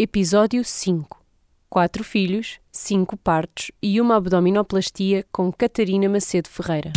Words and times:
Episódio 0.00 0.62
5 0.62 1.20
Quatro 1.68 2.04
filhos, 2.04 2.60
cinco 2.70 3.16
partos 3.16 3.72
e 3.82 4.00
uma 4.00 4.14
abdominoplastia 4.14 5.26
com 5.32 5.50
Catarina 5.50 6.08
Macedo 6.08 6.48
Ferreira. 6.48 6.92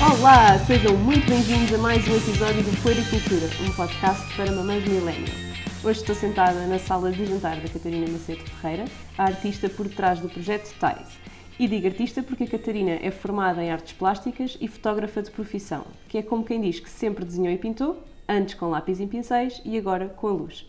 Olá, 0.00 0.56
sejam 0.66 0.96
muito 0.98 1.28
bem-vindos 1.28 1.74
a 1.74 1.78
mais 1.78 2.06
um 2.06 2.16
episódio 2.16 2.62
do 2.62 2.80
Puericultura, 2.80 3.50
um 3.66 3.72
podcast 3.72 4.36
para 4.36 4.52
mamães 4.52 4.84
millennial. 4.84 5.34
Hoje 5.82 5.98
estou 5.98 6.14
sentada 6.14 6.64
na 6.68 6.78
sala 6.78 7.10
de 7.10 7.26
jantar 7.26 7.56
da 7.60 7.68
Catarina 7.68 8.06
Macedo 8.08 8.44
Ferreira, 8.44 8.84
a 9.18 9.24
artista 9.24 9.68
por 9.68 9.88
trás 9.88 10.20
do 10.20 10.28
projeto 10.28 10.72
TAIS. 10.78 11.18
E 11.60 11.68
digo 11.68 11.88
artista 11.88 12.22
porque 12.22 12.44
a 12.44 12.46
Catarina 12.46 12.98
é 13.02 13.10
formada 13.10 13.62
em 13.62 13.70
artes 13.70 13.92
plásticas 13.92 14.56
e 14.62 14.66
fotógrafa 14.66 15.20
de 15.20 15.30
profissão, 15.30 15.84
que 16.08 16.16
é 16.16 16.22
como 16.22 16.42
quem 16.42 16.58
diz 16.58 16.80
que 16.80 16.88
sempre 16.88 17.22
desenhou 17.22 17.52
e 17.52 17.58
pintou, 17.58 18.02
antes 18.26 18.54
com 18.54 18.70
lápis 18.70 18.98
e 18.98 19.06
pincéis 19.06 19.60
e 19.62 19.76
agora 19.76 20.08
com 20.08 20.28
a 20.28 20.32
luz. 20.32 20.66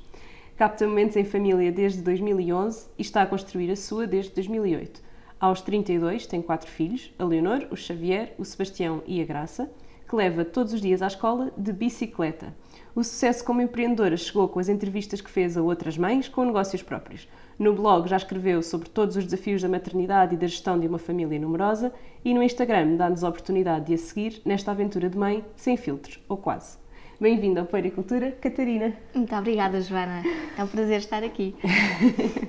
Capta 0.57 0.85
momentos 0.85 1.15
em 1.15 1.23
família 1.23 1.71
desde 1.71 2.01
2011 2.01 2.87
e 2.97 3.03
está 3.03 3.21
a 3.21 3.25
construir 3.25 3.71
a 3.71 3.77
sua 3.77 4.05
desde 4.05 4.33
2008. 4.33 5.01
Aos 5.39 5.61
32 5.61 6.27
tem 6.27 6.41
quatro 6.41 6.69
filhos, 6.69 7.09
a 7.17 7.23
Leonor, 7.23 7.67
o 7.71 7.77
Xavier, 7.77 8.33
o 8.37 8.43
Sebastião 8.43 9.01
e 9.07 9.21
a 9.21 9.25
Graça, 9.25 9.71
que 10.09 10.15
leva 10.17 10.43
todos 10.43 10.73
os 10.73 10.81
dias 10.81 11.01
à 11.01 11.07
escola 11.07 11.53
de 11.55 11.71
bicicleta. 11.71 12.53
O 12.93 13.01
sucesso 13.01 13.45
como 13.45 13.61
empreendedora 13.61 14.17
chegou 14.17 14.49
com 14.49 14.59
as 14.59 14.67
entrevistas 14.67 15.21
que 15.21 15.31
fez 15.31 15.55
a 15.55 15.61
outras 15.61 15.97
mães 15.97 16.27
com 16.27 16.43
negócios 16.43 16.83
próprios. 16.83 17.29
No 17.61 17.75
blog 17.75 18.09
já 18.09 18.17
escreveu 18.17 18.63
sobre 18.63 18.89
todos 18.89 19.15
os 19.15 19.23
desafios 19.23 19.61
da 19.61 19.69
maternidade 19.69 20.33
e 20.33 20.37
da 20.37 20.47
gestão 20.47 20.79
de 20.79 20.87
uma 20.87 20.97
família 20.97 21.39
numerosa 21.39 21.93
e 22.25 22.33
no 22.33 22.41
Instagram 22.41 22.95
dá-nos 22.95 23.23
a 23.23 23.29
oportunidade 23.29 23.85
de 23.85 23.93
a 23.93 23.97
seguir 23.99 24.41
nesta 24.43 24.71
aventura 24.71 25.07
de 25.07 25.15
mãe 25.15 25.45
sem 25.55 25.77
filtros, 25.77 26.19
ou 26.27 26.37
quase. 26.37 26.79
Bem-vinda 27.19 27.61
ao 27.61 27.67
Poericultura, 27.67 28.31
Catarina. 28.31 28.95
Muito 29.13 29.35
obrigada, 29.35 29.79
Joana. 29.79 30.23
É 30.57 30.63
um 30.63 30.67
prazer 30.67 30.97
estar 30.97 31.23
aqui. 31.23 31.55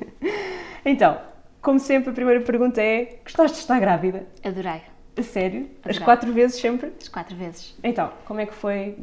então, 0.83 1.21
como 1.61 1.79
sempre, 1.79 2.09
a 2.09 2.15
primeira 2.15 2.41
pergunta 2.41 2.81
é: 2.81 3.19
gostaste 3.23 3.59
de 3.59 3.61
estar 3.65 3.79
grávida? 3.79 4.27
Adorei. 4.43 4.81
A 5.15 5.23
sério? 5.23 5.69
As 5.85 5.91
Adorei. 5.91 6.05
quatro 6.07 6.33
vezes 6.33 6.59
sempre? 6.59 6.91
As 6.99 7.09
quatro 7.09 7.37
vezes. 7.37 7.77
Então, 7.85 8.11
como 8.25 8.41
é 8.41 8.47
que 8.47 8.55
foi? 8.55 8.97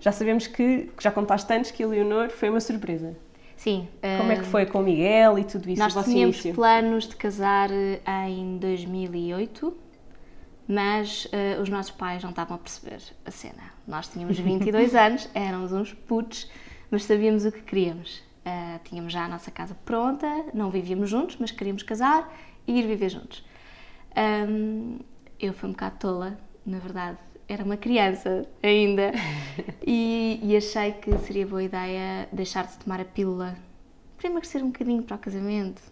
Já 0.00 0.12
sabemos 0.12 0.46
que, 0.46 0.90
que 0.96 1.04
já 1.04 1.10
contaste 1.10 1.52
antes 1.52 1.70
que 1.70 1.84
a 1.84 1.86
Leonor 1.86 2.30
foi 2.30 2.48
uma 2.48 2.58
surpresa. 2.58 3.14
Sim. 3.62 3.86
Como 4.18 4.32
é 4.32 4.34
que 4.34 4.40
ah, 4.40 4.44
foi 4.44 4.66
com 4.66 4.80
o 4.80 4.82
Miguel 4.82 5.38
e 5.38 5.44
tudo 5.44 5.70
isso? 5.70 5.80
Nós 5.80 5.92
tínhamos 5.92 6.34
início? 6.34 6.52
planos 6.52 7.06
de 7.06 7.14
casar 7.14 7.70
eh, 7.70 8.00
em 8.28 8.58
2008, 8.58 9.76
mas 10.66 11.28
eh, 11.30 11.56
os 11.62 11.68
nossos 11.68 11.92
pais 11.92 12.24
não 12.24 12.30
estavam 12.30 12.56
a 12.56 12.58
perceber 12.58 13.00
a 13.24 13.30
cena. 13.30 13.62
Nós 13.86 14.08
tínhamos 14.08 14.36
22 14.40 14.96
anos, 14.96 15.28
éramos 15.32 15.72
uns 15.72 15.92
putos, 15.92 16.50
mas 16.90 17.04
sabíamos 17.04 17.44
o 17.44 17.52
que 17.52 17.62
queríamos. 17.62 18.20
Ah, 18.44 18.80
tínhamos 18.82 19.12
já 19.12 19.26
a 19.26 19.28
nossa 19.28 19.52
casa 19.52 19.76
pronta, 19.84 20.26
não 20.52 20.68
vivíamos 20.68 21.08
juntos, 21.08 21.36
mas 21.38 21.52
queríamos 21.52 21.84
casar 21.84 22.36
e 22.66 22.80
ir 22.80 22.86
viver 22.88 23.10
juntos. 23.10 23.46
Ahm, 24.16 24.98
eu 25.38 25.52
fui 25.52 25.68
um 25.68 25.72
bocado 25.72 25.98
tola, 26.00 26.36
na 26.66 26.80
verdade, 26.80 27.18
era 27.52 27.64
uma 27.64 27.76
criança 27.76 28.46
ainda 28.62 29.12
e, 29.86 30.40
e 30.42 30.56
achei 30.56 30.92
que 30.92 31.16
seria 31.18 31.46
boa 31.46 31.62
ideia 31.62 32.28
deixar 32.32 32.66
de 32.66 32.76
tomar 32.78 33.00
a 33.00 33.04
pílula 33.04 33.56
para 34.16 34.30
emagrecer 34.30 34.62
um 34.62 34.68
bocadinho 34.68 35.02
para 35.02 35.16
o 35.16 35.18
casamento. 35.18 35.82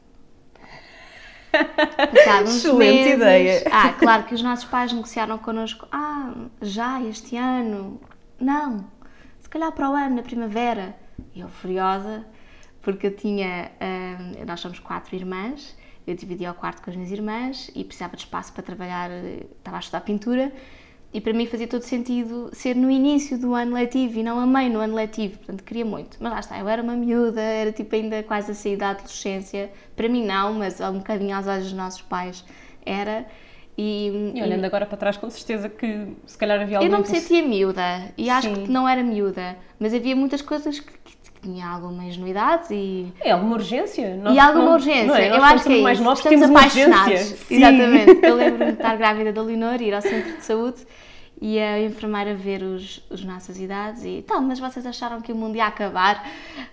Uns 2.44 2.56
Excelente 2.56 2.78
meses, 2.78 3.14
ideia. 3.14 3.64
Ah, 3.70 3.92
claro 3.98 4.24
que 4.24 4.34
os 4.34 4.42
nossos 4.42 4.64
pais 4.66 4.92
negociaram 4.92 5.36
connosco. 5.38 5.86
Ah, 5.90 6.32
já 6.62 7.02
este 7.02 7.36
ano? 7.36 8.00
Não, 8.38 8.86
se 9.40 9.48
calhar 9.48 9.72
para 9.72 9.90
o 9.90 9.94
ano, 9.94 10.16
na 10.16 10.22
primavera. 10.22 10.96
E 11.34 11.40
eu 11.40 11.48
furiosa, 11.48 12.24
porque 12.80 13.08
eu 13.08 13.16
tinha. 13.16 13.72
ah, 13.80 14.44
nós 14.46 14.60
somos 14.60 14.78
quatro 14.78 15.16
irmãs, 15.16 15.76
eu 16.06 16.14
dividia 16.14 16.52
o 16.52 16.54
quarto 16.54 16.82
com 16.82 16.90
as 16.90 16.96
minhas 16.96 17.10
irmãs 17.10 17.70
e 17.74 17.84
precisava 17.84 18.16
de 18.16 18.22
espaço 18.22 18.52
para 18.52 18.62
trabalhar, 18.62 19.10
eh, 19.10 19.46
estava 19.58 19.76
a 19.76 19.80
estudar 19.80 20.00
pintura. 20.02 20.52
E 21.12 21.20
para 21.20 21.32
mim 21.32 21.44
fazia 21.44 21.66
todo 21.66 21.82
sentido 21.82 22.50
ser 22.52 22.76
no 22.76 22.88
início 22.88 23.36
do 23.36 23.52
ano 23.54 23.74
letivo 23.74 24.20
e 24.20 24.22
não 24.22 24.38
a 24.38 24.46
meio 24.46 24.72
no 24.72 24.78
ano 24.78 24.94
letivo, 24.94 25.38
portanto 25.38 25.64
queria 25.64 25.84
muito. 25.84 26.16
Mas 26.20 26.32
lá 26.32 26.38
está, 26.40 26.58
eu 26.58 26.68
era 26.68 26.80
uma 26.80 26.94
miúda, 26.94 27.40
era 27.40 27.72
tipo 27.72 27.94
ainda 27.96 28.22
quase 28.22 28.52
a 28.52 28.54
sair 28.54 28.76
da 28.76 28.90
adolescência. 28.90 29.70
Para 29.96 30.08
mim 30.08 30.24
não, 30.24 30.54
mas 30.54 30.80
um 30.80 30.98
bocadinho 30.98 31.36
aos 31.36 31.48
olhos 31.48 31.64
dos 31.64 31.72
nossos 31.72 32.02
pais 32.02 32.44
era. 32.86 33.26
E, 33.76 34.32
E 34.34 34.42
olhando 34.42 34.64
agora 34.64 34.84
para 34.86 34.96
trás, 34.96 35.16
com 35.16 35.28
certeza 35.30 35.68
que 35.68 36.08
se 36.26 36.36
calhar 36.36 36.60
havia 36.60 36.76
eu 36.76 36.82
algum 36.82 36.92
não 36.92 37.00
me 37.00 37.06
sentia 37.06 37.42
miúda 37.42 38.12
e 38.16 38.28
acho 38.28 38.54
Sim. 38.54 38.64
que 38.64 38.70
não 38.70 38.86
era 38.86 39.02
miúda, 39.02 39.56
mas 39.78 39.94
havia 39.94 40.14
muitas 40.14 40.42
coisas 40.42 40.78
que, 40.78 40.92
que 41.40 41.48
tinha 41.48 41.66
alguma 41.66 42.04
ingenuidade 42.04 42.66
e, 42.74 43.12
É 43.20 43.30
alguma 43.32 43.54
urgência? 43.56 44.16
Nós 44.16 44.34
e 44.34 44.38
alguma 44.38 44.64
não- 44.66 44.72
urgência. 44.74 45.06
Não 45.06 45.16
é? 45.16 45.26
Eu 45.30 45.38
Nós, 45.38 45.52
acho 45.54 45.64
que 45.64 45.78
é 45.78 45.82
mais 45.82 45.98
isso. 45.98 46.04
novos, 46.04 46.18
Estamos 46.24 46.42
apaixonados. 46.50 47.50
Exatamente. 47.50 48.26
Eu 48.26 48.34
lembro-me 48.36 48.66
de 48.66 48.72
estar 48.78 48.96
grávida 48.96 49.32
da 49.32 49.42
Leonor 49.42 49.80
e 49.80 49.86
ir 49.86 49.94
ao 49.94 50.02
centro 50.02 50.32
de 50.36 50.44
saúde 50.44 50.86
e 51.42 51.58
a 51.58 51.80
enfermeira 51.82 52.34
ver 52.34 52.62
os, 52.62 53.02
os 53.08 53.24
nossas 53.24 53.58
idades 53.58 54.04
e 54.04 54.18
então, 54.18 54.42
mas 54.42 54.58
vocês 54.60 54.84
acharam 54.84 55.22
que 55.22 55.32
o 55.32 55.34
mundo 55.34 55.56
ia 55.56 55.64
acabar? 55.66 56.22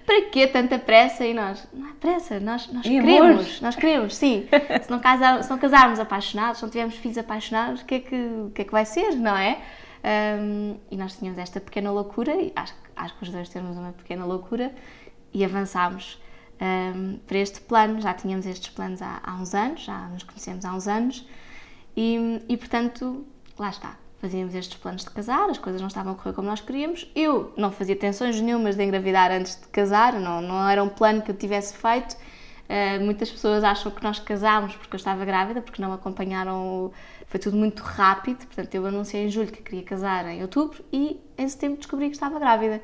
Para 0.06 0.24
quê 0.24 0.46
tanta 0.46 0.78
pressa? 0.78 1.26
E 1.26 1.34
nós, 1.34 1.66
não 1.74 1.88
é 1.88 1.94
pressa, 2.00 2.38
nós, 2.40 2.68
nós 2.74 2.86
E 2.86 2.90
queremos, 2.90 3.62
nós 3.62 3.76
queremos, 3.78 4.14
sim. 4.16 4.46
Se 4.84 4.92
não, 4.92 5.00
casar, 5.00 5.42
se 5.42 5.50
não 5.50 5.58
casarmos 5.58 6.00
apaixonados, 6.02 6.58
se 6.58 6.64
não 6.64 6.70
tivermos 6.70 6.96
filhos 6.96 7.18
apaixonados, 7.18 7.82
o 7.82 7.86
que 7.86 7.96
é 7.96 8.00
que, 8.00 8.30
que, 8.54 8.62
é 8.62 8.66
que 8.66 8.72
vai 8.72 8.84
ser, 8.86 9.16
não 9.16 9.38
é? 9.38 9.58
Um, 10.40 10.76
e 10.92 10.98
nós 10.98 11.18
tínhamos 11.18 11.40
esta 11.40 11.60
pequena 11.62 11.90
loucura, 11.92 12.34
e 12.36 12.52
acho, 12.56 12.74
que- 12.74 12.87
acho 12.98 13.16
que 13.18 13.24
os 13.24 13.30
dois 13.30 13.48
temos 13.50 13.78
uma 13.78 13.92
pequena 13.94 14.26
loucura, 14.26 14.74
e 15.34 15.44
avançámos 15.46 16.20
um, 16.60 17.18
para 17.28 17.38
este 17.38 17.62
plano. 17.62 18.02
Já 18.02 18.14
tínhamos 18.14 18.46
estes 18.46 18.70
planos 18.70 19.02
há, 19.02 19.20
há 19.24 19.36
uns 19.36 19.54
anos, 19.54 19.82
já 19.84 20.08
nos 20.08 20.24
conhecemos 20.24 20.66
há 20.66 20.74
uns 20.74 20.88
anos, 20.88 21.28
e, 21.96 22.42
e 22.50 22.58
portanto, 22.58 23.26
lá 23.58 23.70
está. 23.70 23.96
Fazíamos 24.20 24.56
estes 24.56 24.78
planos 24.80 25.04
de 25.04 25.12
casar, 25.12 25.48
as 25.50 25.60
coisas 25.60 25.80
não 25.80 25.88
estavam 25.88 26.14
a 26.14 26.16
correr 26.16 26.34
como 26.34 26.48
nós 26.48 26.60
queríamos. 26.60 27.08
Eu 27.16 27.54
não 27.56 27.72
fazia 27.72 27.96
tensões 27.96 28.42
nenhumas 28.42 28.76
de 28.76 28.84
engravidar 28.84 29.32
antes 29.32 29.56
de 29.62 29.68
casar, 29.68 30.14
não, 30.14 30.42
não 30.42 30.68
era 30.68 30.84
um 30.84 30.90
plano 30.90 31.22
que 31.22 31.30
eu 31.30 31.36
tivesse 31.36 31.76
feito. 31.78 32.16
Uh, 32.68 33.06
muitas 33.06 33.30
pessoas 33.30 33.64
acham 33.64 33.92
que 33.92 34.04
nós 34.04 34.20
casámos 34.20 34.76
porque 34.76 34.96
eu 34.96 34.98
estava 34.98 35.24
grávida, 35.24 35.62
porque 35.62 35.82
não 35.82 35.94
acompanharam. 35.94 36.66
o- 36.86 36.94
Foi 37.38 37.40
tudo 37.40 37.58
muito 37.58 37.84
rápido. 37.84 38.48
Portanto, 38.48 38.74
eu 38.74 38.84
anunciei 38.88 39.26
em 39.26 39.30
julho 39.30 39.52
que 39.52 39.62
queria 39.62 39.84
casar 39.84 40.26
em 40.26 40.42
outubro 40.42 40.84
e 40.92 41.22
em 41.38 41.48
setembro 41.48 41.78
descobri 41.78 42.08
que 42.08 42.16
estava 42.16 42.40
grávida. 42.40 42.82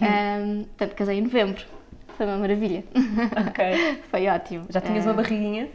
Um, 0.00 0.64
portanto, 0.64 0.94
casei 0.96 1.18
em 1.18 1.20
novembro. 1.20 1.62
Foi 2.16 2.24
uma 2.24 2.38
maravilha. 2.38 2.84
Ok. 3.48 4.02
Foi 4.10 4.26
ótimo. 4.28 4.64
Já 4.70 4.80
tinhas 4.80 5.04
Uh, 5.04 5.08
uma 5.08 5.14
barriguinha? 5.14 5.68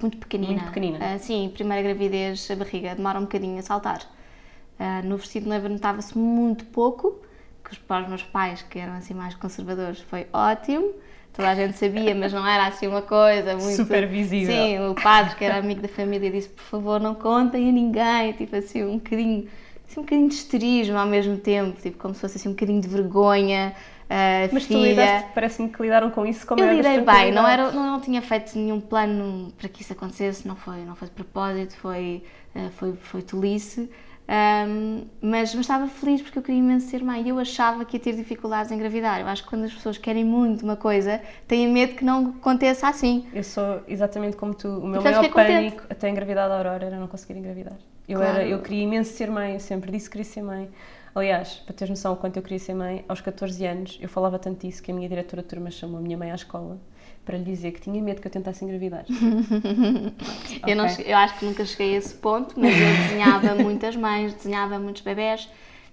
muito 0.00 0.18
pequenina. 0.18 0.52
Muito 0.52 0.64
pequenina. 0.64 0.98
Ah, 1.00 1.16
sim, 1.18 1.48
primeira 1.54 1.80
gravidez, 1.80 2.50
a 2.50 2.56
barriga 2.56 2.92
demora 2.96 3.20
um 3.20 3.22
bocadinho 3.22 3.56
a 3.60 3.62
saltar. 3.62 4.00
Ah, 4.76 5.00
no 5.04 5.16
vestido 5.16 5.48
noiva 5.48 5.68
notava-se 5.68 6.18
muito 6.18 6.64
pouco, 6.66 7.20
que 7.64 7.78
para 7.78 8.02
os 8.02 8.08
meus 8.08 8.22
pais, 8.24 8.62
que 8.62 8.80
eram 8.80 8.94
assim 8.94 9.14
mais 9.14 9.36
conservadores, 9.36 10.00
foi 10.00 10.26
ótimo. 10.32 10.92
Toda 11.36 11.50
a 11.50 11.54
gente 11.56 11.76
sabia, 11.76 12.14
mas 12.14 12.32
não 12.32 12.46
era 12.46 12.68
assim 12.68 12.86
uma 12.86 13.02
coisa 13.02 13.56
muito... 13.56 13.74
Super 13.76 14.06
visível. 14.06 14.54
Sim, 14.54 14.78
o 14.88 14.94
padre, 14.94 15.34
que 15.34 15.44
era 15.44 15.58
amigo 15.58 15.80
da 15.82 15.88
família, 15.88 16.30
disse, 16.30 16.48
por 16.48 16.62
favor, 16.62 17.00
não 17.00 17.14
contem 17.14 17.68
a 17.68 17.72
ninguém. 17.72 18.32
Tipo 18.34 18.54
assim, 18.54 18.84
um 18.84 18.98
bocadinho, 18.98 19.48
assim, 19.88 19.98
um 19.98 20.04
bocadinho 20.04 20.28
de 20.28 20.34
histerismo 20.34 20.96
ao 20.96 21.06
mesmo 21.06 21.36
tempo, 21.36 21.80
tipo 21.82 21.98
como 21.98 22.14
se 22.14 22.20
fosse 22.20 22.36
assim 22.36 22.48
um 22.48 22.52
bocadinho 22.52 22.80
de 22.80 22.86
vergonha. 22.86 23.74
ah, 24.08 24.48
Mas 24.52 24.62
tu 24.64 24.68
filha. 24.74 24.90
lidaste, 24.90 25.28
parece-me 25.34 25.68
que 25.70 25.82
lidaram 25.82 26.10
com 26.10 26.24
isso 26.24 26.46
como 26.46 26.60
Eu 26.62 26.66
era 26.66 26.74
lidei 26.76 27.00
bem, 27.00 27.32
não, 27.32 27.48
era, 27.48 27.72
não, 27.72 27.92
não 27.92 28.00
tinha 28.00 28.22
feito 28.22 28.56
nenhum 28.56 28.80
plano 28.80 29.52
para 29.58 29.68
que 29.68 29.82
isso 29.82 29.92
acontecesse, 29.92 30.46
não 30.46 30.54
foi, 30.54 30.84
não 30.84 30.94
foi 30.94 31.08
de 31.08 31.14
propósito, 31.14 31.74
foi, 31.78 32.22
eh, 32.54 32.68
foi, 32.76 32.92
foi 32.94 33.22
tolice, 33.22 33.90
Ahm, 34.26 35.02
mas, 35.20 35.54
mas 35.54 35.60
estava 35.64 35.86
feliz 35.86 36.22
porque 36.22 36.38
eu 36.38 36.42
queria 36.42 36.58
imenso 36.58 36.88
ser 36.88 37.02
mãe 37.04 37.22
e 37.22 37.28
eu 37.28 37.38
achava 37.38 37.84
que 37.84 37.96
ia 37.96 38.00
ter 38.02 38.14
dificuldades 38.16 38.70
em 38.72 38.74
engravidar. 38.76 39.20
Eu 39.20 39.26
acho 39.26 39.42
que 39.44 39.50
quando 39.50 39.64
as 39.64 39.72
pessoas 39.74 39.98
querem 39.98 40.24
muito 40.24 40.62
uma 40.62 40.76
coisa, 40.76 41.20
têm 41.46 41.68
medo 41.70 41.94
que 41.94 42.04
não 42.04 42.34
aconteça 42.38 42.88
assim. 42.88 43.26
Eu 43.34 43.44
sou 43.44 43.82
exatamente 43.86 44.36
como 44.36 44.54
tu. 44.54 44.68
O 44.68 44.86
meu 44.86 45.02
Portanto, 45.02 45.16
maior 45.16 45.30
contente. 45.30 45.52
pânico 45.74 45.82
até 45.90 46.08
engravidar 46.08 46.48
da 46.48 46.56
Aurora 46.56 46.86
era 46.86 46.98
não 46.98 47.06
conseguir 47.06 47.38
engravidar. 47.38 47.74
Eu, 48.08 48.18
Claro. 48.18 48.38
era, 48.38 48.46
eu 48.48 48.60
queria 48.60 48.82
imenso 48.84 49.12
ser 49.14 49.30
mãe, 49.30 49.54
eu 49.54 49.60
sempre 49.60 49.90
disse 49.92 50.06
que 50.08 50.12
queria 50.16 50.30
ser 50.30 50.42
mãe. 50.42 50.70
Aliás, 51.14 51.54
para 51.64 51.74
teres 51.74 51.90
noção 51.90 52.12
o 52.14 52.16
quanto 52.16 52.36
eu 52.38 52.42
queria 52.42 52.58
ser 52.58 52.74
mãe, 52.74 53.04
aos 53.08 53.20
14 53.20 53.64
anos 53.64 53.98
eu 54.02 54.08
falava 54.08 54.38
tanto 54.38 54.66
disso 54.66 54.82
que 54.82 54.90
a 54.90 54.94
minha 54.94 55.08
diretora 55.08 55.42
de 55.42 55.48
turma 55.48 55.70
chamou 55.70 55.98
a 55.98 56.02
minha 56.02 56.16
mãe 56.18 56.32
à 56.32 56.34
escola 56.34 56.76
para 57.24 57.38
lhe 57.38 57.44
dizer 57.44 57.72
que 57.72 57.80
tinha 57.80 58.02
medo 58.02 58.20
que 58.20 58.26
eu 58.26 58.30
tentasse 58.32 58.64
engravidar. 58.64 59.04
Eu, 60.66 60.76
não 60.76 60.86
eu 60.86 61.16
acho 61.16 61.38
que 61.38 61.44
nunca 61.44 61.64
cheguei 61.64 61.94
a 61.94 61.98
esse 61.98 62.14
ponto, 62.14 62.58
mas 62.58 62.72
eu 62.74 62.86
desenhava 62.86 63.54
muitas 63.62 63.96
mães, 63.96 64.32
desenhava 64.34 64.78
muitos 64.78 65.02
bebés. 65.02 65.48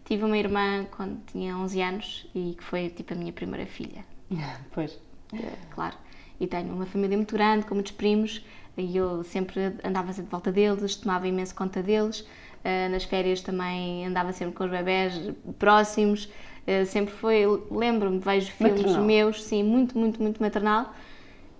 Tive 0.05 0.23
uma 0.23 0.37
irmã 0.37 0.85
quando 0.95 1.19
tinha 1.25 1.57
11 1.57 1.81
anos 1.81 2.27
e 2.33 2.55
que 2.57 2.63
foi 2.63 2.89
tipo 2.89 3.13
a 3.13 3.15
minha 3.17 3.33
primeira 3.33 3.65
filha. 3.65 4.05
pois. 4.71 4.97
Eh, 5.33 5.53
claro. 5.71 5.95
E 6.39 6.47
tenho 6.47 6.73
uma 6.73 6.85
família 6.85 7.17
muito 7.17 7.33
grande, 7.33 7.65
com 7.65 7.75
muitos 7.75 7.91
primos, 7.91 8.43
e 8.77 8.97
eu 8.97 9.23
sempre 9.23 9.73
andava 9.83 10.11
de 10.11 10.21
volta 10.23 10.51
deles, 10.51 10.95
tomava 10.95 11.27
imenso 11.27 11.53
conta 11.53 11.83
deles. 11.83 12.21
Uh, 12.63 12.89
nas 12.91 13.03
férias 13.03 13.41
também 13.41 14.05
andava 14.05 14.31
sempre 14.33 14.53
com 14.53 14.63
os 14.63 14.69
bebés 14.69 15.13
próximos. 15.57 16.25
Uh, 16.67 16.85
sempre 16.85 17.13
foi, 17.13 17.43
lembro-me, 17.71 18.19
vejo 18.19 18.51
filmes 18.51 18.81
Maternal. 18.81 19.03
meus, 19.03 19.43
sim, 19.43 19.63
muito, 19.63 19.97
muito, 19.97 20.21
muito 20.21 20.41
maternal. 20.41 20.93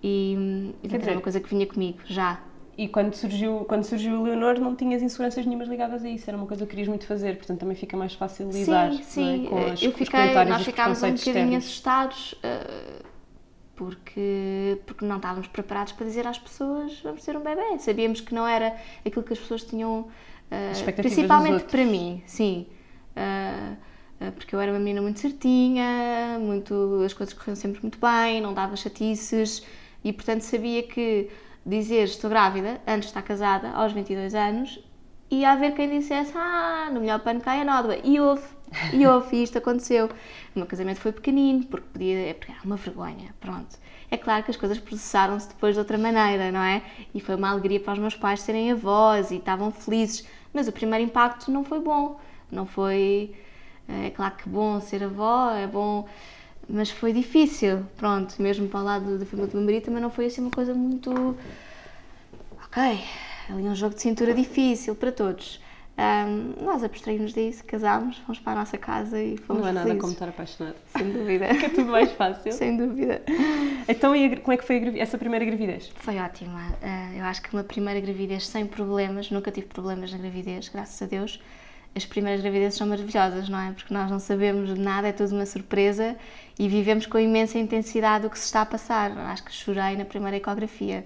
E, 0.02 0.72
e 0.82 0.88
Quer 0.88 0.94
era 0.94 0.98
dizer- 0.98 1.12
uma 1.12 1.20
coisa 1.20 1.40
que 1.40 1.48
vinha 1.48 1.66
comigo, 1.66 1.98
já. 2.06 2.40
E 2.76 2.88
quando 2.88 3.14
surgiu, 3.14 3.66
quando 3.68 3.84
surgiu 3.84 4.20
o 4.20 4.22
Leonor, 4.24 4.58
não 4.58 4.74
tinhas 4.74 5.02
inseguranças 5.02 5.44
nenhumas 5.44 5.68
ligadas 5.68 6.02
a 6.02 6.08
isso, 6.08 6.28
era 6.28 6.36
uma 6.36 6.46
coisa 6.46 6.64
que 6.64 6.70
querias 6.70 6.88
muito 6.88 7.06
fazer, 7.06 7.36
portanto 7.36 7.60
também 7.60 7.76
fica 7.76 7.96
mais 7.98 8.14
fácil 8.14 8.50
lidar 8.50 8.90
Sim, 8.94 9.02
sim. 9.02 9.46
é? 9.46 9.48
com 9.48 9.56
as, 9.58 9.82
eu 9.82 9.90
os 9.90 9.96
fiquei, 9.96 10.06
comentários 10.06 10.50
nós 10.50 10.60
os 10.60 10.66
ficámos 10.66 10.98
um 11.02 11.10
bocadinho 11.10 11.34
externos. 11.34 11.56
assustados 11.64 12.32
uh, 12.32 13.04
porque, 13.76 14.78
porque 14.86 15.04
não 15.04 15.16
estávamos 15.16 15.48
preparados 15.48 15.92
para 15.92 16.06
dizer 16.06 16.26
às 16.26 16.38
pessoas 16.38 16.98
vamos 17.02 17.22
ter 17.22 17.36
um 17.36 17.40
bebê. 17.40 17.78
Sabíamos 17.78 18.20
que 18.22 18.34
não 18.34 18.46
era 18.46 18.74
aquilo 19.04 19.22
que 19.22 19.34
as 19.34 19.38
pessoas 19.38 19.62
tinham, 19.64 20.00
uh, 20.00 20.92
principalmente 20.96 21.64
para 21.64 21.84
mim, 21.84 22.22
sim. 22.26 22.66
Uh, 23.14 23.76
porque 24.36 24.54
eu 24.54 24.60
era 24.60 24.70
uma 24.72 24.78
menina 24.78 25.02
muito 25.02 25.18
certinha, 25.20 26.38
muito, 26.40 27.02
as 27.04 27.12
coisas 27.12 27.34
corriam 27.34 27.56
sempre 27.56 27.82
muito 27.82 27.98
bem, 27.98 28.40
não 28.40 28.54
dava 28.54 28.76
chatices 28.76 29.62
e, 30.04 30.12
portanto, 30.12 30.42
sabia 30.42 30.82
que 30.82 31.30
dizer 31.64 32.04
estou 32.04 32.28
grávida 32.28 32.80
antes 32.86 33.02
de 33.02 33.06
estar 33.06 33.22
casada, 33.22 33.70
aos 33.70 33.92
22 33.92 34.34
anos, 34.34 34.80
ia 35.30 35.52
haver 35.52 35.74
quem 35.74 35.88
dissesse 35.88 36.32
ah, 36.36 36.90
no 36.92 37.00
melhor 37.00 37.20
pano 37.20 37.40
cai 37.40 37.62
a 37.62 37.64
nódoa. 37.64 37.96
E 38.04 38.20
houve, 38.20 38.44
e 38.92 39.04
houve, 39.06 39.36
e 39.36 39.42
isto 39.42 39.58
aconteceu. 39.58 40.06
O 40.54 40.58
meu 40.58 40.66
casamento 40.66 41.00
foi 41.00 41.12
pequenino, 41.12 41.64
porque 41.64 41.86
podia, 41.92 42.28
é 42.28 42.34
porque 42.34 42.52
era 42.52 42.60
uma 42.64 42.76
vergonha, 42.76 43.34
pronto. 43.40 43.78
É 44.10 44.16
claro 44.18 44.44
que 44.44 44.50
as 44.50 44.56
coisas 44.58 44.78
processaram-se 44.78 45.48
depois 45.48 45.74
de 45.74 45.78
outra 45.78 45.96
maneira, 45.96 46.52
não 46.52 46.60
é? 46.60 46.82
E 47.14 47.20
foi 47.20 47.34
uma 47.34 47.50
alegria 47.50 47.80
para 47.80 47.94
os 47.94 47.98
meus 47.98 48.14
pais 48.14 48.40
serem 48.40 48.70
avós 48.70 49.30
e 49.30 49.36
estavam 49.36 49.70
felizes, 49.70 50.26
mas 50.52 50.68
o 50.68 50.72
primeiro 50.72 51.02
impacto 51.04 51.50
não 51.50 51.64
foi 51.64 51.80
bom, 51.80 52.20
não 52.50 52.66
foi... 52.66 53.34
É 53.88 54.10
claro 54.10 54.36
que 54.36 54.48
bom 54.48 54.80
ser 54.80 55.02
avó, 55.02 55.50
é 55.50 55.66
bom, 55.66 56.06
mas 56.72 56.90
foi 56.90 57.12
difícil, 57.12 57.84
pronto, 57.98 58.40
mesmo 58.40 58.66
para 58.66 58.80
o 58.80 58.84
lado 58.84 59.18
da 59.18 59.26
família 59.26 59.50
do 59.50 59.56
meu 59.58 59.66
marido 59.66 59.84
também 59.84 60.00
não 60.02 60.10
foi 60.10 60.26
assim 60.26 60.40
uma 60.40 60.50
coisa 60.50 60.72
muito 60.74 61.36
ok, 62.64 62.82
ali 63.50 63.62
um 63.64 63.74
jogo 63.74 63.94
de 63.94 64.00
cintura 64.00 64.32
difícil 64.34 64.94
para 64.94 65.12
todos. 65.12 65.60
Ahm, 65.98 66.54
nós 66.62 66.82
abstraímos 66.82 67.34
disso, 67.34 67.62
casámos, 67.64 68.16
fomos 68.18 68.40
para 68.40 68.52
a 68.52 68.56
nossa 68.56 68.78
casa 68.78 69.22
e 69.22 69.36
fomos 69.36 69.60
Não 69.62 69.68
é 69.68 69.72
nada 69.72 69.86
felizes. 69.86 70.00
como 70.00 70.12
estar 70.14 70.28
apaixonado. 70.30 70.76
Sem 70.86 71.12
dúvida. 71.12 71.46
É 71.52 71.68
tudo 71.68 71.90
mais 71.90 72.10
fácil. 72.12 72.50
Sem 72.50 72.76
dúvida. 72.78 73.20
Então, 73.86 74.16
e 74.16 74.24
a 74.24 74.40
como 74.40 74.54
é 74.54 74.56
que 74.56 74.64
foi 74.64 74.98
essa 74.98 75.18
primeira 75.18 75.44
gravidez? 75.44 75.92
Foi 75.96 76.16
ótima. 76.18 76.74
Ah, 76.82 77.10
eu 77.14 77.24
acho 77.24 77.42
que 77.42 77.52
uma 77.52 77.62
primeira 77.62 78.00
gravidez 78.00 78.46
sem 78.46 78.66
problemas, 78.66 79.30
nunca 79.30 79.50
tive 79.50 79.66
problemas 79.66 80.10
na 80.10 80.16
gravidez, 80.18 80.70
graças 80.70 81.00
a 81.02 81.04
Deus. 81.06 81.38
As 81.94 82.06
primeiras 82.06 82.40
gravidezes 82.40 82.78
são 82.78 82.86
maravilhosas, 82.86 83.48
não 83.48 83.58
é? 83.58 83.72
Porque 83.72 83.92
nós 83.92 84.10
não 84.10 84.18
sabemos 84.18 84.74
de 84.74 84.80
nada, 84.80 85.08
é 85.08 85.12
tudo 85.12 85.34
uma 85.34 85.44
surpresa 85.44 86.16
e 86.58 86.66
vivemos 86.68 87.04
com 87.06 87.18
imensa 87.18 87.58
intensidade 87.58 88.26
o 88.26 88.30
que 88.30 88.38
se 88.38 88.46
está 88.46 88.62
a 88.62 88.66
passar. 88.66 89.10
Acho 89.10 89.44
que 89.44 89.52
chorei 89.52 89.96
na 89.96 90.04
primeira 90.04 90.38
ecografia. 90.38 91.04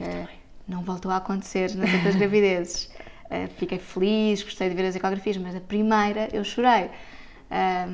Ah, 0.00 0.26
não 0.66 0.82
voltou 0.82 1.10
a 1.10 1.16
acontecer 1.16 1.74
nas 1.76 1.92
outras 1.92 2.16
gravidezes. 2.16 2.90
Ah, 3.30 3.46
fiquei 3.56 3.78
feliz, 3.78 4.42
gostei 4.42 4.70
de 4.70 4.74
ver 4.74 4.86
as 4.86 4.96
ecografias, 4.96 5.36
mas 5.36 5.54
a 5.54 5.60
primeira 5.60 6.28
eu 6.32 6.44
chorei. 6.44 6.90
Eh, 7.50 7.86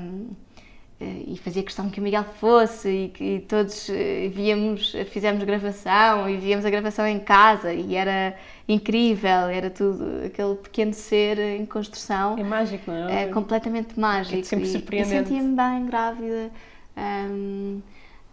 e 1.00 1.38
fazia 1.38 1.62
questão 1.62 1.88
que 1.88 2.00
o 2.00 2.02
Miguel 2.02 2.24
fosse 2.24 2.88
e 2.88 3.08
que 3.10 3.24
e 3.36 3.40
todos 3.40 3.88
eh, 3.88 4.28
víamos, 4.32 4.92
fizemos 5.10 5.44
gravação 5.44 6.28
e 6.28 6.36
víamos 6.36 6.64
a 6.64 6.70
gravação 6.70 7.06
em 7.06 7.20
casa 7.20 7.72
e 7.72 7.94
era 7.94 8.36
incrível, 8.66 9.48
era 9.48 9.70
tudo 9.70 10.04
aquele 10.26 10.56
pequeno 10.56 10.92
ser 10.92 11.38
em 11.38 11.64
construção. 11.64 12.36
É 12.36 12.42
mágico, 12.42 12.90
não 12.90 13.08
é? 13.08 13.24
É 13.24 13.26
completamente 13.28 13.98
mágico. 13.98 14.40
É 14.40 14.42
sempre 14.42 14.66
e- 14.66 14.72
surpreendente. 14.72 15.32
E 15.32 15.36
sentia-me 15.36 15.54
bem, 15.56 15.86
grávida, 15.86 16.50
hum, 16.96 17.80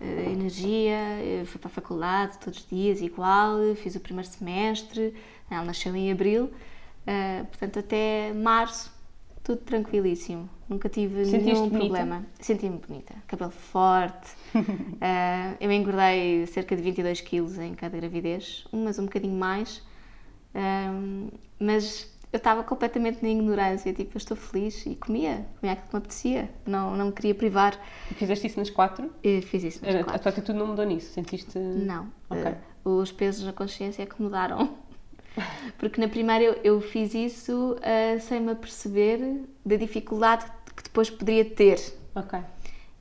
eh, 0.01 0.31
energia, 0.31 0.93
eh, 0.93 1.43
fui 1.45 1.59
para 1.59 1.67
a 1.69 1.71
faculdade 1.71 2.37
todos 2.39 2.59
os 2.59 2.67
dias 2.67 2.99
igual, 2.99 3.57
fiz 3.75 3.95
o 3.95 3.99
primeiro 3.99 4.27
semestre, 4.27 5.13
ela 5.49 5.63
nasceu 5.63 5.95
em 5.95 6.11
abril, 6.11 6.51
eh, 7.05 7.43
portanto 7.43 7.79
até 7.79 8.33
março 8.33 8.91
tudo 9.43 9.59
tranquilíssimo, 9.61 10.49
nunca 10.69 10.89
tive 10.89 11.25
Sentiste 11.25 11.53
nenhum 11.53 11.69
bonita? 11.69 11.77
problema. 11.77 12.25
Senti-me 12.39 12.77
bonita, 12.77 13.13
cabelo 13.27 13.51
forte, 13.51 14.29
eh, 15.01 15.55
eu 15.59 15.71
engordei 15.71 16.45
cerca 16.47 16.75
de 16.75 16.81
22 16.81 17.21
quilos 17.21 17.57
em 17.59 17.73
cada 17.75 17.97
gravidez, 17.97 18.65
umas 18.71 18.97
um 18.99 19.05
bocadinho 19.05 19.37
mais, 19.37 19.81
Ahm, 20.57 21.29
mas 21.59 22.09
eu 22.31 22.37
estava 22.37 22.63
completamente 22.63 23.21
na 23.21 23.29
ignorância, 23.29 23.93
tipo, 23.93 24.15
eu 24.15 24.17
estou 24.17 24.37
feliz 24.37 24.85
e 24.85 24.95
comia, 24.95 25.45
comia 25.59 25.73
aquilo 25.73 25.87
que 25.87 25.93
me 25.93 25.97
apetecia, 25.99 26.49
não, 26.65 26.95
não 26.95 27.07
me 27.07 27.11
queria 27.11 27.35
privar. 27.35 27.77
E 28.09 28.13
fizeste 28.13 28.47
isso 28.47 28.57
nas 28.59 28.69
quatro? 28.69 29.11
E 29.23 29.41
fiz 29.41 29.63
isso 29.63 29.85
nas 29.85 29.95
A, 29.95 29.99
a 29.99 30.03
quatro. 30.03 30.21
tua 30.21 30.29
atitude 30.31 30.57
não 30.57 30.67
mudou 30.67 30.85
nisso? 30.85 31.11
Sentiste. 31.13 31.57
Não, 31.59 32.07
Ok. 32.29 32.41
eh, 32.43 32.55
os 32.85 33.11
pesos 33.11 33.43
na 33.45 33.53
consciência 33.53 34.03
é 34.03 34.05
que 34.05 34.21
mudaram. 34.21 34.69
Porque 35.77 35.99
na 35.99 36.07
primeira 36.07 36.43
eu, 36.43 36.53
eu 36.63 36.81
fiz 36.81 37.13
isso 37.13 37.75
eh, 37.81 38.17
sem 38.19 38.39
me 38.41 38.51
aperceber 38.51 39.41
da 39.65 39.75
dificuldade 39.75 40.45
que 40.75 40.83
depois 40.83 41.09
poderia 41.09 41.45
ter. 41.45 41.79
Ok. 42.13 42.39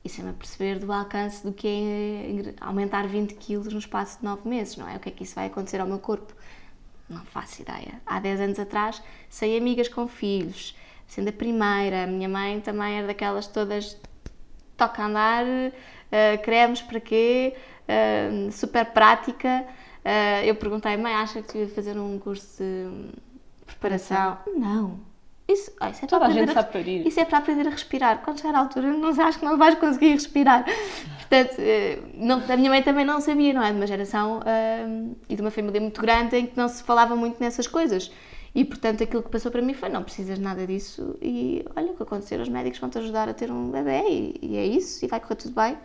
E 0.03 0.09
sem 0.09 0.23
me 0.23 0.29
aperceber 0.29 0.79
do 0.79 0.91
alcance 0.91 1.43
do 1.43 1.51
que 1.51 1.67
é 1.67 2.53
aumentar 2.61 3.07
20 3.07 3.33
quilos 3.35 3.73
no 3.73 3.79
espaço 3.79 4.19
de 4.19 4.25
9 4.25 4.47
meses, 4.47 4.77
não 4.77 4.87
é? 4.87 4.97
O 4.97 4.99
que 4.99 5.09
é 5.09 5.11
que 5.11 5.23
isso 5.23 5.35
vai 5.35 5.47
acontecer 5.47 5.81
ao 5.81 5.87
meu 5.87 5.99
corpo? 5.99 6.33
Não 7.09 7.23
faço 7.25 7.61
ideia. 7.61 8.01
Há 8.05 8.19
10 8.19 8.41
anos 8.41 8.59
atrás, 8.59 9.01
sem 9.29 9.57
amigas 9.57 9.87
com 9.87 10.07
filhos, 10.07 10.75
sendo 11.07 11.29
a 11.29 11.31
primeira, 11.31 12.03
a 12.03 12.07
minha 12.07 12.29
mãe 12.29 12.59
também 12.61 12.97
era 12.97 13.07
daquelas 13.07 13.47
todas 13.47 13.97
toca 14.77 15.01
a 15.01 15.05
andar, 15.07 15.45
eh, 16.11 16.37
cremes 16.37 16.81
para 16.81 16.99
quê, 16.99 17.55
eh, 17.87 18.49
super 18.51 18.85
prática. 18.85 19.65
Eh, 20.03 20.49
eu 20.49 20.55
perguntei, 20.55 20.95
mãe, 20.97 21.13
acha 21.13 21.41
que 21.41 21.53
devia 21.53 21.73
fazer 21.73 21.97
um 21.97 22.19
curso 22.19 22.63
de 22.63 23.65
preparação? 23.65 24.37
Não. 24.55 24.99
Isso, 25.47 25.71
ah, 25.79 25.91
isso 25.91 26.03
é 26.03 26.07
Toda 26.07 26.25
para 26.25 26.33
a 26.33 26.35
gente 26.35 26.49
aprender 26.49 26.53
sabe 26.53 26.73
parir. 26.73 27.07
Isso 27.07 27.19
é 27.19 27.25
para 27.25 27.37
aprender 27.37 27.67
a 27.67 27.69
respirar. 27.69 28.21
Quando 28.23 28.39
chegar 28.39 28.55
à 28.55 28.59
altura, 28.59 28.91
não 28.91 29.09
acho 29.09 29.39
que 29.39 29.45
não 29.45 29.57
vais 29.57 29.75
conseguir 29.75 30.09
respirar. 30.09 30.65
Portanto, 31.19 31.55
eh, 31.59 31.99
não, 32.15 32.41
a 32.49 32.57
minha 32.57 32.69
mãe 32.69 32.81
também 32.81 33.05
não 33.05 33.21
sabia, 33.21 33.53
não 33.53 33.61
é? 33.61 33.71
De 33.71 33.77
uma 33.77 33.85
geração 33.85 34.39
e 35.29 35.35
de 35.35 35.41
uma 35.41 35.51
família 35.51 35.79
muito 35.79 36.01
grande 36.01 36.35
em 36.35 36.47
que 36.47 36.57
não 36.57 36.67
se 36.67 36.83
falava 36.83 37.15
muito 37.15 37.39
nessas 37.39 37.67
coisas. 37.67 38.11
E, 38.55 38.63
portanto, 38.63 39.03
aquilo 39.03 39.21
que 39.21 39.29
passou 39.29 39.51
para 39.51 39.61
mim 39.61 39.73
foi: 39.73 39.89
não 39.89 40.01
precisas 40.01 40.39
nada 40.39 40.65
disso 40.65 41.15
e 41.21 41.63
olha 41.75 41.91
o 41.91 41.95
que 41.95 42.03
acontecer, 42.03 42.39
os 42.39 42.47
médicos 42.47 42.79
vão 42.79 42.89
te 42.89 42.97
ajudar 42.97 43.27
a 43.27 43.33
ter 43.33 43.51
um 43.51 43.69
bebê 43.69 44.01
e, 44.09 44.39
e 44.41 44.57
é 44.57 44.65
isso, 44.65 45.03
e 45.03 45.07
vai 45.07 45.19
correr 45.19 45.35
tudo 45.35 45.53
bem. 45.53 45.77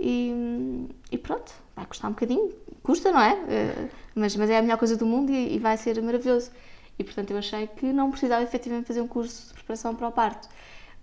E, 0.00 0.88
e 1.12 1.18
pronto, 1.18 1.52
vai 1.74 1.86
custar 1.86 2.10
um 2.10 2.14
bocadinho, 2.14 2.52
custa, 2.82 3.12
não 3.12 3.20
é? 3.20 3.38
Eh, 3.48 3.88
mas, 4.14 4.34
mas 4.34 4.48
é 4.48 4.58
a 4.58 4.62
melhor 4.62 4.78
coisa 4.78 4.96
do 4.96 5.04
mundo 5.06 5.30
e, 5.30 5.56
e 5.56 5.58
vai 5.58 5.76
ser 5.76 6.00
maravilhoso. 6.02 6.50
E 6.98 7.04
portanto 7.04 7.30
eu 7.30 7.38
achei 7.38 7.66
que 7.66 7.92
não 7.92 8.10
precisava 8.10 8.42
efetivamente 8.42 8.86
fazer 8.86 9.00
um 9.00 9.08
curso 9.08 9.48
de 9.48 9.54
preparação 9.54 9.94
para 9.94 10.08
o 10.08 10.12
parto. 10.12 10.48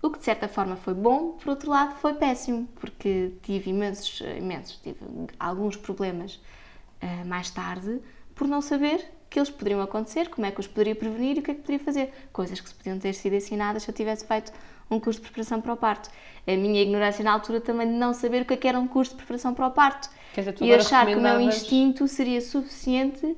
O 0.02 0.10
que 0.10 0.18
de 0.18 0.24
certa 0.24 0.48
forma 0.48 0.76
foi 0.76 0.92
bom, 0.92 1.32
por 1.32 1.48
outro 1.48 1.70
lado 1.70 1.94
foi 1.94 2.14
péssimo, 2.14 2.68
porque 2.74 3.32
tive 3.42 3.70
imensos, 3.70 4.20
imensos, 4.36 4.76
tive 4.82 4.98
alguns 5.38 5.76
problemas 5.76 6.38
eh, 7.00 7.24
mais 7.24 7.50
tarde 7.50 8.00
por 8.34 8.46
não 8.46 8.60
saber 8.60 9.02
que 9.30 9.38
eles 9.38 9.50
poderiam 9.50 9.80
acontecer, 9.80 10.28
como 10.28 10.46
é 10.46 10.50
que 10.50 10.60
os 10.60 10.66
poderia 10.66 10.94
prevenir 10.94 11.36
e 11.36 11.40
o 11.40 11.42
que 11.42 11.50
é 11.50 11.54
que 11.54 11.60
poderia 11.60 11.84
fazer. 11.84 12.12
Coisas 12.32 12.60
que 12.60 12.68
se 12.68 12.74
podiam 12.74 12.98
ter 12.98 13.14
sido 13.14 13.34
ensinadas 13.34 13.82
se 13.82 13.90
eu 13.90 13.94
tivesse 13.94 14.26
feito 14.26 14.52
um 14.90 15.00
curso 15.00 15.20
de 15.20 15.26
preparação 15.26 15.60
para 15.60 15.72
o 15.72 15.76
parto. 15.76 16.10
A 16.46 16.50
minha 16.52 16.82
ignorância 16.82 17.24
na 17.24 17.32
altura 17.32 17.60
também 17.60 17.88
de 17.88 17.94
não 17.94 18.12
saber 18.12 18.42
o 18.42 18.44
que 18.44 18.54
é 18.54 18.56
que 18.56 18.68
era 18.68 18.78
um 18.78 18.86
curso 18.86 19.12
de 19.12 19.16
preparação 19.16 19.54
para 19.54 19.66
o 19.66 19.70
parto. 19.70 20.08
Dizer, 20.36 20.54
E 20.60 20.72
achar 20.74 21.06
que 21.06 21.14
o 21.14 21.20
meu 21.20 21.40
instinto 21.40 22.06
seria 22.06 22.40
suficiente 22.40 23.36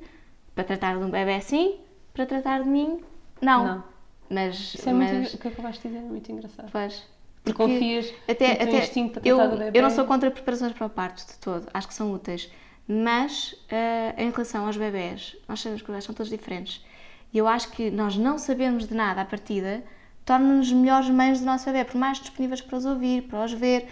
para 0.53 0.63
tratar 0.63 0.97
de 0.97 1.03
um 1.03 1.09
bebê 1.09 1.39
sim, 1.41 1.79
para 2.17 2.25
tratar 2.25 2.63
de 2.63 2.69
mim, 2.69 2.99
não. 3.39 3.65
Não. 3.65 3.83
Mas, 4.29 4.73
Isso 4.73 4.89
é 4.89 4.93
mas 4.93 5.11
muito. 5.11 5.35
O 5.35 5.37
que 5.37 5.47
acabaste 5.47 5.87
de 5.87 5.93
dizer 5.93 6.05
é 6.05 6.09
muito 6.09 6.31
engraçado. 6.31 6.69
pois, 6.71 7.07
porque 7.43 7.53
confias 7.53 8.13
até, 8.27 8.55
no 8.55 8.63
até 8.63 8.79
instinto 8.79 9.21
para 9.21 9.29
eu, 9.29 9.49
do 9.49 9.57
bebê? 9.57 9.77
eu 9.77 9.83
não 9.83 9.89
sou 9.89 10.03
contra 10.05 10.29
preparações 10.29 10.73
para 10.73 10.87
o 10.87 10.89
parto 10.89 11.25
de 11.25 11.37
todo, 11.37 11.67
acho 11.73 11.87
que 11.87 11.93
são 11.93 12.11
úteis. 12.11 12.51
Mas 12.89 13.55
eh, 13.69 14.15
em 14.17 14.31
relação 14.31 14.65
aos 14.65 14.75
bebés, 14.77 15.37
nós 15.47 15.59
sabemos 15.59 15.81
que 15.81 15.85
os 15.85 15.91
bebés 15.91 16.03
são 16.05 16.15
todos 16.15 16.29
diferentes. 16.29 16.85
E 17.33 17.37
eu 17.37 17.47
acho 17.47 17.69
que 17.71 17.91
nós 17.91 18.17
não 18.17 18.37
sabemos 18.37 18.87
de 18.87 18.95
nada 18.95 19.21
à 19.21 19.25
partida 19.25 19.83
torna-nos 20.25 20.71
melhores 20.73 21.09
mães 21.09 21.39
do 21.39 21.45
nosso 21.45 21.65
bebê, 21.65 21.85
por 21.85 21.95
mais 21.95 22.19
disponíveis 22.19 22.59
para 22.59 22.77
os 22.77 22.85
ouvir, 22.85 23.23
para 23.23 23.45
os 23.45 23.53
ver. 23.53 23.87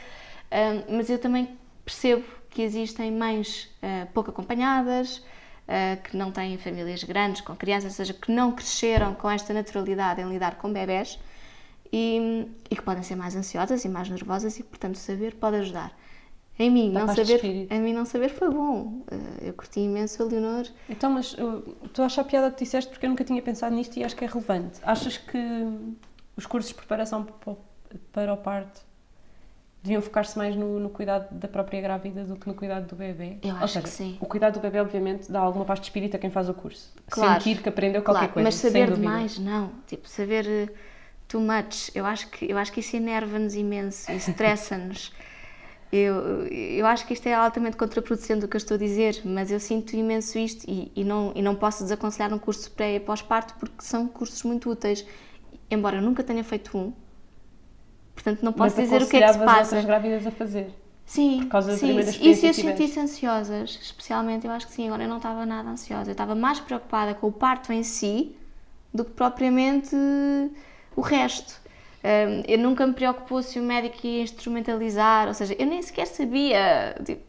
Ah, 0.52 0.84
mas 0.90 1.10
eu 1.10 1.18
também 1.18 1.58
percebo 1.86 2.26
que 2.50 2.62
existem 2.62 3.10
mães 3.12 3.70
ah, 3.82 4.08
pouco 4.14 4.32
acompanhadas, 4.32 5.24
que 6.04 6.16
não 6.16 6.32
têm 6.32 6.58
famílias 6.58 7.04
grandes 7.04 7.42
com 7.42 7.56
crianças, 7.56 7.92
ou 7.92 7.96
seja, 7.98 8.14
que 8.14 8.32
não 8.32 8.52
cresceram 8.52 9.14
com 9.16 9.30
esta 9.30 9.54
naturalidade 9.54 10.22
em 10.22 10.30
lidar 10.30 10.56
com 10.58 10.72
bebés 10.72 11.20
e, 11.92 12.48
e 12.70 12.76
que 12.76 12.82
podem 12.82 13.04
ser 13.04 13.16
mais 13.16 13.36
ansiosas 13.36 13.84
e 13.86 13.90
mais 13.90 14.10
nervosas 14.10 14.58
e, 14.60 14.64
portanto, 14.64 14.98
saber 14.98 15.36
pode 15.36 15.58
ajudar. 15.58 15.92
Em 16.58 16.70
mim, 16.72 16.90
não 16.90 17.02
saber, 17.26 17.40
em 17.70 17.82
mim 17.82 17.94
não 17.94 18.06
saber 18.06 18.30
foi 18.30 18.50
bom. 18.50 19.04
Eh, 19.12 19.50
Eu 19.50 19.54
curti 19.54 19.82
imenso 19.82 20.24
a 20.24 20.26
Leonor. 20.26 20.66
Então, 20.90 21.10
mas 21.10 21.36
estou 21.84 22.04
a 22.04 22.06
achar 22.06 22.24
piada 22.24 22.50
que 22.50 22.64
disseste 22.64 22.90
porque 22.92 23.06
eu 23.06 23.10
nunca 23.10 23.26
tinha 23.26 23.42
pensado 23.42 23.76
nisto 23.76 23.98
e 23.98 24.04
acho 24.06 24.16
que 24.16 24.24
é 24.24 24.28
relevante. 24.28 24.80
Achas 24.84 25.18
que 25.18 25.38
os 26.38 26.46
cursos 26.46 26.70
de 26.70 26.76
preparação 26.78 27.26
pa- 27.26 27.56
para 28.14 28.34
o 28.34 28.38
parto 28.38 28.82
deviam 29.86 30.02
focar-se 30.02 30.38
mais 30.38 30.56
no, 30.56 30.80
no 30.80 30.90
cuidado 30.90 31.28
da 31.32 31.48
própria 31.48 31.80
grávida 31.80 32.24
do 32.26 32.36
que 32.36 32.48
no 32.48 32.56
cuidado 32.56 32.88
do 32.88 32.96
bebê? 32.96 33.38
Eu 33.44 33.56
acho 33.58 33.68
seja, 33.74 33.82
que 33.82 33.90
sim. 33.90 34.18
O 34.20 34.26
cuidado 34.26 34.56
do 34.56 34.60
bebê, 34.60 34.80
obviamente, 34.82 35.32
dá 35.32 35.40
alguma 35.40 35.64
paz 35.64 35.80
de 35.80 35.86
espírito 35.86 36.16
a 36.16 36.20
quem 36.20 36.30
faz 36.32 36.50
o 36.50 36.54
curso. 36.54 36.92
Claro. 37.10 37.42
Sentir 37.42 37.62
que 37.62 37.70
aprendeu 37.70 38.02
qualquer 38.02 38.32
Claro, 38.32 38.34
coisa. 38.34 38.48
mas 38.48 38.56
saber 38.56 38.92
demais, 38.92 39.38
não. 39.38 39.72
Tipo, 39.86 40.10
saber 40.10 40.48
eh, 40.48 40.70
too 41.28 41.40
much. 41.40 41.92
Eu 41.94 42.06
acho 42.06 42.28
que, 42.30 42.52
eu 42.52 42.58
acho 42.58 42.72
que 42.72 42.80
isso 42.80 42.96
enerva-nos 42.96 43.56
imenso 43.56 44.12
e 44.12 44.16
estressa-nos. 44.16 45.14
Eu, 45.92 46.46
eu 46.48 46.86
acho 46.88 47.06
que 47.06 47.14
isto 47.14 47.26
é 47.28 47.34
altamente 47.34 47.78
contraproducente 47.78 48.42
do 48.42 48.48
que 48.50 48.56
eu 48.56 48.58
estou 48.58 48.76
a 48.76 48.78
dizer, 48.78 49.22
mas 49.24 49.50
eu 49.50 49.60
sinto 49.62 49.96
imenso 49.96 50.38
isto 50.38 50.66
e, 50.68 50.92
e 50.94 51.06
não, 51.06 51.32
e 51.34 51.42
não 51.42 51.56
posso 51.56 51.84
desaconselhar 51.84 52.34
um 52.34 52.40
curso 52.40 52.70
pré 52.72 52.96
e 52.96 53.00
pós-parto 53.00 53.54
porque 53.58 53.76
são 53.80 54.06
cursos 54.06 54.44
muito 54.44 54.70
úteis. 54.70 55.06
Embora 55.72 55.98
eu 55.98 56.02
nunca 56.02 56.22
tenha 56.22 56.44
feito 56.44 56.78
um, 56.78 56.92
portanto 58.26 58.44
não 58.44 58.54
posso 58.54 58.76
Mas 58.76 58.86
dizer 58.86 59.02
o 59.04 59.08
que 59.08 59.18
é 59.18 59.22
que 59.22 59.30
se 59.30 59.40
passa. 59.40 59.62
outras 59.62 59.86
grávidas 59.86 60.28
a 60.28 60.32
fazer. 60.32 60.74
Sim, 61.06 61.44
Por 61.44 61.48
causa 61.50 61.72
da 61.74 61.78
sim, 61.78 61.86
primeira 61.86 62.10
isso 62.10 62.12
experiência 62.12 62.48
eu 62.48 62.54
que 62.54 62.62
senti 62.62 62.88
tiveste. 62.88 63.00
ansiosas, 63.00 63.80
especialmente, 63.82 64.46
eu 64.48 64.52
acho 64.52 64.68
que 64.68 64.74
sim, 64.74 64.88
agora 64.88 65.04
eu 65.04 65.10
não 65.10 65.18
estava 65.18 65.46
nada 65.46 65.70
ansiosa, 65.70 66.10
eu 66.10 66.14
estava 66.14 66.34
mais 66.36 66.60
preocupada 66.60 67.14
com 67.14 67.28
o 67.28 67.32
parto 67.32 67.72
em 67.72 67.84
si 67.84 68.36
do 68.94 69.06
que 69.06 69.12
propriamente 69.12 69.96
o 70.96 71.02
resto. 71.02 71.62
Hum, 72.04 72.44
eu 72.48 72.58
nunca 72.60 72.86
me 72.86 72.94
preocupou 72.94 73.42
se 73.42 73.60
o 73.60 73.64
médico 73.64 74.06
ia 74.06 74.22
instrumentalizar, 74.24 75.28
ou 75.28 75.34
seja, 75.34 75.56
eu 75.58 75.66
nem 75.66 75.82
sequer 75.82 76.06
sabia 76.08 76.96
tipo, 77.04 77.24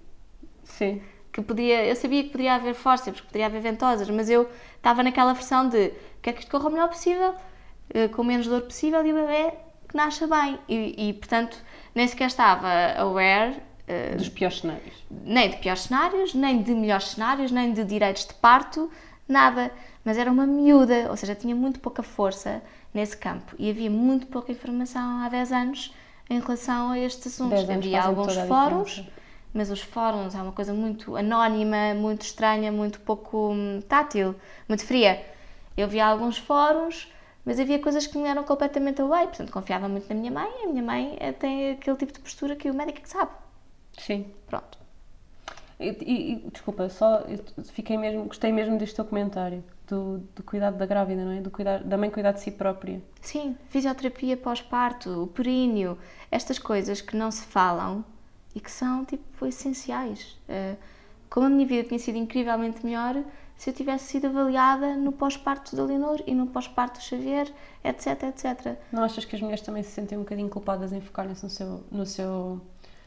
Sim. 0.65 1.03
que 1.33 1.43
podia, 1.43 1.87
eu 1.87 1.97
sabia 1.97 2.23
que 2.25 2.31
podia 2.31 2.55
haver 2.55 2.75
fórceps, 2.75 3.21
que 3.21 3.26
poderia 3.26 3.47
haver 3.47 3.61
ventosas, 3.62 4.09
mas 4.11 4.29
eu 4.31 4.49
estava 4.76 5.03
naquela 5.03 5.33
versão 5.33 5.69
de 5.69 5.93
quero 6.23 6.37
que 6.37 6.43
isto 6.43 6.50
corra 6.50 6.69
o 6.69 6.73
melhor 6.73 6.88
possível, 6.88 7.35
eh, 7.95 8.09
com 8.09 8.25
menos 8.25 8.47
dor 8.47 8.62
possível 8.62 9.05
e 9.07 9.12
o 9.12 9.15
bebê 9.17 9.55
que 9.97 10.03
nasça 10.03 10.26
bem. 10.26 10.59
E, 10.69 11.09
e, 11.09 11.12
portanto, 11.15 11.57
nem 11.95 12.07
sequer 12.07 12.26
estava 12.26 12.69
aware 12.99 13.57
eh, 13.88 14.15
Dos 14.15 14.29
piores 14.29 14.61
cenários. 14.61 14.95
nem 15.11 15.49
de 15.49 15.57
piores 15.57 15.83
cenários, 15.83 16.35
nem 16.35 16.62
de 16.62 16.73
melhores 16.75 17.09
cenários, 17.09 17.50
nem 17.50 17.73
de 17.73 17.83
direitos 17.83 18.26
de 18.26 18.35
parto, 18.35 18.91
nada. 19.26 19.73
Mas 20.05 20.19
era 20.19 20.31
uma 20.31 20.47
miúda, 20.47 21.07
ou 21.09 21.17
seja, 21.17 21.35
tinha 21.35 21.55
muito 21.55 21.81
pouca 21.81 22.03
força 22.03 22.62
nesse 22.93 23.17
campo 23.17 23.55
e 23.59 23.71
havia 23.71 23.91
muito 23.91 24.26
pouca 24.26 24.53
informação 24.53 25.23
há 25.23 25.29
10 25.29 25.53
anos 25.53 25.95
em 26.31 26.38
relação 26.41 26.91
a 26.91 26.99
estes 26.99 27.26
assuntos. 27.26 27.59
10 27.59 27.71
anos 27.71 27.87
Havia 27.87 28.03
alguns 28.03 28.37
fóruns, 28.37 29.09
mas 29.53 29.71
os 29.71 29.81
fóruns 29.81 30.35
é 30.35 30.43
uma 30.43 30.53
coisa 30.53 30.73
muito 30.73 31.17
anónima, 31.17 31.95
muito 31.95 32.23
estranha, 32.23 32.71
muito 32.71 33.00
pouco 33.00 33.53
hum, 33.53 33.81
tátil, 33.88 34.35
muito 34.69 34.85
fria. 34.85 35.25
Eu 35.76 35.88
via 35.88 36.07
alguns 36.07 36.38
fóruns, 36.38 37.09
mas 37.47 37.59
havia 37.61 37.79
coisas 37.79 38.07
que 38.07 38.19
me 38.19 38.29
eram 38.29 38.43
completamente 38.43 39.00
away, 39.00 39.29
portanto 39.29 39.53
confiava 39.53 39.88
muito 39.88 40.09
na 40.09 40.17
minha 40.17 40.33
mãe, 40.33 40.50
e 40.61 40.65
a 40.65 40.69
minha 40.69 40.83
mãe 40.83 41.17
eh, 41.21 41.33
tem 41.33 41.71
aquele 41.71 41.97
tipo 41.97 42.12
de 42.12 42.19
postura 42.19 42.57
que 42.57 42.69
o 42.69 42.75
médico 42.75 42.99
é 42.99 43.03
que 43.03 43.09
sabe. 43.09 43.31
Sim. 43.97 44.26
Pronto. 44.47 44.76
E, 45.79 45.88
e- 45.88 46.50
desculpa, 46.50 46.88
só 46.88 47.23
fiquei 47.73 47.97
mesmo, 47.97 48.25
gostei 48.25 48.50
mesmo 48.50 48.76
deste 48.79 48.97
teu 48.97 49.05
comentário 49.05 49.62
do, 49.87 50.19
do 50.35 50.43
cuidado 50.43 50.76
da 50.76 50.87
grávida, 50.87 51.25
não 51.25 51.33
é? 51.33 51.41
Do 51.41 51.50
cuidar, 51.50 51.85
da 51.85 51.97
mãe 51.97 52.11
cuidar 52.11 52.33
de 52.33 52.41
si 52.41 52.50
própria. 52.50 53.00
Sim, 53.21 53.57
fisioterapia 53.69 54.37
pós-parto, 54.37 55.23
o 55.23 55.26
períneo, 55.26 55.99
estas 56.31 56.59
coisas 56.59 57.00
que 57.00 57.17
não 57.17 57.31
se 57.31 57.45
falam 57.45 58.05
e 58.55 58.61
que 58.61 58.71
são 58.71 59.05
tipo 59.05 59.47
essenciais. 59.47 60.37
Eh, 60.49 60.75
como 61.29 61.47
a 61.47 61.50
minha 61.50 61.67
vida 61.67 61.87
tinha 61.87 61.99
sido 61.99 62.17
incrivelmente 62.17 62.85
melhor 62.85 63.23
se 63.57 63.71
eu 63.71 63.75
tivesse 63.75 64.05
sido 64.13 64.27
avaliada 64.27 64.95
no 64.95 65.13
pós-parto 65.13 65.75
da 65.75 65.83
Leonor 65.83 66.23
e 66.27 66.35
no 66.35 66.47
pós-parto 66.47 67.01
do 67.01 67.03
Xavier, 67.03 67.51
etc, 67.83 68.23
etc. 68.25 68.77
Não 68.93 69.03
achas 69.03 69.25
que 69.25 69.35
as 69.35 69.41
mulheres 69.41 69.63
também 69.63 69.83
se 69.83 69.91
sentem 69.91 70.19
um 70.19 70.23
bocadinho 70.23 70.49
culpadas 70.49 70.93
em 70.93 71.01
focarem-se 71.01 71.43
no 71.43 71.51
seu, 71.51 71.85
no 71.91 72.05
seu. 72.05 72.61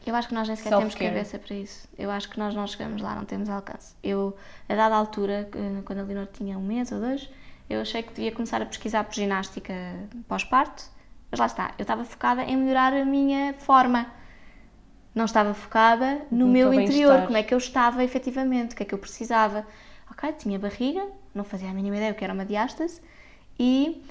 Eu 0.04 0.14
acho 0.14 0.28
que 0.28 0.34
nós 0.34 0.48
nem 0.48 0.56
sequer 0.56 0.76
temos 0.76 0.94
cabeça 0.94 1.38
para 1.38 1.54
isso. 1.54 1.86
Eu 1.96 2.10
acho 2.10 2.28
que 2.28 2.38
nós 2.38 2.54
não 2.54 2.66
chegamos 2.66 3.00
lá, 3.00 3.14
não 3.14 3.24
temos 3.24 3.48
alcance. 3.48 3.94
Eu, 4.02 4.36
a 4.68 4.74
dada 4.74 4.96
altura, 4.96 5.48
quando 5.84 6.00
a 6.00 6.02
Leonor 6.02 6.26
tinha 6.32 6.58
um 6.58 6.62
mês 6.62 6.90
ou 6.90 6.98
dois, 6.98 7.28
eu 7.68 7.80
achei 7.80 8.02
que 8.02 8.12
devia 8.12 8.32
começar 8.32 8.60
a 8.60 8.66
pesquisar 8.66 9.04
por 9.04 9.14
ginástica 9.14 9.72
pós-parto, 10.26 10.84
mas 11.30 11.38
lá 11.38 11.46
está, 11.46 11.74
eu 11.78 11.82
estava 11.82 12.04
focada 12.04 12.42
em 12.42 12.56
melhorar 12.56 12.92
a 12.92 13.04
minha 13.04 13.54
forma. 13.54 14.06
Não 15.14 15.24
estava 15.24 15.54
focada 15.54 16.22
no, 16.30 16.46
No 16.46 16.48
meu 16.48 16.74
interior, 16.74 17.22
como 17.26 17.36
é 17.36 17.42
que 17.42 17.54
eu 17.54 17.58
estava 17.58 18.02
efetivamente, 18.02 18.72
o 18.72 18.76
que 18.76 18.82
é 18.82 18.86
que 18.86 18.94
eu 18.94 18.98
precisava. 18.98 19.64
Ok, 20.20 20.34
tinha 20.34 20.58
barriga, 20.58 21.06
não 21.34 21.44
fazia 21.44 21.70
a 21.70 21.72
mínima 21.72 21.96
ideia 21.96 22.12
o 22.12 22.14
que 22.14 22.22
era 22.22 22.34
uma 22.34 22.44
diástase 22.44 23.00
e 23.58 24.04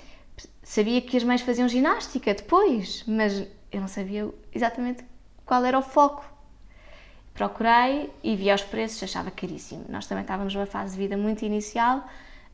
sabia 0.64 1.00
que 1.02 1.16
as 1.16 1.24
mães 1.24 1.42
faziam 1.42 1.70
ginástica 1.70 2.34
depois, 2.34 3.04
mas 3.08 3.48
eu 3.72 3.80
não 3.80 3.88
sabia 3.88 4.28
exatamente 4.52 5.06
qual 5.46 5.64
era 5.64 5.78
o 5.78 5.84
foco. 5.84 6.26
Procurei 7.32 8.12
e 8.24 8.36
vi 8.36 8.50
aos 8.50 8.64
preços, 8.64 9.04
achava 9.04 9.30
caríssimo. 9.30 9.86
Nós 9.88 10.08
também 10.08 10.24
estávamos 10.24 10.54
numa 10.56 10.66
fase 10.66 10.94
de 10.94 10.98
vida 10.98 11.16
muito 11.16 11.46
inicial, 11.46 12.04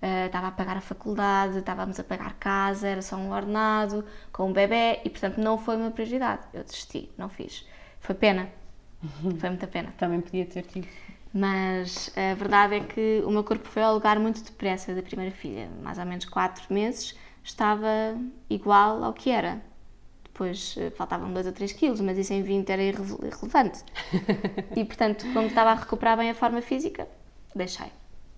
eh, 0.01 0.25
estava 0.25 0.47
a 0.47 0.51
pagar 0.51 0.75
a 0.75 0.81
faculdade, 0.81 1.59
estávamos 1.59 1.97
a 1.97 2.03
pagar 2.03 2.33
casa, 2.33 2.89
era 2.89 3.01
só 3.01 3.15
um 3.15 3.31
ordenado, 3.31 4.03
com 4.33 4.49
um 4.49 4.53
bebê 4.53 4.99
e, 5.05 5.09
portanto, 5.09 5.37
não 5.37 5.57
foi 5.57 5.77
uma 5.77 5.91
prioridade. 5.91 6.41
Eu 6.53 6.63
desisti, 6.63 7.09
não 7.17 7.29
fiz. 7.29 7.65
Foi 8.01 8.15
pena, 8.15 8.49
foi 9.39 9.49
muita 9.49 9.65
pena. 9.65 9.93
Também 9.97 10.19
podia 10.19 10.45
ter 10.45 10.63
tido. 10.63 10.87
Mas 11.37 12.09
a 12.15 12.33
verdade 12.33 12.75
é 12.75 12.79
que 12.79 13.21
o 13.25 13.29
meu 13.29 13.43
corpo 13.43 13.67
foi 13.67 13.83
ao 13.83 13.93
lugar 13.93 14.17
muito 14.17 14.41
depressa 14.41 14.93
da 14.95 15.01
primeira 15.03 15.31
filha. 15.35 15.67
Mais 15.83 15.97
ou 15.99 16.05
menos 16.05 16.23
4 16.23 16.73
meses 16.73 17.13
estava 17.43 18.15
igual 18.49 19.03
ao 19.03 19.11
que 19.11 19.29
era. 19.29 19.59
Depois 20.23 20.75
eh, 20.77 20.91
faltavam 20.91 21.33
2 21.33 21.45
ou 21.45 21.51
3 21.51 21.73
quilos, 21.73 21.99
mas 21.99 22.17
isso 22.17 22.31
em 22.33 22.41
20 22.41 22.69
era 22.69 22.81
irrele- 22.81 23.17
irrelevante. 23.23 23.83
E 24.77 24.85
portanto, 24.85 25.25
como 25.33 25.47
estava 25.47 25.71
a 25.71 25.75
recuperar 25.75 26.17
bem 26.17 26.29
a 26.29 26.33
forma 26.33 26.61
física, 26.61 27.05
deixei. 27.53 27.87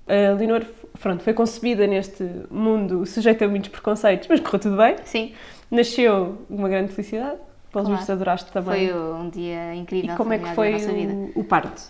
A 0.07 0.33
Leonor, 0.33 0.65
pronto, 0.99 1.23
foi 1.23 1.33
concebida 1.33 1.85
neste 1.85 2.23
mundo 2.49 3.05
sujeita 3.05 3.45
a 3.45 3.47
muitos 3.47 3.69
preconceitos, 3.69 4.27
mas 4.27 4.39
correu 4.39 4.59
tudo 4.59 4.77
bem. 4.77 4.95
Sim, 5.05 5.33
Nasceu 5.69 6.45
uma 6.49 6.67
grande 6.67 6.93
felicidade. 6.93 7.37
Pelos 7.71 7.87
Claro. 7.87 7.89
vistos, 7.97 8.09
adoraste 8.09 8.51
também. 8.51 8.89
foi 8.89 8.99
um 8.99 9.29
dia 9.29 9.75
incrível. 9.75 10.13
e 10.13 10.17
como 10.17 10.31
é 10.33 10.37
que 10.39 10.49
foi 10.55 10.73
o, 10.75 11.39
o 11.39 11.43
parto? 11.43 11.81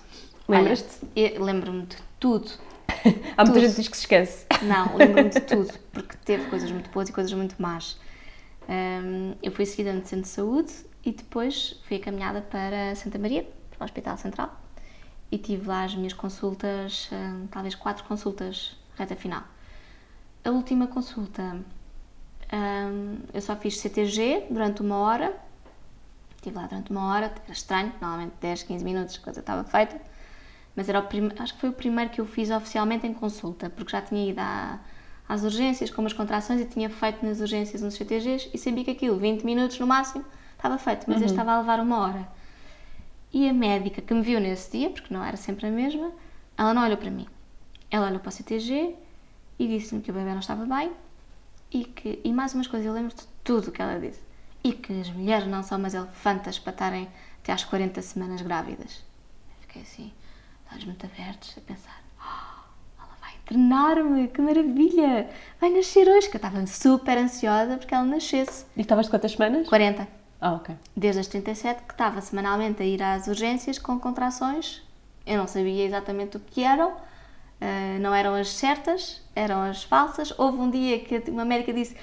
Lembras-te? 0.48 1.06
Lembro-me 1.40 1.86
de 1.86 1.98
tudo. 2.20 2.50
Há 3.36 3.44
muita 3.44 3.60
gente 3.60 3.72
que 3.72 3.82
diz 3.82 3.88
que 3.90 3.98
se 3.98 4.04
esquece. 4.04 4.46
Não, 4.64 4.96
lembro-me 4.96 5.30
de 5.30 5.42
tudo, 5.46 5.74
porque 5.92 6.16
teve 6.24 6.46
coisas 6.50 6.72
muito 6.72 6.90
boas 6.90 7.10
e 7.10 7.14
coisas 7.14 7.34
muito 7.34 7.62
más. 7.62 8.00
Hum, 8.70 9.36
eu 9.44 9.52
fui 9.52 9.66
seguida 9.66 9.94
no 9.94 10.06
centro 10.06 10.24
de 10.24 10.30
saúde 10.30 10.74
e 11.04 11.12
depois 11.12 11.80
fui 11.84 11.98
encaminhada 11.98 12.42
para 12.42 12.96
Santa 12.96 13.20
Maria, 13.20 13.44
para 13.72 13.82
o 13.82 13.86
Hospital 13.86 14.18
Central, 14.18 14.62
e 15.32 15.38
tive 15.38 15.68
lá 15.68 15.84
as 15.84 15.96
minhas 15.96 16.14
consultas, 16.14 17.10
hum, 17.12 17.48
talvez 17.52 17.76
quatro 17.76 18.04
consultas 18.06 18.78
reta 18.98 19.16
final. 19.16 19.44
A 20.44 20.50
última 20.50 20.88
consulta, 20.88 21.60
hum, 22.54 23.18
eu 23.34 23.42
só 23.42 23.56
fiz 23.56 23.80
CTG 23.80 24.48
durante 24.50 24.82
uma 24.82 24.98
hora, 24.98 25.36
estive 26.38 26.56
lá 26.56 26.68
durante 26.68 26.90
uma 26.92 27.14
hora, 27.14 27.34
era 27.44 27.52
estranho, 27.52 27.92
normalmente 28.02 28.34
10, 28.40 28.64
15 28.64 28.84
minutos 28.84 29.18
a 29.22 29.24
coisa 29.24 29.40
estava 29.42 29.64
feita, 29.66 30.00
mas 30.78 30.88
era 30.88 31.00
o 31.00 31.04
prim... 31.04 31.30
acho 31.38 31.56
que 31.56 31.60
foi 31.60 31.70
o 31.70 31.74
primeiro 31.74 32.10
que 32.12 32.22
eu 32.22 32.26
fiz 32.26 32.50
oficialmente 32.50 33.06
em 33.06 33.14
consulta, 33.14 33.70
porque 33.70 33.92
já 33.92 34.02
tinha 34.02 34.30
ido 34.30 34.40
à- 34.40 34.80
às 35.28 35.44
urgências 35.44 35.90
com 35.92 36.00
umas 36.02 36.14
contrações 36.14 36.62
e 36.62 36.66
tinha 36.66 36.90
feito 36.90 37.26
nas 37.26 37.42
urgências 37.42 37.82
uns 37.84 37.96
CTGs 37.96 38.50
e 38.54 38.58
sabia 38.58 38.86
que 38.86 38.92
aquilo, 38.92 39.18
20 39.18 39.44
minutos 39.44 39.78
no 39.80 39.86
máximo, 39.86 40.24
estava 40.56 40.78
feito, 40.78 41.06
mas 41.08 41.18
este 41.26 41.32
estava 41.34 41.52
a 41.52 41.60
levar 41.60 41.80
uma 41.82 41.98
hora. 42.00 42.28
E 43.34 43.50
a 43.50 43.54
médica 43.54 44.02
que 44.02 44.14
me 44.14 44.22
viu 44.22 44.40
nesse 44.40 44.72
dia, 44.72 44.90
porque 44.90 45.14
não 45.14 45.22
era 45.24 45.36
sempre 45.36 45.68
a 45.68 45.70
mesma, 45.72 46.12
ela 46.58 46.74
não 46.74 46.84
olhou 46.86 46.96
para 46.98 47.12
mim. 47.12 47.28
Ela 47.92 48.08
olhou 48.08 48.20
para 48.20 48.30
o 48.30 48.32
CTG 48.32 48.96
e 49.60 49.68
disse-me 49.68 50.02
que 50.02 50.12
o 50.12 50.14
bebê 50.14 50.30
não 50.32 50.40
estava 50.40 50.66
bem 50.66 50.92
e 51.72 51.84
que, 51.84 52.22
e 52.24 52.32
mais 52.32 52.54
umas 52.54 52.68
coisas, 52.68 52.86
eu 52.88 52.94
lembro 52.94 53.14
de 53.16 53.24
tudo 53.44 53.68
o 53.68 53.72
que 53.72 53.82
ela 53.82 54.00
disse. 54.00 54.22
E 54.64 54.72
que 54.74 55.02
as 55.02 55.10
mulheres 55.10 55.48
não 55.48 55.62
são 55.64 55.78
umas 55.78 55.94
elefantas 55.94 56.58
para 56.60 56.72
estarem 56.72 57.10
até 57.44 57.52
às 57.52 57.64
40 57.66 58.02
semanas 58.02 58.42
grávidas. 58.42 59.04
Fiquei 59.62 59.82
assim, 59.82 60.12
olhos 60.72 60.86
muito 60.86 61.06
abertos, 61.06 61.56
a 61.58 61.62
pensar: 61.62 62.02
"Oh, 62.20 63.02
ela 63.02 63.16
vai 63.22 63.32
internar-me, 63.36 64.28
que 64.28 64.42
maravilha! 64.42 65.30
Vai 65.60 65.70
nascer 65.70 66.08
hoje, 66.08 66.30
que 66.30 66.36
eu 66.36 66.40
estava 66.40 66.66
super 66.68 67.18
ansiosa 67.18 67.78
porque 67.78 67.94
ela 67.94 68.04
nascesse. 68.06 68.66
E 68.76 68.82
estavas 68.82 69.06
de 69.06 69.12
quantas 69.12 69.32
semanas? 69.34 69.68
40. 69.68 70.08
Ah, 70.40 70.54
ok. 70.54 70.76
Desde 70.96 71.20
as 71.22 71.28
37 71.28 71.84
que 71.84 71.94
estava 71.94 72.22
semanalmente 72.22 72.82
a 72.82 72.86
ir 72.86 73.02
às 73.02 73.28
urgências 73.28 73.80
com 73.80 74.00
contrações. 74.00 74.84
Eu 75.26 75.38
não 75.38 75.48
sabia 75.48 75.84
exatamente 75.84 76.38
o 76.38 76.40
que 76.40 76.64
eram, 76.64 76.96
ah, 77.60 77.98
não 78.00 78.14
eram 78.14 78.36
as 78.36 78.50
certas, 78.50 79.22
eram 79.36 79.62
as 79.64 79.84
falsas. 79.84 80.34
Houve 80.38 80.60
um 80.60 80.70
dia 80.70 81.00
que 81.00 81.24
uma 81.30 81.44
médica 81.44 81.74
disse: 81.74 81.96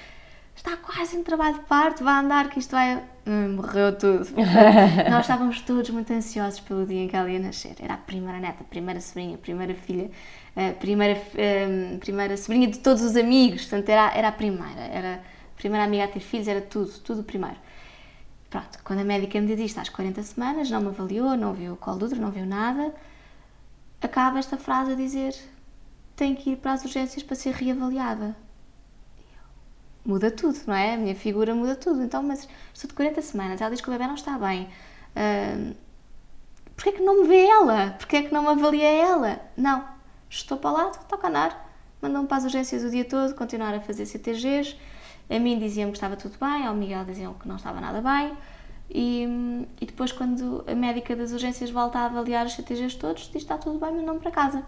está 0.55 0.77
quase 0.77 1.17
em 1.17 1.23
trabalho 1.23 1.55
de 1.55 1.61
parto, 1.61 2.03
vai 2.03 2.23
andar 2.23 2.49
que 2.49 2.59
isto 2.59 2.71
vai. 2.71 3.03
Hum, 3.27 3.55
morreu 3.55 3.95
tudo. 3.97 4.27
Nós 5.09 5.21
estávamos 5.21 5.61
todos 5.61 5.89
muito 5.89 6.11
ansiosos 6.13 6.59
pelo 6.61 6.85
dia 6.85 7.03
em 7.03 7.07
que 7.07 7.15
ela 7.15 7.29
ia 7.29 7.39
nascer. 7.39 7.75
Era 7.79 7.95
a 7.95 7.97
primeira 7.97 8.39
neta, 8.39 8.61
a 8.61 8.63
primeira 8.63 9.01
sobrinha, 9.01 9.35
a 9.35 9.37
primeira 9.37 9.75
filha, 9.75 10.09
a 10.55 10.73
primeira, 10.73 11.19
a 11.19 11.97
primeira 11.99 12.37
sobrinha 12.37 12.67
de 12.67 12.79
todos 12.79 13.03
os 13.03 13.15
amigos. 13.15 13.61
Portanto, 13.63 13.89
era, 13.89 14.15
era 14.15 14.27
a 14.29 14.31
primeira. 14.31 14.81
Era 14.81 15.15
a 15.15 15.57
primeira 15.57 15.85
amiga 15.85 16.05
a 16.05 16.07
ter 16.07 16.21
filhos, 16.21 16.47
era 16.47 16.61
tudo, 16.61 16.91
tudo 16.99 17.23
primeiro. 17.23 17.57
Pronto, 18.49 18.79
quando 18.83 18.99
a 18.99 19.03
médica 19.03 19.39
me 19.41 19.47
diz 19.47 19.59
isto 19.59 19.79
às 19.79 19.89
40 19.89 20.23
semanas, 20.23 20.69
não 20.69 20.79
me 20.79 20.87
avaliou, 20.87 21.35
não 21.35 21.53
viu 21.53 21.73
o 21.73 21.77
colo 21.77 21.97
do 21.97 22.05
útero, 22.05 22.21
não 22.21 22.31
viu 22.31 22.45
nada, 22.45 22.93
acaba 24.01 24.39
esta 24.39 24.55
frase 24.55 24.93
a 24.93 24.95
dizer: 24.95 25.35
tem 26.15 26.35
que 26.35 26.51
ir 26.51 26.57
para 26.57 26.73
as 26.73 26.85
urgências 26.85 27.21
para 27.21 27.35
ser 27.35 27.53
reavaliada 27.53 28.35
muda 30.05 30.29
tudo, 30.31 30.59
não 30.67 30.73
é? 30.75 30.93
A 30.93 30.97
minha 30.97 31.15
figura 31.15 31.55
muda 31.55 31.75
tudo. 31.75 32.01
Então, 32.03 32.21
mas 32.23 32.47
estou 32.73 32.87
de 32.87 32.93
40 32.93 33.21
semanas, 33.21 33.61
ela 33.61 33.71
diz 33.71 33.81
que 33.81 33.89
o 33.89 33.91
bebê 33.91 34.07
não 34.07 34.15
está 34.15 34.37
bem. 34.37 34.69
Uh, 35.15 35.75
Porquê 36.75 36.89
é 36.89 36.91
que 36.91 37.01
não 37.01 37.21
me 37.21 37.27
vê 37.27 37.45
ela? 37.45 37.91
Porquê 37.91 38.17
é 38.17 38.23
que 38.23 38.33
não 38.33 38.41
me 38.41 38.49
avalia 38.49 38.89
ela? 38.91 39.39
Não, 39.55 39.85
estou 40.29 40.57
para 40.57 40.71
lá, 40.71 40.85
toca 40.91 41.27
andar. 41.27 41.73
Mandam-me 42.01 42.27
para 42.27 42.37
as 42.37 42.43
urgências 42.43 42.83
o 42.83 42.89
dia 42.89 43.05
todo, 43.05 43.33
continuar 43.33 43.73
a 43.73 43.79
fazer 43.79 44.05
CTGs. 44.05 44.75
A 45.29 45.39
mim 45.39 45.57
diziam 45.57 45.89
que 45.89 45.97
estava 45.97 46.15
tudo 46.15 46.37
bem, 46.37 46.67
ao 46.67 46.75
Miguel 46.75 47.05
diziam 47.05 47.33
que 47.33 47.47
não 47.47 47.55
estava 47.55 47.79
nada 47.79 48.01
bem. 48.01 48.37
E, 48.89 49.65
e 49.81 49.85
depois, 49.85 50.11
quando 50.11 50.63
a 50.67 50.75
médica 50.75 51.15
das 51.15 51.31
urgências 51.31 51.71
volta 51.71 51.99
a 51.99 52.05
avaliar 52.05 52.45
os 52.45 52.53
CTGs 52.53 52.97
todos, 52.97 53.23
diz 53.23 53.31
que 53.31 53.37
está 53.37 53.57
tudo 53.57 53.79
bem, 53.79 53.93
não 54.03 54.19
para 54.19 54.29
casa. 54.29 54.63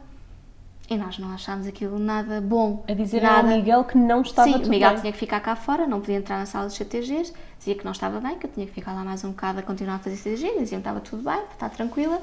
E 0.90 0.96
nós 0.98 1.20
não 1.20 1.34
achámos 1.34 1.68
aquilo 1.68 2.00
nada 2.00 2.40
bom. 2.40 2.84
A 2.88 2.94
dizer 2.94 3.22
nada. 3.22 3.50
ao 3.50 3.58
Miguel 3.58 3.84
que 3.84 3.98
não 3.98 4.22
estava 4.22 4.48
Sim, 4.48 4.54
tudo 4.54 4.68
o 4.68 4.70
Miguel 4.70 4.92
bem. 4.92 5.02
tinha 5.02 5.12
que 5.12 5.20
ficar 5.20 5.42
cá 5.42 5.56
fora, 5.56 5.86
não 5.86 6.00
podia 6.00 6.16
entrar 6.16 6.40
na 6.40 6.46
sala 6.46 6.66
dos 6.68 6.76
CTGs, 6.76 7.34
dizia 7.58 7.76
que 7.76 7.84
não 7.84 7.92
estava 7.92 8.22
bem, 8.22 8.38
que 8.40 8.46
eu 8.46 8.52
tinha 8.52 8.66
que 8.66 8.72
ficar 8.72 8.94
lá 8.94 9.04
mais 9.04 9.24
um 9.26 9.32
bocado 9.32 9.60
a 9.60 9.62
continuar 9.64 9.96
a 9.96 10.00
fazer 10.00 10.16
CTG, 10.16 10.60
diziam 10.60 10.66
que 10.82 10.88
estava 10.88 11.02
tudo 11.02 11.24
bem, 11.24 11.40
que 11.48 11.54
está 11.54 11.68
tranquila. 11.68 12.22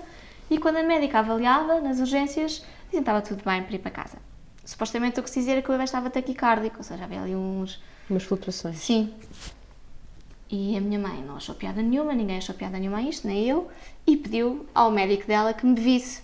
E 0.50 0.56
quando 0.59 0.76
a 0.76 0.83
médica 0.83 1.18
avaliava 1.18 1.80
nas 1.80 2.00
urgências, 2.00 2.52
diziam 2.87 2.90
que 2.90 2.97
estava 2.99 3.21
tudo 3.21 3.42
bem 3.44 3.62
para 3.62 3.75
ir 3.75 3.78
para 3.80 3.90
casa. 3.90 4.16
Supostamente 4.64 5.21
o 5.21 5.23
que 5.23 5.28
se 5.28 5.40
dizia 5.40 5.54
era 5.54 5.62
que 5.62 5.68
o 5.68 5.73
bebê 5.73 5.85
estava 5.85 6.09
taquicárdico, 6.09 6.78
ou 6.78 6.83
seja, 6.85 7.04
havia 7.04 7.21
ali 7.21 7.37
uns... 7.37 7.83
Umas 8.09 8.23
flutuações. 8.23 8.78
Sim. 8.78 9.12
E 10.50 10.76
a 10.76 10.80
minha 10.80 10.99
mãe 10.99 11.23
não 11.26 11.37
achou 11.37 11.54
piada 11.54 11.83
nenhuma, 11.83 12.14
ninguém 12.14 12.38
achou 12.38 12.54
piada 12.54 12.78
nenhuma 12.78 12.99
a 12.99 13.02
isto, 13.02 13.26
nem 13.26 13.44
eu, 13.44 13.68
e 14.06 14.16
pediu 14.16 14.66
ao 14.75 14.90
médico 14.90 15.26
dela 15.26 15.52
que 15.52 15.66
me 15.66 15.78
visse. 15.78 16.23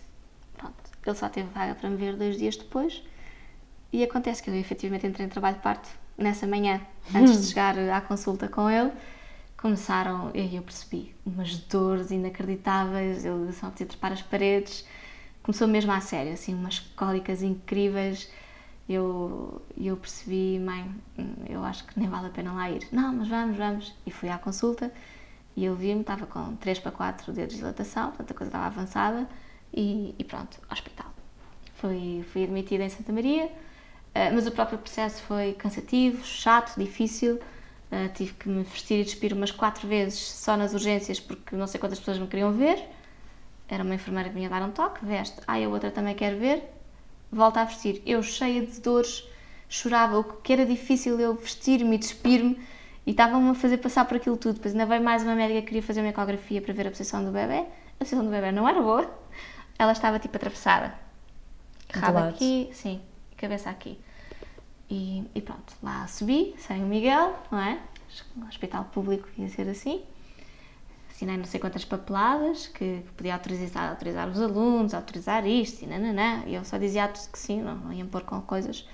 Ele 1.05 1.17
só 1.17 1.29
teve 1.29 1.49
vaga 1.51 1.75
para 1.75 1.89
me 1.89 1.97
ver 1.97 2.17
dois 2.17 2.39
dias 2.39 2.57
depois 2.57 3.03
e 3.93 4.05
acontece 4.05 4.43
que 4.43 4.51
eu 4.51 4.55
efetivamente 4.55 5.07
entrei 5.07 5.27
em 5.27 5.29
trabalho 5.29 5.57
de 5.57 5.63
parto 5.63 5.89
nessa 6.17 6.47
manhã, 6.47 6.81
antes 7.15 7.41
de 7.41 7.47
chegar 7.49 7.79
à 7.79 8.01
consulta 8.01 8.49
com 8.49 8.71
ele. 8.71 8.93
Começaram, 9.57 10.31
e 10.33 10.57
eu 10.57 10.63
percebi, 10.63 11.15
umas 11.27 11.57
dores 11.59 12.11
inacreditáveis, 12.11 13.25
eu 13.25 13.53
só 13.53 13.69
podia 13.69 13.87
trepar 13.87 14.13
as 14.13 14.23
paredes. 14.23 14.87
Começou 15.43 15.69
mesmo 15.69 15.93
a 15.93 16.01
sério, 16.01 16.33
assim, 16.33 16.55
umas 16.55 16.79
cólicas 16.79 17.43
incríveis. 17.43 18.31
Eu, 18.89 19.61
eu 19.77 19.97
percebi, 19.97 20.59
mãe, 20.59 20.91
eu 21.49 21.63
acho 21.63 21.85
que 21.87 21.99
nem 21.99 22.09
vale 22.09 22.29
a 22.29 22.31
pena 22.31 22.53
lá 22.53 22.71
ir. 22.71 22.89
Não, 22.91 23.13
mas 23.13 23.29
vamos, 23.29 23.57
vamos. 23.57 23.95
E 24.07 24.11
fui 24.11 24.29
à 24.31 24.39
consulta 24.39 24.91
e 25.55 25.65
eu 25.65 25.75
vi-me, 25.75 26.01
estava 26.01 26.27
com 26.27 26.57
3 26.57 26.79
para 26.79 26.93
4 26.93 27.33
dedos 27.33 27.55
de 27.55 27.61
dilatação, 27.61 28.09
portanto 28.09 28.31
a 28.31 28.35
coisa 28.35 28.49
estava 28.49 28.67
avançada 28.67 29.29
e, 29.73 30.15
e 30.19 30.25
pronto, 30.25 30.59
hospital. 30.71 31.13
Fui, 31.75 32.25
fui 32.33 32.45
admitida 32.45 32.85
em 32.85 32.89
Santa 32.89 33.13
Maria, 33.13 33.51
eh, 34.15 34.31
mas 34.31 34.47
o 34.47 34.51
próprio 34.51 34.79
processo 34.79 35.23
foi 35.23 35.55
cansativo, 35.55 36.25
chato, 36.25 36.79
difícil. 36.79 37.41
Uh, 37.91 38.09
tive 38.15 38.33
que 38.35 38.49
me 38.49 38.63
vestir 38.63 39.01
e 39.01 39.05
despir 39.05 39.33
umas 39.33 39.51
quatro 39.51 39.89
vezes 39.89 40.17
só 40.21 40.57
nas 40.57 40.73
urgências 40.73 41.19
porque 41.19 41.57
não 41.57 41.67
sei 41.67 41.81
quantas 41.81 41.99
pessoas 41.99 42.19
me 42.21 42.29
queriam 42.29 42.53
ver. 42.53 42.81
Era 43.69 43.83
uma 43.83 43.95
enfermeira 43.95 44.29
que 44.29 44.35
vinha 44.37 44.49
dar 44.49 44.63
um 44.63 44.71
toque, 44.71 45.05
veste, 45.05 45.41
ai, 45.47 45.65
a 45.65 45.69
outra 45.69 45.91
também 45.91 46.15
quer 46.15 46.37
ver, 46.37 46.63
volta 47.33 47.61
a 47.61 47.65
vestir. 47.65 48.01
Eu, 48.07 48.23
cheia 48.23 48.65
de 48.65 48.81
dores, 48.81 49.29
chorava, 49.69 50.19
o 50.19 50.25
que 50.25 50.53
era 50.53 50.65
difícil 50.65 51.19
eu 51.19 51.35
vestir-me 51.35 51.97
e 51.97 51.99
despir-me 51.99 52.61
e 53.07 53.11
estavam-me 53.11 53.51
a 53.51 53.55
fazer 53.55 53.79
passar 53.79 54.05
por 54.05 54.17
aquilo 54.17 54.37
tudo. 54.37 54.55
Depois 54.55 54.73
ainda 54.73 54.87
veio 54.87 55.03
mais 55.03 55.23
uma 55.25 55.35
médica 55.35 55.61
que 55.61 55.67
queria 55.67 55.83
fazer 55.83 56.01
uma 56.01 56.11
ecografia 56.11 56.61
para 56.63 56.73
ver 56.73 56.87
a 56.87 56.91
posição 56.91 57.25
do 57.25 57.33
bebê. 57.33 57.61
A 57.61 57.99
posição 57.99 58.25
do 58.25 58.31
bebê 58.31 58.53
não 58.53 58.69
era 58.69 58.81
boa, 58.81 59.11
ela 59.81 59.93
estava 59.93 60.19
tipo 60.19 60.37
atravessada. 60.37 60.93
Rabo 61.91 62.19
aqui, 62.19 62.69
sim, 62.75 63.01
cabeça 63.35 63.71
aqui. 63.71 63.99
E, 64.91 65.25
e, 65.35 65.41
pronto, 65.41 65.73
lá 65.83 66.07
subi, 66.07 66.55
sem 66.59 66.85
o 66.85 66.87
Miguel, 66.87 67.35
não 67.51 67.59
é? 67.59 67.81
No 68.37 68.47
hospital 68.47 68.85
público 68.93 69.27
ia 69.39 69.49
ser 69.49 69.67
assim. 69.71 70.03
Assinei 71.09 71.39
não 71.39 71.47
sei 71.47 71.59
quantas 71.59 71.87
papeladas 71.87 72.67
que, 72.67 73.03
podia 73.17 73.33
autorizar, 73.33 73.89
autorizar 73.89 74.29
os 74.29 74.39
alunos, 74.39 74.93
autorizar 74.93 75.47
isto 75.47 75.83
e 75.83 75.87
nananã. 75.87 76.43
E 76.47 76.55
eu 76.55 76.65
só 76.65 76.77
dizia 76.77 77.09
que 77.09 77.39
sim, 77.39 77.63
não, 77.63 77.77
não 77.77 77.93
iam 77.93 78.07
pôr 78.07 78.23
com 78.23 78.39
coisas, 78.43 78.87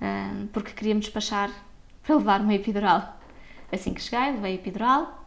um, 0.00 0.46
porque 0.52 0.70
queria-me 0.70 1.00
despachar 1.00 1.50
para 2.04 2.14
levar 2.14 2.40
uma 2.40 2.54
epidural. 2.54 3.18
Assim 3.72 3.92
que 3.92 4.00
cheguei, 4.00 4.30
levei 4.32 4.52
a 4.52 4.54
epidural, 4.54 5.26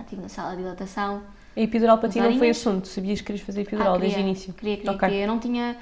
estive 0.00 0.22
na 0.22 0.30
sala 0.30 0.52
de 0.52 0.62
dilatação. 0.62 1.22
A 1.56 1.60
epidural 1.60 1.98
para 1.98 2.08
ti 2.08 2.20
não 2.20 2.36
foi 2.38 2.50
assunto? 2.50 2.88
Sabias 2.88 3.20
que 3.20 3.26
querias 3.26 3.44
fazer 3.44 3.62
epidural 3.62 3.94
ah, 3.94 3.98
queria, 3.98 4.08
desde 4.08 4.20
o 4.20 4.26
início? 4.26 4.54
Queria, 4.54 4.76
queria, 4.76 4.92
okay. 4.92 5.08
queria. 5.08 5.24
Eu 5.24 5.28
não 5.28 5.38
tinha 5.38 5.76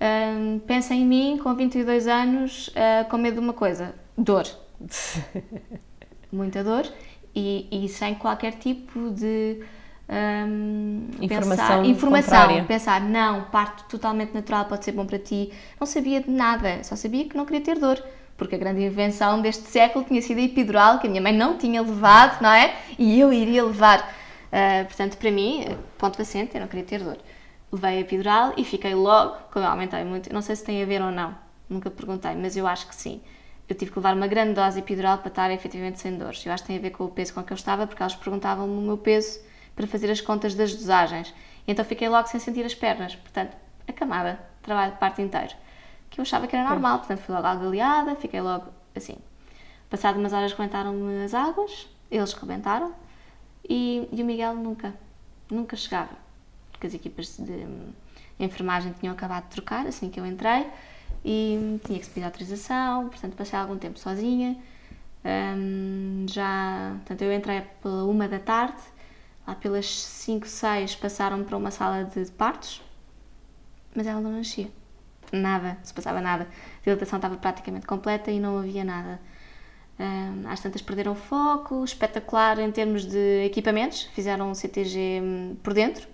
um, 0.00 0.58
pensa 0.60 0.94
em 0.94 1.04
mim 1.04 1.38
com 1.42 1.54
22 1.54 2.06
anos 2.06 2.68
uh, 2.68 3.08
com 3.10 3.18
medo 3.18 3.34
de 3.34 3.40
uma 3.40 3.52
coisa: 3.52 3.94
dor. 4.16 4.46
Muita 6.30 6.62
dor 6.62 6.86
e, 7.34 7.66
e, 7.70 7.88
sem 7.88 8.14
qualquer 8.14 8.54
tipo 8.54 9.10
de 9.10 9.60
um, 10.08 11.08
informação. 11.20 11.56
Pensar, 11.56 11.84
informação 11.84 12.64
pensar, 12.64 13.00
não, 13.00 13.44
parto 13.44 13.84
totalmente 13.88 14.32
natural 14.34 14.64
pode 14.64 14.84
ser 14.84 14.92
bom 14.92 15.06
para 15.06 15.18
ti. 15.18 15.52
Não 15.78 15.86
sabia 15.86 16.20
de 16.20 16.30
nada, 16.30 16.82
só 16.82 16.96
sabia 16.96 17.24
que 17.28 17.36
não 17.36 17.44
queria 17.44 17.60
ter 17.60 17.78
dor. 17.78 18.02
Porque 18.36 18.54
a 18.54 18.58
grande 18.58 18.82
invenção 18.82 19.40
deste 19.40 19.64
século 19.68 20.04
tinha 20.04 20.22
sido 20.22 20.38
a 20.38 20.42
epidural, 20.42 21.00
que 21.00 21.06
a 21.06 21.10
minha 21.10 21.20
mãe 21.20 21.32
não 21.32 21.58
tinha 21.58 21.82
levado, 21.82 22.40
não 22.40 22.50
é? 22.50 22.76
E 22.98 23.18
eu 23.18 23.32
iria 23.32 23.64
levar. 23.64 24.14
Uh, 24.48 24.84
portanto, 24.86 25.16
para 25.18 25.30
mim, 25.30 25.64
ponto 25.98 26.20
assente, 26.20 26.54
eu 26.54 26.60
não 26.60 26.68
queria 26.68 26.84
ter 26.84 27.02
dor 27.02 27.18
levei 27.70 27.98
a 27.98 28.00
epidural 28.00 28.54
e 28.56 28.64
fiquei 28.64 28.94
logo, 28.94 29.36
como 29.52 29.64
eu 29.64 29.70
aumentei 29.70 30.04
muito, 30.04 30.32
não 30.32 30.42
sei 30.42 30.56
se 30.56 30.64
tem 30.64 30.82
a 30.82 30.86
ver 30.86 31.02
ou 31.02 31.10
não, 31.10 31.34
nunca 31.68 31.90
perguntei, 31.90 32.34
mas 32.34 32.56
eu 32.56 32.66
acho 32.66 32.88
que 32.88 32.94
sim. 32.94 33.20
Eu 33.68 33.76
tive 33.76 33.90
que 33.90 33.98
levar 33.98 34.14
uma 34.14 34.26
grande 34.26 34.54
dose 34.54 34.78
epidural 34.78 35.18
para 35.18 35.28
estar 35.28 35.50
efetivamente 35.50 36.00
sem 36.00 36.16
dores. 36.16 36.44
Eu 36.46 36.52
acho 36.52 36.62
que 36.62 36.68
tem 36.68 36.78
a 36.78 36.80
ver 36.80 36.90
com 36.90 37.04
o 37.04 37.08
peso 37.10 37.34
com 37.34 37.42
que 37.42 37.52
eu 37.52 37.54
estava, 37.54 37.86
porque 37.86 38.02
elas 38.02 38.14
perguntavam-me 38.14 38.72
o 38.72 38.80
meu 38.80 38.96
peso 38.96 39.40
para 39.76 39.86
fazer 39.86 40.10
as 40.10 40.22
contas 40.22 40.54
das 40.54 40.74
dosagens. 40.74 41.34
Então 41.66 41.84
fiquei 41.84 42.08
logo 42.08 42.26
sem 42.28 42.40
sentir 42.40 42.64
as 42.64 42.74
pernas, 42.74 43.14
portanto, 43.14 43.54
a 43.86 43.92
camada, 43.92 44.40
trabalho 44.62 44.92
de 44.92 44.98
parte 44.98 45.20
inteiro. 45.20 45.54
Que 46.08 46.18
eu 46.18 46.22
achava 46.22 46.46
que 46.46 46.56
era 46.56 46.66
normal, 46.66 47.00
portanto 47.00 47.18
fui 47.18 47.34
logo 47.34 47.46
agaleada, 47.46 48.16
fiquei 48.16 48.40
logo 48.40 48.68
assim. 48.96 49.18
Passado 49.90 50.18
umas 50.18 50.32
horas 50.32 50.52
rebentaram-me 50.52 51.22
as 51.22 51.34
águas, 51.34 51.90
eles 52.10 52.32
rebentaram, 52.32 52.94
e, 53.68 54.08
e 54.12 54.22
o 54.22 54.24
Miguel 54.24 54.54
nunca, 54.54 54.94
nunca 55.50 55.76
chegava 55.76 56.28
porque 56.78 56.86
as 56.86 56.94
equipas 56.94 57.36
de 57.36 57.66
enfermagem 58.38 58.92
tinham 58.92 59.12
acabado 59.12 59.44
de 59.44 59.50
trocar 59.50 59.84
assim 59.86 60.08
que 60.08 60.20
eu 60.20 60.24
entrei 60.24 60.66
e 61.24 61.80
tinha 61.84 61.98
que 61.98 62.04
se 62.04 62.10
pedir 62.10 62.24
autorização, 62.24 63.08
portanto 63.08 63.34
passei 63.34 63.58
algum 63.58 63.76
tempo 63.76 63.98
sozinha. 63.98 64.56
Um, 65.24 66.24
já, 66.28 66.92
portanto, 66.98 67.22
eu 67.22 67.32
entrei 67.32 67.62
pela 67.82 68.04
uma 68.04 68.28
da 68.28 68.38
tarde, 68.38 68.80
lá 69.46 69.56
pelas 69.56 69.86
5, 69.92 70.46
6 70.46 70.94
passaram-me 70.96 71.44
para 71.44 71.56
uma 71.56 71.72
sala 71.72 72.04
de 72.04 72.30
partos, 72.30 72.80
mas 73.92 74.06
ela 74.06 74.20
não 74.20 74.30
nascia. 74.30 74.70
Nada, 75.32 75.76
se 75.82 75.92
passava 75.92 76.20
nada. 76.20 76.44
A 76.44 76.84
dilatação 76.84 77.18
estava 77.18 77.36
praticamente 77.36 77.86
completa 77.86 78.30
e 78.30 78.38
não 78.38 78.56
havia 78.56 78.84
nada. 78.84 79.20
Um, 79.98 80.48
às 80.48 80.60
tantas 80.60 80.80
perderam 80.80 81.14
foco, 81.16 81.84
espetacular 81.84 82.60
em 82.60 82.70
termos 82.70 83.04
de 83.04 83.44
equipamentos, 83.44 84.04
fizeram 84.14 84.50
um 84.50 84.54
CTG 84.54 85.20
hum, 85.20 85.56
por 85.60 85.74
dentro, 85.74 86.06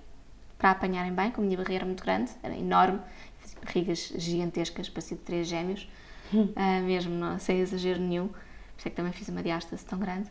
para 0.57 0.71
apanharem 0.71 1.13
bem, 1.13 1.31
como 1.31 1.45
a 1.45 1.49
minha 1.49 1.59
barriga 1.59 1.77
era 1.77 1.85
muito 1.85 2.03
grande, 2.03 2.31
era 2.43 2.57
enorme, 2.57 2.99
fazia 3.41 3.59
barrigas 3.63 4.13
gigantescas, 4.17 4.89
parecia 4.89 5.19
de 5.19 5.23
três 5.23 5.47
gêmeos, 5.47 5.87
uh, 6.33 6.83
mesmo 6.83 7.15
não, 7.15 7.39
sem 7.39 7.61
exagero 7.61 8.01
nenhum, 8.01 8.29
por 8.29 8.39
isso 8.79 8.89
é 8.89 8.91
que 8.91 8.97
também 8.97 9.13
fiz 9.13 9.29
uma 9.29 9.43
diástase 9.43 9.85
tão 9.85 9.99
grande. 9.99 10.31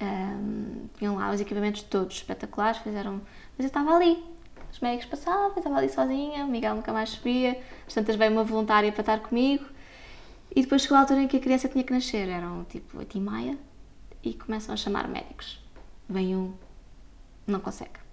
Um, 0.00 0.88
tinham 0.98 1.14
lá 1.14 1.30
os 1.30 1.40
equipamentos 1.40 1.82
todos 1.82 2.16
espetaculares, 2.16 2.80
fizeram. 2.82 3.22
Mas 3.56 3.60
eu 3.60 3.66
estava 3.66 3.94
ali, 3.94 4.22
os 4.70 4.80
médicos 4.80 5.06
passavam, 5.06 5.52
eu 5.52 5.56
estava 5.56 5.76
ali 5.78 5.88
sozinha, 5.88 6.44
o 6.44 6.48
Miguel 6.48 6.74
nunca 6.74 6.92
mais 6.92 7.10
subia, 7.10 7.62
às 7.86 7.94
tantas 7.94 8.16
veio 8.16 8.32
uma 8.32 8.44
voluntária 8.44 8.90
para 8.90 9.00
estar 9.00 9.20
comigo, 9.20 9.64
e 10.56 10.62
depois 10.62 10.82
chegou 10.82 10.96
a 10.96 11.00
altura 11.02 11.22
em 11.22 11.28
que 11.28 11.36
a 11.36 11.40
criança 11.40 11.68
tinha 11.68 11.84
que 11.84 11.92
nascer, 11.92 12.28
eram 12.28 12.64
tipo 12.64 12.98
8 12.98 13.16
e 13.16 13.20
meia, 13.20 13.58
e 14.24 14.34
começam 14.34 14.72
a 14.74 14.76
chamar 14.76 15.06
médicos. 15.06 15.60
Vem 16.08 16.34
um, 16.34 16.54
não 17.46 17.60
consegue 17.60 18.06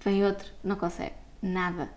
Vem 0.00 0.24
outro, 0.24 0.50
não 0.64 0.76
consegue. 0.76 1.14
Nada. 1.42 1.90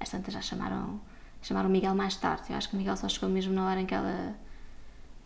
As 0.00 0.08
tantas 0.08 0.32
já 0.32 0.40
chamaram, 0.40 1.00
chamaram 1.42 1.68
o 1.68 1.72
Miguel 1.72 1.94
mais 1.94 2.16
tarde. 2.16 2.44
Eu 2.50 2.56
acho 2.56 2.68
que 2.68 2.74
o 2.74 2.78
Miguel 2.78 2.96
só 2.96 3.08
chegou 3.08 3.28
mesmo 3.28 3.52
na 3.52 3.68
hora 3.68 3.80
em 3.80 3.86
que 3.86 3.94
ela 3.94 4.34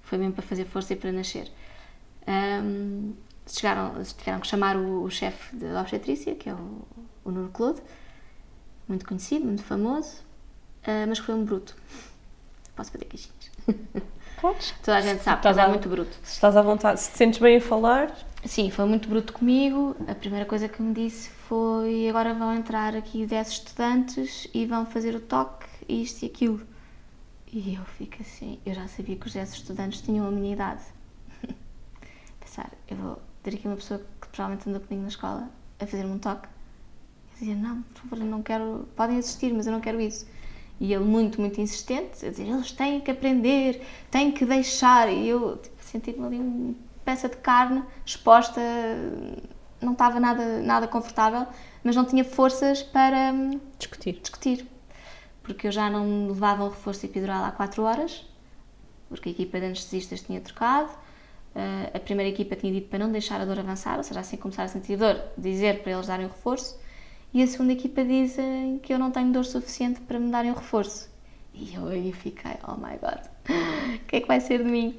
Foi 0.02 0.18
mesmo 0.18 0.34
para 0.34 0.42
fazer 0.42 0.64
força 0.64 0.92
e 0.92 0.96
para 0.96 1.12
nascer. 1.12 1.50
Um, 2.26 3.14
chegaram, 3.46 4.02
tiveram 4.02 4.40
que 4.40 4.46
chamar 4.46 4.76
o, 4.76 5.04
o 5.04 5.10
chefe 5.10 5.56
da 5.56 5.80
obstetrícia, 5.80 6.34
que 6.34 6.48
é 6.48 6.54
o, 6.54 6.86
o 7.24 7.30
Nuno 7.30 7.50
Claude, 7.50 7.80
muito 8.88 9.06
conhecido, 9.06 9.46
muito 9.46 9.62
famoso, 9.62 10.22
uh, 10.82 11.06
mas 11.08 11.18
foi 11.18 11.34
um 11.34 11.44
bruto. 11.44 11.76
Posso 12.76 12.90
fazer 12.90 13.04
queixinhas? 13.06 13.57
Podes. 14.40 14.72
Toda 14.82 14.98
a 14.98 15.00
gente 15.00 15.22
sabe, 15.22 15.38
Estás 15.38 15.56
mas 15.56 15.66
é 15.66 15.68
muito 15.68 15.88
bruto. 15.88 16.16
Se 16.22 16.34
estás 16.34 16.56
à 16.56 16.62
vontade, 16.62 17.00
se 17.00 17.10
te 17.10 17.18
sentes 17.18 17.40
bem 17.40 17.56
a 17.56 17.60
falar, 17.60 18.14
Sim, 18.44 18.70
foi 18.70 18.84
muito 18.84 19.08
bruto 19.08 19.32
comigo. 19.32 19.96
A 20.06 20.14
primeira 20.14 20.46
coisa 20.46 20.68
que 20.68 20.80
me 20.80 20.94
disse 20.94 21.28
foi: 21.30 22.08
agora 22.08 22.32
vão 22.32 22.54
entrar 22.54 22.94
aqui 22.94 23.26
10 23.26 23.48
estudantes 23.48 24.48
e 24.54 24.64
vão 24.64 24.86
fazer 24.86 25.14
o 25.14 25.20
toque, 25.20 25.66
isto 25.88 26.22
e 26.22 26.26
aquilo. 26.26 26.60
E 27.52 27.74
eu 27.74 27.84
fico 27.84 28.22
assim: 28.22 28.60
eu 28.64 28.74
já 28.74 28.86
sabia 28.86 29.16
que 29.16 29.26
os 29.26 29.32
10 29.32 29.52
estudantes 29.52 30.00
tinham 30.00 30.26
a 30.26 30.30
minha 30.30 30.52
idade. 30.52 30.82
Pensar, 32.38 32.70
eu 32.88 32.96
vou 32.96 33.22
ter 33.42 33.54
aqui 33.54 33.66
uma 33.66 33.76
pessoa 33.76 34.00
que 34.20 34.28
provavelmente 34.28 34.68
andou 34.68 34.80
comigo 34.82 35.02
na 35.02 35.08
escola 35.08 35.50
a 35.80 35.86
fazer-me 35.86 36.12
um 36.12 36.18
toque. 36.18 36.46
Eu 36.46 37.38
dizia: 37.40 37.56
não, 37.56 37.82
por 37.82 38.02
favor, 38.02 38.24
não 38.24 38.42
quero. 38.42 38.88
Podem 38.94 39.18
assistir, 39.18 39.52
mas 39.52 39.66
eu 39.66 39.72
não 39.72 39.80
quero 39.80 40.00
isso. 40.00 40.26
E 40.80 40.92
ele, 40.92 41.04
muito, 41.04 41.40
muito 41.40 41.60
insistente, 41.60 42.24
a 42.24 42.30
dizer: 42.30 42.46
eles 42.46 42.72
têm 42.72 43.00
que 43.00 43.10
aprender, 43.10 43.82
têm 44.10 44.30
que 44.30 44.44
deixar. 44.44 45.12
E 45.12 45.28
eu 45.28 45.56
tipo, 45.56 45.76
senti-me 45.82 46.24
ali 46.24 46.38
uma 46.38 46.74
peça 47.04 47.28
de 47.28 47.36
carne 47.36 47.82
exposta, 48.04 48.60
não 49.80 49.92
estava 49.92 50.20
nada, 50.20 50.60
nada 50.60 50.86
confortável, 50.86 51.46
mas 51.82 51.96
não 51.96 52.04
tinha 52.04 52.24
forças 52.24 52.82
para 52.82 53.32
hum, 53.32 53.60
discutir. 53.78 54.20
discutir. 54.20 54.66
Porque 55.42 55.66
eu 55.66 55.72
já 55.72 55.88
não 55.88 56.28
levava 56.28 56.64
um 56.64 56.68
reforço 56.68 57.06
epidural 57.06 57.44
há 57.44 57.50
4 57.50 57.82
horas, 57.82 58.26
porque 59.08 59.30
a 59.30 59.32
equipa 59.32 59.58
de 59.58 59.66
anestesistas 59.66 60.20
tinha 60.20 60.40
trocado. 60.40 60.90
Uh, 61.56 61.96
a 61.96 61.98
primeira 61.98 62.30
equipa 62.30 62.54
tinha 62.54 62.72
dito 62.72 62.88
para 62.88 62.98
não 62.98 63.10
deixar 63.10 63.40
a 63.40 63.44
dor 63.44 63.58
avançar, 63.58 63.96
ou 63.96 64.04
seja, 64.04 64.20
assim 64.20 64.36
começar 64.36 64.64
a 64.64 64.68
sentir 64.68 64.96
dor, 64.96 65.20
dizer 65.36 65.82
para 65.82 65.92
eles 65.92 66.06
darem 66.06 66.26
o 66.26 66.28
reforço. 66.28 66.78
E 67.32 67.42
a 67.42 67.46
segunda 67.46 67.72
equipa 67.72 68.04
dizem 68.04 68.78
que 68.78 68.92
eu 68.92 68.98
não 68.98 69.10
tenho 69.10 69.32
dor 69.32 69.44
suficiente 69.44 70.00
para 70.00 70.18
me 70.18 70.30
darem 70.30 70.50
o 70.50 70.54
reforço. 70.54 71.10
E 71.52 71.74
eu 71.74 71.86
aí 71.88 72.12
fiquei, 72.12 72.52
oh 72.66 72.74
my 72.74 72.96
god, 72.98 73.24
o 73.96 74.04
que 74.06 74.16
é 74.16 74.20
que 74.20 74.28
vai 74.28 74.40
ser 74.40 74.62
de 74.62 74.70
mim? 74.70 74.98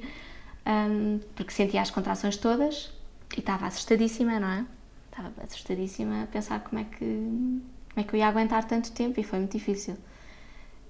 Um, 0.66 1.18
porque 1.34 1.52
sentia 1.52 1.80
as 1.80 1.90
contrações 1.90 2.36
todas 2.36 2.92
e 3.36 3.40
estava 3.40 3.66
assustadíssima, 3.66 4.38
não 4.38 4.48
é? 4.48 4.64
Estava 5.10 5.32
assustadíssima 5.42 6.24
a 6.24 6.26
pensar 6.26 6.60
como 6.60 6.80
é 6.80 6.84
que, 6.84 7.04
como 7.04 7.96
é 7.96 8.02
que 8.04 8.14
eu 8.14 8.18
ia 8.18 8.28
aguentar 8.28 8.64
tanto 8.64 8.92
tempo 8.92 9.18
e 9.18 9.24
foi 9.24 9.38
muito 9.38 9.56
difícil. 9.56 9.96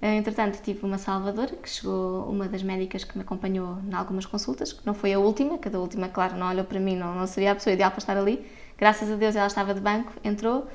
Eh, 0.02 0.16
Entretanto, 0.16 0.60
tive 0.62 0.84
uma 0.84 0.98
salvadora, 0.98 1.54
que 1.56 1.68
chegou 1.68 2.24
uma 2.24 2.48
das 2.48 2.62
médicas 2.62 3.04
que 3.04 3.16
me 3.16 3.22
acompanhou 3.22 3.78
em 3.88 3.94
algumas 3.94 4.26
consultas, 4.26 4.72
que 4.72 4.84
não 4.86 4.94
foi 4.94 5.12
a 5.12 5.18
última, 5.18 5.58
que 5.58 5.68
a 5.68 5.70
da 5.70 5.78
última, 5.78 6.08
claro, 6.08 6.36
não 6.36 6.48
olhou 6.48 6.64
para 6.64 6.80
mim, 6.80 6.96
não, 6.96 7.14
não 7.14 7.26
seria 7.26 7.52
a 7.52 7.54
pessoa 7.54 7.72
ideal 7.74 7.90
para 7.90 7.98
estar 7.98 8.16
ali. 8.16 8.44
Graças 8.76 9.10
a 9.10 9.14
Deus 9.16 9.36
ela 9.36 9.46
estava 9.46 9.74
de 9.74 9.80
banco, 9.80 10.12
entrou 10.24 10.66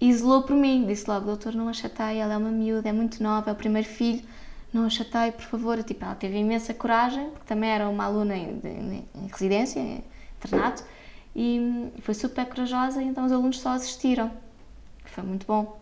e 0.00 0.12
zelou 0.12 0.42
por 0.42 0.54
mim. 0.56 0.86
Disse 0.86 1.08
logo, 1.08 1.26
doutor, 1.26 1.54
não 1.54 1.68
a 1.68 1.72
chateie, 1.72 2.18
ela 2.18 2.34
é 2.34 2.36
uma 2.36 2.50
miúda, 2.50 2.88
é 2.88 2.92
muito 2.92 3.22
nova, 3.22 3.50
é 3.50 3.52
o 3.52 3.56
primeiro 3.56 3.88
filho, 3.88 4.22
não 4.72 4.84
a 4.86 4.90
chateie, 4.90 5.32
por 5.32 5.42
favor. 5.44 5.82
Tipo, 5.82 6.04
ela 6.04 6.14
teve 6.14 6.36
imensa 6.38 6.74
coragem, 6.74 7.30
porque 7.30 7.46
também 7.46 7.70
era 7.70 7.88
uma 7.88 8.04
aluna 8.04 8.36
em, 8.36 8.60
em- 8.64 9.04
em 9.14 9.26
residência, 9.28 9.80
em 9.80 10.04
internato, 10.38 10.84
e 11.34 11.90
foi 12.00 12.14
super 12.14 12.46
corajosa, 12.46 13.02
então 13.02 13.24
os 13.24 13.32
alunos 13.32 13.58
só 13.60 13.70
assistiram. 13.70 14.30
Foi 15.04 15.22
muito 15.24 15.46
bom. 15.46 15.80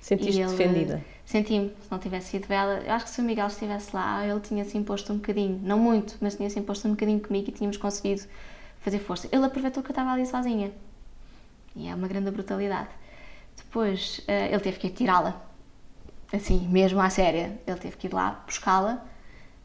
Sentiste 0.00 0.40
ele- 0.40 0.50
defendida. 0.50 1.04
Senti-me, 1.24 1.68
se 1.68 1.90
não 1.90 1.98
tivesse 1.98 2.30
sido 2.30 2.52
ela. 2.52 2.80
Eu 2.80 2.92
acho 2.92 3.04
que 3.06 3.10
se 3.12 3.20
o 3.20 3.24
Miguel 3.24 3.46
estivesse 3.46 3.94
lá, 3.94 4.26
ele 4.26 4.40
tinha-se 4.40 4.76
imposto 4.76 5.12
um 5.12 5.16
bocadinho, 5.16 5.58
não 5.62 5.78
muito, 5.78 6.16
mas 6.20 6.34
tinha-se 6.34 6.58
imposto 6.58 6.86
um 6.88 6.90
bocadinho 6.90 7.20
comigo 7.20 7.48
e 7.48 7.52
tínhamos 7.52 7.76
conseguido 7.76 8.22
fazer 8.80 8.98
força. 8.98 9.28
Ele 9.32 9.44
aproveitou 9.44 9.82
que 9.82 9.88
eu 9.90 9.92
estava 9.92 10.10
ali 10.12 10.26
sozinha. 10.26 10.72
E 11.74 11.88
é 11.88 11.94
uma 11.94 12.08
grande 12.08 12.30
brutalidade. 12.30 12.90
Depois, 13.56 14.20
eh, 14.28 14.48
ele 14.48 14.60
teve 14.60 14.78
que 14.78 14.86
ir 14.88 14.90
tirá-la. 14.90 15.40
Assim, 16.32 16.66
mesmo 16.68 17.00
à 17.00 17.10
séria. 17.10 17.58
Ele 17.66 17.78
teve 17.78 17.96
que 17.96 18.06
ir 18.06 18.12
lá 18.14 18.42
buscá-la. 18.46 19.04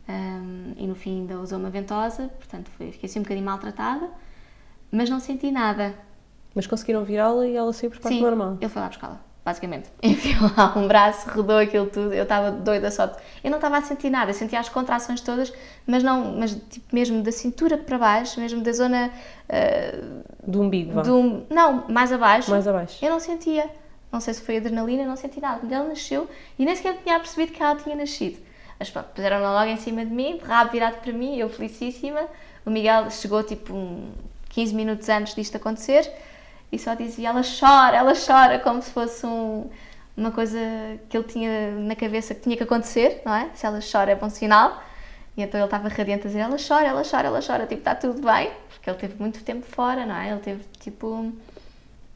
hum, 0.09 0.73
e 0.77 0.87
no 0.87 0.95
fim 0.95 1.21
ainda 1.21 1.37
usou 1.39 1.59
uma 1.59 1.69
ventosa, 1.69 2.29
portanto 2.29 2.69
foi, 2.77 2.91
fiquei 2.93 3.09
assim 3.09 3.19
um 3.19 3.23
bocadinho 3.23 3.45
maltratada, 3.45 4.09
mas 4.91 5.09
não 5.09 5.19
senti 5.19 5.51
nada. 5.51 5.93
Mas 6.55 6.65
conseguiram 6.65 7.03
virá-la 7.03 7.45
e 7.45 7.55
ela 7.55 7.71
saiu 7.73 7.91
por 7.91 7.99
parte 7.99 8.15
Sim, 8.15 8.21
normal. 8.21 8.57
ele 8.59 8.69
foi 8.69 8.81
lá 8.81 8.87
buscá-la, 8.87 9.21
basicamente. 9.47 9.89
Enfiou 10.03 10.51
lá 10.57 10.73
um 10.75 10.89
braço, 10.89 11.29
rodou 11.29 11.57
aquilo 11.57 11.85
tudo, 11.85 12.13
eu 12.13 12.23
estava 12.23 12.51
doida 12.51 12.91
só. 12.91 13.09
Eu 13.41 13.49
não 13.49 13.57
estava 13.57 13.77
a 13.77 13.81
sentir 13.81 14.09
nada, 14.09 14.31
eu 14.31 14.33
sentia 14.33 14.59
as 14.59 14.67
contrações 14.67 15.21
todas, 15.21 15.53
mas 15.85 16.03
não, 16.03 16.35
mas 16.37 16.53
tipo 16.69 16.93
mesmo 16.93 17.23
da 17.23 17.31
cintura 17.31 17.77
para 17.77 17.97
baixo, 17.97 18.41
mesmo 18.41 18.61
da 18.61 18.73
zona 18.73 19.09
ah, 19.47 20.25
Do 20.45 20.61
umbigo, 20.61 21.01
do. 21.01 21.45
Não, 21.49 21.85
mais 21.87 22.11
abaixo. 22.11 22.51
Mais 22.51 22.67
abaixo. 22.67 23.03
Eu 23.03 23.09
não 23.09 23.21
sentia. 23.21 23.69
Não 24.11 24.19
sei 24.19 24.33
se 24.33 24.41
foi 24.41 24.57
adrenalina, 24.57 25.05
não 25.05 25.15
senti 25.15 25.39
nada. 25.39 25.61
Ela 25.73 25.87
nasceu 25.87 26.29
e 26.59 26.65
nem 26.65 26.75
sequer 26.75 26.97
tinha 27.01 27.17
percebido 27.17 27.53
que 27.53 27.63
ela 27.63 27.75
tinha 27.75 27.95
nascido. 27.95 28.37
Mas 28.77 28.89
pronto, 28.89 29.07
puseram-na 29.15 29.53
logo 29.53 29.71
em 29.71 29.77
cima 29.77 30.05
de 30.05 30.11
mim, 30.11 30.37
de 30.37 30.43
rabo 30.43 30.71
virado 30.71 30.97
para 30.97 31.13
mim, 31.13 31.37
eu 31.37 31.49
felicíssima. 31.49 32.21
O 32.65 32.69
Miguel 32.69 33.09
chegou 33.09 33.41
tipo 33.43 33.73
um 33.73 34.11
15 34.49 34.75
minutos 34.75 35.07
antes 35.07 35.33
disto 35.33 35.55
acontecer 35.55 36.11
e 36.71 36.77
só 36.79 36.93
dizia: 36.93 37.29
ela 37.29 37.41
chora, 37.41 37.97
ela 37.97 38.13
chora, 38.13 38.59
como 38.59 38.81
se 38.81 38.91
fosse 38.91 39.25
um- 39.25 39.69
uma 40.15 40.31
coisa 40.31 40.59
que 41.09 41.15
ele 41.17 41.25
tinha 41.25 41.71
na 41.71 41.95
cabeça 41.95 42.33
que 42.35 42.41
tinha 42.41 42.57
que 42.57 42.63
acontecer, 42.63 43.21
não 43.25 43.33
é? 43.35 43.49
Se 43.53 43.65
ela 43.65 43.79
chora 43.79 44.11
é 44.11 44.15
bom 44.15 44.29
sinal. 44.29 44.81
E 45.35 45.41
então 45.43 45.59
ele 45.59 45.65
estava 45.65 45.87
radiante 45.87 46.23
a 46.25 46.27
dizer: 46.27 46.39
ela 46.39 46.57
chora, 46.57 46.87
ela 46.87 47.03
chora, 47.09 47.27
ela 47.27 47.39
chora, 47.45 47.67
tipo, 47.67 47.79
está 47.81 47.93
tudo 47.95 48.21
bem, 48.21 48.51
porque 48.69 48.89
ele 48.89 48.97
teve 48.97 49.15
muito 49.21 49.43
tempo 49.43 49.65
fora, 49.65 50.05
não 50.05 50.15
é? 50.15 50.29
Ele 50.31 50.39
teve 50.39 50.63
tipo. 50.79 51.31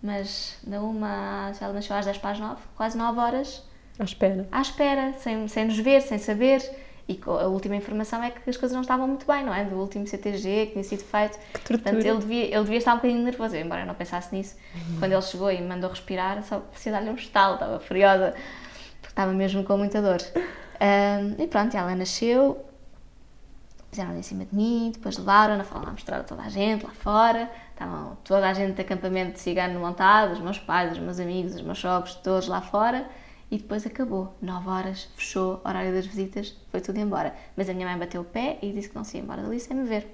Mas 0.03 0.57
da 0.63 0.81
uma, 0.81 1.51
ela 1.61 1.73
nasceu 1.73 1.95
às 1.95 2.05
10 2.05 2.17
para 2.17 2.31
as 2.31 2.39
9, 2.39 2.59
quase 2.75 2.97
9 2.97 3.19
horas 3.19 3.63
À 3.99 4.03
espera. 4.03 4.47
à 4.51 4.59
espera, 4.61 5.13
sem, 5.19 5.47
sem 5.47 5.65
nos 5.65 5.77
ver, 5.77 6.01
sem 6.01 6.17
saber. 6.17 6.59
E 7.07 7.19
a 7.25 7.47
última 7.47 7.75
informação 7.75 8.23
é 8.23 8.31
que 8.31 8.49
as 8.49 8.55
coisas 8.55 8.73
não 8.73 8.81
estavam 8.81 9.07
muito 9.07 9.25
bem, 9.25 9.43
não 9.43 9.53
é? 9.53 9.65
Do 9.65 9.75
último 9.75 10.07
CTG 10.07 10.67
que 10.67 10.71
tinha 10.73 10.83
sido 10.83 11.03
feito. 11.03 11.37
tortura. 11.53 11.79
Portanto, 11.79 12.05
ele 12.05 12.17
devia, 12.19 12.45
ele 12.45 12.63
devia 12.63 12.77
estar 12.77 12.93
um 12.93 12.97
bocadinho 12.97 13.23
nervoso, 13.23 13.55
embora 13.55 13.81
eu 13.81 13.87
não 13.87 13.95
pensasse 13.95 14.33
nisso. 14.35 14.55
Quando 14.99 15.11
ele 15.11 15.21
chegou 15.21 15.51
e 15.51 15.59
me 15.59 15.67
mandou 15.67 15.89
respirar, 15.89 16.41
só 16.43 16.59
precisava 16.59 17.03
dar-lhe 17.03 17.11
um 17.11 17.15
estalo, 17.15 17.55
estava 17.55 17.79
furiosa, 17.79 18.33
porque 19.01 19.11
estava 19.11 19.33
mesmo 19.33 19.63
com 19.63 19.77
muita 19.77 20.01
dor. 20.01 20.21
Ahm, 20.79 21.35
e 21.37 21.47
pronto, 21.47 21.75
ela 21.75 21.93
nasceu, 21.95 22.65
puseram-na 23.89 24.19
em 24.19 24.23
cima 24.23 24.45
de 24.45 24.55
mim, 24.55 24.91
depois 24.93 25.17
levaram-na, 25.17 25.63
foram 25.63 25.85
lá 25.85 25.91
mostrar 25.91 26.17
a 26.17 26.23
toda 26.23 26.43
a 26.43 26.49
gente 26.49 26.85
lá 26.85 26.91
fora. 26.91 27.51
Estavam 27.71 28.17
toda 28.23 28.47
a 28.47 28.53
gente 28.53 28.75
de 28.75 28.81
acampamento 28.81 29.33
de 29.33 29.39
cigano 29.39 29.79
montado, 29.79 30.33
os 30.33 30.39
meus 30.39 30.57
pais, 30.57 30.93
os 30.93 30.99
meus 30.99 31.19
amigos, 31.19 31.55
os 31.55 31.61
meus 31.61 31.79
sogros, 31.79 32.15
todos 32.15 32.47
lá 32.47 32.61
fora. 32.61 33.05
E 33.51 33.57
depois 33.57 33.85
acabou. 33.85 34.33
9 34.41 34.69
horas, 34.69 35.09
fechou, 35.17 35.59
horário 35.65 35.91
das 35.93 36.05
visitas, 36.05 36.55
foi 36.71 36.79
tudo 36.79 36.99
embora. 36.99 37.35
Mas 37.57 37.67
a 37.67 37.73
minha 37.73 37.85
mãe 37.85 37.99
bateu 37.99 38.21
o 38.21 38.23
pé 38.23 38.57
e 38.61 38.71
disse 38.71 38.87
que 38.87 38.95
não 38.95 39.03
se 39.03 39.17
ia 39.17 39.23
embora 39.23 39.41
dali 39.41 39.59
sem 39.59 39.75
me 39.75 39.83
ver. 39.83 40.07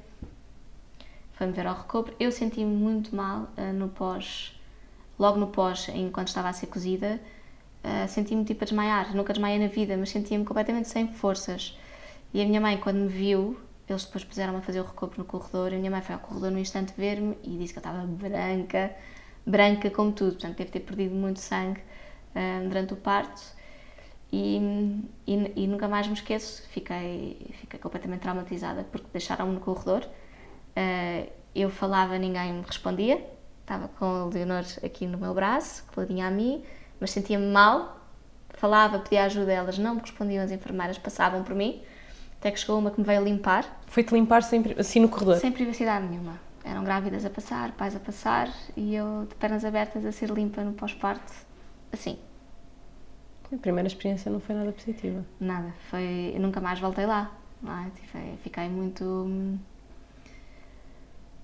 Foi-me 1.33 1.53
ver 1.53 1.67
ao 1.67 1.75
recobro. 1.75 2.15
Eu 2.19 2.31
senti-me 2.31 2.75
muito 2.75 3.15
mal 3.15 3.47
ah, 3.55 3.71
no 3.71 3.89
pós, 3.89 4.59
logo 5.19 5.37
no 5.37 5.47
pós, 5.47 5.87
enquanto 5.89 6.29
estava 6.29 6.49
a 6.49 6.53
ser 6.53 6.65
cozida. 6.65 7.21
ah, 7.83 8.07
senti-me 8.07 8.43
tipo 8.43 8.63
a 8.63 8.65
desmaiar. 8.65 9.15
Nunca 9.15 9.33
desmaiei 9.33 9.59
na 9.59 9.67
vida, 9.67 9.95
mas 9.95 10.09
sentia-me 10.09 10.43
completamente 10.43 10.89
sem 10.89 11.07
forças. 11.13 11.77
E 12.33 12.41
a 12.41 12.45
minha 12.45 12.59
mãe, 12.59 12.77
quando 12.77 12.97
me 12.97 13.07
viu, 13.07 13.55
eles 13.87 14.03
depois 14.03 14.23
puseram-me 14.23 14.57
a 14.57 14.61
fazer 14.61 14.81
o 14.81 14.83
recobro 14.83 15.19
no 15.19 15.25
corredor. 15.25 15.73
E 15.73 15.75
a 15.75 15.77
minha 15.77 15.91
mãe 15.91 16.01
foi 16.01 16.15
ao 16.15 16.21
corredor 16.21 16.49
no 16.49 16.57
instante 16.57 16.91
ver-me 16.97 17.37
e 17.43 17.55
disse 17.55 17.71
que 17.71 17.77
eu 17.77 17.81
estava 17.81 18.03
branca, 18.07 18.95
branca 19.45 19.91
como 19.91 20.11
tudo. 20.11 20.31
Portanto, 20.31 20.57
deve 20.57 20.71
ter 20.71 20.79
perdido 20.79 21.13
muito 21.13 21.39
sangue 21.39 21.81
ah, 22.37 22.61
durante 22.67 22.93
o 22.93 22.97
parto. 22.97 23.41
E, 24.31 24.57
e, 25.25 25.53
e 25.63 25.67
nunca 25.67 25.87
mais 25.87 26.05
me 26.05 26.13
esqueço, 26.13 26.61
fiquei, 26.69 27.47
fiquei 27.61 27.79
completamente 27.79 28.21
traumatizada 28.21 28.85
porque 28.91 29.07
deixaram-me 29.11 29.53
no 29.53 29.59
corredor. 29.59 30.07
Ah, 30.75 31.25
eu 31.55 31.69
falava, 31.69 32.17
ninguém 32.17 32.53
me 32.53 32.61
respondia. 32.61 33.25
Estava 33.61 33.87
com 33.89 34.05
a 34.05 34.25
Leonor 34.25 34.63
aqui 34.83 35.05
no 35.07 35.17
meu 35.17 35.33
braço, 35.33 35.83
coladinha 35.93 36.27
a 36.27 36.31
mim, 36.31 36.63
mas 36.99 37.11
sentia-me 37.11 37.47
mal. 37.47 37.97
Falava, 38.51 38.99
pedia 38.99 39.25
ajuda, 39.25 39.51
elas 39.51 39.77
não 39.77 39.95
me 39.95 40.01
respondiam, 40.01 40.43
as 40.43 40.51
enfermeiras 40.51 40.97
passavam 40.97 41.43
por 41.43 41.53
mim. 41.53 41.81
Até 42.39 42.51
que 42.51 42.59
chegou 42.59 42.77
uma 42.79 42.91
que 42.91 42.99
me 42.99 43.05
veio 43.05 43.23
limpar, 43.23 43.65
Foi-te 43.87 44.13
limpar 44.13 44.43
sempre, 44.43 44.75
assim 44.79 44.99
no 44.99 45.09
corredor. 45.09 45.37
sem 45.37 45.51
privacidade 45.51 46.05
nenhuma. 46.07 46.39
Eram 46.63 46.83
grávidas 46.83 47.25
a 47.25 47.29
passar, 47.29 47.71
pais 47.71 47.95
a 47.95 47.99
passar 47.99 48.49
e 48.75 48.95
eu 48.95 49.25
de 49.27 49.35
pernas 49.35 49.65
abertas 49.65 50.05
a 50.05 50.11
ser 50.11 50.29
limpa 50.29 50.61
no 50.63 50.73
pós-parto. 50.73 51.33
Assim, 51.91 52.17
A 53.51 53.57
primeira 53.57 53.87
experiência 53.87 54.29
não 54.31 54.39
foi 54.39 54.53
nada 54.55 54.71
positiva. 54.71 55.23
Nada, 55.39 55.73
foi. 55.89 56.31
Eu 56.35 56.41
nunca 56.41 56.59
mais 56.59 56.79
voltei 56.79 57.05
lá. 57.05 57.31
É? 57.65 57.89
Tive- 57.99 58.37
Fiquei 58.43 58.67
muito. 58.69 59.03
hum, 59.03 59.57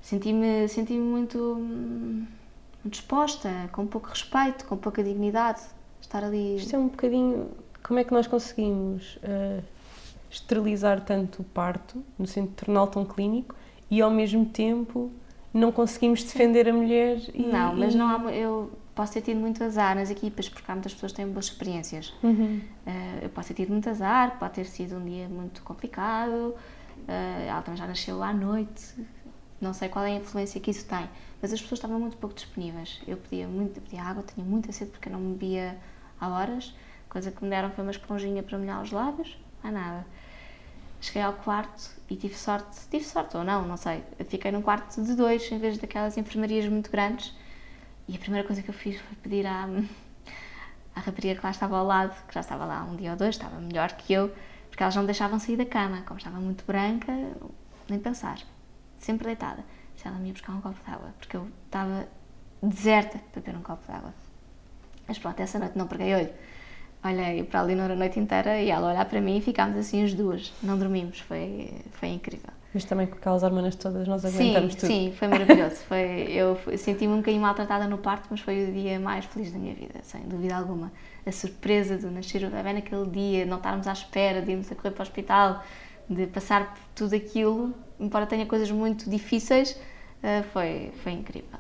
Senti-me 0.01 0.67
senti 0.67 0.93
muito. 0.93 1.37
hum, 1.59 2.25
muito 2.83 2.95
exposta, 2.95 3.49
com 3.71 3.87
pouco 3.87 4.09
respeito, 4.09 4.65
com 4.65 4.75
pouca 4.75 5.01
dignidade. 5.03 5.61
Estar 6.01 6.23
ali. 6.23 6.57
Isto 6.57 6.75
é 6.75 6.79
um 6.79 6.87
bocadinho. 6.89 7.49
Como 7.81 7.99
é 7.99 8.03
que 8.03 8.11
nós 8.13 8.27
conseguimos 8.27 9.17
eh, 9.23 9.61
esterilizar 10.29 10.99
tanto 11.01 11.41
o 11.41 11.45
parto, 11.45 12.03
no 12.19 12.27
sentido 12.27 12.49
de 12.49 12.55
torná-lo 12.65 12.87
tão 12.87 13.05
clínico, 13.05 13.55
e 13.89 14.01
ao 14.01 14.11
mesmo 14.11 14.45
tempo 14.45 15.09
não 15.53 15.71
conseguimos 15.71 16.23
defender 16.23 16.67
a 16.67 16.73
mulher. 16.73 17.19
E, 17.33 17.43
não, 17.43 17.75
mas 17.75 17.95
não 17.95 18.07
há, 18.07 18.33
eu 18.33 18.71
posso 18.95 19.13
ter 19.13 19.21
tido 19.21 19.39
muito 19.39 19.63
azar 19.63 19.95
nas 19.95 20.09
equipas, 20.09 20.47
porque 20.49 20.69
há 20.71 20.75
muitas 20.75 20.93
pessoas 20.93 21.11
que 21.11 21.17
têm 21.17 21.27
boas 21.27 21.45
experiências. 21.45 22.13
Uhum. 22.21 22.61
Uh, 22.85 23.23
eu 23.23 23.29
posso 23.29 23.49
ter 23.49 23.55
tido 23.55 23.71
muito 23.71 23.89
azar, 23.89 24.37
pode 24.37 24.53
ter 24.53 24.65
sido 24.65 24.97
um 24.97 25.05
dia 25.05 25.27
muito 25.27 25.61
complicado, 25.63 26.55
uh, 26.55 27.47
ela 27.47 27.61
também 27.61 27.77
já 27.77 27.87
nasceu 27.87 28.21
à 28.21 28.31
noite, 28.31 28.95
não 29.59 29.73
sei 29.73 29.89
qual 29.89 30.05
é 30.05 30.11
a 30.11 30.15
influência 30.15 30.59
que 30.59 30.71
isso 30.71 30.85
tem, 30.85 31.09
mas 31.41 31.51
as 31.53 31.61
pessoas 31.61 31.79
estavam 31.79 31.99
muito 31.99 32.17
pouco 32.17 32.35
disponíveis. 32.35 33.01
Eu 33.07 33.17
pedia 33.17 33.47
muito, 33.47 33.77
eu 33.77 33.81
pedia 33.81 34.03
água, 34.03 34.23
tinha 34.23 34.45
muita 34.45 34.71
sede 34.71 34.91
porque 34.91 35.09
eu 35.09 35.13
não 35.13 35.19
me 35.19 35.33
bebia 35.33 35.77
há 36.19 36.29
horas, 36.29 36.75
coisa 37.09 37.31
que 37.31 37.43
me 37.43 37.49
deram 37.49 37.71
foi 37.71 37.83
uma 37.83 37.91
esponjinha 37.91 38.43
para 38.43 38.57
molhar 38.57 38.81
os 38.81 38.91
lábios, 38.91 39.37
há 39.63 39.71
nada. 39.71 40.05
Cheguei 41.01 41.21
ao 41.21 41.33
quarto 41.33 41.91
e 42.09 42.15
tive 42.15 42.35
sorte, 42.35 42.79
tive 42.89 43.03
sorte 43.03 43.35
ou 43.35 43.43
não, 43.43 43.67
não 43.67 43.75
sei. 43.75 44.03
Fiquei 44.29 44.51
num 44.51 44.61
quarto 44.61 45.01
de 45.01 45.13
dois 45.15 45.51
em 45.51 45.59
vez 45.59 45.77
daquelas 45.77 46.17
enfermarias 46.17 46.65
muito 46.67 46.89
grandes. 46.89 47.35
E 48.07 48.15
a 48.15 48.19
primeira 48.19 48.45
coisa 48.45 48.61
que 48.61 48.69
eu 48.69 48.73
fiz 48.73 48.99
foi 48.99 49.15
pedir 49.17 49.45
à, 49.45 49.67
à 50.95 50.99
rapariga 50.99 51.39
que 51.39 51.45
lá 51.45 51.51
estava 51.51 51.77
ao 51.77 51.85
lado, 51.85 52.15
que 52.27 52.33
já 52.33 52.41
estava 52.41 52.65
lá 52.65 52.83
um 52.83 52.95
dia 52.95 53.11
ou 53.11 53.17
dois, 53.17 53.35
estava 53.35 53.59
melhor 53.59 53.91
que 53.93 54.13
eu, 54.13 54.33
porque 54.69 54.83
elas 54.83 54.95
não 54.95 55.03
me 55.03 55.07
deixavam 55.07 55.39
sair 55.39 55.57
da 55.57 55.65
cama. 55.65 56.01
Como 56.05 56.17
estava 56.17 56.39
muito 56.39 56.65
branca, 56.65 57.11
nem 57.89 57.99
pensar. 57.99 58.39
Sempre 58.97 59.27
deitada. 59.27 59.63
Se 59.95 60.07
ela 60.07 60.17
me 60.17 60.27
ia 60.27 60.33
buscar 60.33 60.53
um 60.53 60.61
copo 60.61 60.83
de 60.83 60.91
água, 60.91 61.13
porque 61.19 61.37
eu 61.37 61.49
estava 61.65 62.07
deserta 62.61 63.19
para 63.31 63.41
beber 63.41 63.57
um 63.57 63.61
copo 63.61 63.85
de 63.85 63.91
água. 63.91 64.13
Mas 65.07 65.19
pronto, 65.19 65.39
essa 65.39 65.59
noite 65.59 65.77
não 65.77 65.87
preguei 65.87 66.13
olho 66.15 66.33
olhei 67.03 67.43
para 67.43 67.59
a 67.59 67.63
Leonor 67.63 67.91
a 67.91 67.95
noite 67.95 68.19
inteira 68.19 68.61
e 68.61 68.69
ela 68.69 68.89
olhar 68.89 69.05
para 69.05 69.19
mim 69.19 69.37
e 69.37 69.41
ficámos 69.41 69.77
assim 69.77 70.03
as 70.03 70.13
duas. 70.13 70.53
Não 70.61 70.77
dormimos, 70.77 71.19
foi, 71.19 71.69
foi 71.91 72.09
incrível. 72.09 72.51
Mas 72.73 72.85
também 72.85 73.05
com 73.05 73.15
aquelas 73.15 73.43
hormonas 73.43 73.75
todas 73.75 74.07
nós 74.07 74.25
aguentamos 74.25 74.73
sim, 74.73 74.79
tudo. 74.79 74.87
Sim, 74.87 75.13
foi 75.15 75.27
maravilhoso. 75.27 75.75
foi, 75.87 76.31
eu 76.31 76.57
senti-me 76.77 77.13
um 77.13 77.17
bocadinho 77.17 77.41
maltratada 77.41 77.87
no 77.87 77.99
parto, 77.99 78.27
mas 78.31 78.39
foi 78.39 78.67
o 78.67 78.73
dia 78.73 78.99
mais 78.99 79.25
feliz 79.25 79.51
da 79.51 79.59
minha 79.59 79.75
vida, 79.75 79.99
sem 80.01 80.21
dúvida 80.21 80.55
alguma. 80.55 80.91
A 81.25 81.31
surpresa 81.31 81.97
de 81.97 82.07
nascer 82.07 82.43
o 82.43 82.49
bebê 82.49 82.73
naquele 82.73 83.05
dia, 83.09 83.45
não 83.45 83.57
estarmos 83.57 83.85
à 83.87 83.93
espera 83.93 84.41
de 84.41 84.51
irmos 84.51 84.71
a 84.71 84.75
correr 84.75 84.91
para 84.91 85.01
o 85.01 85.03
hospital, 85.03 85.63
de 86.09 86.25
passar 86.27 86.73
por 86.73 86.83
tudo 86.95 87.15
aquilo, 87.15 87.73
embora 87.99 88.25
tenha 88.25 88.45
coisas 88.45 88.69
muito 88.71 89.09
difíceis, 89.09 89.79
eh, 90.21 90.43
foi, 90.51 90.91
foi 91.03 91.11
incrível. 91.11 91.59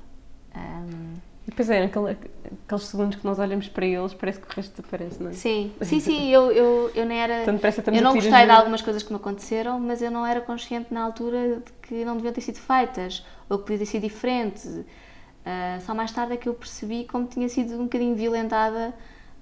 Um, 0.55 1.32
depois 1.45 1.69
é, 1.69 1.83
aquele, 1.83 2.17
aqueles 2.65 2.83
segundos 2.85 3.17
que 3.17 3.25
nós 3.25 3.37
olhamos 3.37 3.67
para 3.67 3.85
eles, 3.85 4.13
parece 4.13 4.39
que 4.39 4.47
o 4.47 4.55
resto 4.55 4.81
desaparece, 4.81 5.21
não 5.21 5.29
é? 5.29 5.33
Sim, 5.33 5.73
sim, 5.81 5.99
sim, 5.99 6.29
eu, 6.29 6.51
eu, 6.51 6.91
eu 6.95 7.05
nem 7.05 7.19
era. 7.19 7.41
Então, 7.41 7.59
eu 7.93 8.01
não 8.01 8.13
gostei 8.13 8.45
de 8.45 8.51
algumas 8.51 8.81
coisas 8.81 9.03
que 9.03 9.11
me 9.11 9.17
aconteceram, 9.17 9.79
mas 9.79 10.01
eu 10.01 10.09
não 10.09 10.25
era 10.25 10.39
consciente 10.39 10.93
na 10.93 11.03
altura 11.03 11.61
de 11.65 11.71
que 11.81 12.05
não 12.05 12.15
deviam 12.15 12.33
ter 12.33 12.41
sido 12.41 12.59
feitas, 12.59 13.25
ou 13.49 13.57
que 13.57 13.65
podia 13.65 13.79
ter 13.79 13.85
sido 13.85 14.03
diferente. 14.03 14.67
Uh, 14.67 15.81
só 15.85 15.93
mais 15.93 16.11
tarde 16.13 16.33
é 16.33 16.37
que 16.37 16.47
eu 16.47 16.53
percebi 16.53 17.03
como 17.03 17.27
tinha 17.27 17.49
sido 17.49 17.75
um 17.75 17.83
bocadinho 17.83 18.15
violentada 18.15 18.93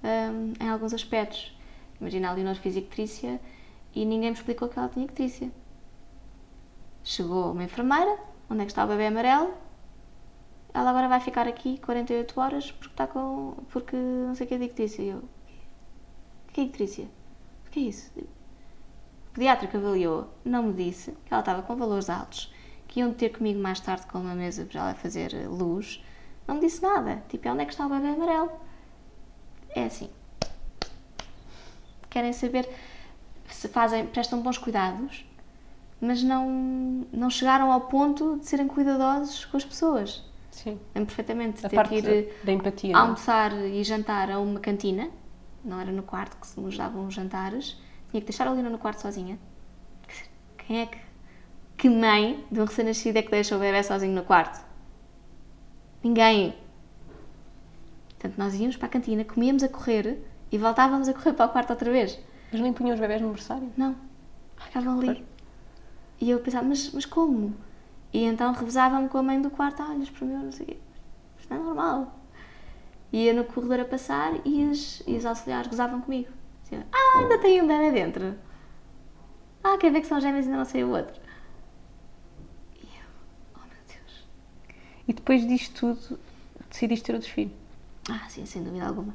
um, 0.03 0.53
em 0.59 0.69
alguns 0.69 0.95
aspectos. 0.95 1.55
Imagina, 1.99 2.29
a 2.29 2.33
Leonor 2.33 2.55
fez 2.55 2.75
ictrícia 2.75 3.39
e 3.93 4.03
ninguém 4.03 4.31
me 4.31 4.35
explicou 4.35 4.67
que 4.67 4.79
ela 4.79 4.89
tinha 4.89 5.05
ictrícia. 5.05 5.51
Chegou 7.03 7.51
uma 7.51 7.63
enfermeira, 7.63 8.17
onde 8.49 8.61
é 8.61 8.65
que 8.65 8.71
está 8.71 8.83
o 8.83 8.87
bebê 8.87 9.05
amarelo? 9.05 9.53
Ela 10.73 10.89
agora 10.89 11.07
vai 11.07 11.19
ficar 11.19 11.47
aqui 11.47 11.77
48 11.79 12.39
horas 12.39 12.71
porque 12.71 12.93
está 12.93 13.07
com. 13.07 13.55
porque 13.69 13.95
não 13.95 14.33
sei 14.35 14.45
o 14.45 14.47
que 14.47 14.55
é 14.55 14.57
dictícia. 14.57 15.01
E 15.01 15.09
eu. 15.09 15.17
O 15.17 16.51
que 16.53 16.61
é 16.61 16.63
ictrícia? 16.65 17.05
O 17.67 17.69
que 17.69 17.79
é 17.79 17.83
isso? 17.83 18.11
O 18.17 19.33
pediatra 19.33 19.67
que 19.67 19.77
avaliou 19.77 20.27
não 20.43 20.63
me 20.63 20.73
disse 20.73 21.11
que 21.25 21.33
ela 21.33 21.41
estava 21.41 21.61
com 21.61 21.75
valores 21.75 22.09
altos, 22.09 22.53
que 22.87 22.99
iam 22.99 23.13
ter 23.13 23.29
comigo 23.29 23.59
mais 23.59 23.79
tarde 23.79 24.05
com 24.07 24.19
uma 24.19 24.35
mesa 24.35 24.65
para 24.65 24.81
ela 24.81 24.95
fazer 24.95 25.47
luz. 25.47 26.03
Não 26.47 26.55
me 26.55 26.61
disse 26.61 26.81
nada. 26.81 27.23
Tipo, 27.29 27.49
onde 27.49 27.61
é 27.61 27.65
que 27.65 27.71
está 27.71 27.85
o 27.85 27.89
bebê 27.89 28.07
amarelo? 28.07 28.51
É 29.69 29.85
assim. 29.85 30.09
Querem 32.09 32.33
saber 32.33 32.69
se 33.47 33.67
fazem, 33.67 34.05
prestam 34.07 34.41
bons 34.41 34.57
cuidados, 34.57 35.25
mas 35.99 36.23
não, 36.23 37.05
não 37.11 37.29
chegaram 37.29 37.71
ao 37.71 37.81
ponto 37.81 38.37
de 38.39 38.47
serem 38.47 38.67
cuidadosos 38.67 39.45
com 39.45 39.55
as 39.55 39.63
pessoas. 39.63 40.30
Sim. 40.51 40.79
Lembro 40.93 41.07
perfeitamente 41.07 41.65
a 41.65 41.69
ter 41.69 41.87
que 41.87 41.95
ir 41.95 42.35
da 42.43 42.51
empatia, 42.51 42.91
é? 42.91 42.95
almoçar 42.95 43.51
não? 43.51 43.65
e 43.65 43.83
jantar 43.83 44.29
a 44.29 44.39
uma 44.39 44.59
cantina, 44.59 45.09
não 45.63 45.79
era 45.79 45.91
no 45.91 46.03
quarto 46.03 46.37
que 46.37 46.45
se 46.45 46.59
nos 46.59 46.77
davam 46.77 47.07
os 47.07 47.13
jantares, 47.13 47.77
tinha 48.09 48.19
que 48.21 48.27
deixar 48.27 48.47
a 48.47 48.51
Lina 48.51 48.69
no 48.69 48.77
quarto 48.77 49.01
sozinha. 49.01 49.39
Quem 50.57 50.81
é 50.81 50.85
que. 50.85 50.97
Que 51.77 51.89
mãe 51.89 52.45
de 52.51 52.61
um 52.61 52.65
recém-nascido 52.65 53.17
é 53.17 53.23
que 53.23 53.31
deixa 53.31 53.55
o 53.55 53.59
bebê 53.59 53.81
sozinho 53.81 54.13
no 54.13 54.23
quarto? 54.23 54.63
Ninguém. 56.03 56.53
Portanto, 58.09 58.37
nós 58.37 58.53
íamos 58.53 58.77
para 58.77 58.85
a 58.85 58.89
cantina, 58.89 59.25
comíamos 59.25 59.63
a 59.63 59.67
correr 59.67 60.21
e 60.51 60.59
voltávamos 60.59 61.09
a 61.09 61.13
correr 61.13 61.33
para 61.33 61.47
o 61.47 61.49
quarto 61.49 61.71
outra 61.71 61.89
vez. 61.89 62.19
Mas 62.51 62.61
nem 62.61 62.71
punham 62.71 62.93
os 62.93 62.99
bebés 62.99 63.19
no 63.19 63.31
berçário? 63.31 63.71
Não. 63.75 63.95
Ficavam 64.57 64.99
ali. 64.99 65.25
E 66.19 66.29
eu 66.29 66.39
pensava, 66.39 66.67
mas, 66.67 66.91
mas 66.91 67.03
como? 67.03 67.55
E 68.13 68.23
então 68.23 68.51
revezava-me 68.53 69.07
com 69.07 69.17
a 69.17 69.23
mãe 69.23 69.41
do 69.41 69.49
quarto, 69.49 69.81
ah, 69.81 69.91
olhas 69.91 70.09
para 70.09 70.27
mim, 70.27 70.33
não 70.33 70.51
sei 70.51 70.65
o 70.65 70.69
quê. 70.69 70.77
Isto 71.39 71.53
não 71.53 71.61
é 71.61 71.63
normal. 71.63 72.19
Ia 73.13 73.33
no 73.33 73.43
corredor 73.45 73.79
a 73.79 73.85
passar 73.85 74.33
e 74.45 74.65
os, 74.65 75.01
e 75.07 75.15
os 75.15 75.25
auxiliares 75.25 75.67
gozavam 75.67 76.01
comigo. 76.01 76.29
Diziam, 76.63 76.83
ah, 76.91 77.19
ainda 77.19 77.37
tem 77.39 77.61
um 77.61 77.67
bebê 77.67 77.91
dentro. 77.91 78.35
Ah, 79.63 79.77
quer 79.77 79.91
ver 79.91 80.01
que 80.01 80.07
são 80.07 80.19
gêmeos 80.19 80.45
e 80.45 80.49
ainda 80.49 80.57
não 80.57 80.65
sei 80.65 80.83
o 80.83 80.89
outro. 80.89 81.21
E 82.75 82.85
eu, 82.85 83.05
oh 83.55 83.59
meu 83.59 83.83
Deus. 83.87 84.27
E 85.07 85.13
depois 85.13 85.47
disto 85.47 85.95
tudo, 85.95 86.19
decidiste 86.69 87.05
ter 87.05 87.13
outros 87.13 87.31
filhos? 87.31 87.53
Ah, 88.09 88.27
sim, 88.27 88.45
sem 88.45 88.63
dúvida 88.63 88.87
alguma. 88.87 89.13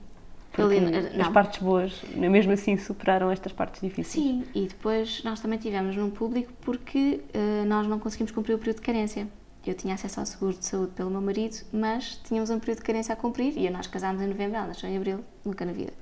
Porque 0.56 1.20
as 1.20 1.28
partes 1.28 1.62
boas, 1.62 2.02
mesmo 2.14 2.52
assim, 2.52 2.76
superaram 2.78 3.30
estas 3.30 3.52
partes 3.52 3.80
difíceis. 3.80 4.24
Sim, 4.24 4.44
e 4.54 4.66
depois 4.66 5.22
nós 5.22 5.40
também 5.40 5.58
tivemos 5.58 5.94
num 5.94 6.10
público 6.10 6.52
porque 6.62 7.20
uh, 7.34 7.66
nós 7.66 7.86
não 7.86 7.98
conseguimos 7.98 8.32
cumprir 8.32 8.54
o 8.54 8.58
período 8.58 8.76
de 8.76 8.82
carência. 8.82 9.28
Eu 9.66 9.74
tinha 9.74 9.94
acesso 9.94 10.20
ao 10.20 10.26
seguro 10.26 10.56
de 10.56 10.64
saúde 10.64 10.92
pelo 10.92 11.10
meu 11.10 11.20
marido, 11.20 11.56
mas 11.72 12.20
tínhamos 12.24 12.50
um 12.50 12.58
período 12.58 12.78
de 12.78 12.84
carência 12.84 13.12
a 13.12 13.16
cumprir 13.16 13.58
e 13.58 13.68
nós 13.68 13.86
casámos 13.86 14.22
em 14.22 14.26
novembro, 14.28 14.56
ela 14.56 14.68
nasceu 14.68 14.88
em 14.88 14.96
abril, 14.96 15.24
nunca 15.44 15.64
na 15.64 15.72
vida. 15.72 15.92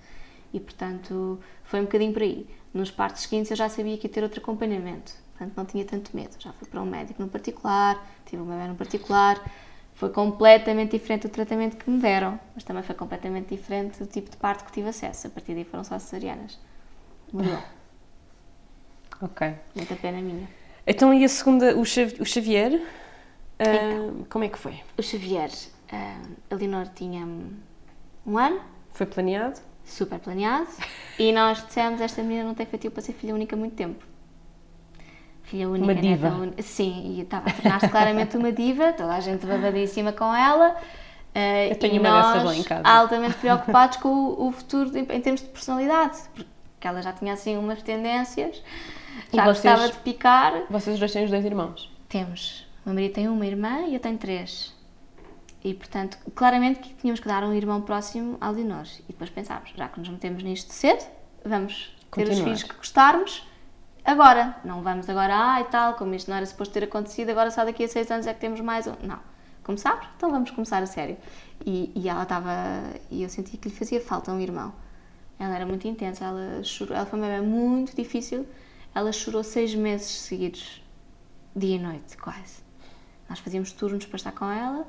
E 0.53 0.61
portanto 0.61 1.41
foi 1.65 1.81
um 1.81 1.85
bocadinho 1.85 2.13
por 2.13 2.23
aí. 2.23 2.47
Nos 2.73 2.91
partes 2.91 3.23
seguintes 3.23 3.51
eu 3.51 3.57
já 3.57 3.69
sabia 3.69 3.97
que 3.97 4.07
ia 4.07 4.13
ter 4.13 4.23
outro 4.23 4.41
acompanhamento, 4.41 5.15
portanto 5.31 5.57
não 5.57 5.65
tinha 5.65 5.85
tanto 5.85 6.15
medo. 6.15 6.37
Já 6.39 6.53
fui 6.53 6.69
para 6.69 6.83
um 6.83 6.87
médico 6.87 7.23
no 7.23 7.29
particular, 7.29 8.07
tive 8.27 8.43
um 8.43 8.47
bebê 8.47 8.69
no 8.69 8.75
particular 8.75 9.41
foi 10.05 10.11
completamente 10.11 10.91
diferente 10.91 11.27
o 11.27 11.31
tratamento 11.31 11.79
que 11.79 11.89
me 11.89 11.99
deram, 11.99 12.39
mas 12.55 12.63
também 12.63 12.83
foi 12.83 12.95
completamente 12.95 13.49
diferente 13.49 14.03
o 14.03 14.07
tipo 14.07 14.31
de 14.31 14.37
parto 14.37 14.67
que 14.67 14.73
tive 14.73 14.91
acesso. 14.91 15.29
A 15.29 15.31
partir 15.31 15.55
daí 15.55 15.65
foram 15.65 15.83
só 15.83 15.99
cesarianas. 15.99 16.59
Mudou. 17.33 17.59
Ok. 19.23 19.55
Muita 19.75 19.97
pena 19.97 20.21
minha. 20.21 20.47
Então, 20.87 21.15
e 21.15 21.25
a 21.25 21.29
segunda, 21.29 21.75
o, 21.75 21.85
Xavier, 21.87 22.83
então, 23.59 24.09
uh, 24.09 24.27
como 24.29 24.45
é 24.45 24.49
que 24.51 24.59
foi? 24.59 24.79
O 24.99 25.03
Xavier, 25.03 25.49
uh, 25.49 26.35
a 26.51 26.55
Leonor 26.55 26.89
tinha 26.95 27.27
um 28.27 28.37
ano. 28.37 28.61
Foi 28.93 29.07
planeado? 29.07 29.59
Super 29.87 30.19
planeado. 30.19 30.69
e 31.19 31.33
nós 31.33 31.65
dissemos, 31.65 32.03
esta 32.03 32.23
menina 32.23 32.45
não 32.45 32.55
tem 32.55 32.67
feitiço 32.67 32.93
para 32.93 33.03
ser 33.03 33.15
filha 33.15 33.35
única 33.35 33.57
há 33.57 33.59
muito 33.59 33.75
tempo 33.75 34.05
filha 35.55 35.69
única. 35.69 35.85
Uma 35.85 35.95
diva. 35.95 36.29
Un... 36.29 36.53
Sim, 36.61 37.15
e 37.17 37.21
estava 37.21 37.49
a 37.49 37.53
tornar-se 37.53 37.89
claramente 37.89 38.37
uma 38.37 38.51
diva, 38.51 38.93
toda 38.93 39.15
a 39.15 39.21
gente 39.21 39.47
babadíssima 39.47 40.13
com 40.13 40.35
ela. 40.35 40.77
Uh, 41.35 41.71
Eu 41.71 41.77
tenho 41.77 42.01
uma 42.01 42.23
dessas 42.23 42.45
lá 42.45 42.55
em 42.57 42.63
casa. 42.63 42.89
altamente 42.89 43.35
preocupados 43.37 43.97
com 43.99 44.09
o, 44.09 44.49
o 44.49 44.53
futuro 44.53 44.97
em, 44.97 45.01
em, 45.03 45.21
termos 45.21 45.41
de 45.41 45.49
personalidade, 45.49 46.19
porque 46.35 46.87
ela 46.87 47.03
já 47.03 47.13
tinha 47.13 47.33
assim 47.33 47.57
umas 47.57 47.83
tendências, 47.83 48.63
já 49.33 49.45
vocês, 49.45 49.47
gostava 49.47 49.89
de 49.89 49.99
picar. 49.99 50.63
Vocês 50.71 50.99
dois 50.99 51.13
têm 51.13 51.25
os 51.25 51.31
dois 51.31 51.45
irmãos? 51.45 51.91
Temos. 52.09 52.67
Meu 52.85 52.95
marido 52.95 53.15
tem 53.15 53.29
uma 53.29 53.47
irmã 53.47 53.83
e 53.89 53.95
eu 53.95 54.01
tenho 54.01 54.19
três. 54.19 54.75
E, 55.63 55.73
portanto, 55.73 56.19
claramente 56.35 56.81
que 56.81 56.95
tínhamos 56.95 57.21
que 57.21 57.27
dar 57.27 57.43
um 57.43 57.55
irmão 57.55 57.81
próximo 57.81 58.37
ao 58.39 58.55
de 58.55 58.63
nós. 58.63 58.99
E 59.09 59.13
depois 59.13 59.31
pensámos, 59.31 59.71
já 59.75 59.89
que 59.89 59.99
nos 59.99 60.11
metemos 60.11 60.43
nisto 60.43 60.73
cedo, 60.73 61.03
vamos 61.43 61.97
Continuar. 62.11 62.35
ter 62.35 62.39
os 62.39 62.45
filhos 62.45 62.63
que 62.63 62.77
gostarmos 62.77 63.43
agora. 64.05 64.57
Não 64.65 64.83
vamos 64.83 65.09
agora, 65.09 65.35
ah 65.37 65.61
e 65.61 65.65
tal, 65.65 65.95
como 65.95 66.15
isto 66.15 66.29
não 66.29 66.37
era 66.37 66.47
suposto 66.47 66.75
ter 66.75 66.85
acontecido, 66.85 67.31
agora 67.31 67.51
só 67.51 67.65
daqui 67.65 67.85
a 67.85 67.89
seis 67.89 68.11
anos 68.11 68.27
é 68.27 68.35
que 68.35 68.41
temos 68.41 68.61
mais 68.61 68.87
um. 68.87 68.95
Não. 69.03 69.19
Começar? 69.63 70.13
Então 70.17 70.31
vamos 70.31 70.51
começar 70.51 70.83
a 70.83 70.87
sério. 70.87 71.17
E, 71.65 71.91
e 71.95 72.09
ela 72.09 72.25
estava. 72.25 72.51
E 73.11 73.23
eu 73.23 73.29
senti 73.31 73.57
que 73.57 73.69
lhe 73.69 73.75
fazia 73.75 74.01
falta 74.01 74.31
um 74.31 74.39
irmão. 74.39 74.75
Ela 75.39 75.57
era 75.57 75.67
muito 75.67 75.89
intensa, 75.89 76.25
ela 76.25 76.63
chorou. 76.63 76.95
Ela 76.95 77.07
foi 77.07 77.19
uma 77.19 77.27
bebê 77.27 77.41
muito 77.41 77.97
difícil. 77.97 78.47
Ela 78.95 79.11
chorou 79.11 79.43
seis 79.43 79.75
meses 79.75 80.07
seguidos, 80.07 80.83
dia 81.57 81.77
e 81.77 81.79
noite, 81.79 82.17
quase. 82.17 82.63
Nós 83.29 83.39
fazíamos 83.39 83.73
turnos 83.73 84.07
para 84.07 84.17
estar 84.17 84.33
com 84.33 84.49
ela. 84.51 84.87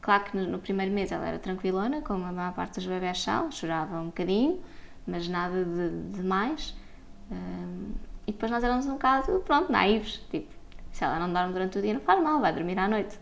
Claro 0.00 0.24
que 0.24 0.36
no, 0.36 0.46
no 0.46 0.58
primeiro 0.58 0.92
mês 0.92 1.10
ela 1.10 1.26
era 1.26 1.38
tranquilona, 1.38 2.02
como 2.02 2.24
a 2.24 2.32
maior 2.32 2.52
parte 2.52 2.74
dos 2.74 2.86
bebés 2.86 3.20
são, 3.20 3.50
chorava 3.50 3.98
um 3.98 4.06
bocadinho, 4.06 4.60
mas 5.06 5.26
nada 5.26 5.64
de, 5.64 6.12
de 6.12 6.22
mais. 6.22 6.76
Um, 7.30 7.92
E 8.28 8.32
depois 8.32 8.52
nós 8.52 8.62
éramos 8.62 8.84
um 8.84 8.92
bocado, 8.92 9.40
pronto, 9.46 9.72
naivos. 9.72 10.22
Tipo, 10.30 10.52
se 10.92 11.02
ela 11.02 11.18
não 11.18 11.32
dorme 11.32 11.54
durante 11.54 11.78
o 11.78 11.82
dia, 11.82 11.94
não 11.94 12.00
faz 12.02 12.22
mal, 12.22 12.38
vai 12.42 12.52
dormir 12.52 12.78
à 12.78 12.86
noite. 12.86 13.18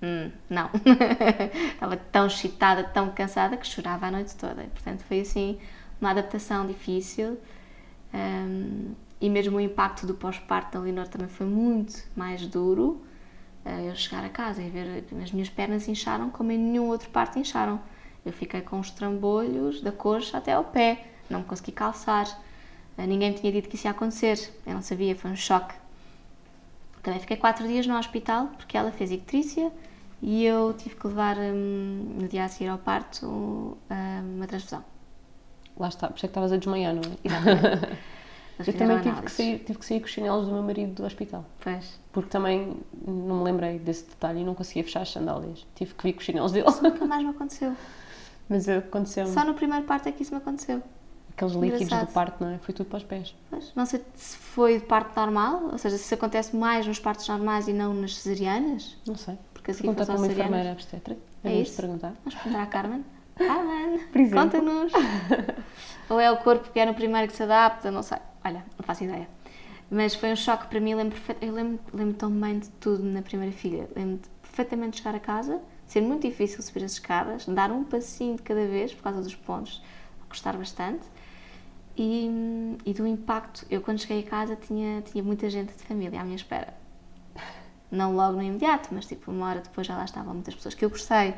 Hum, 0.00 0.30
não. 0.48 0.70
Estava 1.74 1.96
tão 1.96 2.28
excitada, 2.28 2.84
tão 2.84 3.10
cansada 3.10 3.56
que 3.56 3.66
chorava 3.66 4.06
a 4.06 4.10
noite 4.12 4.36
toda. 4.36 4.62
Portanto, 4.72 5.02
foi 5.02 5.22
assim 5.22 5.58
uma 6.00 6.10
adaptação 6.10 6.64
difícil. 6.64 7.38
Um, 8.14 8.92
e 9.20 9.28
mesmo 9.28 9.56
o 9.56 9.60
impacto 9.60 10.06
do 10.06 10.14
pós-parto 10.14 10.78
da 10.78 10.84
Leonor 10.84 11.08
também 11.08 11.28
foi 11.28 11.46
muito 11.46 12.00
mais 12.14 12.46
duro. 12.46 13.02
Uh, 13.64 13.88
eu 13.88 13.96
chegar 13.96 14.24
a 14.24 14.28
casa 14.28 14.62
e 14.62 14.70
ver 14.70 15.06
as 15.20 15.32
minhas 15.32 15.50
pernas 15.50 15.88
incharam 15.88 16.30
como 16.30 16.52
em 16.52 16.58
nenhum 16.58 16.86
outro 16.86 17.10
parto 17.10 17.36
incharam. 17.36 17.80
Eu 18.24 18.32
fiquei 18.32 18.60
com 18.60 18.78
os 18.78 18.92
trambolhos 18.92 19.80
da 19.80 19.90
coxa 19.90 20.38
até 20.38 20.52
ao 20.52 20.62
pé, 20.62 21.08
não 21.28 21.40
me 21.40 21.46
consegui 21.46 21.72
calçar. 21.72 22.28
Uh, 23.00 23.06
ninguém 23.06 23.30
me 23.30 23.38
tinha 23.38 23.52
dito 23.52 23.68
que 23.68 23.76
isso 23.76 23.86
ia 23.86 23.90
acontecer, 23.92 24.52
eu 24.66 24.74
não 24.74 24.82
sabia, 24.82 25.14
foi 25.16 25.30
um 25.30 25.36
choque. 25.36 25.74
Também 27.02 27.18
fiquei 27.20 27.36
quatro 27.36 27.66
dias 27.66 27.86
no 27.86 27.96
hospital 27.96 28.48
porque 28.56 28.76
ela 28.76 28.92
fez 28.92 29.10
ictrícia 29.10 29.72
e 30.22 30.44
eu 30.44 30.74
tive 30.74 30.96
que 30.96 31.06
levar 31.06 31.38
um, 31.38 32.16
no 32.20 32.28
dia 32.28 32.44
a 32.44 32.48
seguir 32.48 32.68
ao 32.68 32.78
parto 32.78 33.26
um, 33.26 33.76
uma 34.36 34.46
transfusão. 34.46 34.84
Lá 35.78 35.88
está, 35.88 36.08
por 36.08 36.16
isso 36.16 36.26
é 36.26 36.28
que 36.28 36.30
estavas 36.30 36.52
a 36.52 36.58
desmaiar, 36.58 36.94
não 36.94 37.00
é? 37.00 37.16
Exatamente. 37.24 37.96
eu 38.68 38.74
também 38.74 39.00
tive 39.00 39.22
que, 39.22 39.32
sair, 39.32 39.58
tive 39.60 39.78
que 39.78 39.86
sair 39.86 40.00
com 40.00 40.06
os 40.06 40.12
chinelos 40.12 40.46
do 40.46 40.52
meu 40.52 40.62
marido 40.62 40.92
do 40.92 41.06
hospital. 41.06 41.46
Pois. 41.60 41.98
Porque 42.12 42.28
também 42.28 42.76
não 43.06 43.38
me 43.38 43.44
lembrei 43.44 43.78
desse 43.78 44.04
detalhe 44.04 44.40
e 44.40 44.44
não 44.44 44.54
conseguia 44.54 44.84
fechar 44.84 45.00
as 45.00 45.10
sandálias. 45.10 45.66
Tive 45.74 45.94
que 45.94 46.02
vir 46.02 46.12
com 46.12 46.18
os 46.18 46.24
chinelos 46.26 46.52
dele. 46.52 46.68
Isso 46.68 46.82
nunca 46.82 47.06
mais 47.06 47.22
me 47.22 47.30
aconteceu. 47.30 47.74
Mas 48.46 48.68
aconteceu. 48.68 49.26
Só 49.28 49.42
no 49.44 49.54
primeiro 49.54 49.86
parto 49.86 50.08
é 50.08 50.12
que 50.12 50.22
isso 50.22 50.34
me 50.34 50.38
aconteceu. 50.38 50.82
Aqueles 51.40 51.54
líquidos 51.54 51.82
Engraçado. 51.82 52.08
do 52.08 52.12
parto, 52.12 52.44
não 52.44 52.50
é? 52.50 52.58
Foi 52.58 52.74
tudo 52.74 52.90
para 52.90 52.98
os 52.98 53.04
pés. 53.04 53.34
Não 53.74 53.86
sei 53.86 54.04
se 54.14 54.36
foi 54.36 54.78
de 54.78 54.84
parto 54.84 55.18
normal, 55.18 55.70
ou 55.72 55.78
seja, 55.78 55.96
se 55.96 56.12
acontece 56.12 56.54
mais 56.54 56.86
nos 56.86 56.98
partos 56.98 57.26
normais 57.26 57.66
e 57.66 57.72
não 57.72 57.94
nas 57.94 58.18
cesarianas. 58.18 58.98
Não 59.06 59.16
sei. 59.16 59.38
Porque 59.54 59.70
assim 59.70 59.84
Perguntar 59.84 60.04
para 60.04 60.16
uma 60.16 60.26
enfermeira 60.26 60.72
obstetra. 60.72 61.16
É 61.42 61.54
isso? 61.54 61.80
perguntar. 61.80 62.12
Vamos 62.22 62.34
perguntar 62.34 62.62
à 62.62 62.66
Carmen. 62.66 63.04
Carmen, 63.38 64.30
conta-nos. 64.30 64.92
Ou 66.10 66.20
é 66.20 66.30
o 66.30 66.36
corpo 66.36 66.70
que 66.70 66.78
é 66.78 66.84
no 66.84 66.92
primeiro 66.92 67.26
que 67.26 67.34
se 67.34 67.42
adapta, 67.42 67.90
não 67.90 68.02
sei. 68.02 68.18
Olha, 68.44 68.62
não 68.78 68.84
faço 68.84 69.04
ideia. 69.04 69.26
Mas 69.90 70.14
foi 70.14 70.30
um 70.30 70.36
choque 70.36 70.66
para 70.66 70.78
mim. 70.78 70.94
Lembro, 70.94 71.18
eu 71.40 71.54
lembro, 71.54 71.80
lembro 71.94 72.14
tão 72.16 72.30
bem 72.30 72.58
de 72.58 72.68
tudo 72.68 73.02
na 73.02 73.22
primeira 73.22 73.52
filha. 73.56 73.88
Lembro 73.96 74.20
perfeitamente 74.42 74.90
de 74.90 74.98
chegar 74.98 75.14
a 75.14 75.20
casa, 75.20 75.58
ser 75.86 76.02
muito 76.02 76.28
difícil 76.28 76.62
subir 76.62 76.84
as 76.84 76.92
escadas, 76.92 77.46
dar 77.46 77.70
um 77.70 77.82
passinho 77.82 78.36
de 78.36 78.42
cada 78.42 78.66
vez 78.66 78.92
por 78.92 79.04
causa 79.04 79.22
dos 79.22 79.34
pontos, 79.34 79.82
custar 80.28 80.54
bastante. 80.54 81.00
E, 81.96 82.76
e, 82.86 82.94
do 82.94 83.06
impacto, 83.06 83.66
eu 83.70 83.80
quando 83.80 84.00
cheguei 84.00 84.20
a 84.20 84.22
casa 84.22 84.56
tinha, 84.56 85.02
tinha 85.02 85.22
muita 85.22 85.50
gente 85.50 85.74
de 85.74 85.82
família 85.82 86.20
à 86.20 86.24
minha 86.24 86.36
espera. 86.36 86.72
Não 87.90 88.14
logo 88.14 88.36
no 88.36 88.42
imediato, 88.42 88.88
mas 88.92 89.06
tipo 89.06 89.30
uma 89.30 89.48
hora 89.48 89.60
depois 89.60 89.86
já 89.86 89.96
lá 89.96 90.04
estavam 90.04 90.32
muitas 90.32 90.54
pessoas 90.54 90.74
que 90.74 90.84
eu 90.84 90.90
gostei. 90.90 91.34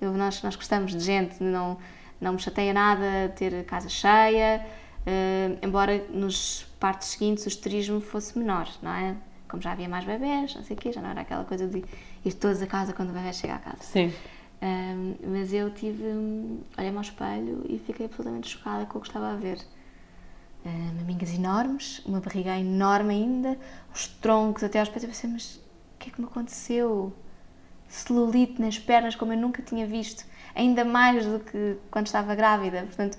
Eu, 0.00 0.12
nós, 0.12 0.42
nós 0.42 0.56
gostamos 0.56 0.92
de 0.92 1.00
gente, 1.00 1.42
não, 1.42 1.76
não 2.20 2.34
me 2.34 2.38
chateia 2.38 2.72
nada 2.72 3.28
ter 3.36 3.54
a 3.54 3.64
casa 3.64 3.88
cheia, 3.88 4.64
uh, 5.00 5.58
embora 5.66 6.06
nos 6.10 6.64
partes 6.78 7.08
seguintes 7.08 7.44
o 7.44 7.48
esterismo 7.48 8.00
fosse 8.00 8.38
menor, 8.38 8.68
não 8.80 8.92
é? 8.92 9.16
Como 9.48 9.60
já 9.60 9.72
havia 9.72 9.88
mais 9.88 10.04
bebés, 10.04 10.54
não 10.54 10.62
sei 10.62 10.76
o 10.76 10.80
quê, 10.80 10.92
já 10.92 11.02
não 11.02 11.10
era 11.10 11.22
aquela 11.22 11.44
coisa 11.44 11.66
de 11.66 11.84
ir 12.24 12.32
todos 12.34 12.62
a 12.62 12.66
casa 12.66 12.92
quando 12.92 13.10
o 13.10 13.12
bebê 13.12 13.32
chega 13.32 13.56
a 13.56 13.58
casa. 13.58 13.82
Sim. 13.82 14.12
Um, 14.62 15.14
mas 15.26 15.52
eu 15.52 15.70
tive, 15.70 16.04
olhei-me 16.78 16.96
ao 16.96 17.02
espelho 17.02 17.64
e 17.68 17.78
fiquei 17.78 18.06
absolutamente 18.06 18.48
chocada 18.48 18.84
com 18.86 18.98
o 18.98 19.00
que 19.00 19.08
estava 19.08 19.32
a 19.32 19.36
ver. 19.36 19.58
Uh, 20.64 20.94
maminhas 20.96 21.32
enormes, 21.34 22.02
uma 22.04 22.20
barriga 22.20 22.58
enorme 22.58 23.14
ainda, 23.14 23.58
os 23.94 24.06
troncos 24.06 24.62
até 24.62 24.78
aos 24.78 24.88
pés. 24.88 25.02
Eu 25.02 25.08
pensei, 25.08 25.30
mas 25.30 25.56
o 25.56 25.98
que 25.98 26.10
é 26.10 26.12
que 26.12 26.20
me 26.20 26.26
aconteceu? 26.26 27.12
Celulite 27.88 28.60
nas 28.60 28.78
pernas 28.78 29.16
como 29.16 29.32
eu 29.32 29.38
nunca 29.38 29.62
tinha 29.62 29.86
visto, 29.86 30.24
ainda 30.54 30.84
mais 30.84 31.24
do 31.26 31.40
que 31.40 31.78
quando 31.90 32.06
estava 32.06 32.34
grávida. 32.34 32.82
Portanto, 32.82 33.18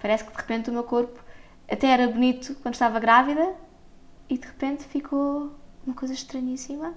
parece 0.00 0.24
que 0.24 0.30
de 0.30 0.36
repente 0.36 0.68
o 0.68 0.72
meu 0.72 0.84
corpo 0.84 1.22
até 1.70 1.86
era 1.86 2.08
bonito 2.08 2.54
quando 2.56 2.74
estava 2.74 2.98
grávida 2.98 3.54
e 4.28 4.36
de 4.36 4.46
repente 4.46 4.84
ficou 4.84 5.54
uma 5.86 5.94
coisa 5.94 6.12
estranhíssima. 6.12 6.92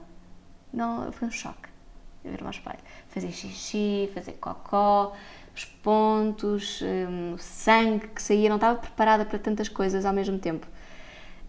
Não, 0.74 1.12
foi 1.12 1.28
um 1.28 1.32
choque 1.32 1.74
ver-me 2.24 2.48
ao 2.48 2.52
espelho. 2.52 2.80
Fazer 3.10 3.32
xixi, 3.32 4.10
fazer 4.14 4.34
cocó, 4.34 5.14
os 5.56 5.66
pontos, 5.66 6.82
o 7.34 7.38
sangue 7.38 8.08
que 8.08 8.22
saía, 8.22 8.50
não 8.50 8.56
estava 8.56 8.80
preparada 8.80 9.26
para 9.26 9.38
tantas 9.38 9.70
coisas 9.70 10.06
ao 10.06 10.14
mesmo 10.14 10.40
tempo. 10.40 10.68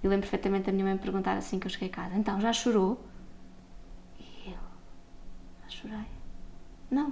Eu 0.02 0.10
lembro 0.10 0.28
perfeitamente 0.28 0.66
da 0.66 0.72
minha 0.72 0.84
mãe 0.84 0.96
perguntar 0.98 1.36
assim 1.36 1.58
que 1.58 1.66
eu 1.66 1.70
cheguei 1.70 1.88
a 1.88 1.92
casa: 1.92 2.16
então 2.16 2.38
já 2.40 2.52
chorou? 2.52 3.02
E 4.20 4.50
eu: 4.50 4.58
já 5.62 5.68
chorei. 5.68 6.06
Não. 6.90 7.10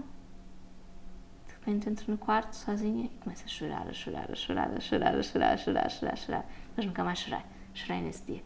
De 1.47 1.55
repente 1.55 1.89
entro 1.89 2.11
no 2.11 2.19
quarto 2.19 2.55
sozinha 2.55 3.07
e 3.07 3.09
começo 3.23 3.45
a 3.45 3.49
chorar, 3.49 3.87
a 3.89 3.93
chorar, 3.93 4.31
a 4.31 4.35
chorar, 4.35 4.71
a 4.77 4.81
chorar, 4.81 5.15
a 5.15 5.23
chorar, 5.23 5.53
a 5.53 5.57
chorar, 5.57 5.87
a 5.87 5.89
chorar, 5.89 6.13
a 6.13 6.17
chorar. 6.17 6.47
Mas 6.77 6.85
nunca 6.85 7.03
mais 7.03 7.19
chorei. 7.19 7.43
Chorei 7.73 8.03
nesse 8.03 8.23
dia. 8.25 8.43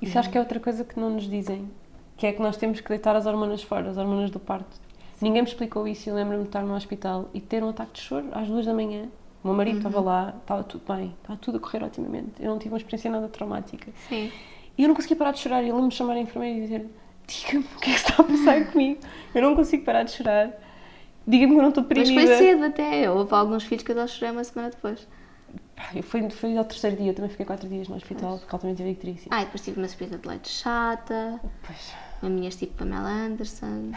Isso 0.00 0.18
acho 0.18 0.30
que 0.30 0.38
é 0.38 0.40
outra 0.40 0.60
coisa 0.60 0.84
que 0.84 0.98
não 0.98 1.10
nos 1.10 1.28
dizem, 1.28 1.70
que 2.16 2.26
é 2.26 2.32
que 2.32 2.40
nós 2.40 2.56
temos 2.56 2.80
que 2.80 2.88
deitar 2.88 3.16
as 3.16 3.26
hormonas 3.26 3.62
fora, 3.62 3.90
as 3.90 3.96
hormonas 3.96 4.30
do 4.30 4.38
parto. 4.38 4.80
Ninguém 5.20 5.42
me 5.42 5.48
explicou 5.48 5.86
isso 5.88 6.08
e 6.08 6.10
eu 6.10 6.16
lembro-me 6.16 6.42
de 6.42 6.48
estar 6.48 6.62
no 6.62 6.74
hospital 6.74 7.28
e 7.34 7.40
ter 7.40 7.62
um 7.62 7.70
ataque 7.70 7.92
de 7.94 8.00
choro 8.00 8.28
às 8.32 8.46
duas 8.46 8.64
da 8.64 8.72
manhã. 8.72 9.08
O 9.42 9.48
meu 9.48 9.56
marido 9.56 9.74
uhum. 9.74 9.88
estava 9.88 10.00
lá, 10.00 10.34
estava 10.40 10.64
tudo 10.64 10.82
bem, 10.86 11.14
estava 11.20 11.38
tudo 11.38 11.58
a 11.58 11.60
correr 11.60 11.82
otimamente. 11.82 12.32
Eu 12.40 12.50
não 12.50 12.58
tive 12.58 12.74
uma 12.74 12.78
experiência 12.78 13.10
nada 13.10 13.28
traumática. 13.28 13.90
Sim. 14.08 14.30
E 14.76 14.82
eu 14.82 14.88
não 14.88 14.94
conseguia 14.94 15.16
parar 15.16 15.32
de 15.32 15.40
chorar. 15.40 15.62
E 15.62 15.68
ele 15.68 15.82
me 15.82 15.90
chamar 15.90 16.14
a 16.14 16.20
enfermeira 16.20 16.58
e 16.58 16.62
dizer: 16.62 16.86
Diga-me 17.26 17.64
o 17.64 17.78
que 17.80 17.90
é 17.90 17.94
que 17.94 17.98
está 17.98 18.22
a 18.22 18.24
passar 18.24 18.66
comigo. 18.72 19.00
Eu 19.34 19.42
não 19.42 19.54
consigo 19.54 19.84
parar 19.84 20.04
de 20.04 20.12
chorar. 20.12 20.50
Diga-me 21.26 21.52
que 21.52 21.58
eu 21.58 21.62
não 21.62 21.68
estou 21.68 21.82
deprimida. 21.82 22.14
Mas 22.14 22.30
foi 22.30 22.38
cedo 22.38 22.64
até. 22.64 23.10
Houve 23.10 23.34
alguns 23.34 23.64
filhos 23.64 23.84
que 23.84 23.92
eu 23.92 23.96
só 23.96 24.06
chorei 24.06 24.32
uma 24.32 24.44
semana 24.44 24.70
depois. 24.70 25.06
Eu 25.94 26.02
fui, 26.02 26.28
fui 26.30 26.56
ao 26.56 26.64
terceiro 26.64 26.96
dia, 26.96 27.14
também 27.14 27.30
fiquei 27.30 27.46
quatro 27.46 27.68
dias 27.68 27.86
no 27.88 27.96
hospital, 27.96 28.30
pois. 28.30 28.40
porque 28.40 28.54
altamente 28.54 28.78
tive 28.78 28.90
icterícia. 28.90 29.28
Ah, 29.30 29.42
e 29.42 29.44
depois 29.44 29.62
tive 29.62 29.78
uma 29.78 29.88
subida 29.88 30.18
de 30.18 30.26
leite 30.26 30.48
chata. 30.48 31.40
Pois. 31.64 31.94
Uma 32.22 32.30
minha 32.30 32.50
tipo 32.50 32.74
Pamela 32.74 33.08
Anderson. 33.08 33.92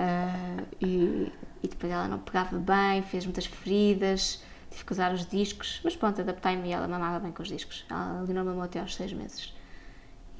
Uh, 0.00 0.66
e, 0.80 1.32
e 1.62 1.68
depois 1.68 1.92
ela 1.92 2.08
não 2.08 2.18
pegava 2.18 2.58
bem, 2.58 3.02
fez 3.02 3.26
muitas 3.26 3.44
feridas, 3.44 4.42
tive 4.70 4.84
que 4.84 4.92
usar 4.92 5.12
os 5.12 5.26
discos, 5.26 5.80
mas 5.84 5.94
pronto, 5.94 6.20
adaptei-me 6.20 6.68
e 6.68 6.72
ela 6.72 6.88
mamava 6.88 7.18
bem 7.18 7.32
com 7.32 7.42
os 7.42 7.48
discos. 7.48 7.84
Ela 7.90 8.24
não 8.26 8.44
mamou 8.44 8.62
até 8.62 8.80
aos 8.80 8.94
seis 8.94 9.12
meses. 9.12 9.52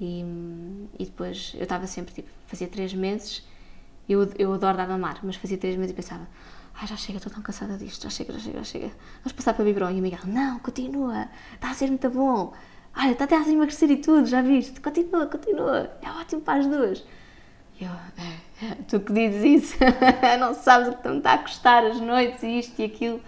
E, 0.01 0.25
e 0.99 1.05
depois 1.05 1.53
eu 1.57 1.65
estava 1.65 1.87
sempre, 1.87 2.15
tipo, 2.15 2.31
fazia 2.47 2.69
três 2.69 2.95
meses, 2.95 3.47
eu, 4.09 4.33
eu 4.39 4.53
adoro 4.55 4.79
dar 4.79 4.89
mamar, 4.89 5.21
mas 5.23 5.37
fazia 5.37 5.59
três 5.59 5.77
meses 5.77 5.93
e 5.93 5.95
pensava, 5.95 6.27
ai, 6.75 6.87
já 6.87 6.97
chega, 6.97 7.19
estou 7.19 7.31
tão 7.31 7.43
cansada 7.43 7.77
disto, 7.77 8.03
já 8.03 8.11
chega, 8.11 8.33
já 8.33 8.39
chega, 8.39 8.59
já 8.59 8.65
chega. 8.65 8.91
Vamos 9.23 9.33
passar 9.33 9.53
para 9.53 9.65
biberon. 9.65 9.91
E 9.91 10.01
o 10.01 10.03
Miguel, 10.03 10.21
não, 10.25 10.59
continua, 10.61 11.29
está 11.55 11.71
a 11.71 11.75
ser 11.75 11.89
muito 11.89 12.09
bom. 12.09 12.55
Olha, 12.97 13.13
está 13.13 13.25
até 13.25 13.37
a 13.37 13.49
emagrecer 13.49 13.91
e 13.91 13.99
tudo, 13.99 14.27
já 14.27 14.41
viste? 14.41 14.81
Continua, 14.81 15.27
continua, 15.27 15.91
é 16.03 16.11
ótimo 16.11 16.41
para 16.41 16.61
as 16.61 16.67
duas. 16.67 17.05
E 17.79 17.85
eu, 17.85 17.91
é, 17.91 18.23
é, 18.23 18.41
tu 18.89 19.01
que 19.01 19.13
dizes 19.13 19.45
isso, 19.45 19.77
não 20.39 20.55
sabes 20.55 20.89
o 20.89 20.97
que 20.97 21.09
me 21.09 21.19
está 21.19 21.35
a 21.35 21.39
custar 21.39 21.85
as 21.85 22.01
noites 22.01 22.43
e 22.43 22.59
isto 22.59 22.81
e 22.81 22.85
aquilo. 22.85 23.21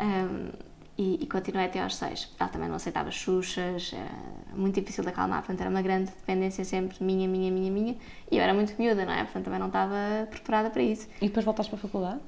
Um, 0.00 0.50
e, 0.98 1.22
e, 1.22 1.26
continuei 1.26 1.66
até 1.66 1.82
aos 1.82 1.96
seis. 1.96 2.30
Ela 2.38 2.50
também 2.50 2.68
não 2.68 2.76
aceitava 2.76 3.10
xuxas, 3.10 3.92
era 3.94 4.10
muito 4.54 4.78
difícil 4.78 5.02
de 5.02 5.10
acalmar, 5.10 5.38
portanto 5.38 5.60
era 5.60 5.70
uma 5.70 5.80
grande 5.80 6.10
dependência 6.10 6.64
sempre 6.64 7.02
minha, 7.02 7.26
minha, 7.26 7.50
minha, 7.50 7.70
minha. 7.70 7.96
E 8.30 8.36
eu 8.36 8.42
era 8.42 8.52
muito 8.52 8.74
miúda, 8.78 9.04
não 9.04 9.12
é? 9.12 9.24
Portanto 9.24 9.44
também 9.44 9.58
não 9.58 9.68
estava 9.68 10.28
preparada 10.30 10.70
para 10.70 10.82
isso. 10.82 11.08
E 11.20 11.26
depois 11.26 11.44
voltaste 11.44 11.70
para 11.70 11.78
a 11.78 11.82
faculdade? 11.82 12.20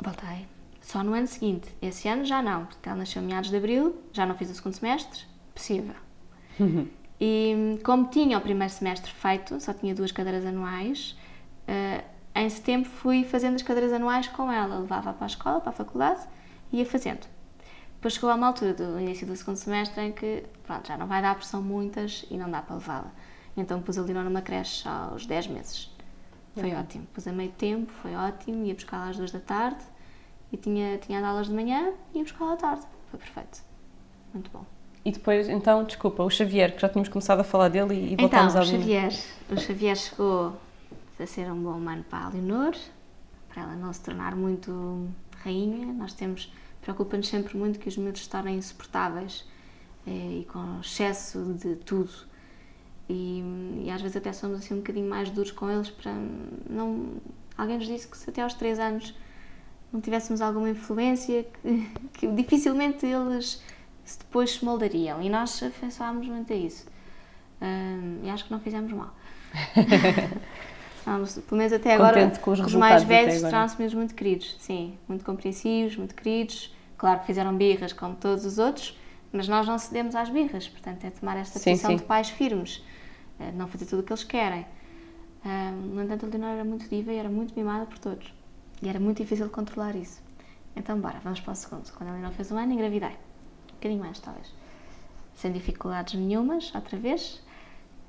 Voltei. 0.00 0.46
Só 0.80 1.04
no 1.04 1.14
ano 1.14 1.26
seguinte. 1.26 1.68
Esse 1.82 2.08
ano 2.08 2.24
já 2.24 2.40
não, 2.40 2.64
porque 2.64 2.88
ela 2.88 2.98
nasceu 2.98 3.22
em 3.22 3.26
meados 3.26 3.50
de 3.50 3.56
abril, 3.56 3.94
já 4.12 4.24
não 4.24 4.34
fiz 4.34 4.50
o 4.50 4.54
segundo 4.54 4.74
semestre, 4.74 5.24
possível. 5.54 5.94
e 7.20 7.78
como 7.84 8.08
tinha 8.08 8.38
o 8.38 8.40
primeiro 8.40 8.72
semestre 8.72 9.12
feito, 9.12 9.60
só 9.60 9.74
tinha 9.74 9.94
duas 9.94 10.10
cadeiras 10.10 10.46
anuais, 10.46 11.16
uh, 11.68 12.04
em 12.34 12.48
setembro 12.50 12.88
fui 12.88 13.24
fazendo 13.24 13.54
as 13.54 13.62
cadeiras 13.62 13.92
anuais 13.92 14.28
com 14.28 14.50
ela. 14.50 14.78
Levava 14.78 15.12
para 15.12 15.24
a 15.24 15.26
escola, 15.26 15.60
para 15.60 15.70
a 15.70 15.72
faculdade, 15.72 16.20
ia 16.72 16.84
fazendo. 16.84 17.26
Depois 17.94 18.14
chegou 18.14 18.30
a 18.30 18.34
uma 18.34 18.48
altura 18.48 18.74
do 18.74 19.00
início 19.00 19.26
do 19.26 19.34
segundo 19.34 19.56
semestre 19.56 20.02
em 20.02 20.12
que, 20.12 20.44
pronto, 20.64 20.86
já 20.86 20.96
não 20.96 21.06
vai 21.06 21.22
dar, 21.22 21.34
porque 21.34 21.48
são 21.48 21.62
muitas 21.62 22.26
e 22.30 22.36
não 22.36 22.50
dá 22.50 22.60
para 22.60 22.76
levá-la. 22.76 23.10
Então 23.56 23.80
pus 23.80 23.96
a 23.98 24.02
Lina 24.02 24.22
numa 24.22 24.42
creche 24.42 24.86
aos 24.86 25.24
10 25.24 25.46
meses. 25.48 25.90
Foi 26.54 26.72
uhum. 26.72 26.80
ótimo. 26.80 27.06
Pus 27.14 27.26
a 27.26 27.32
meio 27.32 27.50
tempo, 27.52 27.90
foi 28.02 28.14
ótimo. 28.14 28.64
Ia 28.64 28.74
buscar 28.74 29.08
às 29.08 29.16
2 29.16 29.30
da 29.30 29.40
tarde 29.40 29.82
e 30.52 30.56
tinha, 30.56 30.98
tinha 30.98 31.18
as 31.18 31.24
aulas 31.24 31.46
de 31.46 31.54
manhã 31.54 31.92
e 32.14 32.18
ia 32.18 32.24
buscar 32.24 32.52
à 32.52 32.56
tarde. 32.56 32.82
Foi 33.10 33.18
perfeito. 33.18 33.62
Muito 34.32 34.50
bom. 34.50 34.64
E 35.04 35.12
depois, 35.12 35.48
então, 35.48 35.84
desculpa, 35.84 36.22
o 36.22 36.28
Xavier, 36.28 36.74
que 36.74 36.82
já 36.82 36.88
tínhamos 36.88 37.08
começado 37.08 37.40
a 37.40 37.44
falar 37.44 37.68
dele 37.68 37.94
e, 37.94 38.12
e 38.12 38.16
voltámos 38.16 38.54
então, 38.54 38.62
a... 38.62 38.66
Então, 38.66 38.78
o 38.78 38.80
Xavier, 38.80 39.12
o 39.50 39.56
Xavier 39.56 39.96
chegou 39.96 40.52
a 41.22 41.26
ser 41.26 41.50
um 41.50 41.62
bom 41.62 41.78
mano 41.78 42.04
para 42.04 42.26
a 42.26 42.28
Leonor, 42.28 42.74
para 43.48 43.62
ela 43.62 43.74
não 43.74 43.92
se 43.92 44.00
tornar 44.00 44.34
muito 44.34 45.08
rainha. 45.42 45.92
Nós 45.92 46.12
temos 46.12 46.52
preocupa-nos 46.86 47.26
sempre 47.26 47.56
muito 47.56 47.80
que 47.80 47.88
os 47.88 47.96
miúdos 47.96 48.22
se 48.22 48.28
tornem 48.28 48.58
insuportáveis 48.58 49.44
e 50.06 50.46
com 50.52 50.80
excesso 50.80 51.54
de 51.54 51.74
tudo. 51.76 52.10
E, 53.08 53.42
e, 53.84 53.90
às 53.90 54.00
vezes 54.00 54.16
até 54.16 54.32
somos 54.32 54.58
assim 54.58 54.74
um 54.74 54.78
bocadinho 54.78 55.08
mais 55.08 55.30
duros 55.30 55.50
com 55.50 55.70
eles 55.70 55.90
para 55.90 56.12
não. 56.68 57.14
Alguém 57.58 57.78
nos 57.78 57.86
disse 57.86 58.06
que 58.06 58.16
se 58.16 58.30
até 58.30 58.42
aos 58.42 58.54
3 58.54 58.78
anos 58.78 59.14
não 59.92 60.00
tivéssemos 60.00 60.40
alguma 60.40 60.68
influência, 60.70 61.46
que, 61.62 61.90
que 62.12 62.26
dificilmente 62.28 63.06
eles 63.06 63.62
se 64.04 64.18
depois 64.18 64.52
se 64.52 64.64
moldariam. 64.64 65.20
E 65.22 65.28
nós 65.28 65.62
afeiçoámos 65.62 66.28
muito 66.28 66.52
a 66.52 66.56
isso. 66.56 66.86
Um, 67.60 68.20
e 68.24 68.30
acho 68.30 68.44
que 68.44 68.52
não 68.52 68.60
fizemos 68.60 68.92
mal. 68.92 69.14
Vamos, 71.06 71.38
pelo 71.38 71.56
menos 71.56 71.72
até 71.72 71.94
agora, 71.94 72.28
com 72.40 72.50
os, 72.50 72.58
os 72.58 72.74
mais 72.74 73.04
velhos 73.04 73.40
tornaram-se 73.40 73.80
mesmo 73.80 74.00
muito 74.00 74.12
queridos. 74.12 74.56
Sim, 74.58 74.98
muito 75.06 75.24
compreensivos, 75.24 75.96
muito 75.96 76.16
queridos. 76.16 76.74
Claro 76.98 77.20
que 77.20 77.26
fizeram 77.26 77.56
birras 77.56 77.92
como 77.92 78.16
todos 78.16 78.44
os 78.44 78.58
outros, 78.58 78.98
mas 79.32 79.46
nós 79.46 79.68
não 79.68 79.78
cedemos 79.78 80.16
às 80.16 80.28
birras. 80.28 80.66
Portanto, 80.66 81.04
é 81.04 81.10
tomar 81.10 81.36
esta 81.36 81.60
sim, 81.60 81.70
posição 81.70 81.92
sim. 81.92 81.96
de 81.98 82.02
pais 82.02 82.28
firmes, 82.28 82.84
eh, 83.38 83.52
não 83.52 83.68
fazer 83.68 83.86
tudo 83.86 84.00
o 84.00 84.02
que 84.02 84.12
eles 84.12 84.24
querem. 84.24 84.66
No 85.94 86.02
entanto, 86.02 86.26
a 86.26 86.28
Leonor 86.28 86.50
era 86.50 86.64
muito 86.64 86.88
diva 86.88 87.12
e 87.12 87.18
era 87.18 87.28
muito 87.28 87.54
mimada 87.54 87.86
por 87.86 87.98
todos. 87.98 88.34
E 88.82 88.88
era 88.88 88.98
muito 88.98 89.18
difícil 89.18 89.48
controlar 89.48 89.94
isso. 89.94 90.20
Então, 90.74 90.98
bora, 90.98 91.20
vamos 91.22 91.38
para 91.38 91.52
o 91.52 91.54
segundo. 91.54 91.88
Quando 91.92 92.10
a 92.10 92.12
Leonor 92.14 92.32
fez 92.32 92.50
um 92.50 92.58
ano, 92.58 92.72
engravidei. 92.72 93.10
Um 93.10 93.74
bocadinho 93.74 94.00
mais, 94.00 94.18
talvez. 94.18 94.52
Sem 95.36 95.52
dificuldades 95.52 96.14
nenhumas, 96.14 96.74
outra 96.74 96.98
vez. 96.98 97.40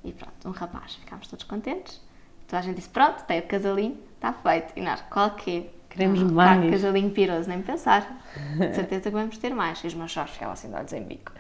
E 0.04 0.12
pronto, 0.12 0.48
um 0.48 0.52
rapaz. 0.52 0.96
Ficámos 0.96 1.28
todos 1.28 1.46
contentes. 1.46 2.02
Toda 2.48 2.60
a 2.60 2.62
gente 2.62 2.78
disse: 2.78 2.90
pronto, 2.90 3.24
tem 3.24 3.40
o 3.40 3.44
casalinho, 3.44 3.98
está 4.16 4.34
feito. 4.34 4.74
E 4.76 4.82
nós, 4.82 5.02
qual 5.10 5.32
que 5.32 5.58
é? 5.58 5.78
Queremos 5.90 6.22
ah, 6.22 6.26
mais. 6.26 6.60
Claro, 6.60 6.72
casalinho 6.72 7.10
piroso, 7.12 7.50
nem 7.50 7.62
pensar. 7.62 8.22
De 8.58 8.76
certeza 8.76 9.04
que 9.04 9.10
vamos 9.10 9.38
ter 9.38 9.54
mais. 9.54 9.80
E 9.84 9.88
os 9.88 9.94
meus 9.94 10.12
sócios 10.12 10.34
ficavam 10.34 10.54
assim 10.54 10.70
de 10.70 10.76
olhos 10.76 10.94
em 10.94 11.04
bico. 11.04 11.32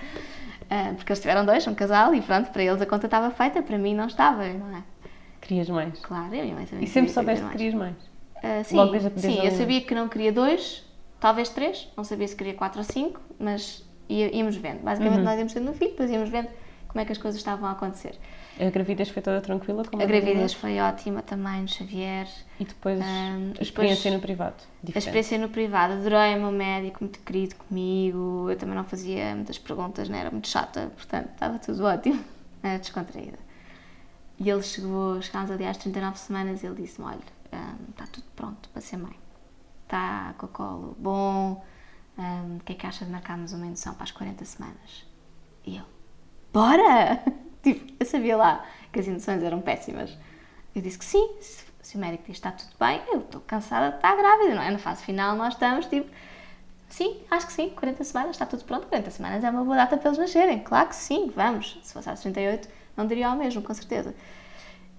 Uh, 0.63 0.95
porque 0.95 1.11
eles 1.11 1.21
tiveram 1.21 1.45
dois, 1.45 1.65
um 1.67 1.75
casal, 1.75 2.13
e 2.13 2.21
pronto, 2.21 2.51
para 2.51 2.63
eles 2.63 2.81
a 2.81 2.85
conta 2.85 3.05
estava 3.05 3.31
feita, 3.31 3.61
para 3.61 3.77
mim 3.77 3.95
não 3.95 4.07
estava, 4.07 4.43
não 4.47 4.75
é? 4.75 4.83
Querias 5.39 5.69
mais? 5.69 5.97
Claro, 5.99 6.33
eu 6.35 6.43
e 6.43 6.51
a 6.51 6.55
mãe 6.55 6.65
também. 6.65 6.83
E 6.83 6.87
sempre 6.87 7.11
soubeste 7.11 7.45
que 7.45 7.51
querias 7.51 7.73
mais? 7.73 7.95
Uh, 7.95 8.63
sim, 8.65 8.75
Logo 8.75 8.91
desde 8.91 9.07
a 9.07 9.17
sim 9.17 9.45
eu 9.45 9.51
sabia 9.51 9.81
que 9.81 9.95
não 9.95 10.09
queria 10.09 10.31
dois, 10.31 10.85
talvez 11.19 11.49
três, 11.49 11.87
não 11.95 12.03
sabia 12.03 12.27
se 12.27 12.35
queria 12.35 12.53
quatro 12.53 12.79
ou 12.79 12.83
cinco, 12.83 13.21
mas 13.39 13.87
íamos 14.09 14.57
vendo. 14.57 14.81
Basicamente, 14.83 15.19
uhum. 15.19 15.23
nós 15.23 15.37
íamos 15.37 15.53
tendo 15.53 15.71
um 15.71 15.73
filho, 15.73 15.91
depois 15.91 16.11
íamos 16.11 16.29
vendo 16.29 16.49
como 16.87 17.01
é 17.01 17.05
que 17.05 17.11
as 17.11 17.17
coisas 17.17 17.39
estavam 17.39 17.69
a 17.69 17.71
acontecer. 17.71 18.17
A 18.59 18.69
gravidez 18.71 19.09
foi 19.09 19.21
toda 19.21 19.39
tranquila? 19.39 19.85
Como 19.85 20.01
a 20.01 20.05
gravidez 20.05 20.53
foi 20.53 20.79
ótima 20.79 21.21
também 21.21 21.61
no 21.61 21.67
Xavier. 21.67 22.27
E 22.59 22.65
depois 22.65 22.99
um, 22.99 23.53
a 23.59 23.61
experiência 23.61 24.09
depois, 24.09 24.13
no 24.13 24.19
privado? 24.19 24.55
Diferente. 24.83 24.95
A 24.95 24.99
experiência 24.99 25.37
no 25.37 25.49
privado. 25.49 25.93
Adorei 25.93 26.35
o 26.35 26.41
meu 26.41 26.51
médico, 26.51 27.03
muito 27.03 27.19
querido 27.19 27.55
comigo. 27.55 28.47
Eu 28.49 28.57
também 28.57 28.75
não 28.75 28.83
fazia 28.83 29.35
muitas 29.35 29.59
perguntas, 29.59 30.09
não 30.09 30.17
era 30.17 30.31
muito 30.31 30.47
chata, 30.47 30.91
portanto 30.95 31.29
estava 31.33 31.59
tudo 31.59 31.83
ótimo. 31.83 32.23
Era 32.63 32.79
descontraída. 32.79 33.37
E 34.39 34.49
ele 34.49 34.63
chegou, 34.63 35.21
chegámos 35.21 35.51
ali 35.51 35.65
às 35.65 35.77
39 35.77 36.17
semanas 36.17 36.63
e 36.63 36.65
ele 36.65 36.81
disse-me: 36.81 37.07
Olha, 37.07 37.19
um, 37.53 37.91
está 37.91 38.07
tudo 38.07 38.25
pronto 38.35 38.69
para 38.69 38.81
ser 38.81 38.97
mãe. 38.97 39.15
Está 39.83 40.33
com 40.37 40.47
o 40.47 40.49
colo 40.49 40.97
bom. 40.99 41.63
Um, 42.17 42.57
o 42.57 42.59
que 42.61 42.73
é 42.73 42.75
que 42.75 42.87
acha 42.87 43.05
de 43.05 43.11
marcarmos 43.11 43.53
uma 43.53 43.67
indução 43.67 43.93
para 43.93 44.03
as 44.03 44.11
40 44.11 44.43
semanas? 44.45 45.05
E 45.63 45.77
eu: 45.77 45.83
Bora! 46.51 47.23
Tipo, 47.63 47.93
eu 47.99 48.05
sabia 48.05 48.37
lá 48.37 48.65
que 48.91 48.99
as 48.99 49.07
induções 49.07 49.43
eram 49.43 49.61
péssimas. 49.61 50.17
Eu 50.75 50.81
disse 50.81 50.97
que 50.97 51.05
sim, 51.05 51.29
se, 51.39 51.95
o 51.95 51.99
médico 51.99 52.23
diz 52.25 52.39
que 52.39 52.47
está 52.47 52.51
tudo 52.51 52.71
bem, 52.79 53.01
eu 53.11 53.19
estou 53.19 53.41
cansada 53.41 53.89
de 53.89 53.95
estar 53.95 54.15
grávida, 54.15 54.55
não 54.55 54.61
é? 54.61 54.71
Na 54.71 54.77
fase 54.77 55.03
final 55.03 55.35
nós 55.35 55.53
estamos 55.53 55.85
tipo, 55.87 56.09
sim, 56.89 57.17
acho 57.31 57.47
que 57.47 57.53
sim, 57.53 57.69
40 57.69 58.03
semanas, 58.03 58.31
está 58.31 58.45
tudo 58.45 58.63
pronto, 58.63 58.87
40 58.87 59.09
semanas 59.09 59.43
é 59.43 59.49
uma 59.49 59.63
boa 59.63 59.77
data 59.77 59.97
para 59.97 60.09
eles 60.09 60.19
nascerem, 60.19 60.59
claro 60.59 60.89
que 60.89 60.95
sim, 60.95 61.31
vamos. 61.35 61.79
Se 61.83 61.93
fosse 61.93 62.09
às 62.09 62.21
38, 62.21 62.69
não 62.95 63.07
diria 63.07 63.29
o 63.29 63.37
mesmo, 63.37 63.61
com 63.61 63.73
certeza. 63.73 64.13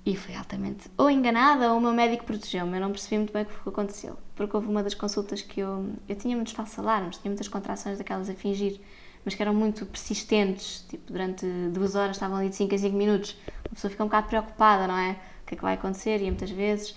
E 0.09 0.17
fui 0.17 0.35
altamente 0.35 0.91
ou 0.97 1.11
enganada 1.11 1.71
ou 1.71 1.79
o 1.79 1.81
meu 1.83 1.93
médico 1.93 2.25
protegeu-me. 2.25 2.75
Eu 2.77 2.81
não 2.81 2.91
percebi 2.91 3.19
muito 3.19 3.33
bem 3.33 3.43
o 3.43 3.47
que 3.47 3.69
aconteceu. 3.69 4.17
Porque 4.35 4.57
houve 4.57 4.67
uma 4.67 4.83
das 4.83 4.95
consultas 4.95 5.43
que 5.43 5.61
eu. 5.61 5.93
Eu 6.09 6.17
tinha 6.17 6.35
muitos 6.35 6.55
falsos 6.55 6.79
alarmes, 6.79 7.19
tinha 7.19 7.31
muitas 7.31 7.47
contrações 7.47 7.99
daquelas 7.99 8.31
a 8.31 8.35
fingir 8.35 8.81
mas 9.25 9.35
que 9.35 9.43
eram 9.43 9.55
muito 9.55 9.85
persistentes, 9.87 10.85
tipo, 10.89 11.13
durante 11.13 11.47
duas 11.73 11.95
horas 11.95 12.17
estavam 12.17 12.39
ali 12.39 12.49
de 12.49 12.57
5 12.57 12.75
a 12.75 12.79
5 12.79 12.97
minutos. 12.97 13.37
A 13.65 13.75
pessoa 13.75 13.91
fica 13.91 14.03
um 14.03 14.07
bocado 14.07 14.29
preocupada, 14.29 14.87
não 14.87 14.97
é? 14.97 15.13
O 15.43 15.47
que 15.47 15.55
é 15.55 15.57
que 15.57 15.63
vai 15.63 15.75
acontecer? 15.75 16.21
E 16.23 16.25
muitas 16.25 16.51
vezes, 16.51 16.97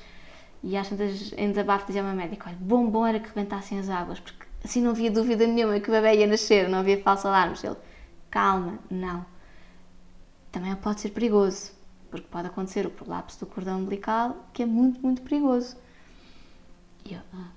e 0.63 0.77
às 0.77 0.87
tantas, 0.87 1.33
em 1.37 1.49
desabafo, 1.49 1.87
dizia 1.87 2.03
uma 2.03 2.13
médica: 2.13 2.49
olha, 2.49 2.57
bom, 2.59 2.89
bom 2.89 3.05
era 3.05 3.19
que 3.19 3.27
rebentassem 3.27 3.79
as 3.79 3.89
águas, 3.89 4.19
porque 4.19 4.45
assim 4.63 4.81
não 4.81 4.91
havia 4.91 5.11
dúvida 5.11 5.45
nenhuma 5.47 5.79
que 5.79 5.89
o 5.89 5.91
bebê 5.91 6.17
ia 6.17 6.27
nascer, 6.27 6.69
não 6.69 6.79
havia 6.79 7.01
falso 7.01 7.27
alarmes. 7.27 7.63
Ele, 7.63 7.75
calma, 8.29 8.79
não. 8.89 9.25
Também 10.51 10.75
pode 10.75 11.01
ser 11.01 11.09
perigoso, 11.09 11.71
porque 12.09 12.27
pode 12.29 12.47
acontecer 12.47 12.85
o 12.85 12.91
prolapso 12.91 13.39
do 13.39 13.45
cordão 13.45 13.79
umbilical, 13.79 14.35
que 14.53 14.63
é 14.63 14.65
muito, 14.65 15.01
muito 15.01 15.21
perigoso. 15.21 15.77
E 17.05 17.13
eu, 17.13 17.21
ah, 17.33 17.49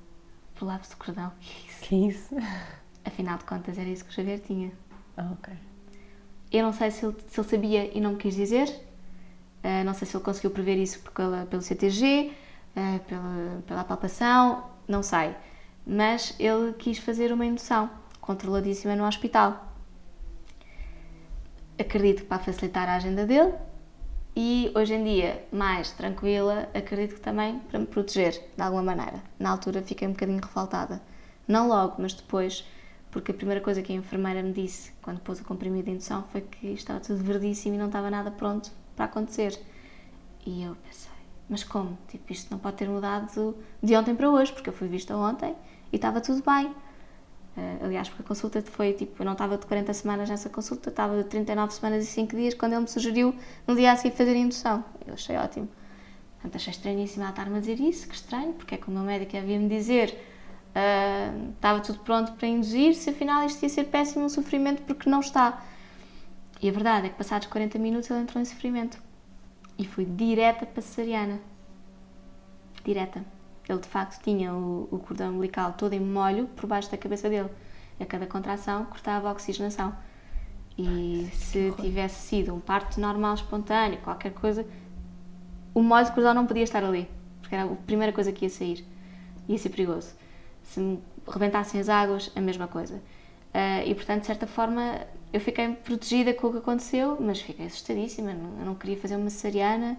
prolapso 0.55 0.93
do 0.93 0.97
cordão, 0.97 1.33
que 1.41 1.69
isso? 1.69 1.81
Que 1.83 2.09
isso? 2.09 2.35
Afinal 3.05 3.39
de 3.39 3.45
contas, 3.45 3.79
era 3.79 3.89
isso 3.89 4.05
que 4.05 4.11
o 4.11 4.15
Xavier 4.15 4.41
tinha. 4.41 4.73
Ah, 5.17 5.31
ok. 5.33 5.53
Eu 6.51 6.63
não 6.65 6.73
sei 6.73 6.91
se 6.91 7.05
ele, 7.05 7.17
se 7.27 7.41
ele 7.41 7.49
sabia 7.49 7.97
e 7.97 8.01
não 8.01 8.13
me 8.13 8.17
quis 8.17 8.35
dizer, 8.35 8.69
uh, 8.69 9.85
não 9.85 9.93
sei 9.93 10.07
se 10.07 10.17
ele 10.17 10.25
conseguiu 10.25 10.51
prever 10.51 10.77
isso 10.77 11.01
pela, 11.13 11.47
pelo 11.47 11.63
CTG, 11.63 12.33
uh, 12.33 12.79
eh, 12.79 13.01
pela, 13.07 13.63
pela 13.67 13.85
palpação, 13.85 14.65
não 14.87 15.03
sei. 15.03 15.35
Mas 15.87 16.35
ele 16.39 16.73
quis 16.75 16.99
fazer 16.99 17.33
uma 17.33 17.45
indução 17.45 17.91
controladíssima 18.21 18.97
no 18.97 19.05
hospital. 19.07 19.73
Acredito 21.79 22.23
que 22.23 22.29
para 22.29 22.39
facilitar 22.39 22.89
a 22.89 22.95
agenda 22.95 23.27
dele 23.27 23.53
e 24.37 24.73
hoje 24.75 24.95
em 24.95 25.05
dia, 25.05 25.45
mais 25.53 25.93
tranquila, 25.93 26.69
acredito 26.75 27.17
que 27.17 27.21
também 27.21 27.59
para 27.61 27.79
me 27.79 27.87
proteger 27.87 28.33
de 28.57 28.63
alguma 28.63 28.83
maneira. 28.83 29.23
Na 29.39 29.51
altura 29.51 29.83
fiquei 29.83 30.09
um 30.09 30.13
bocadinho 30.13 30.41
revoltada. 30.41 31.01
Não 31.47 31.69
logo, 31.69 31.97
mas 31.99 32.15
depois 32.15 32.67
porque 33.15 33.31
a 33.31 33.35
primeira 33.35 33.61
coisa 33.61 33.81
que 33.81 33.93
a 33.93 33.95
enfermeira 33.95 34.43
me 34.43 34.53
disse 34.53 34.91
quando 35.01 35.21
pôs 35.21 35.39
o 35.39 35.45
comprimido 35.45 35.85
de 35.85 35.93
indução 35.93 36.25
foi 36.33 36.41
que 36.41 36.67
estava 36.67 36.99
tudo 36.99 37.23
verdíssimo 37.23 37.77
e 37.77 37.79
não 37.79 37.87
estava 37.87 38.11
nada 38.11 38.29
pronto 38.29 38.73
para 38.97 39.05
acontecer. 39.05 39.57
E 40.45 40.65
eu 40.65 40.75
pensei, 40.85 41.13
mas 41.49 41.63
como? 41.63 41.97
Tipo, 42.09 42.33
isto 42.33 42.51
não 42.51 42.59
pode 42.59 42.77
ter 42.77 42.89
mudado 42.89 43.57
de 43.81 43.97
ontem 43.97 44.17
para 44.17 44.29
hoje, 44.29 44.53
porque 44.53 44.69
eu 44.69 44.73
fui 44.73 44.89
vista 44.89 45.17
ontem 45.17 45.55
e 45.93 45.97
estava 45.97 46.21
tudo 46.21 46.43
bem. 46.45 46.67
Uh, 46.67 47.85
aliás, 47.85 48.09
porque 48.09 48.23
a 48.23 48.27
consulta 48.27 48.61
foi 48.63 48.95
tipo, 48.95 49.23
eu 49.23 49.25
não 49.25 49.35
estava 49.35 49.57
de 49.57 49.65
40 49.65 49.95
semanas 49.95 50.29
nessa 50.29 50.51
consulta, 50.51 50.91
estava 50.91 51.23
de 51.23 51.29
39 51.29 51.73
semanas 51.73 52.03
e 52.03 52.09
5 52.09 52.35
dias 52.35 52.55
quando 52.55 52.73
ele 52.73 52.81
me 52.81 52.89
sugeriu 52.89 53.33
no 53.65 53.77
dia 53.77 53.93
a 53.93 53.97
seguir 53.97 54.17
fazer 54.17 54.33
a 54.33 54.39
indução. 54.39 54.85
Eu 55.07 55.15
achei 55.15 55.37
ótimo. 55.37 55.69
Portanto, 56.35 56.57
achei 56.57 56.73
estranhíssimo 56.73 57.23
ela 57.23 57.31
estar-me 57.31 57.59
a 57.59 57.61
dizer 57.61 57.79
isso, 57.79 58.09
que 58.09 58.15
estranho, 58.17 58.55
porque 58.55 58.75
é 58.75 58.79
que 58.79 58.89
o 58.89 58.91
meu 58.91 59.05
médico 59.05 59.37
havia 59.37 59.61
me 59.61 59.69
dizer 59.69 60.34
uh, 60.75 61.51
estava 61.55 61.81
tudo 61.81 62.01
pronto 62.01 62.33
para 62.33 62.49
induzir, 62.49 62.95
se 62.95 63.11
afinal 63.11 63.45
isto 63.47 63.63
ia 63.63 63.69
ser 63.69 63.85
péssimo 63.85 64.25
um 64.25 64.29
sofrimento 64.29 64.83
porque 64.83 65.09
não 65.09 65.21
está. 65.21 65.63
E 66.61 66.69
a 66.69 66.73
verdade 66.73 67.07
é 67.07 67.11
que 67.11 67.17
passados 67.17 67.47
40 67.49 67.79
minutos 67.79 68.11
ele 68.11 68.21
entrou 68.21 68.41
em 68.41 68.45
sofrimento 68.45 68.99
e 69.79 69.87
fui 69.87 70.05
direta 70.05 70.67
para 70.67 70.81
a 70.81 70.83
cesariana. 70.83 71.41
Direta. 72.85 73.25
Ele 73.69 73.79
de 73.79 73.89
facto 73.89 74.23
tinha 74.23 74.53
o, 74.53 74.89
o 74.91 74.99
cordão 74.99 75.31
umbilical 75.31 75.73
todo 75.73 75.95
em 75.95 76.01
molho 76.01 76.47
por 76.49 76.67
baixo 76.67 76.91
da 76.91 76.99
cabeça 76.99 77.29
dele. 77.29 77.49
A 77.99 78.05
cada 78.05 78.27
contração 78.27 78.85
cortava 78.85 79.29
a 79.29 79.33
oxigenação. 79.33 79.95
E 80.77 81.29
se 81.33 81.73
tivesse 81.81 82.29
sido 82.29 82.53
um 82.53 82.61
parto 82.61 83.01
normal, 83.01 83.35
espontâneo, 83.35 84.01
qualquer 84.01 84.33
coisa, 84.33 84.67
o 85.73 85.83
molho 85.83 86.05
de 86.05 86.13
cordão 86.13 86.35
não 86.35 86.47
podia 86.47 86.65
estar 86.65 86.85
ali, 86.85 87.09
porque 87.41 87.55
era 87.55 87.65
a 87.65 87.77
primeira 87.77 88.13
coisa 88.13 88.33
que 88.33 88.45
ia 88.45 88.51
sair. 88.51 88.85
Ia 89.49 89.57
ser 89.57 89.71
perigoso 89.71 90.15
se 90.65 90.81
me 90.81 90.99
rebentassem 91.27 91.81
as 91.81 91.89
águas, 91.89 92.31
a 92.35 92.41
mesma 92.41 92.67
coisa. 92.67 92.95
Uh, 92.95 93.87
e 93.87 93.95
portanto, 93.95 94.23
de 94.23 94.27
certa 94.27 94.47
forma, 94.47 95.01
eu 95.33 95.41
fiquei 95.41 95.69
protegida 95.69 96.35
com 96.35 96.49
o 96.49 96.53
que 96.53 96.59
aconteceu, 96.59 97.17
mas 97.21 97.41
fiquei 97.41 97.67
assustadíssima. 97.67 98.33
Eu 98.33 98.67
não 98.67 98.75
queria 98.75 98.97
fazer 98.97 99.17
uma 99.17 99.31
cesariana, 99.31 99.97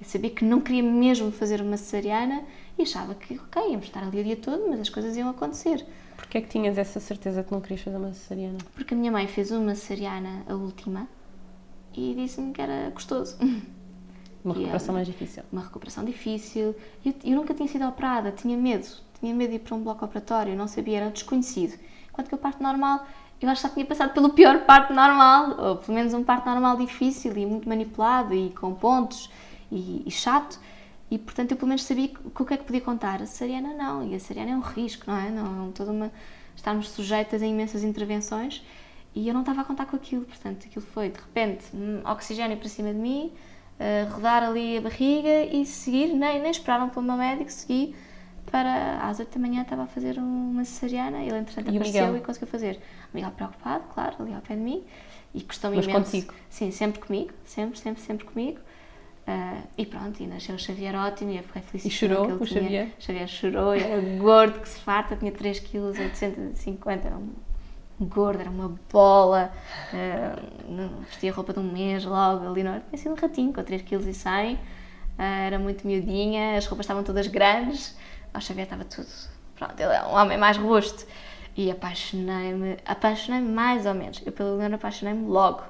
eu 0.00 0.06
sabia 0.06 0.30
que 0.30 0.44
não 0.44 0.60
queria 0.60 0.82
mesmo 0.82 1.30
fazer 1.30 1.60
uma 1.60 1.76
cesariana 1.76 2.42
e 2.76 2.82
achava 2.82 3.14
que, 3.14 3.38
ok, 3.38 3.70
íamos 3.70 3.86
estar 3.86 4.02
ali 4.02 4.20
o 4.20 4.24
dia 4.24 4.36
todo, 4.36 4.68
mas 4.68 4.80
as 4.80 4.88
coisas 4.88 5.16
iam 5.16 5.30
acontecer. 5.30 5.86
Porquê 6.16 6.38
é 6.38 6.40
que 6.40 6.48
tinhas 6.48 6.76
essa 6.76 6.98
certeza 6.98 7.42
que 7.44 7.52
não 7.52 7.60
querias 7.60 7.82
fazer 7.82 7.96
uma 7.96 8.12
cesariana? 8.12 8.58
Porque 8.74 8.94
a 8.94 8.96
minha 8.96 9.12
mãe 9.12 9.26
fez 9.26 9.50
uma 9.50 9.74
cesariana, 9.74 10.42
a 10.48 10.54
última, 10.54 11.08
e 11.94 12.14
disse-me 12.14 12.52
que 12.52 12.60
era 12.60 12.90
gostoso. 12.90 13.36
Uma 14.44 14.54
recuperação 14.54 14.94
mais 14.94 15.06
difícil. 15.06 15.42
Uma 15.52 15.62
recuperação 15.62 16.04
difícil. 16.04 16.74
Eu, 17.04 17.14
eu 17.24 17.36
nunca 17.36 17.54
tinha 17.54 17.68
sido 17.68 17.86
operada, 17.86 18.32
tinha 18.32 18.56
medo 18.56 18.86
tinha 19.18 19.34
medo 19.34 19.50
de 19.50 19.56
ir 19.56 19.58
para 19.60 19.74
um 19.74 19.82
bloco 19.82 20.04
operatório, 20.04 20.56
não 20.56 20.68
sabia, 20.68 20.98
era 20.98 21.10
desconhecido. 21.10 21.78
Enquanto 22.10 22.28
que 22.28 22.34
o 22.34 22.38
parto 22.38 22.62
normal, 22.62 23.06
eu 23.40 23.48
acho 23.48 23.62
que 23.62 23.68
já 23.68 23.74
tinha 23.74 23.86
passado 23.86 24.12
pelo 24.14 24.30
pior 24.30 24.64
parto 24.64 24.92
normal, 24.92 25.56
ou 25.58 25.76
pelo 25.76 25.94
menos 25.94 26.14
um 26.14 26.24
parto 26.24 26.48
normal 26.48 26.76
difícil 26.76 27.36
e 27.36 27.44
muito 27.44 27.68
manipulado 27.68 28.34
e 28.34 28.50
com 28.50 28.74
pontos 28.74 29.30
e, 29.70 30.02
e 30.06 30.10
chato. 30.10 30.58
E 31.10 31.18
portanto 31.18 31.52
eu 31.52 31.56
pelo 31.56 31.68
menos 31.68 31.84
sabia 31.84 32.10
o 32.24 32.44
que 32.44 32.54
é 32.54 32.56
que 32.56 32.64
podia 32.64 32.80
contar. 32.80 33.22
A 33.22 33.26
cesariana 33.26 33.74
não, 33.74 34.06
e 34.06 34.14
a 34.14 34.18
cesariana 34.18 34.52
é 34.52 34.56
um 34.56 34.60
risco, 34.60 35.04
não 35.06 35.16
é? 35.16 35.30
Não, 35.30 35.68
é 35.68 35.72
toda 35.72 35.92
uma. 35.92 36.10
Estarmos 36.54 36.88
sujeitas 36.88 37.42
a 37.42 37.46
imensas 37.46 37.84
intervenções 37.84 38.64
e 39.14 39.28
eu 39.28 39.34
não 39.34 39.40
estava 39.40 39.62
a 39.62 39.64
contar 39.64 39.86
com 39.86 39.96
aquilo, 39.96 40.24
portanto, 40.24 40.66
aquilo 40.66 40.84
foi 40.84 41.08
de 41.08 41.18
repente 41.18 41.64
hum, 41.74 42.00
oxigênio 42.04 42.56
para 42.56 42.68
cima 42.68 42.92
de 42.92 42.98
mim, 42.98 43.32
uh, 43.78 44.12
rodar 44.14 44.42
ali 44.42 44.76
a 44.76 44.80
barriga 44.82 45.44
e 45.44 45.64
seguir, 45.64 46.14
nem, 46.14 46.40
nem 46.40 46.50
esperaram 46.50 46.90
pelo 46.90 47.04
meu 47.04 47.16
médico, 47.16 47.50
segui 47.50 47.94
para 48.50 48.98
às 49.08 49.18
8 49.18 49.38
da 49.38 49.46
manhã 49.46 49.62
estava 49.62 49.82
a 49.84 49.86
fazer 49.86 50.18
uma 50.18 50.64
cesariana, 50.64 51.18
ele 51.22 51.38
entretanto 51.38 51.70
E 51.72 51.76
apareceu 51.76 52.06
Miguel? 52.06 52.16
e 52.18 52.24
conseguiu 52.24 52.48
fazer. 52.48 52.76
O 53.12 53.16
Miguel 53.16 53.30
preocupado, 53.32 53.84
claro, 53.92 54.16
ali 54.20 54.34
ao 54.34 54.40
pé 54.40 54.54
de 54.54 54.60
mim, 54.60 54.84
e 55.34 55.42
custou-me 55.42 55.76
imenso. 55.76 55.90
contigo? 55.90 56.32
Sim, 56.48 56.70
sempre 56.70 57.00
comigo, 57.00 57.32
sempre, 57.44 57.78
sempre, 57.78 58.02
sempre 58.02 58.24
comigo. 58.26 58.58
Ah, 59.26 59.58
e 59.76 59.84
pronto, 59.84 60.22
e 60.22 60.26
nasceu 60.26 60.54
o 60.54 60.58
Xavier 60.58 60.94
ótimo 60.94 61.32
e 61.32 61.36
eu 61.38 61.42
fiquei 61.42 61.60
feliz. 61.62 61.84
E 61.84 61.90
chorou 61.90 62.26
o 62.26 62.46
tinha- 62.46 62.62
Xavier? 62.62 62.88
O 62.98 63.02
Xavier 63.02 63.28
chorou, 63.28 63.72
era 63.74 64.00
gordo 64.18 64.60
que 64.60 64.68
se 64.68 64.78
farta, 64.78 65.16
tinha 65.16 65.32
3 65.32 65.58
kg 65.58 65.78
850, 65.98 67.08
era 67.08 67.16
um 67.16 67.30
gordo, 67.98 68.40
era 68.40 68.50
uma 68.50 68.78
bola, 68.92 69.50
não- 70.68 71.00
vestia 71.00 71.32
roupa 71.32 71.52
de 71.52 71.58
um 71.58 71.72
mês 71.72 72.04
logo, 72.04 72.46
ali 72.48 72.62
não 72.62 72.78
tinha 72.80 72.96
sido 72.98 73.12
um 73.12 73.16
ratinho 73.16 73.52
com 73.52 73.62
3 73.62 73.82
kg 73.82 74.08
e 74.08 74.14
100, 74.14 74.58
ah, 75.18 75.24
era 75.24 75.58
muito 75.58 75.86
miudinha, 75.86 76.56
as 76.56 76.66
roupas 76.66 76.84
estavam 76.84 77.02
todas 77.02 77.26
grandes, 77.26 77.96
o 78.36 78.40
Xavier 78.40 78.64
estava 78.64 78.84
tudo, 78.84 79.08
pronto, 79.54 79.78
ele 79.78 79.92
é 79.92 80.02
um 80.02 80.14
homem 80.14 80.38
mais 80.38 80.56
robusto. 80.56 81.06
E 81.56 81.70
apaixonei-me, 81.70 82.76
apaixonei-me 82.84 83.50
mais 83.50 83.86
ou 83.86 83.94
menos, 83.94 84.22
eu 84.26 84.32
pelo 84.32 84.58
Leonor 84.58 84.74
apaixonei-me 84.74 85.26
logo, 85.26 85.62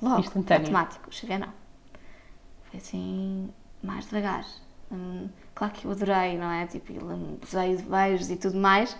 logo, 0.00 0.16
automático, 0.16 1.10
o 1.10 1.12
Xavier 1.12 1.40
não. 1.40 1.52
Foi 2.70 2.78
assim, 2.78 3.52
mais 3.82 4.04
devagar. 4.06 4.44
Hum, 4.92 5.28
claro 5.54 5.72
que 5.74 5.84
eu 5.84 5.90
adorei, 5.90 6.38
não 6.38 6.50
é? 6.50 6.66
Tipo, 6.66 6.92
ele 6.92 7.38
usei 7.42 7.76
de 7.76 7.82
beijos 7.82 8.30
e 8.30 8.36
tudo 8.36 8.58
mais, 8.58 8.96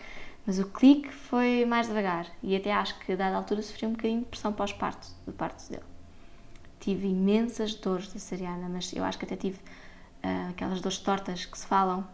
mas 0.46 0.58
o 0.58 0.66
clique 0.66 1.12
foi 1.12 1.64
mais 1.64 1.86
devagar. 1.86 2.26
E 2.42 2.56
até 2.56 2.72
acho 2.72 2.98
que, 3.00 3.12
a 3.12 3.16
dada 3.16 3.36
altura, 3.36 3.62
sofri 3.62 3.86
um 3.86 3.92
bocadinho 3.92 4.20
de 4.20 4.26
pressão 4.26 4.52
pós-parto, 4.52 5.06
do 5.26 5.32
parto 5.32 5.68
dele. 5.70 5.84
Tive 6.80 7.08
imensas 7.08 7.74
dores 7.74 8.12
da 8.12 8.18
cesariana, 8.18 8.68
mas 8.68 8.92
eu 8.92 9.04
acho 9.04 9.18
que 9.18 9.24
até 9.24 9.36
tive 9.36 9.58
ah, 10.22 10.48
aquelas 10.50 10.80
dores 10.80 10.98
tortas 10.98 11.44
que 11.44 11.58
se 11.58 11.66
falam. 11.66 12.06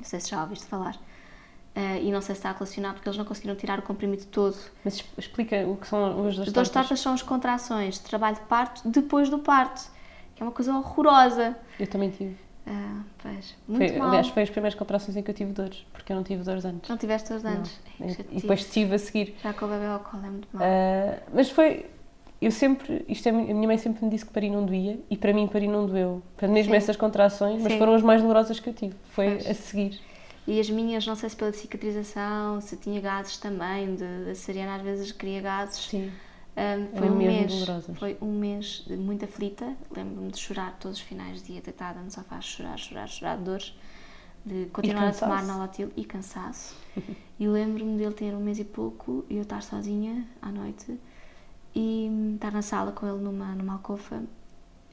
Não 0.00 0.04
sei 0.04 0.18
se 0.18 0.30
já 0.30 0.40
ouviste 0.40 0.64
falar. 0.66 0.96
Ah, 1.74 1.98
e 1.98 2.10
não 2.10 2.20
sei 2.20 2.34
se 2.34 2.40
está 2.40 2.52
relacionado 2.52 2.94
porque 2.94 3.08
eles 3.08 3.18
não 3.18 3.24
conseguiram 3.24 3.54
tirar 3.54 3.78
o 3.78 3.82
comprimido 3.82 4.24
todo. 4.26 4.56
Mas 4.84 5.04
explica 5.16 5.66
o 5.68 5.76
que 5.76 5.86
são 5.86 6.06
as 6.06 6.36
duas 6.36 6.48
As 6.48 6.52
dores 6.52 6.70
tortas 6.70 6.98
são 6.98 7.12
as 7.14 7.22
contrações 7.22 7.94
de 7.94 8.00
trabalho 8.00 8.36
de 8.36 8.42
parto 8.42 8.88
depois 8.88 9.28
do 9.28 9.38
parto, 9.38 9.88
que 10.34 10.42
é 10.42 10.46
uma 10.46 10.52
coisa 10.52 10.74
horrorosa. 10.74 11.56
Eu 11.78 11.86
também 11.86 12.10
tive. 12.10 12.36
Ah, 12.66 13.00
pois, 13.22 13.56
Foi, 13.66 13.76
muito 13.76 13.98
mal. 13.98 14.08
aliás, 14.08 14.28
foi 14.28 14.42
as 14.42 14.50
primeiras 14.50 14.78
contrações 14.78 15.16
em 15.16 15.22
que 15.22 15.30
eu 15.30 15.34
tive 15.34 15.52
dores, 15.52 15.84
porque 15.92 16.12
eu 16.12 16.16
não 16.16 16.22
tive 16.22 16.42
dores 16.42 16.64
antes. 16.64 16.88
Não 16.88 16.96
tiveste 16.96 17.32
os 17.32 17.44
anos. 17.44 17.78
Não. 17.98 18.08
E 18.08 18.40
depois 18.40 18.64
tive 18.70 18.94
a 18.94 18.98
seguir. 18.98 19.36
Já 19.42 19.52
com 19.52 19.64
o 19.66 19.68
bebê 19.68 19.86
ao 19.86 20.00
colo 20.00 20.24
é 20.26 20.30
muito 20.30 20.48
mal. 20.52 20.62
Ah, 20.64 21.18
mas 21.32 21.50
foi. 21.50 21.86
Eu 22.40 22.50
sempre. 22.50 23.04
Isto 23.08 23.28
é, 23.28 23.30
a 23.30 23.34
minha 23.34 23.66
mãe 23.66 23.76
sempre 23.76 24.04
me 24.04 24.10
disse 24.10 24.24
que 24.24 24.32
parir 24.32 24.50
não 24.50 24.64
doía 24.64 24.98
e 25.10 25.16
para 25.16 25.32
mim 25.32 25.46
parir 25.46 25.68
não 25.68 25.86
doeu. 25.86 26.22
Portanto, 26.36 26.52
mesmo 26.52 26.72
Sim. 26.72 26.76
essas 26.76 26.96
contrações, 26.96 27.60
mas 27.60 27.72
Sim. 27.72 27.78
foram 27.78 27.94
as 27.94 28.02
mais 28.02 28.22
dolorosas 28.22 28.58
que 28.58 28.68
eu 28.68 28.74
tive. 28.74 28.94
Foi 29.12 29.36
a 29.36 29.54
seguir. 29.54 30.00
E 30.46 30.58
as 30.58 30.70
minhas, 30.70 31.06
não 31.06 31.14
sei 31.14 31.28
se 31.28 31.36
pela 31.36 31.52
cicatrização, 31.52 32.60
se 32.60 32.76
tinha 32.76 33.00
gases 33.00 33.36
também, 33.36 33.94
de, 33.94 34.34
cesariana 34.34 34.76
às 34.76 34.82
vezes 34.82 35.12
queria 35.12 35.42
gases. 35.42 35.84
Sim. 35.86 36.10
Ah, 36.56 36.76
foi 36.96 37.06
Eram 37.06 37.14
um 37.14 37.18
mês, 37.18 37.52
dolorosas. 37.52 37.98
foi 37.98 38.16
um 38.20 38.38
mês 38.38 38.84
de 38.86 38.96
muito 38.96 39.24
aflita. 39.24 39.76
Lembro-me 39.94 40.30
de 40.30 40.38
chorar 40.38 40.76
todos 40.80 40.96
os 40.98 41.04
finais 41.04 41.42
de 41.42 41.52
dia 41.52 41.60
deitada 41.60 42.00
no 42.00 42.10
sofá, 42.10 42.40
chorar, 42.40 42.78
chorar, 42.78 43.06
chorar 43.06 43.36
de 43.36 43.44
dores, 43.44 43.78
de 44.44 44.66
continuar 44.72 45.08
a 45.08 45.12
tomar. 45.12 45.44
Nalotil 45.44 45.90
e 45.94 46.04
cansaço. 46.04 46.74
e 47.38 47.46
lembro-me 47.46 47.98
dele 47.98 48.14
ter 48.14 48.34
um 48.34 48.40
mês 48.40 48.58
e 48.58 48.64
pouco 48.64 49.26
e 49.28 49.36
eu 49.36 49.42
estar 49.42 49.62
sozinha 49.62 50.26
à 50.40 50.50
noite 50.50 50.98
e 51.74 52.10
estar 52.34 52.52
na 52.52 52.62
sala 52.62 52.92
com 52.92 53.06
ele 53.06 53.18
numa, 53.18 53.54
numa 53.54 53.74
alcofa, 53.74 54.22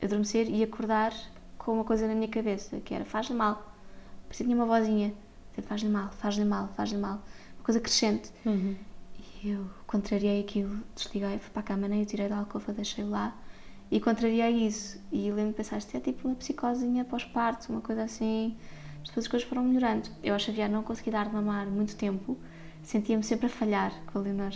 adormecer 0.01 0.49
e 0.49 0.63
acordar 0.63 1.13
com 1.57 1.73
uma 1.73 1.84
coisa 1.84 2.07
na 2.07 2.15
minha 2.15 2.28
cabeça, 2.28 2.80
que 2.80 2.93
era 2.93 3.05
faz-lhe 3.05 3.36
mal. 3.36 3.73
Parecia 4.25 4.45
que 4.45 4.51
tinha 4.51 4.55
uma 4.55 4.65
vozinha, 4.65 5.13
faz-lhe 5.63 5.89
mal, 5.89 6.09
faz-lhe 6.11 6.45
mal, 6.45 6.69
faz-lhe 6.75 6.97
mal. 6.97 7.21
Uma 7.57 7.63
coisa 7.63 7.80
crescente. 7.80 8.32
Uhum. 8.45 8.75
E 9.43 9.49
eu 9.49 9.65
contrariei 9.86 10.41
aquilo, 10.41 10.80
desliguei, 10.95 11.39
fui 11.39 11.51
para 11.51 11.61
a 11.61 11.63
cama, 11.63 11.88
nem 11.88 12.01
o 12.01 12.05
tirei 12.05 12.28
da 12.28 12.38
alcova, 12.39 12.73
deixei-o 12.73 13.09
lá 13.09 13.36
e 13.89 13.99
contrariei 13.99 14.67
isso. 14.67 14.99
E 15.11 15.30
lembro-me 15.30 15.49
de 15.49 15.55
pensar, 15.55 15.78
isto 15.78 15.95
é 15.95 15.99
tipo 15.99 16.28
uma 16.28 16.36
psicosinha 16.36 17.05
pós-parto, 17.05 17.71
uma 17.71 17.82
coisa 17.82 18.03
assim. 18.03 18.57
Mas 18.99 19.09
depois 19.09 19.25
as 19.25 19.28
coisas 19.28 19.47
foram 19.47 19.63
melhorando. 19.63 20.09
Eu 20.23 20.34
ao 20.34 20.39
Xavier 20.39 20.69
não 20.69 20.84
consegui 20.84 21.11
dar 21.11 21.28
de 21.28 21.34
mamar 21.34 21.67
muito 21.67 21.95
tempo, 21.95 22.38
sentia-me 22.84 23.23
sempre 23.23 23.47
a 23.47 23.49
falhar 23.49 23.93
com 24.07 24.19
a 24.19 24.21
Leonor. 24.21 24.53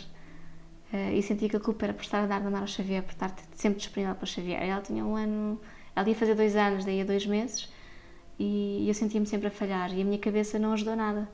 Eh, 0.94 1.18
e 1.18 1.24
sentia 1.24 1.48
que 1.48 1.56
a 1.56 1.60
culpa 1.60 1.86
era 1.86 1.94
por 1.94 2.04
estar 2.04 2.24
a 2.24 2.28
dar 2.28 2.40
de 2.40 2.46
mamar 2.46 2.62
ao 2.62 2.68
Xavier, 2.68 3.02
por 3.04 3.12
estar 3.12 3.34
sempre 3.54 3.80
disponível 3.80 4.14
para 4.16 4.24
o 4.24 4.28
Xavier. 4.28 4.62
Ela 4.62 4.82
tinha 4.82 5.06
um 5.06 5.16
ano, 5.16 5.60
ela 5.96 6.08
ia 6.08 6.16
fazer 6.16 6.36
dois 6.36 6.56
anos, 6.56 6.84
daí 6.84 7.02
a 7.02 7.06
dois 7.06 7.26
meses, 7.26 7.70
e 8.38 8.86
eu 8.88 8.94
sentia-me 8.94 9.26
sempre 9.26 9.48
a 9.48 9.52
falhar. 9.52 9.94
E 9.94 10.02
a 10.02 10.06
minha 10.06 10.20
cabeça 10.20 10.60
não 10.60 10.74
ajudou 10.74 10.96
nada. 10.96 11.30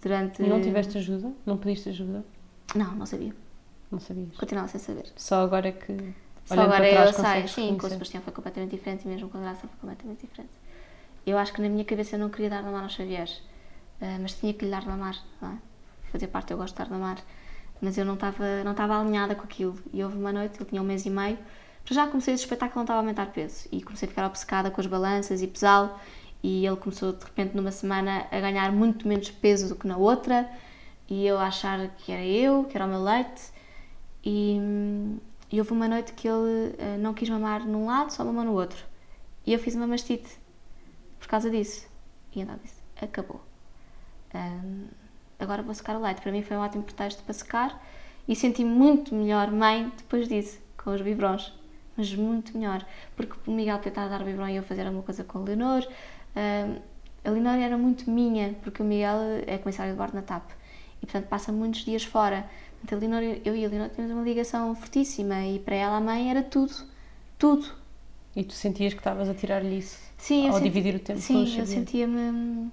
Durante. 0.00 0.42
E 0.42 0.48
não 0.48 0.60
tiveste 0.60 0.98
ajuda? 0.98 1.32
Não 1.46 1.56
pediste 1.56 1.88
ajuda? 1.88 2.24
Não, 2.74 2.94
não 2.94 3.06
sabia. 3.06 3.34
Não 3.90 4.00
sabias? 4.00 4.36
Continuava 4.36 4.68
sem 4.68 4.80
saber. 4.80 5.06
Só 5.16 5.42
agora 5.42 5.68
é 5.68 5.72
que. 5.72 6.14
Só 6.44 6.60
agora 6.60 6.88
trás, 6.88 7.16
eu 7.16 7.24
sei, 7.24 7.48
sim, 7.48 7.76
com 7.76 7.86
o. 7.86 7.90
Sebastião 7.90 8.22
foi 8.22 8.32
completamente 8.32 8.70
diferente 8.70 9.04
e 9.04 9.08
mesmo 9.08 9.28
com 9.28 9.38
a 9.38 9.42
Graça 9.42 9.60
foi 9.60 9.78
completamente 9.80 10.26
diferente. 10.26 10.50
Eu 11.24 11.38
acho 11.38 11.52
que 11.52 11.62
na 11.62 11.68
minha 11.68 11.84
cabeça 11.84 12.16
eu 12.16 12.20
não 12.20 12.30
queria 12.30 12.50
dar 12.50 12.60
de 12.60 12.64
mamar 12.64 12.82
ao 12.82 12.88
Xavier, 12.88 13.28
eh, 14.00 14.18
mas 14.20 14.34
tinha 14.34 14.52
que 14.52 14.64
lhe 14.64 14.70
dar 14.70 14.80
de 14.80 14.88
mamar, 14.88 15.16
não 15.40 15.52
é? 15.52 15.58
Fazia 16.10 16.26
parte, 16.26 16.50
eu 16.52 16.56
gosto 16.56 16.74
de 16.74 16.78
dar 16.78 16.86
de 16.86 16.90
mamar, 16.90 17.18
mas 17.82 17.98
eu 17.98 18.04
não 18.04 18.14
estava 18.14 18.64
não 18.64 18.72
estava 18.72 18.98
alinhada 18.98 19.34
com 19.34 19.42
aquilo. 19.42 19.78
E 19.92 20.02
houve 20.02 20.16
uma 20.16 20.32
noite, 20.32 20.56
ele 20.58 20.64
tinha 20.64 20.80
um 20.80 20.84
mês 20.84 21.04
e 21.04 21.10
meio, 21.10 21.38
já 21.84 22.06
comecei 22.06 22.32
a 22.34 22.38
suspeitar 22.38 22.70
que 22.70 22.76
não 22.76 22.84
estava 22.84 23.00
a 23.00 23.02
aumentar 23.02 23.26
peso 23.26 23.68
e 23.72 23.82
comecei 23.82 24.06
a 24.06 24.10
ficar 24.10 24.26
obcecada 24.26 24.70
com 24.70 24.80
as 24.80 24.86
balanças 24.86 25.42
e 25.42 25.46
pesá-lo 25.46 25.90
e 26.42 26.66
ele 26.66 26.76
começou 26.76 27.12
de 27.12 27.24
repente 27.24 27.56
numa 27.56 27.70
semana 27.70 28.26
a 28.30 28.40
ganhar 28.40 28.72
muito 28.72 29.06
menos 29.06 29.30
peso 29.30 29.68
do 29.68 29.76
que 29.76 29.86
na 29.86 29.96
outra 29.96 30.48
e 31.08 31.26
eu 31.26 31.38
a 31.38 31.46
achar 31.46 31.88
que 31.98 32.12
era 32.12 32.24
eu, 32.24 32.64
que 32.64 32.76
era 32.76 32.86
o 32.86 32.88
meu 32.88 33.02
leite 33.02 33.52
e, 34.24 34.58
e 35.50 35.58
houve 35.58 35.72
uma 35.72 35.88
noite 35.88 36.12
que 36.12 36.28
ele 36.28 36.74
eh, 36.78 36.96
não 36.98 37.12
quis 37.12 37.28
mamar 37.28 37.66
num 37.66 37.86
lado, 37.86 38.12
só 38.12 38.24
mamou 38.24 38.44
no 38.44 38.52
outro. 38.52 38.84
E 39.44 39.52
eu 39.52 39.58
fiz 39.58 39.74
uma 39.74 39.86
mastite 39.86 40.38
por 41.18 41.28
causa 41.28 41.50
disso. 41.50 41.86
E 42.34 42.40
então 42.40 42.56
disse: 42.62 42.80
acabou. 43.00 43.40
Hum, 44.34 44.86
agora 45.42 45.62
vou 45.62 45.74
secar 45.74 45.96
o 45.96 46.00
leite. 46.00 46.20
Para 46.20 46.32
mim 46.32 46.42
foi 46.42 46.56
um 46.56 46.60
ótimo 46.60 46.82
pretexto 46.82 47.22
para 47.22 47.32
secar 47.34 47.82
e 48.28 48.34
senti 48.36 48.64
muito 48.64 49.14
melhor 49.14 49.50
mãe 49.50 49.90
depois 49.96 50.28
disso, 50.28 50.58
com 50.82 50.90
os 50.94 51.00
biberons. 51.02 51.52
Mas 51.96 52.14
muito 52.14 52.56
melhor. 52.56 52.84
Porque 53.16 53.34
o 53.46 53.52
Miguel 53.52 53.78
tentar 53.78 54.08
dar 54.08 54.24
biberon 54.24 54.48
e 54.48 54.56
eu 54.56 54.62
fazer 54.62 54.82
alguma 54.86 55.02
coisa 55.02 55.22
com 55.24 55.38
a 55.38 55.42
Leonor. 55.42 55.86
Hum, 56.36 56.76
a 57.24 57.30
Leonor 57.30 57.54
era 57.54 57.76
muito 57.76 58.10
minha, 58.10 58.54
porque 58.62 58.82
o 58.82 58.84
Miguel 58.84 59.16
é 59.46 59.58
comissário 59.58 59.92
de 59.92 59.98
bordo 59.98 60.14
na 60.14 60.22
TAP 60.22 60.50
e 61.02 61.06
portanto 61.06 61.26
passa 61.28 61.52
muitos 61.52 61.84
dias 61.84 62.02
fora. 62.04 62.46
Portanto, 62.80 62.94
a 62.94 63.06
Leonor, 63.06 63.40
eu 63.44 63.54
e 63.54 63.64
a 63.64 63.68
Leonor 63.68 63.90
tínhamos 63.90 64.14
uma 64.16 64.24
ligação 64.24 64.74
fortíssima 64.74 65.44
e 65.46 65.58
para 65.58 65.76
ela 65.76 65.96
a 65.98 66.00
mãe 66.00 66.30
era 66.30 66.42
tudo, 66.42 66.72
tudo. 67.38 67.66
E 68.34 68.42
tu 68.42 68.54
sentias 68.54 68.94
que 68.94 69.00
estavas 69.00 69.28
a 69.28 69.34
tirar-lhe 69.34 69.76
isso? 69.78 69.98
Sim, 70.16 70.46
Ao 70.46 70.54
senti- 70.54 70.64
dividir 70.64 70.94
o 70.94 70.98
tempo 70.98 71.18
o 71.18 71.22
Sim, 71.22 71.58
eu 71.58 71.66
sentia-me. 71.66 72.70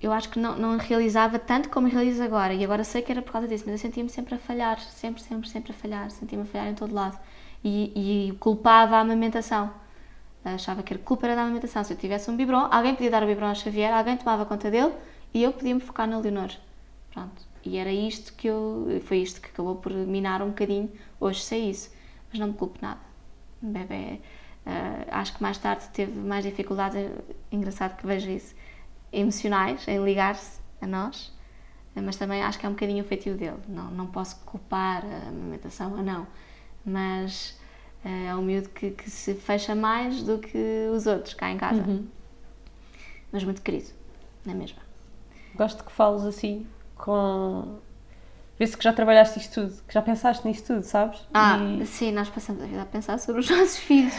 Eu 0.00 0.12
acho 0.12 0.28
que 0.28 0.38
não, 0.38 0.56
não 0.58 0.76
realizava 0.76 1.38
tanto 1.38 1.68
como 1.70 1.88
realizo 1.88 2.22
agora, 2.22 2.52
e 2.54 2.62
agora 2.64 2.84
sei 2.84 3.02
que 3.02 3.10
era 3.10 3.22
por 3.22 3.32
causa 3.32 3.48
disso, 3.48 3.64
mas 3.66 3.74
eu 3.74 3.78
sentia-me 3.78 4.10
sempre 4.10 4.34
a 4.34 4.38
falhar, 4.38 4.78
sempre, 4.80 5.22
sempre, 5.22 5.48
sempre 5.48 5.72
a 5.72 5.74
falhar, 5.74 6.10
sentia-me 6.10 6.44
a 6.44 6.46
falhar 6.46 6.68
em 6.68 6.74
todo 6.74 6.94
lado. 6.94 7.18
E, 7.64 8.28
e 8.30 8.32
culpava 8.38 8.96
a 8.96 9.00
amamentação. 9.00 9.72
Achava 10.44 10.82
que 10.82 10.94
a 10.94 10.98
culpa 10.98 11.26
era 11.26 11.34
da 11.34 11.42
amamentação. 11.42 11.82
Se 11.82 11.92
eu 11.92 11.96
tivesse 11.96 12.30
um 12.30 12.36
biberon, 12.36 12.68
alguém 12.70 12.94
podia 12.94 13.10
dar 13.10 13.22
o 13.22 13.26
biberon 13.26 13.48
ao 13.48 13.54
Xavier, 13.54 13.92
alguém 13.92 14.16
tomava 14.16 14.44
conta 14.46 14.70
dele 14.70 14.92
e 15.34 15.42
eu 15.42 15.52
podia 15.52 15.74
me 15.74 15.80
focar 15.80 16.06
na 16.06 16.18
Leonor. 16.18 16.50
Pronto. 17.12 17.42
E 17.64 17.76
era 17.78 17.90
isto 17.92 18.32
que 18.34 18.46
eu. 18.46 19.00
Foi 19.06 19.18
isto 19.18 19.40
que 19.40 19.48
acabou 19.48 19.74
por 19.76 19.92
minar 19.92 20.40
um 20.42 20.48
bocadinho. 20.48 20.90
Hoje 21.18 21.42
sei 21.42 21.70
isso, 21.70 21.90
mas 22.30 22.38
não 22.38 22.48
me 22.48 22.54
culpo 22.54 22.78
nada. 22.80 23.00
Bebê. 23.60 24.20
eh, 24.66 25.06
acho 25.10 25.34
que 25.36 25.42
mais 25.42 25.58
tarde 25.58 25.88
teve 25.92 26.18
mais 26.18 26.44
dificuldades, 26.44 26.96
é 26.96 27.10
engraçado 27.52 27.96
que 27.96 28.06
vejo 28.06 28.30
isso, 28.30 28.54
emocionais, 29.20 29.86
em 29.88 30.02
ligar-se 30.04 30.60
a 30.80 30.86
nós, 30.86 31.32
eh, 31.94 32.00
mas 32.00 32.16
também 32.16 32.42
acho 32.42 32.58
que 32.58 32.66
é 32.66 32.68
um 32.68 32.72
bocadinho 32.72 33.04
o 33.04 33.06
feitio 33.06 33.36
dele. 33.36 33.58
Não, 33.68 33.90
não 33.90 34.06
posso 34.06 34.36
culpar 34.44 35.04
a 35.04 35.28
amamentação 35.28 35.92
ou 35.92 36.02
não, 36.02 36.26
mas 36.84 37.58
eh, 38.04 38.26
é 38.26 38.34
um 38.34 38.42
miúdo 38.42 38.68
que, 38.70 38.90
que 38.90 39.10
se 39.10 39.34
fecha 39.34 39.74
mais 39.74 40.22
do 40.22 40.38
que 40.38 40.88
os 40.94 41.06
outros 41.06 41.34
cá 41.34 41.50
em 41.50 41.58
casa. 41.58 41.82
Uhum. 41.82 42.06
Mas 43.32 43.44
muito 43.44 43.60
querido, 43.62 43.88
não 44.44 44.52
é 44.54 44.56
mesmo? 44.56 44.78
Gosto 45.54 45.84
que 45.84 45.92
fales 45.92 46.22
assim, 46.24 46.66
com. 46.94 47.78
Vê-se 48.58 48.76
que 48.76 48.84
já 48.84 48.92
trabalhaste 48.92 49.38
isto 49.38 49.54
tudo, 49.54 49.82
que 49.86 49.92
já 49.92 50.00
pensaste 50.00 50.46
nisto 50.46 50.66
tudo, 50.66 50.82
sabes? 50.82 51.20
Ah, 51.34 51.58
E- 51.80 51.84
sim, 51.86 52.10
nós 52.12 52.28
passamos 52.30 52.62
a 52.62 52.66
vida 52.66 52.82
a 52.82 52.86
pensar 52.86 53.18
sobre 53.18 53.40
os 53.42 53.50
nossos 53.50 53.76
filhos. 53.78 54.14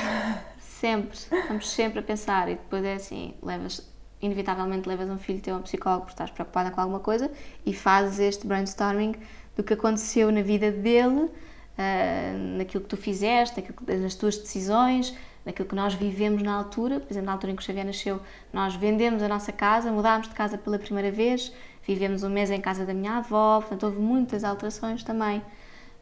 Sempre. 0.59 1.17
Estamos 1.17 1.69
sempre 1.69 1.99
a 1.99 2.03
pensar. 2.03 2.47
E 2.47 2.55
depois 2.55 2.83
é 2.83 2.93
assim, 2.95 3.33
levas, 3.41 3.81
inevitavelmente 4.21 4.87
levas 4.87 5.09
um 5.09 5.17
filho 5.17 5.41
teu 5.41 5.55
a 5.55 5.59
um 5.59 5.61
psicólogo 5.61 6.01
porque 6.01 6.13
estás 6.13 6.31
preocupada 6.31 6.71
com 6.71 6.81
alguma 6.81 6.99
coisa 6.99 7.31
e 7.65 7.73
fazes 7.73 8.19
este 8.19 8.47
brainstorming 8.47 9.15
do 9.55 9.63
que 9.63 9.73
aconteceu 9.73 10.31
na 10.31 10.41
vida 10.41 10.71
dele, 10.71 11.21
uh, 11.25 12.57
naquilo 12.57 12.83
que 12.83 12.89
tu 12.89 12.97
fizeste, 12.97 13.63
nas 13.87 14.15
tuas 14.15 14.37
decisões, 14.37 15.15
naquilo 15.45 15.67
que 15.67 15.75
nós 15.75 15.93
vivemos 15.93 16.43
na 16.43 16.53
altura. 16.53 16.99
Por 16.99 17.11
exemplo, 17.11 17.25
na 17.25 17.31
altura 17.33 17.53
em 17.53 17.55
que 17.55 17.61
o 17.61 17.65
Xavier 17.65 17.85
nasceu, 17.85 18.19
nós 18.53 18.75
vendemos 18.75 19.23
a 19.23 19.27
nossa 19.27 19.51
casa, 19.51 19.91
mudámos 19.91 20.27
de 20.27 20.35
casa 20.35 20.57
pela 20.57 20.77
primeira 20.77 21.11
vez, 21.11 21.51
vivemos 21.83 22.21
um 22.23 22.29
mês 22.29 22.51
em 22.51 22.61
casa 22.61 22.85
da 22.85 22.93
minha 22.93 23.17
avó, 23.17 23.59
portanto, 23.59 23.83
houve 23.83 23.99
muitas 23.99 24.43
alterações 24.43 25.03
também. 25.03 25.41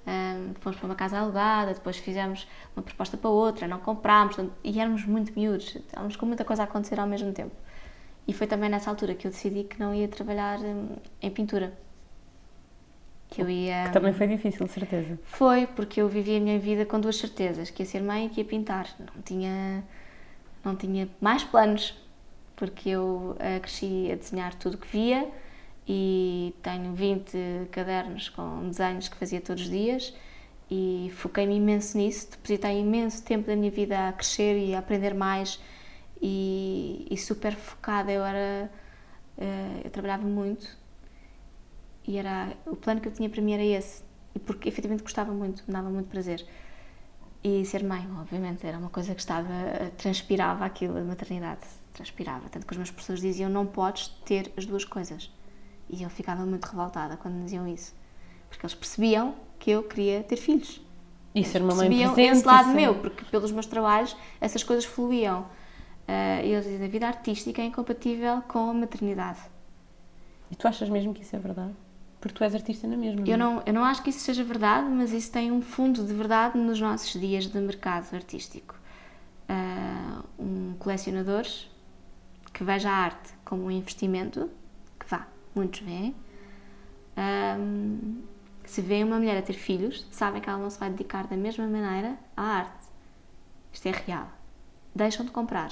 Um, 0.07 0.53
fomos 0.59 0.77
para 0.77 0.85
uma 0.85 0.95
casa 0.95 1.17
alugada, 1.17 1.73
depois 1.73 1.97
fizemos 1.97 2.47
uma 2.75 2.83
proposta 2.83 3.17
para 3.17 3.29
outra, 3.29 3.67
não 3.67 3.79
comprámos, 3.79 4.37
e 4.63 4.79
éramos 4.79 5.03
muito 5.05 5.33
miúdos, 5.33 5.75
estávamos 5.75 6.15
com 6.15 6.27
muita 6.27 6.45
coisa 6.45 6.61
a 6.61 6.65
acontecer 6.65 6.99
ao 6.99 7.07
mesmo 7.07 7.31
tempo. 7.31 7.55
E 8.27 8.33
foi 8.33 8.47
também 8.47 8.69
nessa 8.69 8.89
altura 8.89 9.13
que 9.13 9.27
eu 9.27 9.31
decidi 9.31 9.63
que 9.63 9.79
não 9.79 9.93
ia 9.93 10.07
trabalhar 10.07 10.59
hum, 10.59 10.95
em 11.21 11.29
pintura. 11.29 11.73
Que 13.29 13.41
eu 13.41 13.49
ia. 13.49 13.85
Que 13.85 13.93
também 13.93 14.13
foi 14.13 14.27
difícil, 14.27 14.67
certeza. 14.67 15.19
Foi, 15.23 15.67
porque 15.67 16.01
eu 16.01 16.07
vivia 16.07 16.37
a 16.37 16.41
minha 16.41 16.59
vida 16.59 16.85
com 16.85 16.99
duas 16.99 17.17
certezas: 17.17 17.69
que 17.69 17.83
ia 17.83 17.87
ser 17.87 18.01
mãe 18.01 18.25
e 18.25 18.29
que 18.29 18.41
ia 18.41 18.45
pintar. 18.45 18.87
Não 18.99 19.21
tinha, 19.21 19.83
não 20.63 20.75
tinha 20.75 21.07
mais 21.21 21.43
planos, 21.43 21.95
porque 22.55 22.89
eu 22.89 23.35
uh, 23.35 23.59
cresci 23.61 24.09
a 24.11 24.15
desenhar 24.15 24.53
tudo 24.55 24.77
que 24.77 24.87
via 24.87 25.29
e 25.87 26.53
tenho 26.63 26.93
20 26.93 27.67
cadernos 27.71 28.29
com 28.29 28.67
desenhos 28.69 29.07
que 29.07 29.15
fazia 29.15 29.39
todos 29.39 29.63
os 29.63 29.69
dias 29.69 30.13
e 30.69 31.11
foquei-me 31.15 31.55
imenso 31.55 31.97
nisso, 31.97 32.31
depositei 32.31 32.79
imenso 32.79 33.23
tempo 33.23 33.45
da 33.47 33.55
minha 33.55 33.69
vida 33.69 34.09
a 34.09 34.13
crescer 34.13 34.57
e 34.57 34.73
a 34.73 34.79
aprender 34.79 35.13
mais 35.13 35.59
e, 36.27 37.07
e 37.11 37.17
super 37.17 37.55
focada, 37.55 38.11
eu 38.11 38.25
era 38.25 38.71
uh, 39.37 39.81
eu 39.83 39.91
trabalhava 39.91 40.25
muito 40.25 40.75
e 42.07 42.17
era 42.17 42.51
o 42.65 42.75
plano 42.75 42.99
que 42.99 43.07
eu 43.07 43.13
tinha 43.13 43.29
para 43.29 43.43
mim 43.43 43.53
era 43.53 43.63
esse 43.63 44.03
e 44.33 44.39
porque 44.39 44.67
efetivamente 44.67 45.03
gostava 45.03 45.31
muito, 45.31 45.63
me 45.67 45.73
dava 45.73 45.87
muito 45.87 46.09
prazer 46.09 46.43
e 47.43 47.63
ser 47.63 47.83
mãe, 47.83 48.09
obviamente, 48.19 48.65
era 48.65 48.75
uma 48.75 48.89
coisa 48.89 49.13
que 49.13 49.21
estava, 49.21 49.51
transpirava 49.97 50.65
aquilo, 50.65 50.97
a 50.97 51.03
maternidade, 51.03 51.61
transpirava, 51.93 52.49
tanto 52.49 52.65
que 52.65 52.71
os 52.71 52.77
meus 52.77 52.89
professores 52.89 53.21
diziam 53.21 53.47
não 53.47 53.67
podes 53.67 54.07
ter 54.25 54.51
as 54.57 54.65
duas 54.65 54.83
coisas 54.83 55.31
e 55.87 56.01
eu 56.01 56.09
ficava 56.09 56.43
muito 56.43 56.65
revoltada 56.65 57.17
quando 57.17 57.43
diziam 57.43 57.67
isso. 57.67 57.93
Porque 58.49 58.65
eles 58.65 58.73
percebiam 58.73 59.35
que 59.59 59.69
eu 59.69 59.83
queria 59.83 60.23
ter 60.23 60.37
filhos. 60.37 60.81
E 61.35 61.43
ser 61.43 61.61
uma 61.61 61.75
mãe 61.75 61.87
percebiam 61.87 62.13
presente, 62.15 62.37
esse 62.37 62.47
lado 62.47 62.69
sim. 62.69 62.75
meu, 62.75 62.95
porque 62.95 63.23
pelos 63.25 63.51
meus 63.51 63.67
trabalhos 63.67 64.17
essas 64.41 64.63
coisas 64.63 64.85
fluíam. 64.85 65.45
Uh, 66.07 66.43
eles 66.43 66.65
dizem 66.65 66.85
a 66.85 66.89
vida 66.89 67.07
artística 67.07 67.61
é 67.61 67.65
incompatível 67.65 68.41
com 68.47 68.69
a 68.69 68.73
maternidade. 68.73 69.39
E 70.51 70.55
tu 70.55 70.67
achas 70.67 70.87
mesmo 70.89 71.13
que 71.13 71.23
isso 71.23 71.35
é 71.35 71.39
verdade? 71.39 71.73
Porque 72.19 72.37
tu 72.37 72.43
és 72.43 72.53
artista 72.55 72.87
na 72.87 72.95
mesma. 72.95 73.27
Eu 73.27 73.37
não, 73.37 73.61
eu 73.65 73.73
não 73.73 73.83
acho 73.83 74.01
que 74.03 74.09
isso 74.09 74.19
seja 74.19 74.43
verdade, 74.43 74.87
mas 74.89 75.11
isso 75.11 75.31
tem 75.31 75.51
um 75.51 75.61
fundo 75.61 76.03
de 76.05 76.13
verdade 76.13 76.57
nos 76.57 76.79
nossos 76.79 77.19
dias 77.19 77.47
de 77.47 77.59
mercado 77.59 78.13
artístico. 78.13 78.75
Uh, 79.49 80.23
um 80.39 80.75
colecionador 80.79 81.45
que 82.51 82.63
veja 82.63 82.89
a 82.89 82.93
arte 82.93 83.33
como 83.43 83.65
um 83.65 83.71
investimento, 83.71 84.49
que 84.99 85.05
vá, 85.07 85.27
muitos 85.53 85.81
veem. 85.81 86.15
Um, 87.17 88.23
se 88.63 88.81
vê 88.81 89.03
uma 89.03 89.17
mulher 89.17 89.37
a 89.37 89.41
ter 89.41 89.53
filhos, 89.53 90.07
sabem 90.09 90.41
que 90.41 90.49
ela 90.49 90.57
não 90.57 90.69
se 90.69 90.79
vai 90.79 90.89
dedicar 90.89 91.27
da 91.27 91.35
mesma 91.35 91.67
maneira 91.67 92.17
à 92.35 92.41
arte. 92.41 92.85
Isto 93.71 93.87
é 93.87 93.91
real. 93.91 94.29
Deixam 94.95 95.25
de 95.25 95.31
comprar, 95.31 95.71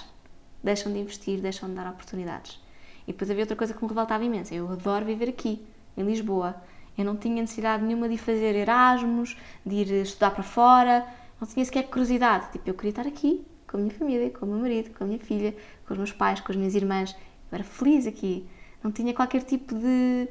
deixam 0.64 0.92
de 0.92 1.00
investir, 1.00 1.40
deixam 1.42 1.70
de 1.70 1.76
dar 1.76 1.90
oportunidades. 1.90 2.60
E 3.08 3.12
depois 3.12 3.30
havia 3.30 3.44
outra 3.44 3.56
coisa 3.56 3.74
que 3.74 3.84
me 3.84 3.90
revoltava 3.90 4.24
imenso. 4.24 4.54
Eu 4.54 4.72
adoro 4.72 5.06
viver 5.06 5.30
aqui, 5.30 5.62
em 5.98 6.04
Lisboa. 6.04 6.56
Eu 6.98 7.04
não 7.04 7.18
tinha 7.18 7.42
necessidade 7.42 7.84
nenhuma 7.84 8.08
de 8.08 8.18
fazer 8.18 8.56
Erasmus, 8.56 9.36
de 9.66 9.76
ir 9.76 9.92
estudar 10.04 10.32
para 10.32 10.44
fora, 10.44 11.06
não 11.40 11.48
tinha 11.48 11.66
sequer 11.66 11.84
curiosidade. 11.84 12.52
Tipo, 12.52 12.70
eu 12.70 12.74
queria 12.74 12.92
estar 12.92 13.08
aqui, 13.08 13.46
com 13.68 13.78
a 13.78 13.80
minha 13.80 13.94
família, 13.94 14.30
com 14.30 14.46
o 14.46 14.50
meu 14.50 14.60
marido, 14.60 14.92
com 14.96 15.04
a 15.04 15.08
minha 15.08 15.20
filha, 15.20 15.56
com 15.86 15.94
os 15.94 15.98
meus 15.98 16.12
pais, 16.12 16.40
com 16.40 16.52
as 16.52 16.56
minhas 16.56 16.76
irmãs. 16.76 17.16
Eu 17.52 17.56
era 17.56 17.64
feliz 17.64 18.08
aqui. 18.08 18.48
Não 18.82 18.92
tinha 18.92 19.14
qualquer 19.14 19.44
tipo 19.44 19.76
de. 19.76 20.28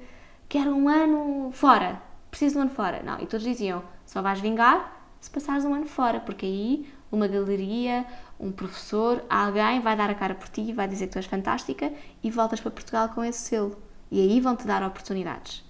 Quero 0.48 0.70
um 0.70 0.88
ano 0.88 1.50
fora, 1.52 2.00
preciso 2.30 2.54
de 2.54 2.58
um 2.58 2.62
ano 2.62 2.70
fora. 2.70 3.02
Não, 3.02 3.20
e 3.20 3.26
todos 3.26 3.44
diziam: 3.44 3.82
só 4.06 4.22
vais 4.22 4.40
vingar 4.40 5.02
se 5.20 5.30
passares 5.30 5.64
um 5.64 5.72
ano 5.72 5.86
fora, 5.86 6.20
porque 6.20 6.44
aí 6.44 6.86
uma 7.10 7.28
galeria, 7.28 8.04
um 8.42 8.50
professor, 8.50 9.24
alguém 9.30 9.80
vai 9.80 9.96
dar 9.96 10.10
a 10.10 10.14
cara 10.14 10.34
por 10.34 10.48
ti, 10.48 10.72
vai 10.72 10.88
dizer 10.88 11.06
que 11.06 11.12
tu 11.12 11.18
és 11.18 11.26
fantástica 11.26 11.92
e 12.22 12.30
voltas 12.30 12.60
para 12.60 12.72
Portugal 12.72 13.08
com 13.10 13.22
esse 13.22 13.38
selo. 13.38 13.80
E 14.10 14.20
aí 14.20 14.40
vão-te 14.40 14.66
dar 14.66 14.82
oportunidades. 14.82 15.64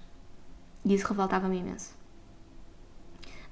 E 0.83 0.95
isso 0.95 1.07
revoltava-me 1.07 1.59
imenso. 1.59 1.95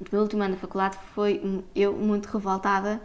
No 0.01 0.07
meu 0.11 0.23
último 0.23 0.43
ano 0.43 0.55
da 0.55 0.61
faculdade 0.61 0.97
foi 1.14 1.62
eu 1.77 1.93
muito 1.93 2.27
revoltada 2.27 3.01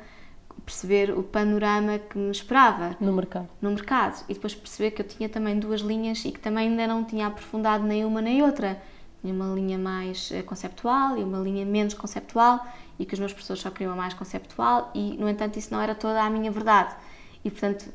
perceber 0.65 1.11
o 1.11 1.21
panorama 1.21 1.99
que 1.99 2.17
me 2.17 2.31
esperava 2.31 2.95
no 3.01 3.11
mercado. 3.11 3.49
No 3.61 3.69
mercado 3.71 4.23
e 4.29 4.33
depois 4.33 4.55
perceber 4.55 4.91
que 4.91 5.01
eu 5.01 5.07
tinha 5.07 5.27
também 5.27 5.59
duas 5.59 5.81
linhas 5.81 6.23
e 6.23 6.31
que 6.31 6.39
também 6.39 6.69
ainda 6.69 6.87
não 6.87 7.03
tinha 7.03 7.27
aprofundado 7.27 7.83
nem 7.83 8.05
uma 8.05 8.21
nem 8.21 8.41
outra. 8.41 8.81
Tinha 9.21 9.33
uma 9.33 9.53
linha 9.53 9.77
mais 9.77 10.31
eh, 10.31 10.41
conceptual 10.41 11.17
e 11.17 11.23
uma 11.23 11.39
linha 11.39 11.65
menos 11.65 11.93
conceptual 11.93 12.65
e 12.97 13.05
que 13.05 13.13
os 13.13 13.19
meus 13.19 13.33
professores 13.33 13.61
só 13.61 13.69
queriam 13.69 13.95
mais 13.95 14.13
conceptual 14.13 14.91
e 14.93 15.17
no 15.17 15.29
entanto 15.29 15.57
isso 15.57 15.73
não 15.73 15.81
era 15.81 15.93
toda 15.93 16.21
a 16.21 16.29
minha 16.29 16.51
verdade. 16.51 16.95
E 17.43 17.49
portanto 17.49 17.91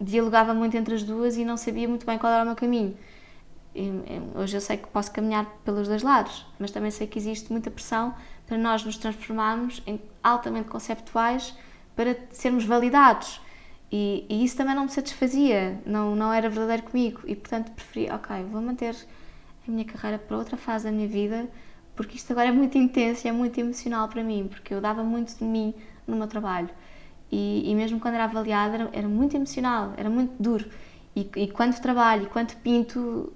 dialogava 0.00 0.54
muito 0.54 0.76
entre 0.76 0.94
as 0.94 1.02
duas 1.02 1.36
e 1.36 1.44
não 1.44 1.56
sabia 1.56 1.88
muito 1.88 2.06
bem 2.06 2.18
qual 2.18 2.32
era 2.32 2.42
o 2.42 2.46
meu 2.46 2.54
caminho. 2.54 2.96
Hoje 4.34 4.56
eu 4.56 4.60
sei 4.60 4.76
que 4.76 4.88
posso 4.88 5.10
caminhar 5.12 5.46
pelos 5.64 5.86
dois 5.86 6.02
lados, 6.02 6.46
mas 6.58 6.70
também 6.70 6.90
sei 6.90 7.06
que 7.06 7.18
existe 7.18 7.50
muita 7.52 7.70
pressão 7.70 8.14
para 8.46 8.56
nós 8.56 8.84
nos 8.84 8.96
transformarmos 8.96 9.82
em 9.86 10.00
altamente 10.22 10.68
conceptuais 10.68 11.54
para 11.94 12.16
sermos 12.30 12.64
validados. 12.64 13.40
E, 13.90 14.26
e, 14.28 14.44
isso 14.44 14.56
também 14.56 14.74
não 14.74 14.84
me 14.84 14.90
satisfazia, 14.90 15.80
não, 15.86 16.14
não 16.14 16.32
era 16.32 16.48
verdadeiro 16.48 16.82
comigo. 16.84 17.20
E 17.24 17.34
portanto 17.34 17.70
preferi, 17.72 18.10
ok, 18.10 18.44
vou 18.44 18.60
manter 18.60 18.94
a 19.66 19.70
minha 19.70 19.84
carreira 19.84 20.18
para 20.18 20.36
outra 20.36 20.56
fase 20.56 20.84
da 20.84 20.90
minha 20.90 21.08
vida, 21.08 21.48
porque 21.98 22.16
isto 22.16 22.30
agora 22.30 22.46
é 22.46 22.52
muito 22.52 22.78
intenso 22.78 23.26
e 23.26 23.28
é 23.28 23.32
muito 23.32 23.58
emocional 23.58 24.06
para 24.06 24.22
mim, 24.22 24.46
porque 24.48 24.72
eu 24.72 24.80
dava 24.80 25.02
muito 25.02 25.36
de 25.36 25.42
mim 25.42 25.74
no 26.06 26.14
meu 26.14 26.28
trabalho. 26.28 26.70
E, 27.28 27.68
e 27.68 27.74
mesmo 27.74 27.98
quando 27.98 28.14
era 28.14 28.22
avaliada, 28.22 28.74
era, 28.76 28.90
era, 28.92 29.08
muito 29.08 29.34
emocional, 29.34 29.94
era 29.96 30.08
muito 30.08 30.40
duro. 30.40 30.70
E, 31.16 31.28
e 31.34 31.48
quando 31.48 31.76
trabalho, 31.80 32.22
e 32.22 32.26
quando 32.26 32.54
pinto, 32.58 33.32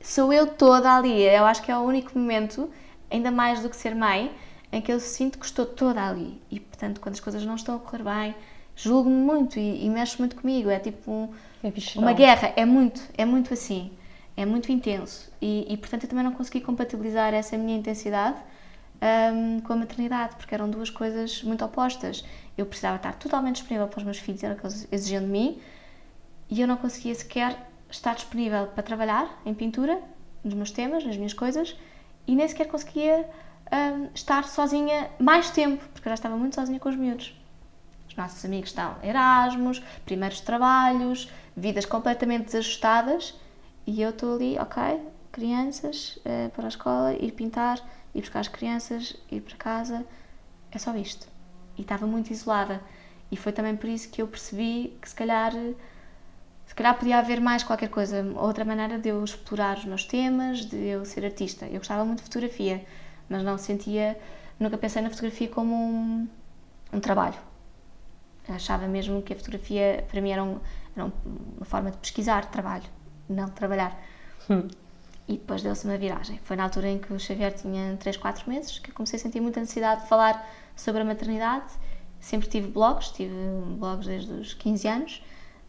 sou 0.00 0.32
eu 0.32 0.46
toda 0.46 0.96
ali. 0.96 1.20
Eu 1.20 1.44
acho 1.44 1.64
que 1.64 1.72
é 1.72 1.76
o 1.76 1.80
único 1.80 2.16
momento, 2.16 2.70
ainda 3.10 3.32
mais 3.32 3.60
do 3.60 3.68
que 3.68 3.76
ser 3.76 3.96
mãe, 3.96 4.30
em 4.70 4.80
que 4.80 4.92
eu 4.92 5.00
sinto 5.00 5.36
que 5.36 5.46
estou 5.46 5.66
toda 5.66 6.08
ali 6.08 6.40
e, 6.48 6.60
portanto, 6.60 7.00
quando 7.00 7.14
as 7.16 7.20
coisas 7.20 7.44
não 7.44 7.56
estão 7.56 7.74
a 7.74 7.80
correr 7.80 8.04
bem, 8.04 8.36
julgo-me 8.76 9.16
muito 9.16 9.58
e, 9.58 9.84
e 9.84 9.90
mexe 9.90 10.16
muito 10.20 10.36
comigo. 10.36 10.70
É 10.70 10.78
tipo 10.78 11.10
um, 11.10 11.28
é 11.64 11.72
uma 11.98 12.12
guerra, 12.12 12.52
é 12.54 12.64
muito, 12.64 13.02
é 13.18 13.24
muito 13.24 13.52
assim, 13.52 13.90
é 14.36 14.44
muito 14.44 14.70
intenso 14.70 15.32
e, 15.40 15.66
e, 15.72 15.76
portanto, 15.76 16.04
eu 16.04 16.08
também 16.08 16.24
não 16.24 16.32
consegui 16.32 16.60
compatibilizar 16.60 17.32
essa 17.32 17.56
minha 17.56 17.76
intensidade 17.76 18.36
um, 19.32 19.60
com 19.60 19.72
a 19.72 19.76
maternidade, 19.76 20.36
porque 20.36 20.54
eram 20.54 20.68
duas 20.68 20.90
coisas 20.90 21.42
muito 21.42 21.64
opostas. 21.64 22.24
Eu 22.56 22.66
precisava 22.66 22.96
estar 22.96 23.14
totalmente 23.14 23.56
disponível 23.56 23.88
para 23.88 23.98
os 23.98 24.04
meus 24.04 24.18
filhos, 24.18 24.42
era 24.42 24.54
o 24.54 24.58
que 24.58 24.66
eles 24.66 24.88
exigiam 24.92 25.22
de 25.22 25.28
mim, 25.28 25.60
e 26.50 26.60
eu 26.60 26.68
não 26.68 26.76
conseguia 26.76 27.14
sequer 27.14 27.56
estar 27.90 28.14
disponível 28.14 28.66
para 28.68 28.82
trabalhar 28.82 29.40
em 29.44 29.54
pintura, 29.54 30.00
nos 30.44 30.54
meus 30.54 30.70
temas, 30.70 31.04
nas 31.04 31.16
minhas 31.16 31.32
coisas, 31.32 31.76
e 32.26 32.34
nem 32.34 32.46
sequer 32.46 32.66
conseguia 32.66 33.28
um, 33.72 34.08
estar 34.14 34.44
sozinha 34.44 35.10
mais 35.18 35.50
tempo, 35.50 35.82
porque 35.92 36.08
eu 36.08 36.10
já 36.10 36.14
estava 36.14 36.36
muito 36.36 36.54
sozinha 36.54 36.78
com 36.78 36.88
os 36.88 36.96
miúdos. 36.96 37.34
Os 38.08 38.14
nossos 38.16 38.44
amigos 38.44 38.70
estão 38.70 38.96
Erasmus, 39.02 39.82
primeiros 40.04 40.40
trabalhos, 40.40 41.30
vidas 41.56 41.84
completamente 41.84 42.46
desajustadas 42.46 43.34
e 43.86 44.02
eu 44.02 44.10
estou 44.10 44.34
ali, 44.34 44.58
ok, 44.58 45.00
crianças, 45.30 46.18
uh, 46.18 46.50
para 46.50 46.64
a 46.64 46.68
escola, 46.68 47.12
ir 47.14 47.32
pintar, 47.32 47.78
ir 48.14 48.20
buscar 48.20 48.40
as 48.40 48.48
crianças, 48.48 49.16
ir 49.30 49.40
para 49.42 49.56
casa, 49.56 50.04
é 50.70 50.78
só 50.78 50.94
isto. 50.96 51.28
E 51.78 51.82
estava 51.82 52.06
muito 52.06 52.30
isolada. 52.30 52.80
E 53.30 53.36
foi 53.36 53.52
também 53.52 53.76
por 53.76 53.88
isso 53.88 54.08
que 54.10 54.22
eu 54.22 54.28
percebi 54.28 54.96
que 55.00 55.08
se 55.08 55.14
calhar 55.14 55.52
se 56.66 56.74
calhar 56.74 56.98
podia 56.98 57.18
haver 57.18 57.40
mais 57.40 57.62
qualquer 57.62 57.88
coisa, 57.88 58.24
outra 58.36 58.64
maneira 58.64 58.98
de 58.98 59.08
eu 59.08 59.22
explorar 59.22 59.78
os 59.78 59.84
meus 59.84 60.04
temas, 60.04 60.66
de 60.66 60.76
eu 60.76 61.04
ser 61.04 61.24
artista. 61.24 61.64
Eu 61.66 61.78
gostava 61.78 62.04
muito 62.04 62.18
de 62.18 62.24
fotografia, 62.24 62.84
mas 63.28 63.42
não 63.42 63.56
sentia, 63.56 64.18
nunca 64.58 64.76
pensei 64.76 65.00
na 65.00 65.08
fotografia 65.08 65.48
como 65.48 65.74
um, 65.74 66.28
um 66.92 67.00
trabalho. 67.00 67.38
Achava 68.48 68.86
mesmo 68.88 69.22
que 69.22 69.32
a 69.32 69.36
fotografia 69.36 70.04
para 70.10 70.20
mim 70.20 70.30
era, 70.30 70.42
um, 70.42 70.58
era 70.96 71.04
uma 71.56 71.64
forma 71.64 71.90
de 71.90 71.98
pesquisar 71.98 72.46
trabalho, 72.50 72.84
não 73.28 73.48
trabalhar. 73.48 73.98
Hum. 74.50 74.68
E 75.28 75.32
depois 75.32 75.62
deu-se 75.62 75.84
uma 75.84 75.98
viragem. 75.98 76.38
Foi 76.44 76.56
na 76.56 76.64
altura 76.64 76.88
em 76.88 76.98
que 76.98 77.12
o 77.12 77.18
Xavier 77.18 77.52
tinha 77.52 77.96
3, 77.96 78.16
4 78.16 78.48
meses 78.48 78.78
que 78.78 78.90
eu 78.90 78.94
comecei 78.94 79.18
a 79.18 79.22
sentir 79.22 79.40
muita 79.40 79.58
necessidade 79.58 80.02
de 80.02 80.08
falar 80.08 80.48
sobre 80.76 81.02
a 81.02 81.04
maternidade. 81.04 81.66
Sempre 82.20 82.48
tive 82.48 82.68
blogs, 82.68 83.08
tive 83.08 83.34
blogs 83.78 84.06
desde 84.06 84.32
os 84.32 84.54
15 84.54 84.88
anos, 84.88 85.24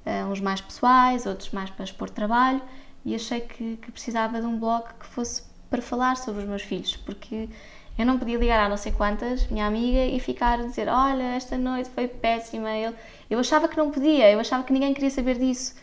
eh, 0.05 0.24
uns 0.26 0.39
mais 0.39 0.62
pessoais, 0.62 1.26
outros 1.26 1.51
mais 1.51 1.70
para 1.70 1.84
expor 1.84 2.10
trabalho, 2.10 2.62
e 3.03 3.16
achei 3.16 3.41
que, 3.41 3.78
que 3.78 3.91
precisava 3.91 4.39
de 4.39 4.45
um 4.45 4.60
blog 4.60 4.86
que 4.99 5.05
fosse 5.05 5.43
para 5.70 5.82
falar 5.82 6.18
sobre 6.18 6.43
os 6.43 6.47
meus 6.47 6.62
filhos, 6.62 6.95
porque 6.95 7.49
eu 7.97 8.05
não 8.05 8.20
podia 8.20 8.38
ligar 8.38 8.60
a 8.64 8.70
não 8.70 8.78
sei 8.78 8.91
quantas, 8.91 9.47
minha 9.47 9.66
amiga, 9.66 10.05
e 10.05 10.20
ficar 10.20 10.60
a 10.60 10.64
dizer: 10.64 10.88
Olha, 10.88 11.36
esta 11.36 11.58
noite 11.58 11.89
foi 11.89 12.08
péssima. 12.08 12.70
Eu, 12.78 12.93
eu 13.30 13.39
achava 13.39 13.68
que 13.68 13.76
não 13.76 13.89
podia, 13.89 14.32
eu 14.32 14.39
achava 14.39 14.64
que 14.64 14.72
ninguém 14.72 14.93
queria 14.93 15.10
saber 15.10 15.39
disso. 15.39 15.76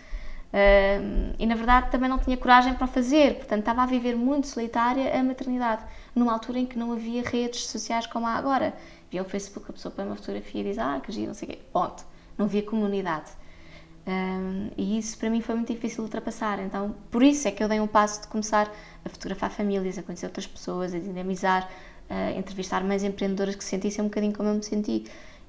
Uh, 0.55 1.35
e 1.37 1.47
na 1.47 1.57
verdade 1.57 1.91
também 1.91 2.09
não 2.09 2.17
tinha 2.17 2.37
coragem 2.37 2.75
para 2.75 2.85
o 2.85 2.89
fazer, 2.89 3.39
portanto 3.39 3.59
estava 3.59 3.83
a 3.83 3.87
viver 3.87 4.15
muito 4.15 4.47
solitária 4.47 5.19
a 5.19 5.21
maternidade, 5.21 5.83
numa 6.15 6.33
altura 6.33 6.61
em 6.61 6.67
que 6.67 6.79
não 6.79 6.93
havia 6.93 7.25
redes 7.25 7.67
sociais 7.67 8.07
como 8.07 8.25
há 8.25 8.35
agora. 8.35 8.73
Via 9.11 9.23
o 9.23 9.25
Facebook, 9.25 9.69
a 9.69 9.73
pessoa 9.73 9.93
põe 9.93 10.05
uma 10.05 10.15
fotografia 10.15 10.61
e 10.61 10.65
diz: 10.65 10.79
Ah, 10.79 11.01
que 11.05 11.11
giro, 11.11 11.29
não 11.29 11.35
sei 11.35 11.49
o 11.49 11.53
quê. 11.53 11.59
Ponto. 11.73 12.05
Não 12.39 12.47
havia 12.47 12.63
comunidade. 12.63 13.31
E 14.77 14.99
isso 14.99 15.17
para 15.19 15.31
mim 15.31 15.41
foi 15.41 15.55
muito 15.55 15.73
difícil 15.73 15.99
de 15.99 16.03
ultrapassar. 16.03 16.61
Então, 16.61 16.95
por 17.11 17.23
isso 17.23 17.47
é 17.49 17.51
que 17.51 17.63
eu 17.63 17.69
dei 17.69 17.81
um 17.81 17.87
passo 17.87 18.23
de 18.23 18.29
começar 18.29 18.71
a 19.05 19.09
fotografar 19.09 19.51
famílias, 19.51 19.99
a 19.99 20.03
conhecer 20.03 20.27
outras 20.27 20.47
pessoas, 20.47 20.95
a 20.95 20.99
dinamizar 20.99 21.69
uh, 22.11 22.39
entrevistar 22.39 22.83
mais 22.85 23.03
empreendedoras 23.03 23.55
que 23.55 23.65
se 23.65 23.71
sentissem 23.71 24.05
um 24.05 24.09
bocadinho 24.09 24.33
como 24.33 24.49
eu 24.49 24.55
me 24.55 24.63
senti. 24.63 25.05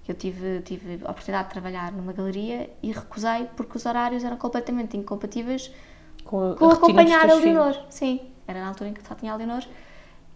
Eu 0.07 0.15
tive, 0.15 0.61
tive 0.61 0.99
a 1.03 1.11
oportunidade 1.11 1.47
de 1.47 1.53
trabalhar 1.53 1.91
numa 1.91 2.13
galeria 2.13 2.69
e 2.81 2.91
recusei 2.91 3.49
porque 3.55 3.77
os 3.77 3.85
horários 3.85 4.23
eram 4.23 4.37
completamente 4.37 4.95
incompatíveis 4.95 5.71
com, 6.23 6.51
a, 6.51 6.55
com 6.55 6.69
acompanhar 6.69 7.29
a 7.29 7.33
Leonor. 7.35 7.75
Sim, 7.89 8.21
era 8.47 8.59
na 8.59 8.67
altura 8.67 8.91
em 8.91 8.93
que 8.93 9.05
só 9.07 9.15
tinha 9.15 9.33
a 9.33 9.35
Leonor. 9.35 9.63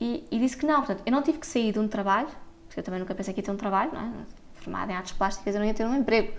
E, 0.01 0.25
e, 0.31 0.39
disse 0.39 0.57
que 0.57 0.65
não. 0.65 0.77
Portanto, 0.77 1.03
eu 1.05 1.11
não 1.11 1.21
tive 1.21 1.37
que 1.37 1.45
sair 1.45 1.71
de 1.71 1.79
um 1.79 1.87
trabalho, 1.87 2.29
porque 2.67 2.79
eu 2.79 2.83
também 2.83 2.99
nunca 2.99 3.13
pensei 3.13 3.33
que 3.33 3.41
ia 3.41 3.43
ter 3.43 3.51
um 3.51 3.57
trabalho, 3.57 3.91
não 3.93 4.01
é? 4.01 4.11
formada 4.55 4.91
em 4.91 4.95
artes 4.95 5.13
plásticas, 5.13 5.55
eu 5.55 5.59
não 5.59 5.67
ia 5.67 5.73
ter 5.73 5.85
um 5.85 5.95
emprego. 5.95 6.33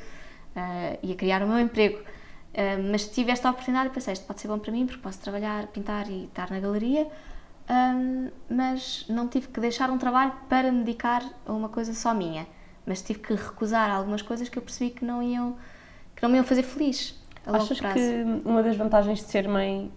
Uh, 0.57 0.99
ia 1.03 1.15
criar 1.15 1.43
o 1.43 1.49
meu 1.49 1.59
emprego. 1.59 1.99
Uh, 1.99 2.91
mas 2.91 3.07
tive 3.07 3.31
esta 3.31 3.49
oportunidade 3.49 3.89
e 3.89 3.93
pensei, 3.93 4.13
isto 4.13 4.27
pode 4.27 4.41
ser 4.41 4.49
bom 4.49 4.59
para 4.59 4.73
mim, 4.73 4.87
porque 4.87 5.01
posso 5.01 5.21
trabalhar, 5.21 5.69
pintar 5.69 6.11
e 6.11 6.25
estar 6.25 6.51
na 6.51 6.59
galeria 6.59 7.07
um, 7.71 8.31
mas 8.49 9.05
não 9.09 9.29
tive 9.29 9.49
que 9.49 9.61
deixar 9.61 9.91
um 9.91 9.99
trabalho 9.99 10.33
para 10.49 10.73
me 10.73 10.83
dedicar 10.83 11.23
a 11.47 11.53
uma 11.53 11.69
coisa 11.69 11.95
só 11.95 12.13
minha. 12.13 12.47
Mas 12.91 13.01
tive 13.03 13.21
que 13.21 13.35
recusar 13.35 13.89
algumas 13.89 14.21
coisas 14.21 14.49
que 14.49 14.59
eu 14.59 14.63
percebi 14.63 14.91
que 14.91 15.05
não 15.05 15.23
iam, 15.23 15.57
que 16.17 16.21
não 16.25 16.29
me 16.29 16.39
iam 16.39 16.45
fazer 16.45 16.65
feliz. 16.65 17.17
Achas 17.47 17.79
que 17.79 18.25
uma 18.45 18.65
das 18.65 18.75
vantagens 18.75 19.21
de 19.21 19.27
ser 19.27 19.47
mãe, 19.47 19.93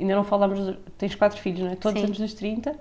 ainda 0.00 0.14
não 0.14 0.24
falámos, 0.24 0.74
tens 0.96 1.14
quatro 1.14 1.38
filhos, 1.38 1.60
não 1.60 1.70
é? 1.70 1.76
Todos 1.76 2.00
Sim. 2.00 2.06
antes 2.06 2.18
dos 2.18 2.32
30. 2.32 2.74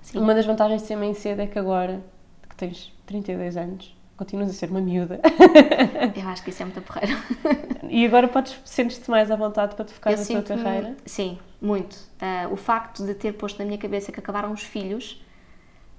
Sim. 0.00 0.18
Uma 0.18 0.34
das 0.34 0.46
vantagens 0.46 0.80
de 0.80 0.88
ser 0.88 0.96
mãe 0.96 1.12
cedo 1.12 1.42
é 1.42 1.46
que 1.46 1.58
agora, 1.58 2.02
que 2.48 2.56
tens 2.56 2.90
32 3.04 3.58
anos, 3.58 3.94
continuas 4.16 4.48
a 4.48 4.54
ser 4.54 4.70
uma 4.70 4.80
miúda. 4.80 5.20
Eu 6.16 6.26
acho 6.28 6.42
que 6.42 6.48
isso 6.48 6.62
é 6.62 6.64
muito 6.64 6.80
porreiro. 6.80 7.14
E 7.92 8.06
agora 8.06 8.28
podes, 8.28 8.56
sentes-te 8.64 9.10
mais 9.10 9.32
à 9.32 9.36
vontade 9.36 9.74
para 9.74 9.84
te 9.84 9.92
focar 9.92 10.12
eu 10.12 10.18
na 10.18 10.42
tua 10.42 10.56
carreira? 10.56 10.96
Sim, 11.04 11.36
muito. 11.60 11.94
Uh, 12.22 12.52
o 12.52 12.56
facto 12.56 13.04
de 13.04 13.14
ter 13.14 13.32
posto 13.32 13.58
na 13.58 13.64
minha 13.64 13.78
cabeça 13.78 14.12
que 14.12 14.20
acabaram 14.20 14.52
os 14.52 14.62
filhos 14.62 15.20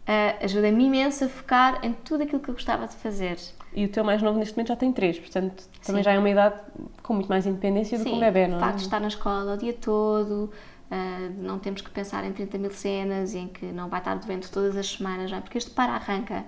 uh, 0.07 0.43
ajuda-me 0.43 0.85
imenso 0.85 1.25
a 1.25 1.29
focar 1.29 1.79
em 1.83 1.93
tudo 1.93 2.23
aquilo 2.23 2.39
que 2.39 2.49
eu 2.49 2.53
gostava 2.53 2.87
de 2.87 2.95
fazer. 2.95 3.37
E 3.73 3.85
o 3.85 3.89
teu 3.89 4.03
mais 4.03 4.21
novo 4.21 4.37
neste 4.37 4.55
momento 4.55 4.69
já 4.69 4.75
tem 4.75 4.91
três, 4.91 5.17
portanto 5.17 5.63
também 5.85 6.03
Sim. 6.03 6.05
já 6.05 6.11
é 6.11 6.19
uma 6.19 6.29
idade 6.29 6.61
com 7.01 7.13
muito 7.13 7.29
mais 7.29 7.45
independência 7.45 7.97
do 7.97 8.03
que 8.03 8.11
um 8.11 8.19
bebê, 8.19 8.47
não 8.47 8.55
é? 8.55 8.57
o 8.57 8.59
facto 8.59 8.77
de 8.77 8.83
estar 8.83 8.99
na 8.99 9.07
escola 9.07 9.53
o 9.53 9.57
dia 9.57 9.73
todo, 9.73 10.51
uh, 10.91 11.33
não 11.37 11.57
temos 11.57 11.81
que 11.81 11.89
pensar 11.89 12.25
em 12.25 12.33
30 12.33 12.57
mil 12.57 12.71
cenas, 12.71 13.33
em 13.33 13.47
que 13.47 13.65
não 13.67 13.87
vai 13.87 13.99
estar 13.99 14.15
doente 14.15 14.51
todas 14.51 14.75
as 14.75 14.87
semanas, 14.87 15.31
não 15.31 15.37
é? 15.37 15.41
porque 15.41 15.57
este 15.57 15.71
para-arranca, 15.71 16.43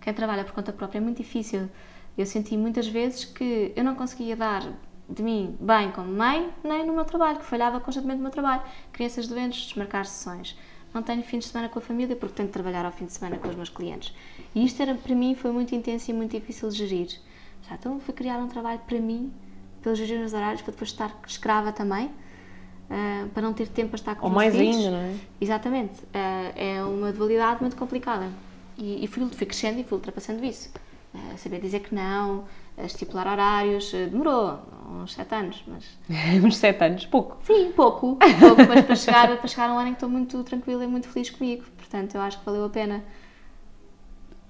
quem 0.00 0.14
trabalha 0.14 0.44
por 0.44 0.52
conta 0.52 0.72
própria 0.72 0.98
é 0.98 1.00
muito 1.00 1.16
difícil. 1.16 1.68
Eu 2.16 2.26
senti 2.26 2.56
muitas 2.56 2.86
vezes 2.86 3.24
que 3.24 3.72
eu 3.74 3.82
não 3.82 3.94
conseguia 3.94 4.36
dar 4.36 4.62
de 5.08 5.22
mim 5.22 5.56
bem 5.60 5.90
como 5.90 6.08
mãe, 6.12 6.50
nem 6.62 6.86
no 6.86 6.92
meu 6.92 7.04
trabalho, 7.04 7.38
que 7.38 7.44
falhava 7.44 7.80
constantemente 7.80 8.18
no 8.18 8.22
meu 8.22 8.30
trabalho. 8.30 8.62
Crianças 8.92 9.26
doentes, 9.26 9.66
desmarcar 9.66 10.06
sessões. 10.06 10.56
Não 10.92 11.02
tenho 11.02 11.22
fim 11.22 11.38
de 11.38 11.46
semana 11.46 11.68
com 11.68 11.78
a 11.78 11.82
família 11.82 12.16
porque 12.16 12.34
tenho 12.34 12.48
de 12.48 12.52
trabalhar 12.52 12.84
ao 12.84 12.92
fim 12.92 13.06
de 13.06 13.12
semana 13.12 13.38
com 13.38 13.48
os 13.48 13.54
meus 13.54 13.68
clientes. 13.68 14.12
E 14.54 14.64
isto 14.64 14.82
era, 14.82 14.94
para 14.94 15.14
mim 15.14 15.34
foi 15.34 15.52
muito 15.52 15.74
intenso 15.74 16.10
e 16.10 16.14
muito 16.14 16.32
difícil 16.32 16.68
de 16.68 16.76
gerir. 16.76 17.08
Já, 17.68 17.74
então 17.74 18.00
fui 18.00 18.12
criar 18.12 18.38
um 18.38 18.48
trabalho 18.48 18.80
para 18.86 18.98
mim, 18.98 19.32
para 19.82 19.94
gerir 19.94 20.20
os 20.20 20.32
horários, 20.32 20.62
para 20.62 20.72
depois 20.72 20.90
estar 20.90 21.16
escrava 21.26 21.72
também, 21.72 22.06
uh, 22.06 23.28
para 23.32 23.42
não 23.42 23.52
ter 23.52 23.68
tempo 23.68 23.90
para 23.90 23.98
estar 23.98 24.14
com 24.16 24.26
Ou 24.26 24.32
os 24.32 24.38
meus 24.38 24.54
filhos. 24.54 24.76
Ou 24.76 24.82
mais 24.82 24.86
ainda, 24.86 24.96
não 24.96 25.14
é? 25.14 25.16
Exatamente. 25.40 25.94
Uh, 25.94 26.52
é 26.56 26.84
uma 26.84 27.12
dualidade 27.12 27.60
muito 27.60 27.76
complicada. 27.76 28.28
E, 28.76 29.04
e 29.04 29.06
fui, 29.06 29.28
fui 29.28 29.46
crescendo 29.46 29.78
e 29.78 29.84
fui 29.84 29.96
ultrapassando 29.96 30.44
isso. 30.44 30.72
Uh, 31.14 31.38
saber 31.38 31.60
dizer 31.60 31.80
que 31.80 31.94
não, 31.94 32.44
estipular 32.84 33.26
horários, 33.26 33.92
eh, 33.94 34.06
demorou 34.06 34.58
uns 35.02 35.14
sete 35.14 35.34
anos, 35.34 35.62
mas... 35.66 35.84
uns 36.44 36.56
sete 36.56 36.84
anos, 36.84 37.06
pouco. 37.06 37.38
Sim, 37.44 37.72
pouco, 37.72 38.16
pouco, 38.16 38.62
mas 38.68 38.84
para 38.84 38.96
chegar, 38.96 39.36
para 39.36 39.48
chegar 39.48 39.70
a 39.70 39.74
um 39.74 39.78
ano 39.78 39.88
em 39.88 39.92
que 39.92 39.96
estou 39.96 40.08
muito 40.08 40.42
tranquila 40.44 40.84
e 40.84 40.86
muito 40.86 41.08
feliz 41.08 41.30
comigo, 41.30 41.64
portanto 41.76 42.14
eu 42.14 42.20
acho 42.20 42.38
que 42.38 42.44
valeu 42.44 42.64
a 42.64 42.70
pena. 42.70 43.04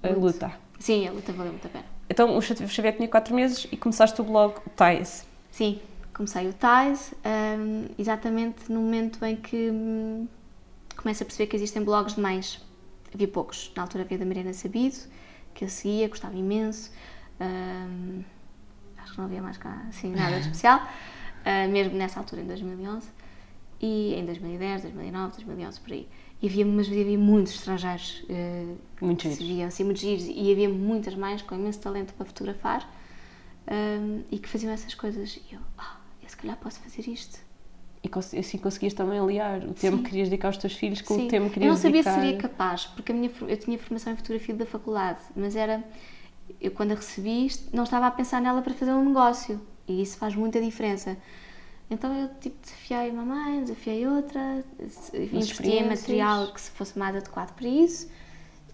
A 0.03 0.07
muito. 0.07 0.21
luta. 0.21 0.51
Sim, 0.79 1.07
a 1.07 1.11
luta 1.11 1.31
valeu 1.31 1.51
muito 1.51 1.67
a 1.67 1.69
pena. 1.69 1.85
Então 2.09 2.35
o 2.35 2.41
Xavier 2.41 2.95
tinha 2.95 3.07
quatro 3.07 3.33
meses 3.33 3.67
e 3.71 3.77
começaste 3.77 4.19
o 4.19 4.23
blog 4.23 4.55
Tais. 4.75 5.25
Sim, 5.51 5.79
comecei 6.13 6.47
o 6.49 6.53
Tais 6.53 7.13
um, 7.25 7.85
exatamente 7.97 8.71
no 8.71 8.81
momento 8.81 9.23
em 9.23 9.35
que 9.35 9.69
hum, 9.71 10.27
começo 10.97 11.23
a 11.23 11.25
perceber 11.25 11.47
que 11.47 11.55
existem 11.55 11.83
blogs 11.83 12.15
de 12.15 12.21
mães. 12.21 12.59
Havia 13.13 13.27
poucos, 13.27 13.71
na 13.75 13.83
altura 13.83 14.03
havia 14.03 14.17
da 14.17 14.25
Mariana 14.25 14.53
Sabido, 14.53 14.97
que 15.53 15.65
eu 15.65 15.69
seguia, 15.69 16.07
gostava 16.07 16.35
imenso. 16.35 16.91
Um, 17.41 18.23
acho 18.97 19.13
que 19.13 19.17
não 19.17 19.25
havia 19.25 19.41
mais 19.41 19.57
cá 19.57 19.83
assim, 19.89 20.11
nada 20.11 20.35
de 20.35 20.41
especial, 20.41 20.79
uh, 20.79 21.71
mesmo 21.71 21.97
nessa 21.97 22.19
altura, 22.19 22.41
em 22.41 22.45
2011. 22.45 23.09
E 23.83 24.13
em 24.13 24.25
2010, 24.25 24.83
2009, 24.83 25.33
2011, 25.37 25.79
por 25.79 25.93
aí. 25.93 26.07
E 26.39 26.47
havia, 26.47 26.65
mas 26.65 26.87
havia 26.87 27.17
muitos 27.17 27.53
estrangeiros 27.53 28.23
uh, 28.29 28.77
muito 29.01 29.27
que 29.27 29.33
se 29.33 29.43
viam, 29.43 29.67
assim, 29.67 29.83
muitos 29.83 30.03
giros, 30.03 30.25
e 30.27 30.51
havia 30.51 30.69
muitas 30.69 31.15
mães 31.15 31.41
com 31.41 31.55
imenso 31.55 31.79
talento 31.79 32.13
para 32.13 32.25
fotografar 32.25 32.87
um, 33.67 34.23
e 34.31 34.37
que 34.37 34.47
faziam 34.47 34.71
essas 34.71 34.93
coisas. 34.93 35.39
E 35.49 35.55
eu, 35.55 35.59
ah, 35.77 35.97
eu 36.21 36.29
se 36.29 36.37
calhar 36.37 36.57
posso 36.57 36.79
fazer 36.79 37.09
isto. 37.09 37.39
E 38.03 38.39
assim 38.39 38.57
conseguias 38.57 38.93
também 38.93 39.19
aliar 39.19 39.59
o 39.63 39.73
tempo 39.73 39.97
Sim. 39.97 40.03
que 40.03 40.09
querias 40.09 40.29
dedicar 40.29 40.47
aos 40.47 40.57
teus 40.57 40.73
filhos 40.73 41.01
com 41.01 41.15
Sim. 41.15 41.27
o 41.27 41.29
tempo 41.29 41.47
que 41.49 41.53
querias 41.53 41.53
dedicar... 41.53 41.65
Eu 41.65 41.69
não 41.69 41.77
sabia 41.77 42.03
dedicar... 42.03 42.13
se 42.13 42.19
seria 42.19 42.37
capaz, 42.37 42.85
porque 42.87 43.11
a 43.11 43.15
minha, 43.15 43.31
eu 43.47 43.57
tinha 43.57 43.77
formação 43.77 44.13
em 44.13 44.15
fotografia 44.15 44.55
da 44.55 44.65
faculdade, 44.65 45.19
mas 45.35 45.55
era 45.55 45.83
eu 46.61 46.71
quando 46.71 46.91
a 46.91 46.95
recebi 46.95 47.51
não 47.73 47.83
estava 47.83 48.07
a 48.07 48.11
pensar 48.11 48.39
nela 48.39 48.61
para 48.61 48.73
fazer 48.73 48.91
um 48.91 49.05
negócio 49.05 49.59
e 49.87 50.01
isso 50.01 50.17
faz 50.17 50.35
muita 50.35 50.61
diferença. 50.61 51.17
Então 51.89 52.13
eu 52.15 52.29
tipo 52.39 52.55
desafiei 52.61 53.09
uma 53.09 53.25
mãe, 53.25 53.63
desafiei 53.63 54.07
outra, 54.07 54.63
investi 55.13 55.69
em 55.69 55.89
material 55.89 56.53
que 56.53 56.61
se 56.61 56.71
fosse 56.71 56.97
mais 56.97 57.15
adequado 57.15 57.53
para 57.53 57.67
isso 57.67 58.09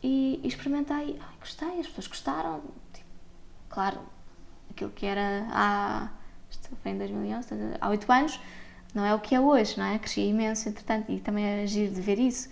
e, 0.03 0.39
e 0.43 0.47
experimentei. 0.47 1.17
Ai, 1.19 1.35
gostei, 1.39 1.79
as 1.79 1.87
pessoas 1.87 2.07
gostaram. 2.07 2.61
Tipo, 2.93 3.07
claro, 3.69 3.99
aquilo 4.69 4.91
que 4.91 5.05
era 5.05 5.47
há, 5.49 6.09
isto 6.51 6.69
foi 6.83 6.91
em 6.91 6.97
2011, 6.97 7.47
há 7.79 7.89
8 7.89 8.11
anos, 8.11 8.39
não 8.93 9.05
é 9.05 9.15
o 9.15 9.19
que 9.19 9.33
é 9.33 9.39
hoje, 9.39 9.79
não 9.79 9.85
é? 9.85 9.97
Cresci 9.97 10.21
imenso, 10.21 10.69
entretanto, 10.69 11.11
e 11.11 11.19
também 11.19 11.45
é 11.45 11.63
agir 11.63 11.89
de 11.89 12.01
ver 12.01 12.19
isso 12.19 12.49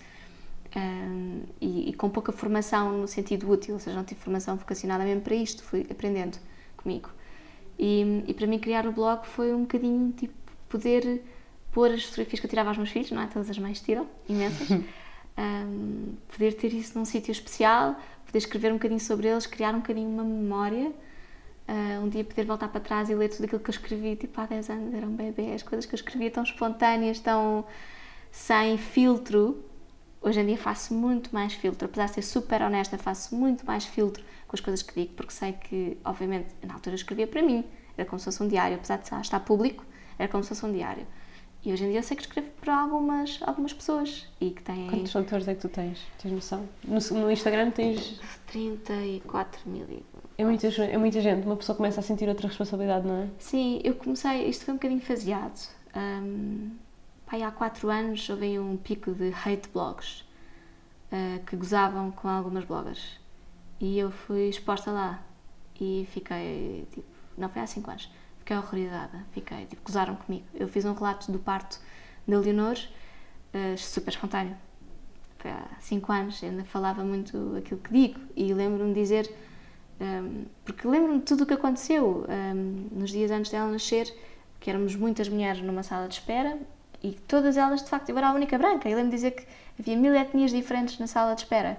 um, 0.75 1.43
e, 1.61 1.89
e, 1.89 1.93
com 1.93 2.09
pouca 2.09 2.31
formação 2.31 2.97
no 2.97 3.07
sentido 3.07 3.49
útil, 3.49 3.75
ou 3.75 3.79
seja, 3.79 3.95
não 3.95 4.03
tive 4.03 4.19
formação 4.19 4.57
vocacionada 4.57 5.03
mesmo 5.03 5.21
para 5.21 5.35
isto, 5.35 5.63
fui 5.63 5.85
aprendendo 5.89 6.37
comigo. 6.75 7.09
E, 7.79 8.23
e 8.27 8.33
para 8.33 8.47
mim 8.47 8.59
criar 8.59 8.85
o 8.85 8.91
blog 8.91 9.25
foi 9.25 9.53
um 9.53 9.61
bocadinho 9.61 10.11
tipo 10.11 10.33
poder 10.69 11.23
pôr 11.71 11.91
as 11.91 12.03
fotografias 12.03 12.39
que 12.39 12.45
eu 12.45 12.49
tirava 12.49 12.69
aos 12.69 12.77
meus 12.77 12.89
filhos, 12.89 13.11
não 13.11 13.21
é? 13.21 13.27
Todas 13.27 13.49
as 13.49 13.57
mães 13.57 13.81
tiram, 13.81 14.07
imensas. 14.27 14.69
Um, 15.37 16.13
poder 16.31 16.53
ter 16.53 16.73
isso 16.73 16.97
num 16.97 17.03
sítio 17.03 17.29
especial, 17.29 17.99
poder 18.25 18.37
escrever 18.37 18.71
um 18.71 18.75
bocadinho 18.75 19.01
sobre 19.01 19.27
eles, 19.27 19.45
criar 19.45 19.73
um 19.75 19.79
bocadinho 19.79 20.07
uma 20.07 20.23
memória. 20.23 20.93
Uh, 21.67 22.05
um 22.05 22.07
dia 22.07 22.23
poder 22.23 22.45
voltar 22.45 22.69
para 22.69 22.79
trás 22.79 23.09
e 23.09 23.15
ler 23.15 23.27
tudo 23.27 23.43
aquilo 23.43 23.59
que 23.59 23.69
eu 23.69 23.73
escrevi, 23.73 24.15
tipo 24.15 24.39
há 24.39 24.45
10 24.45 24.69
anos, 24.69 24.93
eram 24.93 25.09
bebês, 25.09 25.61
coisas 25.61 25.85
que 25.85 25.93
eu 25.93 25.97
escrevia 25.97 26.31
tão 26.31 26.43
espontâneas, 26.43 27.19
tão 27.19 27.65
sem 28.31 28.77
filtro, 28.77 29.61
Hoje 30.25 30.39
em 30.39 30.45
dia 30.47 30.57
faço 30.57 30.91
muito 30.91 31.29
mais 31.31 31.53
filtro, 31.53 31.85
apesar 31.85 32.07
de 32.07 32.15
ser 32.15 32.23
super 32.23 32.59
honesta, 32.63 32.97
faço 32.97 33.35
muito 33.35 33.63
mais 33.63 33.85
filtro 33.85 34.23
com 34.47 34.55
as 34.55 34.59
coisas 34.59 34.81
que 34.81 34.99
digo, 34.99 35.13
porque 35.13 35.31
sei 35.31 35.53
que, 35.53 35.99
obviamente, 36.03 36.47
na 36.65 36.73
altura 36.73 36.95
eu 36.95 36.97
escrevia 36.97 37.27
para 37.27 37.43
mim, 37.43 37.63
era 37.95 38.09
como 38.09 38.17
se 38.17 38.25
fosse 38.25 38.41
um 38.41 38.47
diário, 38.47 38.75
apesar 38.75 38.97
de 38.97 39.07
estar 39.21 39.39
público, 39.41 39.85
era 40.17 40.27
como 40.27 40.43
se 40.43 40.49
fosse 40.49 40.65
um 40.65 40.73
diário. 40.73 41.05
E 41.63 41.71
hoje 41.71 41.85
em 41.85 41.89
dia 41.89 41.99
eu 41.99 42.03
sei 42.03 42.17
que 42.17 42.23
escrevo 42.23 42.49
para 42.59 42.75
algumas, 42.75 43.37
algumas 43.43 43.71
pessoas 43.71 44.27
e 44.41 44.49
que 44.49 44.63
têm. 44.63 44.89
Quantos 44.89 45.13
leitores 45.13 45.47
é 45.47 45.53
que 45.53 45.61
tu 45.61 45.69
tens? 45.69 45.99
Tens 46.19 46.31
noção? 46.31 46.67
No, 46.83 46.99
no 47.19 47.31
Instagram 47.31 47.69
tens. 47.69 48.19
34 48.47 49.69
mil. 49.69 49.85
É 50.39 50.43
muita, 50.43 50.67
é 50.67 50.97
muita 50.97 51.21
gente, 51.21 51.45
uma 51.45 51.55
pessoa 51.55 51.75
começa 51.75 51.99
a 51.99 52.03
sentir 52.03 52.27
outra 52.27 52.47
responsabilidade, 52.47 53.05
não 53.05 53.23
é? 53.23 53.27
Sim, 53.37 53.79
eu 53.83 53.93
comecei, 53.93 54.49
isto 54.49 54.65
foi 54.65 54.73
um 54.73 54.77
bocadinho 54.77 55.01
faseado. 55.01 55.69
Um, 55.95 56.71
pai, 57.25 57.41
há 57.41 57.51
quatro 57.51 57.89
anos 57.89 58.29
houve 58.29 58.59
um 58.59 58.77
pico 58.77 59.11
de 59.11 59.33
hate 59.33 59.67
blogs 59.69 60.21
uh, 61.11 61.43
que 61.45 61.55
gozavam 61.55 62.11
com 62.11 62.27
algumas 62.27 62.63
bloggers. 62.65 63.19
E 63.79 63.97
eu 63.97 64.11
fui 64.11 64.49
exposta 64.49 64.91
lá. 64.91 65.23
E 65.79 66.07
fiquei, 66.11 66.87
tipo, 66.91 67.07
não 67.37 67.49
foi 67.49 67.61
há 67.61 67.67
cinco 67.67 67.89
anos, 67.89 68.09
fiquei 68.39 68.55
horrorizada, 68.55 69.25
fiquei, 69.31 69.65
tipo, 69.65 69.81
gozaram 69.83 70.15
comigo. 70.15 70.45
Eu 70.53 70.67
fiz 70.67 70.85
um 70.85 70.93
relato 70.93 71.31
do 71.31 71.39
parto 71.39 71.81
da 72.27 72.39
Leonor 72.39 72.77
uh, 73.53 73.77
super 73.77 74.11
espontâneo. 74.11 74.55
Foi 75.37 75.51
há 75.51 75.67
5 75.79 76.11
anos, 76.11 76.43
ainda 76.43 76.63
falava 76.63 77.03
muito 77.03 77.55
aquilo 77.57 77.79
que 77.79 77.91
digo. 77.91 78.19
E 78.35 78.51
lembro-me 78.51 78.93
dizer, 78.95 79.31
um, 80.01 80.45
porque 80.63 80.87
lembro-me 80.87 81.19
de 81.19 81.25
tudo 81.25 81.43
o 81.43 81.45
que 81.45 81.53
aconteceu 81.53 82.25
um, 82.27 82.87
nos 82.91 83.11
dias 83.11 83.29
antes 83.29 83.51
dela 83.51 83.69
nascer, 83.69 84.11
que 84.59 84.71
éramos 84.71 84.95
muitas 84.95 85.29
mulheres 85.29 85.61
numa 85.61 85.83
sala 85.83 86.07
de 86.07 86.15
espera 86.15 86.57
e 87.09 87.13
todas 87.27 87.57
elas, 87.57 87.83
de 87.83 87.89
facto, 87.89 88.09
eu 88.09 88.17
era 88.17 88.29
a 88.29 88.33
única 88.33 88.57
branca. 88.57 88.89
Eu 88.89 88.95
lembro 88.95 89.11
de 89.11 89.17
dizer 89.17 89.31
que 89.31 89.45
havia 89.79 89.95
mil 89.95 90.13
etnias 90.15 90.51
diferentes 90.51 90.97
na 90.99 91.07
sala 91.07 91.35
de 91.35 91.41
espera. 91.41 91.77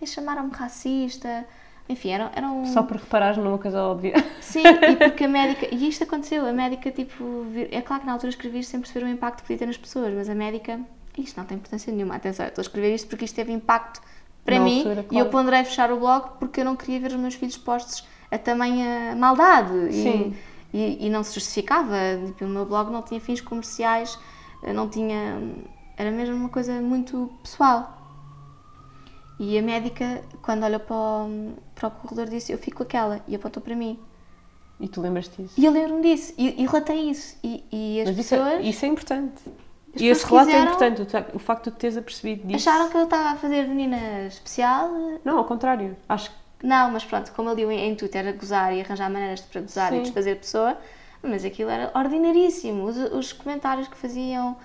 E 0.00 0.06
chamaram-me 0.06 0.50
racista, 0.52 1.44
enfim, 1.88 2.10
eram, 2.10 2.30
eram... 2.34 2.64
Só 2.66 2.82
por 2.82 2.96
reparares 2.96 3.36
numa 3.36 3.58
coisa 3.58 3.82
óbvia. 3.82 4.14
Sim, 4.40 4.62
e 4.66 4.96
porque 5.08 5.24
a 5.24 5.28
médica... 5.28 5.68
E 5.72 5.88
isto 5.88 6.04
aconteceu, 6.04 6.46
a 6.46 6.52
médica, 6.52 6.90
tipo... 6.90 7.46
É 7.70 7.80
claro 7.80 8.00
que 8.00 8.06
na 8.06 8.12
altura 8.14 8.30
escrevi 8.30 8.60
isto 8.60 8.70
sem 8.70 8.80
perceber 8.80 9.06
o 9.06 9.08
impacto 9.08 9.36
que 9.38 9.42
podia 9.42 9.58
ter 9.58 9.66
nas 9.66 9.76
pessoas, 9.76 10.12
mas 10.14 10.28
a 10.28 10.34
médica... 10.34 10.80
Isto 11.16 11.36
não 11.36 11.44
tem 11.44 11.58
importância 11.58 11.92
nenhuma, 11.92 12.16
atenção, 12.16 12.46
eu 12.46 12.48
estou 12.48 12.62
a 12.62 12.64
escrever 12.64 12.94
isto 12.94 13.06
porque 13.06 13.26
isto 13.26 13.34
teve 13.34 13.52
impacto 13.52 14.00
para 14.44 14.58
na 14.58 14.64
mim 14.64 14.78
altura, 14.78 15.02
claro. 15.02 15.14
e 15.14 15.18
eu 15.18 15.26
ponderei 15.30 15.62
fechar 15.62 15.92
o 15.92 16.00
blog 16.00 16.30
porque 16.38 16.60
eu 16.60 16.64
não 16.64 16.74
queria 16.74 16.98
ver 17.00 17.08
os 17.08 17.16
meus 17.18 17.34
filhos 17.34 17.58
postos 17.58 18.02
a 18.30 18.38
tamanha 18.38 19.14
maldade. 19.14 19.92
Sim. 19.92 20.34
E, 20.72 20.78
e, 20.78 21.06
e 21.06 21.10
não 21.10 21.22
se 21.22 21.34
justificava. 21.34 21.96
Tipo, 22.28 22.46
o 22.46 22.48
meu 22.48 22.64
blog 22.64 22.90
não 22.90 23.02
tinha 23.02 23.20
fins 23.20 23.42
comerciais, 23.42 24.18
não 24.62 24.88
tinha... 24.88 25.38
Era 25.96 26.10
mesmo 26.10 26.36
uma 26.36 26.48
coisa 26.48 26.80
muito 26.80 27.32
pessoal. 27.42 28.02
E 29.38 29.58
a 29.58 29.62
médica, 29.62 30.22
quando 30.40 30.64
olhou 30.64 30.80
para 30.80 30.94
o, 30.94 31.52
para 31.74 31.88
o 31.88 31.90
corredor, 31.90 32.28
disse: 32.28 32.52
Eu 32.52 32.58
fico 32.58 32.78
com 32.78 32.82
aquela. 32.84 33.20
E 33.26 33.34
apontou 33.34 33.62
para 33.62 33.74
mim. 33.74 33.98
E 34.78 34.88
tu 34.88 35.00
lembras 35.00 35.28
disso? 35.28 35.54
E 35.56 35.64
eu 35.64 35.72
lembro-me 35.72 36.02
disso. 36.02 36.32
E, 36.38 36.62
e 36.62 36.66
relatei 36.66 37.10
isso. 37.10 37.36
E, 37.42 37.64
e 37.72 38.00
as 38.00 38.08
Mas 38.08 38.16
pessoas. 38.16 38.52
Isso 38.52 38.62
é, 38.62 38.62
isso 38.68 38.84
é 38.84 38.88
importante. 38.88 39.42
e 39.96 40.06
esse 40.08 40.26
relato 40.26 40.50
é 40.50 40.54
é 40.54 40.62
importante. 40.62 41.02
O 41.34 41.38
facto 41.38 41.70
de 41.70 41.76
teres 41.76 41.96
apercebido 41.96 42.46
disso. 42.46 42.68
Acharam 42.68 42.88
que 42.88 42.96
eu 42.96 43.04
estava 43.04 43.30
a 43.30 43.36
fazer 43.36 43.66
menina 43.66 44.26
especial? 44.26 44.90
Não, 45.24 45.38
ao 45.38 45.44
contrário. 45.44 45.96
Acho 46.08 46.30
que. 46.30 46.36
Não, 46.66 46.92
mas 46.92 47.04
pronto, 47.04 47.32
como 47.32 47.50
ele 47.50 47.64
em, 47.64 47.90
em 47.90 47.94
Twitter 47.96 48.24
era 48.24 48.36
gozar 48.36 48.72
e 48.72 48.80
arranjar 48.80 49.10
maneiras 49.10 49.40
para 49.40 49.60
gozar 49.60 49.90
Sim. 49.90 49.98
e 49.98 50.02
desfazer 50.02 50.36
pessoa, 50.38 50.78
mas 51.22 51.44
aquilo 51.44 51.70
era 51.70 51.90
ordinaríssimo. 51.94 52.84
Os, 52.84 52.96
os 52.96 53.32
comentários 53.32 53.88
que 53.88 53.96
faziam. 53.96 54.56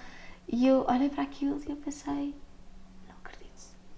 E 0.48 0.66
eu 0.66 0.86
olhei 0.88 1.10
para 1.10 1.24
aquilo 1.24 1.62
e 1.68 1.72
eu 1.72 1.76
pensei 1.78 2.34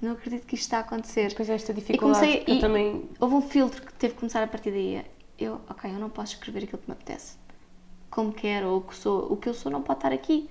não 0.02 0.12
acredito 0.12 0.46
que 0.46 0.56
isto 0.56 0.64
está 0.64 0.78
a 0.78 0.82
acontecer. 0.82 1.34
Pois 1.36 1.50
é, 1.50 1.56
esta 1.56 1.74
dificuldade. 1.74 2.26
E 2.26 2.32
comecei, 2.32 2.56
eu 2.56 2.60
também... 2.62 3.10
Houve 3.20 3.36
um 3.36 3.42
filtro 3.42 3.86
que 3.86 3.94
teve 3.94 4.14
que 4.14 4.20
começar 4.20 4.42
a 4.42 4.48
partir 4.48 4.72
daí. 4.72 5.06
Eu, 5.38 5.62
ok, 5.70 5.92
eu 5.92 6.00
não 6.00 6.10
posso 6.10 6.34
escrever 6.34 6.64
aquilo 6.64 6.78
que 6.78 6.90
me 6.90 6.94
apetece. 6.94 7.38
Como 8.10 8.32
quero, 8.32 8.70
ou 8.70 8.78
o 8.78 8.82
que 8.82 8.96
sou. 8.96 9.32
O 9.32 9.38
que 9.38 9.50
eu 9.50 9.54
sou 9.54 9.72
não 9.72 9.82
pode 9.82 10.00
estar 10.00 10.14
aqui. 10.14 10.50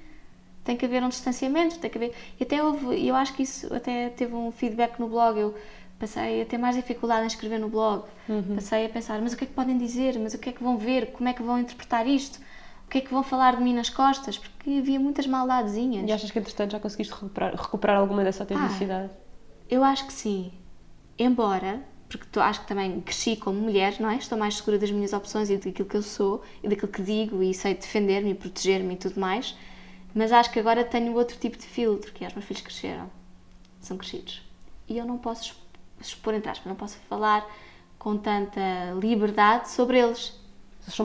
Tem 0.64 0.76
que 0.76 0.84
haver 0.84 1.02
um 1.02 1.08
distanciamento, 1.08 1.78
tem 1.78 1.90
que 1.90 1.96
haver... 1.96 2.14
E 2.38 2.42
até 2.42 2.62
houve, 2.62 3.06
eu 3.06 3.14
acho 3.14 3.32
que 3.32 3.42
isso 3.42 3.72
até 3.72 4.10
teve 4.10 4.34
um 4.34 4.52
feedback 4.52 4.98
no 4.98 5.08
blog. 5.08 5.38
Eu 5.38 5.54
passei 5.98 6.42
a 6.42 6.46
ter 6.46 6.58
mais 6.58 6.76
dificuldade 6.76 7.24
em 7.24 7.26
escrever 7.26 7.58
no 7.58 7.68
blog. 7.68 8.04
Uhum. 8.28 8.54
Passei 8.54 8.86
a 8.86 8.88
pensar, 8.88 9.20
mas 9.20 9.32
o 9.32 9.36
que 9.36 9.44
é 9.44 9.46
que 9.46 9.52
podem 9.52 9.76
dizer? 9.76 10.18
Mas 10.18 10.34
o 10.34 10.38
que 10.38 10.50
é 10.50 10.52
que 10.52 10.62
vão 10.62 10.78
ver? 10.78 11.12
Como 11.12 11.28
é 11.28 11.32
que 11.32 11.42
vão 11.42 11.58
interpretar 11.58 12.06
isto? 12.06 12.38
O 12.86 12.90
que 12.90 12.98
é 12.98 13.00
que 13.00 13.10
vão 13.10 13.22
falar 13.22 13.56
de 13.56 13.62
mim 13.62 13.74
nas 13.74 13.90
costas? 13.90 14.38
Porque 14.38 14.78
havia 14.78 14.98
muitas 14.98 15.26
maldadezinhas. 15.26 16.08
E 16.08 16.12
achas 16.12 16.30
que, 16.30 16.38
entretanto, 16.38 16.72
já 16.72 16.80
conseguiste 16.80 17.12
recuperar, 17.12 17.54
recuperar 17.54 17.98
alguma 17.98 18.24
dessa 18.24 18.44
autenticidade? 18.44 19.10
Ah, 19.12 19.28
eu 19.68 19.84
acho 19.84 20.06
que 20.06 20.12
sim. 20.12 20.52
Embora, 21.18 21.82
porque 22.08 22.24
tô, 22.32 22.40
acho 22.40 22.62
que 22.62 22.68
também 22.68 23.00
cresci 23.00 23.36
como 23.36 23.60
mulher, 23.60 23.96
não 24.00 24.08
é? 24.08 24.16
Estou 24.16 24.38
mais 24.38 24.56
segura 24.56 24.78
das 24.78 24.90
minhas 24.90 25.12
opções 25.12 25.50
e 25.50 25.58
daquilo 25.58 25.88
que 25.88 25.96
eu 25.96 26.02
sou 26.02 26.42
e 26.62 26.68
daquilo 26.68 26.90
que 26.90 27.02
digo 27.02 27.42
e 27.42 27.52
sei 27.52 27.74
defender-me 27.74 28.30
e 28.30 28.34
proteger-me 28.34 28.94
e 28.94 28.96
tudo 28.96 29.20
mais. 29.20 29.54
Mas 30.14 30.32
acho 30.32 30.50
que 30.50 30.58
agora 30.58 30.82
tenho 30.84 31.14
outro 31.14 31.36
tipo 31.36 31.58
de 31.58 31.64
filtro, 31.64 32.12
que 32.12 32.24
é 32.24 32.28
os 32.28 32.34
meus 32.34 32.46
filhos 32.46 32.62
cresceram. 32.62 33.10
São 33.80 33.98
crescidos. 33.98 34.42
E 34.88 34.96
eu 34.96 35.04
não 35.04 35.18
posso 35.18 35.54
expor 36.00 36.34
entre 36.34 36.50
aspas, 36.50 36.66
não 36.66 36.76
posso 36.76 36.96
falar 37.08 37.46
com 37.98 38.16
tanta 38.16 38.60
liberdade 39.00 39.70
sobre 39.70 39.98
eles. 39.98 40.38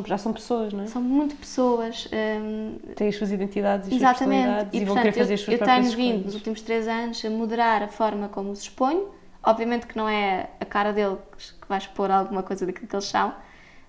Já 0.08 0.18
são 0.18 0.32
pessoas, 0.32 0.72
não 0.72 0.84
é? 0.84 0.88
São 0.88 1.02
muito 1.02 1.36
pessoas. 1.36 2.08
Hum, 2.14 2.78
Têm 2.96 3.10
as 3.10 3.18
suas 3.18 3.32
identidades 3.32 3.90
e 3.90 4.04
as 4.04 4.18
suas 4.18 4.30
e, 4.72 4.78
e, 4.78 4.86
vão 4.86 4.96
querer 4.96 5.12
fazer 5.12 5.34
as 5.34 5.42
suas 5.42 5.60
eu, 5.60 5.66
eu 5.66 5.66
tenho 5.66 5.92
vindo 5.92 6.26
nos 6.26 6.36
últimos 6.36 6.62
três 6.62 6.88
anos 6.88 7.24
a 7.26 7.30
moderar 7.30 7.84
a 7.84 7.90
forma 7.90 8.30
como 8.30 8.52
os 8.52 8.62
exponho. 8.62 9.10
Obviamente 9.44 9.86
que 9.86 9.98
não 9.98 10.08
é 10.08 10.50
a 10.58 10.64
cara 10.64 10.94
deles 10.94 11.20
que 11.62 11.68
vai 11.68 11.78
expor 11.78 12.10
alguma 12.10 12.42
coisa 12.44 12.66
daquilo 12.66 12.88
que 12.88 12.96
eles 12.96 13.06
são, 13.06 13.36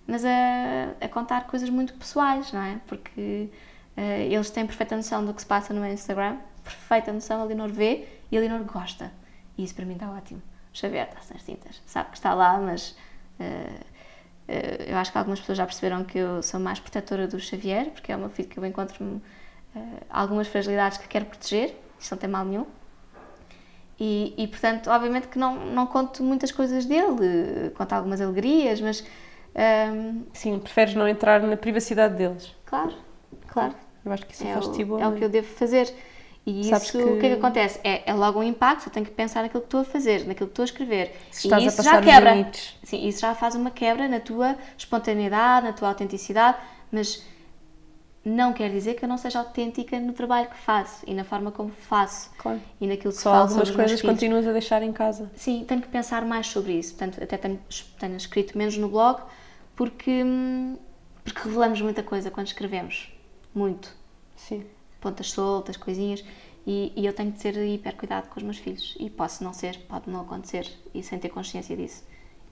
mas 0.04 0.24
a, 0.24 0.94
a 1.00 1.08
contar 1.08 1.46
coisas 1.46 1.70
muito 1.70 1.94
pessoais, 1.94 2.52
não 2.52 2.60
é? 2.60 2.80
Porque 2.88 3.48
uh, 3.96 4.00
eles 4.00 4.50
têm 4.50 4.66
perfeita 4.66 4.96
noção 4.96 5.24
do 5.24 5.32
que 5.32 5.42
se 5.42 5.46
passa 5.46 5.72
no 5.72 5.80
meu 5.80 5.92
Instagram, 5.92 6.38
perfeita 6.64 7.12
noção, 7.12 7.40
a 7.40 7.44
Leonor 7.44 7.68
vê 7.68 8.08
e 8.32 8.36
a 8.36 8.40
Leonor 8.40 8.64
gosta. 8.64 9.12
E 9.56 9.62
isso 9.62 9.76
para 9.76 9.84
mim 9.84 9.94
está 9.94 10.10
ótimo. 10.10 10.42
Xavier 10.74 11.08
está 11.08 11.22
sem 11.22 11.36
tintas, 11.38 11.80
sabe 11.86 12.10
que 12.10 12.16
está 12.16 12.34
lá, 12.34 12.58
mas. 12.58 12.90
Uh, 13.40 13.94
eh, 14.46 14.86
eu 14.88 14.96
acho 14.96 15.10
que 15.10 15.18
algumas 15.18 15.40
pessoas 15.40 15.58
já 15.58 15.64
perceberam 15.64 16.04
que 16.04 16.18
eu 16.18 16.42
sou 16.42 16.60
mais 16.60 16.78
protetora 16.78 17.26
do 17.26 17.40
Xavier, 17.40 17.90
porque 17.90 18.12
é 18.12 18.16
uma 18.16 18.28
filho 18.28 18.48
que 18.48 18.58
eu 18.58 18.66
encontro 18.66 19.20
eh, 19.74 19.80
algumas 20.10 20.48
fragilidades 20.48 20.98
que 20.98 21.08
quero 21.08 21.24
proteger, 21.24 21.74
isto 21.98 22.12
não 22.12 22.18
tem 22.18 22.28
mal 22.28 22.44
nenhum. 22.44 22.66
E, 23.98 24.34
e, 24.36 24.48
portanto, 24.48 24.90
obviamente 24.90 25.28
que 25.28 25.38
não, 25.38 25.54
não 25.66 25.86
conto 25.86 26.22
muitas 26.22 26.50
coisas 26.50 26.84
dele, 26.84 27.70
conto 27.76 27.92
algumas 27.92 28.20
alegrias, 28.20 28.80
mas. 28.80 29.00
Um, 29.00 29.06
ehm, 29.54 30.22
Sim, 30.32 30.58
preferes 30.58 30.94
não 30.96 31.06
entrar 31.06 31.40
na 31.40 31.56
privacidade 31.56 32.16
deles. 32.16 32.54
Claro, 32.66 32.92
claro. 33.46 33.74
Eu 34.04 34.12
acho 34.12 34.26
que 34.26 34.34
isso 34.34 34.44
é 34.44 34.52
faz-te 34.52 34.82
É 34.82 35.06
o 35.06 35.14
que 35.14 35.24
eu 35.24 35.28
devo 35.28 35.46
fazer. 35.46 35.94
E 36.46 36.64
Sabes 36.64 36.88
isso, 36.88 36.98
que... 36.98 37.04
o 37.04 37.18
que 37.18 37.26
é 37.26 37.28
que 37.30 37.36
acontece? 37.36 37.80
É, 37.82 38.02
é 38.10 38.12
logo 38.12 38.38
um 38.38 38.42
impacto, 38.42 38.88
eu 38.88 38.92
tenho 38.92 39.06
que 39.06 39.12
pensar 39.12 39.42
naquilo 39.42 39.62
que 39.62 39.66
estou 39.66 39.80
a 39.80 39.84
fazer, 39.84 40.26
naquilo 40.26 40.46
que 40.48 40.52
estou 40.52 40.62
a 40.62 40.66
escrever. 40.66 41.16
Se 41.30 41.48
e 41.48 41.66
isso 41.66 41.82
já 41.82 42.00
quebra. 42.02 42.50
Sim, 42.82 43.06
isso 43.06 43.20
já 43.20 43.34
faz 43.34 43.54
uma 43.54 43.70
quebra 43.70 44.06
na 44.08 44.20
tua 44.20 44.56
espontaneidade, 44.76 45.66
na 45.66 45.72
tua 45.72 45.88
autenticidade, 45.88 46.58
mas 46.92 47.24
não 48.24 48.52
quer 48.52 48.70
dizer 48.70 48.94
que 48.94 49.04
eu 49.04 49.08
não 49.08 49.18
seja 49.18 49.38
autêntica 49.38 49.98
no 50.00 50.12
trabalho 50.12 50.48
que 50.48 50.56
faço 50.56 51.04
e 51.06 51.12
na 51.12 51.24
forma 51.24 51.50
como 51.50 51.70
faço 51.70 52.30
claro. 52.38 52.60
e 52.80 52.86
naquilo 52.86 53.12
que 53.12 53.20
Só 53.20 53.30
falo 53.30 53.42
algumas 53.42 53.70
coisas 53.70 54.00
continuas 54.00 54.46
a 54.46 54.52
deixar 54.52 54.82
em 54.82 54.92
casa. 54.92 55.30
Sim, 55.36 55.64
tenho 55.66 55.82
que 55.82 55.88
pensar 55.88 56.24
mais 56.24 56.46
sobre 56.46 56.72
isso. 56.72 56.94
Portanto, 56.94 57.22
até 57.22 57.36
tenho, 57.36 57.60
tenho 57.98 58.16
escrito 58.16 58.56
menos 58.56 58.76
no 58.78 58.88
blog 58.88 59.22
porque, 59.76 60.22
hum, 60.24 60.76
porque 61.22 61.40
revelamos 61.42 61.80
muita 61.82 62.02
coisa 62.02 62.30
quando 62.30 62.46
escrevemos. 62.46 63.12
Muito. 63.54 63.94
Sim. 64.36 64.64
Pontas 65.04 65.30
soltas, 65.30 65.76
coisinhas. 65.76 66.24
E, 66.66 66.92
e, 66.96 67.04
eu 67.04 67.12
tenho 67.12 67.30
de 67.30 67.38
ter 67.38 67.54
hiper 67.56 67.94
cuidado 67.94 68.30
com 68.30 68.38
os 68.38 68.42
meus 68.42 68.56
filhos. 68.56 68.96
E 68.98 69.10
posso 69.10 69.44
não 69.44 69.52
ser, 69.52 69.78
pode 69.80 70.08
não 70.08 70.22
acontecer, 70.22 70.66
e 70.94 71.02
sem 71.02 71.18
ter 71.18 71.28
consciência 71.28 71.76
disso. 71.76 72.02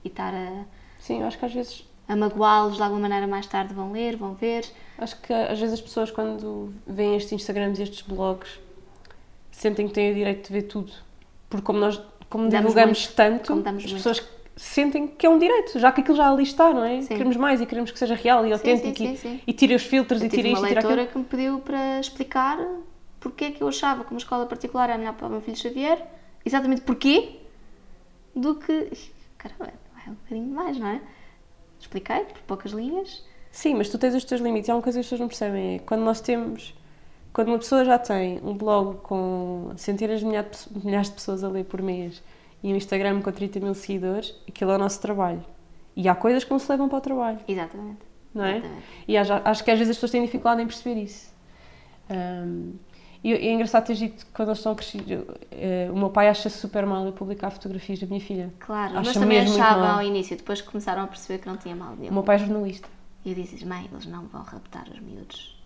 E 0.05 0.07
estar 0.07 0.31
a. 0.31 0.65
Sim, 0.99 1.21
eu 1.21 1.27
acho 1.27 1.39
que 1.39 1.45
às 1.45 1.53
vezes. 1.53 1.89
A 2.07 2.15
magoá-los 2.15 2.75
de 2.75 2.83
alguma 2.83 3.01
maneira 3.01 3.25
mais 3.25 3.47
tarde 3.47 3.73
vão 3.73 3.91
ler, 3.91 4.15
vão 4.15 4.35
ver. 4.35 4.65
Acho 4.99 5.19
que 5.19 5.33
às 5.33 5.59
vezes 5.59 5.73
as 5.73 5.81
pessoas, 5.81 6.11
quando 6.11 6.71
veem 6.85 7.15
estes 7.15 7.31
Instagrams 7.33 7.79
e 7.79 7.83
estes 7.83 8.01
blogs, 8.01 8.59
sentem 9.49 9.87
que 9.87 9.93
têm 9.93 10.11
o 10.11 10.13
direito 10.13 10.47
de 10.47 10.53
ver 10.53 10.63
tudo. 10.63 10.91
Porque, 11.49 11.65
como 11.65 11.79
nós 11.79 11.99
como 12.29 12.49
divulgamos 12.49 12.99
muito, 12.99 13.15
tanto, 13.15 13.53
as 13.53 13.73
muito. 13.73 13.93
pessoas 13.93 14.19
sentem 14.55 15.07
que 15.07 15.25
é 15.25 15.29
um 15.29 15.39
direito, 15.39 15.79
já 15.79 15.91
que 15.91 16.01
aquilo 16.01 16.17
já 16.17 16.29
ali 16.29 16.43
está, 16.43 16.73
não 16.73 16.83
é? 16.83 17.01
Sim. 17.01 17.07
Queremos 17.07 17.37
mais 17.37 17.61
e 17.61 17.65
queremos 17.65 17.91
que 17.91 17.97
seja 17.97 18.15
real 18.15 18.45
e 18.45 18.53
autêntico 18.53 18.97
sim, 18.97 19.15
sim, 19.15 19.41
e, 19.47 19.51
e 19.51 19.53
tire 19.53 19.73
os 19.73 19.83
filtros 19.83 20.21
eu 20.21 20.27
e 20.27 20.29
tire 20.29 20.51
isto 20.51 20.63
aquilo. 20.63 20.79
uma 20.79 20.81
leitora 20.81 21.07
que 21.07 21.17
me 21.17 21.23
pediu 21.23 21.59
para 21.59 21.99
explicar 21.99 22.59
porque 23.19 23.45
é 23.45 23.51
que 23.51 23.63
eu 23.63 23.67
achava 23.69 24.03
que 24.03 24.11
uma 24.11 24.17
escola 24.17 24.45
particular 24.45 24.89
era 24.89 24.97
melhor 24.97 25.13
para 25.13 25.27
o 25.27 25.29
meu 25.29 25.39
filho 25.39 25.55
Xavier, 25.55 26.05
exatamente 26.45 26.81
porquê, 26.81 27.39
do 28.35 28.55
que. 28.55 28.91
Caramba, 29.37 29.71
é 30.05 30.09
um 30.09 30.13
bocadinho 30.15 30.53
mais, 30.53 30.77
não 30.77 30.87
é? 30.87 31.01
Expliquei, 31.79 32.25
por 32.25 32.41
poucas 32.41 32.73
linhas. 32.73 33.23
Sim, 33.49 33.75
mas 33.75 33.87
tu 33.87 33.97
tens 33.97 34.13
os 34.13 34.25
teus 34.25 34.41
limites. 34.41 34.69
Há 34.69 34.75
uma 34.75 34.81
coisa 34.81 34.97
que 34.97 35.01
as 35.01 35.05
pessoas 35.05 35.21
não 35.21 35.27
percebem: 35.29 35.75
é 35.75 35.79
quando 35.79 36.01
nós 36.01 36.19
temos. 36.19 36.75
Quando 37.31 37.47
uma 37.47 37.57
pessoa 37.57 37.83
já 37.83 37.97
tem 37.97 38.39
um 38.43 38.55
blog 38.55 38.97
com 38.97 39.71
centenas 39.77 40.19
de 40.19 40.25
milhares 40.25 41.07
de 41.07 41.15
pessoas 41.15 41.43
a 41.43 41.49
ler 41.49 41.63
por 41.63 41.81
mês 41.81 42.21
e 42.63 42.73
um 42.73 42.75
Instagram 42.77 43.21
com 43.21 43.31
30 43.31 43.59
mil 43.59 43.73
seguidores, 43.73 44.33
aquilo 44.47 44.71
é 44.71 44.75
o 44.75 44.77
nosso 44.77 45.01
trabalho. 45.01 45.43
E 45.95 46.07
há 46.07 46.15
coisas 46.15 46.43
que 46.43 46.51
não 46.51 46.57
se 46.57 46.71
levam 46.71 46.87
para 46.87 46.97
o 46.97 47.01
trabalho. 47.01 47.39
Exatamente. 47.47 47.99
Não 48.33 48.43
é? 48.43 48.57
Exatamente. 48.57 48.83
E 49.07 49.17
acho 49.17 49.63
que 49.63 49.69
às 49.71 49.77
vezes 49.77 49.91
as 49.91 49.97
pessoas 49.97 50.11
têm 50.11 50.23
dificuldade 50.23 50.61
em 50.61 50.65
perceber 50.65 51.01
isso. 51.01 51.31
Um, 52.09 52.73
e 53.23 53.31
é 53.33 53.53
engraçado 53.53 53.85
ter 53.85 53.95
dito 53.95 54.25
quando 54.33 54.49
eles 54.49 54.59
estão 54.59 54.75
crescidos. 54.75 55.11
Uh, 55.11 55.93
o 55.93 55.97
meu 55.97 56.09
pai 56.09 56.27
acha 56.27 56.49
super 56.49 56.85
mal 56.85 57.05
eu 57.05 57.13
publicar 57.13 57.51
fotografias 57.51 57.99
da 57.99 58.07
minha 58.07 58.19
filha. 58.19 58.53
Claro, 58.59 58.97
acha 58.97 59.09
mas 59.09 59.13
também 59.13 59.39
achavam 59.39 59.97
ao 59.97 60.03
início, 60.03 60.35
depois 60.35 60.61
começaram 60.61 61.03
a 61.03 61.07
perceber 61.07 61.39
que 61.39 61.47
não 61.47 61.55
tinha 61.55 61.75
mal 61.75 61.95
nenhum. 61.95 62.11
O 62.11 62.13
meu 62.15 62.23
pai 62.23 62.35
é 62.35 62.39
jornalista. 62.39 62.87
E 63.23 63.29
eu 63.29 63.35
disse 63.35 63.65
mãe, 63.65 63.87
eles 63.89 64.05
não 64.05 64.25
vão 64.27 64.43
raptar 64.43 64.85
os 64.89 64.99
miúdos. 64.99 65.57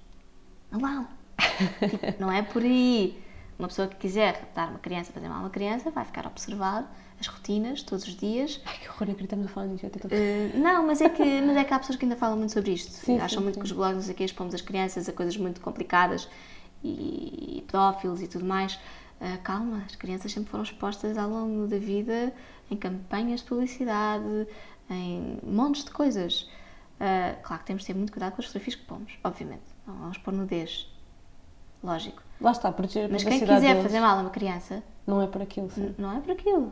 Não 0.72 0.80
vão. 0.80 1.08
tipo, 1.89 2.22
não 2.22 2.32
é 2.32 2.43
por 2.43 2.62
aí. 2.62 3.18
Uma 3.58 3.68
pessoa 3.68 3.88
que 3.88 3.95
quiser 3.95 4.36
raptar 4.36 4.70
uma 4.70 4.80
criança, 4.80 5.12
fazer 5.12 5.28
mal 5.28 5.38
a 5.38 5.41
uma 5.41 5.49
criança, 5.49 5.89
vai 5.89 6.05
ficar 6.05 6.26
a 6.26 6.30
observar 6.30 6.91
as 7.20 7.26
rotinas 7.26 7.82
todos 7.82 8.08
os 8.08 8.16
dias. 8.16 8.62
Ai, 8.66 8.78
que 8.78 8.88
horror, 8.88 9.10
estamos 9.20 9.47
a 9.47 9.49
falar 9.49 9.68
disso. 9.68 9.88
Uh, 9.88 10.60
não, 10.60 10.86
mas 10.86 11.01
é, 11.01 11.10
que, 11.10 11.24
mas 11.41 11.58
é 11.58 11.64
que 11.64 11.74
há 11.74 11.80
pessoas 11.80 11.97
que 11.97 12.05
ainda 12.05 12.16
falam 12.16 12.38
muito 12.38 12.53
sobre 12.53 12.72
isto. 12.72 12.91
Sim, 12.91 13.20
Acham 13.20 13.39
sim, 13.39 13.43
muito 13.43 13.55
sim. 13.55 13.62
que 13.62 13.66
os 13.66 13.72
blogs, 13.72 13.95
não 13.95 14.03
sei 14.03 14.14
o 14.14 14.18
quê, 14.18 14.24
expomos 14.26 14.53
as 14.53 14.62
crianças 14.62 15.10
a 15.10 15.14
coisas 15.14 15.36
muito 15.38 15.60
complicadas 15.60 16.30
e 16.84 17.64
pedófilos 17.66 18.22
e 18.22 18.28
tudo 18.28 18.45
mais. 18.45 18.76
Uh, 19.20 19.41
calma, 19.43 19.84
as 19.88 19.95
crianças 19.95 20.32
sempre 20.32 20.51
foram 20.51 20.64
expostas 20.64 21.18
ao 21.18 21.28
longo 21.28 21.66
da 21.68 21.80
vida 21.80 22.32
em 22.70 22.78
campanhas 22.78 23.39
de 23.39 23.47
publicidade, 23.47 24.47
em 24.89 25.39
montes 25.43 25.84
de 25.84 25.89
coisas. 25.89 26.43
Uh, 26.99 27.41
claro 27.41 27.62
que 27.62 27.68
temos 27.68 27.82
de 27.82 27.88
ter 27.88 27.95
muito 27.95 28.12
cuidado 28.12 28.34
com 28.34 28.41
as 28.41 28.45
fotografias 28.45 28.76
que 28.76 28.86
pomos, 28.86 29.14
obviamente. 29.24 29.64
Não 29.88 29.95
vamos 29.95 30.18
pôr 30.20 30.32
nudez. 30.32 30.88
Lógico. 31.84 32.27
Lá 32.40 32.52
está, 32.52 32.72
proteger 32.72 33.06
a 33.06 33.10
Mas 33.10 33.24
quem 33.24 33.40
quiser 33.40 33.60
deles. 33.60 33.84
fazer 33.84 34.00
mal 34.00 34.18
a 34.18 34.22
uma 34.22 34.30
criança, 34.30 34.84
Não 35.06 35.22
é 35.22 35.28
por 35.28 35.42
aquilo, 35.42 35.70
sim. 35.72 35.96
não 35.98 36.16
é 36.18 36.20
por 36.20 36.32
aquilo. 36.32 36.72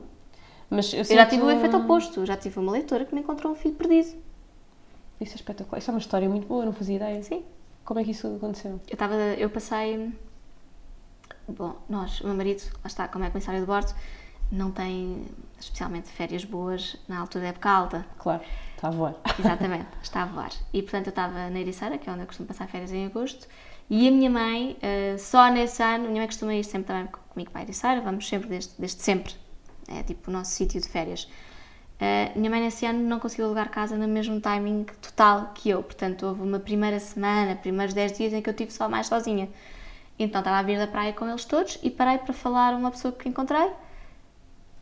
Mas 0.70 0.94
eu, 0.94 1.00
Eu 1.00 1.06
já 1.06 1.26
tive 1.26 1.44
o 1.44 1.50
efeito 1.52 1.78
oposto. 1.78 2.26
Já 2.26 2.36
tive 2.38 2.60
uma 2.60 2.72
leitora 2.72 3.06
que 3.06 3.14
me 3.14 3.22
encontrou 3.22 3.52
um 3.54 3.56
filho 3.56 3.76
perdido. 3.76 4.16
Isso 5.22 5.34
é 5.34 5.36
espetacular. 5.36 5.78
Isso 5.80 5.90
é 5.90 5.94
uma 5.94 6.00
história 6.00 6.28
muito 6.30 6.48
boa, 6.48 6.66
não 6.66 6.74
fazia 6.74 6.96
ideia. 6.98 7.22
Sim. 7.24 7.44
Como 7.84 8.00
é 8.00 8.04
que 8.04 8.12
isso 8.12 8.28
aconteceu? 8.36 8.72
Eu 8.88 8.94
estava, 8.94 9.14
eu 9.16 9.50
passei. 9.50 10.12
Bom, 11.48 11.76
nós, 11.88 12.20
o 12.22 12.26
meu 12.28 12.36
marido, 12.36 12.64
lá 12.76 12.88
está, 12.88 13.08
como 13.08 13.24
é 13.24 13.30
comissário 13.30 13.60
de 13.60 13.66
bordo, 13.68 13.94
não 14.52 14.72
tem 14.72 15.26
especialmente 15.60 16.10
férias 16.10 16.44
boas 16.44 16.98
na 17.08 17.20
altura 17.20 17.44
da 17.44 17.50
época 17.50 17.70
alta. 17.70 18.06
Claro, 18.18 18.42
está 18.76 18.88
a 18.88 18.92
voar. 18.92 19.16
Exatamente, 19.40 19.86
está 20.02 20.24
a 20.24 20.26
voar. 20.26 20.50
E 20.74 20.82
portanto 20.82 21.08
eu 21.08 21.12
estava 21.12 21.50
na 21.52 21.60
Ericeira, 21.60 21.98
que 22.00 22.10
é 22.10 22.12
onde 22.12 22.24
eu 22.24 22.28
costumo 22.28 22.48
passar 22.48 22.68
férias 22.68 22.92
em 22.92 23.06
agosto, 23.06 23.48
e 23.90 24.08
a 24.08 24.12
minha 24.12 24.30
mãe, 24.30 24.78
eh, 24.82 25.16
só 25.18 25.50
nesse 25.50 25.82
ano, 25.84 26.06
a 26.06 26.08
minha 26.10 26.22
mãe 26.22 26.28
costuma 26.28 26.54
ir 26.56 26.64
sempre 26.64 26.88
também 26.88 27.08
co- 27.08 27.20
comigo 27.30 27.52
para 27.52 27.62
a 27.62 27.64
Ericeira, 27.64 28.02
vamos 28.02 28.28
sempre 28.28 28.50
desde, 28.50 28.74
desde 28.80 29.02
sempre. 29.02 29.34
É 29.88 30.02
tipo 30.04 30.30
o 30.32 30.34
nosso 30.34 30.52
sítio 30.52 30.82
de 30.82 30.88
férias. 30.90 31.28
Eh, 32.00 32.32
minha 32.36 32.50
mãe 32.50 32.60
nesse 32.62 32.86
ano 32.86 33.00
não 33.00 33.20
conseguiu 33.20 33.46
alugar 33.46 33.70
casa 33.70 33.96
no 33.96 34.08
mesmo 34.08 34.42
timing 34.42 34.86
total 35.02 35.52
que 35.54 35.70
eu, 35.70 35.82
portanto 35.84 36.26
houve 36.26 36.42
uma 36.42 36.60
primeira 36.60 37.00
semana, 37.00 37.56
primeiros 37.56 37.94
10 37.94 38.18
dias 38.18 38.34
em 38.34 38.42
que 38.42 38.50
eu 38.50 38.52
estive 38.52 38.72
só 38.72 38.90
mais 38.90 39.08
sozinha. 39.08 39.50
Então 40.18 40.40
estava 40.40 40.58
a 40.58 40.62
vir 40.64 40.78
da 40.80 40.88
praia 40.88 41.14
com 41.14 41.28
eles 41.28 41.46
todos 41.46 41.78
e 41.84 41.90
parei 41.90 42.18
para 42.18 42.34
falar 42.34 42.74
uma 42.74 42.90
pessoa 42.92 43.12
que 43.14 43.30
encontrei 43.30 43.70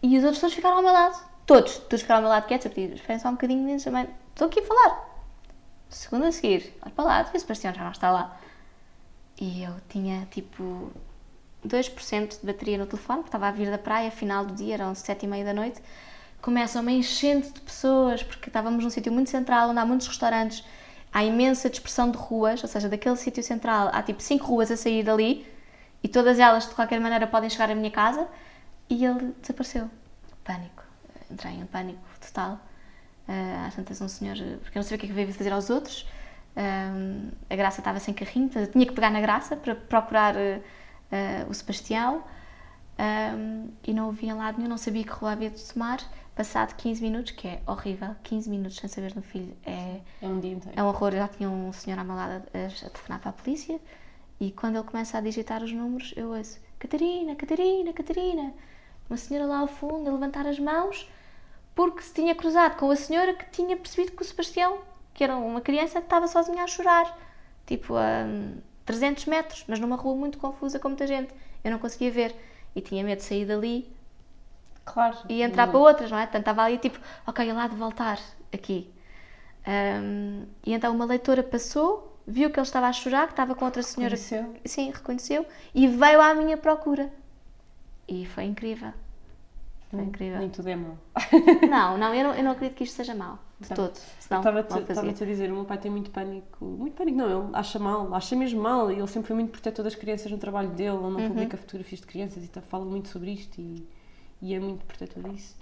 e 0.01 0.17
os 0.17 0.23
outros 0.23 0.39
todos 0.41 0.55
ficaram 0.55 0.77
ao 0.77 0.83
meu 0.83 0.93
lado. 0.93 1.17
Todos, 1.45 1.77
todos 1.77 2.01
ficaram 2.01 2.19
ao 2.19 2.23
meu 2.23 2.29
lado 2.31 2.47
quietos. 2.47 2.65
Eu 2.65 2.71
pedi, 2.71 2.93
esperem 2.95 3.19
só 3.19 3.29
um 3.29 3.33
bocadinho, 3.33 3.79
também. 3.81 4.07
Estou 4.29 4.47
aqui 4.47 4.59
a 4.59 4.63
falar. 4.63 5.09
Segundo 5.89 6.25
a 6.25 6.31
seguir, 6.31 6.73
olho 6.81 6.91
para 6.93 7.05
lá, 7.05 7.29
e 7.33 7.37
o 7.37 7.39
Sebastião 7.39 7.73
já 7.73 7.83
não 7.83 7.91
está 7.91 8.11
lá. 8.11 8.37
E 9.43 9.61
eu 9.61 9.73
tinha 9.89 10.25
tipo 10.31 10.89
2% 11.67 12.39
de 12.39 12.45
bateria 12.45 12.77
no 12.77 12.85
telefone, 12.85 13.19
porque 13.19 13.27
estava 13.27 13.49
a 13.49 13.51
vir 13.51 13.69
da 13.69 13.77
praia, 13.77 14.09
final 14.09 14.45
do 14.45 14.53
dia, 14.53 14.75
eram 14.75 14.95
sete 14.95 15.25
e 15.25 15.27
meia 15.27 15.43
da 15.43 15.53
noite. 15.53 15.81
Começa 16.41 16.79
uma 16.79 16.93
enchente 16.93 17.51
de 17.51 17.59
pessoas, 17.59 18.23
porque 18.23 18.47
estávamos 18.47 18.81
num 18.85 18.89
sítio 18.89 19.11
muito 19.11 19.29
central, 19.29 19.71
onde 19.71 19.79
há 19.79 19.85
muitos 19.85 20.07
restaurantes, 20.07 20.63
há 21.11 21.25
imensa 21.25 21.69
dispersão 21.69 22.09
de 22.09 22.17
ruas, 22.17 22.63
ou 22.63 22.69
seja, 22.69 22.87
daquele 22.87 23.17
sítio 23.17 23.43
central 23.43 23.89
há 23.91 24.01
tipo 24.01 24.23
cinco 24.23 24.45
ruas 24.45 24.71
a 24.71 24.77
sair 24.77 25.03
dali, 25.03 25.45
e 26.01 26.07
todas 26.07 26.39
elas 26.39 26.69
de 26.69 26.73
qualquer 26.73 27.01
maneira 27.01 27.27
podem 27.27 27.49
chegar 27.49 27.69
à 27.69 27.75
minha 27.75 27.91
casa, 27.91 28.25
e 28.89 29.03
ele 29.03 29.35
desapareceu. 29.41 29.89
Pânico. 30.45 30.83
Entrei 31.29 31.51
em 31.51 31.65
pânico 31.65 31.99
total. 32.25 32.61
Uh, 33.27 33.67
às 33.67 33.75
tantas 33.75 33.99
um 33.99 34.07
senhor, 34.07 34.37
porque 34.61 34.77
eu 34.77 34.81
não 34.81 34.83
sabia 34.83 34.95
o 34.95 34.99
que 34.99 35.05
é 35.05 35.09
que 35.09 35.13
veio 35.13 35.33
fazer 35.33 35.51
aos 35.51 35.69
outros. 35.69 36.07
Um, 36.55 37.31
a 37.49 37.55
Graça 37.55 37.81
estava 37.81 37.99
sem 37.99 38.13
carrinho, 38.13 38.47
portanto 38.47 38.67
eu 38.67 38.71
tinha 38.71 38.85
que 38.85 38.93
pegar 38.93 39.09
na 39.09 39.19
Graça 39.21 39.55
para 39.55 39.73
procurar 39.75 40.35
uh, 40.35 40.39
uh, 40.39 41.49
o 41.49 41.53
Sebastião 41.53 42.23
um, 42.99 43.69
e 43.83 43.93
não 43.93 44.09
o 44.09 44.11
via 44.11 44.31
em 44.31 44.33
lado 44.33 44.57
nenhum, 44.57 44.69
não 44.69 44.77
sabia 44.77 45.03
que 45.03 45.09
rua 45.09 45.31
havia 45.31 45.49
de 45.49 45.61
tomar. 45.63 45.99
Passado 46.35 46.73
15 46.75 47.01
minutos, 47.03 47.31
que 47.33 47.47
é 47.47 47.61
horrível, 47.67 48.15
15 48.23 48.49
minutos 48.49 48.77
sem 48.77 48.89
saber 48.89 49.15
no 49.15 49.21
filho 49.21 49.55
é, 49.63 49.99
É 50.19 50.27
um 50.27 50.39
dia 50.39 50.53
inteiro. 50.53 50.79
é 50.79 50.83
um 50.83 50.87
horror. 50.87 51.09
Eu 51.13 51.19
já 51.19 51.27
tinha 51.27 51.47
um 51.47 51.71
senhor 51.71 51.99
à 51.99 52.03
meu 52.03 52.15
lado 52.15 52.43
a, 52.51 52.85
a 52.87 52.89
telefonar 52.89 53.19
para 53.19 53.29
a 53.29 53.33
polícia 53.33 53.79
e 54.39 54.51
quando 54.51 54.75
ele 54.75 54.83
começa 54.83 55.15
a 55.15 55.21
digitar 55.21 55.61
os 55.61 55.71
números, 55.71 56.11
eu 56.17 56.35
ouço 56.35 56.59
Catarina, 56.79 57.35
Catarina, 57.35 57.93
Catarina. 57.93 58.51
Uma 59.07 59.17
senhora 59.17 59.45
lá 59.45 59.59
ao 59.59 59.67
fundo 59.67 60.09
a 60.09 60.13
levantar 60.13 60.47
as 60.47 60.57
mãos 60.57 61.07
porque 61.75 62.01
se 62.01 62.13
tinha 62.13 62.33
cruzado 62.33 62.77
com 62.77 62.89
a 62.89 62.95
senhora 62.95 63.33
que 63.33 63.45
tinha 63.51 63.77
percebido 63.77 64.13
que 64.13 64.21
o 64.21 64.25
Sebastião, 64.25 64.79
que 65.13 65.23
era 65.23 65.35
uma 65.35 65.61
criança 65.61 65.99
que 65.99 66.05
estava 66.05 66.27
sozinha 66.27 66.63
a 66.63 66.67
chorar, 66.67 67.17
tipo 67.65 67.95
a 67.95 68.23
hum, 68.25 68.57
300 68.85 69.25
metros, 69.25 69.63
mas 69.67 69.79
numa 69.79 69.95
rua 69.95 70.15
muito 70.15 70.37
confusa 70.37 70.79
com 70.79 70.89
muita 70.89 71.07
gente. 71.07 71.33
Eu 71.63 71.71
não 71.71 71.79
conseguia 71.79 72.11
ver 72.11 72.35
e 72.75 72.81
tinha 72.81 73.03
medo 73.03 73.19
de 73.19 73.23
sair 73.25 73.45
dali 73.45 73.91
Claro. 74.85 75.17
e 75.29 75.41
entrar 75.41 75.67
para 75.67 75.79
outras, 75.79 76.11
não 76.11 76.17
é? 76.17 76.23
Portanto, 76.23 76.41
estava 76.41 76.63
ali 76.63 76.77
tipo, 76.77 76.99
ok, 77.25 77.47
é 77.49 77.53
lá 77.53 77.67
de 77.67 77.75
voltar 77.75 78.19
aqui. 78.51 78.91
Um, 79.65 80.45
e 80.65 80.73
então 80.73 80.93
uma 80.93 81.05
leitora 81.05 81.41
passou, 81.41 82.19
viu 82.27 82.49
que 82.49 82.59
ele 82.59 82.65
estava 82.65 82.87
a 82.87 82.93
chorar, 82.93 83.27
que 83.27 83.33
estava 83.33 83.55
com 83.55 83.63
outra 83.65 83.81
senhora. 83.81 84.15
Reconheceu? 84.15 84.55
Sim, 84.65 84.91
reconheceu 84.91 85.45
e 85.73 85.87
veio 85.87 86.19
à 86.21 86.33
minha 86.33 86.57
procura. 86.57 87.09
E 88.07 88.25
foi 88.25 88.43
incrível. 88.43 88.91
Foi 89.89 90.01
incrível. 90.01 90.39
Nem 90.39 90.49
tudo 90.49 90.67
é 90.69 90.75
mau. 90.75 90.97
Não, 91.69 91.97
não, 91.97 92.13
eu 92.13 92.23
não, 92.23 92.33
eu 92.35 92.43
não 92.43 92.51
acredito 92.51 92.75
que 92.77 92.83
isto 92.83 92.95
seja 92.95 93.15
mau, 93.15 93.39
de 93.59 93.69
Tá. 93.69 93.75
todo. 93.75 93.95
Senão 94.19 94.41
Estava-te 94.41 94.79
estava-te 94.91 95.23
a 95.23 95.25
dizer, 95.27 95.51
o 95.51 95.55
meu 95.55 95.65
pai 95.65 95.77
tem 95.77 95.89
muito 95.91 96.09
pânico. 96.11 96.65
Muito 96.65 96.93
pânico, 96.95 97.17
não, 97.17 97.43
ele 97.45 97.49
acha 97.53 97.79
mal, 97.79 98.13
acha 98.13 98.35
mesmo 98.35 98.61
mal. 98.61 98.91
Ele 98.91 99.07
sempre 99.07 99.27
foi 99.27 99.35
muito 99.35 99.51
protetor 99.51 99.83
das 99.85 99.95
crianças 99.95 100.31
no 100.31 100.37
trabalho 100.37 100.69
dele. 100.69 100.89
Ele 100.89 100.97
Uhum. 100.97 101.11
não 101.11 101.27
publica 101.27 101.55
fotografias 101.57 102.01
de 102.01 102.07
crianças 102.07 102.43
e 102.43 102.47
tá- 102.47 102.61
fala 102.61 102.83
muito 102.85 103.09
sobre 103.09 103.31
isto 103.31 103.59
e, 103.61 103.87
e 104.41 104.53
é 104.53 104.59
muito 104.59 104.83
protetor 104.85 105.23
disso. 105.31 105.55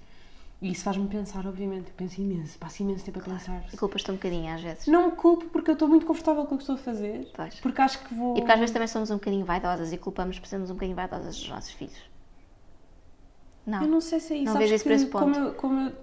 E 0.64 0.72
isso 0.72 0.84
faz-me 0.84 1.08
pensar, 1.08 1.46
obviamente. 1.48 1.88
Eu 1.88 1.94
penso 1.98 2.22
imenso, 2.22 2.58
passo 2.60 2.84
imenso 2.84 3.04
tempo 3.04 3.18
a 3.20 3.24
pensar. 3.24 3.64
E 3.74 3.78
culpas-te 3.78 4.12
um 4.12 4.14
bocadinho 4.14 4.54
às 4.54 4.62
vezes. 4.62 4.86
Não 4.88 5.08
me 5.08 5.12
culpo 5.16 5.46
porque 5.50 5.72
eu 5.72 5.74
estou 5.74 5.88
muito 5.88 6.06
confortável 6.06 6.46
com 6.46 6.54
o 6.54 6.58
que 6.58 6.64
estou 6.64 6.76
a 6.76 6.78
fazer. 6.78 7.28
Pois. 7.36 7.60
Porque 7.60 7.82
acho 7.82 8.00
que 8.04 8.14
vou. 8.14 8.34
E 8.38 8.42
porque 8.42 8.52
às 8.52 8.60
vezes 8.60 8.72
também 8.72 8.88
somos 8.88 9.10
um 9.10 9.16
bocadinho 9.16 9.44
vaidosas 9.46 9.92
e 9.92 9.98
culpamos 9.98 10.38
por 10.38 10.48
sermos 10.48 10.70
um 10.70 10.74
bocadinho 10.76 10.96
vaidosas 10.96 11.36
dos 11.36 11.50
nossos 11.50 11.72
filhos. 11.72 11.98
Não. 13.66 13.82
Eu 13.84 13.88
não 13.88 14.02
sei 14.02 14.20
se 14.20 14.34
é 14.34 14.38
isso. 14.38 14.54
Não 14.54 14.60
vejo 14.60 14.74
isso 14.76 14.84
por 14.84 14.92
esse 14.94 15.06
ponto. 15.08 15.24
Como 15.24 15.36
eu, 15.48 15.54
como 15.56 15.80
eu, 15.90 15.94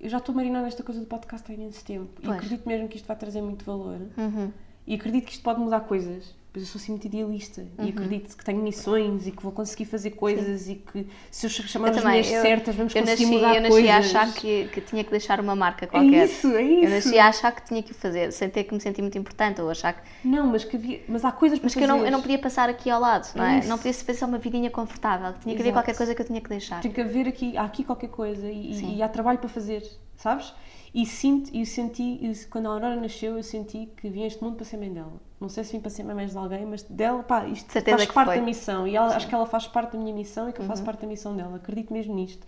eu 0.00 0.08
já 0.08 0.18
estou 0.18 0.34
marinando 0.34 0.64
nesta 0.64 0.82
coisa 0.82 1.00
do 1.00 1.06
podcast 1.06 1.50
há 1.50 1.54
imenso 1.54 1.84
tempo. 1.84 2.10
E 2.20 2.26
Pois. 2.26 2.36
acredito 2.36 2.66
mesmo 2.68 2.88
que 2.88 2.96
isto 2.96 3.06
vai 3.06 3.16
trazer 3.16 3.42
muito 3.42 3.64
valor. 3.64 4.00
Uhum. 4.16 4.52
E 4.86 4.94
acredito 4.94 5.26
que 5.26 5.32
isto 5.32 5.42
pode 5.42 5.60
mudar 5.60 5.80
coisas. 5.80 6.34
Pois 6.50 6.64
eu 6.64 6.72
sou 6.72 6.80
assim 6.80 6.92
muito 6.92 7.06
idealista. 7.06 7.60
Uhum. 7.78 7.86
E 7.86 7.90
acredito 7.90 8.34
que 8.36 8.42
tenho 8.44 8.62
missões 8.62 9.26
e 9.26 9.30
que 9.32 9.42
vou 9.42 9.52
conseguir 9.52 9.84
fazer 9.84 10.12
coisas 10.12 10.66
e 10.68 10.76
que 10.76 11.06
se 11.30 11.46
eu 11.46 11.50
chamar 11.50 11.88
Eu 11.88 11.90
as 11.94 11.96
também, 12.02 12.18
mulheres 12.22 12.32
eu, 12.32 12.42
certas 12.42 12.74
vamos 12.74 12.94
eu 12.94 13.02
conseguir 13.02 13.24
nasci, 13.26 13.34
mudar 13.36 13.54
eu 13.54 13.60
nasci 13.60 13.70
coisas. 13.72 13.90
a 13.90 13.98
achar 13.98 14.34
que, 14.34 14.68
que 14.72 14.80
tinha 14.80 15.04
que 15.04 15.10
deixar 15.10 15.40
uma 15.40 15.54
marca 15.54 15.84
É 15.84 15.88
qualquer. 15.88 16.24
isso, 16.24 16.46
é 16.56 16.62
isso. 16.62 16.84
Eu 16.84 16.90
nasci 16.90 17.18
a 17.18 17.28
achar 17.28 17.52
que 17.52 17.64
tinha 17.66 17.82
que 17.82 17.92
fazer, 17.92 18.32
sem 18.32 18.48
ter 18.48 18.64
que 18.64 18.72
me 18.74 18.80
sentir 18.80 19.02
muito 19.02 19.18
importante 19.18 19.60
ou 19.60 19.68
achar 19.68 19.92
que. 19.92 20.00
Não, 20.26 20.46
mas, 20.46 20.64
que 20.64 20.76
havia, 20.76 21.00
mas 21.06 21.22
há 21.24 21.30
coisas 21.32 21.58
para 21.58 21.66
Mas 21.66 21.74
que 21.74 21.84
eu 21.84 21.88
não, 21.88 22.04
eu 22.04 22.10
não 22.10 22.22
podia 22.22 22.38
passar 22.38 22.68
aqui 22.70 22.88
ao 22.88 23.00
lado, 23.00 23.28
não 23.36 23.44
É 23.44 23.58
é? 23.58 23.64
Não 23.64 23.76
podia 23.76 23.92
se 23.92 24.02
fazer 24.02 24.20
só 24.20 24.26
uma 24.26 24.38
vidinha 24.38 24.70
confortável, 24.70 25.34
tinha 25.42 25.54
que 25.54 25.60
haver 25.60 25.72
qualquer 25.74 25.96
coisa 25.96 26.14
que 26.14 26.22
eu 26.22 26.26
tinha 26.26 26.40
que 26.40 26.48
deixar. 26.48 26.80
Tem 26.80 26.90
que 26.90 27.00
haver 27.00 27.28
aqui, 27.28 27.56
há 27.58 27.64
aqui 27.64 27.84
qualquer 27.84 28.08
coisa 28.08 28.50
e, 28.50 28.74
Sim. 28.74 28.96
e 28.96 29.02
há 29.02 29.08
trabalho 29.08 29.38
para 29.38 29.48
fazer, 29.50 29.82
sabes? 30.16 30.54
E 31.00 31.06
sinto, 31.06 31.48
e 31.54 31.64
senti, 31.64 32.02
e 32.02 32.32
quando 32.50 32.66
a 32.66 32.70
Aurora 32.72 32.96
nasceu, 32.96 33.36
eu 33.36 33.42
senti 33.44 33.88
que 33.96 34.08
vim 34.10 34.24
a 34.24 34.26
este 34.26 34.42
mundo 34.42 34.56
para 34.56 34.64
ser 34.64 34.78
mãe 34.78 34.92
dela. 34.92 35.12
Não 35.40 35.48
sei 35.48 35.62
se 35.62 35.70
vim 35.70 35.80
para 35.80 35.90
ser 35.90 36.02
mãe 36.02 36.12
mais 36.16 36.32
de 36.32 36.38
alguém, 36.38 36.66
mas 36.66 36.82
dela, 36.82 37.22
pá, 37.22 37.46
isto 37.46 37.72
Certeza 37.72 37.98
faz 37.98 38.10
parte 38.10 38.28
foi. 38.30 38.36
da 38.40 38.42
missão. 38.42 38.84
E 38.84 38.96
ela, 38.96 39.14
acho 39.14 39.28
que 39.28 39.34
ela 39.34 39.46
faz 39.46 39.68
parte 39.68 39.92
da 39.92 39.98
minha 39.98 40.12
missão 40.12 40.48
e 40.48 40.52
que 40.52 40.58
eu 40.58 40.64
Uhum. 40.64 40.68
faço 40.68 40.82
parte 40.82 41.02
da 41.02 41.06
missão 41.06 41.36
dela. 41.36 41.54
Acredito 41.54 41.92
mesmo 41.92 42.12
nisto. 42.16 42.44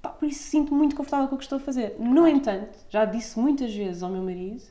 Pá, 0.00 0.10
por 0.10 0.28
isso 0.28 0.44
sinto 0.44 0.72
muito 0.72 0.94
confortável 0.94 1.26
com 1.26 1.34
o 1.34 1.38
que 1.38 1.42
estou 1.44 1.56
a 1.56 1.60
fazer. 1.60 1.96
No 1.98 2.28
entanto, 2.28 2.78
já 2.88 3.04
disse 3.04 3.36
muitas 3.36 3.74
vezes 3.74 4.00
ao 4.00 4.10
meu 4.10 4.22
marido, 4.22 4.62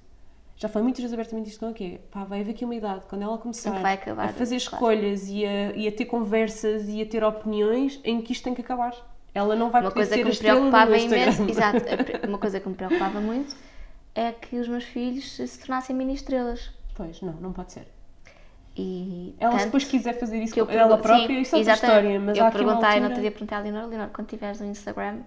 já 0.55 0.69
falei 0.69 0.83
muitas 0.83 1.01
vezes 1.01 1.13
abertamente 1.13 1.49
isto 1.49 1.59
com 1.59 1.65
ele, 1.65 1.73
que 1.75 1.83
é, 1.95 1.97
pá, 2.09 2.23
vai 2.23 2.39
haver 2.39 2.51
aqui 2.51 2.63
uma 2.63 2.75
idade, 2.75 3.03
quando 3.09 3.23
ela 3.23 3.37
começar 3.37 3.75
acabar, 3.75 4.29
a 4.29 4.29
fazer 4.29 4.57
claro. 4.61 4.73
escolhas 4.73 5.27
e 5.27 5.45
a, 5.45 5.75
e 5.75 5.85
a 5.85 5.91
ter 5.91 6.05
conversas 6.05 6.87
e 6.87 7.01
a 7.01 7.05
ter 7.05 7.25
opiniões, 7.25 7.99
em 8.05 8.21
que 8.21 8.31
isto 8.31 8.45
tem 8.45 8.53
que 8.53 8.61
acabar. 8.61 8.95
Ela 9.35 9.53
não 9.53 9.69
vai 9.69 9.81
Uma 9.81 9.91
coisa 9.91 10.15
que 10.15 10.23
me 10.23 10.35
preocupava 10.35 10.97
imenso, 10.97 11.43
exato, 11.51 11.79
uma 12.25 12.37
coisa 12.37 12.57
que 12.57 12.69
me 12.69 12.73
preocupava 12.73 13.19
muito 13.19 13.53
é 14.15 14.31
que 14.31 14.57
os 14.57 14.67
meus 14.69 14.85
filhos 14.85 15.35
se 15.35 15.59
tornassem 15.59 15.93
mini 15.93 16.13
estrelas. 16.13 16.71
Pois, 16.95 17.21
não, 17.21 17.33
não 17.33 17.51
pode 17.51 17.73
ser. 17.73 17.85
E 18.77 19.35
Ela 19.37 19.59
se 19.59 19.65
depois 19.65 19.83
quiser 19.83 20.17
fazer 20.17 20.41
isso 20.41 20.53
com 20.53 20.71
ela 20.71 20.97
própria, 20.97 21.27
sim, 21.27 21.41
isso 21.41 21.55
é 21.55 21.59
outra 21.59 21.73
história. 21.73 22.19
Mas 22.19 22.37
eu 22.37 22.49
perguntei, 22.49 22.79
no 22.79 22.85
altura... 22.85 23.03
outro 23.03 23.21
dia 23.21 23.31
perguntei 23.31 23.57
à 23.57 23.61
Leonor, 23.61 23.89
Leonor, 23.89 24.09
quando 24.13 24.27
tiveres 24.27 24.61
um 24.61 24.71
Instagram, 24.71 25.19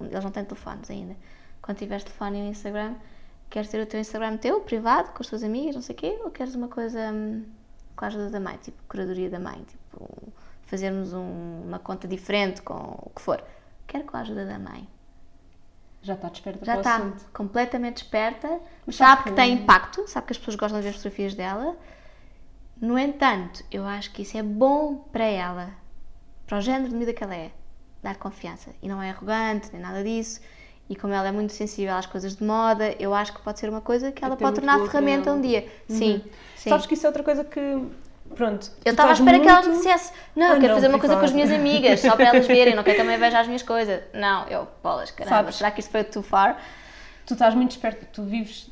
eles 0.00 0.24
não 0.24 0.30
têm 0.30 0.44
telefones 0.44 0.90
ainda, 0.90 1.16
quando 1.60 1.78
tiveres 1.78 2.04
telefone 2.04 2.38
e 2.38 2.42
um 2.42 2.48
Instagram, 2.48 2.94
queres 3.50 3.68
ter 3.68 3.82
o 3.82 3.86
teu 3.86 4.00
Instagram 4.00 4.38
teu, 4.38 4.60
privado, 4.60 5.12
com 5.12 5.22
as 5.22 5.28
tuas 5.28 5.42
amigas, 5.42 5.74
não 5.74 5.82
sei 5.82 5.94
o 5.94 5.98
quê, 5.98 6.18
ou 6.24 6.30
queres 6.30 6.54
uma 6.54 6.68
coisa 6.68 7.12
hum, 7.12 7.44
com 7.94 8.04
a 8.06 8.08
ajuda 8.08 8.30
da 8.30 8.40
mãe, 8.40 8.56
tipo 8.56 8.78
curadoria 8.88 9.28
da 9.28 9.38
mãe, 9.38 9.62
tipo 9.66 10.32
fazermos 10.68 11.12
um- 11.12 11.62
uma 11.66 11.78
conta 11.78 12.06
diferente 12.06 12.62
com 12.62 12.74
o 12.74 13.10
que 13.14 13.22
for. 13.22 13.42
Quero 13.86 14.04
com 14.04 14.16
a 14.16 14.20
ajuda 14.20 14.44
da 14.46 14.58
mãe. 14.58 14.86
Já 16.02 16.14
está 16.14 16.28
desperta 16.28 16.64
Já 16.64 16.76
está 16.76 16.96
assunto. 16.96 17.24
completamente 17.32 17.94
desperta, 18.02 18.60
Mas 18.86 18.96
sabe 18.96 19.24
que 19.24 19.30
que- 19.30 19.34
tem 19.36 19.52
impacto, 19.54 20.06
sabe 20.06 20.26
que 20.26 20.32
as 20.32 20.38
pessoas 20.38 20.56
gostam 20.56 20.78
de 20.78 20.84
ver 20.84 20.90
as 20.90 20.96
fotografias 20.96 21.34
dela. 21.34 21.76
No 22.80 22.96
entanto, 22.98 23.64
eu 23.72 23.84
acho 23.84 24.12
que 24.12 24.22
isso 24.22 24.36
é 24.38 24.42
bom 24.42 24.96
para 25.10 25.24
ela, 25.24 25.70
para 26.46 26.58
o 26.58 26.60
género 26.60 26.90
de 26.90 26.96
vida 26.96 27.12
que 27.12 27.24
ela 27.24 27.34
é, 27.34 27.50
dar 28.02 28.16
confiança. 28.16 28.70
E 28.80 28.88
não 28.88 29.02
é 29.02 29.10
arrogante, 29.10 29.70
nem 29.72 29.82
nada 29.82 30.04
disso. 30.04 30.40
E 30.88 30.94
como 30.94 31.12
ela 31.12 31.28
é 31.28 31.32
muito 31.32 31.52
sensível 31.52 31.94
às 31.94 32.06
coisas 32.06 32.36
de 32.36 32.44
moda, 32.44 32.94
eu 32.98 33.12
acho 33.12 33.34
que 33.34 33.42
pode 33.42 33.58
ser 33.58 33.68
uma 33.68 33.80
coisa 33.80 34.12
que 34.12 34.24
ela 34.24 34.34
Até 34.34 34.44
pode 34.44 34.54
tornar 34.56 34.78
ferramenta 34.86 35.32
um 35.32 35.40
dia. 35.40 35.68
Sim, 35.88 36.22
sim. 36.56 36.70
Sabes 36.70 36.86
que 36.86 36.94
isso 36.94 37.04
é 37.04 37.08
outra 37.08 37.22
coisa 37.24 37.44
que 37.44 37.60
pronto. 38.34 38.70
Eu 38.84 38.92
estava 38.92 39.10
à 39.10 39.12
espera 39.12 39.40
que 39.40 39.48
ela 39.48 39.62
me 39.62 39.76
dissesse: 39.76 40.12
Não, 40.34 40.54
eu 40.54 40.60
quero 40.60 40.74
fazer 40.74 40.88
uma 40.88 40.98
coisa 40.98 41.16
com 41.16 41.24
as 41.24 41.32
minhas 41.32 41.50
amigas, 41.50 42.00
só 42.00 42.16
para 42.16 42.28
elas 42.28 42.46
verem, 42.48 42.74
não 42.74 42.82
quero 42.82 42.96
que 42.96 43.02
também 43.02 43.18
veja 43.18 43.40
as 43.40 43.46
minhas 43.46 43.62
coisas. 43.62 44.02
Não, 44.12 44.46
eu, 44.48 44.68
bolas, 44.82 45.10
caramba, 45.10 45.36
Sabes, 45.36 45.56
será 45.56 45.70
que 45.70 45.80
isto 45.80 45.90
foi 45.90 46.04
too 46.04 46.22
far? 46.22 46.60
Tu 47.26 47.34
estás 47.34 47.54
muito 47.54 47.72
esperto, 47.72 48.06
tu 48.12 48.22
vives 48.22 48.70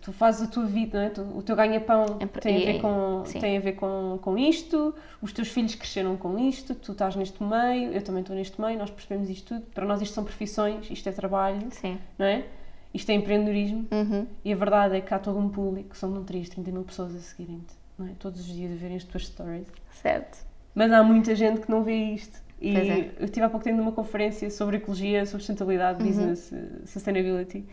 tu 0.00 0.12
fazes 0.12 0.42
a 0.42 0.50
tua 0.50 0.66
vida, 0.66 1.04
é? 1.04 1.10
tu, 1.10 1.22
o 1.22 1.42
teu 1.42 1.56
ganha-pão 1.56 2.18
tem 2.40 2.56
a 2.56 2.72
ver, 2.72 2.80
com, 2.80 3.22
tem 3.40 3.56
a 3.56 3.60
ver 3.60 3.72
com, 3.72 4.18
com 4.20 4.38
isto, 4.38 4.94
os 5.22 5.32
teus 5.32 5.48
filhos 5.48 5.74
cresceram 5.74 6.16
com 6.16 6.38
isto, 6.38 6.74
tu 6.74 6.92
estás 6.92 7.16
neste 7.16 7.42
meio, 7.42 7.92
eu 7.92 8.02
também 8.02 8.20
estou 8.20 8.36
neste 8.36 8.60
meio, 8.60 8.78
nós 8.78 8.90
percebemos 8.90 9.28
isto 9.30 9.54
tudo. 9.54 9.66
Para 9.72 9.86
nós 9.86 10.00
isto 10.02 10.14
são 10.14 10.24
profissões, 10.24 10.90
isto 10.90 11.08
é 11.08 11.12
trabalho, 11.12 11.66
Sim. 11.70 11.98
não 12.18 12.26
é? 12.26 12.44
Isto 12.92 13.10
é 13.10 13.14
empreendedorismo 13.14 13.86
uhum. 13.90 14.26
e 14.44 14.52
a 14.52 14.56
verdade 14.56 14.96
é 14.96 15.00
que 15.00 15.12
há 15.12 15.18
todo 15.18 15.38
um 15.38 15.48
público, 15.48 15.96
são 15.96 16.10
não 16.10 16.24
3, 16.24 16.48
30 16.48 16.70
mil 16.70 16.84
pessoas 16.84 17.14
a 17.14 17.18
seguirem-te, 17.18 17.74
não 17.74 17.77
é? 18.06 18.12
Todos 18.18 18.40
os 18.40 18.46
dias 18.46 18.72
a 18.72 18.76
verem 18.76 18.96
as 18.96 19.04
tuas 19.04 19.26
stories. 19.26 19.66
Certo. 19.92 20.46
Mas 20.74 20.92
há 20.92 21.02
muita 21.02 21.34
gente 21.34 21.60
que 21.60 21.70
não 21.70 21.82
vê 21.82 21.96
isto. 21.96 22.40
E 22.60 22.76
é. 22.76 23.14
eu 23.18 23.24
estive 23.24 23.44
há 23.46 23.48
pouco 23.48 23.64
tempo 23.64 23.78
numa 23.78 23.92
conferência 23.92 24.50
sobre 24.50 24.76
ecologia, 24.76 25.24
sustentabilidade, 25.26 26.02
uhum. 26.02 26.08
business, 26.08 26.52
sustainability. 26.86 27.64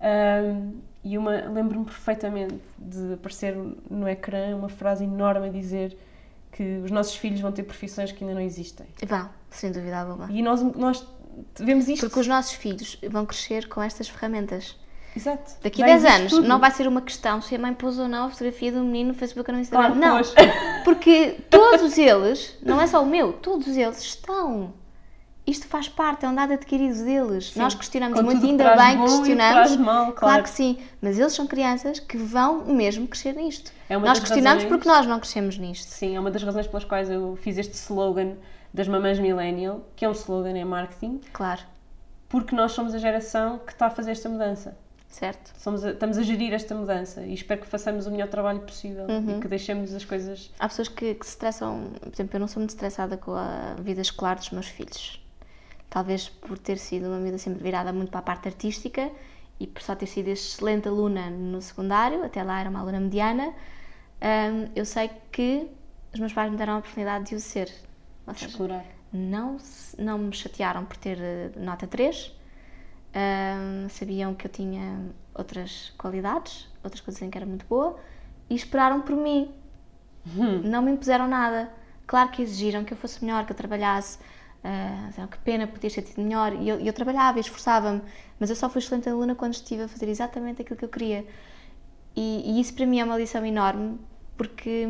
Um, 0.00 0.80
e 1.02 1.16
uma 1.16 1.48
lembro-me 1.48 1.86
perfeitamente 1.86 2.56
de 2.78 3.14
aparecer 3.14 3.56
no 3.90 4.06
ecrã 4.08 4.54
uma 4.54 4.68
frase 4.68 5.04
enorme 5.04 5.48
a 5.48 5.50
dizer 5.50 5.96
que 6.52 6.78
os 6.84 6.90
nossos 6.90 7.16
filhos 7.16 7.40
vão 7.40 7.52
ter 7.52 7.62
profissões 7.62 8.12
que 8.12 8.24
ainda 8.24 8.34
não 8.34 8.40
existem. 8.40 8.86
Vão, 9.06 9.28
sem 9.50 9.72
dúvida 9.72 9.98
alguma. 9.98 10.30
E 10.30 10.42
nós, 10.42 10.62
nós 10.62 11.06
vemos 11.58 11.88
isto. 11.88 12.06
Porque 12.06 12.20
os 12.20 12.26
nossos 12.26 12.52
filhos 12.52 12.98
vão 13.10 13.24
crescer 13.24 13.68
com 13.68 13.82
estas 13.82 14.08
ferramentas. 14.08 14.76
Exato. 15.16 15.54
Daqui 15.62 15.82
a 15.82 15.86
10 15.86 16.04
anos 16.04 16.32
tudo. 16.32 16.46
não 16.46 16.60
vai 16.60 16.70
ser 16.70 16.86
uma 16.86 17.00
questão 17.00 17.40
se 17.40 17.54
a 17.54 17.58
mãe 17.58 17.72
pôs 17.72 17.98
ou 17.98 18.06
não 18.06 18.26
a 18.26 18.28
fotografia 18.28 18.70
do 18.70 18.80
menino 18.80 19.08
no 19.08 19.14
Facebook 19.14 19.50
ou 19.50 19.54
no 19.54 19.62
Instagram. 19.62 19.94
Claro, 19.94 20.00
não. 20.00 20.16
Pôs. 20.18 20.34
Porque 20.84 21.38
todos 21.48 21.96
eles, 21.96 22.58
não 22.62 22.80
é 22.80 22.86
só 22.86 23.02
o 23.02 23.06
meu, 23.06 23.32
todos 23.32 23.76
eles 23.76 24.00
estão 24.02 24.74
isto 25.46 25.68
faz 25.68 25.88
parte, 25.88 26.26
é 26.26 26.28
um 26.28 26.34
dado 26.34 26.52
adquirido 26.54 27.04
deles. 27.04 27.52
Sim. 27.52 27.60
Nós 27.60 27.74
questionamos 27.74 28.20
muito, 28.20 28.44
ainda 28.44 28.76
bem 28.76 28.98
que 28.98 29.04
questionamos. 29.04 29.76
Mal, 29.76 30.04
claro. 30.06 30.14
claro. 30.14 30.42
que 30.42 30.50
sim, 30.50 30.78
mas 31.00 31.18
eles 31.18 31.32
são 31.32 31.46
crianças 31.46 32.00
que 32.00 32.16
vão 32.16 32.64
mesmo 32.64 33.06
crescer 33.06 33.32
nisto. 33.32 33.70
É 33.88 33.96
nós 33.96 34.18
questionamos 34.18 34.64
razões... 34.64 34.68
porque 34.68 34.88
nós 34.88 35.06
não 35.06 35.20
crescemos 35.20 35.56
nisto. 35.56 35.88
Sim, 35.88 36.16
é 36.16 36.20
uma 36.20 36.32
das 36.32 36.42
razões 36.42 36.66
pelas 36.66 36.84
quais 36.84 37.08
eu 37.08 37.36
fiz 37.36 37.56
este 37.58 37.74
slogan 37.74 38.34
das 38.74 38.88
mamães 38.88 39.20
millennial, 39.20 39.82
que 39.94 40.04
é 40.04 40.08
um 40.08 40.12
slogan 40.12 40.58
em 40.58 40.64
marketing. 40.64 41.20
Claro. 41.32 41.62
Porque 42.28 42.54
nós 42.54 42.72
somos 42.72 42.92
a 42.92 42.98
geração 42.98 43.60
que 43.64 43.72
está 43.72 43.86
a 43.86 43.90
fazer 43.90 44.10
esta 44.10 44.28
mudança. 44.28 44.76
Certo. 45.08 45.52
Somos 45.58 45.84
a, 45.84 45.92
estamos 45.92 46.18
a 46.18 46.22
gerir 46.22 46.52
esta 46.52 46.74
mudança 46.74 47.22
e 47.22 47.32
espero 47.32 47.60
que 47.60 47.66
façamos 47.66 48.06
o 48.06 48.10
melhor 48.10 48.28
trabalho 48.28 48.60
possível 48.60 49.06
uhum. 49.08 49.38
e 49.38 49.40
que 49.40 49.48
deixemos 49.48 49.94
as 49.94 50.04
coisas. 50.04 50.50
Há 50.58 50.68
pessoas 50.68 50.88
que, 50.88 51.14
que 51.14 51.24
se 51.24 51.32
estressam, 51.32 51.92
por 52.00 52.12
exemplo, 52.12 52.36
eu 52.36 52.40
não 52.40 52.48
sou 52.48 52.60
muito 52.60 52.70
estressada 52.70 53.16
com 53.16 53.32
a 53.32 53.76
vida 53.80 54.00
escolar 54.00 54.36
dos 54.36 54.50
meus 54.50 54.66
filhos 54.66 55.20
talvez 55.88 56.28
por 56.28 56.58
ter 56.58 56.78
sido 56.78 57.06
uma 57.06 57.18
miúda 57.18 57.38
sempre 57.38 57.62
virada 57.62 57.92
muito 57.92 58.10
para 58.10 58.20
a 58.20 58.22
parte 58.22 58.48
artística 58.48 59.10
e 59.58 59.66
por 59.66 59.80
só 59.82 59.94
ter 59.94 60.06
sido 60.06 60.28
excelente 60.28 60.86
aluna 60.88 61.30
no 61.30 61.62
secundário, 61.62 62.22
até 62.22 62.42
lá 62.42 62.60
era 62.60 62.68
uma 62.68 62.80
aluna 62.80 63.00
mediana, 63.00 63.54
um, 64.20 64.70
eu 64.74 64.84
sei 64.84 65.10
que 65.32 65.66
os 66.12 66.20
meus 66.20 66.32
pais 66.32 66.50
me 66.50 66.58
deram 66.58 66.74
a 66.74 66.78
oportunidade 66.78 67.26
de 67.30 67.34
o 67.34 67.40
ser. 67.40 67.72
Ou 68.26 68.34
seja, 68.34 68.48
Explorar. 68.48 68.84
Não, 69.12 69.56
não 69.98 70.18
me 70.18 70.34
chatearam 70.34 70.84
por 70.84 70.96
ter 70.98 71.18
eh, 71.18 71.50
nota 71.56 71.86
3, 71.86 72.35
um, 73.16 73.88
sabiam 73.88 74.34
que 74.34 74.46
eu 74.46 74.50
tinha 74.50 75.00
outras 75.34 75.92
qualidades, 75.96 76.68
outras 76.84 77.00
coisas 77.00 77.22
em 77.22 77.30
que 77.30 77.38
era 77.38 77.46
muito 77.46 77.64
boa 77.66 77.98
e 78.50 78.54
esperaram 78.54 79.00
por 79.00 79.16
mim. 79.16 79.50
Hum. 80.36 80.60
Não 80.64 80.82
me 80.82 80.92
impuseram 80.92 81.26
nada. 81.26 81.72
Claro 82.06 82.30
que 82.30 82.42
exigiram 82.42 82.84
que 82.84 82.92
eu 82.92 82.96
fosse 82.96 83.24
melhor, 83.24 83.46
que 83.46 83.52
eu 83.52 83.56
trabalhasse, 83.56 84.18
Uh, 84.66 85.28
que 85.28 85.38
pena, 85.38 85.64
podia 85.64 85.88
ter 85.88 86.02
tido 86.02 86.20
melhor. 86.20 86.52
E 86.54 86.68
eu, 86.68 86.80
eu 86.80 86.92
trabalhava 86.92 87.38
e 87.38 87.40
esforçava-me, 87.40 88.02
mas 88.40 88.50
eu 88.50 88.56
só 88.56 88.68
fui 88.68 88.80
excelente 88.80 89.08
aluna 89.08 89.32
quando 89.32 89.54
estive 89.54 89.82
a 89.82 89.88
fazer 89.88 90.08
exatamente 90.08 90.60
aquilo 90.60 90.76
que 90.76 90.84
eu 90.84 90.88
queria. 90.88 91.24
E, 92.16 92.42
e, 92.44 92.60
isso 92.60 92.74
para 92.74 92.84
mim 92.84 92.98
é 92.98 93.04
uma 93.04 93.16
lição 93.16 93.46
enorme, 93.46 93.96
porque 94.36 94.88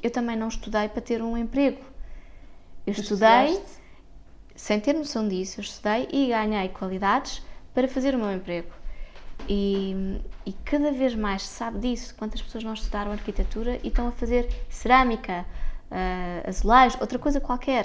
eu 0.00 0.12
também 0.12 0.36
não 0.36 0.46
estudei 0.46 0.88
para 0.88 1.02
ter 1.02 1.22
um 1.22 1.36
emprego. 1.36 1.80
Eu 2.86 2.94
tu 2.94 3.00
estudei, 3.00 3.46
estudaste? 3.46 3.82
sem 4.54 4.78
ter 4.78 4.92
noção 4.92 5.26
disso, 5.26 5.58
eu 5.58 5.64
estudei 5.64 6.06
e 6.12 6.28
ganhei 6.28 6.68
qualidades 6.68 7.42
para 7.76 7.86
fazer 7.86 8.14
o 8.14 8.18
meu 8.18 8.32
emprego. 8.32 8.70
E, 9.46 10.18
e 10.46 10.52
cada 10.64 10.90
vez 10.90 11.14
mais 11.14 11.42
se 11.42 11.48
sabe 11.48 11.78
disso. 11.78 12.14
Quantas 12.16 12.40
pessoas 12.40 12.64
não 12.64 12.72
estudaram 12.72 13.12
arquitetura 13.12 13.78
e 13.84 13.88
estão 13.88 14.08
a 14.08 14.12
fazer 14.12 14.48
cerâmica, 14.70 15.44
uh, 15.90 16.48
azulejos, 16.48 16.98
outra 16.98 17.18
coisa 17.18 17.38
qualquer. 17.38 17.84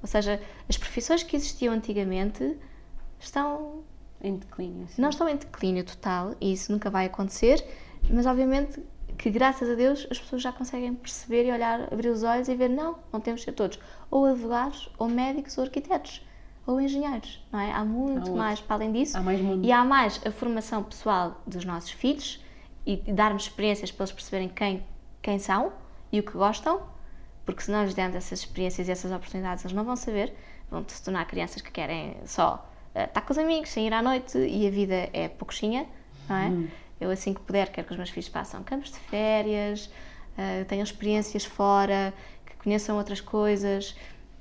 Ou 0.00 0.06
seja, 0.06 0.40
as 0.68 0.78
profissões 0.78 1.24
que 1.24 1.34
existiam 1.34 1.74
antigamente 1.74 2.56
estão. 3.18 3.82
Em 4.22 4.36
declínio. 4.36 4.86
Sim. 4.88 5.02
Não 5.02 5.10
estão 5.10 5.28
em 5.28 5.36
declínio 5.36 5.84
total 5.84 6.34
e 6.40 6.52
isso 6.52 6.72
nunca 6.72 6.88
vai 6.88 7.04
acontecer, 7.04 7.62
mas 8.08 8.24
obviamente 8.24 8.82
que 9.18 9.28
graças 9.28 9.68
a 9.68 9.74
Deus 9.74 10.06
as 10.10 10.18
pessoas 10.18 10.40
já 10.40 10.50
conseguem 10.50 10.94
perceber 10.94 11.44
e 11.44 11.52
olhar, 11.52 11.92
abrir 11.92 12.08
os 12.08 12.22
olhos 12.22 12.48
e 12.48 12.54
ver: 12.54 12.70
não, 12.70 12.98
não 13.12 13.20
temos 13.20 13.40
de 13.40 13.46
ser 13.46 13.52
todos 13.52 13.78
ou 14.10 14.24
advogados, 14.24 14.88
ou 14.96 15.08
médicos, 15.08 15.58
ou 15.58 15.64
arquitetos, 15.64 16.22
ou 16.66 16.80
engenheiros, 16.80 17.44
não 17.52 17.60
é? 17.60 17.72
Há 17.72 17.84
muito 17.84 18.32
há 18.32 18.34
mais 18.34 18.60
para 18.60 18.76
além 18.76 18.92
disso. 18.92 19.16
Há 19.16 19.20
mais 19.20 19.40
mundo. 19.40 19.64
E 19.64 19.70
há 19.70 19.84
mais 19.84 20.20
a 20.26 20.30
formação 20.30 20.82
pessoal 20.82 21.40
dos 21.46 21.64
nossos 21.64 21.90
filhos 21.90 22.42
e 22.86 22.96
darmos 23.12 23.44
experiências 23.44 23.90
para 23.90 24.04
eles 24.04 24.12
perceberem 24.12 24.48
quem, 24.48 24.84
quem 25.22 25.38
são 25.38 25.72
e 26.10 26.20
o 26.20 26.22
que 26.22 26.32
gostam 26.32 26.80
porque 27.44 27.62
se 27.62 27.70
nós 27.70 27.92
demos 27.94 28.16
essas 28.16 28.40
experiências 28.40 28.88
e 28.88 28.90
essas 28.90 29.12
oportunidades, 29.12 29.64
eles 29.64 29.76
não 29.76 29.84
vão 29.84 29.96
saber, 29.96 30.32
vão 30.70 30.84
se 30.86 31.02
tornar 31.02 31.24
crianças 31.26 31.60
que 31.60 31.70
querem 31.70 32.16
só 32.24 32.66
uh, 32.94 33.00
estar 33.00 33.20
com 33.20 33.32
os 33.32 33.38
amigos, 33.38 33.70
sair 33.70 33.92
à 33.92 34.02
noite 34.02 34.38
e 34.38 34.66
a 34.66 34.70
vida 34.70 35.08
é 35.12 35.28
pouquinha, 35.28 35.86
não 36.28 36.36
é? 36.36 36.46
Hum. 36.48 36.68
Eu, 37.00 37.10
assim 37.10 37.34
que 37.34 37.40
puder, 37.40 37.70
quero 37.70 37.86
que 37.86 37.92
os 37.92 37.98
meus 37.98 38.10
filhos 38.10 38.28
façam 38.28 38.62
campos 38.62 38.90
de 38.90 38.98
férias, 38.98 39.86
uh, 40.38 40.64
tenham 40.66 40.84
experiências 40.84 41.44
fora, 41.44 42.14
que 42.46 42.56
conheçam 42.56 42.96
outras 42.96 43.20
coisas. 43.20 43.94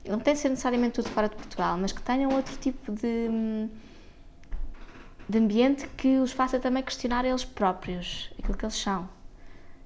Não 0.08 0.20
tem 0.20 0.34
de 0.34 0.39
ser 0.39 0.49
necessariamente 0.49 0.95
tudo 0.95 1.10
fora 1.10 1.30
de 1.30 1.36
Portugal, 1.36 1.78
mas 1.78 1.91
que 1.91 2.01
tenham 2.01 2.32
outro 2.34 2.58
tipo 2.58 2.91
de, 2.91 3.70
de 5.30 5.38
ambiente 5.38 5.88
que 5.95 6.18
os 6.18 6.32
faça 6.32 6.60
também 6.60 6.84
questionar 6.84 7.24
eles 7.24 7.45
próprios, 7.45 8.30
aquilo 8.38 8.58
que 8.58 8.66
eles 8.66 8.76
são 8.76 9.08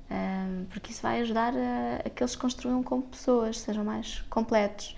um, 0.10 0.66
porque 0.70 0.92
isso 0.92 1.02
vai 1.02 1.20
ajudar 1.22 1.54
a, 1.54 1.98
a, 2.06 2.10
que 2.10 2.24
eles 2.24 2.36
construam 2.36 2.82
como 2.82 3.04
pessoas, 3.04 3.60
sejam 3.60 3.84
mais 3.84 4.22
completos. 4.30 4.96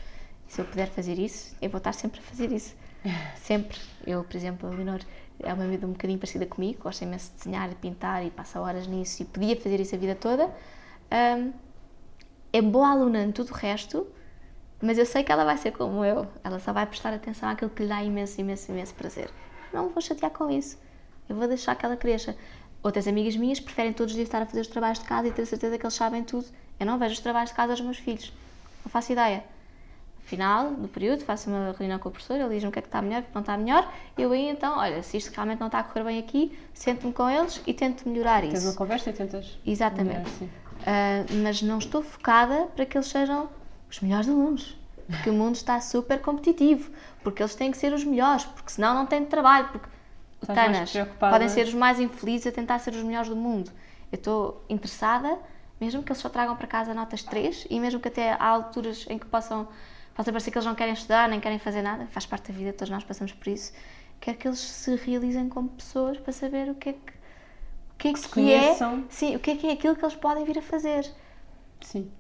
E 0.47 0.53
se 0.53 0.61
eu 0.61 0.65
puder 0.65 0.87
fazer 0.87 1.17
isso, 1.17 1.55
eu 1.61 1.69
vou 1.69 1.79
estar 1.79 1.93
sempre 1.93 2.19
a 2.19 2.23
fazer 2.23 2.51
isso. 2.51 2.75
Sempre. 3.37 3.79
Eu, 4.05 4.23
por 4.25 4.35
exemplo, 4.35 4.67
a 4.67 4.73
Leonor 4.73 4.99
é 5.39 5.53
uma 5.53 5.65
vida 5.67 5.87
um 5.87 5.93
bocadinho 5.93 6.19
parecida 6.19 6.45
comigo, 6.45 6.83
gosta 6.83 7.05
imenso 7.05 7.31
de 7.31 7.37
desenhar 7.37 7.71
e 7.71 7.75
pintar 7.75 8.25
e 8.25 8.29
passa 8.29 8.59
horas 8.59 8.87
nisso 8.87 9.23
e 9.23 9.25
podia 9.25 9.55
fazer 9.55 9.79
isso 9.79 9.95
a 9.95 9.97
vida 9.97 10.15
toda. 10.15 10.53
Um, 11.11 11.53
é 12.51 12.61
boa 12.61 12.89
aluna 12.89 13.23
em 13.23 13.31
tudo 13.31 13.51
o 13.51 13.53
resto, 13.53 14.05
mas 14.81 14.97
eu 14.97 15.05
sei 15.05 15.23
que 15.23 15.31
ela 15.31 15.43
vai 15.43 15.57
ser 15.57 15.71
como 15.71 16.05
eu. 16.05 16.25
Ela 16.43 16.59
só 16.59 16.71
vai 16.71 16.85
prestar 16.85 17.13
atenção 17.13 17.49
àquilo 17.49 17.69
que 17.69 17.83
lhe 17.83 17.89
dá 17.89 18.01
imenso, 18.03 18.39
imenso, 18.39 18.71
imenso 18.71 18.93
prazer. 18.93 19.29
Não 19.73 19.89
vou 19.89 20.01
chatear 20.01 20.31
com 20.31 20.49
isso. 20.49 20.77
Eu 21.27 21.35
vou 21.35 21.47
deixar 21.47 21.75
que 21.75 21.85
ela 21.85 21.97
cresça. 21.97 22.35
Outras 22.81 23.07
amigas 23.07 23.35
minhas 23.35 23.59
preferem 23.59 23.91
todos 23.91 24.13
os 24.13 24.15
dias 24.15 24.27
estar 24.27 24.41
a 24.41 24.45
fazer 24.45 24.61
os 24.61 24.67
trabalhos 24.67 24.99
de 24.99 25.05
casa 25.05 25.27
e 25.27 25.31
ter 25.31 25.41
a 25.41 25.45
certeza 25.45 25.77
que 25.77 25.85
eles 25.85 25.93
sabem 25.93 26.23
tudo. 26.23 26.45
Eu 26.79 26.85
não 26.85 26.97
vejo 26.97 27.13
os 27.13 27.19
trabalhos 27.19 27.49
de 27.49 27.55
casa 27.55 27.73
aos 27.73 27.81
meus 27.81 27.97
filhos. 27.97 28.31
Não 28.85 28.89
faço 28.89 29.11
ideia. 29.11 29.43
No 30.17 30.23
final 30.23 30.71
do 30.71 30.87
período, 30.87 31.25
faço 31.25 31.49
uma 31.49 31.75
reunião 31.77 31.99
com 31.99 32.07
o 32.07 32.11
professor, 32.11 32.39
ele 32.39 32.53
diz-me 32.53 32.69
o 32.69 32.71
que 32.71 32.79
é 32.79 32.81
que 32.81 32.87
está 32.87 33.01
melhor, 33.01 33.21
o 33.21 33.25
que 33.25 33.33
não 33.33 33.41
está 33.41 33.57
melhor. 33.57 33.91
Eu 34.17 34.31
aí 34.31 34.47
então, 34.47 34.77
olha, 34.77 35.03
se 35.03 35.17
isto 35.17 35.33
realmente 35.33 35.59
não 35.59 35.67
está 35.67 35.79
a 35.79 35.83
correr 35.83 36.05
bem 36.05 36.19
aqui, 36.19 36.57
sento-me 36.73 37.11
com 37.11 37.29
eles 37.29 37.61
e 37.67 37.73
tento 37.73 38.07
melhorar 38.07 38.43
isso. 38.43 38.53
Tens 38.53 38.65
uma 38.65 38.75
conversa 38.75 39.09
e 39.09 39.13
tentas. 39.13 39.59
Exatamente. 39.65 40.31
Melhorar, 40.39 41.25
uh, 41.25 41.43
mas 41.43 41.61
não 41.61 41.79
estou 41.79 42.01
focada 42.01 42.67
para 42.75 42.85
que 42.85 42.97
eles 42.97 43.07
sejam 43.07 43.49
os 43.89 43.99
melhores 43.99 44.27
alunos. 44.27 44.77
Porque 45.07 45.29
o 45.29 45.33
mundo 45.33 45.55
está 45.55 45.81
super 45.81 46.21
competitivo. 46.21 46.91
Porque 47.23 47.41
eles 47.41 47.55
têm 47.55 47.71
que 47.71 47.77
ser 47.77 47.93
os 47.93 48.03
melhores. 48.03 48.45
Porque 48.45 48.71
senão 48.71 48.93
não 48.93 49.05
tem 49.05 49.25
trabalho. 49.25 49.69
Porque 49.69 49.89
tanas 50.45 50.93
podem 51.19 51.49
ser 51.49 51.67
os 51.67 51.73
mais 51.73 51.99
infelizes 51.99 52.47
a 52.47 52.51
tentar 52.51 52.79
ser 52.79 52.93
os 52.93 53.03
melhores 53.03 53.29
do 53.29 53.35
mundo. 53.35 53.71
Eu 54.11 54.15
estou 54.15 54.63
interessada, 54.69 55.37
mesmo 55.79 56.03
que 56.03 56.11
eles 56.11 56.21
só 56.21 56.29
tragam 56.29 56.55
para 56.55 56.67
casa 56.67 56.93
notas 56.93 57.23
3 57.23 57.67
e 57.69 57.79
mesmo 57.79 57.99
que 57.99 58.07
até 58.07 58.31
há 58.33 58.45
alturas 58.45 59.05
em 59.09 59.17
que 59.17 59.25
possam, 59.25 59.67
possa 60.15 60.31
parecer 60.31 60.51
que 60.51 60.57
eles 60.57 60.65
não 60.65 60.75
querem 60.75 60.93
estudar 60.93 61.29
nem 61.29 61.39
querem 61.39 61.59
fazer 61.59 61.81
nada, 61.81 62.07
faz 62.07 62.25
parte 62.25 62.51
da 62.51 62.57
vida, 62.57 62.73
todos 62.73 62.89
nós 62.89 63.03
passamos 63.03 63.33
por 63.33 63.47
isso. 63.47 63.71
Quero 64.19 64.37
que 64.37 64.47
eles 64.47 64.59
se 64.59 64.95
realizem 64.95 65.47
como 65.47 65.69
pessoas 65.69 66.17
para 66.17 66.33
saber 66.33 66.69
o 66.69 66.75
que 66.75 66.89
é 66.89 66.93
que, 66.93 66.99
o 66.99 67.95
que, 67.97 68.07
é, 68.07 68.13
que, 68.13 68.29
que 68.29 68.53
é, 68.53 68.75
sim, 69.09 69.35
o 69.35 69.39
que 69.39 69.51
é 69.51 69.55
que 69.55 69.67
é 69.67 69.71
aquilo 69.73 69.95
que 69.95 70.03
eles 70.03 70.15
podem 70.15 70.43
vir 70.43 70.57
a 70.57 70.61
fazer. 70.61 71.09
Sim. 71.81 72.11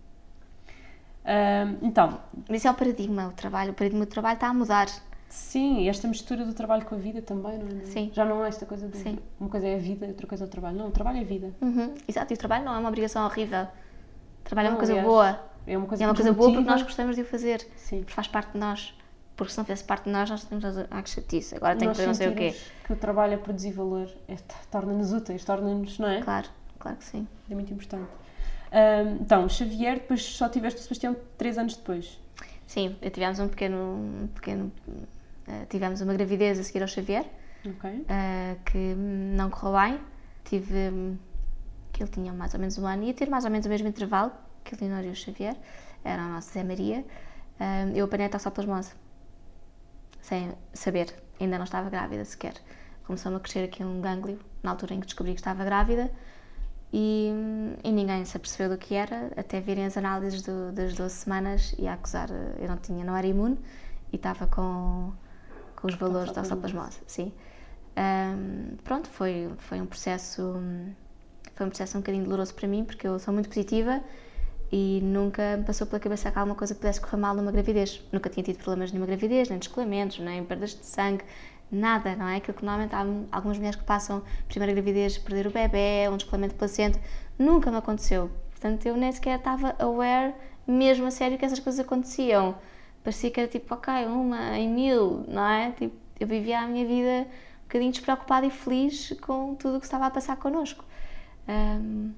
Um, 1.25 1.87
então. 1.87 2.19
Isso 2.49 2.67
é 2.67 2.71
o 2.71 2.73
paradigma, 2.73 3.27
o 3.27 3.31
trabalho. 3.31 3.71
O 3.71 3.73
paradigma 3.73 4.05
do 4.05 4.09
trabalho 4.09 4.35
está 4.35 4.47
a 4.47 4.53
mudar. 4.53 4.87
Sim, 5.29 5.87
esta 5.87 6.07
mistura 6.07 6.43
do 6.43 6.53
trabalho 6.53 6.83
com 6.85 6.95
a 6.95 6.97
vida 6.97 7.21
também, 7.21 7.59
não 7.59 7.81
é? 7.81 7.85
Sim. 7.85 8.09
Já 8.11 8.25
não 8.25 8.43
é 8.43 8.47
esta 8.47 8.65
coisa 8.65 8.87
de 8.87 8.97
Sim. 8.97 9.19
uma 9.39 9.47
coisa 9.47 9.67
é 9.67 9.75
a 9.75 9.77
vida, 9.77 10.07
outra 10.07 10.25
coisa 10.25 10.43
é 10.43 10.47
o 10.47 10.49
trabalho. 10.49 10.77
Não, 10.77 10.87
o 10.87 10.91
trabalho 10.91 11.19
é 11.19 11.21
a 11.21 11.25
vida. 11.25 11.53
Uhum. 11.61 11.93
Exato, 12.07 12.33
e 12.33 12.35
o 12.35 12.37
trabalho 12.37 12.65
não 12.65 12.73
é 12.73 12.79
uma 12.79 12.89
obrigação 12.89 13.23
horrível. 13.25 13.67
Trabalho 14.43 14.67
é 14.67 14.69
uma 14.69 14.71
Não, 14.71 14.77
coisa 14.77 14.93
aliás, 14.93 15.07
boa. 15.07 15.39
É 15.67 15.77
uma 15.77 15.85
coisa 15.85 16.03
é 16.03 16.07
uma 16.07 16.15
coisa 16.15 16.33
boa 16.33 16.51
porque 16.51 16.67
nós 16.67 16.81
gostamos 16.81 17.15
de 17.15 17.21
o 17.21 17.25
fazer. 17.25 17.65
Sim. 17.75 17.99
Porque 17.99 18.13
faz 18.13 18.27
parte 18.27 18.53
de 18.53 18.57
nós. 18.57 18.97
Porque 19.35 19.53
se 19.53 19.57
não 19.57 19.65
fizesse 19.65 19.83
parte 19.83 20.05
de 20.05 20.09
nós, 20.09 20.29
nós 20.29 20.43
temos 20.43 20.65
a 20.65 20.87
ah, 20.89 21.01
que 21.03 21.09
chatice. 21.11 21.55
Agora 21.55 21.75
tenho 21.75 21.91
que 21.91 21.97
fazer 21.97 22.07
não 22.07 22.13
sei 22.15 22.27
o 22.29 22.35
quê. 22.35 22.55
que 22.85 22.91
o 22.91 22.95
trabalho 22.95 23.35
a 23.35 23.37
produzir 23.37 23.71
valor 23.71 24.09
é, 24.27 24.35
torna-nos 24.71 25.13
úteis, 25.13 25.45
torna-nos, 25.45 25.99
não 25.99 26.09
é? 26.09 26.21
Claro, 26.21 26.47
claro 26.79 26.97
que 26.97 27.05
sim. 27.05 27.27
É 27.49 27.53
muito 27.53 27.71
importante. 27.71 28.09
Ahm, 28.71 29.17
então, 29.21 29.47
Xavier, 29.49 29.95
depois 29.95 30.23
só 30.23 30.47
tiveste 30.49 30.79
o 30.79 30.83
Sebastião 30.83 31.15
três 31.37 31.57
anos 31.57 31.75
depois. 31.75 32.19
Sim, 32.67 32.95
tivemos 33.11 33.39
um 33.39 33.47
pequeno. 33.47 33.77
Um 34.23 34.27
pequeno 34.27 34.71
eh, 35.47 35.65
tivemos 35.69 36.01
uma 36.01 36.13
gravidez 36.13 36.59
a 36.59 36.63
seguir 36.63 36.81
ao 36.83 36.87
Xavier, 36.87 37.25
Ok. 37.65 38.05
eh, 38.07 38.55
que 38.65 38.77
não 38.77 39.49
correu 39.49 39.79
bem. 39.79 39.99
Tive. 40.45 40.89
hum, 40.89 41.17
que 41.91 42.03
ele 42.03 42.11
tinha 42.11 42.31
mais 42.31 42.53
ou 42.53 42.59
menos 42.59 42.77
um 42.77 42.85
ano, 42.85 43.03
ia 43.03 43.13
ter 43.13 43.27
mais 43.29 43.43
ou 43.45 43.51
menos 43.51 43.65
o 43.65 43.69
mesmo 43.69 43.87
intervalo 43.87 44.31
que 44.63 44.75
o 44.75 44.77
Leonor 44.79 45.03
e 45.03 45.09
o 45.09 45.15
Xavier, 45.15 45.55
era 46.03 46.21
o 46.21 46.29
nosso 46.29 46.51
Zé 46.53 46.63
Maria. 46.63 47.03
Hum, 47.59 47.91
eu 47.95 48.05
apanhei 48.05 48.27
a 48.27 48.29
toxoplasmose, 48.29 48.93
sem 50.21 50.51
saber, 50.73 51.13
ainda 51.39 51.57
não 51.57 51.65
estava 51.65 51.89
grávida 51.89 52.23
sequer. 52.23 52.53
Começou-me 53.03 53.37
a 53.37 53.39
crescer 53.39 53.63
aqui 53.65 53.83
um 53.83 53.99
gânglio, 54.01 54.39
na 54.61 54.69
altura 54.71 54.93
em 54.93 54.99
que 54.99 55.07
descobri 55.07 55.33
que 55.33 55.39
estava 55.39 55.65
grávida, 55.65 56.11
e, 56.93 57.31
hum, 57.33 57.73
e 57.83 57.91
ninguém 57.91 58.25
se 58.25 58.35
apercebeu 58.37 58.69
do 58.69 58.77
que 58.77 58.95
era, 58.95 59.31
até 59.37 59.59
virem 59.61 59.85
as 59.85 59.97
análises 59.97 60.41
do- 60.41 60.71
das 60.71 60.93
12 60.95 61.15
semanas 61.15 61.73
e 61.77 61.87
a 61.87 61.93
acusar, 61.93 62.29
eh, 62.31 62.55
eu 62.63 62.67
não 62.67 62.77
tinha, 62.77 63.03
não 63.05 63.15
era 63.15 63.27
imune, 63.27 63.57
e 64.11 64.15
estava 64.15 64.47
com, 64.47 65.11
com 65.75 65.87
os 65.87 65.95
valores 65.95 66.31
da 66.31 66.41
toxoplasmose, 66.41 66.99
sim. 67.07 67.31
Hum, 67.97 68.77
pronto, 68.83 69.09
foi, 69.09 69.51
foi 69.57 69.81
um 69.81 69.85
processo 69.85 70.41
hum, 70.57 70.93
foi 71.55 71.65
um 71.65 71.69
processo 71.69 71.97
um 71.97 72.01
bocadinho 72.01 72.23
doloroso 72.23 72.53
para 72.53 72.67
mim 72.67 72.85
porque 72.85 73.05
eu 73.05 73.19
sou 73.19 73.33
muito 73.33 73.49
positiva 73.49 74.01
e 74.71 75.01
nunca 75.03 75.57
me 75.57 75.63
passou 75.63 75.85
pela 75.87 75.99
cabeça 75.99 76.31
que 76.31 76.37
alguma 76.37 76.55
coisa 76.55 76.75
pudesse 76.75 77.01
correr 77.01 77.17
mal 77.17 77.35
numa 77.35 77.51
gravidez. 77.51 78.01
Nunca 78.11 78.29
tinha 78.29 78.43
tido 78.43 78.57
problemas 78.57 78.91
nenhuma 78.91 79.07
gravidez, 79.07 79.49
nem 79.49 79.57
descolamentos, 79.57 80.19
nem 80.19 80.45
perdas 80.45 80.71
de 80.75 80.85
sangue, 80.85 81.23
nada, 81.71 82.15
não 82.15 82.27
é? 82.27 82.37
Aquilo 82.37 82.57
que 82.57 82.65
normalmente 82.65 82.95
há 82.95 83.05
algumas 83.31 83.57
mulheres 83.57 83.75
que 83.75 83.83
passam 83.83 84.23
primeira 84.47 84.73
gravidez, 84.73 85.17
perder 85.17 85.47
o 85.47 85.51
bebê, 85.51 86.09
um 86.09 86.17
descolamento 86.17 86.53
de 86.53 86.59
placenta, 86.59 86.99
nunca 87.37 87.71
me 87.71 87.77
aconteceu. 87.77 88.29
Portanto, 88.51 88.85
eu 88.85 88.97
nem 88.97 89.11
sequer 89.11 89.37
estava 89.37 89.75
aware, 89.79 90.33
mesmo 90.67 91.07
a 91.07 91.11
sério, 91.11 91.37
que 91.37 91.45
essas 91.45 91.59
coisas 91.59 91.79
aconteciam. 91.79 92.55
Parecia 93.03 93.31
que 93.31 93.39
era 93.39 93.49
tipo, 93.49 93.73
ok, 93.73 94.05
uma 94.05 94.57
em 94.57 94.69
mil, 94.69 95.23
não 95.27 95.47
é? 95.47 95.71
Tipo, 95.71 95.95
eu 96.19 96.27
vivia 96.27 96.59
a 96.59 96.67
minha 96.67 96.85
vida 96.85 97.27
um 97.27 97.63
bocadinho 97.63 97.91
despreocupada 97.91 98.45
e 98.45 98.51
feliz 98.51 99.13
com 99.21 99.55
tudo 99.55 99.77
o 99.77 99.79
que 99.79 99.85
estava 99.85 100.07
a 100.07 100.09
passar 100.09 100.35
connosco. 100.35 100.83
Um, 101.47 102.13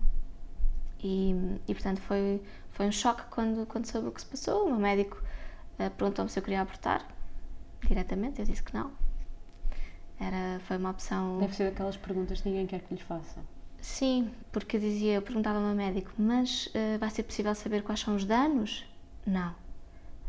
e, 1.03 1.35
e, 1.67 1.73
portanto 1.73 1.99
foi, 2.01 2.41
foi 2.71 2.87
um 2.87 2.91
choque 2.91 3.23
quando, 3.29 3.65
quando 3.65 3.85
soube 3.85 4.07
o 4.07 4.11
que 4.11 4.21
se 4.21 4.27
passou. 4.27 4.65
O 4.65 4.69
meu 4.71 4.79
médico 4.79 5.21
uh, 5.79 5.89
perguntou-me 5.91 6.29
se 6.29 6.39
eu 6.39 6.43
queria 6.43 6.61
abortar 6.61 7.05
diretamente, 7.87 8.39
eu 8.39 8.45
disse 8.45 8.63
que 8.63 8.73
não. 8.73 8.91
Era, 10.21 10.59
foi 10.67 10.77
uma 10.77 10.91
opção. 10.91 11.39
Deve 11.39 11.55
ser 11.55 11.71
daquelas 11.71 11.97
perguntas 11.97 12.41
que 12.41 12.49
ninguém 12.49 12.67
quer 12.67 12.81
que 12.81 12.93
lhes 12.93 13.03
faça. 13.03 13.41
Sim, 13.81 14.31
porque 14.51 14.77
eu 14.77 14.79
dizia, 14.79 15.13
eu 15.15 15.21
perguntava 15.23 15.57
ao 15.57 15.65
meu 15.65 15.73
médico, 15.73 16.11
mas 16.15 16.67
uh, 16.67 16.99
vai 16.99 17.09
ser 17.09 17.23
possível 17.23 17.55
saber 17.55 17.81
quais 17.81 18.01
são 18.01 18.15
os 18.15 18.23
danos? 18.23 18.85
Não. 19.25 19.55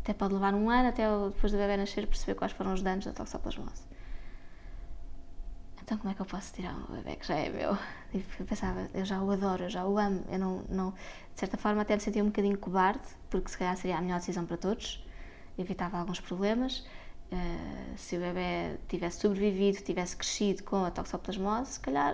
Até 0.01 0.13
pode 0.13 0.33
levar 0.33 0.55
um 0.55 0.67
ano 0.69 0.89
até 0.89 1.03
depois 1.29 1.51
do 1.51 1.59
bebê 1.59 1.77
nascer 1.77 2.07
perceber 2.07 2.33
quais 2.33 2.51
foram 2.51 2.73
os 2.73 2.81
danos 2.81 3.05
da 3.05 3.13
toxoplasmose. 3.13 3.83
Então 5.83 5.97
como 5.97 6.11
é 6.11 6.15
que 6.15 6.21
eu 6.21 6.25
posso 6.25 6.51
tirar 6.53 6.73
um 6.75 6.95
bebê 6.95 7.15
que 7.15 7.27
já 7.27 7.35
é 7.35 7.49
meu? 7.49 7.77
E 8.13 8.17
eu 8.39 8.45
pensava, 8.47 8.89
eu 8.95 9.05
já 9.05 9.21
o 9.21 9.29
adoro, 9.29 9.65
eu 9.65 9.69
já 9.69 9.85
o 9.85 9.99
amo. 9.99 10.25
Eu 10.27 10.39
não, 10.39 10.63
não, 10.67 10.91
de 10.91 11.39
certa 11.39 11.55
forma 11.55 11.83
até 11.83 11.93
me 11.93 12.01
sentia 12.01 12.23
um 12.23 12.27
bocadinho 12.27 12.57
cobarde, 12.57 13.05
porque 13.29 13.49
se 13.51 13.57
calhar 13.57 13.77
seria 13.77 13.97
a 13.97 14.01
melhor 14.01 14.17
decisão 14.17 14.43
para 14.45 14.57
todos, 14.57 15.05
evitava 15.55 15.99
alguns 15.99 16.19
problemas. 16.19 16.83
Uh, 17.31 17.97
se 17.97 18.15
o 18.15 18.19
bebê 18.19 18.77
tivesse 18.87 19.19
sobrevivido, 19.19 19.83
tivesse 19.83 20.15
crescido 20.15 20.63
com 20.63 20.85
a 20.85 20.91
toxoplasmose, 20.91 21.73
se 21.73 21.79
calhar, 21.79 22.13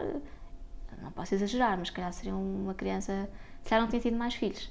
não 1.02 1.11
posso 1.11 1.36
exagerar, 1.36 1.77
mas 1.77 1.90
se 1.90 1.94
calhar 1.94 2.14
seria 2.14 2.36
uma 2.36 2.73
criança, 2.73 3.30
se 3.61 3.69
calhar 3.69 3.84
não 3.84 3.90
tinha 3.90 4.02
tido 4.02 4.18
mais 4.18 4.36
filhos. 4.36 4.69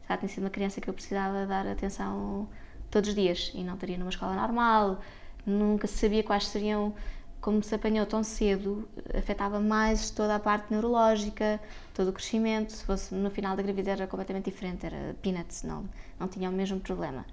Se 0.00 0.08
calhar 0.08 0.18
tinha 0.18 0.28
sido 0.28 0.44
uma 0.44 0.50
criança 0.50 0.80
que 0.80 0.88
eu 0.88 0.94
precisava 0.94 1.46
dar 1.46 1.66
atenção 1.66 2.48
todos 2.90 3.10
os 3.10 3.14
dias 3.14 3.52
e 3.54 3.62
não 3.62 3.74
estaria 3.74 3.98
numa 3.98 4.10
escola 4.10 4.34
normal, 4.34 5.00
nunca 5.44 5.86
se 5.86 5.98
sabia 5.98 6.22
quais 6.22 6.46
seriam 6.46 6.94
como 7.42 7.60
se 7.60 7.74
apanhou 7.74 8.06
tão 8.06 8.22
cedo, 8.22 8.88
afetava 9.12 9.58
mais 9.58 10.10
toda 10.10 10.36
a 10.36 10.38
parte 10.38 10.70
neurológica, 10.70 11.60
todo 11.92 12.08
o 12.08 12.12
crescimento. 12.12 12.70
Se 12.70 12.84
fosse 12.84 13.12
no 13.12 13.30
final 13.30 13.56
da 13.56 13.62
gravidez 13.62 13.98
era 13.98 14.06
completamente 14.06 14.44
diferente, 14.44 14.86
era 14.86 15.16
peanuts, 15.20 15.64
não, 15.64 15.88
não 16.20 16.28
tinha 16.28 16.48
o 16.48 16.52
mesmo 16.52 16.78
problema. 16.78 17.26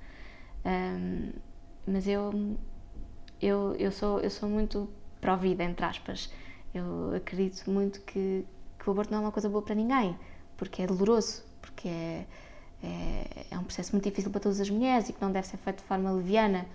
Um, 0.65 1.31
mas 1.89 2.07
eu, 2.07 2.55
eu, 3.41 3.75
eu, 3.75 3.91
sou, 3.91 4.19
eu 4.19 4.29
sou 4.29 4.47
muito 4.47 4.89
pró-vida, 5.19 5.63
entre 5.63 5.85
aspas. 5.85 6.31
Eu 6.73 7.13
acredito 7.15 7.69
muito 7.69 8.01
que, 8.01 8.45
que 8.77 8.89
o 8.89 8.91
aborto 8.91 9.11
não 9.11 9.19
é 9.19 9.21
uma 9.21 9.31
coisa 9.31 9.49
boa 9.49 9.61
para 9.61 9.75
ninguém, 9.75 10.17
porque 10.55 10.83
é 10.83 10.87
doloroso, 10.87 11.43
porque 11.61 11.87
é, 11.87 12.25
é, 12.83 13.45
é 13.51 13.57
um 13.57 13.63
processo 13.63 13.91
muito 13.93 14.07
difícil 14.07 14.31
para 14.31 14.39
todas 14.39 14.59
as 14.59 14.69
mulheres 14.69 15.09
e 15.09 15.13
que 15.13 15.21
não 15.21 15.31
deve 15.31 15.47
ser 15.47 15.57
feito 15.57 15.77
de 15.77 15.83
forma 15.83 16.11
leviana. 16.11 16.65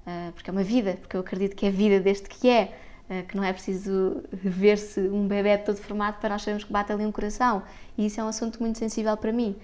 Uh, 0.00 0.32
porque 0.32 0.48
é 0.48 0.52
uma 0.52 0.62
vida, 0.62 0.96
porque 1.00 1.14
eu 1.14 1.20
acredito 1.20 1.54
que 1.54 1.66
é 1.66 1.70
vida 1.70 2.00
desde 2.00 2.26
que 2.26 2.48
é, 2.48 2.74
uh, 3.10 3.26
que 3.26 3.36
não 3.36 3.44
é 3.44 3.52
preciso 3.52 4.22
ver-se 4.32 5.00
um 5.00 5.28
bebê 5.28 5.58
todo 5.58 5.76
formado 5.76 6.18
para 6.18 6.30
nós 6.30 6.42
sabermos 6.42 6.64
que 6.64 6.72
bate 6.72 6.90
ali 6.92 7.04
um 7.04 7.12
coração. 7.12 7.62
E 7.98 8.06
isso 8.06 8.20
é 8.20 8.24
um 8.24 8.28
assunto 8.28 8.60
muito 8.60 8.78
sensível 8.78 9.16
para 9.16 9.32
mim. 9.32 9.56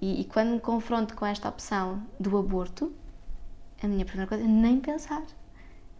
E, 0.00 0.20
e 0.20 0.24
quando 0.24 0.50
me 0.50 0.60
confronto 0.60 1.16
com 1.16 1.24
esta 1.24 1.48
opção 1.48 2.02
do 2.20 2.36
aborto, 2.36 2.92
a 3.82 3.88
minha 3.88 4.04
primeira 4.04 4.28
coisa 4.28 4.44
é 4.44 4.46
nem 4.46 4.80
pensar. 4.80 5.22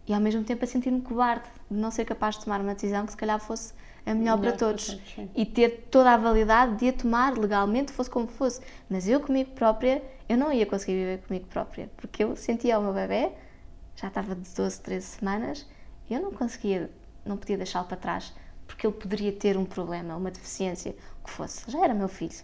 E 0.07 0.13
ao 0.13 0.19
mesmo 0.19 0.43
tempo 0.43 0.63
a 0.63 0.67
sentir-me 0.67 1.01
cobarde 1.01 1.47
de 1.69 1.77
não 1.77 1.91
ser 1.91 2.05
capaz 2.05 2.37
de 2.37 2.43
tomar 2.43 2.61
uma 2.61 2.73
decisão 2.73 3.05
que 3.05 3.11
se 3.11 3.17
calhar 3.17 3.39
fosse 3.39 3.73
a 4.05 4.13
melhor, 4.13 4.37
melhor 4.39 4.57
para 4.57 4.67
todos. 4.67 4.95
Para 4.95 5.27
e 5.35 5.45
ter 5.45 5.87
toda 5.91 6.11
a 6.13 6.17
validade 6.17 6.77
de 6.77 6.89
a 6.89 6.93
tomar 6.93 7.37
legalmente, 7.37 7.91
fosse 7.91 8.09
como 8.09 8.27
fosse. 8.27 8.61
Mas 8.89 9.07
eu 9.07 9.19
comigo 9.19 9.51
própria, 9.51 10.03
eu 10.27 10.37
não 10.37 10.51
ia 10.51 10.65
conseguir 10.65 10.93
viver 10.93 11.21
comigo 11.27 11.45
própria, 11.47 11.89
porque 11.95 12.23
eu 12.23 12.35
sentia 12.35 12.79
o 12.79 12.83
meu 12.83 12.93
bebê 12.93 13.31
já 13.99 14.07
estava 14.07 14.33
de 14.33 14.49
12, 14.55 14.81
13 14.81 15.05
semanas, 15.05 15.67
e 16.09 16.13
eu 16.13 16.21
não 16.21 16.31
conseguia, 16.31 16.89
não 17.25 17.35
podia 17.35 17.57
deixá-lo 17.57 17.85
para 17.85 17.97
trás, 17.97 18.33
porque 18.65 18.87
ele 18.87 18.95
poderia 18.95 19.31
ter 19.33 19.57
um 19.57 19.65
problema, 19.65 20.15
uma 20.15 20.31
deficiência, 20.31 20.95
o 21.21 21.25
que 21.25 21.31
fosse. 21.31 21.69
Já 21.69 21.83
era 21.83 21.93
meu 21.93 22.07
filho. 22.07 22.35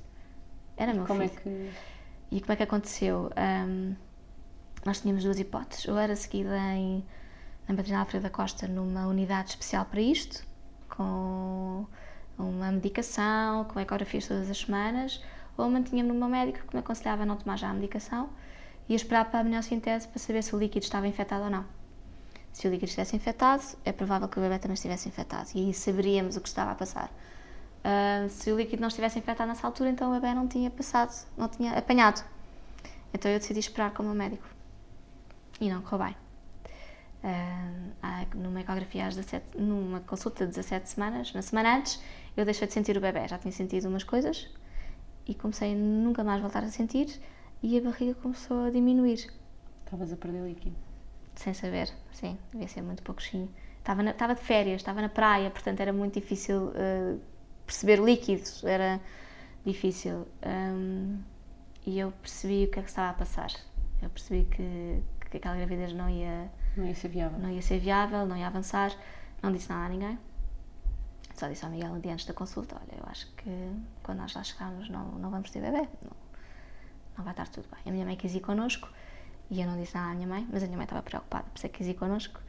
Era 0.76 0.94
meu 0.94 1.06
como 1.06 1.22
filho. 1.22 1.34
É 1.34 1.42
que... 1.42 1.72
E 2.32 2.42
como 2.42 2.54
é 2.54 2.56
que 2.58 2.64
aconteceu? 2.64 3.32
Um, 3.38 3.96
nós 4.86 5.02
tínhamos 5.02 5.24
duas 5.24 5.40
hipóteses. 5.40 5.88
Ou 5.88 5.98
era 5.98 6.16
seguida 6.16 6.56
em, 6.74 7.04
na 7.68 7.76
Maternal 7.76 8.02
Alfredo 8.02 8.24
da 8.24 8.30
Costa 8.30 8.68
numa 8.68 9.08
unidade 9.08 9.50
especial 9.50 9.84
para 9.86 10.00
isto, 10.00 10.46
com 10.88 11.86
uma 12.38 12.72
medicação, 12.72 13.66
com 13.66 13.80
ecografias 13.80 14.28
todas 14.28 14.50
as 14.50 14.60
semanas, 14.60 15.22
ou 15.58 15.70
mantinha-me 15.70 16.10
no 16.10 16.16
meu 16.16 16.30
médico 16.30 16.68
que 16.68 16.76
me 16.76 16.80
aconselhava 16.80 17.26
não 17.26 17.36
tomar 17.36 17.58
já 17.58 17.70
a 17.70 17.74
medicação 17.74 18.30
e 18.88 18.94
esperar 18.94 19.26
para 19.26 19.40
a 19.40 19.42
amniocintese 19.42 20.08
para 20.08 20.20
saber 20.20 20.44
se 20.44 20.56
o 20.56 20.60
líquido 20.60 20.84
estava 20.84 21.08
infectado 21.08 21.46
ou 21.46 21.50
não. 21.50 21.66
Se 22.54 22.68
o 22.68 22.70
líquido 22.70 22.86
estivesse 22.86 23.16
infectado, 23.16 23.64
é 23.84 23.92
provável 23.92 24.28
que 24.28 24.38
o 24.38 24.42
bebê 24.42 24.60
também 24.60 24.76
estivesse 24.76 25.10
infectado 25.10 25.50
e 25.56 25.68
aí 25.68 25.74
saberíamos 25.74 26.38
o 26.38 26.42
que 26.42 26.48
estava 26.48 26.72
a 26.72 26.76
passar. 26.76 27.12
Uh, 27.84 28.30
se 28.30 28.52
o 28.52 28.58
líquido 28.58 28.82
não 28.82 28.88
estivesse 28.88 29.20
infectado 29.20 29.48
nessa 29.50 29.66
altura, 29.66 29.90
então 29.90 30.10
o 30.10 30.14
bebê 30.14 30.34
não 30.34 30.48
tinha 30.48 30.70
passado, 30.70 31.14
não 31.38 31.48
tinha 31.48 31.78
apanhado. 31.78 32.24
Então 33.14 33.32
eu 33.32 33.40
decidi 33.40 33.60
esperar 33.60 33.92
com 33.92 34.04
o 34.04 34.06
meu 34.06 34.16
médico 34.16 34.55
e 35.60 35.70
não 35.70 35.82
correu 35.82 36.06
bem. 36.06 36.16
Uh, 37.24 38.38
numa 38.38 38.62
ecografia 38.62 39.08
às 39.08 39.16
17, 39.16 39.58
numa 39.58 40.00
consulta 40.02 40.46
de 40.46 40.52
17 40.52 40.90
semanas, 40.90 41.34
na 41.34 41.42
semana 41.42 41.78
antes, 41.78 42.00
eu 42.38 42.46
deixei 42.46 42.68
de 42.68 42.74
sentir 42.74 42.96
o 42.98 43.02
bebê. 43.02 43.28
Já 43.28 43.38
tinha 43.38 43.52
sentido 43.52 43.88
umas 43.88 44.04
coisas 44.04 44.48
e 45.28 45.34
comecei 45.34 45.74
a 45.74 45.76
nunca 45.76 46.24
mais 46.24 46.42
voltar 46.42 46.64
a 46.64 46.70
sentir 46.70 47.20
e 47.64 47.78
a 47.78 47.82
barriga 47.82 48.14
começou 48.16 48.66
a 48.66 48.70
diminuir. 48.70 49.28
Estavas 49.84 50.12
a 50.14 50.18
perder 50.18 50.44
líquido? 50.44 50.76
Sem 51.36 51.54
saber, 51.54 51.92
sim, 52.12 52.38
devia 52.52 52.68
ser 52.68 52.82
muito 52.82 53.02
pouquinho. 53.04 53.50
Estava, 53.80 54.02
na, 54.02 54.12
estava 54.12 54.36
de 54.36 54.42
férias, 54.42 54.82
estava 54.82 55.02
na 55.02 55.10
praia, 55.10 55.50
portanto 55.50 55.80
era 55.80 55.92
muito 55.92 56.20
difícil 56.20 56.70
uh, 56.70 57.20
perceber 57.66 58.00
líquidos, 58.00 58.64
era 58.64 59.02
difícil. 59.66 60.28
Um, 60.46 61.20
e 61.86 62.00
eu 62.00 62.12
percebi 62.22 62.66
o 62.66 62.72
que 62.72 62.80
é 62.80 62.82
que 62.82 62.90
estava 62.90 63.10
a 63.10 63.14
passar. 63.14 63.52
Eu 64.02 64.10
percebi 64.10 64.46
que, 64.46 65.02
que 65.36 65.48
aquela 65.48 65.58
gravidez 65.58 65.94
não 65.94 66.10
ia, 66.10 66.50
não 66.78 66.86
ia 66.86 66.96
ser 66.96 67.10
viável. 67.10 67.40
Não 67.40 67.50
ia 67.50 67.62
ser 67.62 67.80
viável, 67.80 68.26
não 68.26 68.38
ia 68.38 68.48
avançar. 68.48 68.92
Não 69.42 69.52
disse 69.52 69.70
nada 69.70 69.86
a 69.86 69.90
ninguém. 69.90 70.18
Só 71.34 71.50
disse 71.50 71.66
ao 71.66 71.72
Miguel 71.72 71.92
um 71.92 72.00
dia 72.00 72.14
antes 72.14 72.26
da 72.26 72.34
consulta: 72.34 72.76
Olha, 72.76 72.98
eu 72.98 73.06
acho 73.08 73.30
que 73.34 73.52
quando 74.02 74.20
nós 74.20 74.34
lá 74.34 74.44
chegarmos 74.44 74.90
não, 74.90 75.06
não 75.20 75.30
vamos 75.30 75.52
ter 75.52 75.62
bebê. 75.62 75.88
Não, 76.02 76.12
não 77.18 77.24
vai 77.24 77.34
estar 77.34 77.48
tudo 77.50 77.68
bem. 77.70 77.82
A 77.86 77.92
minha 77.92 78.06
mãe 78.06 78.16
quis 78.16 78.34
ir 78.34 78.40
connosco 78.40 78.90
e 79.50 79.62
eu 79.62 79.68
não 79.68 79.78
disse 79.78 79.96
nada 79.96 80.12
à 80.12 80.16
minha 80.16 80.28
mãe, 80.28 80.48
mas 80.52 80.64
a 80.64 80.66
minha 80.66 80.78
mãe 80.78 80.86
estava 80.86 81.04
preocupada, 81.04 81.44
por 81.44 81.58
isso 81.58 81.66
é 81.66 81.70
que 81.70 81.78
quis 81.78 81.88
ir 81.88 81.94
connosco. 81.96 82.40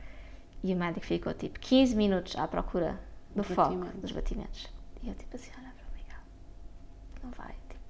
E 0.63 0.73
o 0.73 0.77
médico 0.77 1.05
ficou 1.05 1.35
tipo 1.35 1.59
15 1.61 1.95
minutos 1.95 2.37
à 2.37 2.49
procura 2.49 2.99
do 3.35 3.43
foco, 3.43 3.75
dos 4.01 4.13
batimentos. 4.13 4.69
E 5.03 5.09
eu 5.09 5.15
tipo 5.15 5.37
assim, 5.37 5.51
olha 5.59 5.71
para 5.71 5.87
o 5.87 5.99
Miguel, 5.99 6.21
não 7.23 7.31
vai, 7.33 7.55
tipo, 7.69 7.81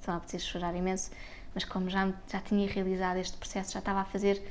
então 0.00 0.14
não 0.14 0.20
preciso 0.20 0.46
chorar 0.46 0.74
imenso, 0.74 1.10
mas 1.56 1.64
como 1.64 1.88
já, 1.88 2.12
já 2.30 2.38
tinha 2.38 2.68
realizado 2.68 3.16
este 3.16 3.34
processo, 3.38 3.72
já 3.72 3.78
estava 3.78 4.00
a 4.00 4.04
fazer 4.04 4.42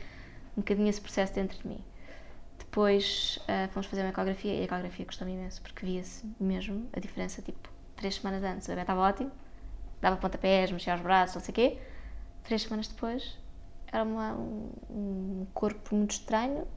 um 0.58 0.62
bocadinho 0.62 0.90
esse 0.90 1.00
processo 1.00 1.36
dentro 1.36 1.56
de 1.60 1.68
mim. 1.68 1.80
Depois 2.58 3.38
uh, 3.44 3.72
fomos 3.72 3.86
fazer 3.86 4.02
uma 4.02 4.10
ecografia 4.10 4.56
e 4.56 4.62
a 4.62 4.64
ecografia 4.64 5.06
gostou-me 5.06 5.34
imenso, 5.34 5.62
porque 5.62 5.86
via-se 5.86 6.26
mesmo 6.40 6.90
a 6.92 7.00
diferença, 7.00 7.44
tipo, 7.44 7.70
três 7.96 8.16
semanas 8.16 8.44
antes 8.44 8.66
o 8.66 8.72
bebê 8.72 8.82
estava 8.82 9.02
ótimo, 9.02 9.32
dava 10.02 10.18
pontapés, 10.18 10.72
mexia 10.72 10.96
os 10.96 11.02
braços, 11.02 11.36
não 11.36 11.44
sei 11.44 11.52
o 11.52 11.56
quê. 11.56 11.78
Três 12.44 12.64
semanas 12.64 12.88
depois 12.88 13.38
era 13.86 14.04
uma, 14.04 14.34
um, 14.34 14.72
um 14.90 15.48
corpo 15.54 15.96
muito 15.96 16.12
estranho, 16.12 16.68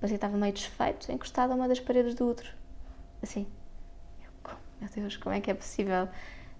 parecia 0.00 0.18
que 0.18 0.24
estava 0.26 0.36
meio 0.36 0.52
desfeito, 0.52 1.12
encostado 1.12 1.52
a 1.52 1.54
uma 1.54 1.68
das 1.68 1.78
paredes 1.78 2.16
do 2.16 2.28
útero. 2.28 2.50
Assim. 3.22 3.46
Eu, 4.20 4.52
meu 4.80 4.90
Deus, 4.90 5.16
como 5.16 5.32
é 5.32 5.40
que 5.40 5.48
é 5.48 5.54
possível? 5.54 6.08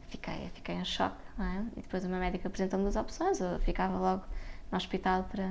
Fiquei, 0.08 0.50
fiquei 0.54 0.74
em 0.76 0.84
choque, 0.84 1.16
é? 1.38 1.62
E 1.76 1.82
depois 1.82 2.04
o 2.04 2.08
meu 2.08 2.18
médico 2.18 2.46
apresentou-me 2.46 2.84
duas 2.84 2.96
opções. 2.96 3.40
Eu 3.40 3.58
ficava 3.60 3.98
logo 3.98 4.24
no 4.70 4.76
hospital 4.76 5.24
para. 5.24 5.48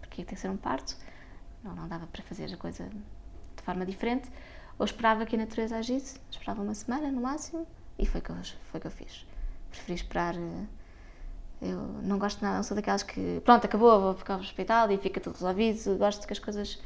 porque 0.00 0.22
ia 0.22 0.26
ter 0.26 0.34
que 0.34 0.40
ser 0.40 0.50
um 0.50 0.56
parto. 0.56 0.96
Não, 1.62 1.74
não 1.74 1.88
dava 1.88 2.06
para 2.06 2.22
fazer 2.22 2.52
a 2.52 2.56
coisa 2.56 2.88
de 3.56 3.62
forma 3.62 3.86
diferente. 3.86 4.30
Ou 4.78 4.84
esperava 4.84 5.26
que 5.26 5.36
a 5.36 5.38
natureza 5.38 5.76
agisse, 5.76 6.18
esperava 6.30 6.62
uma 6.62 6.74
semana 6.74 7.10
no 7.12 7.20
máximo, 7.20 7.66
e 7.98 8.06
foi 8.06 8.22
que 8.22 8.30
eu, 8.30 8.36
foi 8.70 8.80
que 8.80 8.86
eu 8.86 8.90
fiz. 8.90 9.26
Preferi 9.70 9.94
esperar. 9.94 10.34
Eh, 10.34 10.66
eu 11.60 11.78
não 12.02 12.18
gosto 12.18 12.40
nada, 12.42 12.56
não 12.56 12.62
sou 12.62 12.74
daquelas 12.74 13.02
que, 13.02 13.42
pronto, 13.44 13.66
acabou, 13.66 14.00
vou 14.00 14.14
ficar 14.14 14.38
no 14.38 14.42
hospital 14.42 14.90
e 14.90 14.96
fica 14.96 15.20
tudo 15.20 15.34
resolvido. 15.34 15.98
Gosto 15.98 16.26
que 16.26 16.32
as 16.32 16.38
coisas 16.38 16.76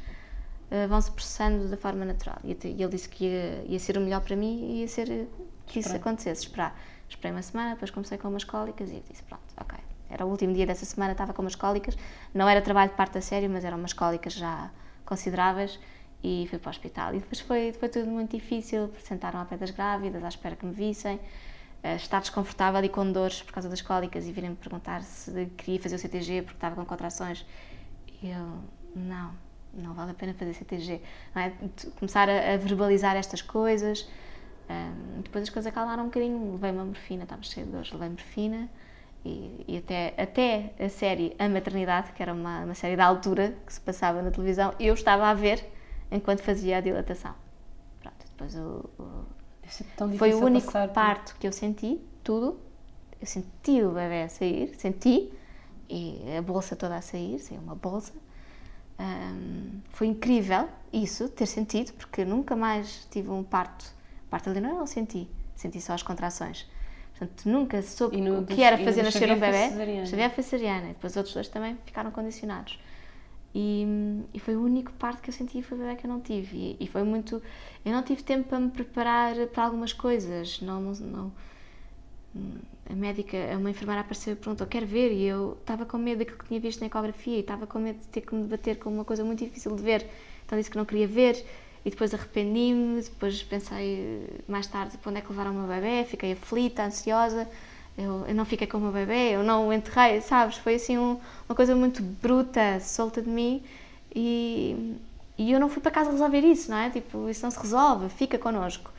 uh, 0.69 0.87
vão 0.89 0.99
se 0.99 1.09
processando 1.09 1.69
da 1.69 1.77
forma 1.77 2.03
natural. 2.03 2.37
E, 2.43 2.57
e 2.65 2.83
ele 2.83 2.89
disse 2.89 3.07
que 3.07 3.23
ia, 3.23 3.63
ia, 3.65 3.79
ser 3.79 3.97
o 3.97 4.01
melhor 4.01 4.19
para 4.19 4.35
mim 4.35 4.59
e 4.59 4.81
ia 4.81 4.87
ser 4.89 5.29
que 5.65 5.79
isso 5.79 5.95
acontecesse, 5.95 6.43
esperar. 6.43 6.77
Esperei 7.07 7.31
uma 7.31 7.41
semana, 7.41 7.71
depois 7.71 7.91
comecei 7.91 8.17
com 8.17 8.27
umas 8.27 8.43
cólicas 8.43 8.89
e 8.89 9.03
disse: 9.09 9.23
pronto, 9.23 9.43
ok. 9.57 9.77
Era 10.09 10.25
o 10.25 10.29
último 10.29 10.53
dia 10.53 10.65
dessa 10.65 10.85
semana, 10.85 11.11
estava 11.11 11.33
com 11.33 11.41
umas 11.41 11.55
cólicas. 11.55 11.97
Não 12.33 12.47
era 12.47 12.61
trabalho 12.61 12.91
de 12.91 12.97
parte 12.97 13.17
a 13.17 13.21
sério, 13.21 13.49
mas 13.49 13.63
eram 13.63 13.77
umas 13.77 13.93
cólicas 13.93 14.33
já 14.33 14.69
consideráveis 15.05 15.79
e 16.23 16.47
fui 16.49 16.59
para 16.59 16.69
o 16.69 16.71
hospital. 16.71 17.13
E 17.15 17.19
depois 17.19 17.39
foi, 17.39 17.73
foi 17.73 17.89
tudo 17.89 18.07
muito 18.07 18.35
difícil, 18.35 18.91
sentaram 19.03 19.39
ao 19.39 19.45
pé 19.45 19.57
das 19.57 19.71
grávidas, 19.71 20.23
à 20.23 20.27
espera 20.27 20.55
que 20.55 20.65
me 20.65 20.73
vissem. 20.73 21.19
Uh, 21.83 21.95
estar 21.97 22.19
desconfortável 22.19 22.83
e 22.83 22.89
com 22.89 23.11
dores 23.11 23.43
por 23.43 23.53
causa 23.53 23.69
das 23.69 23.79
cólicas 23.79 24.25
e 24.25 24.31
virem-me 24.31 24.55
perguntar 24.55 25.03
se 25.03 25.45
queria 25.55 25.79
fazer 25.79 25.95
o 25.95 25.99
CTG 25.99 26.41
porque 26.41 26.57
estava 26.57 26.75
com 26.75 26.83
contrações. 26.85 27.45
E 28.23 28.29
eu, 28.29 28.59
não, 28.95 29.31
não 29.73 29.93
vale 29.93 30.11
a 30.11 30.13
pena 30.13 30.33
fazer 30.33 30.53
CTG. 30.53 31.01
É? 31.35 31.51
Começar 31.99 32.27
a, 32.29 32.53
a, 32.53 32.57
verbalizar 32.57 33.15
estas 33.15 33.41
coisas. 33.41 34.07
Um, 34.69 35.21
depois 35.21 35.43
as 35.43 35.49
coisas 35.49 35.71
acalmaram 35.71 36.03
um 36.03 36.07
bocadinho, 36.07 36.51
levei 36.53 36.71
uma 36.71 36.85
morfina, 36.85 37.23
estava 37.23 37.43
cheio 37.43 37.65
de 37.65 37.71
dores, 37.71 37.91
levei 37.91 38.09
morfina. 38.09 38.69
E, 39.23 39.65
e, 39.67 39.77
até, 39.77 40.13
até 40.17 40.73
a 40.79 40.87
série 40.87 41.35
A 41.39 41.49
Maternidade, 41.49 42.11
que 42.11 42.21
era 42.21 42.33
uma, 42.33 42.63
uma 42.63 42.75
série 42.75 42.95
da 42.95 43.05
altura 43.05 43.55
que 43.65 43.73
se 43.73 43.81
passava 43.81 44.21
na 44.21 44.29
televisão, 44.29 44.73
eu 44.79 44.93
estava 44.93 45.27
a 45.27 45.33
ver 45.33 45.67
enquanto 46.11 46.41
fazia 46.41 46.77
a 46.77 46.81
dilatação. 46.81 47.33
Pronto, 48.01 48.25
depois 48.25 48.55
o, 48.55 48.89
o 48.99 49.25
foi 50.17 50.33
o 50.33 50.43
único 50.43 50.71
parto 50.93 51.35
que 51.39 51.47
eu 51.47 51.51
senti, 51.51 51.99
tudo. 52.23 52.59
Eu 53.19 53.25
senti 53.25 53.81
o 53.81 53.91
bebê 53.91 54.23
a 54.23 54.29
sair, 54.29 54.75
senti, 54.75 55.31
e 55.89 56.21
a 56.37 56.41
bolsa 56.41 56.75
toda 56.75 56.95
a 56.95 57.01
sair, 57.01 57.39
saiu 57.39 57.61
uma 57.61 57.75
bolsa. 57.75 58.13
Um, 58.99 59.81
foi 59.89 60.07
incrível 60.07 60.69
isso, 60.93 61.27
ter 61.29 61.45
sentido, 61.45 61.93
porque 61.93 62.23
nunca 62.23 62.55
mais 62.55 63.07
tive 63.09 63.29
um 63.29 63.43
parto. 63.43 63.93
Parto 64.35 64.49
ali 64.49 64.59
não, 64.59 64.85
senti, 64.85 65.29
senti 65.55 65.79
só 65.79 65.93
as 65.93 66.03
contrações. 66.03 66.69
Portanto, 67.17 67.45
nunca 67.45 67.81
soube 67.81 68.17
o 68.29 68.45
que 68.45 68.61
era 68.61 68.77
fazer 68.77 69.01
nascer 69.01 69.31
um 69.31 69.39
bebê. 69.39 70.05
Xavier 70.05 70.29
foi 70.29 70.43
cesariana. 70.43 70.87
Depois 70.89 71.13
os 71.13 71.15
outros 71.15 71.33
dois 71.33 71.47
também 71.47 71.77
ficaram 71.85 72.11
condicionados. 72.11 72.77
E, 73.53 73.87
e, 74.33 74.39
foi 74.41 74.57
o 74.57 74.61
único 74.61 74.91
parto 74.99 75.21
que 75.21 75.29
eu 75.29 75.33
senti 75.33 75.61
foi 75.61 75.77
o 75.77 75.81
bebê 75.81 75.95
que 75.95 76.05
eu 76.05 76.09
não 76.09 76.19
tive. 76.19 76.57
E, 76.57 76.77
e, 76.81 76.85
foi 76.85 77.03
muito. 77.03 77.41
Eu 77.85 77.93
não 77.93 78.03
tive 78.03 78.23
tempo 78.23 78.49
para 78.49 78.59
me 78.59 78.69
preparar 78.69 79.37
para 79.53 79.63
algumas 79.63 79.93
coisas. 79.93 80.59
Não, 80.59 80.81
não, 80.81 80.91
não 80.91 81.31
a 82.89 82.93
médica, 82.93 83.37
uma 83.57 83.69
enfermeira 83.69 84.01
apareceu 84.01 84.33
e 84.33 84.35
perguntou: 84.35 84.67
Quero 84.67 84.85
ver? 84.85 85.13
E 85.13 85.23
eu 85.23 85.57
estava 85.61 85.85
com 85.85 85.97
medo 85.97 86.19
daquilo 86.19 86.39
que 86.39 86.45
tinha 86.45 86.59
visto 86.59 86.81
na 86.81 86.87
ecografia 86.87 87.37
e 87.37 87.39
estava 87.39 87.65
com 87.65 87.79
medo 87.79 87.99
de 87.99 88.07
ter 88.07 88.19
que 88.19 88.35
me 88.35 88.41
debater 88.41 88.79
com 88.79 88.89
uma 88.89 89.05
coisa 89.05 89.23
muito 89.23 89.41
difícil 89.41 89.73
de 89.77 89.81
ver. 89.81 90.05
Então 90.45 90.57
disse 90.57 90.69
que 90.69 90.75
não 90.75 90.83
queria 90.83 91.07
ver 91.07 91.41
e 91.85 91.89
depois 91.89 92.13
arrependi-me. 92.13 93.01
Depois 93.01 93.41
pensei 93.43 94.27
mais 94.47 94.67
tarde: 94.67 94.97
para 94.97 95.11
onde 95.11 95.19
é 95.19 95.21
que 95.21 95.29
levaram 95.29 95.51
o 95.51 95.53
meu 95.53 95.67
bebê? 95.67 96.03
Fiquei 96.03 96.33
aflita, 96.33 96.83
ansiosa 96.83 97.47
eu, 97.97 98.25
eu 98.27 98.35
não 98.35 98.45
fiquei 98.45 98.67
com 98.67 98.77
o 98.77 98.81
meu 98.81 98.91
bebê, 98.91 99.31
eu 99.31 99.43
não 99.43 99.69
o 99.69 99.73
enterrei, 99.73 100.19
sabes? 100.21 100.57
Foi 100.57 100.75
assim 100.75 100.97
um, 100.97 101.19
uma 101.47 101.55
coisa 101.55 101.75
muito 101.75 102.01
bruta, 102.03 102.79
solta 102.81 103.21
de 103.21 103.29
mim 103.29 103.63
e, 104.13 104.97
e 105.37 105.51
eu 105.51 105.59
não 105.59 105.69
fui 105.69 105.81
para 105.81 105.91
casa 105.91 106.11
resolver 106.11 106.41
isso, 106.41 106.69
não 106.69 106.77
é? 106.77 106.89
Tipo, 106.89 107.29
isso 107.29 107.43
não 107.43 107.51
se 107.51 107.59
resolve, 107.59 108.09
fica 108.09 108.37
connosco. 108.37 108.91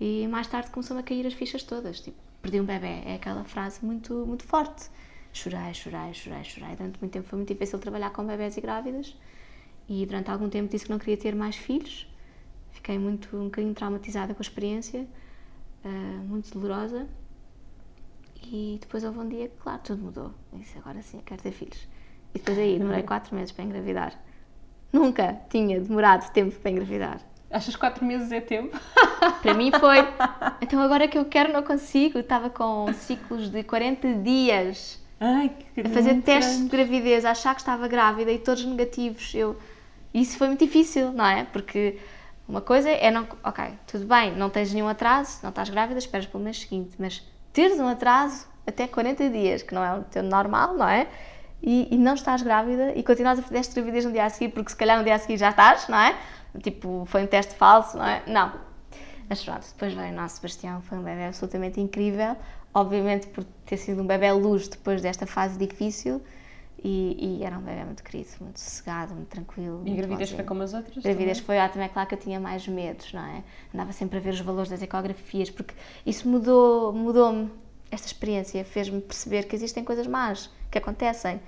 E 0.00 0.26
mais 0.28 0.46
tarde 0.46 0.70
começou-me 0.70 1.00
a 1.02 1.04
cair 1.04 1.26
as 1.26 1.34
fichas 1.34 1.62
todas, 1.62 2.00
tipo, 2.00 2.16
perdi 2.40 2.60
um 2.60 2.64
bebê, 2.64 3.02
é 3.04 3.14
aquela 3.16 3.44
frase 3.44 3.84
muito, 3.84 4.14
muito 4.26 4.44
forte. 4.44 4.88
Chorei, 5.32 5.74
chorei, 5.74 6.12
chorei, 6.14 6.44
chorei. 6.44 6.74
Durante 6.76 6.98
muito 7.00 7.12
tempo 7.12 7.28
foi 7.28 7.36
muito 7.36 7.52
difícil 7.52 7.78
trabalhar 7.78 8.10
com 8.10 8.24
bebés 8.24 8.56
e 8.56 8.60
grávidas 8.60 9.14
e 9.88 10.06
durante 10.06 10.30
algum 10.30 10.48
tempo 10.48 10.70
disse 10.70 10.84
que 10.84 10.90
não 10.90 10.98
queria 10.98 11.16
ter 11.16 11.34
mais 11.34 11.56
filhos. 11.56 12.06
Fiquei 12.72 12.98
muito, 12.98 13.36
um 13.36 13.44
bocadinho 13.44 13.74
traumatizada 13.74 14.34
com 14.34 14.40
a 14.40 14.42
experiência, 14.42 15.06
uh, 15.84 15.88
muito 16.26 16.52
dolorosa 16.52 17.06
e 18.42 18.78
depois 18.80 19.04
houve 19.04 19.18
um 19.18 19.28
dia 19.28 19.48
que, 19.48 19.56
claro, 19.58 19.80
tudo 19.82 20.02
mudou. 20.02 20.32
Eu 20.52 20.58
disse, 20.58 20.78
agora 20.78 21.02
sim, 21.02 21.18
eu 21.18 21.22
quero 21.24 21.42
ter 21.42 21.52
filhos. 21.52 21.88
E 22.34 22.38
depois 22.38 22.58
aí 22.58 22.78
demorei 22.78 23.02
quatro 23.02 23.34
meses 23.34 23.52
para 23.52 23.64
engravidar. 23.64 24.14
Nunca 24.92 25.40
tinha 25.48 25.80
demorado 25.80 26.32
tempo 26.32 26.58
para 26.58 26.70
engravidar. 26.70 27.20
Achas 27.50 27.74
quatro 27.76 28.04
meses 28.04 28.30
é 28.30 28.40
tempo? 28.40 28.78
Para 29.42 29.54
mim 29.54 29.70
foi. 29.72 29.98
Então 30.62 30.80
agora 30.80 31.08
que 31.08 31.18
eu 31.18 31.24
quero 31.24 31.52
não 31.52 31.62
consigo. 31.62 32.18
Estava 32.18 32.48
com 32.48 32.92
ciclos 32.92 33.50
de 33.50 33.64
40 33.64 34.14
dias 34.14 35.02
Ai, 35.18 35.50
que 35.74 35.80
a 35.80 35.88
fazer 35.88 36.22
testes 36.22 36.62
de 36.62 36.68
gravidez, 36.68 37.24
a 37.24 37.32
achar 37.32 37.54
que 37.54 37.60
estava 37.60 37.88
grávida 37.88 38.30
e 38.30 38.38
todos 38.38 38.64
negativos. 38.64 39.34
Eu... 39.34 39.56
Isso 40.14 40.38
foi 40.38 40.48
muito 40.48 40.64
difícil, 40.64 41.12
não 41.12 41.26
é? 41.26 41.44
Porque 41.44 41.98
uma 42.50 42.60
coisa 42.60 42.90
é 42.90 43.10
não. 43.10 43.26
Ok, 43.44 43.64
tudo 43.86 44.04
bem, 44.06 44.36
não 44.36 44.50
tens 44.50 44.72
nenhum 44.74 44.88
atraso, 44.88 45.38
não 45.42 45.50
estás 45.50 45.70
grávida, 45.70 45.98
esperas 45.98 46.26
pelo 46.26 46.42
mês 46.42 46.60
seguinte, 46.60 46.96
mas 46.98 47.22
teres 47.52 47.78
um 47.78 47.86
atraso 47.86 48.46
até 48.66 48.88
40 48.88 49.30
dias, 49.30 49.62
que 49.62 49.72
não 49.72 49.84
é 49.84 49.98
o 49.98 50.02
teu 50.02 50.22
normal, 50.22 50.74
não 50.74 50.88
é? 50.88 51.06
E, 51.62 51.94
e 51.94 51.96
não 51.96 52.14
estás 52.14 52.42
grávida 52.42 52.92
e 52.96 53.02
continuas 53.02 53.38
a 53.38 53.42
fazer 53.42 53.58
esta 53.58 53.74
gravidez 53.80 54.04
no 54.04 54.12
dia 54.12 54.24
a 54.24 54.30
seguir, 54.30 54.50
porque 54.52 54.70
se 54.70 54.76
calhar 54.76 54.98
no 54.98 55.04
dia 55.04 55.14
a 55.14 55.18
seguir 55.18 55.36
já 55.36 55.50
estás, 55.50 55.86
não 55.88 55.98
é? 55.98 56.16
Tipo, 56.60 57.04
foi 57.06 57.22
um 57.22 57.26
teste 57.26 57.54
falso, 57.54 57.96
não 57.96 58.06
é? 58.06 58.22
Não. 58.26 58.52
Mas 59.28 59.44
pronto, 59.44 59.64
depois 59.64 59.94
veio 59.94 60.08
o 60.08 60.16
nosso 60.16 60.36
Sebastião, 60.36 60.82
foi 60.82 60.98
um 60.98 61.02
bebê 61.02 61.26
absolutamente 61.26 61.80
incrível, 61.80 62.36
obviamente 62.74 63.28
por 63.28 63.44
ter 63.64 63.76
sido 63.76 64.02
um 64.02 64.06
bebê 64.06 64.32
luz 64.32 64.66
depois 64.66 65.00
desta 65.00 65.24
fase 65.24 65.56
difícil, 65.56 66.20
e, 66.82 67.38
e, 67.38 67.44
era 67.44 67.58
um 67.58 67.60
bebê 67.60 67.84
muito 67.84 68.02
querido, 68.02 68.28
muito 68.40 68.58
sossegado, 68.58 69.14
muito 69.14 69.28
tranquilo. 69.28 69.82
E 69.84 69.92
a 69.92 69.96
gravidez 69.96 70.30
foi 70.30 70.44
como 70.44 70.62
as 70.62 70.72
outras? 70.72 70.98
A 70.98 71.00
gravidez 71.00 71.38
foi 71.38 71.58
ótima, 71.58 71.84
é 71.84 71.88
claro 71.88 72.08
que 72.08 72.14
eu 72.14 72.18
tinha 72.18 72.40
mais 72.40 72.66
medos, 72.66 73.12
não 73.12 73.22
é? 73.22 73.42
Andava 73.74 73.92
sempre 73.92 74.18
a 74.18 74.20
ver 74.20 74.30
os 74.30 74.40
valores 74.40 74.70
das 74.70 74.82
ecografias, 74.82 75.50
porque 75.50 75.74
isso 76.06 76.28
mudou, 76.28 76.92
mudou-me. 76.92 77.50
Esta 77.90 78.06
experiência 78.06 78.64
fez-me 78.64 79.00
perceber 79.00 79.44
que 79.44 79.54
existem 79.54 79.84
coisas 79.84 80.06
más 80.06 80.48
que 80.70 80.78
acontecem. 80.78 81.40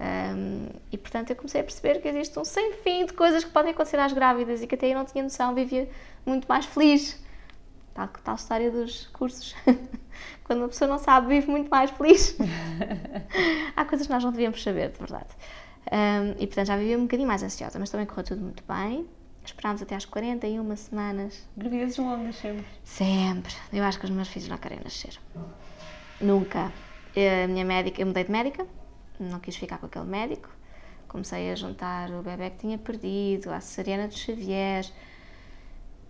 Um, 0.00 0.68
e 0.90 0.98
portanto 0.98 1.30
eu 1.30 1.36
comecei 1.36 1.60
a 1.60 1.64
perceber 1.64 2.00
que 2.00 2.08
existe 2.08 2.36
um 2.36 2.44
sem 2.44 2.72
fim 2.78 3.06
de 3.06 3.12
coisas 3.12 3.44
que 3.44 3.50
podem 3.50 3.70
acontecer 3.70 4.00
às 4.00 4.12
grávidas 4.12 4.60
e 4.60 4.66
que 4.66 4.74
até 4.74 4.88
eu 4.88 4.98
não 4.98 5.04
tinha 5.04 5.22
noção, 5.22 5.54
vivia 5.54 5.88
muito 6.26 6.46
mais 6.48 6.66
feliz. 6.66 7.22
Tal, 7.94 8.08
tal 8.08 8.34
história 8.34 8.70
dos 8.70 9.06
cursos. 9.08 9.54
Quando 10.52 10.64
uma 10.64 10.68
pessoa 10.68 10.86
não 10.86 10.98
sabe, 10.98 11.28
vive 11.28 11.50
muito 11.50 11.70
mais 11.70 11.90
feliz. 11.92 12.36
Há 13.74 13.86
coisas 13.86 14.06
que 14.06 14.12
nós 14.12 14.22
não 14.22 14.30
devíamos 14.30 14.62
saber, 14.62 14.90
de 14.90 14.98
verdade. 14.98 15.30
Um, 15.90 16.32
e 16.32 16.46
portanto 16.46 16.66
já 16.66 16.76
vivia 16.76 16.98
um 16.98 17.04
bocadinho 17.04 17.26
mais 17.26 17.42
ansiosa, 17.42 17.78
mas 17.78 17.88
também 17.88 18.04
correu 18.04 18.22
tudo 18.22 18.42
muito 18.42 18.62
bem. 18.68 19.08
Esperámos 19.42 19.80
até 19.80 19.96
às 19.96 20.04
41 20.04 20.76
semanas. 20.76 21.48
Gravidezes 21.56 21.96
longas 21.96 22.36
sempre? 22.36 22.66
Sempre. 22.84 23.54
Eu 23.72 23.82
acho 23.82 23.98
que 23.98 24.04
os 24.04 24.10
meus 24.10 24.28
filhos 24.28 24.46
não 24.46 24.58
querem 24.58 24.78
nascer. 24.84 25.18
Nunca. 26.20 26.70
A 27.16 27.48
minha 27.48 27.64
médica, 27.64 28.02
eu 28.02 28.06
mudei 28.06 28.24
de 28.24 28.30
médica, 28.30 28.66
não 29.18 29.40
quis 29.40 29.56
ficar 29.56 29.78
com 29.78 29.86
aquele 29.86 30.04
médico. 30.04 30.50
Comecei 31.08 31.50
a 31.50 31.54
juntar 31.54 32.10
o 32.10 32.20
bebê 32.20 32.50
que 32.50 32.58
tinha 32.58 32.76
perdido, 32.76 33.50
a 33.50 33.58
cesariana 33.58 34.06
de 34.06 34.18
Xavier 34.18 34.84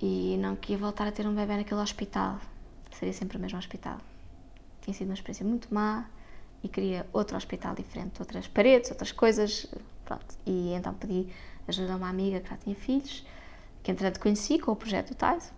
e 0.01 0.37
não 0.41 0.57
queria 0.57 0.79
voltar 0.79 1.07
a 1.07 1.13
ter 1.13 1.29
um 1.29 1.33
bebê 1.33 1.59
naquele 1.59 1.81
hospital. 1.81 2.41
Seria 2.91 3.13
sempre 3.13 3.39
o 3.39 3.41
mesmo 3.41 3.57
hospital. 3.57 3.99
Tinha 4.83 4.95
sido 4.95 5.09
uma 5.09 5.15
experiência 5.15 5.47
muito 5.47 5.73
má 5.73 6.07
e 6.63 6.69
queria 6.69 7.07
outro 7.13 7.37
hospital 7.37 7.75
diferente, 7.75 8.21
outras 8.21 8.47
paredes, 8.47 8.91
outras 8.91 9.13
coisas. 9.13 9.67
Pronto. 10.05 10.37
E 10.45 10.75
então 10.75 10.93
pedi 10.95 11.29
ajuda 11.67 11.95
a 11.95 11.97
uma 11.97 12.09
amiga 12.09 12.41
que 12.41 12.51
já 12.51 12.57
tinha 12.57 12.77
filhos, 12.77 13.25
que 13.83 13.91
entretanto 13.91 14.21
conheci 14.21 14.59
com 14.59 14.73
o 14.73 14.77
projeto 14.77 15.15
Tais. 15.15 15.53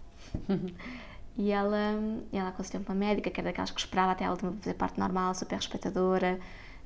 E 1.37 1.51
ela, 1.51 1.99
ela 2.33 2.51
aconselhou 2.51 2.85
uma 2.87 2.95
médica, 2.95 3.29
que 3.29 3.41
era 3.41 3.49
daquelas 3.49 3.73
que 3.73 3.81
esperava 3.81 4.13
até 4.13 4.25
a 4.25 4.31
última 4.31 4.53
para 4.53 4.61
fazer 4.61 4.75
parte 4.75 5.01
normal, 5.01 5.35
super 5.35 5.57
respeitadora, 5.57 6.39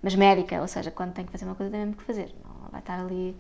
mas 0.02 0.14
médica, 0.14 0.60
ou 0.60 0.66
seja, 0.66 0.90
quando 0.90 1.12
tem 1.12 1.26
que 1.26 1.32
fazer 1.32 1.44
uma 1.44 1.54
coisa 1.54 1.70
tem 1.70 1.80
mesmo 1.80 1.96
que 1.96 2.04
fazer, 2.04 2.34
não 2.42 2.70
vai 2.70 2.80
estar 2.80 2.98
ali. 2.98 3.36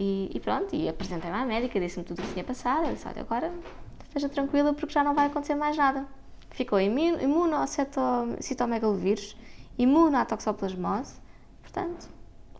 E, 0.00 0.30
e 0.34 0.40
pronto, 0.40 0.74
e 0.74 0.88
apresentei-me 0.88 1.36
à 1.36 1.44
médica, 1.44 1.78
disse-me 1.78 2.04
tudo 2.04 2.20
o 2.20 2.22
que 2.22 2.32
tinha 2.32 2.44
passado, 2.44 2.84
ela 2.84 2.94
disse, 2.94 3.06
olha, 3.06 3.20
agora 3.20 3.52
esteja 4.04 4.28
tranquila 4.28 4.72
porque 4.72 4.94
já 4.94 5.04
não 5.04 5.14
vai 5.14 5.26
acontecer 5.26 5.54
mais 5.54 5.76
nada. 5.76 6.06
Ficou 6.52 6.78
imune 6.80 7.54
ao 7.54 7.66
citomegalovírus, 8.40 9.36
imune 9.78 10.16
à 10.16 10.24
toxoplasmose, 10.24 11.14
portanto, 11.62 12.08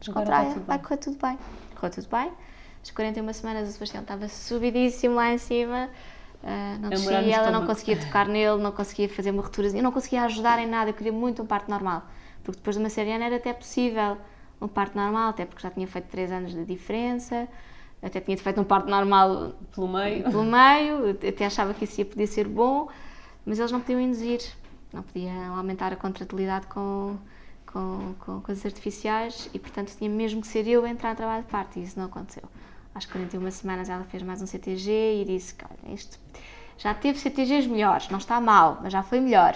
descontraia, 0.00 0.54
vai 0.66 0.78
correr 0.78 0.96
tudo 0.96 1.18
bem. 1.20 1.38
Correu 1.74 1.92
tudo 1.92 2.08
bem. 2.08 2.32
As 2.82 2.90
41 2.90 3.32
semanas 3.32 3.68
o 3.68 3.72
Sebastião 3.72 4.02
estava 4.02 4.28
subidíssimo 4.28 5.14
lá 5.14 5.32
em 5.32 5.38
cima, 5.38 5.88
uh, 6.42 6.80
não 6.80 6.90
descia, 6.90 7.36
ela 7.36 7.50
não 7.52 7.64
conseguia 7.64 7.96
tocar 7.96 8.26
nele, 8.26 8.60
não 8.60 8.72
conseguia 8.72 9.08
fazer 9.08 9.30
uma 9.30 9.42
ruptura, 9.42 9.68
eu 9.68 9.82
não 9.82 9.92
conseguia 9.92 10.22
ajudar 10.24 10.58
em 10.58 10.66
nada, 10.66 10.90
eu 10.90 10.94
queria 10.94 11.12
muito 11.12 11.42
um 11.42 11.46
parto 11.46 11.70
normal, 11.70 12.02
porque 12.42 12.58
depois 12.58 12.74
de 12.74 12.82
uma 12.82 12.88
cesariana 12.88 13.26
era 13.26 13.36
até 13.36 13.52
possível 13.52 14.16
um 14.60 14.66
parto 14.66 14.96
normal, 14.96 15.30
até 15.30 15.44
porque 15.44 15.62
já 15.62 15.70
tinha 15.70 15.86
feito 15.86 16.06
3 16.06 16.32
anos 16.32 16.52
de 16.52 16.64
diferença, 16.64 17.46
até 18.02 18.20
tinha 18.20 18.36
feito 18.36 18.60
um 18.60 18.64
parto 18.64 18.90
normal 18.90 19.52
pelo 19.72 19.86
meio, 19.86 20.24
pelo 20.24 20.44
meio 20.44 21.10
até 21.10 21.46
achava 21.46 21.72
que 21.74 21.84
isso 21.84 22.00
ia 22.00 22.04
poder 22.04 22.26
ser 22.26 22.48
bom, 22.48 22.88
mas 23.44 23.58
eles 23.58 23.72
não 23.72 23.80
podiam 23.80 24.00
induzir, 24.00 24.40
não 24.92 25.02
podiam 25.02 25.56
aumentar 25.56 25.92
a 25.92 25.96
contratilidade 25.96 26.66
com, 26.66 27.16
com, 27.66 28.14
com 28.20 28.40
coisas 28.40 28.64
artificiais 28.64 29.48
e, 29.52 29.58
portanto, 29.58 29.94
tinha 29.96 30.10
mesmo 30.10 30.40
que 30.40 30.46
ser 30.46 30.66
eu 30.68 30.84
a 30.84 30.88
entrar 30.88 31.10
no 31.10 31.16
trabalho 31.16 31.42
de 31.42 31.50
parto 31.50 31.78
e 31.78 31.82
isso 31.82 31.98
não 31.98 32.06
aconteceu. 32.06 32.44
Às 32.94 33.06
41 33.06 33.50
semanas 33.50 33.88
ela 33.88 34.04
fez 34.04 34.22
mais 34.22 34.42
um 34.42 34.46
CTG 34.46 35.22
e 35.22 35.24
disse 35.24 35.54
que, 35.54 35.64
olha, 35.64 35.94
isto 35.94 36.18
já 36.76 36.92
teve 36.94 37.18
CTGs 37.18 37.68
melhores, 37.68 38.08
não 38.10 38.18
está 38.18 38.40
mal, 38.40 38.78
mas 38.82 38.92
já 38.92 39.02
foi 39.02 39.20
melhor. 39.20 39.54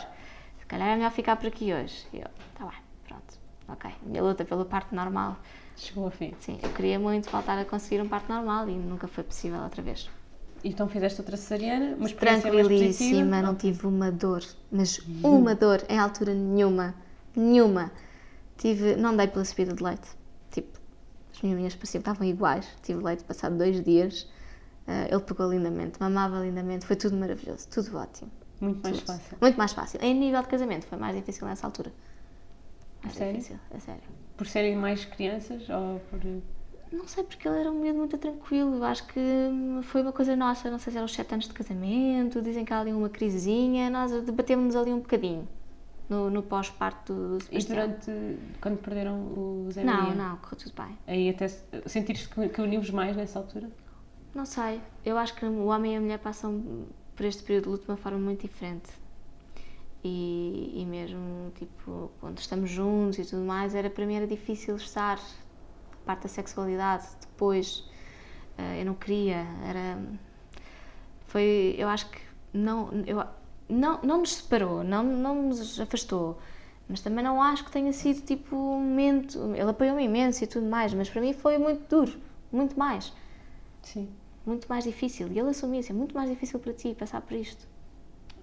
Se 0.59 0.67
calhar 0.67 0.89
é 0.89 0.97
melhor 0.97 1.11
ficar 1.11 1.37
por 1.37 1.47
aqui 1.47 1.73
hoje. 1.73 2.07
E 2.13 2.19
eu, 2.19 2.29
tá 2.55 2.65
bem, 2.65 2.79
pronto, 3.07 3.39
ok. 3.69 3.91
A 3.91 4.09
minha 4.09 4.23
luta 4.23 4.45
pelo 4.45 4.65
parto 4.65 4.95
normal 4.95 5.37
chegou 5.77 6.05
ao 6.05 6.11
fim. 6.11 6.35
Sim, 6.41 6.59
eu 6.63 6.71
queria 6.71 6.99
muito 6.99 7.31
voltar 7.31 7.59
a 7.59 7.65
conseguir 7.65 8.01
um 8.01 8.09
parto 8.09 8.33
normal 8.33 8.69
e 8.69 8.73
nunca 8.73 9.07
foi 9.07 9.23
possível 9.23 9.61
outra 9.61 9.83
vez. 9.83 10.09
Então 10.67 10.89
fizeste 10.89 11.21
outra 11.21 11.37
cesariana, 11.37 11.97
mas 11.97 12.13
tranquilíssima, 12.13 13.41
não 13.41 13.55
tive 13.55 13.87
uma 13.87 14.11
dor, 14.11 14.43
mas 14.71 14.99
uma 15.23 15.55
dor 15.55 15.85
em 15.89 15.97
altura 15.97 16.35
nenhuma, 16.35 16.93
nenhuma. 17.37 17.93
Tive, 18.59 18.97
não 18.97 19.17
dei 19.17 19.29
pela 19.29 19.45
subida 19.45 19.73
de 19.73 19.81
leite, 19.81 20.09
tipo, 20.51 20.77
as 21.33 21.41
minhas 21.41 21.77
pareciam 21.77 22.01
estavam 22.01 22.27
iguais. 22.27 22.67
Tive 22.83 23.01
leite 23.01 23.23
passado 23.23 23.57
dois 23.57 23.81
dias, 23.85 24.23
uh, 24.89 25.07
ele 25.09 25.21
pegou 25.21 25.49
lindamente, 25.49 26.01
mamava 26.01 26.41
lindamente, 26.41 26.85
foi 26.85 26.97
tudo 26.97 27.17
maravilhoso, 27.17 27.69
tudo 27.69 27.97
ótimo. 27.97 28.31
Muito 28.61 28.83
mais 28.83 28.97
tudo. 28.99 29.07
fácil. 29.07 29.39
Muito 29.41 29.57
mais 29.57 29.73
fácil. 29.73 30.01
Em 30.03 30.15
nível 30.15 30.43
de 30.43 30.49
casamento 30.49 30.87
foi 30.87 30.99
mais 30.99 31.15
difícil 31.15 31.47
nessa 31.47 31.65
altura. 31.65 31.93
Mais 33.05 33.15
a 33.15 33.19
sério? 33.19 33.35
difícil, 33.35 33.61
é 33.71 33.79
sério. 33.79 34.03
Por 34.37 34.49
serem 34.49 34.75
mais 34.75 35.05
crianças 35.05 35.69
ou 35.69 36.01
por 36.11 36.21
não 36.93 37.07
sei, 37.09 37.25
porque 37.25 37.47
ele 37.49 37.59
era 37.59 37.71
um 37.71 37.81
medo 37.81 37.99
muito 37.99 38.17
tranquilo. 38.17 38.83
Acho 38.85 39.07
que 39.07 39.21
foi 39.83 40.03
uma 40.03 40.13
coisa 40.13 40.37
nossa. 40.37 40.71
Não 40.71 40.79
sei 40.79 40.93
se 40.93 40.97
eram 40.97 41.07
os 41.07 41.13
sete 41.13 41.33
anos 41.33 41.47
de 41.47 41.55
casamento. 41.55 42.41
Dizem 42.41 42.65
que 42.65 42.73
há 42.73 42.81
ali 42.81 42.93
uma 42.93 43.09
crisezinha. 43.09 43.91
Nós 43.91 44.13
debatemos 44.23 44.77
ali 44.77 44.93
um 44.93 45.01
bocadinho 45.01 45.49
no, 46.09 46.31
no 46.31 46.43
pós-parto 46.43 47.13
do 47.13 47.43
Sebastião. 47.43 47.61
E 47.61 47.89
durante. 47.89 48.39
quando 48.61 48.79
perderam 48.79 49.17
o 49.17 49.69
Zé 49.71 49.85
Não, 49.85 50.15
não, 50.15 50.37
correu 50.37 50.57
tudo 50.57 50.73
bem. 50.77 50.99
Aí 51.07 51.29
até 51.29 51.49
sentiste 51.87 52.29
que, 52.29 52.49
que 52.49 52.61
uniu-vos 52.61 52.91
mais 52.91 53.17
nessa 53.17 53.39
altura? 53.39 53.69
Não 54.35 54.45
sei. 54.45 54.81
Eu 55.05 55.19
acho 55.19 55.35
que 55.35 55.45
o 55.45 55.67
homem 55.67 55.95
e 55.95 55.97
a 55.97 56.01
mulher 56.01 56.19
passam 56.19 56.87
por 57.15 57.25
este 57.25 57.43
período 57.43 57.65
de 57.65 57.71
luto 57.71 57.85
de 57.85 57.91
uma 57.91 57.97
forma 57.97 58.19
muito 58.19 58.43
diferente. 58.43 58.91
E, 60.05 60.73
e 60.77 60.85
mesmo, 60.85 61.51
tipo, 61.57 62.13
quando 62.21 62.39
estamos 62.39 62.71
juntos 62.71 63.19
e 63.19 63.25
tudo 63.25 63.43
mais, 63.43 63.75
era 63.75 63.91
para 63.91 64.07
mim 64.07 64.15
era 64.15 64.27
difícil 64.27 64.77
estar 64.77 65.19
parte 66.07 66.23
da 66.23 66.29
sexualidade 66.29 67.05
depois 67.21 67.79
uh, 68.59 68.79
eu 68.79 68.85
não 68.87 68.95
queria 68.95 69.47
era 69.69 69.99
foi 71.27 71.75
eu 71.77 71.89
acho 71.89 72.09
que 72.11 72.21
não 72.55 72.91
eu 73.07 73.25
não 73.69 74.01
não 74.03 74.19
nos 74.19 74.37
separou 74.37 74.83
não 74.83 75.03
não 75.03 75.49
nos 75.49 75.81
afastou 75.81 76.39
mas 76.89 77.01
também 77.01 77.25
não 77.25 77.43
acho 77.43 77.65
que 77.65 77.71
tenha 77.71 77.93
sido 77.93 78.25
tipo 78.25 78.57
um 78.57 78.81
momento 78.81 79.39
ele 79.55 79.71
apoiou-me 79.71 80.05
imenso 80.05 80.45
e 80.45 80.47
tudo 80.47 80.67
mais 80.67 80.95
mas 80.95 81.11
para 81.11 81.21
mim 81.21 81.33
foi 81.33 81.59
muito 81.59 81.89
duro 81.89 82.27
muito 82.53 82.79
mais. 82.79 83.13
Sim. 83.83 84.09
Muito 84.45 84.69
mais 84.69 84.85
difícil 84.85 85.29
e 85.29 85.39
ele 85.39 85.51
assumia 85.51 85.81
assim, 85.81 85.93
é 85.93 85.97
muito 85.97 86.15
mais 86.15 86.31
difícil 86.31 86.59
para 86.61 86.73
ti 86.73 86.95
passar 86.95 87.21
por 87.21 87.35
isto 87.35 87.67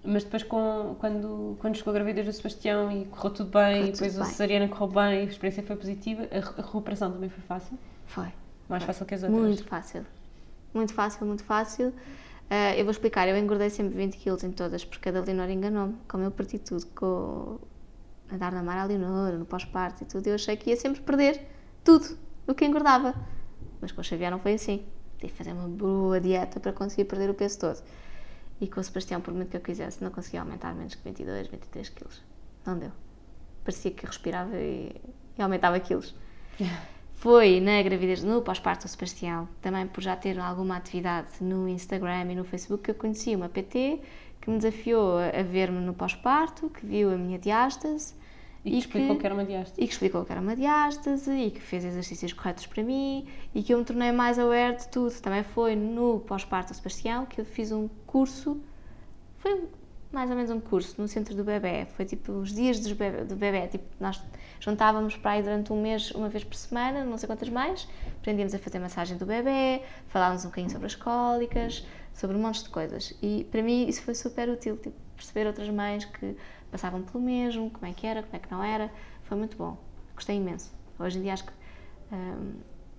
mas 0.04 0.24
depois 0.24 0.42
com, 0.42 0.96
quando, 0.98 1.56
quando 1.60 1.76
chegou 1.76 1.90
a 1.90 1.94
gravidez 1.94 2.26
do 2.26 2.32
Sebastião 2.32 2.92
e 2.92 3.06
correu 3.06 3.30
tudo 3.30 3.50
bem, 3.50 3.76
correu 3.76 3.88
e 3.88 3.92
depois 3.92 4.18
a 4.18 4.24
cesariana 4.26 4.68
correu 4.68 4.88
bem, 4.88 5.20
a 5.20 5.24
experiência 5.24 5.62
foi 5.62 5.76
positiva, 5.76 6.28
a, 6.30 6.36
a 6.36 6.62
recuperação 6.62 7.10
também 7.10 7.30
foi 7.30 7.42
fácil? 7.42 7.78
Foi. 8.06 8.32
Mais 8.68 8.82
foi. 8.82 8.86
fácil 8.92 9.06
que 9.06 9.14
as 9.14 9.22
outras? 9.22 9.42
Muito 9.42 9.64
fácil. 9.64 10.06
Muito 10.74 10.92
fácil, 10.92 11.26
muito 11.26 11.44
fácil. 11.44 11.88
Uh, 11.88 12.76
eu 12.76 12.84
vou 12.84 12.90
explicar, 12.90 13.26
eu 13.26 13.36
engordei 13.36 13.70
sempre 13.70 13.94
20 13.94 14.18
quilos 14.18 14.44
em 14.44 14.50
todas, 14.50 14.84
porque 14.84 15.08
a 15.08 15.12
da 15.12 15.20
Leonor 15.20 15.48
enganou-me. 15.48 15.96
Como 16.06 16.22
eu 16.22 16.30
parti 16.30 16.58
tudo 16.58 16.84
com 16.94 17.58
a 18.30 18.36
dar 18.36 18.52
na 18.52 18.62
mar 18.62 18.78
à 18.78 18.84
Leonor, 18.84 19.32
no 19.38 19.46
pós-parto 19.46 20.02
e 20.02 20.06
tudo, 20.06 20.26
eu 20.26 20.34
achei 20.34 20.56
que 20.56 20.70
ia 20.70 20.76
sempre 20.76 21.00
perder 21.00 21.40
tudo 21.82 22.18
o 22.46 22.54
que 22.54 22.64
engordava. 22.64 23.14
Mas 23.80 23.92
com 23.92 24.00
o 24.00 24.04
Xavier 24.04 24.30
não 24.30 24.38
foi 24.38 24.54
assim. 24.54 24.84
Tive 25.18 25.32
que 25.32 25.38
fazer 25.38 25.52
uma 25.52 25.68
boa 25.68 26.20
dieta 26.20 26.60
para 26.60 26.72
conseguir 26.72 27.04
perder 27.04 27.30
o 27.30 27.34
peso 27.34 27.58
todo. 27.58 27.82
E 28.60 28.68
com 28.68 28.80
o 28.80 28.84
Sebastião, 28.84 29.20
por 29.20 29.34
muito 29.34 29.50
que 29.50 29.56
eu 29.56 29.60
quisesse, 29.60 30.02
não 30.02 30.10
conseguia 30.10 30.40
aumentar 30.40 30.74
menos 30.74 30.94
que 30.94 31.02
22, 31.02 31.48
23 31.48 31.88
quilos. 31.88 32.22
Não 32.64 32.78
deu. 32.78 32.92
Parecia 33.64 33.90
que 33.90 34.06
respirava 34.06 34.56
e, 34.56 34.94
e 35.36 35.42
aumentava 35.42 35.78
quilos. 35.80 36.14
Foi 37.14 37.58
na 37.60 37.82
gravidez, 37.82 38.22
no 38.22 38.42
pós-parto 38.42 38.84
do 38.86 38.88
Sebastião, 38.88 39.48
também 39.62 39.86
por 39.86 40.02
já 40.02 40.14
ter 40.14 40.38
alguma 40.38 40.76
atividade 40.76 41.42
no 41.42 41.68
Instagram 41.68 42.30
e 42.30 42.34
no 42.34 42.44
Facebook, 42.44 42.84
que 42.84 42.90
eu 42.90 42.94
conheci 42.94 43.34
uma 43.34 43.48
PT 43.48 44.00
que 44.40 44.50
me 44.50 44.58
desafiou 44.58 45.16
a 45.18 45.42
ver-me 45.42 45.80
no 45.80 45.94
pós-parto, 45.94 46.68
que 46.68 46.84
viu 46.84 47.10
a 47.10 47.16
minha 47.16 47.38
diástase 47.38 48.14
e 48.64 48.70
que, 48.70 48.78
explicou 48.78 49.16
que 49.16 49.26
era 49.26 49.34
uma 49.34 49.44
diástase. 49.44 49.80
E 49.80 49.86
que 49.86 49.92
explicou 49.92 50.24
que 50.24 50.32
era 50.32 50.40
uma 50.40 50.56
diástase 50.56 51.30
e 51.30 51.50
que 51.50 51.60
fez 51.60 51.84
exercícios 51.84 52.32
corretos 52.32 52.66
para 52.66 52.82
mim 52.82 53.26
e 53.54 53.62
que 53.62 53.74
eu 53.74 53.78
me 53.78 53.84
tornei 53.84 54.10
mais 54.10 54.38
aware 54.38 54.76
de 54.76 54.88
tudo. 54.88 55.12
Também 55.20 55.42
foi 55.42 55.76
no 55.76 56.20
pós-parto 56.20 56.72
do 56.72 56.76
Sebastião 56.76 57.26
que 57.26 57.40
eu 57.40 57.44
fiz 57.44 57.70
um 57.70 57.88
curso, 58.06 58.58
foi 59.38 59.68
mais 60.10 60.30
ou 60.30 60.36
menos 60.36 60.50
um 60.50 60.60
curso 60.60 60.94
no 60.98 61.06
centro 61.06 61.34
do 61.34 61.44
bebê. 61.44 61.86
Foi 61.94 62.06
tipo 62.06 62.32
os 62.32 62.54
dias 62.54 62.80
do 62.80 62.94
bebê, 62.94 63.24
do 63.24 63.36
bebê. 63.36 63.66
Tipo, 63.66 63.84
nós 64.00 64.22
juntávamos 64.60 65.16
para 65.16 65.32
aí 65.32 65.42
durante 65.42 65.70
um 65.70 65.82
mês, 65.82 66.10
uma 66.12 66.30
vez 66.30 66.42
por 66.42 66.54
semana, 66.54 67.04
não 67.04 67.18
sei 67.18 67.26
quantas 67.26 67.50
mais, 67.50 67.86
aprendíamos 68.18 68.54
a 68.54 68.58
fazer 68.58 68.78
massagem 68.78 69.18
do 69.18 69.26
bebê, 69.26 69.82
falávamos 70.08 70.44
um 70.44 70.48
bocadinho 70.48 70.70
sobre 70.70 70.86
as 70.86 70.94
cólicas, 70.94 71.86
sobre 72.14 72.36
um 72.36 72.40
monte 72.40 72.62
de 72.62 72.70
coisas. 72.70 73.12
E 73.20 73.46
para 73.50 73.62
mim 73.62 73.86
isso 73.86 74.00
foi 74.00 74.14
super 74.14 74.48
útil, 74.48 74.78
tipo, 74.78 74.96
perceber 75.16 75.46
outras 75.46 75.68
mães 75.68 76.04
que 76.04 76.36
passavam 76.74 77.02
pelo 77.02 77.22
mesmo, 77.22 77.70
como 77.70 77.86
é 77.86 77.94
que 77.94 78.04
era, 78.04 78.20
como 78.20 78.34
é 78.34 78.38
que 78.40 78.50
não 78.50 78.62
era. 78.62 78.90
Foi 79.22 79.38
muito 79.38 79.56
bom. 79.56 79.76
Gostei 80.16 80.36
imenso. 80.36 80.72
Hoje 80.98 81.18
em 81.18 81.22
dia 81.22 81.32
acho 81.32 81.44
que 81.44 81.52
hum, 82.12 82.54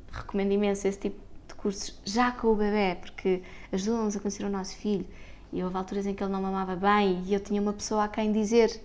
recomendo 0.10 0.54
imenso 0.54 0.88
esse 0.88 0.98
tipo 0.98 1.20
de 1.46 1.56
cursos 1.56 2.00
já 2.06 2.32
com 2.32 2.48
o 2.48 2.56
bebê, 2.56 2.96
porque 3.02 3.44
ajudam-nos 3.74 4.16
a 4.16 4.20
conhecer 4.22 4.46
o 4.46 4.50
nosso 4.50 4.78
filho. 4.78 5.06
E 5.52 5.62
houve 5.62 5.76
alturas 5.76 6.06
em 6.06 6.16
que 6.16 6.24
ele 6.24 6.32
não 6.32 6.42
mamava 6.42 6.78
bem 6.78 7.22
e 7.26 7.34
eu 7.34 7.40
tinha 7.42 7.62
uma 7.62 7.74
pessoa 7.74 8.06
a 8.06 8.08
quem 8.08 8.32
dizer. 8.32 8.82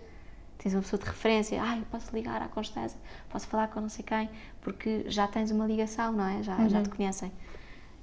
Tens 0.58 0.74
uma 0.74 0.82
pessoa 0.82 1.00
de 1.00 1.06
referência, 1.06 1.54
eu 1.56 1.84
posso 1.88 2.12
ligar 2.12 2.42
à 2.42 2.48
Constância, 2.48 2.98
posso 3.30 3.46
falar 3.46 3.68
com 3.68 3.80
não 3.80 3.88
sei 3.88 4.04
quem, 4.04 4.28
porque 4.60 5.04
já 5.06 5.26
tens 5.26 5.52
uma 5.52 5.66
ligação, 5.66 6.12
não 6.12 6.26
é? 6.26 6.42
Já, 6.42 6.56
uhum. 6.56 6.68
já 6.68 6.82
te 6.82 6.90
conhecem. 6.90 7.30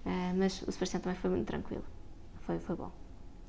Uh, 0.06 0.34
mas 0.38 0.62
o 0.62 0.72
Sebastião 0.72 1.02
também 1.02 1.20
foi 1.20 1.30
muito 1.30 1.46
tranquilo. 1.46 1.84
Foi, 2.46 2.58
foi 2.60 2.76
bom. 2.78 2.92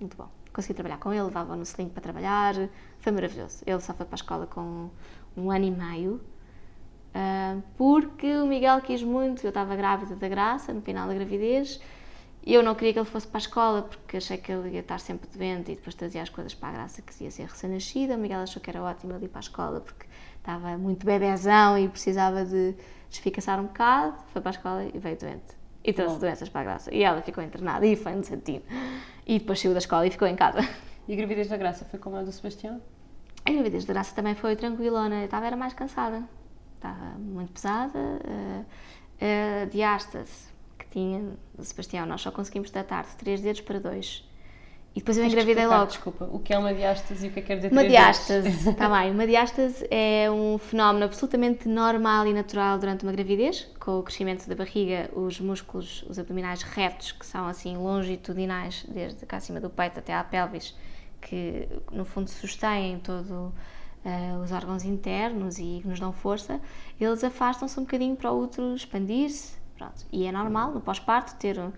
Muito 0.00 0.16
bom 0.16 0.28
consegui 0.58 0.74
trabalhar 0.74 0.98
com 0.98 1.12
ele, 1.12 1.22
levava 1.22 1.54
no 1.54 1.62
sling 1.62 1.88
para 1.88 2.02
trabalhar, 2.02 2.54
foi 2.98 3.12
maravilhoso. 3.12 3.62
Ele 3.64 3.80
só 3.80 3.94
foi 3.94 4.04
para 4.04 4.14
a 4.14 4.20
escola 4.20 4.44
com 4.44 4.90
um 5.36 5.50
ano 5.52 5.64
e 5.66 5.70
meio, 5.70 6.14
uh, 7.14 7.62
porque 7.76 8.36
o 8.38 8.46
Miguel 8.46 8.80
quis 8.80 9.00
muito, 9.00 9.44
eu 9.44 9.50
estava 9.50 9.76
grávida 9.76 10.16
da 10.16 10.28
Graça, 10.28 10.72
no 10.72 10.82
final 10.82 11.06
da 11.06 11.14
gravidez, 11.14 11.80
e 12.44 12.54
eu 12.54 12.62
não 12.62 12.74
queria 12.74 12.92
que 12.92 12.98
ele 12.98 13.06
fosse 13.06 13.28
para 13.28 13.38
a 13.38 13.44
escola, 13.46 13.82
porque 13.82 14.16
achei 14.16 14.36
que 14.36 14.50
ele 14.50 14.70
ia 14.70 14.80
estar 14.80 14.98
sempre 14.98 15.28
doente 15.30 15.70
e 15.70 15.76
depois 15.76 15.94
trazia 15.94 16.22
as 16.22 16.28
coisas 16.28 16.54
para 16.54 16.70
a 16.70 16.72
Graça, 16.72 17.02
que 17.02 17.22
ia 17.22 17.30
ser 17.30 17.44
recém-nascida. 17.44 18.16
O 18.16 18.18
Miguel 18.18 18.40
achou 18.40 18.60
que 18.60 18.68
era 18.68 18.82
ótimo 18.82 19.12
ele 19.12 19.26
ir 19.26 19.28
para 19.28 19.38
a 19.38 19.46
escola, 19.46 19.80
porque 19.80 20.06
estava 20.38 20.76
muito 20.76 21.06
bebezão 21.06 21.78
e 21.78 21.88
precisava 21.88 22.44
de 22.44 22.74
desficaçar 23.08 23.60
um 23.60 23.66
bocado, 23.66 24.16
foi 24.32 24.42
para 24.42 24.50
a 24.50 24.56
escola 24.56 24.84
e 24.92 24.98
veio 24.98 25.16
doente 25.16 25.57
e 25.84 25.92
trouxe 25.92 26.14
Bom. 26.14 26.20
doenças 26.20 26.48
para 26.48 26.60
a 26.60 26.64
Graça. 26.64 26.94
E 26.94 27.02
ela 27.02 27.22
ficou 27.22 27.42
internada 27.42 27.86
e 27.86 27.96
foi 27.96 28.12
no 28.14 28.24
Santino. 28.24 28.62
E 29.26 29.38
depois 29.38 29.60
saiu 29.60 29.72
da 29.72 29.78
escola 29.78 30.06
e 30.06 30.10
ficou 30.10 30.28
em 30.28 30.36
casa. 30.36 30.60
E 31.08 31.14
a 31.14 31.16
gravidez 31.16 31.48
da 31.48 31.56
Graça 31.56 31.86
foi 31.86 31.98
como 31.98 32.16
a 32.16 32.22
do 32.22 32.30
Sebastião? 32.30 32.82
A 33.42 33.50
gravidez 33.50 33.86
da 33.86 33.94
Graça 33.94 34.14
também 34.14 34.34
foi 34.34 34.54
tranquilona. 34.54 35.20
Eu 35.20 35.24
estava 35.24 35.46
era 35.46 35.56
mais 35.56 35.72
cansada. 35.72 36.22
Estava 36.74 37.16
muito 37.18 37.50
pesada. 37.50 37.98
A 39.18 39.64
diástase 39.64 40.48
que 40.78 40.86
tinha 40.88 41.32
do 41.54 41.64
Sebastião, 41.64 42.04
nós 42.04 42.20
só 42.20 42.30
conseguimos 42.30 42.70
tratar 42.70 43.04
de 43.04 43.16
três 43.16 43.40
dedos 43.40 43.62
para 43.62 43.80
dois. 43.80 44.27
E 44.94 45.00
depois 45.00 45.16
eu 45.16 45.24
engravidei 45.24 45.62
explicar, 45.62 45.78
logo. 45.78 45.90
Desculpa, 45.90 46.28
o 46.32 46.38
que 46.40 46.52
é 46.52 46.58
uma 46.58 46.74
diástase 46.74 47.26
e 47.26 47.28
o 47.28 47.32
que 47.32 47.38
é 47.38 47.42
que 47.42 47.48
quer 47.48 47.56
dizer 47.56 47.72
Uma 47.72 47.86
diástase, 47.86 48.70
está 48.70 48.88
bem. 48.88 49.12
Uma 49.12 49.26
diástase 49.26 49.86
é 49.90 50.28
um 50.30 50.58
fenómeno 50.58 51.04
absolutamente 51.04 51.68
normal 51.68 52.26
e 52.26 52.32
natural 52.32 52.78
durante 52.78 53.04
uma 53.04 53.12
gravidez. 53.12 53.68
Com 53.78 54.00
o 54.00 54.02
crescimento 54.02 54.48
da 54.48 54.54
barriga, 54.56 55.08
os 55.14 55.38
músculos, 55.38 56.04
os 56.08 56.18
abdominais 56.18 56.62
retos, 56.62 57.12
que 57.12 57.24
são 57.24 57.46
assim 57.46 57.76
longitudinais, 57.76 58.84
desde 58.88 59.24
cá 59.24 59.36
acima 59.36 59.60
do 59.60 59.70
peito 59.70 59.98
até 59.98 60.14
à 60.14 60.24
pelvis, 60.24 60.74
que 61.20 61.68
no 61.92 62.04
fundo 62.04 62.28
sustêm 62.28 62.98
todo 62.98 63.52
eh, 64.04 64.36
os 64.42 64.52
órgãos 64.52 64.84
internos 64.84 65.58
e 65.58 65.82
nos 65.84 66.00
dão 66.00 66.12
força, 66.12 66.60
eles 67.00 67.22
afastam-se 67.22 67.78
um 67.78 67.82
bocadinho 67.82 68.16
para 68.16 68.32
o 68.32 68.42
útero 68.42 68.74
expandir-se. 68.74 69.56
Pronto. 69.76 70.06
E 70.10 70.26
é 70.26 70.32
normal 70.32 70.72
no 70.72 70.80
pós-parto 70.80 71.36
ter 71.36 71.58
um, 71.58 71.72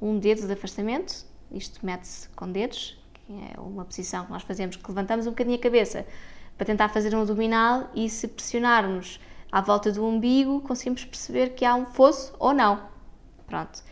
um 0.00 0.18
dedo 0.18 0.46
de 0.46 0.52
afastamento, 0.52 1.24
isto 1.50 1.84
mete-se 1.84 2.28
com 2.30 2.50
dedos, 2.50 2.98
que 3.14 3.32
é 3.32 3.60
uma 3.60 3.84
posição 3.84 4.26
que 4.26 4.32
nós 4.32 4.42
fazemos, 4.42 4.76
que 4.76 4.88
levantamos 4.88 5.26
um 5.26 5.30
bocadinho 5.30 5.56
a 5.56 5.60
cabeça 5.60 6.06
para 6.56 6.66
tentar 6.66 6.88
fazer 6.88 7.14
um 7.14 7.20
abdominal 7.20 7.90
e 7.94 8.08
se 8.08 8.28
pressionarmos 8.28 9.20
à 9.50 9.60
volta 9.60 9.92
do 9.92 10.04
umbigo 10.04 10.60
conseguimos 10.60 11.04
perceber 11.04 11.50
que 11.50 11.64
há 11.64 11.74
um 11.74 11.86
fosso 11.86 12.34
ou 12.38 12.52
não. 12.52 12.88
Pronto. 13.46 13.82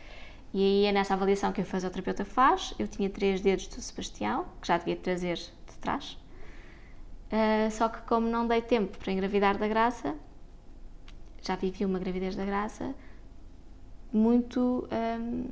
E 0.53 0.63
aí 0.63 0.85
é 0.87 0.93
nessa 0.93 1.15
avaliação 1.15 1.53
que 1.53 1.61
o 1.61 1.65
fisioterapeuta 1.65 2.25
faz. 2.25 2.75
Eu 2.79 2.87
tinha 2.87 3.11
três 3.11 3.41
dedos 3.41 3.67
do 3.67 3.81
Sebastião, 3.81 4.47
que 4.61 4.69
já 4.69 4.79
devia 4.79 4.97
trazer 4.97 5.37
de 5.37 5.79
trás. 5.81 6.17
Uh, 7.27 7.71
só 7.73 7.89
que 7.89 8.03
como 8.03 8.29
não 8.29 8.47
dei 8.47 8.63
tempo 8.63 8.97
para 8.97 9.13
engravidar 9.13 9.59
da 9.59 9.67
graça, 9.67 10.15
já 11.43 11.57
vivi 11.57 11.85
uma 11.85 11.99
gravidez 11.99 12.37
da 12.37 12.45
graça, 12.45 12.95
muito 14.13 14.89
um, 15.21 15.49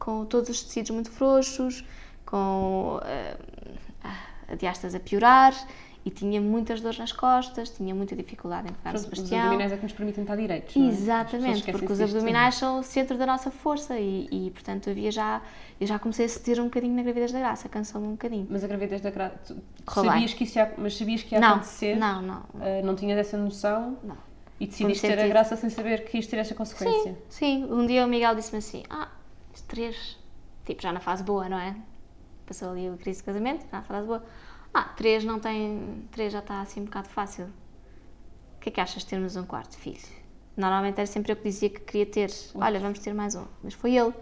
com 0.00 0.24
todos 0.24 0.48
os 0.50 0.64
tecidos 0.64 0.90
muito 0.90 1.10
frouxos, 1.12 1.84
com 2.26 2.98
uh, 2.98 4.10
a 4.48 4.54
diástase 4.56 4.96
a 4.96 5.00
piorar 5.00 5.54
e 6.02 6.10
tinha 6.10 6.40
muitas 6.40 6.80
dores 6.80 6.98
nas 6.98 7.12
costas, 7.12 7.68
tinha 7.68 7.94
muita 7.94 8.16
dificuldade 8.16 8.68
em 8.70 8.72
pegar 8.72 8.92
o 8.92 8.96
Os 8.96 9.02
Sebastião. 9.02 9.38
abdominais 9.42 9.70
é 9.70 9.76
que 9.76 9.82
nos 9.82 9.92
permitem 9.92 10.22
estar 10.24 10.34
direitos, 10.34 10.74
não 10.74 10.86
é? 10.86 10.88
Exatamente, 10.88 11.70
porque 11.70 11.92
os 11.92 12.00
abdominais 12.00 12.54
são 12.54 12.80
o 12.80 12.82
centro 12.82 13.18
da 13.18 13.26
nossa 13.26 13.50
força 13.50 13.98
e, 13.98 14.26
e, 14.32 14.50
portanto 14.50 14.88
havia 14.88 15.10
já, 15.10 15.42
eu 15.78 15.86
já 15.86 15.98
comecei 15.98 16.24
a 16.24 16.28
ceder 16.28 16.58
um 16.58 16.64
bocadinho 16.64 16.94
na 16.96 17.02
gravidez 17.02 17.32
da 17.32 17.38
graça, 17.38 17.68
cansou-me 17.68 18.06
um 18.06 18.12
bocadinho. 18.12 18.46
Mas 18.48 18.64
a 18.64 18.66
gravidez 18.66 19.02
da 19.02 19.10
graça, 19.10 19.34
tu 19.44 19.56
sabias 19.92 20.32
que 20.32 20.44
isso 20.44 20.58
ia, 20.58 20.72
mas 20.78 20.96
sabias 20.96 21.22
que 21.22 21.34
ia 21.34 21.40
Não, 21.40 21.48
acontecer? 21.50 21.96
não, 21.96 22.22
não, 22.22 22.42
Ah, 22.54 22.80
não 22.82 22.94
tinhas 22.96 23.18
essa 23.18 23.36
noção 23.36 23.98
não. 24.02 24.16
e 24.58 24.66
decidiste 24.66 25.06
ter 25.06 25.18
a 25.20 25.28
graça 25.28 25.54
sem 25.54 25.68
saber 25.68 26.04
que 26.06 26.16
ias 26.16 26.26
ter 26.26 26.38
esta 26.38 26.54
consequência. 26.54 27.18
Sim, 27.28 27.66
um 27.70 27.86
dia 27.86 28.06
o 28.06 28.08
Miguel 28.08 28.34
disse-me 28.34 28.58
assim: 28.58 28.84
Ah, 28.88 29.08
isto 29.60 29.66
três, 29.68 30.18
tipo, 30.64 30.82
já 30.82 30.92
na 30.92 31.00
fase 31.00 31.22
boa, 31.22 31.48
não 31.48 31.58
é? 31.58 31.76
Passou 32.46 32.70
ali 32.70 32.88
a 32.88 32.96
crise 32.96 33.18
de 33.20 33.24
casamento, 33.24 33.66
na 33.70 33.82
fase 33.82 34.06
boa. 34.06 34.24
Ah, 34.72 34.84
três 34.84 35.24
não 35.24 35.38
tem. 35.38 36.04
Três 36.10 36.32
já 36.32 36.38
está 36.40 36.60
assim 36.60 36.80
um 36.80 36.84
bocado 36.84 37.08
fácil. 37.08 37.44
O 38.56 38.60
que 38.60 38.68
é 38.68 38.72
que 38.72 38.80
achas 38.80 39.02
de 39.02 39.08
termos 39.08 39.36
um 39.36 39.44
quarto 39.44 39.76
filho? 39.76 39.98
Normalmente 40.56 40.98
era 40.98 41.06
sempre 41.06 41.32
eu 41.32 41.36
que 41.36 41.44
dizia 41.44 41.70
que 41.70 41.80
queria 41.80 42.06
ter. 42.06 42.30
Olha, 42.54 42.78
vamos 42.80 42.98
ter 42.98 43.12
mais 43.14 43.34
um. 43.34 43.44
Mas 43.62 43.74
foi 43.74 43.96
ele. 43.96 44.12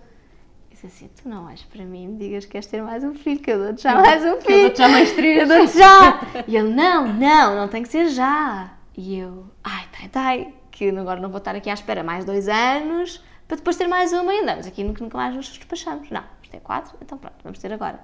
Disse 0.70 0.86
assim: 0.86 1.08
Tu 1.08 1.28
não 1.28 1.48
és 1.48 1.62
para 1.62 1.84
mim, 1.84 2.08
me 2.08 2.18
digas 2.18 2.44
que 2.44 2.52
queres 2.52 2.66
ter 2.66 2.82
mais 2.82 3.02
um 3.02 3.14
filho, 3.14 3.40
que 3.40 3.50
eu 3.50 3.58
dou-te 3.58 3.82
já 3.82 3.94
mais 3.94 4.22
um 4.22 4.26
Eu 4.28 4.40
filho. 4.42 4.60
dou-te 4.62 4.78
já 4.78 4.88
mais 4.88 5.12
três. 5.12 5.38
Eu 5.40 5.48
dou-te 5.48 5.78
já! 5.78 6.20
E 6.46 6.56
ele: 6.56 6.72
Não, 6.74 7.12
não, 7.12 7.56
não 7.56 7.68
tem 7.68 7.82
que 7.82 7.88
ser 7.88 8.08
já. 8.08 8.72
E 8.96 9.18
eu: 9.18 9.46
Ai, 9.64 9.86
tá, 9.92 10.08
tá, 10.08 10.50
que 10.70 10.88
agora 10.90 11.20
não 11.20 11.30
vou 11.30 11.38
estar 11.38 11.54
aqui 11.54 11.70
à 11.70 11.74
espera 11.74 12.02
mais 12.02 12.24
dois 12.24 12.48
anos 12.48 13.22
para 13.48 13.56
depois 13.56 13.76
ter 13.76 13.86
mais 13.86 14.12
uma 14.12 14.32
e 14.34 14.40
andamos 14.40 14.66
aqui 14.66 14.84
nunca 14.84 15.16
mais 15.16 15.34
nos 15.34 15.48
despachamos. 15.48 16.10
Não, 16.10 16.20
vamos 16.20 16.48
ter 16.50 16.60
quatro, 16.60 16.96
então 17.00 17.16
pronto, 17.16 17.36
vamos 17.42 17.58
ter 17.58 17.72
agora. 17.72 17.98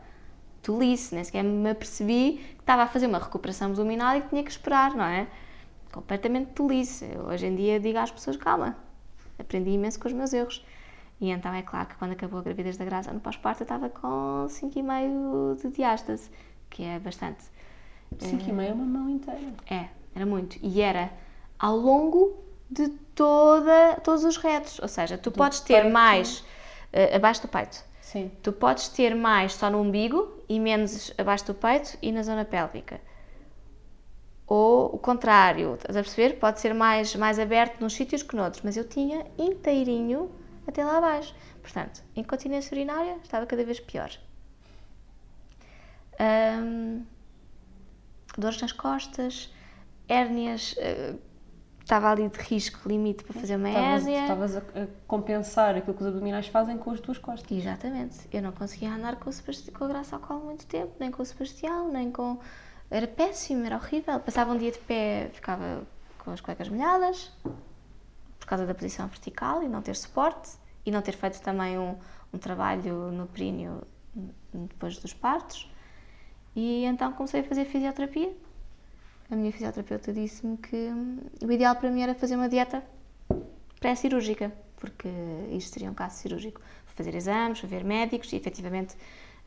Tolice, 0.62 1.14
nem 1.14 1.22
sequer 1.22 1.44
me 1.44 1.68
apercebi 1.68 2.40
que 2.54 2.60
estava 2.60 2.84
a 2.84 2.86
fazer 2.86 3.06
uma 3.06 3.18
recuperação 3.18 3.68
abdominal 3.68 4.16
e 4.16 4.22
que 4.22 4.30
tinha 4.30 4.42
que 4.42 4.50
esperar, 4.50 4.94
não 4.94 5.04
é? 5.04 5.28
Completamente 5.92 6.52
tolice. 6.52 7.04
Eu, 7.04 7.26
hoje 7.26 7.46
em 7.46 7.54
dia 7.54 7.78
digo 7.78 7.98
às 7.98 8.10
pessoas: 8.10 8.38
calma, 8.38 8.74
aprendi 9.38 9.70
imenso 9.70 10.00
com 10.00 10.08
os 10.08 10.14
meus 10.14 10.32
erros. 10.32 10.64
E 11.20 11.30
então 11.30 11.52
é 11.52 11.60
claro 11.60 11.88
que 11.88 11.94
quando 11.96 12.12
acabou 12.12 12.40
a 12.40 12.42
gravidez 12.42 12.78
da 12.78 12.84
graça 12.86 13.12
no 13.12 13.20
pós-parto 13.20 13.62
eu 13.62 13.64
estava 13.64 13.90
com 13.90 14.46
5,5 14.48 15.60
de 15.60 15.68
diástase, 15.76 16.30
que 16.70 16.82
é 16.82 16.98
bastante. 16.98 17.44
Cinco 18.18 18.48
e 18.48 18.52
meio 18.52 18.70
é 18.70 18.72
uma 18.72 18.84
mão 18.84 19.10
inteira. 19.10 19.52
É, 19.68 19.88
era 20.14 20.24
muito. 20.24 20.58
E 20.62 20.80
era 20.80 21.12
ao 21.58 21.76
longo 21.76 22.42
de 22.74 22.88
toda, 23.14 24.00
todos 24.02 24.24
os 24.24 24.36
retos. 24.36 24.78
Ou 24.80 24.88
seja, 24.88 25.16
tu 25.16 25.30
podes 25.30 25.60
ter 25.60 25.82
peito. 25.82 25.92
mais 25.92 26.44
eh, 26.92 27.16
abaixo 27.16 27.42
do 27.42 27.48
peito. 27.48 27.82
Sim. 28.00 28.30
Tu 28.42 28.52
podes 28.52 28.88
ter 28.88 29.14
mais 29.14 29.54
só 29.54 29.70
no 29.70 29.80
umbigo 29.80 30.42
e 30.48 30.58
menos 30.58 31.12
abaixo 31.16 31.46
do 31.46 31.54
peito 31.54 31.96
e 32.02 32.12
na 32.12 32.22
zona 32.22 32.44
pélvica. 32.44 33.00
Ou 34.46 34.94
o 34.94 34.98
contrário, 34.98 35.74
estás 35.74 35.96
a 35.96 36.02
perceber? 36.02 36.38
Pode 36.38 36.60
ser 36.60 36.74
mais, 36.74 37.14
mais 37.14 37.38
aberto 37.38 37.80
nos 37.80 37.94
sítios 37.94 38.22
que 38.22 38.36
noutros, 38.36 38.62
mas 38.62 38.76
eu 38.76 38.86
tinha 38.86 39.24
inteirinho 39.38 40.30
até 40.66 40.84
lá 40.84 40.98
abaixo. 40.98 41.34
Portanto, 41.62 42.02
incontinência 42.14 42.74
urinária 42.74 43.16
estava 43.22 43.46
cada 43.46 43.64
vez 43.64 43.80
pior. 43.80 44.10
Dores 48.36 48.60
nas 48.60 48.72
costas, 48.72 49.52
hérnias, 50.08 50.74
eh, 50.78 51.14
estava 51.84 52.10
ali 52.10 52.28
de 52.28 52.38
risco 52.38 52.88
limite 52.88 53.22
para 53.24 53.38
fazer 53.38 53.56
uma 53.56 53.68
Estavas- 53.68 54.06
hérnia. 54.06 54.20
Estavas 54.22 54.56
a, 54.56 54.58
a 54.58 54.86
compensar 55.06 55.76
aquilo 55.76 55.94
que 55.94 56.02
os 56.02 56.08
abdominais 56.08 56.46
fazem 56.48 56.76
com 56.78 56.90
as 56.90 56.98
tuas 56.98 57.18
costas. 57.18 57.56
Exatamente. 57.56 58.18
Eu 58.32 58.42
não 58.42 58.52
conseguia 58.52 58.90
andar 58.92 59.16
com, 59.16 59.30
o 59.30 59.32
com 59.78 59.84
a 59.84 59.88
Graça 59.88 60.16
ao 60.16 60.22
colo 60.22 60.44
muito 60.46 60.66
tempo, 60.66 60.92
nem 60.98 61.10
com 61.10 61.22
o 61.22 61.26
Sebastião, 61.26 61.90
nem 61.92 62.10
com. 62.10 62.38
Era 62.90 63.06
péssimo, 63.06 63.64
era 63.64 63.76
horrível. 63.76 64.18
Passava 64.20 64.52
um 64.52 64.58
dia 64.58 64.72
de 64.72 64.78
pé, 64.78 65.30
ficava 65.32 65.82
com 66.18 66.30
as 66.30 66.40
cuecas 66.40 66.68
molhadas, 66.68 67.30
por 67.42 68.46
causa 68.46 68.66
da 68.66 68.74
posição 68.74 69.06
vertical 69.08 69.62
e 69.62 69.68
não 69.68 69.82
ter 69.82 69.94
suporte, 69.94 70.52
e 70.86 70.90
não 70.90 71.02
ter 71.02 71.12
feito 71.12 71.40
também 71.40 71.78
um, 71.78 71.96
um 72.32 72.38
trabalho 72.38 73.12
no 73.12 73.26
períneo 73.26 73.82
depois 74.52 74.96
dos 74.98 75.12
partos. 75.12 75.70
E 76.56 76.84
então 76.84 77.12
comecei 77.12 77.40
a 77.40 77.44
fazer 77.44 77.64
fisioterapia. 77.66 78.32
A 79.30 79.36
minha 79.36 79.50
fisioterapeuta 79.50 80.12
disse-me 80.12 80.56
que 80.58 80.76
hum, 80.76 81.18
o 81.42 81.50
ideal 81.50 81.74
para 81.76 81.90
mim 81.90 82.02
era 82.02 82.14
fazer 82.14 82.36
uma 82.36 82.48
dieta 82.48 82.84
pré-cirúrgica, 83.80 84.52
porque 84.76 85.08
isto 85.50 85.72
seria 85.72 85.90
um 85.90 85.94
caso 85.94 86.16
cirúrgico. 86.16 86.60
Fazer 86.94 87.14
exames, 87.14 87.60
ver 87.60 87.82
médicos 87.82 88.32
e 88.32 88.36
efetivamente 88.36 88.94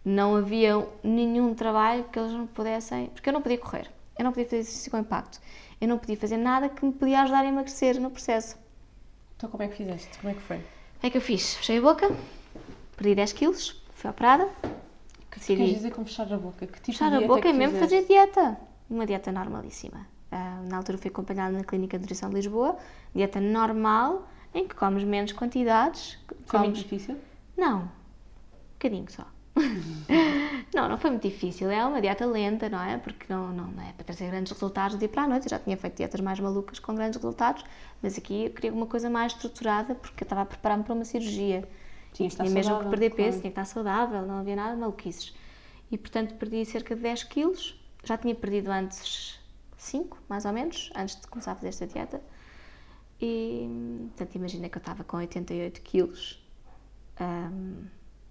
não 0.04 0.36
havia 0.36 0.86
nenhum 1.04 1.54
trabalho 1.54 2.04
que 2.06 2.20
eles 2.20 2.32
não 2.32 2.46
pudessem. 2.48 3.08
Porque 3.08 3.30
eu 3.30 3.34
não 3.34 3.42
podia 3.42 3.58
correr, 3.58 3.90
eu 4.18 4.24
não 4.24 4.32
podia 4.32 4.46
fazer 4.46 4.58
exercício 4.58 4.92
com 4.92 4.98
impacto, 4.98 5.40
eu 5.80 5.88
não 5.88 5.98
podia 5.98 6.18
fazer 6.18 6.38
nada 6.38 6.68
que 6.70 6.84
me 6.84 6.92
podia 6.92 7.22
ajudar 7.22 7.42
a 7.42 7.46
emagrecer 7.46 8.00
no 8.02 8.10
processo. 8.10 8.58
Então 9.38 9.50
como 9.50 9.64
é 9.64 9.68
que 9.68 9.76
fizeste? 9.76 10.18
Como 10.20 10.32
é 10.32 10.34
que 10.34 10.42
foi? 10.42 10.58
O 10.58 10.64
é 11.04 11.10
que 11.10 11.18
eu 11.18 11.22
fiz? 11.22 11.56
Fechei 11.56 11.78
a 11.78 11.82
boca, 11.82 12.14
perdi 12.96 13.16
10 13.16 13.34
quilos, 13.34 13.82
fui 13.94 14.10
operada, 14.10 14.50
Que 15.30 15.40
decidi 15.40 15.58
queres 15.58 15.76
dizer 15.76 15.92
com 15.92 16.04
fechar 16.04 16.34
a 16.34 16.38
boca? 16.38 16.66
Que 16.66 16.74
tipo 16.74 16.86
fechar 16.86 17.10
de 17.10 17.16
a 17.16 17.20
dieta 17.20 17.34
boca 17.34 17.48
é 17.48 17.52
que 17.52 17.58
mesmo 17.58 17.80
fazer 17.80 18.06
dieta. 18.06 18.58
Uma 18.90 19.06
dieta 19.06 19.32
normalíssima. 19.32 20.08
Ah, 20.32 20.62
na 20.68 20.78
altura 20.78 20.98
fui 20.98 21.10
acompanhada 21.10 21.58
na 21.58 21.64
Clínica 21.64 21.98
de 21.98 22.02
Nutrição 22.04 22.30
de 22.30 22.36
Lisboa, 22.36 22.78
dieta 23.14 23.40
normal, 23.40 24.28
em 24.54 24.68
que 24.68 24.76
comes 24.76 25.04
menos 25.04 25.32
quantidades. 25.32 26.18
Foi 26.46 26.60
muito 26.60 26.74
comes- 26.74 26.80
difícil? 26.80 27.18
Não, 27.56 27.84
um 27.84 27.88
bocadinho 28.74 29.06
só. 29.10 29.26
não, 30.74 30.88
não 30.88 30.98
foi 30.98 31.10
muito 31.10 31.24
difícil. 31.28 31.70
É 31.70 31.86
uma 31.86 32.00
dieta 32.00 32.26
lenta, 32.26 32.70
não 32.70 32.82
é? 32.82 32.98
Porque 32.98 33.26
não, 33.32 33.50
não 33.52 33.84
é 33.84 33.92
para 33.94 34.06
trazer 34.06 34.28
grandes 34.30 34.52
resultados 34.52 34.96
do 34.96 35.00
dia 35.00 35.10
para 35.10 35.24
a 35.24 35.28
noite. 35.28 35.46
Eu 35.46 35.50
já 35.50 35.60
tinha 35.60 35.76
feito 35.76 35.98
dietas 35.98 36.22
mais 36.22 36.40
malucas 36.40 36.80
com 36.80 36.94
grandes 36.94 37.18
resultados, 37.18 37.64
mas 38.02 38.18
aqui 38.18 38.46
eu 38.46 38.52
queria 38.52 38.72
uma 38.74 38.86
coisa 38.86 39.10
mais 39.10 39.34
estruturada 39.34 39.96
porque 39.96 40.24
eu 40.24 40.26
estava 40.26 40.42
a 40.42 40.46
preparar-me 40.46 40.84
para 40.84 40.94
uma 40.94 41.06
cirurgia. 41.06 41.68
Tinha 42.14 42.30
que 42.30 42.36
tinha 42.36 42.50
mesmo 42.50 42.62
que 42.62 42.64
saudável, 42.68 42.90
perder 42.90 43.10
peso, 43.12 43.18
claro. 43.18 43.32
tinha 43.42 43.42
que 43.42 43.48
estar 43.48 43.66
saudável, 43.66 44.22
não 44.26 44.40
havia 44.40 44.56
nada 44.56 44.74
de 44.74 44.80
maluquices. 44.80 45.36
E 45.92 45.98
portanto 45.98 46.36
perdi 46.36 46.64
cerca 46.66 46.96
de 46.96 47.02
10 47.02 47.24
quilos. 47.24 47.77
Já 48.08 48.18
tinha 48.18 48.34
perdido 48.34 48.72
antes 48.72 49.38
5, 49.76 50.18
mais 50.30 50.46
ou 50.46 50.54
menos, 50.54 50.90
antes 50.96 51.20
de 51.20 51.28
começar 51.28 51.52
a 51.52 51.56
fazer 51.56 51.68
esta 51.68 51.86
dieta. 51.86 52.22
E 53.20 53.68
portanto 54.16 54.36
imagina 54.36 54.70
que 54.70 54.78
eu 54.78 54.80
estava 54.80 55.04
com 55.04 55.18
88 55.18 55.82
quilos 55.82 56.42
hum, 57.20 57.86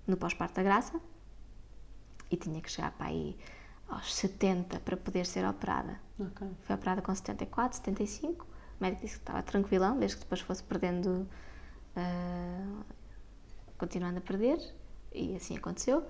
no 0.06 0.16
pós-parto 0.16 0.54
da 0.54 0.62
graça 0.62 0.98
e 2.30 2.38
tinha 2.38 2.58
que 2.62 2.70
chegar 2.70 2.92
para 2.92 3.08
aí 3.08 3.36
aos 3.86 4.14
70 4.14 4.80
para 4.80 4.96
poder 4.96 5.26
ser 5.26 5.46
operada. 5.46 6.00
Ok. 6.18 6.48
Fui 6.62 6.74
operada 6.74 7.02
com 7.02 7.14
74, 7.14 7.76
75. 7.76 8.46
O 8.46 8.82
médico 8.82 9.02
disse 9.02 9.16
que 9.16 9.22
estava 9.24 9.42
tranquilão, 9.42 9.98
desde 9.98 10.16
que 10.16 10.22
depois 10.22 10.40
fosse 10.40 10.62
perdendo, 10.62 11.28
ah, 11.94 12.82
continuando 13.76 14.18
a 14.18 14.22
perder, 14.22 14.58
e 15.12 15.36
assim 15.36 15.54
aconteceu. 15.54 16.02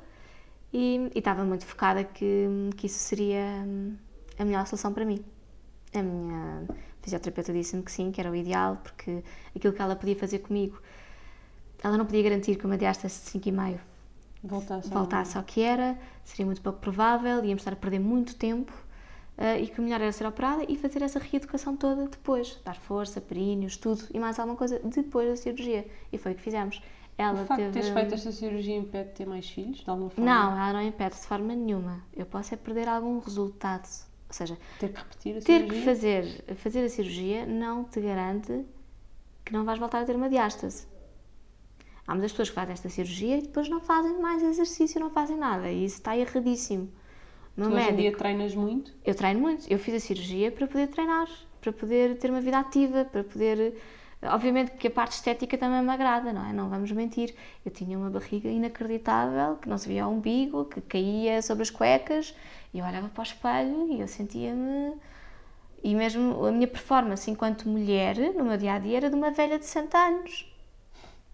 E, 0.73 1.11
e 1.15 1.19
estava 1.19 1.45
muito 1.45 1.65
focada 1.65 2.05
que, 2.05 2.47
que 2.77 2.87
isso 2.87 2.99
seria 2.99 3.65
hum, 3.67 3.97
a 4.39 4.45
melhor 4.45 4.67
solução 4.67 4.93
para 4.93 5.05
mim. 5.05 5.25
A 5.95 6.03
minha 6.03 6.67
fisioterapeuta 7.03 7.53
disse-me 7.53 7.83
que 7.83 7.93
sim, 7.93 8.11
que 8.11 8.21
era 8.21 8.31
o 8.31 8.35
ideal, 8.35 8.79
porque 8.83 9.23
aquilo 9.55 9.73
que 9.73 9.81
ela 9.81 9.97
podia 9.97 10.17
fazer 10.17 10.41
comigo, 10.41 10.81
ela 11.83 11.97
não 11.97 12.05
podia 12.05 12.23
garantir 12.23 12.57
que 12.57 12.67
uma 12.67 12.77
diástase 12.77 13.21
de 13.25 13.39
5,5 13.39 13.79
voltasse, 14.43 14.91
voltasse 14.91 15.39
ao 15.39 15.45
que 15.45 15.63
era, 15.63 15.97
seria 16.25 16.47
muito 16.47 16.61
pouco 16.61 16.81
provável, 16.81 17.45
íamos 17.45 17.63
estar 17.63 17.73
a 17.73 17.77
perder 17.77 18.01
muito 18.01 18.35
tempo 18.35 18.73
uh, 19.39 19.61
e 19.61 19.69
que 19.69 19.81
o 19.81 19.83
melhor 19.83 20.01
era 20.01 20.13
ser 20.13 20.27
operada 20.27 20.65
e 20.69 20.77
fazer 20.77 21.03
essa 21.03 21.19
reeducação 21.19 21.77
toda 21.77 22.09
depois, 22.09 22.59
dar 22.65 22.77
força, 22.77 23.21
períneos, 23.21 23.77
tudo 23.77 24.05
e 24.13 24.19
mais 24.19 24.39
alguma 24.39 24.57
coisa 24.57 24.81
depois 24.85 25.29
da 25.29 25.37
cirurgia. 25.37 25.87
E 26.13 26.19
foi 26.19 26.33
o 26.33 26.35
que 26.35 26.43
fizemos. 26.43 26.81
Ela 27.19 27.43
o 27.43 27.47
facto 27.47 27.61
teve... 27.61 27.69
de 27.69 27.73
teres 27.73 27.89
feito 27.89 28.15
esta 28.15 28.33
cirurgia 28.33 28.77
impede 28.77 29.09
de 29.09 29.15
ter 29.15 29.27
mais 29.27 29.49
filhos, 29.49 29.79
de 29.79 29.89
alguma 29.89 30.11
forma? 30.11 30.31
Não, 30.31 30.53
ela 30.53 30.73
não 30.75 30.83
impede 30.83 31.15
de 31.15 31.23
forma 31.23 31.55
nenhuma. 31.55 32.03
Eu 32.15 32.27
posso 32.27 32.53
é 32.55 32.57
perder 32.57 32.89
algum 32.89 33.19
resultado. 33.19 33.89
Ou 34.29 34.35
seja, 34.35 34.59
ter 34.79 34.93
que 34.93 34.99
repetir 34.99 35.37
a 35.37 35.41
ter 35.41 35.45
cirurgia? 35.45 35.79
que 35.79 35.85
fazer, 35.85 36.45
fazer 36.57 36.85
a 36.85 36.89
cirurgia 36.89 37.47
não 37.47 37.85
te 37.85 38.01
garante 38.01 38.65
que 39.45 39.53
não 39.53 39.65
vais 39.65 39.79
voltar 39.79 40.03
a 40.03 40.05
ter 40.05 40.17
uma 40.17 40.29
diástase. 40.29 40.87
Há 42.07 42.13
muitas 42.13 42.33
pessoas 42.33 42.51
que 42.51 42.55
fazem 42.55 42.73
esta 42.73 42.89
cirurgia 42.89 43.39
e 43.39 43.43
depois 43.43 43.69
não 43.69 43.81
fazem 43.81 44.21
mais 44.21 44.43
exercício, 44.43 45.01
não 45.01 45.11
fazem 45.11 45.37
nada. 45.37 45.71
E 45.71 45.85
isso 45.85 45.97
está 45.97 46.17
erradíssimo. 46.17 46.91
Meu 47.57 47.71
tu 47.71 47.75
médico, 47.75 47.93
hoje 47.93 48.01
em 48.01 48.11
dia 48.11 48.17
treinas 48.17 48.55
muito? 48.55 48.93
Eu 49.05 49.15
treino 49.15 49.41
muito. 49.41 49.67
Eu 49.71 49.79
fiz 49.79 49.95
a 49.95 50.01
cirurgia 50.01 50.53
para 50.53 50.67
poder 50.67 50.89
treinar, 50.89 51.29
para 51.61 51.73
poder 51.73 52.19
ter 52.19 52.31
uma 52.31 52.41
vida 52.41 52.59
ativa, 52.59 53.05
para 53.05 53.25
poder. 53.25 53.75
Obviamente 54.23 54.73
que 54.73 54.89
a 54.89 54.91
parte 54.91 55.13
estética 55.13 55.59
também 55.59 55.83
me 55.83 55.91
agrada, 55.91 56.33
não 56.33 56.49
é? 56.49 56.53
Não 56.53 56.69
vamos 56.69 56.91
mentir. 56.91 57.35
Eu 57.65 57.71
tinha 57.71 57.99
uma 57.99 58.11
barriga 58.11 58.49
inacreditável, 58.49 59.57
que 59.57 59.69
não 59.69 59.79
se 59.79 59.89
via 59.89 60.07
o 60.07 60.11
umbigo, 60.11 60.65
que 60.65 60.81
caía 60.81 61.43
sobre 61.43 61.63
as 61.63 61.71
cuecas, 61.71 62.35
e 62.73 62.79
eu 62.79 62.85
olhava 62.85 63.09
para 63.09 63.21
o 63.21 63.25
espelho 63.25 63.93
e 63.93 64.01
eu 64.01 64.09
sentia-me. 64.09 64.95
E 65.85 65.95
mesmo 65.95 66.45
a 66.45 66.51
minha 66.51 66.67
performance 66.67 67.31
enquanto 67.31 67.69
mulher, 67.69 68.17
no 68.35 68.45
meu 68.45 68.57
dia 68.57 68.75
a 68.75 68.79
dia, 68.79 68.97
era 68.97 69.11
de 69.11 69.15
uma 69.15 69.31
velha 69.31 69.59
de 69.59 69.67
60 69.67 69.99
anos 69.99 70.57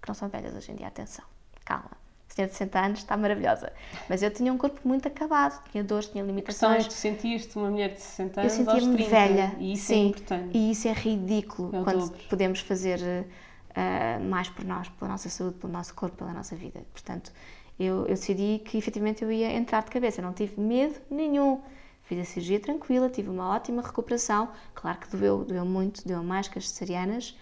que 0.02 0.08
não 0.08 0.14
são 0.14 0.28
velhas 0.28 0.54
hoje 0.54 0.72
em 0.72 0.74
dia, 0.74 0.88
atenção, 0.88 1.24
calma. 1.64 2.01
Senhora 2.34 2.50
de 2.50 2.56
60 2.56 2.78
anos 2.78 2.98
está 3.00 3.16
maravilhosa. 3.16 3.72
Mas 4.08 4.22
eu 4.22 4.30
tinha 4.30 4.52
um 4.52 4.56
corpo 4.56 4.80
muito 4.84 5.06
acabado, 5.06 5.62
tinha 5.70 5.84
dores, 5.84 6.08
tinha 6.08 6.24
limitações. 6.24 6.84
A 6.84 6.88
questão 6.88 7.10
é 7.10 7.14
que 7.14 7.18
sentias-te 7.18 7.56
uma 7.58 7.70
mulher 7.70 7.92
de 7.92 8.00
60 8.00 8.40
anos 8.40 8.58
Eu 8.58 8.64
sentia-me 8.64 9.04
velha. 9.04 9.52
E 9.58 9.72
isso 9.74 9.86
sim, 9.86 9.94
é 9.94 10.08
importante. 10.08 10.56
E 10.56 10.70
isso 10.70 10.88
é 10.88 10.92
ridículo 10.92 11.68
é 11.76 11.84
quando 11.84 12.00
dobro. 12.00 12.24
podemos 12.30 12.60
fazer 12.60 12.98
uh, 13.00 14.24
mais 14.24 14.48
por 14.48 14.64
nós, 14.64 14.88
pela 14.88 15.10
nossa 15.10 15.28
saúde, 15.28 15.56
pelo 15.58 15.72
nosso 15.72 15.94
corpo, 15.94 16.16
pela 16.16 16.32
nossa 16.32 16.56
vida. 16.56 16.80
Portanto, 16.92 17.30
eu, 17.78 18.00
eu 18.00 18.14
decidi 18.14 18.62
que 18.64 18.78
efetivamente 18.78 19.22
eu 19.22 19.30
ia 19.30 19.52
entrar 19.52 19.82
de 19.82 19.90
cabeça. 19.90 20.20
Eu 20.20 20.24
não 20.24 20.32
tive 20.32 20.58
medo 20.58 20.98
nenhum. 21.10 21.60
Fiz 22.04 22.18
a 22.18 22.24
cirurgia 22.24 22.60
tranquila, 22.60 23.10
tive 23.10 23.28
uma 23.28 23.54
ótima 23.54 23.82
recuperação. 23.82 24.48
Claro 24.74 24.98
que 24.98 25.14
doeu, 25.14 25.44
doeu 25.44 25.66
muito, 25.66 26.06
doeu 26.06 26.22
mais 26.22 26.48
que 26.48 26.58
as 26.58 26.68
cesarianas 26.68 27.36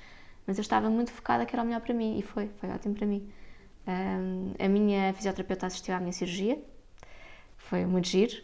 mas 0.46 0.58
eu 0.58 0.62
estava 0.62 0.90
muito 0.90 1.12
focada 1.12 1.46
que 1.46 1.54
era 1.54 1.62
o 1.62 1.64
melhor 1.64 1.80
para 1.80 1.94
mim 1.94 2.18
e 2.18 2.22
foi, 2.22 2.50
foi 2.58 2.68
ótimo 2.70 2.92
para 2.92 3.06
mim. 3.06 3.24
A 4.58 4.68
minha 4.68 5.12
fisioterapeuta 5.14 5.66
assistiu 5.66 5.94
à 5.94 6.00
minha 6.00 6.12
cirurgia, 6.12 6.58
foi 7.56 7.86
muito 7.86 8.08
giro. 8.08 8.42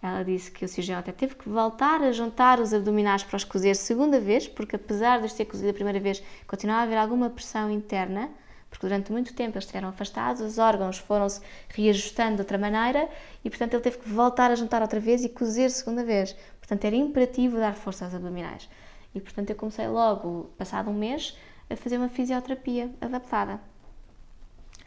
Ela 0.00 0.22
disse 0.22 0.50
que 0.50 0.64
o 0.64 0.68
cirurgião 0.68 0.98
até 0.98 1.10
teve 1.10 1.34
que 1.34 1.48
voltar 1.48 2.00
a 2.02 2.12
juntar 2.12 2.60
os 2.60 2.72
abdominais 2.72 3.24
para 3.24 3.36
os 3.36 3.44
cozer 3.44 3.74
segunda 3.74 4.20
vez, 4.20 4.46
porque 4.46 4.76
apesar 4.76 5.18
de 5.18 5.26
os 5.26 5.32
ter 5.32 5.44
cozido 5.44 5.70
a 5.70 5.74
primeira 5.74 5.98
vez, 5.98 6.22
continuava 6.46 6.82
a 6.82 6.84
haver 6.84 6.98
alguma 6.98 7.28
pressão 7.28 7.68
interna, 7.70 8.30
porque 8.70 8.86
durante 8.86 9.10
muito 9.10 9.34
tempo 9.34 9.56
eles 9.56 9.64
estiveram 9.64 9.88
afastados, 9.88 10.40
os 10.40 10.58
órgãos 10.58 10.98
foram-se 10.98 11.40
reajustando 11.68 12.36
de 12.36 12.42
outra 12.42 12.58
maneira 12.58 13.08
e, 13.44 13.50
portanto, 13.50 13.74
ele 13.74 13.82
teve 13.82 13.98
que 13.98 14.08
voltar 14.08 14.50
a 14.52 14.54
juntar 14.54 14.82
outra 14.82 15.00
vez 15.00 15.24
e 15.24 15.28
cozer 15.28 15.70
segunda 15.70 16.04
vez. 16.04 16.36
Portanto, 16.60 16.84
era 16.84 16.94
imperativo 16.94 17.56
dar 17.56 17.74
força 17.74 18.04
aos 18.04 18.14
abdominais. 18.14 18.68
E, 19.14 19.20
portanto, 19.20 19.50
eu 19.50 19.56
comecei 19.56 19.88
logo, 19.88 20.50
passado 20.56 20.90
um 20.90 20.94
mês, 20.94 21.36
a 21.68 21.74
fazer 21.74 21.96
uma 21.96 22.08
fisioterapia 22.08 22.90
adaptada. 23.00 23.58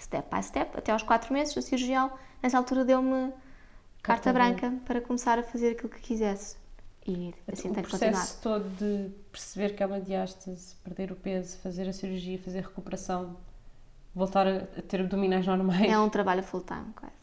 Step 0.02 0.36
by 0.36 0.44
step, 0.44 0.78
até 0.78 0.92
aos 0.92 1.04
4 1.04 1.32
meses, 1.32 1.56
o 1.56 1.62
cirurgião, 1.62 2.12
nessa 2.42 2.58
altura, 2.58 2.84
deu-me 2.84 3.32
carta, 4.02 4.34
branca 4.34 4.74
para 4.86 5.00
começar 5.00 5.38
a 5.38 5.44
fazer 5.44 5.72
aquilo 5.72 5.90
que 5.90 6.02
quisesse. 6.02 6.58
E 7.08 7.34
assim 7.52 7.72
tem 7.72 7.84
que 7.84 7.90
continuar. 7.90 8.12
O 8.12 8.16
processo 8.16 8.42
todo 8.42 8.70
de 8.78 9.12
perceber 9.32 9.76
que 9.76 9.84
é 9.84 9.86
uma 9.86 10.02
diástase, 10.02 10.76
perder 10.84 11.12
o 11.12 11.16
peso, 11.16 11.58
fazer 11.58 11.88
a 11.88 11.94
cirurgia, 11.94 12.38
fazer 12.40 12.60
a 12.60 12.62
recuperação, 12.62 13.38
voltar 14.14 14.48
a 14.48 14.60
ter 14.88 15.02
abdominais 15.02 15.46
normais. 15.46 15.92
É 15.92 15.98
um 16.00 16.10
trabalho 16.10 16.44
full 16.44 16.62
time, 16.62 16.94
quase. 16.96 17.14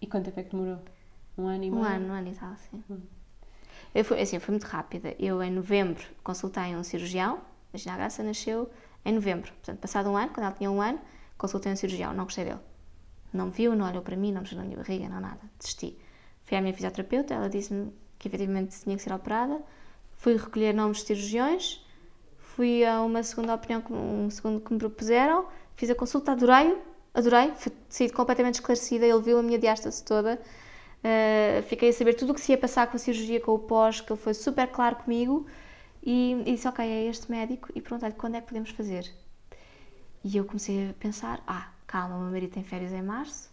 E 0.00 0.06
quanto 0.06 0.26
tempo 0.26 0.40
é 0.40 0.42
que 0.42 0.50
demorou? 0.50 0.78
Um 1.36 1.46
ano 1.46 1.64
e 1.64 1.70
meio? 1.70 1.82
Um 1.82 1.84
ano, 1.84 2.08
um 2.08 2.12
ano 2.12 2.28
e 2.28 2.34
tal, 2.34 2.56
sim. 2.70 2.82
Hum. 2.90 3.00
Eu 3.94 4.04
fui, 4.04 4.20
assim, 4.20 4.38
foi 4.38 4.52
muito 4.52 4.64
rápida. 4.64 5.14
Eu, 5.18 5.42
em 5.42 5.50
novembro, 5.50 6.04
consultei 6.22 6.76
um 6.76 6.82
cirurgião. 6.84 7.40
A 7.72 7.76
Gina 7.76 7.96
Graça 7.96 8.22
nasceu 8.22 8.70
em 9.04 9.12
novembro. 9.12 9.52
Portanto, 9.52 9.78
passado 9.78 10.08
um 10.08 10.16
ano, 10.16 10.28
quando 10.32 10.46
ela 10.46 10.54
tinha 10.54 10.70
um 10.70 10.80
ano, 10.80 11.00
consultei 11.40 11.72
um 11.72 11.76
cirurgião, 11.76 12.12
não 12.12 12.24
gostei 12.24 12.44
dele. 12.44 12.60
Não 13.32 13.46
me 13.46 13.52
viu, 13.52 13.74
não 13.74 13.88
olhou 13.88 14.02
para 14.02 14.14
mim, 14.14 14.30
não 14.30 14.42
mexeu 14.42 14.58
na 14.58 14.64
minha 14.64 14.76
barriga, 14.76 15.08
não 15.08 15.20
nada. 15.20 15.40
Desisti. 15.58 15.98
Fui 16.42 16.56
à 16.56 16.60
minha 16.60 16.74
fisioterapeuta, 16.74 17.32
ela 17.32 17.48
disse-me 17.48 17.92
que 18.18 18.28
efetivamente 18.28 18.78
tinha 18.78 18.94
que 18.94 19.02
ser 19.02 19.12
operada. 19.12 19.60
Fui 20.16 20.36
recolher 20.36 20.74
nomes 20.74 20.98
de 20.98 21.06
cirurgiões, 21.06 21.82
fui 22.38 22.84
a 22.84 23.00
uma 23.00 23.22
segunda 23.22 23.54
opinião, 23.54 23.82
um 23.90 24.28
segundo 24.28 24.60
que 24.60 24.70
me 24.70 24.78
propuseram, 24.78 25.46
fiz 25.76 25.88
a 25.88 25.94
consulta, 25.94 26.32
adorei, 26.32 26.76
fui, 27.56 27.72
saí 27.88 28.10
completamente 28.10 28.56
esclarecida, 28.56 29.06
ele 29.06 29.22
viu 29.22 29.38
a 29.38 29.42
minha 29.42 29.58
diástase 29.58 30.04
toda, 30.04 30.38
uh, 30.38 31.62
fiquei 31.62 31.88
a 31.88 31.92
saber 31.94 32.14
tudo 32.14 32.32
o 32.32 32.34
que 32.34 32.40
se 32.42 32.52
ia 32.52 32.58
passar 32.58 32.86
com 32.88 32.96
a 32.96 32.98
cirurgia, 32.98 33.40
com 33.40 33.54
o 33.54 33.58
pós, 33.58 34.02
que 34.02 34.12
ele 34.12 34.20
foi 34.20 34.34
super 34.34 34.66
claro 34.68 34.96
comigo, 34.96 35.46
e, 36.02 36.42
e 36.44 36.52
disse, 36.52 36.68
ok, 36.68 36.84
é 36.84 37.06
este 37.06 37.30
médico, 37.30 37.70
e 37.74 37.80
perguntei-lhe 37.80 38.14
quando 38.14 38.34
é 38.34 38.42
que 38.42 38.48
podemos 38.48 38.70
fazer. 38.70 39.10
E 40.22 40.36
eu 40.36 40.44
comecei 40.44 40.90
a 40.90 40.94
pensar, 40.94 41.42
ah, 41.46 41.70
calma, 41.86 42.16
o 42.16 42.20
meu 42.20 42.30
marido 42.30 42.52
tem 42.52 42.62
férias 42.62 42.92
em 42.92 43.02
março, 43.02 43.50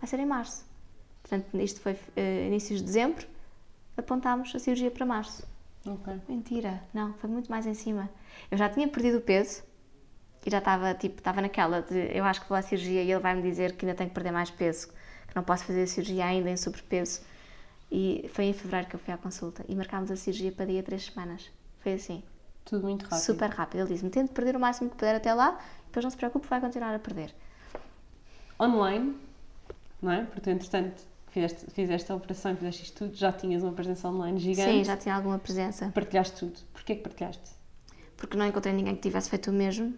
vai 0.00 0.08
ser 0.08 0.18
em 0.20 0.26
março. 0.26 0.64
Portanto, 1.22 1.58
isto 1.58 1.80
foi 1.80 1.92
uh, 1.92 2.46
inícios 2.46 2.80
de 2.80 2.86
dezembro, 2.86 3.26
apontámos 3.96 4.54
a 4.54 4.58
cirurgia 4.58 4.90
para 4.90 5.06
março. 5.06 5.46
Okay. 5.86 6.20
Mentira, 6.28 6.82
não, 6.92 7.12
foi 7.14 7.28
muito 7.28 7.50
mais 7.50 7.66
em 7.66 7.74
cima. 7.74 8.08
Eu 8.50 8.56
já 8.56 8.68
tinha 8.68 8.88
perdido 8.88 9.18
o 9.18 9.20
peso 9.20 9.62
e 10.44 10.50
já 10.50 10.58
estava, 10.58 10.94
tipo, 10.94 11.18
estava 11.18 11.40
naquela 11.40 11.82
de 11.82 12.16
eu 12.16 12.24
acho 12.24 12.42
que 12.42 12.48
vou 12.48 12.56
à 12.56 12.62
cirurgia 12.62 13.02
e 13.02 13.10
ele 13.10 13.20
vai 13.20 13.34
me 13.34 13.42
dizer 13.42 13.76
que 13.76 13.84
ainda 13.84 13.96
tenho 13.96 14.08
que 14.08 14.14
perder 14.14 14.30
mais 14.30 14.50
peso, 14.50 14.88
que 15.26 15.34
não 15.34 15.42
posso 15.42 15.64
fazer 15.64 15.82
a 15.82 15.86
cirurgia 15.86 16.26
ainda 16.26 16.50
em 16.50 16.56
sobrepeso. 16.56 17.22
E 17.90 18.28
foi 18.32 18.46
em 18.46 18.52
fevereiro 18.52 18.88
que 18.88 18.96
eu 18.96 19.00
fui 19.00 19.12
à 19.12 19.16
consulta 19.16 19.64
e 19.68 19.74
marcámos 19.74 20.10
a 20.10 20.16
cirurgia 20.16 20.52
para 20.52 20.66
dia 20.66 20.82
três 20.82 21.04
semanas. 21.04 21.50
Foi 21.80 21.94
assim. 21.94 22.22
Tudo 22.64 22.82
muito 22.82 23.02
rápido. 23.02 23.20
Super 23.20 23.50
rápido. 23.50 23.80
Ele 23.80 23.88
disse-me: 23.90 24.10
tente 24.10 24.32
perder 24.32 24.56
o 24.56 24.60
máximo 24.60 24.90
que 24.90 24.96
puder 24.96 25.14
até 25.14 25.32
lá, 25.34 25.58
depois 25.94 26.04
não 26.04 26.10
se 26.10 26.16
preocupe, 26.16 26.48
vai 26.48 26.60
continuar 26.60 26.92
a 26.92 26.98
perder. 26.98 27.32
Online, 28.60 29.14
não 30.02 30.10
é? 30.10 30.24
Porque, 30.24 30.50
entretanto, 30.50 31.00
fizeste, 31.28 31.70
fizeste 31.70 32.10
a 32.10 32.16
operação 32.16 32.52
e 32.52 32.56
fizeste 32.56 32.82
isto 32.82 32.98
tudo, 32.98 33.16
já 33.16 33.32
tinhas 33.32 33.62
uma 33.62 33.72
presença 33.72 34.08
online 34.08 34.40
gigante. 34.40 34.70
Sim, 34.72 34.84
já 34.84 34.96
tinha 34.96 35.14
alguma 35.14 35.38
presença. 35.38 35.90
Partilhaste 35.94 36.36
tudo. 36.36 36.58
Porquê 36.72 36.96
que 36.96 37.02
partilhaste? 37.02 37.52
Porque 38.16 38.36
não 38.36 38.44
encontrei 38.44 38.74
ninguém 38.74 38.96
que 38.96 39.02
tivesse 39.02 39.30
feito 39.30 39.50
o 39.50 39.52
mesmo 39.52 39.94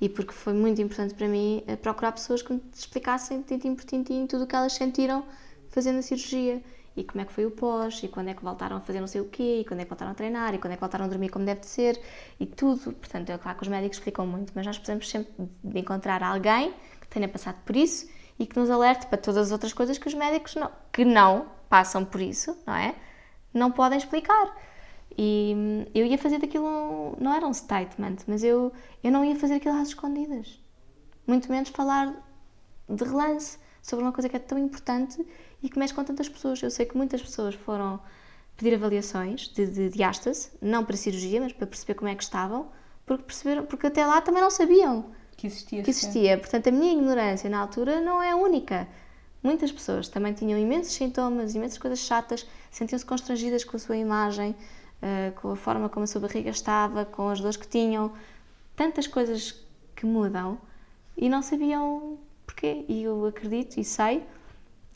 e 0.00 0.08
porque 0.08 0.32
foi 0.32 0.52
muito 0.52 0.82
importante 0.82 1.14
para 1.14 1.28
mim 1.28 1.62
eh, 1.66 1.76
procurar 1.76 2.10
pessoas 2.10 2.42
que 2.42 2.52
me 2.52 2.62
explicassem 2.74 3.42
tintim 3.42 3.74
por 3.74 3.84
tintim 3.84 4.26
tudo 4.26 4.44
o 4.44 4.46
que 4.46 4.56
elas 4.56 4.72
sentiram 4.72 5.24
fazendo 5.68 5.98
a 5.98 6.02
cirurgia 6.02 6.60
e 7.00 7.04
como 7.04 7.22
é 7.22 7.24
que 7.24 7.32
foi 7.32 7.46
o 7.46 7.50
pós, 7.50 8.02
e 8.02 8.08
quando 8.08 8.28
é 8.28 8.34
que 8.34 8.42
voltaram 8.42 8.76
a 8.76 8.80
fazer 8.80 9.00
não 9.00 9.06
sei 9.06 9.20
o 9.20 9.28
quê, 9.28 9.60
e 9.60 9.64
quando 9.64 9.80
é 9.80 9.84
que 9.84 9.90
voltaram 9.90 10.12
a 10.12 10.14
treinar, 10.14 10.54
e 10.54 10.58
quando 10.58 10.72
é 10.72 10.76
que 10.76 10.80
voltaram 10.80 11.06
a 11.06 11.08
dormir 11.08 11.30
como 11.30 11.44
deve 11.44 11.60
de 11.60 11.66
ser, 11.66 12.00
e 12.38 12.46
tudo. 12.46 12.92
Portanto, 12.92 13.30
é 13.30 13.38
claro 13.38 13.56
que 13.56 13.62
os 13.64 13.68
médicos 13.68 13.98
explicam 13.98 14.26
muito, 14.26 14.52
mas 14.54 14.66
nós 14.66 14.76
precisamos 14.78 15.08
sempre 15.08 15.32
de 15.64 15.78
encontrar 15.78 16.22
alguém 16.22 16.72
que 17.00 17.08
tenha 17.08 17.28
passado 17.28 17.56
por 17.64 17.74
isso 17.74 18.08
e 18.38 18.46
que 18.46 18.58
nos 18.58 18.70
alerte 18.70 19.06
para 19.06 19.18
todas 19.18 19.46
as 19.46 19.52
outras 19.52 19.72
coisas 19.72 19.98
que 19.98 20.08
os 20.08 20.14
médicos 20.14 20.54
não, 20.54 20.70
que 20.92 21.04
não 21.04 21.46
passam 21.68 22.04
por 22.04 22.20
isso, 22.20 22.56
não 22.66 22.74
é? 22.74 22.94
Não 23.52 23.70
podem 23.70 23.98
explicar. 23.98 24.56
E 25.16 25.54
hum, 25.56 25.86
eu 25.94 26.06
ia 26.06 26.18
fazer 26.18 26.38
daquilo, 26.38 27.16
não 27.20 27.34
era 27.34 27.46
um 27.46 27.52
statement, 27.52 28.16
mas 28.26 28.44
eu, 28.44 28.72
eu 29.02 29.10
não 29.10 29.24
ia 29.24 29.36
fazer 29.36 29.54
aquilo 29.54 29.76
às 29.76 29.88
escondidas. 29.88 30.60
Muito 31.26 31.50
menos 31.50 31.68
falar 31.70 32.14
de 32.88 33.04
relance 33.04 33.58
sobre 33.82 34.04
uma 34.04 34.12
coisa 34.12 34.28
que 34.28 34.36
é 34.36 34.38
tão 34.38 34.58
importante 34.58 35.24
e 35.62 35.68
que 35.68 35.78
mexe 35.78 35.94
com 35.94 36.04
tantas 36.04 36.28
pessoas. 36.28 36.62
Eu 36.62 36.70
sei 36.70 36.86
que 36.86 36.96
muitas 36.96 37.22
pessoas 37.22 37.54
foram 37.54 38.00
pedir 38.56 38.74
avaliações 38.74 39.48
de, 39.48 39.66
de 39.66 39.88
diástase, 39.88 40.50
não 40.60 40.84
para 40.84 40.96
cirurgia, 40.96 41.40
mas 41.40 41.52
para 41.52 41.66
perceber 41.66 41.94
como 41.94 42.08
é 42.08 42.14
que 42.14 42.22
estavam, 42.22 42.68
porque, 43.06 43.24
perceberam, 43.24 43.64
porque 43.64 43.86
até 43.86 44.04
lá 44.04 44.20
também 44.20 44.42
não 44.42 44.50
sabiam 44.50 45.06
que 45.40 45.46
existia. 45.46 45.82
Que 45.82 45.90
existia. 45.90 46.38
Portanto, 46.38 46.68
a 46.68 46.70
minha 46.70 46.92
ignorância 46.92 47.48
na 47.48 47.58
altura 47.58 48.00
não 48.00 48.22
é 48.22 48.34
única. 48.34 48.86
Muitas 49.42 49.72
pessoas 49.72 50.06
também 50.06 50.34
tinham 50.34 50.58
imensos 50.58 50.92
sintomas, 50.92 51.54
imensas 51.54 51.78
coisas 51.78 52.00
chatas, 52.00 52.46
sentiam-se 52.70 53.06
constrangidas 53.06 53.64
com 53.64 53.76
a 53.76 53.80
sua 53.80 53.96
imagem, 53.96 54.50
uh, 54.50 55.40
com 55.40 55.52
a 55.52 55.56
forma 55.56 55.88
como 55.88 56.04
a 56.04 56.06
sua 56.06 56.20
barriga 56.20 56.50
estava, 56.50 57.06
com 57.06 57.30
as 57.30 57.40
dores 57.40 57.56
que 57.56 57.66
tinham, 57.66 58.12
tantas 58.76 59.06
coisas 59.06 59.64
que 59.96 60.04
mudam 60.04 60.58
e 61.16 61.26
não 61.30 61.40
sabiam 61.40 62.18
porquê. 62.46 62.84
E 62.86 63.02
eu 63.04 63.24
acredito 63.24 63.78
e 63.78 63.84
sei 63.84 64.22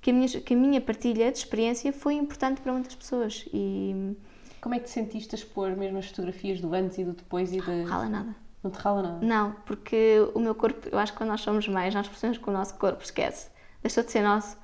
que 0.05 0.11
a 0.11 0.13
minha, 0.13 0.29
que 0.29 0.53
a 0.53 0.57
minha 0.57 0.81
partilha 0.83 1.33
de 1.33 1.39
experiência 1.39 1.91
foi 1.91 2.13
importante 2.13 2.61
para 2.61 2.71
muitas 2.71 2.95
pessoas. 2.95 3.47
E... 3.55 4.15
Como 4.61 4.75
é 4.75 4.79
que 4.79 4.85
te 4.85 4.91
sentiste 4.91 5.35
a 5.35 5.39
expor 5.39 5.71
mesmo 5.71 5.97
as 5.97 6.09
fotografias 6.09 6.61
do 6.61 6.75
antes 6.75 6.99
e 6.99 7.05
do 7.05 7.15
depois 7.15 7.51
e 7.55 7.59
de... 7.59 7.83
Rala 7.85 8.11
nada. 8.11 8.37
Não 8.63 8.71
te 8.71 8.79
rala 8.81 9.03
nada? 9.03 9.25
Não, 9.25 9.53
porque 9.65 10.29
o 10.35 10.41
meu 10.41 10.55
corpo, 10.55 10.91
eu 10.93 10.99
acho 10.99 11.13
que 11.13 11.17
quando 11.17 11.31
nós 11.31 11.41
somos 11.41 11.67
mães, 11.69 11.95
nós 11.95 12.07
percebemos 12.07 12.37
que 12.37 12.47
o 12.51 12.53
nosso 12.53 12.75
corpo 12.75 13.03
esquece. 13.03 13.49
deixou 13.83 14.05
de 14.05 14.13
ser 14.13 14.21
nosso. 14.21 14.59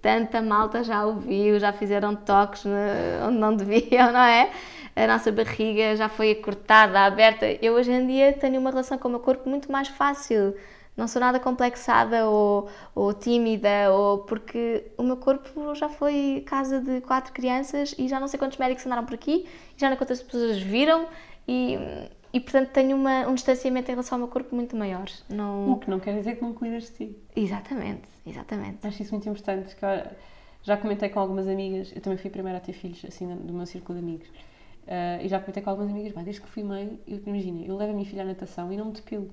Tanta 0.00 0.40
malta 0.40 0.84
já 0.84 1.04
ouviu, 1.04 1.58
já 1.58 1.72
fizeram 1.72 2.14
toques 2.14 2.62
onde 3.26 3.36
não 3.36 3.56
deviam, 3.56 4.12
não 4.14 4.20
é? 4.20 4.52
A 4.94 5.08
nossa 5.08 5.32
barriga 5.32 5.96
já 5.96 6.08
foi 6.08 6.36
cortada, 6.36 7.00
aberta. 7.00 7.46
Eu 7.60 7.74
hoje 7.74 7.90
em 7.90 8.06
dia 8.06 8.32
tenho 8.32 8.60
uma 8.60 8.70
relação 8.70 8.96
com 8.96 9.08
o 9.08 9.10
meu 9.10 9.20
corpo 9.20 9.50
muito 9.50 9.72
mais 9.72 9.88
fácil. 9.88 10.54
Não 10.98 11.08
sou 11.08 11.20
nada 11.20 11.38
complexada 11.40 12.26
ou, 12.26 12.68
ou 12.94 13.14
tímida, 13.14 13.90
ou 13.92 14.18
porque 14.18 14.84
o 14.98 15.02
meu 15.02 15.16
corpo 15.16 15.74
já 15.74 15.88
foi 15.88 16.42
casa 16.44 16.80
de 16.80 17.00
quatro 17.00 17.32
crianças 17.32 17.94
e 17.96 18.08
já 18.08 18.18
não 18.18 18.28
sei 18.28 18.38
quantos 18.38 18.58
médicos 18.58 18.84
andaram 18.84 19.06
por 19.06 19.14
aqui, 19.14 19.46
já 19.76 19.86
não 19.88 19.96
sei 19.96 19.98
quantas 19.98 20.22
pessoas 20.22 20.58
viram 20.58 21.06
e 21.46 21.78
e 22.32 22.40
portanto 22.40 22.68
tenho 22.70 22.96
uma, 22.96 23.26
um 23.26 23.34
distanciamento 23.34 23.90
em 23.90 23.94
relação 23.94 24.16
ao 24.16 24.20
meu 24.20 24.28
corpo 24.28 24.54
muito 24.54 24.76
maior. 24.76 25.06
Não... 25.28 25.72
O 25.72 25.78
que 25.78 25.88
não 25.88 25.98
quer 25.98 26.14
dizer 26.14 26.36
que 26.36 26.42
não 26.42 26.52
cuidas 26.52 26.84
de 26.84 26.90
ti. 26.90 27.16
Exatamente, 27.34 28.08
exatamente. 28.26 28.86
Acho 28.86 29.02
isso 29.02 29.14
muito 29.14 29.28
importante. 29.28 29.74
Que 29.74 29.86
já 30.62 30.76
comentei 30.76 31.08
com 31.08 31.20
algumas 31.20 31.48
amigas, 31.48 31.90
eu 31.94 32.02
também 32.02 32.18
fui 32.18 32.28
a 32.28 32.32
primeira 32.32 32.58
a 32.58 32.60
ter 32.60 32.74
filhos, 32.74 33.02
assim, 33.06 33.26
do 33.34 33.52
meu 33.54 33.64
círculo 33.64 33.98
de 33.98 34.04
amigos. 34.04 34.28
Uh, 34.28 35.24
e 35.24 35.28
já 35.28 35.40
comentei 35.40 35.62
com 35.62 35.70
algumas 35.70 35.90
amigas, 35.90 36.12
desde 36.24 36.40
que 36.40 36.48
fui 36.48 36.62
mãe, 36.62 36.98
eu, 37.06 37.20
imagina, 37.26 37.64
eu 37.64 37.76
levo 37.76 37.92
a 37.92 37.94
minha 37.94 38.06
filha 38.06 38.22
à 38.22 38.26
natação 38.26 38.72
e 38.72 38.76
não 38.76 38.86
me 38.86 38.92
depilo. 38.92 39.30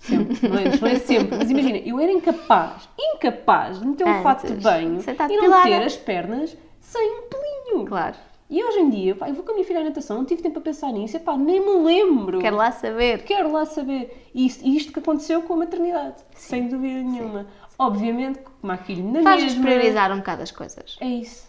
Sempre, 0.00 0.48
não 0.48 0.58
é, 0.58 0.76
não 0.78 0.88
é 0.88 0.94
sempre, 0.96 1.36
mas 1.36 1.50
imagina, 1.50 1.76
eu 1.76 2.00
era 2.00 2.10
incapaz, 2.10 2.88
incapaz 2.98 3.78
de 3.78 3.86
meter 3.86 4.08
um 4.08 4.22
fato 4.22 4.46
de 4.46 4.54
banho 4.54 4.98
e 4.98 5.36
não 5.36 5.62
ter 5.62 5.82
as 5.82 5.96
pernas 5.96 6.56
sem 6.80 7.18
um 7.18 7.22
pelinho. 7.28 7.86
Claro. 7.86 8.16
E 8.48 8.64
hoje 8.64 8.80
em 8.80 8.90
dia, 8.90 9.14
pá, 9.14 9.28
eu 9.28 9.34
vou 9.34 9.44
com 9.44 9.52
a 9.52 9.54
minha 9.54 9.66
filha 9.66 9.80
à 9.80 9.84
natação, 9.84 10.16
não 10.16 10.24
tive 10.24 10.42
tempo 10.42 10.54
para 10.54 10.62
pensar 10.62 10.90
nisso, 10.90 11.16
e 11.16 11.20
pá, 11.20 11.36
nem 11.36 11.60
me 11.60 11.84
lembro. 11.84 12.40
Quero 12.40 12.56
lá 12.56 12.72
saber. 12.72 13.22
Quero 13.24 13.52
lá 13.52 13.66
saber. 13.66 14.28
E 14.34 14.46
isto, 14.46 14.66
isto 14.66 14.92
que 14.92 14.98
aconteceu 14.98 15.42
com 15.42 15.52
a 15.52 15.56
maternidade, 15.58 16.16
sim, 16.34 16.48
sem 16.48 16.68
dúvida 16.68 17.02
nenhuma. 17.02 17.42
Sim. 17.42 17.48
Obviamente, 17.78 18.40
como 18.40 18.76
filho 18.78 19.04
na. 19.04 19.22
Faz-nos 19.22 19.54
priorizar 19.54 20.10
um 20.12 20.16
bocado 20.16 20.42
as 20.42 20.50
coisas. 20.50 20.96
É 21.00 21.06
isso. 21.06 21.46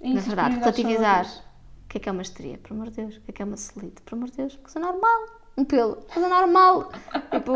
É 0.00 0.08
isso 0.08 0.16
na 0.16 0.22
verdade, 0.22 0.60
relativizar. 0.60 1.26
O 1.26 1.88
que 1.88 1.98
é 1.98 2.00
que 2.00 2.08
é 2.08 2.12
uma 2.12 2.22
estria? 2.22 2.56
Por 2.56 2.72
amor 2.72 2.88
de 2.88 3.02
Deus. 3.02 3.16
O 3.16 3.20
que 3.20 3.30
é 3.30 3.34
que 3.34 3.42
é 3.42 3.44
uma 3.44 3.56
celite? 3.56 4.00
Por 4.02 4.14
amor 4.14 4.30
de 4.30 4.36
Deus. 4.36 4.56
Coisa 4.56 4.78
normal. 4.78 5.39
Um 5.60 5.64
pelo. 5.66 5.96
Coisa 5.96 6.26
normal. 6.26 6.90
tipo, 7.30 7.52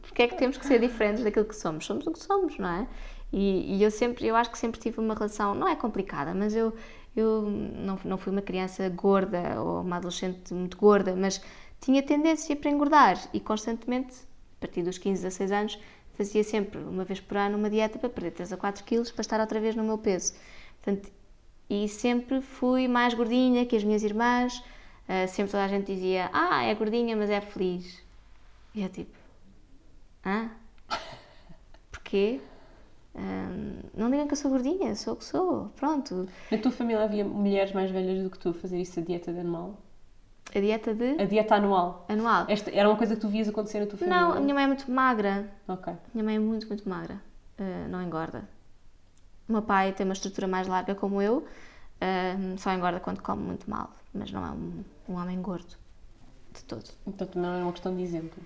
porque 0.00 0.22
é 0.22 0.28
que 0.28 0.36
temos 0.36 0.56
que 0.56 0.64
ser 0.64 0.80
diferentes 0.80 1.22
daquilo 1.22 1.44
que 1.44 1.54
somos? 1.54 1.84
Somos 1.84 2.06
o 2.06 2.12
que 2.12 2.18
somos, 2.18 2.58
não 2.58 2.68
é? 2.68 2.88
E, 3.30 3.76
e 3.76 3.82
eu 3.82 3.90
sempre, 3.90 4.26
eu 4.26 4.34
acho 4.34 4.50
que 4.50 4.58
sempre 4.58 4.80
tive 4.80 4.98
uma 5.00 5.14
relação, 5.14 5.54
não 5.54 5.68
é 5.68 5.76
complicada, 5.76 6.32
mas 6.34 6.54
eu, 6.54 6.74
eu 7.14 7.42
não, 7.42 7.98
não 8.04 8.16
fui 8.16 8.32
uma 8.32 8.40
criança 8.40 8.88
gorda 8.88 9.60
ou 9.60 9.82
uma 9.82 9.96
adolescente 9.96 10.52
muito 10.54 10.78
gorda, 10.78 11.14
mas 11.14 11.40
tinha 11.78 12.02
tendência 12.02 12.56
para 12.56 12.70
engordar 12.70 13.18
e 13.34 13.38
constantemente, 13.38 14.16
a 14.56 14.60
partir 14.60 14.82
dos 14.82 14.96
15, 14.96 15.22
16 15.22 15.52
anos, 15.52 15.78
fazia 16.14 16.42
sempre, 16.42 16.80
uma 16.80 17.04
vez 17.04 17.20
por 17.20 17.36
ano, 17.36 17.56
uma 17.56 17.68
dieta 17.68 17.98
para 17.98 18.08
perder 18.08 18.30
3 18.32 18.54
a 18.54 18.56
4 18.56 18.82
quilos 18.84 19.10
para 19.10 19.20
estar 19.20 19.40
outra 19.40 19.60
vez 19.60 19.76
no 19.76 19.84
meu 19.84 19.98
peso. 19.98 20.32
Portanto, 20.82 21.10
e 21.68 21.86
sempre 21.86 22.40
fui 22.40 22.88
mais 22.88 23.14
gordinha 23.14 23.64
que 23.66 23.76
as 23.76 23.84
minhas 23.84 24.02
irmãs, 24.02 24.64
uh, 25.10 25.28
sempre 25.28 25.50
toda 25.50 25.64
a 25.64 25.68
gente 25.68 25.92
dizia, 25.92 26.30
ah, 26.32 26.62
é 26.62 26.74
gordinha, 26.74 27.16
mas 27.16 27.28
é 27.28 27.40
feliz. 27.40 28.00
E 28.74 28.82
eu 28.82 28.88
tipo, 28.88 29.16
hã? 30.24 30.50
Porquê? 31.90 32.40
não 33.94 34.08
digam 34.08 34.26
que 34.26 34.32
eu 34.32 34.36
sou 34.36 34.50
gordinha, 34.50 34.94
sou 34.94 35.14
o 35.14 35.16
que 35.16 35.24
sou, 35.24 35.72
pronto. 35.76 36.28
Na 36.50 36.58
tua 36.58 36.70
família 36.70 37.02
havia 37.02 37.24
mulheres 37.24 37.72
mais 37.72 37.90
velhas 37.90 38.22
do 38.22 38.30
que 38.30 38.38
tu 38.38 38.50
a 38.50 38.54
fazer 38.54 38.80
isso, 38.80 38.98
a 39.00 39.02
dieta 39.02 39.32
de 39.32 39.40
anual? 39.40 39.76
A 40.54 40.58
dieta 40.60 40.94
de? 40.94 41.20
A 41.20 41.24
dieta 41.24 41.56
anual. 41.56 42.04
Anual. 42.08 42.46
Esta 42.48 42.70
era 42.70 42.88
uma 42.88 42.96
coisa 42.96 43.14
que 43.14 43.20
tu 43.20 43.28
vias 43.28 43.48
acontecer 43.48 43.80
na 43.80 43.86
tua 43.86 43.98
família? 43.98 44.20
Não, 44.20 44.32
a 44.32 44.40
minha 44.40 44.54
mãe 44.54 44.64
é 44.64 44.66
muito 44.66 44.90
magra. 44.90 45.48
Ok. 45.68 45.92
Minha 46.12 46.24
mãe 46.24 46.36
é 46.36 46.38
muito, 46.38 46.66
muito 46.66 46.88
magra. 46.88 47.20
Uh, 47.58 47.88
não 47.88 48.02
engorda. 48.02 48.48
O 49.48 49.52
meu 49.52 49.62
pai 49.62 49.92
tem 49.92 50.04
uma 50.04 50.12
estrutura 50.12 50.48
mais 50.48 50.66
larga 50.66 50.94
como 50.94 51.20
eu, 51.22 51.38
uh, 51.38 52.58
só 52.58 52.72
engorda 52.72 52.98
quando 53.00 53.20
come 53.20 53.42
muito 53.42 53.68
mal, 53.68 53.92
mas 54.14 54.30
não 54.32 54.44
é 54.44 54.50
um, 54.50 54.84
um 55.10 55.16
homem 55.16 55.40
gordo. 55.42 55.76
De 56.52 56.64
todo. 56.64 56.88
Então 57.06 57.28
não 57.34 57.54
é 57.54 57.62
uma 57.62 57.72
questão 57.72 57.94
de 57.94 58.02
exemplo. 58.02 58.42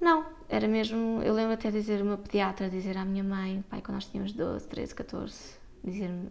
Não, 0.00 0.24
era 0.48 0.66
mesmo. 0.66 1.20
Eu 1.22 1.34
lembro 1.34 1.54
até 1.54 1.70
dizer 1.70 2.02
uma 2.02 2.16
pediatra 2.16 2.68
dizer 2.68 2.96
à 2.96 3.04
minha 3.04 3.24
mãe, 3.24 3.64
pai, 3.68 3.80
quando 3.80 3.94
nós 3.94 4.06
tínhamos 4.06 4.32
12, 4.32 4.66
13, 4.66 4.94
14, 4.94 5.56
dizer-me, 5.82 6.28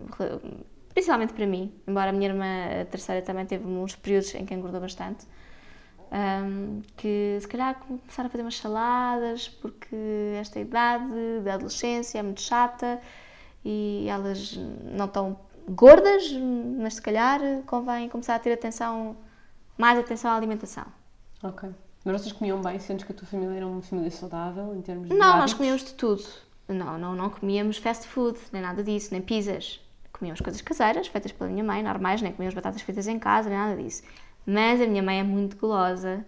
principalmente 0.94 1.34
para 1.34 1.48
mim, 1.48 1.74
embora 1.88 2.10
a 2.10 2.14
minha 2.14 2.30
irmã 2.30 2.46
a 2.82 2.86
terceira 2.86 3.22
também 3.22 3.46
teve 3.46 3.66
uns 3.66 3.96
períodos 3.96 4.34
em 4.36 4.46
que 4.46 4.54
engordou 4.54 4.80
bastante, 4.80 5.26
um, 6.12 6.82
que 6.96 7.38
se 7.42 7.48
calhar 7.48 7.80
começar 7.80 8.26
a 8.26 8.30
fazer 8.30 8.44
umas 8.44 8.58
saladas, 8.58 9.50
porque 9.50 9.96
esta 10.40 10.60
idade 10.60 11.40
da 11.44 11.56
adolescência 11.56 12.20
é 12.20 12.24
muito 12.24 12.42
chata 12.42 13.02
e 13.66 14.06
elas 14.08 14.56
não 14.84 15.06
estão 15.06 15.40
gordas, 15.68 16.32
mas 16.80 16.96
se 16.96 17.02
calhar 17.02 17.40
convém 17.66 18.10
começar 18.10 18.36
a 18.36 18.40
ter 18.40 18.54
atenção, 18.54 19.16
mais 19.78 19.98
atenção 20.00 20.32
à 20.32 20.36
alimentação. 20.36 20.86
Ok. 21.42 21.70
Mas 22.06 22.22
vocês 22.22 22.34
comiam 22.34 22.62
bem? 22.62 22.78
Sentes 22.80 23.06
que 23.06 23.12
a 23.12 23.16
tua 23.16 23.28
família 23.28 23.56
era 23.58 23.68
uma 23.68 23.82
família 23.82 24.12
saudável 24.12 24.76
em 24.76 24.82
termos 24.82 25.08
de 25.10 25.16
Não, 25.16 25.22
hábitos? 25.28 25.42
nós 25.42 25.54
comíamos 25.54 25.84
de 25.84 25.94
tudo. 25.94 26.24
Não, 26.68 26.98
não, 26.98 27.16
não 27.16 27.30
comíamos 27.30 27.78
fast 27.78 28.08
food, 28.08 28.38
nem 28.52 28.62
nada 28.62 28.84
disso, 28.84 29.10
nem 29.12 29.22
pizzas. 29.22 29.80
Comíamos 30.12 30.40
coisas 30.42 30.62
caseiras, 30.62 31.08
feitas 31.08 31.32
pela 31.32 31.50
minha 31.50 31.64
mãe, 31.64 31.82
normais, 31.84 32.22
nem 32.22 32.32
comíamos 32.32 32.54
batatas 32.56 32.82
feitas 32.82 33.08
em 33.08 33.20
casa, 33.20 33.50
nem 33.50 33.58
nada 33.58 33.82
disso. 33.82 34.04
Mas 34.46 34.80
a 34.82 34.86
minha 34.88 35.02
mãe 35.04 35.20
é 35.20 35.24
muito 35.24 35.58
golosa 35.58 36.26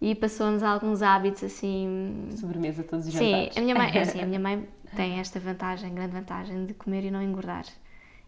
e 0.00 0.14
passou-nos 0.14 0.62
alguns 0.62 1.02
hábitos 1.02 1.42
assim... 1.44 2.28
Sobremesa 2.38 2.82
todos 2.82 3.06
os 3.06 3.12
Sim, 3.14 3.30
jantares. 3.30 3.56
a 3.56 3.60
minha 3.60 3.74
mãe, 3.74 3.90
é 3.96 4.00
assim, 4.02 4.20
a 4.22 4.26
minha 4.26 4.40
mãe 4.40 4.68
tem 4.94 5.18
esta 5.18 5.40
vantagem, 5.40 5.94
grande 5.94 6.12
vantagem, 6.12 6.66
de 6.66 6.74
comer 6.74 7.04
e 7.04 7.10
não 7.10 7.22
engordar. 7.22 7.64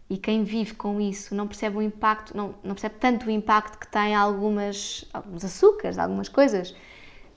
E 0.09 0.17
quem 0.17 0.43
vive 0.43 0.73
com 0.73 0.99
isso 0.99 1.35
não 1.35 1.47
percebe 1.47 1.77
o 1.77 1.81
impacto, 1.81 2.35
não, 2.35 2.55
não 2.63 2.73
percebe 2.73 2.95
tanto 2.99 3.27
o 3.27 3.31
impacto 3.31 3.77
que 3.77 3.87
tem 3.87 4.15
algumas, 4.15 5.05
alguns 5.13 5.45
açúcares, 5.45 5.99
algumas 5.99 6.27
coisas. 6.27 6.75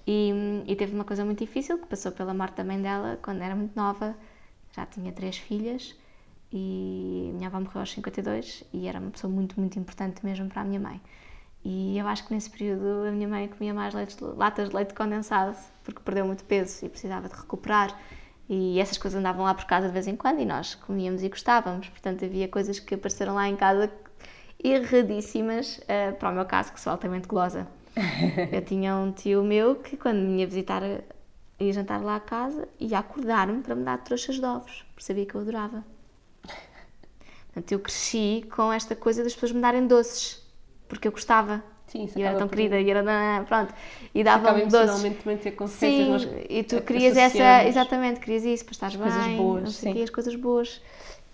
E, 0.06 0.32
e, 0.66 0.74
teve 0.74 0.94
uma 0.94 1.04
coisa 1.04 1.24
muito 1.24 1.38
difícil 1.38 1.78
que 1.78 1.86
passou 1.86 2.10
pela 2.10 2.34
morte 2.34 2.56
da 2.56 2.64
mãe 2.64 2.80
dela 2.80 3.18
quando 3.22 3.42
era 3.42 3.54
muito 3.54 3.76
nova, 3.76 4.16
já 4.74 4.86
tinha 4.86 5.12
três 5.12 5.36
filhas 5.36 5.94
e 6.52 7.30
minha 7.34 7.48
avó 7.48 7.60
morreu 7.60 7.80
aos 7.80 7.92
52 7.92 8.64
e 8.72 8.88
era 8.88 8.98
uma 8.98 9.10
pessoa 9.10 9.32
muito, 9.32 9.58
muito 9.60 9.78
importante 9.78 10.24
mesmo 10.24 10.48
para 10.48 10.62
a 10.62 10.64
minha 10.64 10.80
mãe. 10.80 11.00
E 11.64 11.96
eu 11.96 12.06
acho 12.08 12.26
que 12.26 12.34
nesse 12.34 12.50
período 12.50 13.06
a 13.06 13.12
minha 13.12 13.28
mãe 13.28 13.48
comia 13.48 13.72
mais 13.72 13.94
leite, 13.94 14.16
latas 14.20 14.70
de 14.70 14.74
leite 14.74 14.94
condensado 14.94 15.56
porque 15.84 16.00
perdeu 16.00 16.26
muito 16.26 16.44
peso 16.44 16.84
e 16.84 16.88
precisava 16.88 17.28
de 17.28 17.34
recuperar. 17.34 17.96
E 18.54 18.78
essas 18.78 18.98
coisas 18.98 19.18
andavam 19.18 19.46
lá 19.46 19.54
por 19.54 19.64
casa 19.64 19.86
de 19.86 19.94
vez 19.94 20.06
em 20.06 20.14
quando 20.14 20.38
e 20.38 20.44
nós 20.44 20.74
comíamos 20.74 21.22
e 21.22 21.28
gostávamos. 21.30 21.88
Portanto, 21.88 22.22
havia 22.22 22.46
coisas 22.46 22.78
que 22.78 22.94
apareceram 22.94 23.34
lá 23.34 23.48
em 23.48 23.56
casa 23.56 23.90
erradíssimas, 24.62 25.78
uh, 25.78 26.14
para 26.18 26.28
o 26.28 26.34
meu 26.34 26.44
caso, 26.44 26.70
que 26.70 26.78
sou 26.78 26.92
altamente 26.92 27.26
golosa. 27.26 27.66
Eu 28.52 28.62
tinha 28.62 28.94
um 28.94 29.10
tio 29.10 29.42
meu 29.42 29.76
que, 29.76 29.96
quando 29.96 30.18
me 30.18 30.40
ia 30.40 30.46
visitar, 30.46 30.82
ia 31.58 31.72
jantar 31.72 32.02
lá 32.02 32.16
a 32.16 32.20
casa, 32.20 32.68
ia 32.78 32.98
acordar-me 32.98 33.62
para 33.62 33.74
me 33.74 33.84
dar 33.84 33.96
trouxas 34.04 34.36
de 34.36 34.44
ovos, 34.44 34.84
porque 34.90 35.02
sabia 35.02 35.24
que 35.24 35.34
eu 35.34 35.40
adorava. 35.40 35.82
Portanto, 37.46 37.72
eu 37.72 37.80
cresci 37.80 38.46
com 38.54 38.70
esta 38.70 38.94
coisa 38.94 39.24
das 39.24 39.32
pessoas 39.32 39.52
me 39.52 39.62
darem 39.62 39.86
doces, 39.86 40.46
porque 40.86 41.08
eu 41.08 41.12
gostava. 41.12 41.64
Sim, 41.92 42.08
e 42.16 42.22
era 42.22 42.38
tão 42.38 42.48
querida, 42.48 42.80
e 42.80 42.90
era 42.90 43.44
pronto, 43.46 43.74
e 44.14 44.24
dava-me 44.24 44.64
doces. 44.66 45.02
também 45.02 45.36
ter 45.36 45.54
Sim, 45.66 46.16
e 46.48 46.62
tu 46.62 46.80
querias 46.80 47.16
essa, 47.16 47.64
exatamente, 47.66 48.18
querias 48.20 48.44
isso 48.44 48.64
para 48.64 48.72
estar 48.72 48.90
bem, 48.90 48.98
coisas 49.00 49.26
boas, 49.36 49.62
não 49.64 49.70
sei 49.70 49.92
sim. 49.92 50.02
as 50.02 50.10
coisas 50.10 50.34
boas. 50.34 50.80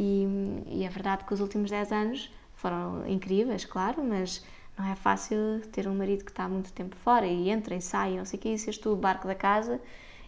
E, 0.01 0.27
e 0.67 0.85
é 0.85 0.89
verdade 0.89 1.25
que 1.25 1.33
os 1.33 1.41
últimos 1.41 1.71
10 1.71 1.93
anos 1.93 2.31
foram 2.57 3.07
incríveis, 3.09 3.65
claro, 3.65 4.03
mas 4.03 4.45
não 4.77 4.85
é 4.87 4.97
fácil 4.97 5.61
ter 5.73 5.87
um 5.87 5.95
marido 5.95 6.25
que 6.25 6.31
está 6.31 6.49
muito 6.49 6.73
tempo 6.73 6.97
fora 6.97 7.27
e 7.27 7.51
entra 7.51 7.75
e 7.77 7.81
sai, 7.81 8.17
não 8.17 8.25
sei 8.25 8.39
o 8.39 8.43
que, 8.43 8.49
e 8.49 8.59
seres 8.59 8.79
tu 8.79 8.91
o 8.93 8.97
barco 8.97 9.29
da 9.29 9.35
casa. 9.35 9.81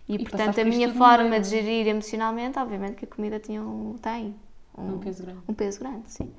E, 0.09 0.15
e 0.15 0.19
portanto, 0.19 0.61
a 0.61 0.65
minha 0.65 0.93
forma 0.93 1.41
de 1.41 1.49
gerir 1.49 1.87
emocionalmente, 1.89 2.59
obviamente, 2.59 2.97
que 2.97 3.05
a 3.05 3.09
comida 3.09 3.39
tinha 3.39 3.63
um, 3.63 3.95
tem 3.99 4.35
um, 4.77 4.95
um 4.95 4.99
peso 4.99 5.23
grande. 5.23 5.41
Um 5.49 5.55
peso 5.55 5.81
grande, 5.81 6.11
sim. 6.11 6.33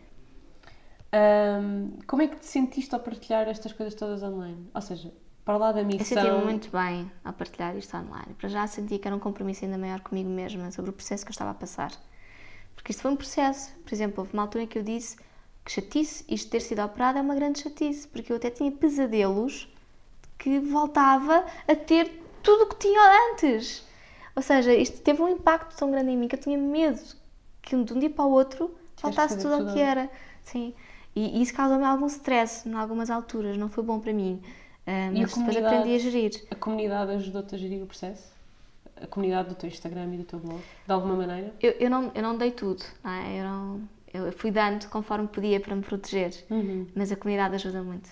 Um, 1.14 2.00
como 2.08 2.22
é 2.22 2.28
que 2.28 2.38
te 2.38 2.46
sentiste 2.46 2.94
ao 2.96 3.02
partilhar 3.02 3.48
estas 3.48 3.74
coisas 3.74 3.94
todas 3.96 4.24
online? 4.24 4.70
Ou 4.74 4.82
seja, 4.82 5.12
para 5.44 5.58
lá 5.58 5.72
da 5.72 5.84
missão... 5.84 6.18
Eu 6.18 6.24
senti-me 6.24 6.46
muito 6.46 6.70
bem 6.72 7.12
ao 7.24 7.34
partilhar 7.34 7.76
isto 7.76 7.96
online. 7.98 8.34
Para 8.38 8.48
já 8.48 8.66
senti 8.68 8.98
que 8.98 9.08
era 9.08 9.16
um 9.16 9.20
compromisso 9.20 9.66
ainda 9.66 9.78
maior 9.78 10.00
comigo 10.00 10.30
mesma 10.30 10.72
sobre 10.72 10.92
o 10.92 10.94
processo 10.94 11.26
que 11.26 11.30
eu 11.30 11.34
estava 11.34 11.52
a 11.52 11.56
passar. 11.56 11.92
Porque 12.76 12.92
isto 12.92 13.02
foi 13.02 13.12
um 13.12 13.16
processo. 13.16 13.76
Por 13.84 13.94
exemplo, 13.94 14.22
houve 14.22 14.34
uma 14.34 14.44
altura 14.44 14.64
em 14.64 14.68
que 14.68 14.80
eu 14.80 14.84
disse 14.84 15.18
que 15.64 15.72
chatice, 15.72 16.26
isto 16.28 16.50
ter 16.50 16.62
sido 16.62 16.82
operado 16.82 17.20
é 17.20 17.22
uma 17.22 17.36
grande 17.36 17.60
chatice, 17.60 18.08
porque 18.08 18.32
eu 18.32 18.38
até 18.38 18.50
tinha 18.50 18.72
pesadelos 18.72 19.72
que 20.38 20.60
voltava 20.60 21.46
a 21.68 21.76
ter 21.76 22.24
tudo 22.42 22.64
o 22.64 22.68
que 22.68 22.78
tinha 22.78 23.32
antes. 23.32 23.86
Ou 24.36 24.42
seja, 24.42 24.74
isto 24.74 25.02
teve 25.02 25.22
um 25.22 25.28
impacto 25.28 25.76
tão 25.78 25.92
grande 25.92 26.12
em 26.12 26.18
mim 26.18 26.28
que 26.28 26.36
eu 26.36 26.40
tinha 26.40 26.58
medo 26.58 27.00
que 27.62 27.76
de 27.76 27.94
um 27.94 28.00
dia 28.00 28.10
para 28.10 28.26
o 28.26 28.32
outro 28.32 28.76
voltasse 29.02 29.38
tudo 29.38 29.64
o 29.70 29.74
que 29.74 29.80
era. 29.80 30.10
Sim. 30.42 30.74
E 31.16 31.42
isso 31.42 31.54
causou-me 31.54 31.84
algum 31.84 32.06
stress 32.08 32.68
em 32.68 32.74
algumas 32.74 33.10
alturas, 33.10 33.58
não 33.58 33.70
foi 33.70 33.84
bom 33.84 34.00
para 34.00 34.14
mim. 34.14 34.42
Uh, 34.88 35.20
mas 35.20 35.34
depois 35.34 35.58
aprendi 35.58 35.96
a 35.96 36.00
gerir. 36.00 36.48
A 36.50 36.56
comunidade 36.56 37.12
ajudou-te 37.12 37.56
a 37.56 37.58
gerir 37.58 37.84
o 37.84 37.86
processo? 37.86 38.32
a 39.02 39.08
comunidade 39.08 39.50
do 39.50 39.56
teu 39.56 39.68
Instagram 39.68 40.14
e 40.14 40.18
do 40.18 40.24
teu 40.24 40.40
blog? 40.40 40.62
De 40.86 40.94
alguma 40.94 41.16
maneira? 41.16 41.54
Eu, 41.60 41.72
eu, 41.72 41.90
não, 41.90 42.12
eu 42.14 42.22
não 42.22 42.38
dei 42.38 42.52
tudo, 42.52 42.84
não 43.04 43.12
é? 43.12 43.40
Eu, 43.40 43.44
não, 43.44 43.82
eu 44.14 44.32
fui 44.32 44.52
dando 44.52 44.88
conforme 44.90 45.28
podia 45.28 45.60
para 45.60 45.76
me 45.76 45.82
proteger, 45.82 46.34
Uhum. 46.50 46.88
mas 46.96 47.12
a 47.12 47.16
comunidade 47.16 47.56
ajuda 47.56 47.82
muito. 47.82 48.10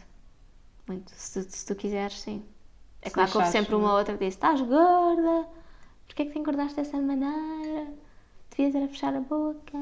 Muito. 0.87 1.11
Se 1.11 1.43
tu, 1.45 1.51
se 1.51 1.65
tu 1.65 1.75
quiseres, 1.75 2.19
sim. 2.19 2.43
É 3.01 3.09
Se 3.09 3.13
claro 3.13 3.31
que 3.31 3.37
houve 3.37 3.49
sempre 3.49 3.75
uma 3.75 3.93
outra 3.93 4.17
que 4.17 4.25
disse: 4.25 4.37
estás 4.37 4.59
gorda, 4.61 5.47
porquê 6.07 6.23
é 6.23 6.25
que 6.25 6.31
te 6.31 6.39
engordaste 6.39 6.75
dessa 6.75 6.99
maneira? 6.99 7.87
Devias 8.49 8.73
era 8.73 8.87
fechar 8.87 9.13
a 9.15 9.21
boca. 9.21 9.77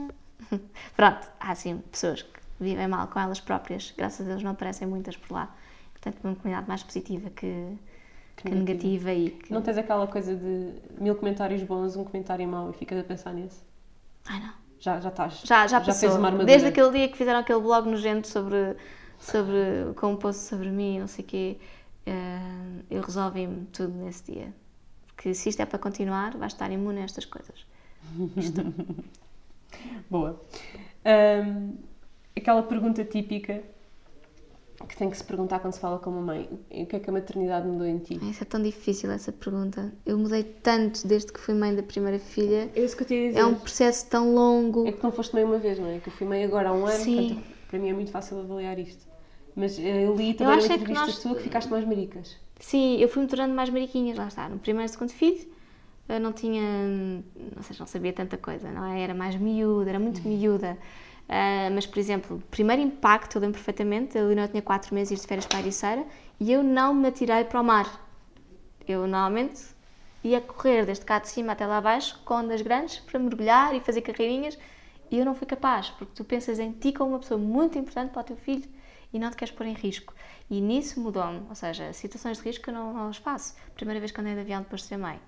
Pronto, 0.96 1.28
há 1.40 1.52
assim 1.52 1.78
pessoas 1.90 2.22
que 2.22 2.37
vivem 2.60 2.88
mal 2.88 3.08
com 3.08 3.20
elas 3.20 3.40
próprias, 3.40 3.94
graças 3.98 4.26
a 4.26 4.30
Deus 4.30 4.44
não 4.44 4.52
aparecem 4.52 4.88
muitas 4.88 5.16
por 5.16 5.34
lá. 5.34 5.56
Portanto, 5.94 6.20
uma 6.24 6.36
comunidade 6.36 6.68
mais 6.68 6.84
positiva 6.84 7.30
que, 7.30 7.78
que 8.36 8.50
negativa 8.50 9.12
e 9.14 9.32
que. 9.32 9.52
Não 9.52 9.62
tens 9.62 9.78
aquela 9.78 10.08
coisa 10.08 10.36
de 10.36 10.74
mil 11.00 11.16
comentários 11.16 11.64
bons, 11.64 11.96
um 11.96 12.04
comentário 12.04 12.48
mau 12.48 12.70
e 12.70 12.74
ficas 12.74 13.00
a 13.00 13.04
pensar 13.04 13.34
nisso? 13.34 13.64
Ai 14.28 14.40
não. 14.40 14.54
Já, 14.80 15.00
já 15.00 15.10
estás. 15.10 15.42
Já, 15.44 15.68
já 15.68 15.80
passou. 15.80 16.02
fez 16.02 16.16
uma 16.16 16.28
armadura. 16.28 16.46
Desde 16.46 16.68
aquele 16.68 16.92
dia 16.92 17.08
que 17.08 17.18
fizeram 17.18 17.40
aquele 17.40 17.60
blog 17.60 17.90
nojento 17.90 18.28
sobre, 18.28 18.76
sobre 19.18 19.94
com 19.96 20.14
um 20.14 20.16
post 20.16 20.44
sobre 20.44 20.70
mim, 20.70 21.00
não 21.00 21.08
sei 21.08 21.26
o 21.26 21.28
quê, 21.28 21.58
eh, 22.06 22.84
eu 22.92 23.02
resolvi-me 23.02 23.66
tudo 23.66 23.94
nesse 23.94 24.32
dia. 24.32 24.54
Porque 25.08 25.34
se 25.34 25.50
isto 25.50 25.62
é 25.62 25.66
para 25.66 25.80
continuar, 25.80 26.38
vais 26.38 26.54
estar 26.54 26.72
imune 26.72 27.02
a 27.02 27.04
estas 27.06 27.26
coisas. 27.26 27.66
Boa. 30.10 30.40
Ahm, 31.04 31.74
aquela 32.38 32.64
pergunta 32.64 33.04
típica 33.04 33.62
que 34.88 34.96
tem 34.96 35.10
que 35.10 35.18
se 35.18 35.24
perguntar 35.24 35.60
quando 35.60 35.74
se 35.74 35.80
fala 35.80 35.98
com 35.98 36.10
uma 36.12 36.22
mãe: 36.22 36.48
o 36.70 36.86
que 36.86 36.96
é 36.96 37.00
que 37.00 37.10
a 37.10 37.14
maternidade 37.14 37.68
mudou 37.68 37.86
em 37.86 37.98
ti? 37.98 38.20
Isso 38.22 38.44
é 38.44 38.46
tão 38.46 38.62
difícil, 38.62 39.10
essa 39.12 39.32
pergunta. 39.32 39.92
Eu 40.06 40.18
mudei 40.18 40.44
tanto 40.44 41.08
desde 41.08 41.32
que 41.32 41.40
fui 41.40 41.54
mãe 41.56 41.76
da 41.76 41.82
primeira 41.84 42.20
filha. 42.20 42.70
É 42.76 42.82
isso 42.84 42.96
que 42.96 43.04
eu 43.04 43.08
te 43.08 43.14
ia 43.16 43.28
dizer. 43.30 43.40
É 43.40 43.46
um 43.46 43.56
processo 43.56 44.08
tão 44.08 44.34
longo. 44.36 44.88
É 44.88 44.92
que 44.92 45.04
não 45.04 45.12
foste 45.12 45.34
mãe 45.34 45.44
uma 45.44 45.58
vez, 45.58 45.80
não 45.80 45.88
é? 45.88 46.00
Que 46.00 46.10
eu 46.10 46.14
fui 46.14 46.28
mãe 46.28 46.44
agora 46.44 46.70
há 46.70 46.74
um 46.74 46.86
ano, 46.86 47.04
Sim. 47.04 47.28
portanto, 47.36 47.44
para 47.70 47.80
mim 47.80 47.90
é 47.90 47.94
muito 47.94 48.12
fácil 48.12 48.40
avaliar 48.40 48.78
isto. 48.78 49.06
Mas 49.56 49.80
eh, 49.80 50.06
eu 50.06 50.16
li 50.16 50.36
também 50.36 50.54
acho 50.54 50.68
uma 50.68 50.74
é 50.76 50.78
que 50.78 50.84
entrevista 50.84 51.06
nós- 51.08 51.16
sua 51.16 51.36
que 51.36 51.42
ficaste 51.44 51.70
mais 51.72 51.84
maricas. 51.84 52.38
Sim, 52.60 52.98
eu 53.00 53.08
fui-me 53.10 53.28
tornando 53.28 53.54
mais 53.56 53.70
mariquinhas, 53.72 54.18
lá 54.18 54.28
está. 54.28 54.48
No 54.48 54.60
primeiro 54.60 54.88
e 54.88 54.92
segundo 54.92 55.12
filho, 55.12 55.48
eu 56.08 56.20
não 56.20 56.32
tinha, 56.32 56.62
não 57.56 57.64
sei, 57.64 57.76
não 57.80 57.88
sabia 57.88 58.14
tanta 58.14 58.38
coisa, 58.38 58.72
não 58.72 58.86
é? 58.86 59.02
Era 59.02 59.14
mais 59.16 59.36
miúda, 59.36 59.90
era 59.90 60.00
muito 60.00 60.22
miúda. 60.28 60.78
Ah, 61.30 61.70
mas, 61.74 61.86
por 61.86 62.00
exemplo, 62.00 62.42
primeiro 62.50 62.82
impacto, 62.82 63.36
eu 63.38 63.42
lembro 63.42 63.58
perfeitamente, 63.58 64.18
a 64.18 64.22
Leonor 64.22 64.48
tinha 64.48 64.62
4 64.62 64.94
meses 64.96 65.20
de 65.20 65.28
férias 65.28 65.46
para 65.46 65.58
a 65.58 65.62
Ericeira 65.62 66.06
e 66.40 66.52
eu 66.52 66.64
não 66.64 66.94
me 66.94 67.08
atirei 67.10 67.44
para 67.44 67.60
o 67.60 67.64
mar. 67.64 68.08
Eu, 68.88 69.02
normalmente, 69.02 69.62
ia 70.24 70.40
correr 70.40 70.86
desde 70.86 71.06
cá 71.06 71.20
de 71.20 71.28
cima 71.30 71.54
até 71.54 71.66
lá 71.66 71.78
abaixo 71.78 72.20
com 72.24 72.36
ondas 72.36 72.62
grandes 72.62 73.00
para 73.00 73.20
mergulhar 73.20 73.76
e 73.76 73.82
fazer 73.82 74.02
carreirinhas 74.02 74.58
e 75.12 75.20
eu 75.20 75.26
não 75.26 75.36
fui 75.36 75.48
capaz, 75.48 75.90
porque 75.92 76.14
tu 76.16 76.24
pensas 76.24 76.60
em 76.60 76.72
ti 76.72 76.92
como 76.92 77.12
uma 77.12 77.20
pessoa 77.20 77.38
muito 77.38 77.78
importante 77.78 78.12
para 78.12 78.22
o 78.22 78.24
teu 78.24 78.38
filho 78.38 78.70
e 79.14 79.20
não 79.20 79.30
te 79.30 79.38
queres 79.38 79.54
pôr 79.54 79.66
em 79.66 79.74
risco. 79.74 80.14
E 80.50 80.62
nisso 80.62 81.00
mudou-me, 81.00 81.42
ou 81.50 81.56
seja, 81.56 81.92
situações 81.94 82.38
de 82.38 82.44
risco 82.44 82.70
eu 82.70 82.74
não, 82.74 82.94
não 82.94 83.10
as 83.10 83.18
faço. 83.18 83.56
Primeira 83.76 84.00
vez 84.00 84.12
que 84.12 84.20
andei 84.20 84.34
de 84.34 84.42
avião 84.42 84.62
depois 84.62 84.82
de 84.82 84.88
ser 84.88 84.98
mãe, 84.98 85.20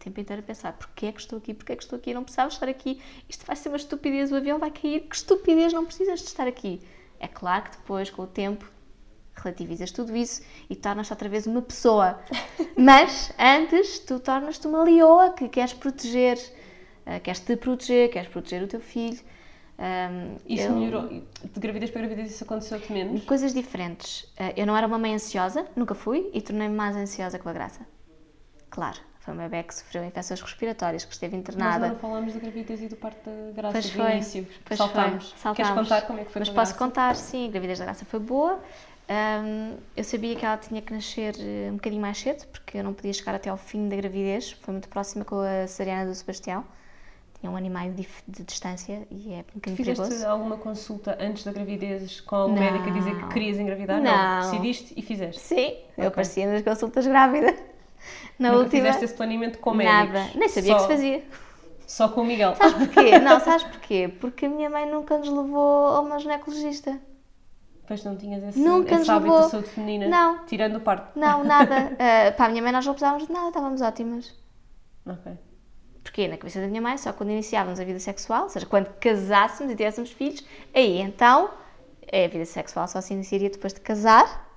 tempo 0.00 0.20
inteiro 0.20 0.40
a 0.42 0.44
pensar, 0.44 0.72
porquê 0.72 1.06
é 1.06 1.12
que 1.12 1.20
estou 1.20 1.38
aqui, 1.38 1.54
porquê 1.54 1.72
é 1.72 1.76
que 1.76 1.82
estou 1.82 1.98
aqui, 1.98 2.12
não 2.14 2.22
precisava 2.24 2.48
estar 2.48 2.68
aqui, 2.68 3.00
isto 3.28 3.46
vai 3.46 3.54
ser 3.56 3.68
uma 3.68 3.76
estupidez, 3.76 4.32
o 4.32 4.36
avião 4.36 4.58
vai 4.58 4.70
cair, 4.70 5.00
que 5.00 5.14
estupidez, 5.14 5.72
não 5.72 5.84
precisas 5.84 6.20
de 6.20 6.26
estar 6.26 6.46
aqui. 6.48 6.80
É 7.18 7.28
claro 7.28 7.64
que 7.64 7.76
depois, 7.76 8.10
com 8.10 8.22
o 8.22 8.26
tempo, 8.26 8.68
relativizas 9.34 9.90
tudo 9.92 10.16
isso 10.16 10.42
e 10.68 10.74
tornas-te 10.76 11.12
outra 11.12 11.28
vez 11.28 11.46
uma 11.46 11.62
pessoa. 11.62 12.18
Mas 12.76 13.32
antes 13.38 13.98
tu 14.00 14.18
tornas-te 14.20 14.66
uma 14.66 14.82
leoa 14.82 15.30
que 15.32 15.48
queres 15.48 15.72
proteger, 15.72 16.38
eh, 17.06 17.20
queres 17.20 17.40
te 17.40 17.56
proteger, 17.56 18.10
queres 18.10 18.28
proteger 18.28 18.62
o 18.62 18.66
teu 18.68 18.80
filho. 18.80 19.20
Ahm, 19.78 20.36
Isso 20.46 20.64
eu- 20.64 20.72
melhorou. 20.76 21.08
De 21.08 21.58
gravidez 21.60 21.90
para 21.90 22.02
gravidez 22.02 22.32
isso 22.32 22.44
aconteceu-te 22.44 22.92
menos? 22.92 23.24
Coisas 23.24 23.54
diferentes. 23.54 24.30
Eh, 24.36 24.52
Eu 24.56 24.66
não 24.66 24.76
era 24.76 24.86
uma 24.86 24.98
mãe 24.98 25.14
ansiosa, 25.14 25.66
nunca 25.74 25.94
fui, 25.94 26.28
e 26.34 26.40
tornei-me 26.42 26.74
mais 26.76 26.94
ansiosa 26.96 27.38
com 27.38 27.48
a 27.48 27.52
Graça. 27.54 27.86
Claro, 28.68 28.98
foi 29.20 29.34
uma 29.34 29.42
bebé 29.44 29.62
que 29.62 29.74
sofreu 29.74 30.04
infecções 30.04 30.40
respiratórias, 30.40 31.04
que 31.04 31.12
esteve 31.12 31.36
Nós 31.36 31.40
internada. 31.40 31.88
não 31.88 31.96
falámos 31.98 32.32
da 32.34 32.40
gravidez 32.40 32.82
e 32.82 32.88
do 32.88 32.96
parto 32.96 33.28
da 33.28 33.52
graça 33.52 33.72
Pois 33.72 33.90
foi. 33.90 34.12
início. 34.12 34.46
Pois 34.64 34.78
saltámos. 34.78 35.30
foi. 35.32 35.38
Saltámos. 35.38 35.56
Queres 35.56 35.70
contar 35.88 36.06
como 36.06 36.18
é 36.20 36.24
que 36.24 36.30
foi 36.32 36.40
Mas 36.40 36.48
posso 36.48 36.72
Graça? 36.72 36.78
contar, 36.84 37.16
sim, 37.16 37.46
a 37.46 37.50
gravidez 37.50 37.78
da 37.78 37.84
Graça 37.84 38.04
foi 38.04 38.18
boa. 38.20 38.58
Ahm, 39.08 39.76
eu 39.96 40.04
sabia 40.04 40.36
que 40.36 40.44
ela 40.46 40.56
tinha 40.56 40.80
que 40.80 40.92
nascer 40.92 41.34
eh, 41.38 41.68
um 41.70 41.74
bocadinho 41.74 42.00
mais 42.00 42.16
cedo, 42.18 42.46
porque 42.46 42.78
eu 42.78 42.84
não 42.84 42.94
podia 42.94 43.12
chegar 43.12 43.34
até 43.34 43.50
ao 43.50 43.56
fim 43.56 43.88
da 43.88 43.96
gravidez. 43.96 44.52
Foi 44.52 44.72
muito 44.72 44.88
próxima 44.88 45.24
com 45.24 45.40
a 45.40 45.66
Sariana 45.66 46.06
do 46.06 46.14
Sebastião. 46.14 46.64
Tinha 47.40 47.50
um 47.50 47.56
ano 47.56 47.66
e 47.66 47.70
meio 47.70 47.92
de, 47.92 48.06
de 48.28 48.44
distância 48.44 49.02
e 49.10 49.32
é 49.32 49.38
um 49.38 49.54
bocadinho 49.54 49.76
Fizeste 49.76 50.02
perigoso. 50.02 50.26
alguma 50.28 50.56
consulta 50.58 51.16
antes 51.20 51.42
da 51.42 51.50
gravidez 51.52 52.20
com 52.20 52.36
algum 52.36 52.54
Não. 52.54 52.60
médico 52.62 52.88
a 52.88 52.92
dizer 52.92 53.16
que 53.18 53.28
querias 53.28 53.58
engravidar? 53.58 54.00
Não. 54.00 54.40
Decidiste 54.40 54.94
e 54.96 55.02
fizeste. 55.02 55.40
Sim, 55.40 55.70
eu 55.96 56.04
Ok. 56.04 56.06
aparecia 56.08 56.46
nas 56.52 56.62
consultas 56.62 57.06
grávida. 57.06 57.56
Na 58.38 58.48
Nunca 58.50 58.64
última. 58.64 58.82
fizeste 58.82 59.04
esse 59.04 59.14
planeamento 59.14 59.58
com 59.58 59.74
médicos? 59.74 60.14
Nada, 60.14 60.30
nem 60.34 60.48
sabia 60.48 60.72
só, 60.72 60.76
que 60.76 60.82
se 60.82 60.88
fazia. 60.88 61.24
Só 61.86 62.08
com 62.08 62.20
o 62.22 62.24
Miguel. 62.24 62.54
Sabes 62.56 62.74
porquê? 62.88 63.18
Não, 63.18 63.40
sabes 63.40 63.62
porquê? 63.64 64.12
Porque 64.20 64.46
a 64.46 64.48
minha 64.48 64.70
mãe 64.70 64.90
nunca 64.90 65.18
nos 65.18 65.28
levou 65.28 65.86
a 65.88 66.00
uma 66.00 66.18
ginecologista. 66.18 66.98
Pois 67.86 68.04
não 68.04 68.16
tinhas 68.16 68.42
esse, 68.44 68.58
Nunca 68.60 68.94
esse 68.94 69.10
hábito 69.10 69.32
levou. 69.32 69.48
saúde 69.50 69.68
feminina? 69.68 70.06
Não. 70.08 70.46
Tirando 70.46 70.76
o 70.76 70.80
parto? 70.80 71.18
Não, 71.18 71.42
nada. 71.42 71.90
Uh, 72.00 72.36
para 72.36 72.46
a 72.46 72.48
minha 72.48 72.62
mãe 72.62 72.70
nós 72.72 72.86
não 72.86 72.92
precisávamos 72.94 73.26
de 73.26 73.32
nada, 73.32 73.48
estávamos 73.48 73.80
ótimas. 73.82 74.32
Ok. 75.04 75.32
Porque 76.02 76.28
na 76.28 76.36
cabeça 76.36 76.60
da 76.60 76.66
minha 76.68 76.80
mãe, 76.80 76.96
só 76.96 77.12
quando 77.12 77.30
iniciávamos 77.30 77.78
a 77.80 77.84
vida 77.84 77.98
sexual, 77.98 78.44
ou 78.44 78.48
seja, 78.48 78.64
quando 78.64 78.88
casássemos 79.00 79.72
e 79.72 79.76
tivéssemos 79.76 80.10
filhos, 80.12 80.44
aí 80.74 81.00
então 81.00 81.50
a 82.12 82.28
vida 82.28 82.44
sexual 82.44 82.86
só 82.88 83.00
se 83.00 83.12
iniciaria 83.12 83.50
depois 83.50 83.74
de 83.74 83.80
casar. 83.80 84.48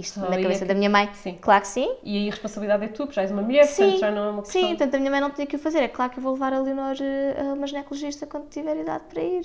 Isto 0.00 0.20
na 0.20 0.26
cabeça 0.28 0.50
é 0.50 0.58
que- 0.60 0.64
da 0.64 0.74
minha 0.74 0.88
mãe, 0.90 1.10
Sim. 1.14 1.38
claro 1.40 1.60
que 1.62 1.68
sim. 1.68 1.94
E 2.02 2.16
aí 2.16 2.28
a 2.28 2.30
responsabilidade 2.30 2.84
é 2.84 2.88
tua, 2.88 3.06
porque 3.06 3.16
já 3.16 3.22
és 3.22 3.30
uma 3.30 3.42
mulher, 3.42 3.66
portanto 3.66 3.98
já 3.98 4.10
não 4.10 4.24
é 4.24 4.30
uma 4.30 4.42
questão... 4.42 4.60
sim, 4.62 4.68
portanto 4.68 4.94
a 4.94 4.98
minha 4.98 5.10
mãe 5.10 5.20
não 5.20 5.30
tinha 5.30 5.46
que 5.46 5.56
o 5.56 5.58
fazer. 5.58 5.78
É 5.82 5.88
claro 5.88 6.10
que 6.12 6.18
eu 6.18 6.22
vou 6.22 6.32
levar 6.32 6.52
a 6.52 6.60
Leonor 6.60 6.96
eh, 7.00 7.36
a 7.40 7.52
uma 7.54 7.66
ginecologista 7.66 8.26
quando 8.26 8.48
tiver 8.48 8.76
idade 8.76 9.04
para 9.08 9.22
ir. 9.22 9.42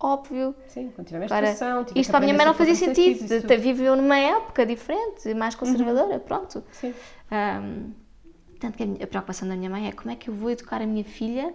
Óbvio. 0.00 0.54
Sim, 0.66 0.92
quando 0.94 1.06
tiver 1.06 1.24
Agora, 1.24 1.46
menstruação, 1.46 1.84
tiver 1.84 2.00
isto 2.00 2.10
para 2.10 2.18
a 2.18 2.20
minha 2.22 2.34
mãe 2.34 2.44
não 2.44 2.54
fazia 2.54 2.74
sentido. 2.74 3.24
isso 3.24 3.40
tudo. 3.46 3.58
Viveu 3.60 3.96
numa 3.96 4.18
época 4.18 4.66
diferente, 4.66 5.32
mais 5.34 5.54
conservadora, 5.54 6.18
pronto. 6.18 6.62
Sim. 6.72 6.92
Ahm, 7.30 7.92
tanto 8.60 8.76
que 8.76 8.82
a, 8.82 8.86
minha- 8.86 9.04
a 9.04 9.06
preocupação 9.06 9.48
da 9.48 9.56
minha 9.56 9.70
mãe 9.70 9.88
é 9.88 9.92
como 9.92 10.10
é 10.10 10.16
que 10.16 10.28
eu 10.28 10.34
vou 10.34 10.50
educar 10.50 10.82
a 10.82 10.86
minha 10.86 11.04
filha 11.04 11.54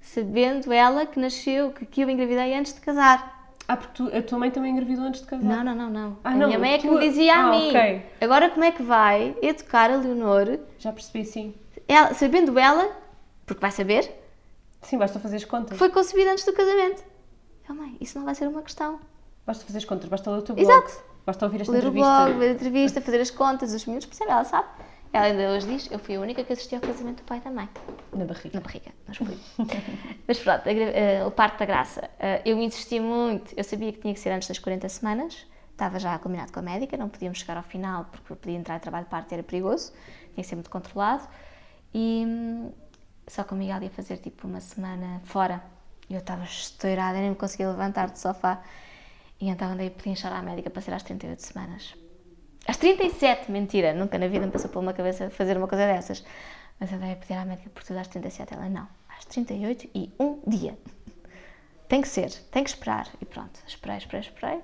sabendo 0.00 0.72
ela 0.72 1.06
que 1.06 1.18
nasceu, 1.18 1.72
que, 1.72 1.84
que 1.86 2.00
eu 2.02 2.08
engravidei 2.10 2.54
antes 2.54 2.72
de 2.74 2.80
casar. 2.80 3.35
Ah, 3.68 3.76
porque 3.76 3.94
tu- 3.94 4.16
a 4.16 4.22
tua 4.22 4.38
mãe 4.38 4.50
também 4.50 4.72
engravidou 4.72 5.04
antes 5.04 5.20
de 5.22 5.26
casar? 5.26 5.44
Não, 5.44 5.64
não, 5.64 5.74
não, 5.74 5.90
não. 5.90 6.18
Ah, 6.22 6.30
a 6.30 6.34
não, 6.34 6.46
minha 6.46 6.58
mãe 6.58 6.74
é 6.74 6.78
que 6.78 6.86
tu- 6.86 6.94
me 6.94 7.00
dizia 7.00 7.34
a 7.34 7.46
Ah, 7.46 7.50
mim. 7.50 7.68
ok. 7.70 8.06
Agora 8.20 8.48
como 8.50 8.64
é 8.64 8.70
que 8.70 8.82
vai 8.82 9.36
educar 9.42 9.90
a 9.90 9.96
Leonor, 9.96 10.58
Já 10.78 10.92
percebi, 10.92 11.24
sim. 11.24 11.54
ela, 11.88 12.14
sabendo 12.14 12.56
ela, 12.58 12.88
porque 13.44 13.60
vai 13.60 13.70
saber, 13.72 14.08
Sim, 14.82 14.98
basta 14.98 15.18
fazer 15.18 15.36
as 15.36 15.44
contas. 15.44 15.76
foi 15.76 15.90
concebida 15.90 16.30
antes 16.30 16.44
do 16.44 16.52
casamento. 16.52 17.02
Oh, 17.68 17.74
mãe, 17.74 17.96
isso 18.00 18.16
não 18.18 18.24
vai 18.24 18.34
ser 18.36 18.46
uma 18.46 18.62
questão. 18.62 19.00
Basta 19.44 19.64
fazer 19.64 19.78
as 19.78 19.84
contas, 19.84 20.08
basta 20.08 20.30
ler 20.30 20.38
o 20.38 20.42
teu 20.42 20.54
blog. 20.54 20.68
Exato. 20.70 21.04
Basta 21.26 21.44
ouvir 21.44 21.60
esta 21.62 21.72
Ler 21.72 21.78
o 21.78 21.88
entrevista. 21.88 22.24
blog, 22.24 22.38
ver 22.38 22.48
a 22.48 22.52
entrevista, 22.52 23.00
fazer 23.00 23.20
as 23.20 23.30
contas, 23.32 23.74
os 23.74 23.84
miúdos, 23.84 24.06
percebe? 24.06 24.30
Ela 24.30 24.44
sabe. 24.44 24.68
Ela 25.12 25.26
ainda 25.26 25.50
hoje 25.50 25.66
diz, 25.66 25.90
eu 25.90 25.98
fui 25.98 26.16
a 26.16 26.20
única 26.20 26.44
que 26.44 26.52
assisti 26.52 26.74
ao 26.74 26.80
casamento 26.80 27.22
do 27.22 27.24
pai 27.24 27.40
da 27.40 27.50
mãe. 27.50 27.68
Na 28.12 28.24
barriga. 28.24 28.50
Na 28.54 28.60
barriga, 28.60 28.92
mas 29.06 29.16
fui. 29.16 29.38
mas 30.26 30.38
pronto, 30.38 30.66
eh, 30.66 31.24
o 31.24 31.30
parto 31.30 31.58
da 31.58 31.64
graça. 31.64 32.10
Eh, 32.18 32.42
eu 32.44 32.60
insisti 32.60 33.00
muito, 33.00 33.54
eu 33.56 33.64
sabia 33.64 33.92
que 33.92 34.00
tinha 34.00 34.12
que 34.12 34.20
ser 34.20 34.30
antes 34.30 34.48
das 34.48 34.58
40 34.58 34.88
semanas, 34.88 35.46
estava 35.72 35.98
já 35.98 36.18
combinado 36.18 36.52
com 36.52 36.58
a 36.58 36.62
médica, 36.62 36.96
não 36.96 37.08
podíamos 37.08 37.38
chegar 37.38 37.56
ao 37.56 37.62
final 37.62 38.06
porque 38.06 38.34
podia 38.34 38.56
entrar 38.56 38.76
em 38.76 38.80
trabalho 38.80 39.04
de 39.04 39.10
parto 39.10 39.32
era 39.32 39.42
perigoso, 39.42 39.92
tinha 40.34 40.42
que 40.42 40.44
ser 40.44 40.56
muito 40.56 40.70
controlado. 40.70 41.26
E 41.94 42.24
hum, 42.26 42.72
só 43.26 43.42
que 43.42 43.54
o 43.54 43.56
Miguel 43.56 43.82
ia 43.82 43.90
fazer 43.90 44.18
tipo 44.18 44.46
uma 44.46 44.60
semana 44.60 45.20
fora 45.24 45.62
e 46.08 46.14
eu 46.14 46.20
estava 46.20 46.44
estourada, 46.44 47.18
nem 47.18 47.30
me 47.30 47.36
conseguia 47.36 47.68
levantar 47.68 48.10
do 48.10 48.18
sofá. 48.18 48.62
E 49.40 49.48
então 49.48 49.68
andei 49.68 49.88
a 49.88 49.90
pedinchar 49.90 50.32
à 50.32 50.42
médica 50.42 50.70
para 50.70 50.80
ser 50.80 50.94
às 50.94 51.02
38 51.02 51.40
semanas. 51.40 51.94
Às 52.66 52.76
37, 52.78 53.50
mentira, 53.50 53.94
nunca 53.94 54.18
na 54.18 54.26
vida 54.26 54.44
me 54.44 54.52
passou 54.52 54.68
pela 54.68 54.82
uma 54.82 54.92
cabeça 54.92 55.30
fazer 55.30 55.56
uma 55.56 55.68
coisa 55.68 55.86
dessas. 55.86 56.24
Mas 56.80 56.92
andei 56.92 57.12
a 57.12 57.16
pedir 57.16 57.34
à 57.34 57.44
médica 57.44 57.70
por 57.70 57.82
tudo 57.82 57.98
às 57.98 58.08
37. 58.08 58.54
Ela, 58.54 58.68
não, 58.68 58.88
às 59.16 59.24
38 59.24 59.88
e 59.94 60.12
um 60.18 60.40
dia. 60.46 60.76
Tem 61.88 62.02
que 62.02 62.08
ser, 62.08 62.30
tem 62.50 62.64
que 62.64 62.70
esperar. 62.70 63.08
E 63.20 63.24
pronto, 63.24 63.60
esperei, 63.66 63.98
esperei, 63.98 64.20
esperei. 64.20 64.60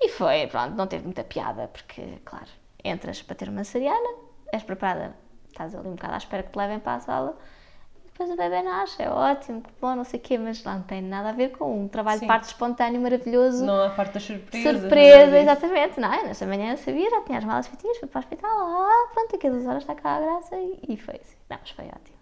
E 0.00 0.08
foi, 0.08 0.46
pronto, 0.48 0.74
não 0.74 0.86
teve 0.86 1.04
muita 1.04 1.22
piada, 1.22 1.68
porque, 1.68 2.18
claro, 2.24 2.48
entras 2.82 3.22
para 3.22 3.36
ter 3.36 3.48
uma 3.48 3.62
cesariana, 3.62 4.18
és 4.52 4.62
preparada, 4.62 5.16
estás 5.48 5.74
ali 5.74 5.88
um 5.88 5.92
bocado 5.92 6.14
à 6.14 6.18
espera 6.18 6.42
que 6.42 6.50
te 6.50 6.56
levem 6.58 6.80
para 6.80 6.96
a 6.96 7.00
sala, 7.00 7.38
depois 8.14 8.30
o 8.30 8.36
bebê 8.36 8.62
nasce, 8.62 9.02
é 9.02 9.10
ótimo, 9.10 9.60
que 9.60 9.70
bom, 9.80 9.96
não 9.96 10.04
sei 10.04 10.20
o 10.20 10.22
quê, 10.22 10.38
mas 10.38 10.62
não 10.62 10.80
tem 10.82 11.02
nada 11.02 11.30
a 11.30 11.32
ver 11.32 11.50
com 11.50 11.82
um 11.82 11.88
trabalho 11.88 12.20
Sim. 12.20 12.26
de 12.26 12.28
parto 12.28 12.44
espontâneo 12.44 13.00
maravilhoso. 13.00 13.66
Não 13.66 13.82
há 13.82 13.90
parte 13.90 14.14
das 14.14 14.22
surpresas. 14.22 14.80
Surpresa, 14.80 15.18
nada 15.18 15.26
disso. 15.26 15.36
exatamente. 15.50 16.00
Não, 16.00 16.14
eu 16.14 16.24
nessa 16.28 16.46
manhã 16.46 16.76
sabia, 16.76 17.10
já 17.10 17.20
tinha 17.22 17.38
as 17.38 17.44
malas 17.44 17.66
feitinhas, 17.66 17.98
fui 17.98 18.06
para 18.06 18.20
o 18.20 18.22
hospital, 18.22 18.50
ah, 18.52 19.08
pronto, 19.12 19.32
daqui 19.32 19.48
a 19.48 19.50
duas 19.50 19.66
horas 19.66 19.82
está 19.82 19.96
cá 19.96 20.14
a 20.14 20.20
graça 20.20 20.54
e, 20.88 20.96
foi 20.96 21.16
assim. 21.16 21.36
Não, 21.50 21.58
mas 21.60 21.70
foi 21.70 21.86
ótimo. 21.86 22.16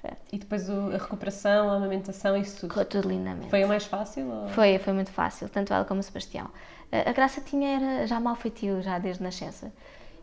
fértil. 0.00 0.24
E 0.32 0.38
depois 0.38 0.70
a 0.70 0.90
recuperação, 0.90 1.68
a 1.68 1.74
amamentação, 1.74 2.36
isso 2.36 2.60
tudo. 2.60 2.74
Correu 2.74 2.86
tudo 2.86 3.08
lindamente. 3.08 3.50
Foi 3.50 3.64
o 3.64 3.68
mais 3.68 3.84
fácil? 3.84 4.30
Ou... 4.30 4.48
Foi, 4.50 4.78
foi 4.78 4.92
muito 4.92 5.10
fácil, 5.10 5.48
tanto 5.48 5.74
ela 5.74 5.84
como 5.84 5.98
o 5.98 6.02
Sebastião. 6.04 6.48
A 6.92 7.10
a 7.10 7.12
Graça 7.12 7.40
tinha 7.40 7.76
era 7.76 8.06
já 8.06 8.20
mal 8.20 8.36
feitio, 8.36 8.80
já 8.82 9.00
desde 9.00 9.20
nascença. 9.20 9.72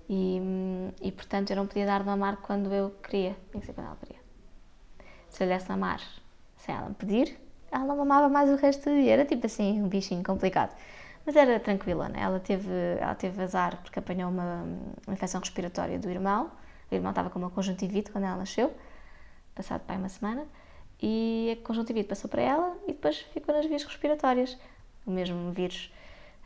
E, 0.09 0.41
e, 1.01 1.11
portanto, 1.11 1.49
eu 1.49 1.57
não 1.57 1.67
podia 1.67 1.85
dar 1.85 1.99
de 1.99 2.05
mamar 2.05 2.37
quando 2.37 2.73
eu 2.73 2.91
queria. 3.03 3.35
Tinha 3.51 3.59
que 3.59 3.65
ser 3.67 3.73
quando 3.73 3.87
ela 3.87 3.97
queria. 3.97 4.18
Se 5.39 5.45
eu 5.45 5.47
lhe 5.47 5.53
desse 5.53 5.67
de 5.67 5.71
mamar 5.71 6.01
sem 6.57 6.75
ela 6.75 6.89
me 6.89 6.95
pedir, 6.95 7.39
ela 7.71 7.95
mamava 7.95 8.27
mais 8.27 8.49
o 8.49 8.57
resto 8.57 8.89
do 8.89 8.95
dia. 9.01 9.13
Era 9.13 9.23
tipo 9.23 9.45
assim, 9.45 9.81
um 9.81 9.87
bichinho 9.87 10.21
complicado. 10.21 10.75
Mas 11.25 11.33
era 11.33 11.57
tranquila, 11.61 12.09
né? 12.09 12.19
Ela 12.21 12.41
teve, 12.41 12.69
ela 12.99 13.15
teve 13.15 13.41
azar 13.41 13.77
porque 13.81 13.99
apanhou 13.99 14.29
uma, 14.29 14.65
uma 15.07 15.13
infecção 15.13 15.39
respiratória 15.39 15.97
do 15.97 16.09
irmão. 16.09 16.51
O 16.91 16.93
irmão 16.93 17.11
estava 17.11 17.29
com 17.29 17.39
uma 17.39 17.49
conjuntivite 17.49 18.11
quando 18.11 18.25
ela 18.25 18.35
nasceu, 18.35 18.75
passado 19.55 19.79
para 19.87 19.95
uma 19.95 20.09
semana. 20.09 20.45
E 21.01 21.57
a 21.57 21.65
conjuntivite 21.65 22.09
passou 22.09 22.29
para 22.29 22.41
ela 22.41 22.75
e 22.83 22.87
depois 22.87 23.19
ficou 23.33 23.55
nas 23.55 23.65
vias 23.65 23.85
respiratórias, 23.85 24.57
o 25.05 25.11
mesmo 25.11 25.53
vírus. 25.53 25.89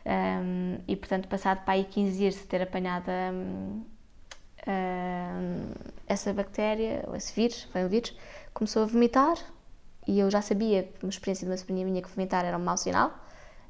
Um, 0.06 0.78
e 0.86 0.94
portanto, 0.94 1.26
passado 1.26 1.64
para 1.64 1.74
aí 1.74 1.82
15 1.82 2.16
dias 2.16 2.34
de 2.34 2.42
ter 2.42 2.62
apanhado 2.62 3.10
um, 3.10 3.82
essa 6.06 6.32
bactéria, 6.32 7.04
ou 7.06 7.16
esse 7.16 7.34
vírus, 7.34 7.64
foi 7.64 7.84
um 7.84 7.88
vírus, 7.88 8.16
começou 8.54 8.82
a 8.84 8.86
vomitar 8.86 9.36
e 10.06 10.18
eu 10.18 10.30
já 10.30 10.40
sabia, 10.42 10.88
uma 11.02 11.10
experiência 11.10 11.44
de 11.46 11.50
uma 11.50 11.56
sobrinha 11.56 11.84
minha, 11.84 12.02
que 12.02 12.08
vomitar 12.08 12.44
era 12.44 12.56
um 12.56 12.62
mau 12.64 12.76
sinal, 12.76 13.12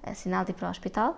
é 0.03 0.15
sinal 0.15 0.45
de 0.45 0.51
ir 0.51 0.55
para 0.55 0.69
o 0.69 0.71
hospital. 0.71 1.17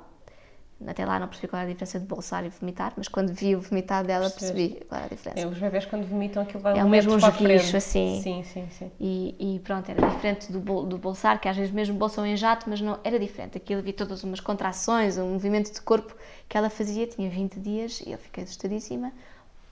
Até 0.86 1.06
lá 1.06 1.18
não 1.18 1.26
percebi 1.26 1.48
qual 1.48 1.60
era 1.62 1.70
a 1.70 1.72
diferença 1.72 1.98
de 1.98 2.04
bolsar 2.04 2.44
e 2.44 2.50
vomitar, 2.50 2.92
mas 2.98 3.08
quando 3.08 3.32
vi 3.32 3.56
o 3.56 3.60
vomitar 3.62 4.04
dela 4.04 4.28
percebi 4.28 4.84
qual 4.86 4.98
era 5.00 5.06
a 5.06 5.08
diferença. 5.08 5.40
É, 5.40 5.46
os 5.46 5.58
bebés 5.58 5.86
quando 5.86 6.06
vomitam 6.06 6.42
aquilo 6.42 6.62
vai 6.62 6.78
É 6.78 6.84
um 6.84 6.86
o 6.86 6.90
mesmo 6.90 7.18
frente. 7.18 7.76
assim. 7.78 8.20
Sim, 8.22 8.44
sim, 8.44 8.68
sim. 8.70 8.90
E, 9.00 9.56
e 9.56 9.60
pronto, 9.60 9.90
era 9.90 10.06
diferente 10.06 10.52
do, 10.52 10.60
bol- 10.60 10.84
do 10.84 10.98
bolsar, 10.98 11.40
que 11.40 11.48
às 11.48 11.56
vezes 11.56 11.72
mesmo 11.72 11.96
bolsam 11.96 12.26
em 12.26 12.36
jato, 12.36 12.68
mas 12.68 12.82
não 12.82 12.98
era 13.02 13.18
diferente. 13.18 13.56
Aquilo 13.56 13.80
vi 13.80 13.94
todas 13.94 14.22
umas 14.22 14.38
contrações, 14.40 15.16
um 15.16 15.32
movimento 15.32 15.72
de 15.72 15.80
corpo 15.80 16.14
que 16.46 16.58
ela 16.58 16.68
fazia, 16.68 17.06
tinha 17.06 17.30
20 17.30 17.58
dias 17.58 18.02
e 18.06 18.12
eu 18.12 18.18
fiquei 18.18 18.44
assustadíssima. 18.44 19.12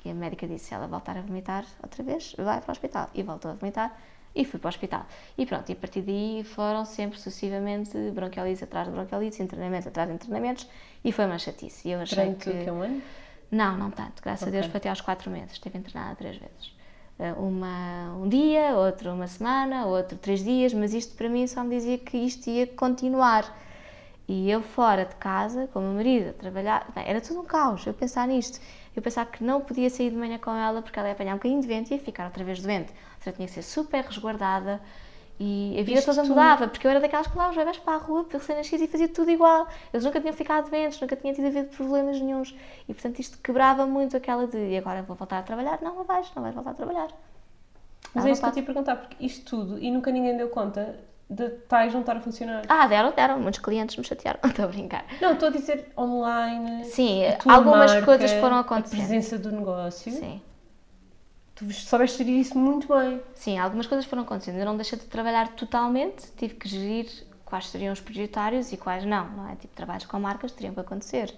E 0.05 0.10
a 0.10 0.14
médica 0.14 0.47
disse: 0.47 0.66
se 0.66 0.74
ela 0.74 0.86
voltar 0.86 1.16
a 1.16 1.22
vomitar 1.22 1.64
outra 1.82 2.02
vez, 2.02 2.35
vai 2.39 2.60
para 2.60 2.70
o 2.70 2.72
hospital. 2.72 3.09
E 3.14 3.22
voltou 3.22 3.51
a 3.51 3.55
vomitar 3.55 3.97
e 4.35 4.44
fui 4.44 4.59
para 4.59 4.68
o 4.68 4.70
hospital. 4.70 5.06
E 5.39 5.47
pronto, 5.47 5.68
e 5.70 5.72
a 5.72 5.76
partir 5.76 6.02
daí 6.02 6.43
foram 6.44 6.85
sempre 6.85 7.18
sucessivamente 7.18 7.97
bronquiolites 8.10 8.62
atrás 8.62 8.86
de 8.89 8.93
bronquiolites, 8.93 9.39
internamentos 9.40 9.86
atrás 9.86 10.09
de 10.09 10.14
internamentos 10.14 10.68
e 11.05 11.12
foi 11.12 11.24
uma 11.26 11.39
chatice. 11.39 11.89
E 11.89 11.93
eu 11.93 12.01
achei 12.01 12.35
Durante 12.35 12.51
o 12.51 12.56
que 12.59 12.68
é 12.68 12.72
um 12.72 12.82
ano? 12.82 13.02
não, 13.51 13.76
não 13.78 13.90
tanto. 13.90 14.22
Graças 14.22 14.48
a 14.48 14.51
Deus 14.51 14.66
foi 14.66 14.78
até 14.78 14.89
aos 14.90 15.01
quatro 15.01 15.31
meses. 15.31 15.52
Estive 15.52 15.78
internada 15.78 16.14
três 16.16 16.36
vezes. 16.36 16.72
Eh, 17.18 17.32
Uma 17.35 18.12
um 18.16 18.28
dia, 18.28 18.74
outro 18.76 19.12
uma 19.12 19.26
semana, 19.28 19.86
outro 19.86 20.18
três 20.18 20.43
dias, 20.43 20.74
mas 20.74 20.93
isto 20.94 21.14
para 21.16 21.28
mim 21.28 21.47
só 21.47 21.62
me 21.62 21.76
dizia 21.76 21.98
que 21.98 22.16
isto 22.16 22.48
ia 22.51 22.66
continuar. 22.66 23.44
E 24.26 24.51
eu 24.51 24.62
fora 24.62 25.05
de 25.05 25.14
casa, 25.16 25.66
com 25.68 25.78
o 25.81 25.82
meu 25.82 25.93
marido, 25.94 26.31
a 26.31 26.32
trabalhar, 26.32 26.90
bem, 26.94 27.05
era 27.06 27.20
tudo 27.20 27.40
um 27.40 27.44
caos, 27.44 27.86
eu 27.86 27.93
pensar 27.94 28.26
nisto. 28.26 28.59
Eu 28.95 29.03
pensava 29.03 29.29
que 29.31 29.43
não 29.43 29.61
podia 29.61 29.91
sair 29.91 30.11
de 30.11 30.16
manhã 30.16 30.39
com 30.39 30.51
ela 30.53 30.81
porque 30.83 30.99
ela 30.99 31.09
ia 31.09 31.15
apanhar 31.15 31.33
um 31.33 31.37
bocadinho 31.37 31.61
de 31.61 31.66
vento 31.66 31.91
e 31.91 31.95
ia 31.95 32.01
ficar 32.01 32.27
outra 32.27 32.45
vez 32.45 32.61
doente. 32.61 32.93
Ou 32.93 33.23
seja, 33.23 33.37
tinha 33.37 33.49
que 33.49 33.55
ser 33.55 33.62
super 33.62 34.05
resguardada 34.05 34.81
e 35.39 35.75
a 35.81 35.83
vida 35.83 35.99
Isto 35.99 36.15
toda 36.15 36.29
mudava, 36.29 36.69
porque 36.69 36.87
eu 36.87 36.91
era 36.91 37.01
daquelas 37.01 37.27
que 37.27 37.33
levava 37.33 37.51
os 37.51 37.57
bebés 37.57 37.79
para 37.79 37.95
a 37.95 37.97
rua, 37.97 38.25
para 38.25 38.39
recém-nascidos 38.39 38.87
e 38.87 38.89
fazia 38.89 39.09
tudo 39.09 39.31
igual. 39.31 39.66
Eles 39.93 40.05
nunca 40.05 40.21
tinham 40.21 40.33
ficado 40.33 40.71
doentes, 40.71 41.01
nunca 41.01 41.16
tinha 41.16 41.35
tido 41.35 41.47
havido 41.47 41.69
problemas 41.77 42.21
nenhuns. 42.21 42.55
E 42.89 42.95
portanto 42.95 43.19
isto 43.19 43.39
quebrava 43.39 43.85
muito 43.85 44.16
aquela 44.16 44.47
de 44.47 44.57
e 44.57 44.79
agora 44.79 45.03
vou 45.03 45.16
voltar 45.16 45.39
a 45.39 45.43
trabalhar. 45.43 45.81
Não, 45.83 45.97
não 45.97 46.05
vais, 46.05 46.31
não 46.37 46.43
vais 46.43 46.55
voltar 46.55 46.71
a 46.71 46.75
trabalhar. 46.75 47.09
Mas 48.15 48.25
Ah, 48.25 48.29
é 48.29 48.33
isso 48.33 48.41
que 48.41 48.47
eu 48.47 48.53
te 48.53 48.59
ia 48.61 48.65
perguntar, 48.65 48.97
porque 48.97 49.25
isto 49.25 49.45
tudo, 49.45 49.79
e 49.79 49.91
nunca 49.91 50.12
ninguém 50.12 50.37
deu 50.37 50.49
conta 50.51 51.01
de 51.29 51.49
tais 51.49 51.93
não 51.93 52.01
estar 52.01 52.17
a 52.17 52.21
funcionar. 52.21 52.63
Ah, 52.69 52.87
deram, 52.87 53.13
deram. 53.13 53.41
Muitos 53.41 53.61
clientes 53.61 53.97
me 53.97 54.05
chatearam. 54.05 54.39
Estou 54.45 54.65
a 54.65 54.69
brincar. 54.69 55.05
Não, 55.21 55.33
estou 55.33 55.49
a 55.49 55.53
dizer 55.53 55.93
online. 55.97 56.85
Sim, 56.85 57.25
a 57.27 57.53
algumas 57.55 57.91
marca, 57.93 58.05
coisas 58.07 58.33
foram 58.33 58.57
A 58.57 58.61
acontecendo. 58.61 58.99
presença 58.99 59.39
do 59.39 59.51
negócio. 59.51 60.13
Sim. 60.13 60.41
Tu 61.55 61.73
soubeste 61.73 62.19
gerir 62.19 62.41
isso 62.41 62.59
muito 62.59 62.89
bem. 62.89 63.21
Sim, 63.35 63.59
algumas 63.59 63.87
coisas 63.87 64.05
foram 64.05 64.23
acontecendo. 64.23 64.57
Eu 64.59 64.67
não 64.67 64.77
deixei 64.77 64.99
de 64.99 65.07
trabalhar 65.07 65.49
totalmente, 65.55 66.33
tive 66.37 66.55
que 66.55 66.69
gerir 66.69 67.09
quais 67.45 67.69
seriam 67.69 67.93
os 67.93 68.01
prioritários 68.01 68.73
e 68.73 68.77
quais 68.77 69.05
não, 69.05 69.29
não 69.31 69.49
é? 69.49 69.55
Tipo, 69.55 69.75
trabalhos 69.75 70.05
com 70.05 70.19
marcas 70.19 70.51
teriam 70.53 70.75
que 70.75 70.81
acontecer, 70.81 71.33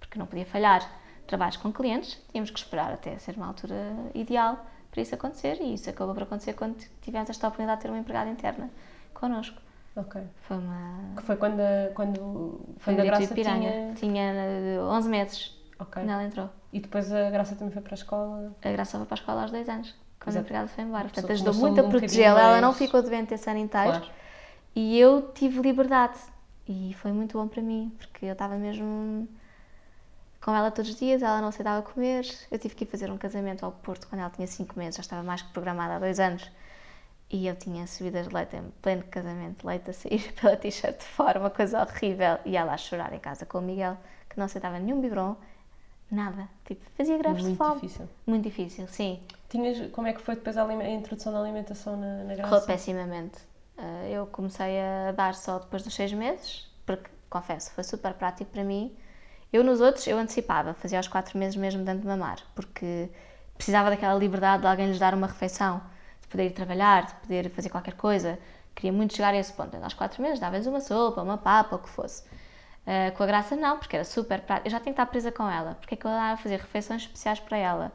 porque 0.00 0.18
não 0.18 0.26
podia 0.26 0.46
falhar. 0.46 0.90
Trabalhos 1.26 1.58
com 1.58 1.70
clientes, 1.70 2.18
tínhamos 2.32 2.50
que 2.50 2.58
esperar 2.58 2.90
até 2.90 3.18
ser 3.18 3.36
uma 3.36 3.46
altura 3.46 3.94
ideal 4.14 4.64
para 4.90 5.02
isso 5.02 5.14
acontecer 5.14 5.58
e 5.60 5.74
isso 5.74 5.90
acabou 5.90 6.14
por 6.14 6.22
acontecer 6.22 6.54
quando 6.54 6.76
tivemos 7.02 7.28
esta 7.28 7.46
oportunidade 7.46 7.80
de 7.80 7.82
ter 7.82 7.90
uma 7.90 7.98
empregada 7.98 8.30
interna 8.30 8.70
connosco. 9.18 9.60
Ok. 9.96 10.22
Foi 10.42 10.56
uma... 10.56 11.14
Que 11.16 11.22
foi 11.22 11.36
quando 11.36 11.60
a, 11.60 11.90
quando, 11.94 12.60
Foi 12.78 12.94
quando 12.94 13.00
a 13.00 13.04
Graça 13.04 13.34
tinha... 13.34 13.94
Tinha 13.94 14.32
eh, 14.32 14.78
11 14.80 15.08
meses 15.08 15.58
Ok. 15.78 15.92
quando 16.02 16.10
ela 16.10 16.24
entrou. 16.24 16.48
E 16.72 16.80
depois 16.80 17.12
a 17.12 17.30
Graça 17.30 17.56
também 17.56 17.72
foi 17.72 17.82
para 17.82 17.94
a 17.94 17.96
escola. 17.96 18.52
A 18.62 18.70
Graça 18.70 18.96
foi 18.96 19.06
para 19.06 19.14
a 19.14 19.20
escola 19.20 19.42
aos 19.42 19.50
dois 19.50 19.68
anos, 19.68 19.94
quando 20.20 20.28
Exato. 20.28 20.38
a 20.38 20.42
empregada 20.42 20.68
foi 20.68 20.84
embora. 20.84 21.04
Portanto, 21.04 21.32
ajudou 21.32 21.54
muito 21.54 21.80
a 21.80 21.84
protegê-la. 21.84 22.40
Ela 22.40 22.60
não 22.60 22.72
ficou 22.72 23.02
doente 23.02 23.34
esse 23.34 23.48
ano 23.50 23.58
inteiro. 23.60 23.90
Claro. 23.90 24.06
E 24.74 24.98
eu 24.98 25.32
tive 25.34 25.60
liberdade. 25.60 26.18
E 26.68 26.94
foi 27.00 27.12
muito 27.12 27.38
bom 27.38 27.48
para 27.48 27.62
mim, 27.62 27.92
porque 27.98 28.26
eu 28.26 28.32
estava 28.32 28.56
mesmo 28.56 29.26
com 30.40 30.54
ela 30.54 30.70
todos 30.70 30.90
os 30.90 30.96
dias, 30.96 31.22
ela 31.22 31.40
não 31.40 31.48
aceitava 31.48 31.82
comer. 31.82 32.26
Eu 32.50 32.58
tive 32.58 32.74
que 32.74 32.84
ir 32.84 32.86
fazer 32.86 33.10
um 33.10 33.16
casamento 33.18 33.64
ao 33.64 33.72
Porto 33.72 34.06
quando 34.06 34.20
ela 34.20 34.30
tinha 34.30 34.46
5 34.46 34.78
meses, 34.78 34.96
já 34.96 35.00
estava 35.00 35.22
mais 35.22 35.42
que 35.42 35.52
programada 35.52 35.96
há 35.96 35.98
dois 35.98 36.20
anos. 36.20 36.48
E 37.30 37.46
eu 37.46 37.54
tinha 37.56 37.86
subidas 37.86 38.26
de 38.28 38.34
leite 38.34 38.56
em 38.56 38.70
pleno 38.82 39.02
casamento, 39.04 39.66
leite 39.66 39.90
a 39.90 39.92
sair 39.92 40.32
pela 40.40 40.56
t-shirt 40.56 40.98
de 40.98 41.04
fora, 41.04 41.38
uma 41.38 41.50
coisa 41.50 41.80
horrível. 41.82 42.38
E 42.44 42.56
ela 42.56 42.72
a 42.72 42.76
chorar 42.78 43.12
em 43.12 43.18
casa 43.18 43.44
com 43.44 43.58
o 43.58 43.62
Miguel, 43.62 43.96
que 44.30 44.38
não 44.38 44.46
aceitava 44.46 44.78
nenhum 44.78 45.00
biberon, 45.00 45.36
nada. 46.10 46.48
Tipo, 46.64 46.82
fazia 46.96 47.18
greves 47.18 47.42
de 47.42 47.48
Muito 47.48 47.58
fome. 47.58 47.80
difícil. 47.82 48.08
Muito 48.26 48.44
difícil, 48.44 48.88
sim. 48.88 49.22
Tinhas, 49.50 49.90
como 49.92 50.06
é 50.06 50.12
que 50.12 50.20
foi 50.20 50.36
depois 50.36 50.56
a, 50.56 50.64
a 50.64 50.88
introdução 50.90 51.32
da 51.32 51.40
alimentação 51.40 51.96
na, 51.98 52.24
na 52.24 52.34
Graça? 52.34 52.48
Correu 52.50 52.66
pessimamente. 52.66 53.38
Eh, 53.76 54.10
Eu 54.12 54.26
comecei 54.26 54.80
a 54.80 55.12
dar 55.12 55.34
só 55.34 55.58
depois 55.58 55.82
dos 55.82 55.94
seis 55.94 56.12
meses, 56.12 56.66
porque, 56.86 57.10
confesso, 57.28 57.70
foi 57.72 57.84
super 57.84 58.14
prático 58.14 58.50
para 58.50 58.64
mim. 58.64 58.94
Eu 59.52 59.62
nos 59.64 59.80
outros, 59.80 60.06
eu 60.06 60.18
antecipava, 60.18 60.72
fazia 60.74 60.98
aos 60.98 61.08
quatro 61.08 61.38
meses 61.38 61.56
mesmo 61.56 61.82
dando 61.84 62.00
de 62.00 62.06
mamar, 62.06 62.38
porque 62.54 63.08
precisava 63.56 63.88
daquela 63.90 64.14
liberdade 64.18 64.62
de 64.62 64.68
alguém 64.68 64.86
lhes 64.88 64.98
dar 64.98 65.14
uma 65.14 65.26
refeição, 65.26 65.80
de 66.28 66.30
poder 66.30 66.46
ir 66.46 66.50
trabalhar, 66.50 67.06
de 67.06 67.14
poder 67.14 67.50
fazer 67.50 67.70
qualquer 67.70 67.94
coisa. 67.94 68.38
Queria 68.74 68.92
muito 68.92 69.14
chegar 69.16 69.34
a 69.34 69.36
esse 69.38 69.52
ponto. 69.52 69.68
Então, 69.68 69.82
aos 69.82 69.94
quatro 69.94 70.22
meses 70.22 70.38
dava-lhes 70.38 70.66
uma 70.66 70.80
sopa, 70.80 71.22
uma 71.22 71.38
papa, 71.38 71.76
o 71.76 71.78
que 71.78 71.88
fosse. 71.88 72.22
Eh, 72.86 73.10
com 73.12 73.22
a 73.22 73.26
Graça 73.26 73.56
não, 73.56 73.78
porque 73.78 73.96
era 73.96 74.04
super 74.04 74.40
prático. 74.42 74.68
Eu 74.68 74.70
já 74.72 74.78
tenho 74.78 74.94
que 74.94 75.00
estar 75.00 75.06
presa 75.06 75.32
com 75.32 75.48
ela, 75.48 75.74
porque 75.80 75.94
é 75.94 75.96
que 75.96 76.06
eu 76.06 76.10
andava 76.10 76.34
a 76.34 76.36
fazer 76.36 76.56
refeições 76.58 77.02
especiais 77.02 77.40
para 77.40 77.56
ela? 77.56 77.92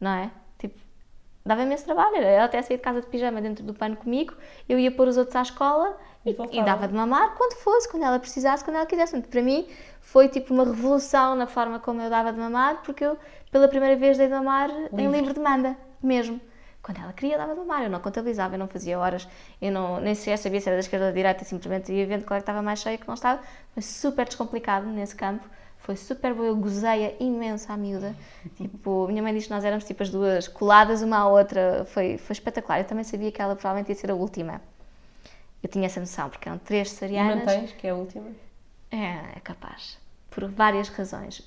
Não 0.00 0.10
é? 0.12 0.30
Tipo, 0.58 0.78
dava 1.44 1.62
imenso 1.62 1.84
trabalho. 1.84 2.16
Ela 2.16 2.44
até 2.46 2.60
saía 2.62 2.78
de 2.78 2.82
casa 2.82 3.00
de 3.00 3.06
pijama 3.08 3.40
dentro 3.40 3.64
do 3.64 3.74
pano 3.74 3.96
comigo, 3.96 4.34
eu 4.68 4.78
ia 4.78 4.90
pôr 4.90 5.08
os 5.08 5.16
outros 5.16 5.36
à 5.36 5.42
escola 5.42 5.96
E 6.24 6.30
e, 6.30 6.58
e 6.58 6.64
dava 6.64 6.88
de 6.88 6.94
mamar 6.94 7.34
quando 7.36 7.54
fosse, 7.56 7.88
quando 7.90 8.04
ela 8.04 8.18
precisasse, 8.18 8.64
quando 8.64 8.76
ela 8.76 8.86
quisesse. 8.86 9.12
Portanto, 9.12 9.30
para 9.30 9.42
mim 9.42 9.68
foi 10.00 10.28
tipo 10.28 10.54
uma 10.54 10.64
revolução 10.64 11.34
na 11.34 11.46
forma 11.46 11.78
como 11.78 12.00
eu 12.00 12.10
dava 12.10 12.32
de 12.32 12.38
mamar, 12.38 12.82
porque 12.82 13.04
eu 13.04 13.18
pela 13.50 13.68
primeira 13.68 13.96
vez 13.96 14.16
dei 14.18 14.26
de 14.28 14.32
mamar 14.32 14.70
em 14.70 14.96
Livre. 14.96 15.20
livre 15.20 15.34
demanda, 15.34 15.76
mesmo. 16.02 16.40
Quando 16.82 16.98
ela 17.00 17.12
queria, 17.12 17.38
dava 17.38 17.54
de 17.54 17.60
mamar. 17.60 17.82
Eu 17.84 17.90
não 17.90 18.00
contabilizava, 18.00 18.54
eu 18.54 18.58
não 18.58 18.66
fazia 18.66 18.98
horas, 18.98 19.28
eu 19.60 19.70
não, 19.70 20.00
nem 20.00 20.14
sequer 20.14 20.36
sabia 20.36 20.60
se 20.60 20.68
era 20.68 20.76
da 20.76 20.80
esquerda 20.80 21.06
ou 21.06 21.12
da 21.12 21.14
direita, 21.16 21.44
simplesmente 21.44 21.92
ia 21.92 22.06
vendo 22.06 22.24
qual 22.24 22.36
é 22.36 22.40
que 22.40 22.42
estava 22.42 22.60
mais 22.60 22.80
cheia 22.80 22.94
e 22.94 22.98
que 22.98 23.06
não 23.06 23.14
estava. 23.14 23.40
Foi 23.72 23.82
super 23.82 24.26
descomplicado 24.26 24.86
nesse 24.88 25.14
campo. 25.14 25.44
Foi 25.78 25.96
super 25.96 26.32
bom, 26.34 26.44
eu 26.44 26.56
gozei 26.56 27.16
imenso 27.18 27.70
à 27.72 27.76
miúda. 27.76 28.14
Tipo, 28.56 29.06
minha 29.08 29.22
mãe 29.22 29.34
diz 29.34 29.44
que 29.46 29.50
nós 29.50 29.64
éramos 29.64 29.84
tipo 29.84 30.02
as 30.02 30.10
duas 30.10 30.46
coladas 30.48 31.02
uma 31.02 31.18
à 31.18 31.28
outra. 31.28 31.84
Foi, 31.86 32.18
foi 32.18 32.34
espetacular. 32.34 32.78
Eu 32.80 32.84
também 32.84 33.02
sabia 33.04 33.32
que 33.32 33.40
ela 33.42 33.54
provavelmente 33.56 33.88
ia 33.88 33.94
ser 33.96 34.10
a 34.10 34.14
última. 34.14 34.60
Eu 35.62 35.68
tinha 35.68 35.86
essa 35.86 35.98
noção, 36.00 36.28
porque 36.30 36.48
eram 36.48 36.58
três 36.58 36.88
E 36.88 36.90
cesarianas. 36.90 37.44
mantens, 37.44 37.72
que 37.72 37.86
é 37.86 37.90
a 37.90 37.94
última? 37.94 38.26
É, 38.90 39.36
é 39.36 39.40
capaz. 39.42 39.98
Por 40.30 40.48
várias 40.48 40.88
razões. 40.88 41.42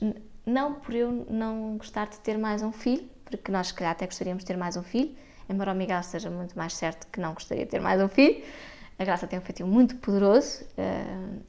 Não 0.46 0.74
por 0.76 0.94
eu 0.94 1.26
não 1.30 1.78
gostar 1.78 2.08
de 2.08 2.20
ter 2.20 2.38
mais 2.38 2.62
um 2.62 2.72
filho, 2.72 3.08
porque 3.26 3.52
nós, 3.52 3.68
se 3.68 3.74
calhar, 3.74 3.92
até 3.94 4.06
gostaríamos 4.06 4.44
de 4.44 4.48
ter 4.48 4.58
mais 4.58 4.76
um 4.78 4.84
filho, 4.84 5.16
embora 5.50 5.72
o 5.72 5.76
Miguel 5.76 6.00
esteja 6.00 6.30
muito 6.30 6.58
mais 6.58 6.74
certo 6.74 7.08
que 7.08 7.20
não 7.20 7.34
gostaria 7.34 7.66
de 7.66 7.72
ter 7.72 7.80
mais 7.80 8.02
um 8.02 8.08
filho. 8.08 8.44
A 8.98 9.04
Graça 9.04 9.28
tem 9.28 9.38
um 9.38 9.42
feitio 9.42 9.68
muito 9.68 9.96
poderoso 9.98 10.64
eh, 10.78 11.04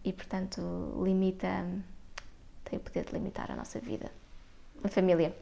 e, 0.04 0.12
portanto, 0.12 0.60
limita. 1.02 1.64
tem 2.64 2.78
o 2.78 2.82
poder 2.82 3.04
de 3.04 3.12
limitar 3.12 3.50
a 3.52 3.54
nossa 3.56 3.78
vida. 3.78 4.10
A 4.82 4.88
família. 4.88 5.32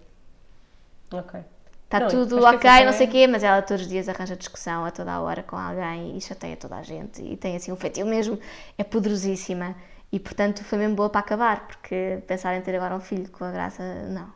Ok. 1.12 1.40
Está 1.85 2.01
Não, 2.01 2.09
tudo 2.09 2.36
ok, 2.44 2.59
dizer 2.59 2.85
não 2.85 2.93
sei 2.93 3.06
o 3.06 3.09
também- 3.09 3.09
quê, 3.09 3.26
mas 3.26 3.43
ela 3.44 3.62
todos 3.62 3.82
os 3.85 3.89
dias 3.89 4.09
arranja 4.09 4.35
discussão 4.36 4.85
a 4.85 4.90
toda 4.90 5.12
a 5.12 5.20
hora 5.20 5.43
com 5.43 5.56
alguém 5.56 6.16
e 6.16 6.20
chateia 6.20 6.56
toda 6.56 6.76
a 6.76 6.82
gente 6.82 7.22
e 7.22 7.36
tem 7.36 7.55
assim 7.56 7.70
um 7.70 7.76
feitio 7.76 8.05
mesmo, 8.06 8.39
é 8.76 8.82
poderosíssima 8.82 9.76
e 10.10 10.18
portanto 10.18 10.64
foi 10.64 10.78
mesmo 10.78 10.97
boa 10.97 11.09
para 11.10 11.20
acabar, 11.20 11.66
porque 11.66 12.22
pensar 12.26 12.56
em 12.56 12.62
ter 12.62 12.74
agora 12.74 12.94
um 12.97 13.01
filho 13.01 13.31
com 13.31 13.44
a 13.44 13.51
graça, 13.51 13.82
não. 14.09 14.32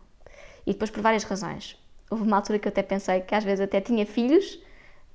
E 0.67 0.73
depois 0.73 0.91
por 0.91 1.01
várias 1.03 1.25
razões. 1.25 1.77
Houve 2.11 2.23
uma 2.25 2.37
altura 2.37 2.59
que 2.59 2.67
eu 2.69 2.71
até 2.71 2.83
pensei 2.83 3.21
que 3.21 3.35
às 3.35 3.45
vezes 3.45 3.61
até 3.63 3.81
tinha 3.81 4.05
filhos 4.07 4.59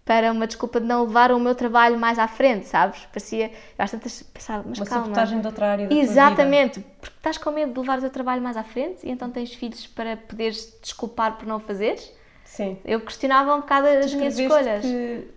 para 0.06 0.32
uma 0.34 0.46
desculpa 0.46 0.82
de 0.82 0.86
não 0.86 1.06
levar 1.06 1.32
o 1.32 1.40
meu 1.40 1.56
trabalho 1.56 1.98
mais 1.98 2.20
à 2.20 2.28
frente, 2.28 2.68
sabes? 2.68 3.00
Parecia, 3.06 3.48
eu 3.48 3.52
às 3.78 3.90
tantas 3.90 4.22
pensava, 4.22 4.64
mas 4.68 4.78
Uma 4.78 4.86
calma. 4.86 5.04
sabotagem 5.06 5.40
de 5.40 5.48
outra 5.48 5.72
área 5.72 5.88
da 5.88 5.96
Exatamente, 5.96 6.82
porque 7.00 7.16
estás 7.18 7.38
com 7.38 7.52
medo 7.52 7.74
de 7.74 7.80
levar 7.80 7.98
o 8.00 8.02
teu 8.02 8.10
trabalho 8.10 8.42
mais 8.42 8.58
à 8.58 8.64
frente 8.64 9.06
e 9.08 9.10
então 9.10 9.30
tens 9.32 9.54
filhos 9.54 9.88
para 9.88 10.18
poderes 10.18 10.78
desculpar 10.82 11.38
por 11.38 11.48
não 11.48 11.60
fazeres. 11.60 12.12
Sim. 12.44 12.78
Eu 12.84 13.00
questionava 13.02 13.56
um 13.56 13.62
bocado 13.62 13.88
as 13.88 14.12
Tu 14.12 14.18
minhas 14.18 14.38
escreveste 14.38 14.42
escolhas. 14.70 14.86
que 14.86 15.28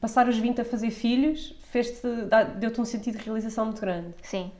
passar 0.00 0.28
os 0.28 0.36
20 0.36 0.60
a 0.60 0.64
fazer 0.64 0.90
filhos 0.90 1.54
deu-te 2.56 2.80
um 2.80 2.84
sentido 2.84 3.16
de 3.16 3.24
realização 3.24 3.66
muito 3.66 3.80
grande. 3.80 4.12
Sim, 4.22 4.50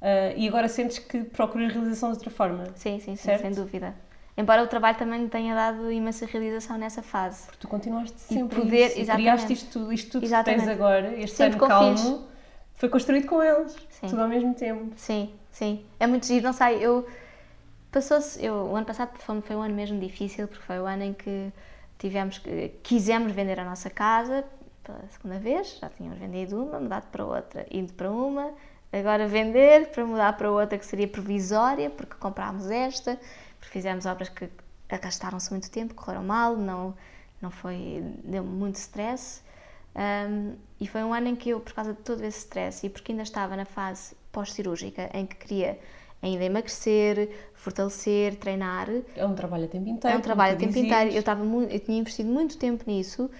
Ah, 0.00 0.32
e 0.36 0.46
agora 0.46 0.68
sentes 0.68 1.00
que 1.00 1.24
procuras 1.24 1.72
realização 1.72 2.10
de 2.10 2.16
outra 2.16 2.30
forma. 2.30 2.64
sim, 2.76 3.00
sim, 3.00 3.16
sim 3.16 3.38
sem 3.38 3.50
dúvida. 3.50 3.92
Embora 4.40 4.62
o 4.62 4.66
trabalho 4.66 4.96
também 4.96 5.28
tenha 5.28 5.54
dado 5.54 5.90
imensa 5.92 6.24
realização 6.26 6.78
nessa 6.78 7.02
fase. 7.02 7.44
Porque 7.46 7.58
tu 7.60 7.68
continuaste 7.68 8.16
E 8.30 8.34
sempre 8.34 8.60
poder- 8.60 8.86
isso. 8.98 9.00
E 9.10 9.14
criaste 9.14 9.52
isto 9.52 9.70
tudo, 9.78 9.92
isto 9.92 10.10
tudo 10.12 10.20
que 10.20 10.26
Exatamente. 10.26 10.64
tens 10.64 10.72
agora, 10.72 11.14
este 11.18 11.36
Sempre 11.36 11.58
ano 11.58 11.68
calmo, 11.68 12.28
foi 12.74 12.88
construído 12.88 13.26
com 13.26 13.42
eles. 13.42 13.76
Sim. 13.90 14.08
Tudo 14.08 14.22
ao 14.22 14.28
mesmo 14.28 14.54
tempo. 14.54 14.92
Sim, 14.96 15.34
sim. 15.50 15.84
É 15.98 16.06
muito 16.06 16.26
giro, 16.26 16.44
não 16.44 16.52
sei, 16.52 16.78
eu... 16.84 17.06
Passou-se, 17.92 18.42
eu, 18.44 18.54
o 18.54 18.76
ano 18.76 18.86
passado 18.86 19.10
foi, 19.18 19.40
foi 19.40 19.56
um 19.56 19.62
ano 19.62 19.74
mesmo 19.74 19.98
difícil, 19.98 20.46
porque 20.46 20.64
foi 20.64 20.78
o 20.78 20.86
ano 20.86 21.02
em 21.02 21.12
que 21.12 21.52
tivemos 21.98 22.38
que, 22.38 22.68
quisemos 22.84 23.32
vender 23.32 23.58
a 23.58 23.64
nossa 23.64 23.90
casa 23.90 24.44
pela 24.84 25.00
segunda 25.08 25.38
vez, 25.40 25.76
já 25.80 25.88
tínhamos 25.90 26.18
vendido 26.18 26.62
uma, 26.64 26.78
mudado 26.78 27.06
para 27.10 27.24
outra, 27.24 27.66
indo 27.70 27.92
para 27.94 28.08
uma, 28.10 28.50
agora 28.92 29.26
vender 29.26 29.88
para 29.90 30.06
mudar 30.06 30.36
para 30.36 30.50
outra 30.50 30.78
que 30.78 30.86
seria 30.86 31.08
provisória, 31.08 31.90
porque 31.90 32.14
comprámos 32.14 32.70
esta, 32.70 33.18
fizemos 33.68 34.06
obras 34.06 34.28
que 34.28 34.48
arrastaram-se 34.88 35.50
muito 35.50 35.70
tempo, 35.70 35.94
correram 35.94 36.24
mal, 36.24 36.56
não, 36.56 36.94
não 37.40 37.50
foi, 37.50 38.02
deu 38.24 38.42
muito 38.44 38.76
stress. 38.76 39.42
Um, 39.94 40.54
e 40.80 40.86
foi 40.86 41.02
um 41.02 41.12
ano 41.12 41.28
em 41.28 41.36
que 41.36 41.50
eu, 41.50 41.60
por 41.60 41.72
causa 41.72 41.92
de 41.92 42.00
todo 42.00 42.22
esse 42.24 42.38
stress 42.38 42.86
e 42.86 42.90
porque 42.90 43.12
ainda 43.12 43.22
estava 43.24 43.56
na 43.56 43.64
fase 43.64 44.14
pós-cirúrgica, 44.32 45.10
em 45.12 45.26
que 45.26 45.36
queria 45.36 45.78
ainda 46.22 46.44
emagrecer, 46.44 47.30
fortalecer, 47.54 48.36
treinar, 48.36 48.88
É 49.16 49.24
um 49.26 49.34
trabalho 49.34 49.64
a 49.64 49.68
tempo 49.68 49.88
inteiro. 49.88 50.16
é 50.16 50.18
um 50.18 50.22
trabalho 50.22 50.54
a 50.54 50.56
tempo 50.56 50.72
dizias. 50.72 50.86
inteiro. 50.86 51.10
Eu, 51.12 51.20
estava 51.20 51.44
eu 51.44 51.80
tinha 51.80 51.98
investido 51.98 52.28
muito 52.30 52.56
tempo 52.58 52.84
nisso 52.86 53.30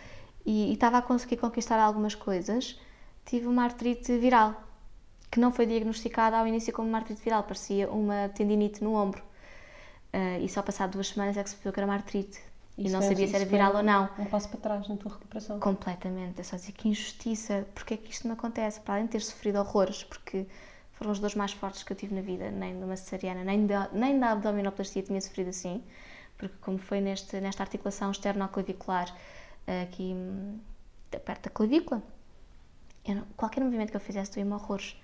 e, 0.45 0.71
e 0.71 0.73
estava 0.73 0.99
a 0.99 1.03
conseguir 1.03 1.37
conquistar 1.37 1.79
algumas 1.79 2.15
coisas. 2.15 2.79
Tive 3.25 3.47
uma 3.47 3.65
artrite 3.65 4.17
viral, 4.19 4.55
que 5.31 5.39
não 5.39 5.53
foi 5.53 5.67
diagnosticada 5.67 6.37
ao 6.39 6.47
início 6.47 6.73
como 6.73 6.89
uma 6.89 6.99
artrite 6.99 7.23
viral, 7.23 7.43
parecia 7.45 7.89
uma 7.91 8.29
tendinite 8.31 8.83
no 8.83 8.95
ombro. 8.95 9.23
Ah, 10.13 10.39
e 10.39 10.49
só 10.49 10.63
passado 10.63 10.93
duas 10.93 11.09
semanas 11.09 11.37
é 11.37 11.43
que 11.43 11.49
se 11.51 11.57
percebeu 11.57 11.73
que 11.73 11.81
era 11.81 11.87
uma 11.87 11.95
artrite. 11.95 12.41
e 12.79 12.85
Isso 12.87 12.93
não 12.95 13.01
foi- 13.03 13.11
sabia 13.11 13.27
se 13.29 13.37
era 13.37 13.45
viral 13.45 13.75
um- 13.75 13.77
ou 13.77 13.83
não. 13.83 14.09
Um 14.19 14.25
passo 14.25 14.49
para 14.49 14.59
trás 14.61 14.89
na 14.89 14.97
tua 14.97 15.13
recuperação. 15.13 15.61
Completamente. 15.61 16.39
Eu 16.39 16.45
só 16.45 16.57
dizia 16.57 16.73
que 16.73 16.89
injustiça, 16.89 17.67
porque 17.75 17.93
é 17.95 17.97
que 17.99 18.11
isto 18.11 18.27
me 18.27 18.33
acontece? 18.33 18.81
Para 18.81 18.95
além 18.95 19.05
de 19.07 19.13
ter 19.13 19.21
sofrido 19.21 19.59
horrores, 19.59 20.03
porque 20.05 20.47
foram 20.95 21.11
os 21.11 21.19
dores 21.19 21.35
mais 21.37 21.53
fortes 21.53 21.83
que 21.83 21.93
eu 21.93 21.97
tive 21.97 22.15
na 22.15 22.23
vida, 22.23 22.51
nem 22.51 22.79
de 22.79 22.83
uma 22.85 22.97
cesariana, 22.97 23.45
nem 23.45 23.67
da, 23.67 23.89
nem 23.93 24.19
da 24.19 24.31
abdominoplastia 24.31 25.03
tinha 25.03 25.21
sofrido 25.21 25.51
assim, 25.51 25.83
porque 26.39 26.55
como 26.63 26.79
foi 26.79 27.01
neste, 27.03 27.39
nesta 27.41 27.63
articulação 27.63 28.11
esternoclavicular, 28.13 29.15
eh, 29.67 29.83
aqui 29.83 30.15
hum, 30.15 30.59
perto 31.11 31.45
da 31.45 31.51
clavícula, 31.51 32.03
não- 33.07 33.25
qualquer 33.37 33.63
movimento 33.63 33.91
que 33.91 33.97
eu 33.97 34.01
fizesse 34.01 34.33
doía-me 34.33 34.53
horrores. 34.53 34.97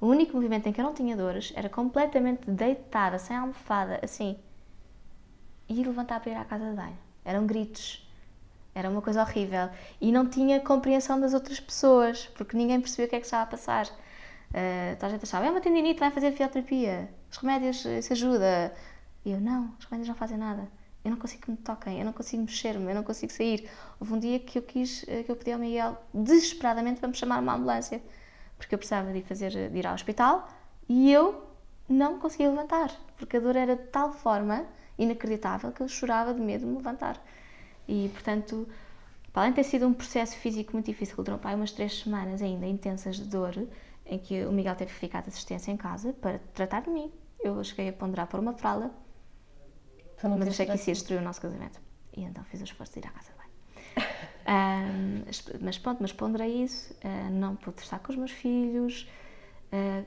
O 0.00 0.06
único 0.06 0.34
movimento 0.36 0.68
em 0.68 0.72
que 0.72 0.80
eu 0.80 0.84
não 0.84 0.94
tinha 0.94 1.16
dores 1.16 1.52
era 1.56 1.68
completamente 1.68 2.48
deitada, 2.50 3.18
sem 3.18 3.36
almofada, 3.36 3.98
assim, 4.02 4.36
e 5.68 5.74
levantar 5.82 6.20
para 6.20 6.32
ir 6.32 6.36
à 6.36 6.44
casa 6.44 6.68
de 6.68 6.76
banho. 6.76 6.98
Eram 7.24 7.46
gritos. 7.46 8.06
Era 8.74 8.90
uma 8.90 9.00
coisa 9.00 9.22
horrível. 9.22 9.70
E 10.00 10.10
não 10.10 10.28
tinha 10.28 10.60
compreensão 10.60 11.20
das 11.20 11.32
outras 11.32 11.60
pessoas, 11.60 12.26
porque 12.34 12.56
ninguém 12.56 12.80
percebia 12.80 13.06
o 13.06 13.08
que 13.08 13.16
é 13.16 13.20
que 13.20 13.26
estava 13.26 13.44
a 13.44 13.46
passar. 13.46 13.86
Uh, 13.86 15.04
a 15.04 15.08
gente 15.08 15.22
achava, 15.22 15.46
é 15.46 15.50
uma 15.50 15.60
tendinite, 15.60 16.00
vai 16.00 16.10
fazer 16.10 16.32
fisioterapia. 16.32 17.08
Os 17.30 17.38
remédios, 17.38 17.84
isso 17.84 18.12
ajuda. 18.12 18.74
E 19.24 19.32
eu, 19.32 19.40
não, 19.40 19.74
os 19.78 19.84
remédios 19.86 20.08
não 20.08 20.14
fazem 20.14 20.36
nada. 20.36 20.68
Eu 21.04 21.10
não 21.10 21.18
consigo 21.18 21.42
que 21.42 21.50
me 21.50 21.56
toquem, 21.58 21.98
eu 21.98 22.04
não 22.04 22.14
consigo 22.14 22.42
mexer-me, 22.42 22.90
eu 22.90 22.94
não 22.94 23.02
consigo 23.02 23.30
sair. 23.30 23.68
Houve 24.00 24.14
um 24.14 24.18
dia 24.18 24.38
que 24.38 24.58
eu 24.58 24.62
quis, 24.62 25.04
eh, 25.06 25.22
que 25.22 25.30
eu 25.30 25.36
pedi 25.36 25.52
ao 25.52 25.58
Miguel 25.58 25.98
desesperadamente 26.14 26.98
para 26.98 27.08
me 27.08 27.14
chamar 27.14 27.40
uma 27.40 27.54
ambulância, 27.54 28.00
porque 28.56 28.74
eu 28.74 28.78
precisava 28.78 29.12
de 29.12 29.20
fazer, 29.22 29.70
de 29.70 29.78
ir 29.78 29.86
ao 29.86 29.94
hospital 29.94 30.48
e 30.88 31.12
eu 31.12 31.46
não 31.86 32.18
conseguia 32.18 32.48
levantar, 32.48 32.90
porque 33.18 33.36
a 33.36 33.40
dor 33.40 33.54
era 33.54 33.76
de 33.76 33.84
tal 33.88 34.12
forma 34.12 34.64
inacreditável 34.98 35.72
que 35.72 35.82
eu 35.82 35.88
chorava 35.88 36.34
de 36.34 36.40
medo 36.40 36.60
de 36.60 36.66
me 36.66 36.76
levantar. 36.76 37.22
E, 37.88 38.08
portanto, 38.12 38.68
para 39.32 39.42
além 39.42 39.52
de 39.52 39.56
ter 39.56 39.64
sido 39.64 39.86
um 39.86 39.94
processo 39.94 40.36
físico 40.38 40.72
muito 40.72 40.86
difícil, 40.86 41.22
durou 41.22 41.38
pá, 41.38 41.54
umas 41.54 41.72
três 41.72 42.00
semanas 42.00 42.42
ainda 42.42 42.66
intensas 42.66 43.16
de 43.16 43.24
dor, 43.24 43.54
em 44.06 44.18
que 44.18 44.44
o 44.44 44.52
Miguel 44.52 44.76
teve 44.76 44.92
que 44.92 44.98
ficar 44.98 45.22
de 45.22 45.28
assistência 45.28 45.70
em 45.72 45.76
casa 45.76 46.12
para 46.14 46.38
tratar 46.54 46.82
de 46.82 46.90
mim. 46.90 47.12
Eu 47.42 47.62
cheguei 47.64 47.88
a 47.88 47.92
ponderar 47.92 48.26
por 48.28 48.40
uma 48.40 48.54
fralda, 48.54 48.90
não 50.22 50.38
mas 50.38 50.48
achei 50.48 50.66
que 50.66 50.76
isso 50.76 50.90
ia 50.90 50.94
destruir 50.94 51.20
o 51.20 51.24
nosso 51.24 51.40
casamento. 51.40 51.80
E 52.16 52.22
então 52.22 52.44
fiz 52.44 52.60
o 52.60 52.64
esforço 52.64 52.92
de 52.94 53.00
ir 53.00 53.06
à 53.06 53.10
casa 53.10 53.30
de 53.32 53.38
banho. 53.38 53.52
Esp- 55.28 55.56
mas 55.60 55.78
pronto, 55.78 55.98
mas 56.00 56.12
ponderei 56.12 56.62
isso, 56.62 56.94
ah, 57.02 57.30
não 57.30 57.56
pude 57.56 57.80
estar 57.80 57.98
com 57.98 58.12
os 58.12 58.16
meus 58.18 58.30
filhos. 58.30 59.08
ah, 59.72 60.04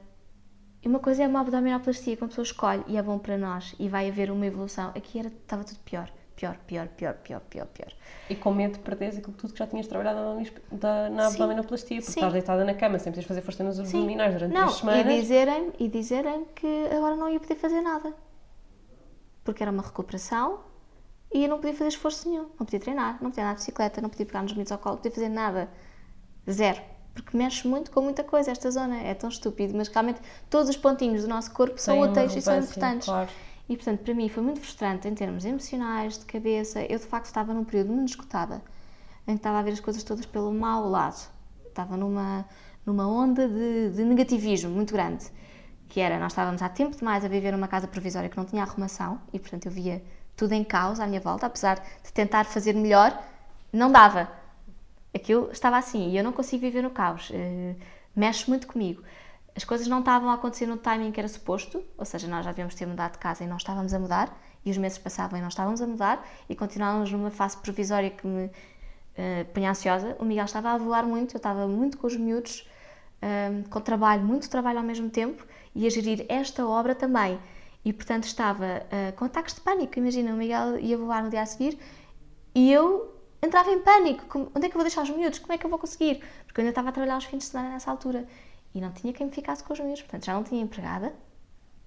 e 0.87 0.89
uma 0.89 0.99
coisa 0.99 1.21
é 1.21 1.27
uma 1.27 1.41
abdominoplastia 1.41 2.15
que 2.15 2.23
uma 2.23 2.29
pessoa 2.29 2.43
escolhe 2.43 2.81
e 2.87 2.95
é 2.95 3.03
bom 3.03 3.19
para 3.19 3.37
nós 3.37 3.75
e 3.77 3.89
vai 3.89 4.07
haver 4.07 4.31
uma 4.31 4.45
evolução. 4.45 4.93
Aqui 4.95 5.19
era, 5.19 5.27
estava 5.27 5.61
tudo 5.65 5.79
pior, 5.79 6.09
pior, 6.33 6.57
pior, 6.65 6.87
pior, 6.87 7.13
pior, 7.15 7.41
pior, 7.41 7.65
pior. 7.65 7.93
E 8.29 8.35
com 8.37 8.53
medo 8.53 8.75
de 8.75 8.79
perderes 8.79 9.17
aquilo 9.17 9.33
tudo 9.33 9.51
que 9.51 9.59
já 9.59 9.67
tinhas 9.67 9.85
trabalhado 9.85 10.17
na 10.71 11.09
na 11.09 11.27
abdominoplastia, 11.27 11.97
porque 11.97 12.13
Sim. 12.13 12.19
estás 12.21 12.31
deitada 12.31 12.63
na 12.63 12.73
cama 12.73 12.97
sem 12.99 13.11
poderes 13.11 13.27
fazer 13.27 13.41
força 13.41 13.65
nos 13.65 13.77
abdominais 13.81 14.33
durante 14.33 14.53
não, 14.53 14.61
três 14.61 14.77
semanas. 14.77 15.05
E 15.05 15.19
dizerem, 15.19 15.73
e 15.77 15.87
dizerem 15.89 16.45
que 16.55 16.87
agora 16.95 17.17
não 17.17 17.29
ia 17.29 17.39
poder 17.41 17.55
fazer 17.55 17.81
nada. 17.81 18.13
Porque 19.43 19.61
era 19.61 19.73
uma 19.73 19.83
recuperação 19.83 20.61
e 21.33 21.43
eu 21.43 21.49
não 21.49 21.57
podia 21.57 21.73
fazer 21.73 21.89
esforço 21.89 22.29
nenhum. 22.29 22.43
Não 22.57 22.65
podia 22.65 22.79
treinar, 22.79 23.17
não 23.21 23.29
podia 23.29 23.43
andar 23.43 23.55
de 23.55 23.59
bicicleta, 23.59 23.99
não 23.99 24.09
podia 24.09 24.25
pegar 24.25 24.41
nos 24.41 24.53
miúdos 24.53 24.71
ao 24.71 24.77
colo, 24.77 24.95
não 24.95 25.01
podia 25.01 25.11
fazer 25.11 25.27
nada. 25.27 25.69
Zero. 26.49 26.81
Porque 27.17 27.35
mexe 27.35 27.67
muito 27.67 27.89
com 27.89 28.01
muita 28.01 28.23
coisa 28.23 28.51
esta 28.51 28.69
zona. 28.69 28.97
É 29.01 29.13
tão 29.13 29.27
estúpido, 29.29 29.75
mas 29.75 29.87
realmente 29.87 30.21
todos 30.49 30.69
os 30.69 30.77
pontinhos 30.77 31.23
do 31.23 31.27
nosso 31.27 31.51
corpo 31.51 31.79
são 31.79 31.95
Tem 31.95 32.03
úteis 32.03 32.35
e 32.35 32.41
são 32.41 32.59
importantes. 32.59 33.07
claro. 33.07 33.29
E 33.67 33.75
portanto, 33.75 33.99
para 34.01 34.13
mim 34.13 34.29
foi 34.29 34.43
muito 34.43 34.61
frustrante 34.61 35.07
em 35.07 35.13
termos 35.13 35.43
emocionais, 35.43 36.17
de 36.17 36.25
cabeça. 36.25 36.81
Eu 36.81 36.99
de 36.99 37.05
facto 37.05 37.25
estava 37.25 37.53
num 37.53 37.63
período 37.63 37.91
muito 37.91 38.09
esgotada, 38.09 38.61
em 39.27 39.31
que 39.33 39.39
estava 39.39 39.59
a 39.59 39.61
ver 39.61 39.71
as 39.71 39.79
coisas 39.79 40.03
todas 40.03 40.25
pelo 40.25 40.53
mau 40.53 40.87
lado. 40.87 41.27
Estava 41.65 41.97
numa, 41.97 42.45
numa 42.85 43.07
onda 43.07 43.47
de, 43.47 43.89
de 43.89 44.05
negativismo 44.05 44.69
muito 44.69 44.93
grande. 44.93 45.25
Que 45.89 45.99
era, 45.99 46.19
nós 46.19 46.33
estávamos 46.33 46.61
há 46.61 46.69
tempo 46.69 46.95
demais 46.95 47.25
a 47.25 47.27
viver 47.27 47.51
numa 47.51 47.67
casa 47.67 47.87
provisória 47.87 48.29
que 48.29 48.37
não 48.37 48.45
tinha 48.45 48.61
arrumação 48.61 49.19
e 49.33 49.39
portanto 49.39 49.65
eu 49.65 49.71
via 49.71 50.03
tudo 50.35 50.53
em 50.53 50.63
caos 50.63 50.99
à 50.99 51.07
minha 51.07 51.19
volta, 51.19 51.47
apesar 51.47 51.79
de 52.03 52.13
tentar 52.13 52.45
fazer 52.45 52.73
melhor, 52.73 53.17
não 53.73 53.91
dava. 53.91 54.29
Aquilo 55.13 55.49
estava 55.51 55.77
assim 55.77 56.09
e 56.09 56.17
eu 56.17 56.23
não 56.23 56.31
consigo 56.31 56.61
viver 56.61 56.81
no 56.81 56.91
caos. 56.91 57.29
Eh, 57.33 57.75
mexe 58.15 58.49
muito 58.49 58.67
comigo. 58.67 59.03
As 59.55 59.63
coisas 59.63 59.87
não 59.87 59.99
estavam 59.99 60.29
a 60.29 60.35
acontecer 60.35 60.67
no 60.67 60.77
timing 60.77 61.11
que 61.11 61.19
era 61.19 61.27
suposto, 61.27 61.83
ou 61.97 62.05
seja, 62.05 62.27
nós 62.27 62.45
já 62.45 62.51
devíamos 62.51 62.75
ter 62.75 62.85
mudado 62.85 63.13
de 63.13 63.17
casa 63.17 63.43
e 63.43 63.47
não 63.47 63.57
estávamos 63.57 63.93
a 63.93 63.99
mudar, 63.99 64.39
e 64.63 64.69
os 64.69 64.77
meses 64.77 64.99
passavam 64.99 65.39
e 65.39 65.41
não 65.41 65.47
estávamos 65.47 65.81
a 65.81 65.87
mudar, 65.87 66.23
e 66.47 66.55
continuávamos 66.55 67.11
numa 67.11 67.31
fase 67.31 67.57
provisória 67.57 68.11
que 68.11 68.27
me 68.27 68.51
eh, 69.15 69.45
punha 69.45 69.71
ansiosa. 69.71 70.15
O 70.19 70.25
Miguel 70.25 70.45
estava 70.45 70.71
a 70.71 70.77
voar 70.77 71.05
muito, 71.05 71.35
eu 71.35 71.37
estava 71.37 71.67
muito 71.67 71.97
com 71.97 72.05
os 72.05 72.15
miúdos, 72.15 72.69
eh, 73.21 73.63
com 73.69 73.81
trabalho, 73.81 74.23
muito 74.23 74.47
trabalho 74.47 74.77
ao 74.77 74.85
mesmo 74.85 75.09
tempo, 75.09 75.43
e 75.73 75.87
a 75.87 75.89
gerir 75.89 76.25
esta 76.29 76.65
obra 76.67 76.93
também. 76.93 77.39
E 77.83 77.91
portanto 77.91 78.25
estava 78.25 78.85
eh, 78.91 79.11
com 79.15 79.25
ataques 79.25 79.55
de 79.55 79.61
pânico. 79.61 79.97
Imagina, 79.97 80.33
o 80.33 80.37
Miguel 80.37 80.79
ia 80.79 80.97
voar 80.97 81.23
no 81.23 81.29
dia 81.29 81.41
a 81.41 81.45
seguir 81.45 81.79
e 82.53 82.71
eu 82.71 83.16
entrava 83.41 83.71
em 83.71 83.79
pânico. 83.79 84.25
Como- 84.27 84.51
Onde 84.55 84.65
é 84.65 84.69
que 84.69 84.75
eu 84.75 84.79
vou 84.79 84.83
deixar 84.83 85.01
os 85.03 85.09
miúdos? 85.09 85.39
Como 85.39 85.53
é 85.53 85.57
que 85.57 85.65
eu 85.65 85.69
vou 85.69 85.79
conseguir? 85.79 86.23
Porque 86.45 86.59
eu 86.59 86.63
ainda 86.63 86.69
estava 86.69 86.89
a 86.89 86.91
trabalhar 86.91 87.15
aos 87.15 87.25
fins 87.25 87.39
de 87.39 87.45
semana 87.45 87.69
nessa 87.69 87.89
altura. 87.91 88.27
E 88.73 88.81
não 88.81 88.91
tinha 88.91 89.13
quem 89.13 89.25
me 89.27 89.31
ficasse 89.31 89.63
com 89.63 89.73
os 89.73 89.79
miúdos. 89.79 90.01
Portanto, 90.01 90.25
já 90.25 90.33
não 90.33 90.43
tinha 90.43 90.61
empregada, 90.61 91.13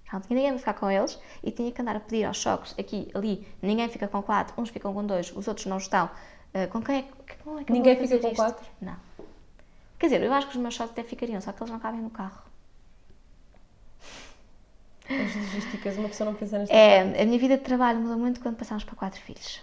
já 0.06 0.12
não 0.14 0.20
tinha 0.20 0.34
ninguém 0.36 0.50
para 0.52 0.58
ficar 0.58 0.74
com 0.74 0.90
eles 0.90 1.18
e 1.42 1.50
tinha 1.50 1.70
que 1.70 1.80
andar 1.80 1.96
a 1.96 2.00
pedir 2.00 2.24
aos 2.24 2.36
choques 2.38 2.74
aqui, 2.78 3.08
ali. 3.14 3.46
Ninguém 3.62 3.88
fica 3.88 4.08
com 4.08 4.22
quatro, 4.22 4.60
uns 4.60 4.70
ficam 4.70 4.92
com 4.92 5.04
dois, 5.06 5.30
os 5.36 5.46
outros 5.46 5.66
não 5.66 5.76
estão. 5.78 6.10
Ah, 6.52 6.66
com 6.66 6.82
quem 6.82 6.98
é, 6.98 7.04
como 7.44 7.60
é 7.60 7.64
que 7.64 7.72
Ninguém 7.72 7.96
fica 7.96 8.18
com 8.18 8.26
isto? 8.26 8.36
quatro? 8.36 8.66
Não. 8.80 8.96
Quer 9.98 10.06
dizer, 10.06 10.22
eu 10.22 10.32
acho 10.32 10.48
que 10.48 10.56
os 10.56 10.60
meus 10.62 10.74
choques 10.74 10.92
até 10.92 11.04
ficariam, 11.04 11.40
só 11.40 11.52
que 11.52 11.62
eles 11.62 11.70
não 11.70 11.78
cabem 11.78 12.00
no 12.00 12.10
carro. 12.10 12.42
As 15.08 15.34
logísticas, 15.34 15.96
uma 15.96 16.08
pessoa 16.08 16.30
não 16.30 16.36
pensa 16.38 16.58
nesta 16.58 16.74
É, 16.74 17.00
a 17.22 17.26
minha 17.26 17.38
vida 17.38 17.56
de 17.58 17.64
trabalho 17.64 18.00
mudou 18.00 18.16
muito 18.16 18.40
quando 18.40 18.56
passámos 18.56 18.84
para 18.84 18.94
quatro 18.94 19.20
filhos. 19.20 19.60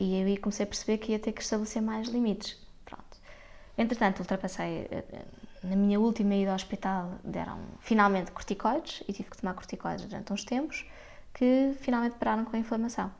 E 0.00 0.20
eu 0.20 0.26
aí 0.26 0.36
comecei 0.36 0.64
a 0.64 0.66
perceber 0.66 0.98
que 0.98 1.12
ia 1.12 1.18
ter 1.18 1.32
que 1.32 1.42
estabelecer 1.42 1.80
mais 1.82 2.08
limites. 2.08 2.56
Pronto. 2.84 3.16
Entretanto, 3.78 4.20
ultrapassei. 4.20 4.88
eh, 4.90 5.04
eh, 5.12 5.24
Na 5.62 5.76
minha 5.76 5.98
última 5.98 6.34
ida 6.34 6.50
ao 6.50 6.56
hospital, 6.56 7.12
deram 7.24 7.58
finalmente 7.80 8.30
corticoides 8.32 9.02
e 9.08 9.12
tive 9.14 9.30
que 9.30 9.36
tomar 9.38 9.54
corticoides 9.54 10.04
durante 10.06 10.32
uns 10.32 10.44
tempos 10.44 10.84
que 11.32 11.74
finalmente 11.80 12.16
pararam 12.16 12.44
com 12.44 12.54
a 12.56 12.58
inflamação. 12.58 13.10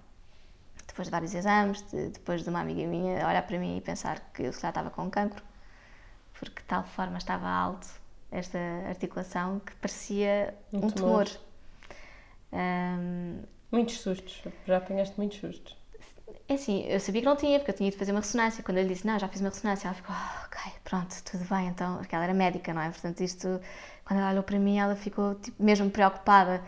depois 0.87 1.09
de 1.09 1.11
vários 1.13 1.35
exames, 1.35 1.83
de- 1.91 2.11
depois 2.11 2.43
de 2.45 2.51
uma 2.51 2.61
amiga 2.61 2.87
minha 2.87 3.27
olhar 3.27 3.43
para 3.47 3.59
mim 3.59 3.77
e 3.79 3.81
pensar 3.81 4.21
que 4.35 4.43
eu 4.43 4.53
calhar 4.53 4.71
estava 4.71 4.91
com 4.91 5.11
cancro, 5.11 5.43
porque 6.39 6.61
de 6.61 6.67
tal 6.69 6.85
forma 6.85 7.17
estava 7.19 7.49
alto 7.49 7.89
esta 8.31 8.59
articulação 8.89 9.59
que 9.61 9.75
parecia 9.77 10.55
Um 10.73 10.79
um, 10.79 10.91
tumor. 10.91 11.25
tumor. 11.25 11.41
Ahm, 12.53 13.43
Muitos 13.73 14.01
sustos. 14.01 14.43
Já 14.67 14.77
apanhaste 14.77 15.15
muitos 15.17 15.39
sustos. 15.39 15.77
É 16.49 16.55
assim, 16.55 16.85
eu 16.87 17.01
sabia 17.01 17.21
que 17.23 17.27
não 17.27 17.37
tinha, 17.37 17.59
porque 17.59 17.71
eu 17.71 17.77
tinha 17.77 17.89
ido 17.89 17.97
fazer 17.99 18.13
uma 18.13 18.21
ressonância. 18.21 18.63
Quando 18.63 18.79
ele 18.79 18.89
disse, 18.89 19.07
não, 19.07 19.19
já 19.19 19.29
fiz 19.29 19.41
uma 19.41 19.51
ressonância, 19.51 19.89
ela 19.89 19.95
ficou, 19.95 20.15
"Ah, 20.15 20.47
ok, 20.47 20.73
pronto, 20.85 21.15
tudo 21.25 21.45
bem, 21.47 21.69
então, 21.69 21.99
porque 21.99 22.15
ela 22.15 22.25
era 22.25 22.35
médica, 22.35 22.73
não 22.75 22.83
é? 22.83 22.91
Portanto, 22.91 23.21
isto, 23.23 23.61
quando 24.05 24.21
ela 24.21 24.31
olhou 24.31 24.43
para 24.43 24.59
mim, 24.59 24.79
ela 24.79 24.97
ficou 24.97 25.35
tipo, 25.37 25.63
mesmo 25.63 25.91
preocupada. 25.91 26.63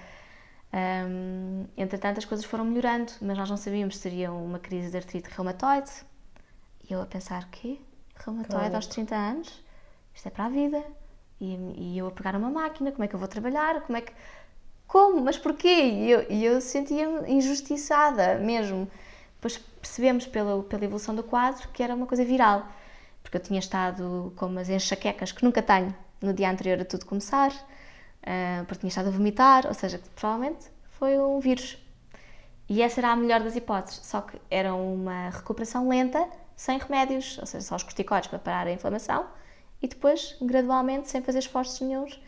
Ahm, 0.72 1.66
entretanto, 1.76 2.18
as 2.18 2.24
coisas 2.24 2.44
foram 2.46 2.64
melhorando, 2.64 3.12
mas 3.22 3.38
nós 3.38 3.48
não 3.50 3.56
sabíamos 3.56 3.96
se 3.96 4.02
seria 4.02 4.32
uma 4.32 4.58
crise 4.58 4.90
de 4.90 4.96
artrite 4.96 5.28
reumatoide. 5.30 5.90
E 6.88 6.92
eu 6.92 7.02
a 7.02 7.06
pensar, 7.06 7.48
quê? 7.50 7.78
Reumatoide 8.16 8.48
Claro. 8.52 8.76
aos 8.76 8.86
30 8.86 9.14
anos? 9.14 9.62
Isto 10.14 10.28
é 10.28 10.30
para 10.30 10.46
a 10.46 10.48
vida. 10.48 10.82
E, 11.40 11.54
e 11.76 11.98
eu 11.98 12.06
a 12.08 12.10
pegar 12.10 12.34
uma 12.36 12.50
máquina, 12.50 12.90
como 12.92 13.04
é 13.04 13.08
que 13.08 13.14
eu 13.14 13.18
vou 13.18 13.28
trabalhar? 13.28 13.82
Como 13.82 13.96
é 13.98 14.00
que... 14.02 14.12
Como? 14.86 15.20
Mas 15.22 15.36
porquê? 15.36 15.68
E 15.68 16.10
eu, 16.10 16.20
eu 16.22 16.60
sentia-me 16.60 17.30
injustiçada 17.30 18.36
mesmo. 18.38 18.88
Depois 19.36 19.58
percebemos 19.58 20.26
pela, 20.26 20.62
pela 20.64 20.84
evolução 20.84 21.14
do 21.14 21.22
quadro 21.22 21.68
que 21.68 21.82
era 21.82 21.94
uma 21.94 22.06
coisa 22.06 22.24
viral. 22.24 22.66
Porque 23.22 23.36
eu 23.36 23.42
tinha 23.42 23.58
estado 23.58 24.32
com 24.36 24.46
umas 24.46 24.68
enxaquecas 24.68 25.32
que 25.32 25.44
nunca 25.44 25.62
tenho 25.62 25.94
no 26.20 26.32
dia 26.32 26.50
anterior 26.50 26.80
a 26.80 26.84
tudo 26.84 27.04
começar, 27.06 27.52
ah, 28.22 28.64
porque 28.66 28.80
tinha 28.80 28.88
estado 28.88 29.08
a 29.08 29.10
vomitar, 29.10 29.66
ou 29.66 29.74
seja, 29.74 30.00
provavelmente 30.14 30.66
foi 30.90 31.18
um 31.18 31.38
vírus. 31.40 31.78
E 32.68 32.82
essa 32.82 33.00
era 33.00 33.10
a 33.10 33.16
melhor 33.16 33.40
das 33.40 33.54
hipóteses, 33.54 34.04
só 34.04 34.22
que 34.22 34.40
era 34.50 34.74
uma 34.74 35.30
recuperação 35.30 35.88
lenta, 35.88 36.26
sem 36.56 36.78
remédios, 36.78 37.38
ou 37.38 37.46
seja, 37.46 37.64
só 37.64 37.76
os 37.76 37.82
corticoides 37.82 38.28
para 38.28 38.38
parar 38.38 38.66
a 38.66 38.72
inflamação, 38.72 39.26
e 39.80 39.86
depois, 39.86 40.36
gradualmente, 40.40 41.08
sem 41.08 41.22
fazer 41.22 41.38
esforços 41.40 41.80
nenhums, 41.80 42.20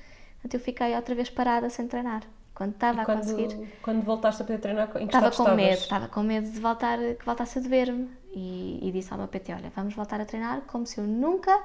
eu 0.51 0.61
fiquei 0.61 0.95
outra 0.95 1.15
vez 1.15 1.29
parada 1.29 1.69
sem 1.69 1.89
treinar. 1.89 2.23
Quando 2.59 2.73
estava 2.73 3.03
a 3.03 3.05
quando, 3.05 3.21
conseguir, 3.21 3.69
quando 3.81 4.03
voltaste 4.03 4.43
a 4.43 4.45
poder 4.45 4.59
treinar, 4.59 4.91
em 4.97 5.07
que 5.07 5.15
estava 5.15 5.31
com 5.31 5.55
medo, 5.55 5.79
estava 5.79 6.09
com 6.09 6.23
medo 6.25 6.51
de 6.51 6.59
voltar, 6.59 6.99
que 6.99 7.25
voltasse 7.25 7.61
a 7.61 7.63
doer-me. 7.63 8.11
E, 8.35 8.81
e 8.83 8.91
disse 8.91 9.13
ao 9.13 9.19
meu 9.19 9.29
PT, 9.29 9.53
olha, 9.55 9.71
vamos 9.77 9.95
voltar 9.95 10.21
a 10.21 10.25
treinar 10.25 10.63
como 10.63 10.85
se 10.85 10.99
eu 10.99 11.05
nunca 11.05 11.57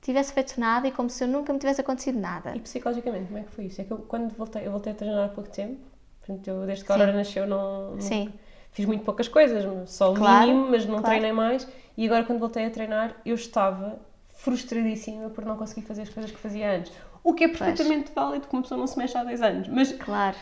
tivesse 0.00 0.32
feito 0.32 0.58
nada 0.60 0.86
e 0.86 0.92
como 0.92 1.10
se 1.10 1.24
eu 1.24 1.28
nunca 1.28 1.52
me 1.52 1.58
tivesse 1.58 1.80
acontecido 1.80 2.16
nada. 2.20 2.54
E 2.56 2.60
psicologicamente, 2.60 3.26
como 3.26 3.38
é 3.38 3.42
que 3.42 3.50
foi 3.50 3.64
isso? 3.64 3.80
É 3.80 3.84
que 3.84 3.92
eu, 3.92 3.98
quando 3.98 4.32
voltei, 4.36 4.64
eu 4.64 4.70
voltei 4.70 4.92
a 4.92 4.96
treinar 4.96 5.24
há 5.24 5.28
pouco 5.28 5.50
tempo, 5.50 5.80
portanto, 6.20 6.46
eu, 6.46 6.64
desde 6.64 6.84
que 6.84 6.92
a. 6.92 6.94
Aurora 6.94 7.12
nasceu, 7.12 7.44
não- 7.46 7.96
Sim. 8.00 8.32
fiz 8.70 8.86
muito 8.86 9.04
poucas 9.04 9.26
coisas, 9.26 9.64
só 9.90 10.12
o 10.12 10.14
Claro, 10.14 10.46
mínimo, 10.48 10.70
mas 10.70 10.86
não 10.86 11.00
claro. 11.00 11.06
treinei 11.08 11.32
mais. 11.32 11.66
E 11.96 12.06
agora, 12.06 12.24
quando 12.24 12.38
voltei 12.38 12.64
a 12.66 12.70
treinar, 12.70 13.16
eu 13.26 13.34
estava 13.34 13.98
frustradíssima 14.36 15.28
por 15.30 15.44
não 15.44 15.56
conseguir 15.56 15.82
fazer 15.82 16.02
as 16.02 16.08
coisas 16.08 16.30
que 16.30 16.38
fazia 16.38 16.70
antes. 16.76 16.92
O 17.24 17.34
que 17.34 17.44
é 17.44 17.48
perfeitamente 17.48 18.12
válido, 18.14 18.42
porque 18.42 18.54
uma 18.54 18.62
pessoa 18.62 18.78
não 18.78 18.86
se 18.86 18.96
mexe 18.96 19.18
há 19.18 19.24
10 19.24 19.42
anos. 19.42 19.68
Mas 19.68 19.90
Claro. 19.92 20.36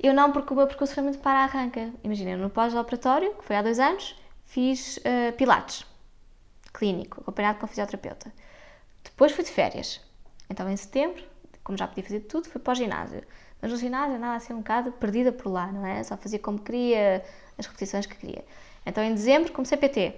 Eu 0.00 0.14
não, 0.14 0.30
porque 0.30 0.52
o 0.52 0.56
meu 0.56 0.66
percurso 0.66 0.94
foi 0.94 1.02
muito 1.02 1.18
para 1.18 1.40
a 1.40 1.44
arranca. 1.44 1.90
Imagina, 2.04 2.36
no 2.36 2.48
pós-operatório, 2.48 3.34
que 3.34 3.44
foi 3.44 3.56
há 3.56 3.62
dois 3.62 3.78
anos, 3.78 4.14
fiz 4.44 4.98
eh, 5.04 5.32
pilates 5.32 5.84
clínico, 6.76 7.20
acompanhado 7.22 7.58
com 7.58 7.66
fisioterapeuta. 7.66 8.32
Depois 9.02 9.32
fui 9.32 9.42
de 9.42 9.50
férias. 9.50 10.00
Então, 10.50 10.68
em 10.68 10.76
setembro, 10.76 11.24
como 11.64 11.76
já 11.76 11.88
podia 11.88 12.04
fazer 12.04 12.20
tudo, 12.20 12.48
fui 12.48 12.60
para 12.60 12.72
o 12.72 12.74
ginásio. 12.74 13.22
Mas 13.60 13.72
no 13.72 13.78
ginásio 13.78 14.16
andava 14.16 14.36
assim 14.36 14.52
um 14.52 14.58
bocado 14.58 14.92
perdida 14.92 15.32
por 15.32 15.50
lá, 15.50 15.72
não 15.72 15.86
é? 15.86 16.02
Só 16.02 16.16
fazia 16.16 16.38
como 16.38 16.58
queria, 16.58 17.24
as 17.56 17.66
repetições 17.66 18.06
que 18.06 18.16
queria. 18.16 18.44
Então, 18.84 19.02
em 19.02 19.14
dezembro, 19.14 19.52
comecei 19.52 19.78
PT. 19.78 20.14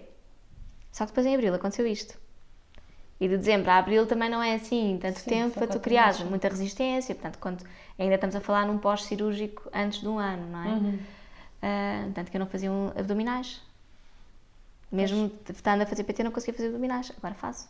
Só 0.90 1.04
que 1.04 1.12
depois, 1.12 1.26
em 1.26 1.34
abril, 1.34 1.54
aconteceu 1.54 1.86
isto. 1.86 2.18
E 3.20 3.26
de 3.28 3.36
dezembro 3.36 3.70
a 3.70 3.78
abril 3.78 4.06
também 4.06 4.30
não 4.30 4.42
é 4.42 4.54
assim 4.54 4.96
tanto 5.00 5.18
Sim, 5.18 5.30
tempo 5.30 5.54
para 5.54 5.66
tu 5.66 5.80
criares 5.80 6.20
muita 6.20 6.48
resistência. 6.48 7.14
Portanto, 7.14 7.38
quando 7.38 7.64
ainda 7.98 8.14
estamos 8.14 8.36
a 8.36 8.40
falar 8.40 8.66
num 8.66 8.78
pós-cirúrgico 8.78 9.68
antes 9.74 10.00
de 10.00 10.08
um 10.08 10.18
ano, 10.18 10.46
não 10.50 10.64
é? 10.64 10.68
Uhum. 10.68 10.98
Ah, 11.60 12.08
tanto 12.14 12.30
que 12.30 12.36
eu 12.36 12.40
não 12.40 12.46
fazia 12.46 12.70
um 12.70 12.88
abdominais. 12.96 13.60
Mesmo 14.90 15.30
estando 15.48 15.82
a 15.82 15.86
fazer 15.86 16.04
PT, 16.04 16.22
não 16.22 16.30
conseguia 16.30 16.54
fazer 16.54 16.68
abdominais. 16.68 17.12
Agora 17.16 17.34
faço. 17.34 17.68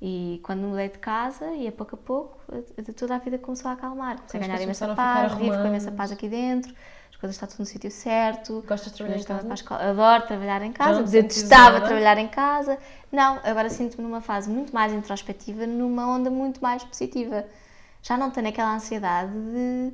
E 0.00 0.40
quando 0.42 0.60
mudei 0.62 0.88
de 0.88 0.98
casa, 0.98 1.52
e 1.52 1.68
a 1.68 1.70
pouco 1.70 1.94
a 1.94 1.98
pouco, 1.98 2.40
toda 2.96 3.14
a 3.14 3.18
vida 3.18 3.38
começou 3.38 3.70
a 3.70 3.74
acalmar. 3.74 4.16
Comecei 4.16 4.40
a 4.40 4.42
ganhar 4.42 4.60
imensa 4.60 4.94
paz, 4.96 5.34
vivo 5.34 5.56
com 5.56 5.66
imensa 5.68 5.92
paz 5.92 6.10
aqui 6.10 6.28
dentro, 6.28 6.74
coisas 7.22 7.36
estão 7.36 7.48
tudo 7.48 7.60
no 7.60 7.66
sítio 7.66 7.88
certo. 7.88 8.64
Gostas 8.66 8.90
de 8.90 8.96
trabalhar 8.96 9.20
em 9.20 9.24
coisas 9.24 9.42
casa? 9.42 9.54
escola. 9.54 9.90
Adoro 9.90 10.26
trabalhar 10.26 10.62
em 10.62 10.72
casa, 10.72 11.02
detestava 11.04 11.80
trabalhar 11.80 12.18
em 12.18 12.26
casa. 12.26 12.76
Não, 13.12 13.38
agora 13.44 13.70
sinto-me 13.70 14.02
numa 14.02 14.20
fase 14.20 14.50
muito 14.50 14.74
mais 14.74 14.92
introspectiva, 14.92 15.64
numa 15.64 16.04
onda 16.04 16.28
muito 16.28 16.60
mais 16.60 16.82
positiva. 16.82 17.44
Já 18.02 18.16
não 18.16 18.32
tenho 18.32 18.48
aquela 18.48 18.74
ansiedade 18.74 19.30
de 19.32 19.92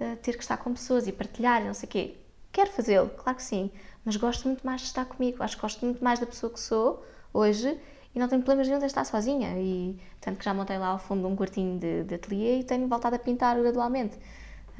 eh, 0.00 0.16
ter 0.22 0.32
que 0.32 0.42
estar 0.42 0.56
com 0.56 0.72
pessoas 0.72 1.06
e 1.06 1.12
partilhar, 1.12 1.62
não 1.62 1.74
sei 1.74 1.86
o 1.86 1.90
quê. 1.90 2.14
Quero 2.50 2.70
fazê-lo, 2.70 3.10
claro 3.10 3.36
que 3.36 3.44
sim, 3.44 3.70
mas 4.02 4.16
gosto 4.16 4.48
muito 4.48 4.66
mais 4.66 4.80
de 4.80 4.86
estar 4.86 5.04
comigo. 5.04 5.42
Acho 5.42 5.56
que 5.56 5.62
gosto 5.62 5.84
muito 5.84 6.02
mais 6.02 6.18
da 6.18 6.24
pessoa 6.24 6.50
que 6.50 6.58
sou 6.58 7.04
hoje 7.34 7.78
e 8.14 8.18
não 8.18 8.26
tenho 8.26 8.40
problemas 8.40 8.66
nenhum 8.66 8.80
de 8.80 8.86
estar 8.86 9.04
sozinha. 9.04 9.50
E 9.58 10.00
tanto 10.18 10.38
que 10.38 10.44
já 10.46 10.54
montei 10.54 10.78
lá 10.78 10.88
ao 10.88 10.98
fundo 10.98 11.28
um 11.28 11.36
quartinho 11.36 11.78
de, 11.78 12.04
de 12.04 12.14
ateliê 12.14 12.60
e 12.60 12.64
tenho 12.64 12.88
voltado 12.88 13.16
a 13.16 13.18
pintar 13.18 13.60
gradualmente. 13.60 14.16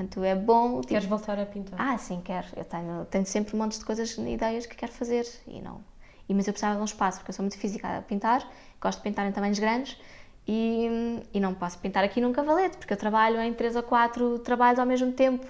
Portanto, 0.01 0.25
é 0.25 0.35
bom. 0.35 0.81
tipo, 0.81 0.89
Queres 0.89 1.05
voltar 1.05 1.39
a 1.39 1.45
pintar? 1.45 1.79
ah, 1.79 1.99
sim, 1.99 2.23
quero. 2.25 2.47
Eu 2.57 2.65
tenho, 2.65 3.05
tenho 3.07 3.27
sempre 3.27 3.55
montes 3.55 3.79
de 3.79 3.85
coisas, 3.85 4.17
ideias 4.17 4.65
que 4.65 4.75
quero 4.75 4.93
fazer 4.93 5.27
e 5.47 5.61
não. 5.61 5.83
E, 6.27 6.33
mas 6.33 6.47
eu 6.47 6.55
precisava 6.55 6.77
de 6.77 6.81
um 6.81 6.85
espaço, 6.85 7.19
porque 7.19 7.31
eu 7.31 7.35
sou 7.35 7.43
muito 7.43 7.59
física 7.59 7.99
a 7.99 8.03
pintar, 8.03 8.47
gosto 8.81 8.99
de 8.99 9.05
pintar 9.05 9.27
em 9.27 9.33
tamanhos 9.33 9.59
grandes 9.59 10.01
e, 10.49 11.21
e 11.35 11.41
não 11.41 11.53
posso 11.53 11.79
pintar 11.81 12.03
aqui 12.03 12.21
num 12.21 12.33
cavalete, 12.33 12.79
porque 12.79 12.95
eu 12.95 12.97
trabalho 12.97 13.41
em 13.41 13.53
três 13.53 13.77
ou 13.77 13.83
quatro 13.83 14.39
trabalhos 14.39 14.79
ao 14.79 14.87
mesmo 14.87 15.13
tempo. 15.13 15.47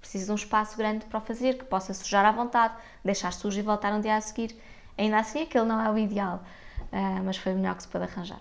Preciso 0.00 0.26
de 0.26 0.32
um 0.32 0.34
espaço 0.34 0.76
grande 0.76 1.06
para 1.06 1.18
o 1.18 1.22
fazer, 1.22 1.56
que 1.56 1.64
possa 1.64 1.94
sujar 1.94 2.26
à 2.26 2.32
vontade, 2.32 2.74
deixar 3.02 3.32
sujo 3.32 3.58
e 3.58 3.62
voltar 3.62 3.92
um 3.94 4.00
dia 4.00 4.16
a 4.16 4.20
seguir. 4.20 4.54
Ainda 4.98 5.18
assim, 5.18 5.42
aquele 5.42 5.64
não 5.64 5.80
é 5.80 5.90
o 5.90 5.96
ideal, 5.96 6.42
ah, 6.92 7.22
mas 7.24 7.38
foi 7.38 7.52
o 7.52 7.56
melhor 7.56 7.74
que 7.74 7.82
se 7.84 7.88
pôde 7.88 8.04
arranjar. 8.04 8.40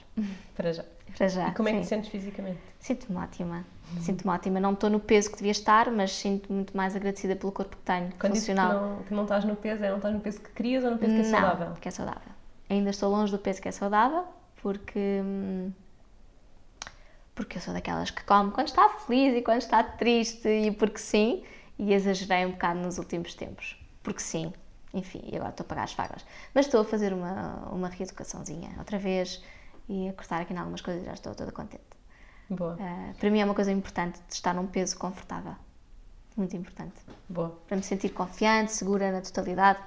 Para 0.55 0.73
já. 0.73 0.83
Para 1.17 1.27
já. 1.29 1.47
E 1.47 1.51
como 1.53 1.69
é 1.69 1.71
que 1.71 1.77
sim. 1.77 1.83
te 1.83 1.89
sentes 1.89 2.09
fisicamente? 2.09 2.59
Sinto-me 2.79 3.17
ótima. 3.17 3.65
Sinto-me 4.01 4.33
ótima. 4.33 4.59
Não 4.59 4.73
estou 4.73 4.89
no 4.89 4.99
peso 4.99 5.29
que 5.29 5.37
devia 5.37 5.51
estar, 5.51 5.91
mas 5.91 6.11
sinto-me 6.15 6.55
muito 6.55 6.75
mais 6.75 6.95
agradecida 6.95 7.35
pelo 7.35 7.51
corpo 7.51 7.75
que 7.75 7.83
tenho, 7.83 8.11
Quando 8.19 8.33
dizes 8.33 8.47
que 8.47 8.55
funcional. 8.55 8.81
não, 8.97 9.03
que 9.03 9.13
não 9.13 9.23
estás 9.23 9.45
no 9.45 9.55
peso, 9.55 9.83
é 9.83 9.89
não 9.89 9.97
estás 9.97 10.13
no 10.13 10.19
peso 10.19 10.41
que 10.41 10.51
querias 10.51 10.83
ou 10.83 10.91
no 10.91 10.97
peso 10.97 11.13
que 11.13 11.19
é 11.19 11.23
não, 11.23 11.39
saudável? 11.39 11.73
que 11.79 11.87
é 11.87 11.91
saudável. 11.91 12.33
Ainda 12.69 12.89
estou 12.89 13.09
longe 13.11 13.31
do 13.31 13.37
peso 13.37 13.61
que 13.61 13.67
é 13.67 13.71
saudável, 13.71 14.25
porque 14.61 15.21
hum, 15.23 15.71
porque 17.35 17.57
eu 17.57 17.61
sou 17.61 17.73
daquelas 17.73 18.11
que 18.11 18.23
come 18.23 18.51
quando 18.51 18.67
está 18.67 18.87
feliz 18.89 19.35
e 19.35 19.41
quando 19.41 19.61
está 19.61 19.83
triste 19.83 20.47
e 20.47 20.71
porque 20.71 20.99
sim, 20.99 21.43
e 21.77 21.93
exagerei 21.93 22.45
um 22.45 22.51
bocado 22.51 22.79
nos 22.79 22.97
últimos 22.97 23.33
tempos. 23.33 23.77
Porque 24.03 24.19
sim, 24.21 24.53
enfim, 24.93 25.21
e 25.31 25.35
agora 25.35 25.49
estou 25.49 25.63
a 25.65 25.67
pagar 25.67 25.83
as 25.83 25.93
fagas. 25.93 26.25
Mas 26.53 26.65
estou 26.67 26.81
a 26.81 26.85
fazer 26.85 27.13
uma, 27.13 27.69
uma 27.71 27.87
reeducaçãozinha 27.89 28.75
outra 28.77 28.97
vez 28.99 29.43
e 29.89 30.07
a 30.09 30.13
cortar 30.13 30.41
aqui 30.41 30.53
em 30.53 30.57
algumas 30.57 30.81
coisas 30.81 31.01
e 31.03 31.05
já 31.05 31.13
estou 31.13 31.33
toda 31.33 31.51
contente. 31.51 31.83
Boa, 32.55 32.77
Ah, 32.79 33.13
para 33.19 33.29
mim 33.29 33.39
é 33.39 33.45
uma 33.45 33.53
coisa 33.55 33.71
importante 33.71 34.19
de 34.27 34.33
estar 34.33 34.53
num 34.53 34.67
peso 34.67 34.97
confortável. 34.97 35.55
Muito 36.35 36.55
importante. 36.55 36.95
boa. 37.29 37.57
Para 37.67 37.77
me 37.77 37.83
sentir 37.83 38.09
confiante, 38.09 38.71
segura 38.71 39.11
na 39.11 39.21
totalidade. 39.21 39.79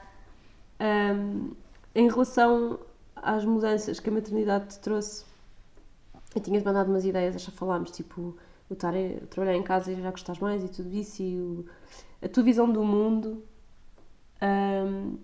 Ahm, 0.79 1.51
em 1.95 2.09
relação 2.09 2.79
às 3.17 3.45
mudanças 3.45 3.99
que 3.99 4.09
a 4.09 4.13
maternidade 4.13 4.69
te 4.69 4.79
trouxe, 4.79 5.25
eu 6.35 6.41
tinha-te 6.41 6.65
mandado 6.65 6.91
umas 6.91 7.05
ideias, 7.05 7.41
já 7.43 7.51
falámos, 7.51 7.91
tipo, 7.91 8.37
o 8.69 8.73
estar 8.75 8.93
a 8.95 9.27
trabalhar 9.31 9.57
em 9.57 9.63
casa 9.63 9.91
e 9.91 10.01
já 10.01 10.11
gostares 10.11 10.41
mais 10.41 10.63
e 10.63 10.69
tudo 10.69 10.93
isso, 10.95 11.23
e 11.23 11.41
o- 11.41 11.67
a 12.23 12.29
tua 12.29 12.43
visão 12.43 12.71
do 12.71 12.85
mundo 12.85 13.43
ahm, 14.41 15.17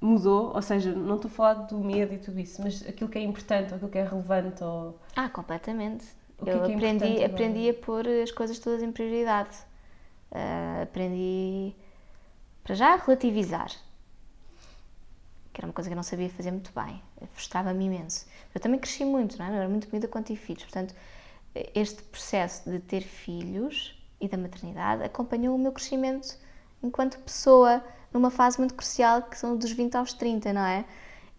mudou, 0.00 0.54
ou 0.54 0.62
seja, 0.62 0.92
não 0.94 1.16
estou 1.16 1.30
a 1.30 1.34
falar 1.34 1.54
do 1.66 1.78
medo 1.78 2.14
e 2.14 2.18
tudo 2.18 2.38
isso, 2.40 2.62
mas 2.62 2.82
aquilo 2.86 3.10
que 3.10 3.18
é 3.18 3.22
importante, 3.22 3.70
ou 3.70 3.76
aquilo 3.76 3.90
que 3.90 3.98
é 3.98 4.04
relevante, 4.04 4.62
ou... 4.64 4.98
Ah, 5.14 5.28
completamente. 5.28 6.04
Que 6.42 6.50
eu 6.50 6.62
é 6.62 6.66
que 6.66 6.72
é 6.72 6.74
aprendi, 6.74 7.04
agora? 7.04 7.26
aprendi 7.26 7.68
a 7.70 7.74
pôr 7.74 8.06
as 8.08 8.30
coisas 8.30 8.58
todas 8.58 8.82
em 8.82 8.92
prioridade. 8.92 9.56
Ah, 10.30 10.82
aprendi, 10.82 11.74
para 12.62 12.74
já, 12.74 12.94
a 12.94 12.96
relativizar. 12.96 13.70
Que 15.52 15.60
era 15.60 15.66
uma 15.66 15.72
coisa 15.72 15.88
que 15.88 15.94
eu 15.94 15.96
não 15.96 16.02
sabia 16.02 16.28
fazer 16.28 16.50
muito 16.50 16.70
bem. 16.74 17.02
Frustrava-me 17.32 17.86
imenso. 17.86 18.26
Eu 18.54 18.60
também 18.60 18.78
cresci 18.78 19.04
muito, 19.04 19.38
não 19.38 19.46
é? 19.46 19.50
Eu 19.50 19.54
era 19.54 19.68
muito 19.68 19.88
comida 19.88 20.06
quando 20.06 20.26
tive 20.26 20.40
filhos. 20.40 20.64
Portanto, 20.64 20.94
este 21.74 22.02
processo 22.02 22.70
de 22.70 22.78
ter 22.80 23.00
filhos 23.02 23.96
e 24.20 24.28
da 24.28 24.36
maternidade 24.36 25.02
acompanhou 25.02 25.54
o 25.54 25.58
meu 25.58 25.72
crescimento 25.72 26.36
enquanto 26.82 27.18
pessoa 27.20 27.82
numa 28.12 28.30
fase 28.30 28.58
muito 28.58 28.74
crucial 28.74 29.22
que 29.22 29.38
são 29.38 29.56
dos 29.56 29.70
20 29.72 29.94
aos 29.96 30.12
30, 30.12 30.52
não 30.52 30.64
é? 30.64 30.84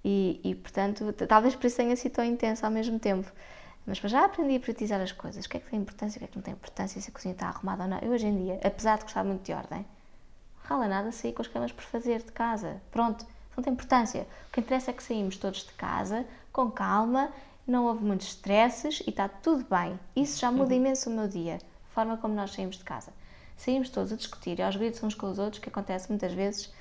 E, 0.04 0.40
e, 0.44 0.56
portanto, 0.56 1.12
talvez 1.28 1.56
por 1.56 1.68
isso 1.68 1.78
tenha 1.78 1.96
sido 1.96 2.14
tão 2.14 2.26
intenso 2.26 2.66
ao 2.66 2.72
mesmo 2.72 3.00
tempo. 3.00 3.32
Mas 3.88 4.02
para 4.02 4.10
já 4.10 4.26
aprendi 4.26 4.58
a 4.58 4.60
priorizar 4.60 5.00
as 5.00 5.14
coisas. 5.14 5.46
O 5.46 5.50
que 5.50 5.58
é 5.58 5.60
que 5.62 5.70
tem 5.70 5.80
importância, 5.80 6.18
o 6.18 6.20
que 6.20 6.26
é 6.26 6.28
que 6.28 6.36
não 6.36 6.44
tem 6.44 6.54
importância, 6.54 7.02
se 7.02 7.10
a 7.10 7.14
cozinha 7.14 7.34
está 7.34 7.48
arrumada 7.48 7.84
ou 7.84 7.90
não. 7.90 7.98
Eu 8.00 8.12
hoje 8.12 8.28
em 8.28 8.44
dia, 8.44 8.60
apesar 8.62 8.98
de 8.98 9.04
gostar 9.04 9.24
muito 9.24 9.44
de 9.44 9.54
ordem, 9.54 9.86
rala 10.64 10.88
nada 10.90 11.12
sair 11.14 11.32
com 11.32 11.42
as 11.42 11.48
camas 11.48 11.72
por 11.72 11.86
fazer 11.86 12.22
de 12.22 12.32
casa. 12.34 12.82
Pronto, 12.92 13.26
não 13.56 13.64
tem 13.64 13.72
importância. 13.72 14.28
O 14.50 14.52
que 14.52 14.60
interessa 14.60 14.92
é 14.92 14.94
que 14.94 15.02
saímos 15.02 15.38
todos 15.38 15.66
de 15.66 15.72
casa, 15.72 16.26
com 16.52 16.70
calma, 16.70 17.30
não 17.66 17.86
houve 17.86 18.04
muitos 18.04 18.28
stresses 18.28 19.02
e 19.08 19.10
está 19.10 19.30
tudo 19.30 19.66
bem. 19.70 19.98
Isso 20.14 20.40
já 20.40 20.52
muda 20.52 20.76
imenso 20.76 21.10
o 21.10 21.14
meu 21.14 21.28
dia, 21.28 21.56
a 21.90 21.94
forma 21.94 22.18
como 22.18 22.34
nós 22.34 22.52
saímos 22.52 22.78
de 22.78 22.84
casa. 22.84 23.14
Saímos 23.56 23.90
todos 23.90 24.12
a 24.12 24.18
discutir 24.18 24.60
e 24.60 24.62
aos 24.62 24.76
gritos 24.76 25.02
uns 25.02 25.16
com 25.16 25.32
os 25.32 25.40
outros, 25.40 25.62
que 25.62 25.70
acontece 25.70 26.10
muitas 26.10 26.34
vezes. 26.34 26.72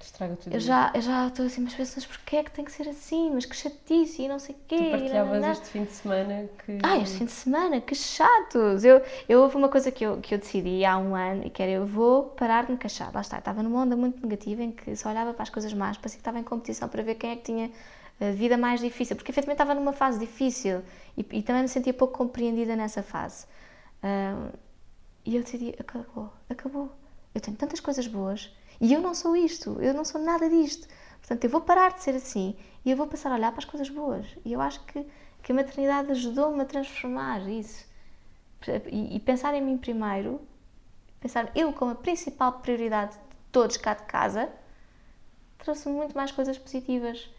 Estraga 0.00 0.36
tudo. 0.36 0.52
Eu 0.52 0.60
já, 0.60 0.92
eu 0.94 1.02
já 1.02 1.26
estou 1.26 1.46
assim, 1.46 1.60
mas 1.62 1.74
pessoas, 1.74 2.06
porquê 2.06 2.36
é 2.36 2.44
que 2.44 2.50
tem 2.50 2.64
que 2.64 2.70
ser 2.70 2.88
assim? 2.88 3.30
Mas 3.32 3.44
que 3.44 3.56
chatice 3.56 4.22
e 4.22 4.28
não 4.28 4.38
sei 4.38 4.54
o 4.54 4.58
quê. 4.66 4.76
Tu 4.76 4.90
partilhavas 4.90 5.44
este 5.44 5.66
fim 5.66 5.84
de 5.84 5.90
semana 5.90 6.48
que. 6.64 6.78
Ah, 6.82 6.98
este 6.98 7.18
fim 7.18 7.24
de 7.24 7.32
semana, 7.32 7.80
que 7.80 7.94
chatos! 7.94 8.84
Eu, 8.84 9.02
eu 9.28 9.40
houve 9.40 9.56
uma 9.56 9.68
coisa 9.68 9.90
que 9.90 10.04
eu, 10.04 10.18
que 10.18 10.34
eu 10.34 10.38
decidi 10.38 10.84
há 10.84 10.96
um 10.98 11.14
ano 11.14 11.46
e 11.46 11.50
que 11.50 11.62
era 11.62 11.72
eu 11.72 11.86
vou 11.86 12.24
parar 12.24 12.66
de 12.66 12.72
me 12.72 12.78
queixar. 12.78 13.12
Lá 13.12 13.20
está, 13.20 13.38
estava 13.38 13.62
numa 13.62 13.82
onda 13.82 13.96
muito 13.96 14.22
negativa 14.22 14.62
em 14.62 14.70
que 14.70 14.94
só 14.94 15.08
olhava 15.08 15.34
para 15.34 15.42
as 15.42 15.50
coisas 15.50 15.72
más, 15.72 15.96
parecia 15.96 16.18
que 16.18 16.20
estava 16.20 16.38
em 16.38 16.44
competição 16.44 16.88
para 16.88 17.02
ver 17.02 17.16
quem 17.16 17.30
é 17.30 17.36
que 17.36 17.42
tinha 17.42 17.70
a 18.20 18.30
vida 18.30 18.56
mais 18.56 18.80
difícil, 18.80 19.16
porque 19.16 19.30
efetivamente 19.30 19.60
estava 19.60 19.74
numa 19.74 19.92
fase 19.92 20.18
difícil 20.18 20.82
e, 21.16 21.26
e 21.32 21.42
também 21.42 21.62
me 21.62 21.68
sentia 21.68 21.92
pouco 21.92 22.16
compreendida 22.16 22.76
nessa 22.76 23.02
fase. 23.02 23.46
Ah, 24.02 24.50
e 25.24 25.36
eu 25.36 25.42
decidi, 25.42 25.74
acabou, 25.78 26.32
acabou. 26.48 26.90
Eu 27.34 27.40
tenho 27.40 27.56
tantas 27.56 27.80
coisas 27.80 28.06
boas 28.06 28.50
e 28.80 28.92
eu 28.92 29.00
não 29.00 29.14
sou 29.14 29.36
isto, 29.36 29.76
eu 29.80 29.92
não 29.94 30.04
sou 30.04 30.20
nada 30.20 30.48
disto. 30.48 30.86
Portanto, 31.18 31.44
eu 31.44 31.50
vou 31.50 31.60
parar 31.60 31.92
de 31.92 32.02
ser 32.02 32.14
assim 32.14 32.56
e 32.84 32.90
eu 32.90 32.96
vou 32.96 33.06
passar 33.06 33.30
a 33.30 33.34
olhar 33.34 33.50
para 33.52 33.58
as 33.58 33.64
coisas 33.64 33.88
boas. 33.90 34.26
E 34.44 34.52
eu 34.52 34.60
acho 34.60 34.80
que, 34.84 35.06
que 35.42 35.52
a 35.52 35.54
maternidade 35.54 36.10
ajudou-me 36.12 36.60
a 36.62 36.64
transformar 36.64 37.46
isso. 37.48 37.86
E, 38.90 39.16
e 39.16 39.20
pensar 39.20 39.54
em 39.54 39.62
mim 39.62 39.76
primeiro, 39.76 40.40
pensar 41.20 41.50
eu 41.54 41.72
como 41.72 41.92
a 41.92 41.94
principal 41.94 42.52
prioridade 42.60 43.12
de 43.14 43.20
todos 43.52 43.76
cá 43.76 43.94
de 43.94 44.02
casa, 44.04 44.48
trouxe-me 45.58 45.94
muito 45.94 46.16
mais 46.16 46.30
coisas 46.32 46.56
positivas. 46.58 47.30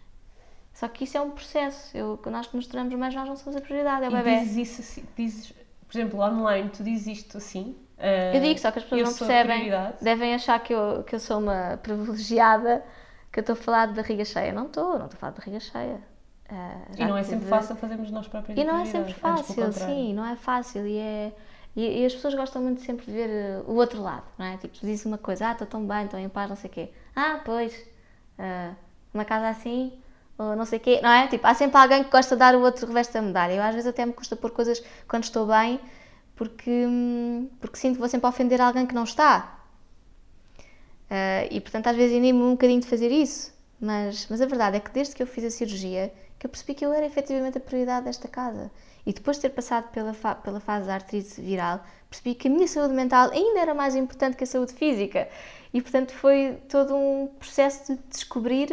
Só 0.73 0.87
que 0.87 1.03
isso 1.03 1.17
é 1.17 1.21
um 1.21 1.31
processo. 1.31 1.95
Eu, 1.97 2.19
nós 2.27 2.47
que 2.47 2.55
nos 2.55 2.67
tornamos 2.67 2.93
mais, 2.97 3.13
nós 3.15 3.27
não 3.27 3.35
somos 3.35 3.55
a 3.55 3.61
prioridade, 3.61 4.05
é 4.05 4.09
o 4.09 4.11
E 4.11 4.15
bebê. 4.15 4.39
dizes 4.39 4.55
isso 4.69 4.81
assim, 4.81 5.05
dizes, 5.17 5.53
por 5.87 5.97
exemplo, 5.97 6.19
online, 6.21 6.69
tu 6.69 6.83
dizes 6.83 7.07
isto 7.19 7.37
assim. 7.37 7.75
Ah, 7.99 8.35
Eu 8.35 8.41
digo, 8.41 8.59
só 8.59 8.71
que 8.71 8.79
as 8.79 8.83
pessoas 8.85 9.01
não 9.01 9.13
percebem. 9.13 9.71
Devem 10.01 10.33
achar 10.33 10.59
que 10.59 10.73
eu, 10.73 11.03
que 11.03 11.15
eu 11.15 11.19
sou 11.19 11.39
uma 11.39 11.77
privilegiada, 11.83 12.83
que 13.31 13.39
eu 13.39 13.41
estou 13.41 13.53
a 13.53 13.57
falar 13.57 13.87
de 13.87 13.93
barriga 13.93 14.25
cheia. 14.25 14.51
Não 14.53 14.65
estou, 14.65 14.97
não 14.97 15.05
estou 15.05 15.17
a 15.17 15.19
falar 15.19 15.31
de 15.33 15.39
barriga 15.39 15.59
cheia. 15.59 16.01
Ah, 16.49 16.81
E 16.97 17.05
não 17.05 17.15
é 17.15 17.23
sempre 17.23 17.47
fácil 17.47 17.75
fazermos 17.75 18.09
nós 18.11 18.27
próprios 18.27 18.57
E 18.57 18.63
não 18.63 18.79
é 18.79 18.85
sempre 18.85 19.13
fácil, 19.13 19.71
sim, 19.71 20.13
não 20.13 20.25
é 20.25 20.35
fácil. 20.35 20.87
E, 20.87 20.97
é, 20.97 21.31
e, 21.75 22.01
e 22.01 22.05
as 22.05 22.13
pessoas 22.13 22.33
gostam 22.33 22.61
muito 22.61 22.81
sempre 22.81 23.05
de 23.05 23.11
ver 23.11 23.29
eh, 23.29 23.61
o 23.67 23.73
outro 23.75 24.01
lado, 24.01 24.23
não 24.37 24.45
é? 24.45 24.57
Tipo, 24.57 24.75
diz 24.81 25.05
uma 25.05 25.17
coisa, 25.17 25.49
ah, 25.49 25.51
estou 25.51 25.67
tão 25.67 25.85
bem, 25.85 26.05
estou 26.05 26.19
em 26.19 26.27
paz, 26.27 26.49
não 26.49 26.55
sei 26.55 26.69
o 26.69 26.73
quê. 26.73 26.89
Ah, 27.15 27.39
pois, 27.45 27.85
ah, 28.39 28.73
uma 29.13 29.23
casa 29.25 29.47
assim, 29.49 29.93
ou 30.37 30.55
não 30.55 30.65
sei 30.65 30.79
o 30.79 30.81
quê, 30.81 30.99
não 31.03 31.09
é? 31.09 31.27
Tipo, 31.27 31.45
há 31.45 31.53
sempre 31.53 31.77
alguém 31.77 32.03
que 32.03 32.09
gosta 32.09 32.35
de 32.35 32.39
dar 32.39 32.55
o 32.55 32.61
outro 32.61 32.87
revés 32.87 33.07
da 33.09 33.21
medalha. 33.21 33.53
Eu 33.53 33.61
às 33.61 33.75
vezes 33.75 33.87
até 33.87 34.05
me 34.05 34.13
custa 34.13 34.35
pôr 34.35 34.51
coisas 34.51 34.81
quando 35.07 35.23
estou 35.23 35.45
bem, 35.45 35.79
porque, 36.39 36.87
porque 37.59 37.77
sinto 37.77 37.95
que 37.95 37.99
vou 37.99 38.07
sempre 38.07 38.27
ofender 38.29 38.61
alguém 38.61 38.85
que 38.87 38.95
não 38.95 39.03
está. 39.03 39.59
Ah, 41.09 41.45
e 41.51 41.59
portanto 41.59 41.87
às 41.87 41.95
vezes 41.97 42.15
animo 42.15 42.45
um 42.45 42.51
bocadinho 42.51 42.79
de 42.79 42.87
fazer 42.87 43.11
isso. 43.11 43.53
Mas, 43.79 44.25
mas 44.29 44.41
a 44.41 44.45
verdade 44.45 44.77
é 44.77 44.79
que 44.79 44.91
desde 44.91 45.13
que 45.15 45.21
eu 45.23 45.27
fiz 45.27 45.43
a 45.43 45.49
cirurgia, 45.49 46.13
que 46.37 46.45
eu 46.45 46.49
percebi 46.49 46.73
que 46.73 46.85
eu 46.85 46.93
era 46.93 47.05
efetivamente 47.05 47.57
a 47.57 47.61
prioridade 47.61 48.05
desta 48.05 48.27
casa. 48.27 48.71
E 49.05 49.11
depois 49.13 49.37
de 49.37 49.41
ter 49.43 49.49
passado 49.49 49.89
pela, 49.91 50.13
fa- 50.13 50.35
pela 50.35 50.59
fase 50.61 50.87
da 50.87 50.93
artrite 50.95 51.41
viral, 51.41 51.83
percebi 52.09 52.35
que 52.35 52.47
a 52.47 52.51
minha 52.51 52.67
saúde 52.67 52.93
mental 52.93 53.31
ainda 53.31 53.59
era 53.59 53.73
mais 53.73 53.95
importante 53.95 54.37
que 54.37 54.43
a 54.45 54.47
saúde 54.47 54.73
física. 54.73 55.27
E 55.73 55.81
portanto 55.81 56.13
foi 56.13 56.57
todo 56.69 56.95
um 56.95 57.27
processo 57.39 57.95
de 57.95 58.01
descobrir 58.09 58.67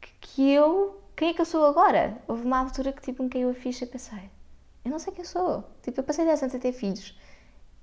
que, 0.00 0.10
que 0.20 0.52
eu, 0.52 1.00
quem 1.16 1.30
é 1.30 1.34
que 1.34 1.40
eu 1.40 1.44
sou 1.46 1.64
agora? 1.64 2.18
Houve 2.26 2.44
uma 2.44 2.58
altura 2.58 2.92
que 2.92 3.02
tipo 3.02 3.22
me 3.22 3.28
caiu 3.28 3.50
a 3.50 3.54
ficha 3.54 3.84
e 3.84 3.88
pensei, 3.88 4.30
eu 4.84 4.90
não 4.90 4.98
sei 4.98 5.12
quem 5.12 5.22
eu 5.24 5.28
sou. 5.28 5.64
Tipo, 5.82 6.00
eu 6.00 6.04
passei 6.04 6.24
10 6.24 6.42
anos 6.42 6.54
a 6.54 6.58
ter 6.58 6.72
filhos. 6.72 7.16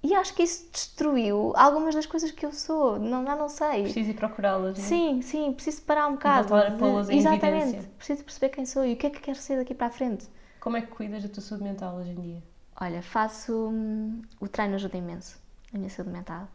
E 0.02 0.16
acho 0.16 0.34
que 0.34 0.44
isso 0.44 0.70
destruiu 0.72 1.52
algumas 1.58 1.94
das 1.94 2.06
coisas 2.06 2.32
que 2.32 2.46
eu 2.46 2.54
sou. 2.54 2.98
Não, 2.98 3.26
já 3.26 3.36
não 3.36 3.50
sei. 3.50 3.84
Preciso 3.84 4.12
ir 4.12 4.14
procurá-las. 4.14 4.78
não 4.78 4.84
é? 4.86 4.88
Sim, 4.88 5.22
sim, 5.22 5.52
preciso 5.54 5.82
parar 5.82 6.08
um 6.08 6.14
bocado. 6.14 6.48
voltar 6.48 6.68
a 6.68 6.70
de- 6.70 6.78
pô-las 6.80 7.10
em 7.10 7.18
Exatamente. 7.18 7.64
evidência. 7.64 7.92
Preciso 7.98 8.24
perceber 8.24 8.50
quem 8.50 8.66
sou 8.66 8.86
e 8.86 8.94
o 8.94 8.96
que 8.96 9.08
é 9.08 9.10
que 9.10 9.20
quero 9.20 9.38
ser 9.38 9.58
daqui 9.58 9.74
para 9.76 9.88
a 9.88 9.92
frente. 9.92 10.26
Como 10.62 10.78
é 10.78 10.82
que 10.82 10.88
cuidas 10.88 11.24
da 11.24 11.30
tua 11.30 11.44
saúde 11.44 11.64
mental 11.66 11.96
hoje 11.98 12.12
em 12.12 12.16
dia? 12.16 12.44
Olha, 12.80 13.02
faço. 13.02 13.54
hum, 13.70 14.22
o 14.40 14.48
treino 14.48 14.76
ajuda 14.76 14.96
imenso 14.98 15.38
na 15.74 15.80
minha 15.80 15.90
saúde 15.90 16.12
mental. 16.14 16.48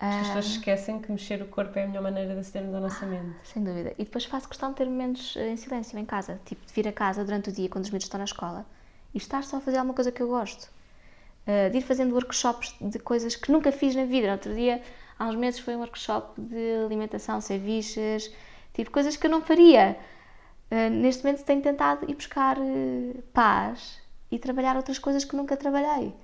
As 0.00 0.12
Ah, 0.14 0.18
pessoas 0.24 0.46
esquecem 0.46 1.00
que 1.00 1.10
mexer 1.12 1.40
o 1.42 1.46
corpo 1.46 1.78
é 1.78 1.84
a 1.84 1.86
melhor 1.86 2.02
maneira 2.02 2.34
de 2.34 2.40
acedermos 2.40 2.74
à 2.74 2.78
Ah. 2.78 2.80
nossa 2.80 3.06
mente. 3.06 3.36
sem 3.44 3.62
dúvida. 3.62 3.92
E 3.96 4.04
depois 4.04 4.24
faço 4.24 4.48
questão 4.48 4.70
de 4.70 4.76
ter 4.76 4.86
momentos 4.86 5.36
eh, 5.36 5.50
em 5.50 5.56
silêncio 5.56 5.96
em 5.96 6.04
casa. 6.04 6.40
Tipo, 6.44 6.66
de 6.66 6.72
vir 6.72 6.88
a 6.88 6.92
casa 6.92 7.24
durante 7.24 7.50
o 7.50 7.52
dia, 7.52 7.68
quando 7.68 7.84
os 7.84 7.90
miúdos 7.90 8.06
estão 8.06 8.18
na 8.18 8.24
escola, 8.24 8.66
e 9.14 9.18
estar 9.18 9.44
só 9.44 9.58
a 9.58 9.60
fazer 9.60 9.78
alguma 9.78 9.94
coisa 9.94 10.10
que 10.10 10.22
eu 10.22 10.28
gosto. 10.28 10.68
Uh, 11.46 11.70
de 11.70 11.78
ir 11.78 11.82
fazendo 11.82 12.14
workshops 12.14 12.74
de 12.80 12.98
coisas 12.98 13.36
que 13.36 13.52
nunca 13.52 13.70
fiz 13.70 13.94
na 13.94 14.04
vida. 14.04 14.26
No 14.26 14.32
outro 14.32 14.54
dia, 14.54 14.82
há 15.18 15.26
uns 15.26 15.36
meses, 15.36 15.60
foi 15.60 15.76
um 15.76 15.80
workshop 15.80 16.40
de 16.40 16.84
alimentação 16.84 17.40
sem 17.40 17.58
bichas, 17.58 18.30
tipo, 18.72 18.90
coisas 18.90 19.16
que 19.16 19.26
eu 19.26 19.30
não 19.30 19.42
faria. 19.42 19.96
Uh, 20.70 20.90
neste 20.90 21.22
momento 21.22 21.44
tenho 21.44 21.62
tentado 21.62 22.10
ir 22.10 22.14
buscar 22.14 22.58
uh, 22.58 23.22
paz 23.32 24.02
e 24.30 24.38
trabalhar 24.38 24.76
outras 24.76 24.98
coisas 24.98 25.24
que 25.24 25.36
nunca 25.36 25.56
trabalhei. 25.56 26.14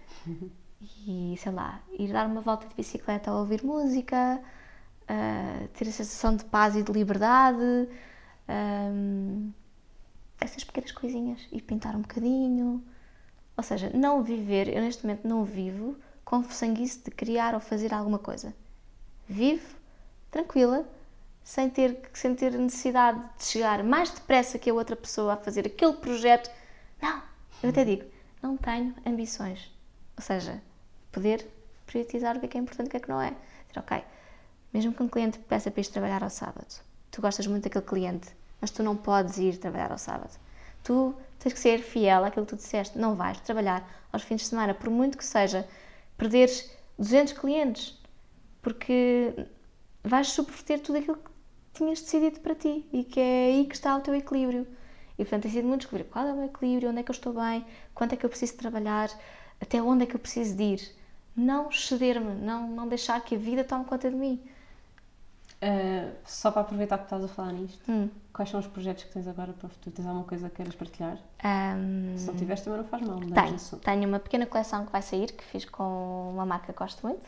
E, 1.07 1.37
sei 1.39 1.53
lá, 1.53 1.81
ir 1.99 2.11
dar 2.11 2.27
uma 2.27 2.41
volta 2.41 2.67
de 2.67 2.75
bicicleta 2.75 3.31
a 3.31 3.39
ouvir 3.39 3.63
música, 3.63 4.41
uh, 5.03 5.69
ter 5.69 5.87
a 5.87 5.93
sensação 5.93 6.35
de 6.35 6.45
paz 6.47 6.75
e 6.75 6.83
de 6.83 6.91
liberdade, 6.91 7.89
um, 8.49 9.53
essas 10.41 10.65
pequenas 10.65 10.93
coisinhas, 10.93 11.41
e 11.53 11.61
pintar 11.61 11.95
um 11.95 12.01
bocadinho. 12.01 12.83
Ou 13.57 13.63
seja, 13.63 13.91
não 13.91 14.23
viver, 14.23 14.69
eu 14.69 14.81
neste 14.81 15.05
momento 15.05 15.29
não 15.29 15.45
vivo 15.45 15.97
com 16.25 16.43
sanguice 16.45 17.01
de 17.05 17.11
criar 17.11 17.55
ou 17.55 17.61
fazer 17.61 17.93
alguma 17.93 18.19
coisa. 18.19 18.55
Vivo 19.29 19.77
tranquila, 20.31 20.89
sem 21.43 21.69
ter, 21.69 22.01
sem 22.13 22.35
ter 22.35 22.53
necessidade 22.53 23.21
de 23.37 23.45
chegar 23.45 23.83
mais 23.83 24.11
depressa 24.11 24.59
que 24.59 24.71
a 24.71 24.75
outra 24.75 24.97
pessoa 24.97 25.35
a 25.35 25.37
fazer 25.37 25.67
aquele 25.67 25.95
projeto. 25.95 26.51
Não, 27.03 27.23
eu 27.63 27.71
até 27.71 27.85
digo, 27.85 28.05
não 28.43 28.57
tenho 28.57 28.95
ambições. 29.05 29.71
Ou 30.17 30.23
seja, 30.23 30.63
poder 31.11 31.47
priorizar 31.87 32.37
o 32.37 32.41
que 32.41 32.47
é, 32.47 32.49
que 32.49 32.59
é 32.59 32.61
importante 32.61 32.87
e 32.87 32.89
o 32.89 32.91
que 32.91 32.97
é 32.97 33.01
que 33.01 33.09
não 33.09 33.21
é. 33.21 33.31
Dizer, 33.69 33.81
ok, 33.81 34.05
mesmo 34.73 34.93
que 34.93 35.03
um 35.03 35.09
cliente 35.09 35.39
peça 35.41 35.71
para 35.71 35.81
ir 35.81 35.87
trabalhar 35.87 36.23
ao 36.23 36.31
sábado, 36.31 36.81
tu 37.11 37.21
gostas 37.21 37.47
muito 37.47 37.65
daquele 37.65 37.85
cliente, 37.85 38.29
mas 38.61 38.71
tu 38.71 38.83
não 38.83 38.97
podes 38.97 39.39
ir 39.39 39.57
trabalhar 39.59 39.91
ao 39.91 39.99
sábado. 39.99 40.39
Tu 40.83 41.15
tens 41.39 41.53
que 41.53 41.61
ser 41.61 41.79
fiel 41.79 42.25
àquilo 42.25 42.47
que 42.47 42.55
tu 42.55 42.57
disseste. 42.57 42.99
Não 42.99 43.15
vais 43.15 43.41
trabalhar 43.41 43.89
aos 44.13 44.23
fins 44.23 44.43
de 44.43 44.47
semana, 44.49 44.75
por 44.75 44.91
muito 44.91 45.17
que 45.17 45.25
seja 45.25 45.67
perderes 46.17 46.71
200 46.99 47.33
clientes, 47.35 47.99
porque 48.61 49.47
vais 50.03 50.29
subverter 50.29 50.81
tudo 50.81 50.99
aquilo 50.99 51.17
que 51.17 51.31
tinhas 51.73 52.01
decidido 52.01 52.41
para 52.41 52.55
ti 52.55 52.87
e 52.93 53.05
que 53.05 53.21
é 53.21 53.47
aí 53.47 53.67
que 53.67 53.75
está 53.75 53.97
o 53.97 54.01
teu 54.01 54.15
equilíbrio. 54.15 54.67
E 55.19 55.25
portanto 55.25 55.43
tem 55.43 55.51
sido 55.51 55.69
muito 55.69 55.83
descobrir 55.83 56.05
qual 56.05 56.27
é 56.27 56.33
o 56.33 56.37
meu 56.37 56.47
equilíbrio, 56.47 56.91
onde 56.91 57.01
é 57.01 57.03
que 57.03 57.11
eu 57.11 57.15
estou 57.15 57.33
bem, 57.33 57.65
quanto 57.95 58.15
é 58.15 58.17
que 58.17 58.25
eu 58.25 58.31
preciso 58.31 58.57
trabalhar, 58.57 59.11
até 59.61 59.81
onde 59.83 60.05
é 60.05 60.07
que 60.07 60.17
eu 60.17 60.21
preciso 60.21 60.57
de 60.57 60.63
ir. 60.63 60.97
Não 61.37 61.71
ceder-me, 61.71 62.35
não, 62.35 62.69
não 62.69 62.89
deixar 62.89 63.21
que 63.23 63.35
a 63.35 63.39
vida 63.39 63.63
tome 63.63 63.85
conta 63.85 64.11
de 64.11 64.17
mim. 64.17 64.43
Uh, 65.63 66.11
só 66.25 66.51
para 66.51 66.63
aproveitar 66.63 66.97
que 66.97 67.05
estás 67.05 67.23
a 67.23 67.29
falar 67.29 67.53
nisto, 67.53 67.81
Hum. 67.93 68.09
quais 68.33 68.49
são 68.49 68.59
os 68.61 68.67
projetos 68.67 69.05
que 69.05 69.13
tens 69.13 69.29
agora 69.29 69.53
para 69.53 69.67
o 69.67 69.69
futuro? 69.69 69.95
Tens 69.95 70.07
alguma 70.07 70.25
coisa 70.25 70.49
que 70.49 70.57
queiras 70.57 70.75
partilhar? 70.75 71.19
Ahm, 71.45 72.17
Se 72.17 72.27
não 72.29 72.35
tiveres, 72.35 72.63
também 72.63 72.81
não 72.81 72.87
faz 72.89 73.03
mal. 73.07 73.21
de 73.21 73.31
Tenho, 73.31 73.55
assunto. 73.57 73.83
tenho 73.83 74.09
uma 74.09 74.19
pequena 74.19 74.47
coleção 74.47 74.87
que 74.87 74.93
vai 74.93 75.03
sair, 75.03 75.31
que 75.33 75.45
fiz 75.45 75.67
com 75.67 76.31
uma 76.33 76.47
marca 76.47 76.73
que 76.73 76.79
gosto 76.79 77.07
muito, 77.07 77.27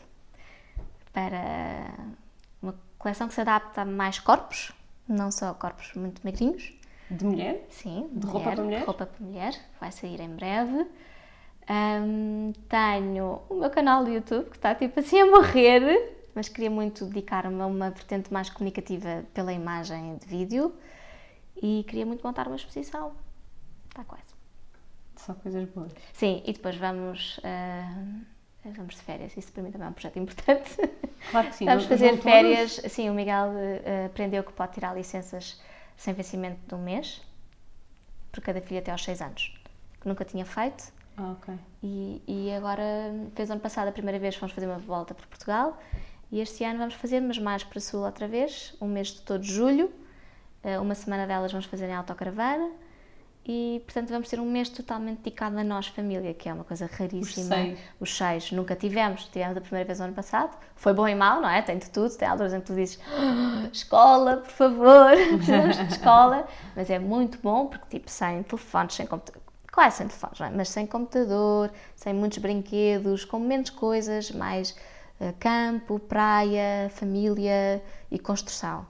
para 1.12 1.92
uma 2.62 2.74
coleção 2.98 3.28
que 3.28 3.34
se 3.34 3.40
adapta 3.42 3.82
a 3.82 3.84
mais 3.84 4.18
corpos, 4.18 4.72
não 5.06 5.30
só 5.30 5.52
corpos 5.52 5.92
muito 5.94 6.22
magrinhos. 6.24 6.72
De 7.10 7.26
mulher? 7.26 7.66
Sim, 7.68 8.08
De 8.12 8.26
roupa 8.26 8.52
para 8.52 8.62
mulher? 8.62 8.84
Roupa 8.86 9.04
para 9.06 9.26
mulher, 9.26 9.54
vai 9.78 9.92
sair 9.92 10.18
em 10.20 10.30
breve. 10.34 10.86
Ahm, 11.68 12.52
tenho 12.68 13.42
o 13.50 13.54
meu 13.56 13.68
canal 13.70 14.02
do 14.04 14.10
YouTube, 14.10 14.48
que 14.48 14.56
está 14.56 14.74
tipo 14.74 14.98
assim 14.98 15.20
a 15.20 15.26
morrer, 15.26 16.21
mas 16.34 16.48
queria 16.48 16.70
muito 16.70 17.04
dedicar-me 17.06 17.60
a 17.60 17.66
uma 17.66 17.90
vertente 17.90 18.32
mais 18.32 18.48
comunicativa 18.48 19.24
pela 19.34 19.52
imagem 19.52 20.16
de 20.16 20.26
vídeo 20.26 20.74
e 21.60 21.84
queria 21.84 22.06
muito 22.06 22.26
montar 22.26 22.46
uma 22.46 22.56
exposição. 22.56 23.12
Está 23.88 24.04
quase. 24.04 24.32
Só 25.16 25.34
coisas 25.34 25.68
boas. 25.68 25.92
Sim, 26.12 26.42
e 26.44 26.52
depois 26.52 26.76
vamos, 26.76 27.38
ah, 27.44 28.04
vamos 28.64 28.96
de 28.96 29.02
férias. 29.02 29.36
Isso 29.36 29.52
para 29.52 29.62
mim 29.62 29.70
também 29.70 29.86
é 29.86 29.90
um 29.90 29.92
projeto 29.92 30.18
importante. 30.18 30.76
Claro 31.30 31.48
que 31.48 31.54
sim. 31.54 31.64
vamos 31.66 31.84
fazer 31.84 32.06
não 32.06 32.18
todos. 32.18 32.24
férias. 32.24 32.72
Sim, 32.88 33.10
o 33.10 33.14
Miguel 33.14 33.50
ah, 33.52 34.06
aprendeu 34.06 34.42
que 34.42 34.52
pode 34.52 34.72
tirar 34.72 34.94
licenças 34.96 35.60
sem 35.96 36.14
vencimento 36.14 36.58
de 36.66 36.74
um 36.74 36.82
mês, 36.82 37.22
por 38.32 38.42
cada 38.42 38.60
filho 38.60 38.80
até 38.80 38.90
aos 38.90 39.04
6 39.04 39.20
anos, 39.20 39.54
que 40.00 40.08
nunca 40.08 40.24
tinha 40.24 40.44
feito. 40.44 40.92
Ah, 41.16 41.32
ok. 41.32 41.54
E, 41.82 42.22
e 42.26 42.52
agora 42.54 42.82
fez 43.34 43.50
ano 43.50 43.60
passado 43.60 43.88
a 43.88 43.92
primeira 43.92 44.18
vez, 44.18 44.34
fomos 44.34 44.54
fazer 44.54 44.66
uma 44.66 44.78
volta 44.78 45.14
por 45.14 45.26
Portugal 45.26 45.78
E 46.32 46.40
este 46.40 46.64
ano 46.64 46.78
vamos 46.78 46.94
fazer, 46.94 47.20
mas 47.20 47.38
mais 47.38 47.62
para 47.62 47.78
sul 47.78 48.00
outra 48.06 48.26
vez, 48.26 48.74
um 48.80 48.88
mês 48.88 49.08
de 49.08 49.20
todo 49.20 49.44
julho. 49.44 49.92
Uh, 50.64 50.80
uma 50.80 50.94
semana 50.94 51.26
delas 51.26 51.52
vamos 51.52 51.66
fazer 51.66 51.86
em 51.88 51.94
autocaravana 51.94 52.70
e 53.44 53.82
portanto 53.84 54.08
vamos 54.10 54.30
ter 54.30 54.38
um 54.40 54.48
mês 54.48 54.68
totalmente 54.70 55.18
dedicado 55.18 55.58
a 55.58 55.64
nós, 55.64 55.88
família, 55.88 56.32
que 56.32 56.48
é 56.48 56.54
uma 56.54 56.64
coisa 56.64 56.88
raríssima. 56.90 57.20
Os 57.20 57.34
seis. 57.34 57.78
Os 58.00 58.16
seis 58.16 58.52
nunca 58.52 58.74
tivemos, 58.74 59.24
tivemos 59.26 59.58
a 59.58 59.60
primeira 59.60 59.86
vez 59.86 59.98
no 59.98 60.06
ano 60.06 60.14
passado. 60.14 60.56
Foi 60.74 60.94
bom 60.94 61.06
e 61.06 61.14
mau, 61.14 61.42
não 61.42 61.48
é? 61.50 61.60
Tem 61.60 61.76
de 61.76 61.90
tudo. 61.90 62.16
Tem 62.16 62.26
alturas 62.26 62.54
em 62.54 62.60
que 62.60 62.66
tu 62.66 62.74
dizes 62.74 62.98
"Ah, 63.10 63.68
escola, 63.70 64.38
por 64.38 64.50
favor, 64.52 65.10
precisamos 65.36 65.76
de 65.76 65.92
escola. 65.92 66.46
Mas 66.74 66.88
é 66.88 66.98
muito 66.98 67.38
bom 67.42 67.66
porque, 67.66 67.98
tipo, 67.98 68.10
sem 68.10 68.42
telefones, 68.44 68.94
sem 68.94 69.06
computador. 69.06 69.42
Quase 69.70 69.98
sem 69.98 70.06
telefones, 70.06 70.40
não 70.40 70.46
é? 70.46 70.50
Mas 70.50 70.68
sem 70.70 70.86
computador, 70.86 71.70
sem 71.94 72.14
muitos 72.14 72.38
brinquedos, 72.38 73.26
com 73.26 73.38
menos 73.38 73.68
coisas, 73.68 74.30
mais 74.30 74.74
eh, 74.78 74.80
campo, 75.38 75.98
praia, 75.98 76.90
família 76.90 77.82
e 78.10 78.18
construção. 78.18 78.86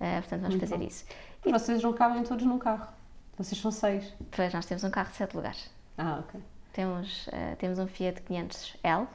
Eh, 0.00 0.20
portanto, 0.20 0.42
vamos 0.42 0.56
fazer 0.56 0.82
isso. 0.82 1.04
E 1.44 1.52
vocês 1.52 1.82
não 1.82 1.92
cabem 1.92 2.22
todos 2.22 2.44
num 2.44 2.58
carro. 2.58 2.88
Vocês 3.38 3.60
são 3.60 3.70
seis. 3.70 4.12
Depois 4.18 4.52
nós 4.52 4.66
temos 4.66 4.84
um 4.84 4.90
carro 4.90 5.10
de 5.10 5.16
sete 5.16 5.36
lugares. 5.36 5.70
Ah, 5.98 6.20
ok. 6.20 6.40
Temos, 6.72 7.28
eh, 7.32 7.54
temos 7.56 7.78
um 7.78 7.86
Fiat 7.86 8.22
500L, 8.22 9.06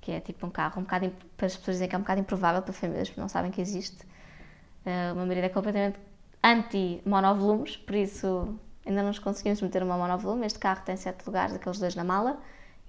que 0.00 0.12
é 0.12 0.20
tipo 0.20 0.46
um 0.46 0.50
carro 0.50 0.80
um 0.80 0.82
bocado, 0.82 1.12
para 1.36 1.46
as 1.46 1.56
pessoas 1.56 1.76
dizem 1.76 1.88
que 1.88 1.94
é 1.94 1.98
um 1.98 2.02
bocado 2.02 2.20
improvável 2.20 2.62
para 2.62 2.72
famílias, 2.72 3.08
porque 3.08 3.20
não 3.20 3.28
sabem 3.28 3.50
que 3.50 3.60
existe. 3.60 4.06
Eh, 4.84 5.12
o 5.12 5.16
meu 5.16 5.26
marido 5.26 5.44
é 5.44 5.48
completamente 5.48 5.98
anti-monovolumes, 6.42 7.76
por 7.76 7.94
isso 7.94 8.58
ainda 8.86 9.02
não 9.02 9.08
nos 9.08 9.18
conseguimos 9.18 9.60
meter 9.60 9.82
uma 9.82 9.96
monovolume. 9.96 10.46
Este 10.46 10.58
carro 10.58 10.82
tem 10.84 10.96
sete 10.96 11.26
lugares, 11.26 11.54
aqueles 11.54 11.78
dois 11.78 11.94
na 11.94 12.04
mala, 12.04 12.40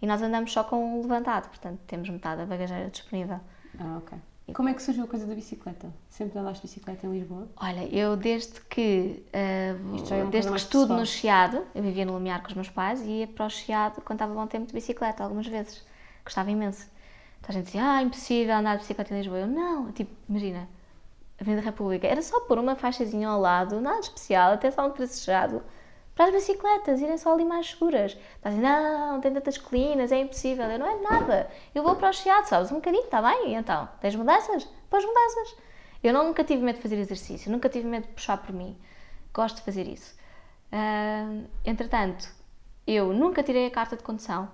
e 0.02 0.08
nós 0.08 0.22
andamos 0.22 0.52
só 0.52 0.64
com 0.64 0.98
um 0.98 1.02
levantado, 1.02 1.50
portanto 1.50 1.80
temos 1.88 2.10
metade 2.10 2.42
da 2.42 2.46
bagageira 2.46 2.90
disponível. 2.90 3.40
Ah, 3.80 3.98
ok. 3.98 4.18
E 4.48 4.54
como 4.54 4.68
é 4.68 4.74
que 4.74 4.82
surgiu 4.82 5.04
a 5.04 5.08
coisa 5.08 5.28
da 5.28 5.36
bicicleta? 5.36 5.94
Sempre 6.10 6.40
andaste 6.40 6.66
de 6.66 6.74
bicicleta 6.74 7.06
em 7.06 7.12
Lisboa? 7.12 7.48
Olha, 7.56 7.88
eu 7.96 8.18
desde 8.18 8.60
que, 8.62 9.24
já 10.08 10.16
é 10.16 10.24
uma 10.24 10.32
desde 10.32 10.50
que 10.50 10.58
estudo 10.58 10.82
pessoal. 10.82 11.00
no 11.00 11.06
Chiado, 11.06 11.64
eu 11.76 11.84
vivia 11.84 12.04
no 12.04 12.14
Lumiar 12.14 12.42
com 12.42 12.48
os 12.48 12.56
meus 12.56 12.70
pais 12.70 13.00
e 13.02 13.20
ia 13.20 13.28
para 13.28 13.46
o 13.46 13.50
Chiado 13.50 14.02
quando 14.02 14.18
estava 14.18 14.34
bom 14.34 14.48
tempo 14.48 14.66
de 14.66 14.74
bicicleta, 14.74 15.24
algumas 15.24 15.46
vezes. 15.46 15.86
Gostava 16.24 16.50
imenso. 16.50 16.88
Então 17.40 17.50
a 17.50 17.52
gente 17.52 17.66
dizia, 17.66 17.92
ah, 17.92 18.02
impossível 18.02 18.56
andar 18.56 18.74
de 18.74 18.82
bicicleta 18.82 19.14
em 19.14 19.18
Lisboa. 19.18 19.40
Eu, 19.42 19.48
não, 19.48 19.92
tipo, 19.92 20.12
imagina, 20.28 20.68
Avenida 21.40 21.62
República, 21.62 22.08
era 22.08 22.22
só 22.24 22.42
pôr 22.42 22.58
uma 22.58 22.76
faixazinha 22.76 23.30
ao 23.30 23.40
lado, 23.40 23.80
nada 23.80 24.00
especial, 24.00 24.54
até 24.54 24.72
só 24.72 24.88
um 24.88 24.92
tracejado, 24.92 25.62
para 26.20 26.26
as 26.26 26.34
bicicletas 26.34 27.00
irem 27.00 27.18
só 27.18 27.32
ali 27.34 27.46
mais 27.46 27.70
seguras. 27.70 28.12
Está 28.12 28.50
a 28.50 28.52
dizer, 28.52 28.62
não, 28.62 29.22
tem 29.22 29.34
tantas 29.34 29.58
colinas, 29.58 30.12
é 30.12 30.20
impossível. 30.20 30.66
Eu, 30.66 30.78
não 30.78 30.86
é 30.86 31.00
nada. 31.00 31.50
Eu 31.74 31.82
vou 31.82 31.96
para 31.96 32.10
o 32.10 32.14
Chiado, 32.14 32.46
sabes, 32.46 32.70
um 32.74 32.76
bocadinho, 32.76 33.06
está 33.06 33.22
bem? 33.22 33.56
Então, 33.56 33.88
tens 34.02 34.18
mudanças? 34.18 34.68
Pois 34.90 35.06
mudanças. 35.06 35.56
Eu 36.04 36.12
não, 36.12 36.26
nunca 36.26 36.44
tive 36.44 36.62
medo 36.62 36.76
de 36.76 36.82
fazer 36.82 36.98
exercício, 36.98 37.50
nunca 37.50 37.70
tive 37.70 37.88
medo 37.88 38.06
de 38.06 38.12
puxar 38.12 38.36
por 38.36 38.52
mim. 38.52 38.78
Gosto 39.34 39.56
de 39.56 39.62
fazer 39.62 39.88
isso. 39.88 40.14
Ah, 40.74 41.42
entretanto, 41.64 42.30
eu 42.86 43.14
nunca 43.14 43.42
tirei 43.42 43.66
a 43.68 43.72
carta 43.72 43.96
de 43.96 44.04
condução, 44.04 44.50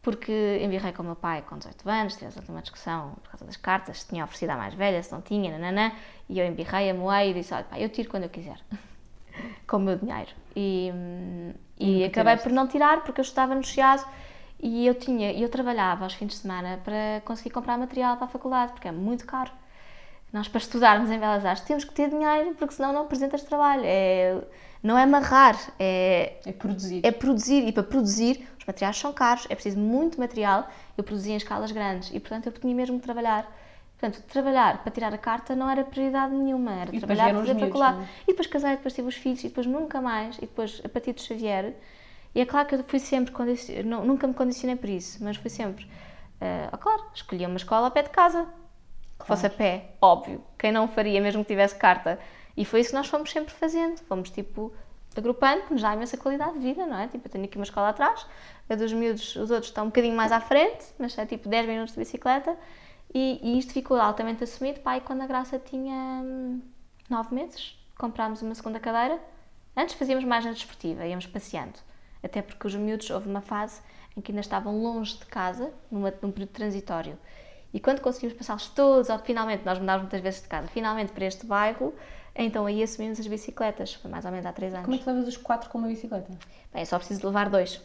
porque 0.00 0.58
embirrei 0.62 0.94
com 0.94 1.02
o 1.02 1.04
meu 1.04 1.16
pai 1.16 1.42
com 1.42 1.58
18 1.58 1.86
anos, 1.86 2.14
tivemos 2.14 2.48
uma 2.48 2.62
discussão 2.62 3.12
por 3.22 3.32
causa 3.32 3.44
das 3.44 3.58
cartas, 3.58 4.00
se 4.00 4.08
tinha 4.08 4.24
oferecido 4.24 4.48
à 4.48 4.56
mais 4.56 4.72
velha, 4.72 5.02
se 5.02 5.12
não 5.12 5.20
tinha, 5.20 5.58
nananã, 5.58 5.92
e 6.30 6.38
eu 6.38 6.46
embirrei, 6.46 6.88
amoei 6.88 7.32
e 7.32 7.34
disse, 7.34 7.52
olha, 7.52 7.64
pá, 7.64 7.78
eu 7.78 7.90
tiro 7.90 8.08
quando 8.08 8.22
eu 8.22 8.30
quiser, 8.30 8.58
com 9.66 9.76
o 9.76 9.80
meu 9.80 9.96
dinheiro. 9.96 10.30
E, 10.56 10.92
e 11.78 11.86
Nunca 11.94 12.06
acabei 12.06 12.10
tiraste? 12.34 12.42
por 12.42 12.52
não 12.52 12.66
tirar, 12.66 13.02
porque 13.04 13.20
eu 13.20 13.24
estava 13.24 13.54
no 13.54 13.62
Chiado 13.62 14.04
e 14.62 14.86
eu 14.86 14.94
tinha, 14.94 15.32
eu 15.32 15.48
trabalhava 15.48 16.04
aos 16.04 16.14
fins 16.14 16.28
de 16.28 16.34
semana 16.34 16.80
para 16.84 17.22
conseguir 17.24 17.50
comprar 17.50 17.78
material 17.78 18.16
para 18.16 18.26
a 18.26 18.28
faculdade, 18.28 18.72
porque 18.72 18.88
é 18.88 18.92
muito 18.92 19.24
caro. 19.26 19.50
Nós, 20.32 20.46
para 20.46 20.58
estudarmos 20.58 21.10
em 21.10 21.18
Belas 21.18 21.44
Artes, 21.44 21.64
temos 21.64 21.82
que 21.84 21.92
ter 21.92 22.08
dinheiro, 22.08 22.54
porque 22.56 22.74
senão 22.74 22.92
não 22.92 23.02
apresentas 23.02 23.42
trabalho. 23.42 23.82
É, 23.84 24.40
não 24.82 24.96
é 24.96 25.02
amarrar, 25.02 25.56
é, 25.78 26.34
É 26.46 26.52
produzir. 26.52 27.00
é 27.04 27.10
produzir. 27.10 27.66
E 27.66 27.72
para 27.72 27.82
produzir, 27.82 28.46
os 28.58 28.64
materiais 28.64 28.96
são 28.96 29.12
caros, 29.12 29.46
é 29.50 29.54
preciso 29.54 29.78
muito 29.78 30.20
material. 30.20 30.68
Eu 30.96 31.02
produzia 31.02 31.34
em 31.34 31.36
escalas 31.36 31.72
grandes 31.72 32.10
e, 32.14 32.20
portanto, 32.20 32.46
eu 32.46 32.52
tinha 32.52 32.74
mesmo 32.74 32.98
que 32.98 33.02
trabalhar. 33.04 33.50
Portanto, 34.00 34.22
trabalhar 34.28 34.82
para 34.82 34.90
tirar 34.90 35.12
a 35.12 35.18
carta 35.18 35.54
não 35.54 35.68
era 35.68 35.84
prioridade 35.84 36.32
nenhuma, 36.34 36.72
era 36.72 36.84
depois 36.86 37.00
trabalhar 37.02 37.24
para 37.34 37.40
fazer 37.40 37.50
a 37.50 37.54
faculdade. 37.66 37.96
não 37.98 38.04
é? 38.04 38.08
E 38.22 38.26
depois 38.28 38.46
casei, 38.46 38.70
depois 38.70 38.94
tive 38.94 39.08
os 39.08 39.14
filhos, 39.14 39.44
e 39.44 39.48
depois 39.48 39.66
nunca 39.66 40.00
mais, 40.00 40.38
e 40.38 40.42
depois 40.42 40.80
a 40.82 40.88
partir 40.88 41.12
do 41.12 41.20
Xavier. 41.20 41.74
E 42.34 42.40
é 42.40 42.46
claro 42.46 42.66
que 42.66 42.74
eu 42.76 42.84
fui 42.84 42.98
sempre, 42.98 43.34
não- 43.84 44.04
nunca 44.04 44.26
me 44.26 44.32
condicionei 44.32 44.76
por 44.76 44.88
isso, 44.88 45.22
mas 45.22 45.36
fui 45.36 45.50
sempre, 45.50 45.86
ah, 46.40 46.76
claro, 46.78 47.02
escolhi 47.14 47.44
uma 47.44 47.56
escola 47.56 47.88
ao 47.88 47.90
pé 47.90 48.02
de 48.02 48.10
casa, 48.10 48.46
que 49.18 49.26
fosse 49.26 49.44
a 49.46 49.50
pé, 49.50 49.90
óbvio, 50.00 50.42
quem 50.58 50.72
não 50.72 50.88
faria 50.88 51.20
mesmo 51.20 51.42
que 51.44 51.48
tivesse 51.48 51.74
carta. 51.74 52.18
E 52.56 52.64
foi 52.64 52.80
isso 52.80 52.90
que 52.90 52.96
nós 52.96 53.06
fomos 53.06 53.30
sempre 53.30 53.52
fazendo, 53.52 53.98
fomos 54.04 54.30
tipo 54.30 54.72
agrupando, 55.14 55.62
que 55.64 55.72
nos 55.74 55.82
dá 55.82 55.92
imensa 55.94 56.16
qualidade 56.16 56.54
de 56.54 56.60
vida, 56.60 56.86
não 56.86 56.96
é? 56.98 57.06
Tipo, 57.08 57.26
eu 57.26 57.30
tenho 57.32 57.44
aqui 57.44 57.56
uma 57.58 57.64
escola 57.64 57.88
atrás, 57.90 58.24
a 58.68 58.74
dos 58.74 58.92
miúdos, 58.92 59.36
os 59.36 59.50
outros 59.50 59.66
estão 59.68 59.84
um 59.84 59.88
bocadinho 59.88 60.16
mais 60.16 60.30
à 60.32 60.40
frente, 60.40 60.86
mas 60.98 61.18
é 61.18 61.26
tipo 61.26 61.48
10 61.48 61.66
minutos 61.66 61.92
de 61.94 61.98
bicicleta, 62.00 62.56
e, 63.12 63.40
e 63.42 63.58
isto 63.58 63.72
ficou 63.72 63.96
altamente 63.96 64.44
assumido, 64.44 64.80
pai, 64.80 65.00
quando 65.00 65.22
a 65.22 65.26
Graça 65.26 65.58
tinha 65.58 66.24
9 67.08 67.34
meses, 67.34 67.76
comprámos 67.98 68.40
uma 68.42 68.54
segunda 68.54 68.78
cadeira, 68.78 69.20
antes 69.76 69.94
fazíamos 69.96 70.24
mais 70.24 70.44
na 70.44 70.52
desportiva, 70.52 71.04
íamos 71.04 71.26
passeando, 71.26 71.78
até 72.22 72.40
porque 72.40 72.66
os 72.66 72.74
miúdos, 72.74 73.10
houve 73.10 73.28
uma 73.28 73.40
fase 73.40 73.80
em 74.16 74.20
que 74.20 74.30
ainda 74.30 74.40
estavam 74.40 74.80
longe 74.80 75.18
de 75.18 75.26
casa, 75.26 75.72
numa, 75.90 76.12
num 76.22 76.30
período 76.30 76.50
transitório, 76.50 77.18
e 77.72 77.80
quando 77.80 78.00
conseguimos 78.00 78.36
passá-los 78.36 78.68
todos, 78.68 79.08
ou 79.08 79.18
finalmente, 79.18 79.64
nós 79.64 79.78
mudámos 79.78 80.02
muitas 80.02 80.20
vezes 80.20 80.42
de 80.42 80.48
casa, 80.48 80.68
finalmente 80.68 81.12
para 81.12 81.24
este 81.24 81.44
bairro, 81.46 81.94
então 82.34 82.64
aí 82.66 82.82
assumimos 82.82 83.18
as 83.18 83.26
bicicletas, 83.26 83.94
foi 83.94 84.10
mais 84.10 84.24
ou 84.24 84.30
menos 84.30 84.46
há 84.46 84.52
3 84.52 84.72
anos. 84.74 84.84
Como 84.84 84.96
é 84.96 84.98
que 84.98 85.08
levas 85.08 85.28
os 85.28 85.36
quatro 85.36 85.68
com 85.68 85.78
uma 85.78 85.88
bicicleta? 85.88 86.30
Bem, 86.72 86.82
eu 86.82 86.86
só 86.86 86.96
preciso 86.96 87.26
levar 87.26 87.50
dois, 87.50 87.80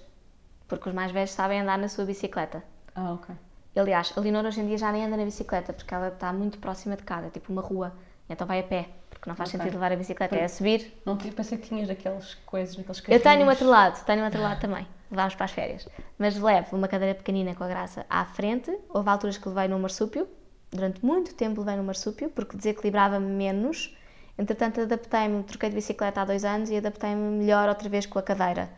porque 0.67 0.87
os 0.87 0.93
mais 0.93 1.11
velhos 1.11 1.31
sabem 1.31 1.61
andar 1.61 1.77
na 1.77 1.87
sua 1.87 2.05
bicicleta. 2.05 2.63
Ah, 2.93 3.13
ok. 3.13 3.35
Aliás, 3.75 4.13
a 4.15 4.19
Leonor 4.21 4.45
hoje 4.45 4.61
em 4.61 4.67
dia 4.67 4.77
já 4.77 4.91
nem 4.91 5.03
anda 5.05 5.17
na 5.17 5.25
bicicleta, 5.25 5.73
porque 5.73 5.93
ela 5.93 6.07
está 6.07 6.31
muito 6.31 6.57
próxima 6.59 6.95
de 6.95 7.03
casa, 7.03 7.27
é 7.27 7.29
tipo 7.29 7.51
uma 7.51 7.61
rua, 7.61 7.93
então 8.29 8.47
vai 8.47 8.59
a 8.59 8.63
pé, 8.63 8.87
porque 9.09 9.29
não 9.29 9.35
faz 9.35 9.49
Ok. 9.49 9.59
sentido 9.59 9.73
levar 9.73 9.91
a 9.91 9.95
bicicleta, 9.97 10.35
é 10.35 10.45
a 10.45 10.49
subir. 10.49 10.93
Não 11.05 11.17
eu 11.25 11.31
pensei 11.33 11.57
que 11.57 11.67
tinhas 11.67 11.87
daqueles 11.87 12.35
coisas, 12.45 12.75
daqueles 12.75 12.99
Eu 12.99 13.03
tenho 13.03 13.17
um 13.19 13.21
carrinhos. 13.21 13.49
outro 13.49 13.67
lado, 13.69 14.05
tenho 14.05 14.21
um 14.21 14.25
outro 14.25 14.41
lado 14.41 14.59
também, 14.61 14.87
levámos 15.11 15.35
para 15.35 15.45
as 15.45 15.51
férias. 15.51 15.87
Mas 16.17 16.37
levo 16.37 16.75
uma 16.77 16.87
cadeira 16.87 17.15
pequenina 17.15 17.53
com 17.53 17.63
a 17.63 17.67
graça 17.67 18.05
à 18.09 18.23
frente, 18.25 18.71
houve 18.89 19.09
alturas 19.09 19.37
que 19.37 19.47
levei 19.49 19.67
no 19.67 19.77
marsúpio, 19.77 20.27
durante 20.71 21.03
muito 21.05 21.33
tempo 21.35 21.59
levei 21.59 21.75
no 21.75 21.83
marsúpio, 21.83 22.29
porque 22.29 22.55
desequilibrava-me 22.55 23.27
menos, 23.27 23.97
entretanto 24.37 24.79
adaptei-me, 24.81 25.43
troquei 25.43 25.69
de 25.69 25.75
bicicleta 25.75 26.21
há 26.21 26.25
dois 26.25 26.45
anos 26.45 26.69
e 26.69 26.77
adaptei-me 26.77 27.39
melhor 27.39 27.67
outra 27.67 27.89
vez 27.89 28.05
com 28.05 28.19
a 28.19 28.23
cadeira. 28.23 28.69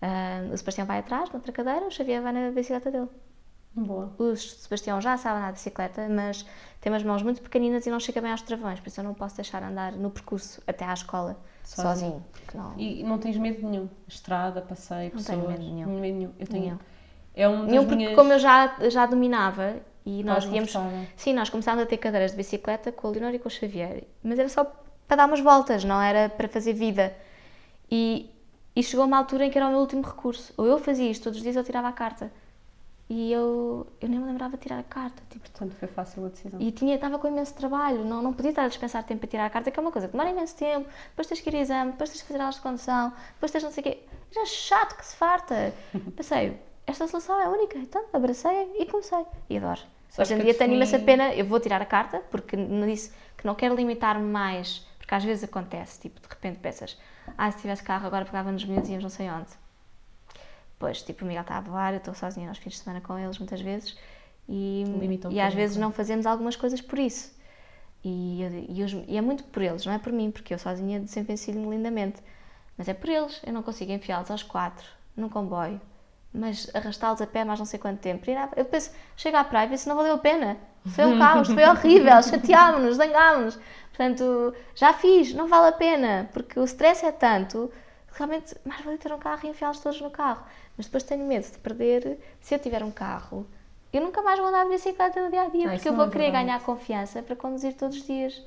Ah, 0.00 0.42
o 0.52 0.56
Sebastião 0.56 0.86
vai 0.86 1.00
atrás, 1.00 1.30
noutra 1.30 1.50
cadeira, 1.52 1.84
o 1.86 1.90
Xavier 1.90 2.22
vai 2.22 2.32
na 2.32 2.50
bicicleta 2.52 2.90
dele. 2.92 3.08
Boa. 3.74 4.12
O 4.18 4.34
Sebastião 4.36 5.00
já 5.00 5.16
sabe 5.16 5.38
andar 5.38 5.48
de 5.48 5.52
bicicleta, 5.54 6.08
mas 6.08 6.44
tem 6.80 6.92
umas 6.92 7.02
mãos 7.04 7.22
muito 7.22 7.40
pequeninas 7.40 7.86
e 7.86 7.90
não 7.90 8.00
chega 8.00 8.20
bem 8.20 8.32
aos 8.32 8.42
travões, 8.42 8.80
por 8.80 8.88
isso 8.88 9.00
eu 9.00 9.04
não 9.04 9.14
posso 9.14 9.36
deixar 9.36 9.62
andar 9.62 9.92
no 9.92 10.10
percurso 10.10 10.60
até 10.66 10.84
à 10.84 10.92
escola 10.92 11.36
Sozinho. 11.64 11.88
sozinho. 11.92 12.24
não- 12.54 12.74
E 12.78 13.02
não 13.04 13.18
tens 13.18 13.36
medo 13.36 13.64
nenhum? 13.68 13.88
Estrada, 14.08 14.60
passeio, 14.60 15.10
Não 15.14 15.18
pessoas? 15.18 15.38
tenho 15.38 15.48
medo 15.48 15.62
nenhum. 15.62 16.00
Medo 16.00 16.16
nenhum. 16.18 16.32
Eu 16.38 16.46
tenho. 16.48 16.64
Nenhum. 16.64 16.78
É 17.32 17.48
um 17.48 17.62
Nenhum, 17.64 17.82
porque 17.84 17.96
minhas... 17.96 18.14
como 18.16 18.32
eu 18.32 18.38
já, 18.40 18.74
já 18.90 19.06
dominava 19.06 19.76
e 20.04 20.24
nós 20.24 20.44
íamos. 20.46 20.72
Sim, 21.16 21.32
nós 21.34 21.48
começámos 21.48 21.82
a 21.84 21.86
ter 21.86 21.96
cadeiras 21.98 22.32
de 22.32 22.36
bicicleta 22.36 22.90
com 22.90 23.06
a 23.06 23.10
Leonor 23.10 23.32
e 23.34 23.38
com 23.38 23.46
o 23.46 23.50
Xavier, 23.50 24.02
mas 24.22 24.38
era 24.38 24.48
só 24.48 24.64
para 25.06 25.16
dar 25.16 25.26
umas 25.26 25.40
voltas, 25.40 25.84
não 25.84 26.02
era 26.02 26.28
para 26.28 26.48
fazer 26.48 26.72
vida. 26.72 27.16
E, 27.90 28.28
e 28.74 28.82
chegou 28.82 29.06
uma 29.06 29.16
altura 29.16 29.46
em 29.46 29.50
que 29.50 29.56
era 29.58 29.66
o 29.68 29.70
meu 29.70 29.78
último 29.78 30.02
recurso. 30.02 30.52
Ou 30.56 30.66
eu 30.66 30.78
fazia 30.78 31.08
isto 31.08 31.22
todos 31.24 31.38
os 31.38 31.42
dias 31.42 31.56
ou 31.56 31.62
tirava 31.62 31.86
a 31.88 31.92
carta. 31.92 32.32
E 33.12 33.32
eu, 33.32 33.88
eu 34.00 34.08
nem 34.08 34.20
me 34.20 34.26
lembrava 34.26 34.56
de 34.56 34.62
tirar 34.62 34.78
a 34.78 34.82
carta. 34.84 35.20
Tipo, 35.28 35.50
Portanto, 35.50 35.74
foi 35.74 35.88
fácil 35.88 36.24
a 36.26 36.28
decisão. 36.28 36.60
e 36.60 36.70
tinha, 36.70 36.94
estava 36.94 37.18
com 37.18 37.26
imenso 37.26 37.52
trabalho, 37.54 38.04
não, 38.04 38.22
não 38.22 38.32
podia 38.32 38.50
estar 38.50 38.62
a 38.62 38.68
dispensar 38.68 39.02
tempo 39.02 39.18
para 39.20 39.28
tirar 39.28 39.46
a 39.46 39.50
carta, 39.50 39.68
que 39.68 39.78
é 39.78 39.82
uma 39.82 39.90
coisa 39.90 40.06
que 40.06 40.12
demora 40.12 40.30
imenso 40.30 40.54
tempo, 40.56 40.88
depois 41.08 41.26
tens 41.26 41.40
que 41.40 41.50
ir 41.50 41.56
a 41.56 41.60
exame, 41.60 41.90
depois 41.90 42.08
tens 42.10 42.22
que 42.22 42.28
fazer 42.28 42.38
aulas 42.40 42.54
de 42.54 42.60
condução, 42.60 43.12
depois 43.34 43.50
tens 43.50 43.64
não 43.64 43.72
sei 43.72 43.80
o 43.80 43.84
quê. 43.84 43.98
Já 44.30 44.46
chato 44.46 44.96
que 44.96 45.04
se 45.04 45.16
farta. 45.16 45.74
Pensei, 46.16 46.56
esta 46.86 47.08
solução 47.08 47.40
é 47.40 47.48
única, 47.48 47.76
então 47.78 48.04
abracei 48.12 48.70
e 48.78 48.86
comecei. 48.86 49.26
E 49.48 49.56
adoro. 49.56 49.80
Sabes 50.08 50.30
Hoje 50.30 50.40
em 50.40 50.44
dia 50.44 50.54
tenho 50.54 50.74
imensa 50.74 50.98
defini- 50.98 51.06
pena, 51.06 51.34
eu 51.34 51.44
vou 51.44 51.58
tirar 51.58 51.82
a 51.82 51.86
carta, 51.86 52.20
porque 52.30 52.56
não 52.56 52.86
disse 52.86 53.12
que 53.36 53.44
não 53.44 53.56
quero 53.56 53.74
limitar-me 53.74 54.24
mais, 54.24 54.86
porque 54.98 55.12
às 55.16 55.24
vezes 55.24 55.42
acontece, 55.42 55.98
tipo, 56.00 56.20
de 56.20 56.28
repente 56.28 56.58
pensas, 56.60 56.96
ah, 57.36 57.50
se 57.50 57.58
tivesse 57.58 57.82
carro 57.82 58.06
agora 58.06 58.24
pegava 58.24 58.52
nos 58.52 58.64
miúdos 58.64 58.88
e 58.88 58.92
íamos 58.92 59.02
não 59.02 59.10
sei 59.10 59.28
onde. 59.30 59.48
Pois, 60.80 61.02
tipo, 61.02 61.24
o 61.24 61.28
Miguel 61.28 61.42
está 61.42 61.58
a 61.58 61.60
voar, 61.60 61.92
eu 61.94 61.98
estou 61.98 62.14
sozinha 62.14 62.48
aos 62.48 62.58
fins 62.58 62.72
de 62.72 62.78
semana 62.80 63.00
com 63.02 63.16
eles 63.18 63.38
muitas 63.38 63.60
vezes 63.60 63.96
e, 64.48 64.84
e 65.30 65.40
às 65.40 65.54
vezes 65.54 65.76
não 65.76 65.92
fazemos 65.92 66.26
algumas 66.26 66.56
coisas 66.56 66.80
por 66.80 66.98
isso. 66.98 67.32
E, 68.04 68.40
e, 68.70 68.82
os- 68.82 68.92
e 69.06 69.16
é 69.16 69.20
muito 69.20 69.44
por 69.44 69.62
eles, 69.62 69.84
não 69.86 69.92
é 69.92 69.98
por 69.98 70.12
mim, 70.12 70.30
porque 70.30 70.54
eu 70.54 70.58
sozinha 70.58 70.98
desenvencilho-me 70.98 71.68
lindamente. 71.70 72.22
Mas 72.78 72.88
é 72.88 72.94
por 72.94 73.10
eles, 73.10 73.40
eu 73.46 73.52
não 73.52 73.62
consigo 73.62 73.92
enfiá-los 73.92 74.30
aos 74.30 74.42
quatro, 74.42 74.86
num 75.14 75.28
comboio, 75.28 75.78
mas 76.32 76.70
arrastá-los 76.74 77.20
a 77.20 77.26
pé 77.26 77.44
mais 77.44 77.58
não 77.58 77.66
sei 77.66 77.78
quanto 77.78 77.98
tempo. 78.00 78.24
À- 78.30 78.48
Eu 78.56 78.64
penso, 78.64 78.90
chego 79.16 79.36
à 79.36 79.44
praia 79.44 79.66
e 79.66 79.70
penso, 79.70 79.86
não 79.88 79.96
valeu 79.96 80.14
a 80.14 80.18
pena. 80.18 80.56
Foi 80.86 81.04
um 81.04 81.18
caos, 81.20 81.48
foi 81.48 81.66
horrível, 81.68 82.22
chateámos-nos, 82.22 82.96
zangámos-nos. 82.96 83.58
Portanto, 83.90 84.54
já 84.74 84.94
fiz, 84.94 85.34
não 85.34 85.46
vale 85.46 85.68
a 85.68 85.72
pena, 85.72 86.30
porque 86.32 86.58
o 86.58 86.64
stress 86.64 87.04
é 87.04 87.12
tanto 87.12 87.70
realmente 88.12 88.56
mais 88.64 88.84
vale 88.84 88.98
ter 88.98 89.12
um 89.12 89.18
carro 89.18 89.40
e 89.44 89.48
enfiá-los 89.48 89.80
todos 89.80 90.00
no 90.00 90.10
carro. 90.10 90.44
Mas 90.76 90.86
depois 90.86 91.02
tenho 91.04 91.24
medo 91.26 91.50
de 91.50 91.58
perder, 91.58 92.18
se 92.40 92.54
eu 92.54 92.58
tiver 92.58 92.82
um 92.82 92.90
carro, 92.90 93.46
eu 93.92 94.00
nunca 94.00 94.22
mais 94.22 94.38
vou 94.38 94.48
andar 94.48 94.64
de 94.64 94.70
bicicleta 94.70 95.22
no 95.22 95.30
dia 95.30 95.42
a 95.42 95.48
dia, 95.48 95.66
Ah, 95.68 95.70
porque 95.72 95.88
eu 95.88 95.94
vou 95.94 96.06
é 96.06 96.10
querer 96.10 96.24
verdade. 96.24 96.44
ganhar 96.46 96.60
confiança 96.62 97.22
para 97.22 97.34
conduzir 97.36 97.74
todos 97.74 97.96
os 97.96 98.06
dias. 98.06 98.42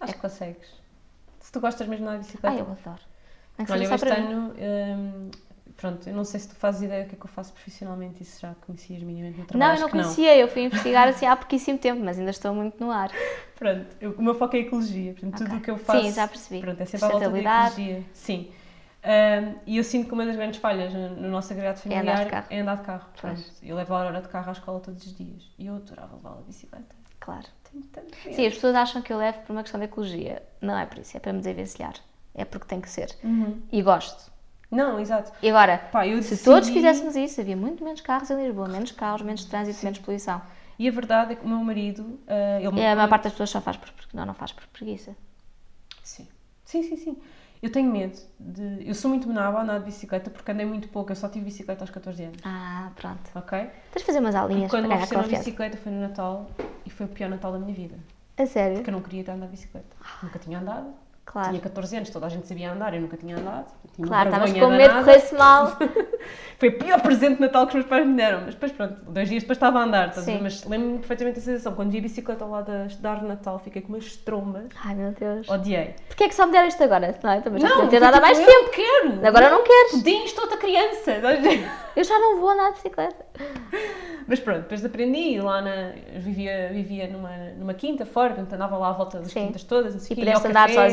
Acho 0.00 0.14
que 0.14 0.18
consegues. 0.20 0.68
Se 1.40 1.52
tu 1.52 1.60
gostas 1.60 1.86
mesmo 1.86 2.04
de 2.06 2.08
andar 2.10 2.18
de 2.20 2.26
bicicleta. 2.26 2.56
Ai, 2.56 2.60
eu 2.60 2.70
adoro. 2.70 3.02
Olha, 3.68 3.84
eu 3.84 3.94
este 3.94 4.08
ano, 4.08 4.54
hum, 4.58 5.30
pronto, 5.80 6.08
eu 6.08 6.14
não 6.14 6.24
sei 6.24 6.38
se 6.40 6.48
tu 6.48 6.54
fazes 6.56 6.82
ideia 6.82 7.04
do 7.04 7.08
que 7.08 7.14
é 7.14 7.18
que 7.18 7.24
eu 7.24 7.30
faço 7.30 7.52
profissionalmente, 7.52 8.22
isso 8.22 8.40
já 8.40 8.54
conhecias 8.66 9.02
minimamente 9.02 9.38
no 9.38 9.46
trabalho. 9.46 9.70
Não, 9.70 9.76
eu 9.76 9.80
não 9.82 9.90
conhecia, 9.90 10.36
eu 10.36 10.46
fui 10.48 10.62
investigar 10.62 11.08
assim 11.08 11.26
há 11.26 11.34
pouquíssimo 11.36 11.78
tempo, 11.78 12.00
mas 12.04 12.18
ainda 12.18 12.30
estou 12.30 12.54
muito 12.54 12.78
no 12.84 12.90
ar. 12.90 13.10
Pronto, 13.58 13.86
eu- 14.00 14.12
o 14.12 14.22
meu 14.22 14.34
foco 14.34 14.56
é 14.56 14.58
a 14.58 14.62
ecologia, 14.62 15.12
portanto, 15.12 15.34
Ok. 15.34 15.46
tudo 15.46 15.56
o 15.58 15.60
que 15.62 15.70
eu 15.70 15.78
faço. 15.78 16.02
Sim, 16.02 16.12
já 16.12 16.28
percebi. 16.28 16.60
Pronto, 16.60 16.80
é 16.80 16.84
sempre 16.86 17.06
à 17.06 17.08
volta 17.10 17.30
da 17.30 17.38
ecologia. 17.38 18.04
Sim. 18.12 18.50
Hum, 19.02 19.54
e 19.66 19.78
eu 19.78 19.84
sinto 19.84 20.08
que 20.08 20.12
uma 20.12 20.26
das 20.26 20.36
grandes 20.36 20.60
falhas 20.60 20.92
no, 20.92 21.08
no 21.16 21.28
nosso 21.30 21.50
agregado 21.52 21.80
É 21.86 21.98
andar 21.98 22.00
de 22.02 22.04
familiar 22.18 22.30
carro. 22.30 22.46
é 22.50 22.60
andar 22.60 22.76
de 22.76 22.82
carro. 22.82 23.06
Eu 23.62 23.76
levo 23.76 23.94
a 23.94 23.98
hora 23.98 24.20
de 24.20 24.28
carro 24.28 24.48
à 24.50 24.52
escola 24.52 24.78
todos 24.80 25.06
os 25.06 25.16
dias 25.16 25.50
e 25.58 25.66
eu 25.66 25.76
adorava 25.76 26.16
levá-la 26.16 26.36
de 26.36 26.42
bicicleta. 26.48 26.94
Claro. 27.18 27.46
Tenho 27.70 27.82
tanto 27.84 28.14
medo. 28.24 28.36
Sim, 28.36 28.46
as 28.46 28.54
pessoas 28.54 28.74
acham 28.74 29.00
que 29.00 29.10
eu 29.10 29.16
levo 29.16 29.38
por 29.40 29.52
uma 29.52 29.62
questão 29.62 29.80
de 29.80 29.86
ecologia. 29.86 30.42
Não 30.60 30.76
é 30.76 30.84
por 30.84 30.98
isso, 30.98 31.16
é 31.16 31.20
para 31.20 31.32
me 31.32 31.38
desenvencilhar. 31.38 31.94
É 32.34 32.44
porque 32.44 32.66
tem 32.66 32.78
que 32.80 32.90
ser. 32.90 33.16
Uhum. 33.24 33.62
E 33.72 33.80
gosto. 33.80 34.30
Não, 34.70 35.00
exato. 35.00 35.32
E 35.42 35.48
agora, 35.50 35.78
Pá, 35.90 36.04
se 36.04 36.10
decidi- 36.14 36.44
todos 36.44 36.68
fizéssemos 36.68 37.16
isso, 37.16 37.40
havia 37.40 37.56
muito 37.56 37.82
menos 37.82 38.00
carros 38.00 38.30
em 38.30 38.36
Lisboa, 38.46 38.68
menos 38.68 38.92
carros, 38.92 39.22
menos 39.22 39.44
trânsito, 39.44 39.84
menos 39.84 39.98
poluição. 39.98 40.40
E 40.78 40.88
a 40.88 40.92
verdade 40.92 41.32
é 41.32 41.36
que 41.36 41.44
o 41.44 41.48
meu 41.48 41.58
marido, 41.58 42.18
ah, 42.28 42.56
ele 42.60 42.78
E 42.80 42.86
a 42.86 42.94
maior 42.96 43.08
parte 43.08 43.24
das 43.24 43.32
pessoas 43.32 43.50
só 43.50 43.60
faz 43.60 43.76
por, 43.76 43.90
não, 44.14 44.24
não 44.24 44.34
faz 44.34 44.52
por 44.52 44.64
preguiça. 44.68 45.14
Sim. 46.02 46.26
Sim, 46.64 46.82
sim, 46.84 46.96
sim. 46.96 47.16
Eu 47.62 47.70
tenho 47.70 47.90
medo 47.92 48.16
de. 48.38 48.88
Eu 48.88 48.94
sou 48.94 49.10
muito 49.10 49.28
menaba 49.28 49.58
a 49.58 49.62
andar 49.62 49.78
de 49.80 49.84
bicicleta 49.84 50.30
porque 50.30 50.50
andei 50.50 50.64
muito 50.64 50.88
pouco. 50.88 51.12
Eu 51.12 51.16
só 51.16 51.28
tive 51.28 51.44
bicicleta 51.44 51.82
aos 51.82 51.90
14 51.90 52.22
anos. 52.24 52.38
Ah, 52.42 52.90
pronto. 52.96 53.20
Ok? 53.34 53.58
Tens 53.58 54.00
de 54.00 54.04
fazer 54.04 54.18
umas 54.20 54.34
E 54.34 54.38
aulinhas 54.38 54.70
quando 54.70 54.84
para 54.84 54.88
me 54.88 54.94
ganhar 54.94 54.96
ofereceram 55.04 55.20
a 55.20 55.24
confiança. 55.24 55.44
bicicleta 55.44 55.76
foi 55.76 55.92
no 55.92 56.00
Natal 56.00 56.50
e 56.86 56.90
foi 56.90 57.04
o 57.04 57.08
pior 57.10 57.28
Natal 57.28 57.52
da 57.52 57.58
minha 57.58 57.74
vida. 57.74 57.98
A 58.38 58.46
sério? 58.46 58.76
Porque 58.76 58.88
eu 58.88 58.92
não 58.94 59.02
queria 59.02 59.30
andar 59.34 59.44
de 59.44 59.50
bicicleta. 59.50 59.94
Nunca 60.22 60.38
tinha 60.38 60.58
andado. 60.58 60.94
Claro. 61.30 61.50
Tinha 61.50 61.60
14 61.60 61.96
anos, 61.96 62.10
toda 62.10 62.26
a 62.26 62.28
gente 62.28 62.48
sabia 62.48 62.72
andar, 62.72 62.92
eu 62.92 63.00
nunca 63.00 63.16
tinha 63.16 63.36
andado. 63.36 63.66
Tinha 63.94 64.04
uma 64.04 64.08
Claro, 64.08 64.28
estavas 64.30 64.52
com 64.52 64.70
medo 64.70 64.94
de 64.94 65.04
correr-se 65.04 65.34
mal. 65.36 65.76
Foi 66.58 66.68
o 66.70 66.78
pior 66.78 67.00
presente 67.00 67.36
de 67.36 67.40
Natal 67.42 67.66
que 67.66 67.68
os 67.68 67.74
meus 67.74 67.86
pais 67.86 68.04
me 68.04 68.16
deram. 68.16 68.40
Mas 68.46 68.54
depois, 68.54 68.72
pronto, 68.72 68.96
dois 69.08 69.28
dias 69.28 69.44
depois 69.44 69.56
estava 69.56 69.78
a 69.78 69.84
andar. 69.84 70.08
a? 70.08 70.12
Sim. 70.12 70.40
Mas 70.42 70.64
lembro-me 70.64 70.98
perfeitamente 70.98 71.36
da 71.38 71.44
sensação. 71.44 71.74
Quando 71.74 71.92
vi 71.92 71.98
a 71.98 72.00
bicicleta 72.00 72.42
ao 72.42 72.50
lado 72.50 72.72
árvore 72.72 73.20
de 73.20 73.26
Natal, 73.28 73.60
fiquei 73.60 73.80
com 73.80 73.92
umas 73.92 74.16
trombas. 74.16 74.66
Ai 74.84 74.96
meu 74.96 75.12
Deus. 75.12 75.48
Odiei. 75.48 75.94
Porquê 76.08 76.24
é 76.24 76.28
que 76.28 76.34
só 76.34 76.46
me 76.46 76.52
deram 76.52 76.66
isto 76.66 76.82
agora? 76.82 77.16
Não, 77.22 77.34
eu 77.34 77.42
também 77.42 77.60
já 77.60 77.68
Não, 77.68 77.88
ter 77.88 78.00
dado 78.00 78.14
há 78.14 78.16
tipo, 78.16 78.26
mais 78.26 78.38
eu 78.40 78.46
tempo. 78.46 78.70
quero! 78.72 79.26
Agora 79.26 79.50
não 79.50 79.62
queres. 79.62 79.92
Pudins, 79.92 80.24
estou 80.24 80.42
outra 80.44 80.58
criança! 80.58 81.12
Eu 81.96 82.04
já 82.04 82.18
não 82.18 82.38
vou 82.38 82.50
andar 82.50 82.68
de 82.68 82.74
bicicleta. 82.76 83.26
Mas 84.26 84.38
pronto, 84.38 84.60
depois 84.60 84.84
aprendi 84.84 85.40
lá 85.40 85.60
na. 85.60 85.92
Vivia, 86.18 86.70
vivia 86.72 87.08
numa, 87.08 87.36
numa 87.58 87.74
quinta 87.74 88.06
fora, 88.06 88.28
portanto 88.28 88.52
andava 88.52 88.76
lá 88.78 88.90
à 88.90 88.92
volta 88.92 89.18
das 89.18 89.32
Sim. 89.32 89.46
quintas 89.46 89.64
todas, 89.64 89.92
não 89.92 90.00
sei 90.00 90.16
E 90.16 90.20
pudeste 90.20 90.46
andar 90.46 90.68
café, 90.68 90.86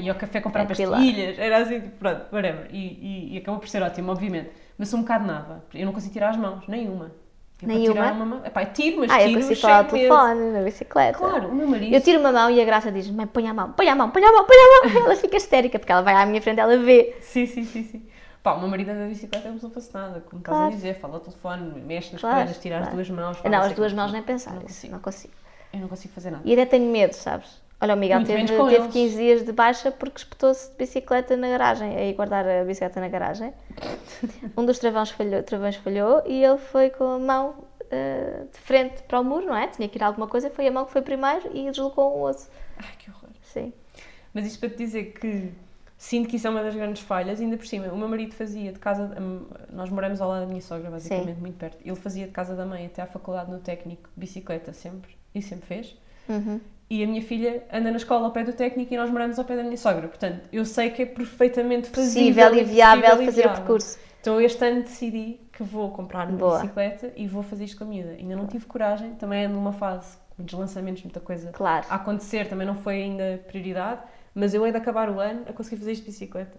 Ia 0.00 0.12
ao 0.12 0.18
café 0.18 0.40
comprar 0.40 0.64
Tranquila. 0.66 0.96
pastilhas, 0.96 1.38
era 1.38 1.58
assim, 1.58 1.80
pronto, 1.98 2.22
whatever. 2.32 2.68
E, 2.70 2.76
e, 2.78 3.34
e 3.34 3.38
acabou 3.38 3.60
por 3.60 3.68
ser 3.68 3.82
ótimo, 3.82 4.12
obviamente. 4.12 4.50
Mas 4.78 4.88
sou 4.88 4.98
um 4.98 5.02
bocado 5.02 5.26
nada. 5.26 5.64
Eu 5.74 5.86
não 5.86 5.92
consigo 5.92 6.12
tirar 6.12 6.30
as 6.30 6.36
mãos, 6.36 6.66
nenhuma. 6.68 7.12
Eu, 7.62 7.68
Nenhuma? 7.68 8.12
Uma 8.12 8.46
epá, 8.46 8.64
eu 8.64 8.72
tiro, 8.74 8.98
mas 9.00 9.10
Ah, 9.10 9.22
eu 9.22 9.28
tiro 9.28 9.40
consigo 9.40 9.54
cheio 9.54 9.60
falar 9.62 9.76
ao 9.78 9.84
telefone, 9.84 10.50
na 10.52 10.60
bicicleta. 10.62 11.18
Claro, 11.18 11.48
o 11.48 11.54
meu 11.54 11.66
marido. 11.66 11.94
Eu 11.94 12.00
tiro 12.02 12.20
uma 12.20 12.30
mão 12.30 12.50
e 12.50 12.60
a 12.60 12.64
Graça 12.66 12.92
diz: 12.92 13.10
Mãe, 13.10 13.26
põe 13.26 13.48
a 13.48 13.54
mão, 13.54 13.72
põe 13.72 13.88
a 13.88 13.94
mão, 13.94 14.10
põe 14.10 14.22
a 14.22 14.30
mão, 14.30 14.44
põe 14.44 14.56
a 14.56 14.88
mão. 14.92 15.04
Ela 15.06 15.16
fica 15.16 15.38
histérica 15.38 15.78
porque 15.78 15.90
ela 15.90 16.02
vai 16.02 16.12
à 16.14 16.26
minha 16.26 16.42
frente, 16.42 16.60
ela 16.60 16.76
vê. 16.76 17.16
Sim, 17.22 17.46
sim, 17.46 17.64
sim, 17.64 17.82
sim. 17.82 18.06
Pá, 18.42 18.52
o 18.52 18.60
meu 18.60 18.68
marido 18.68 18.90
anda 18.90 19.04
de 19.04 19.08
bicicleta 19.08 19.50
se 19.56 19.62
não 19.62 19.70
fosse 19.70 19.92
nada, 19.94 20.20
como 20.28 20.40
estás 20.40 20.54
Claro. 20.56 20.70
a 20.70 20.76
dizer, 20.76 20.94
fala 21.00 21.14
ao 21.14 21.20
telefone, 21.20 21.80
mexe 21.80 22.12
nas 22.12 22.20
Claro, 22.20 22.36
coisas, 22.44 22.58
tira 22.62 22.76
as 22.76 22.80
claro. 22.82 22.94
duas 22.96 23.10
mãos. 23.10 23.38
Não, 23.42 23.58
as 23.62 23.72
duas 23.72 23.92
mãos 23.94 24.12
nem 24.12 24.22
pensar, 24.22 24.52
Não 24.52 24.60
consigo. 24.60 24.92
não 24.92 25.00
consigo. 25.00 25.32
Eu 25.72 25.80
não 25.80 25.88
consigo 25.88 26.12
fazer 26.14 26.30
nada. 26.30 26.42
E 26.44 26.52
até 26.52 26.66
tenho 26.66 26.92
medo, 26.92 27.14
sabes? 27.14 27.60
Olha, 27.80 27.94
o 27.94 27.96
Miguel 27.96 28.20
Muito 28.20 28.28
teve, 28.28 28.46
teve 28.46 28.74
eles. 28.74 28.92
15 28.92 29.16
dias 29.16 29.44
de 29.44 29.52
baixa 29.52 29.90
porque 29.90 30.18
espetou-se 30.18 30.70
de 30.70 30.76
bicicleta 30.76 31.36
na 31.36 31.48
garagem, 31.48 31.94
aí 31.96 32.12
guardar 32.14 32.46
a 32.48 32.64
bicicleta 32.64 33.00
na 33.00 33.08
garagem. 33.08 33.52
Um 34.56 34.64
dos 34.64 34.78
travões 34.78 35.10
falhou, 35.10 35.42
travões 35.42 35.76
falhou 35.76 36.22
e 36.26 36.42
ele 36.42 36.58
foi 36.58 36.88
com 36.88 37.04
a 37.04 37.18
mão 37.18 37.54
eh, 37.90 38.44
de 38.50 38.58
frente 38.60 39.02
para 39.02 39.20
o 39.20 39.24
muro, 39.24 39.46
não 39.46 39.56
é? 39.56 39.68
Tinha 39.68 39.88
que 39.88 39.98
ir 39.98 40.02
a 40.02 40.06
alguma 40.06 40.26
coisa, 40.26 40.50
foi 40.50 40.66
a 40.66 40.70
mão 40.70 40.86
que 40.86 40.92
foi 40.92 41.02
primeiro 41.02 41.50
e 41.54 41.70
deslocou 41.70 42.18
um 42.18 42.22
osso. 42.22 42.48
Ai, 42.78 42.94
que 42.98 43.10
horror. 43.10 43.28
Sim. 43.42 43.72
Mas 44.32 44.46
isto 44.46 44.58
para 44.58 44.70
te 44.70 44.76
dizer 44.76 45.12
que 45.12 45.52
sinto 45.98 46.28
que 46.28 46.36
isso 46.36 46.46
é 46.46 46.50
uma 46.50 46.62
das 46.62 46.74
grandes 46.74 47.02
falhas, 47.02 47.40
ainda 47.40 47.56
por 47.56 47.66
cima, 47.66 47.86
o 47.88 47.96
meu 47.96 48.08
marido 48.08 48.34
fazia 48.34 48.72
de 48.72 48.78
casa, 48.78 49.14
hum, 49.20 49.46
nós 49.70 49.88
moramos 49.90 50.20
ao 50.20 50.28
lado 50.28 50.40
da 50.40 50.46
minha 50.46 50.60
sogra, 50.60 50.90
basicamente, 50.90 51.40
muito 51.40 51.56
perto. 51.56 51.78
Ele 51.84 51.96
fazia 51.96 52.26
de 52.26 52.32
casa 52.32 52.54
da 52.54 52.66
mãe 52.66 52.86
até 52.86 53.02
à 53.02 53.06
faculdade 53.06 53.50
no 53.50 53.58
técnico, 53.58 54.08
de 54.14 54.20
bicicleta 54.20 54.72
sempre, 54.72 55.16
e 55.34 55.40
sempre 55.40 55.66
fez. 55.66 55.96
Uhum. 56.28 56.60
E 56.88 57.02
a 57.02 57.06
minha 57.06 57.20
filha 57.22 57.64
anda 57.72 57.90
na 57.90 57.96
escola 57.96 58.26
ao 58.26 58.32
pé 58.32 58.44
do 58.44 58.52
técnico 58.52 58.94
e 58.94 58.96
nós 58.96 59.10
moramos 59.10 59.38
ao 59.38 59.44
pé 59.44 59.56
da 59.56 59.62
minha 59.64 59.76
sogra. 59.76 60.06
Portanto, 60.06 60.42
eu 60.52 60.64
sei 60.64 60.90
que 60.90 61.02
é 61.02 61.06
perfeitamente 61.06 61.88
fazível 61.88 62.44
Possível 62.48 62.54
e 62.62 62.64
viável 62.64 63.10
fazer 63.10 63.28
o 63.28 63.32
viável. 63.32 63.54
percurso. 63.56 63.98
Então 64.20 64.40
este 64.40 64.64
ano 64.64 64.82
decidi 64.82 65.40
que 65.52 65.62
vou 65.62 65.90
comprar 65.90 66.28
uma 66.28 66.36
Boa. 66.38 66.60
bicicleta 66.60 67.12
e 67.16 67.26
vou 67.26 67.42
fazer 67.42 67.64
isto 67.64 67.78
com 67.78 67.84
a 67.84 67.86
miúda. 67.88 68.10
Ainda 68.12 68.36
não 68.36 68.46
tive 68.46 68.66
coragem, 68.66 69.14
também 69.14 69.46
ando 69.46 69.54
numa 69.54 69.72
fase 69.72 70.16
com 70.30 70.34
muitos 70.38 70.58
lançamentos, 70.58 71.02
muita 71.02 71.20
coisa 71.20 71.50
Claro. 71.52 71.86
a 71.88 71.94
acontecer, 71.96 72.48
também 72.48 72.66
não 72.66 72.74
foi 72.76 73.02
ainda 73.02 73.40
prioridade, 73.48 74.00
mas 74.34 74.52
eu 74.54 74.64
hei 74.66 74.70
de 74.72 74.78
acabar 74.78 75.08
o 75.10 75.18
ano 75.20 75.42
a 75.48 75.52
conseguir 75.52 75.76
fazer 75.76 75.92
isto 75.92 76.04
de 76.04 76.10
bicicleta. 76.10 76.58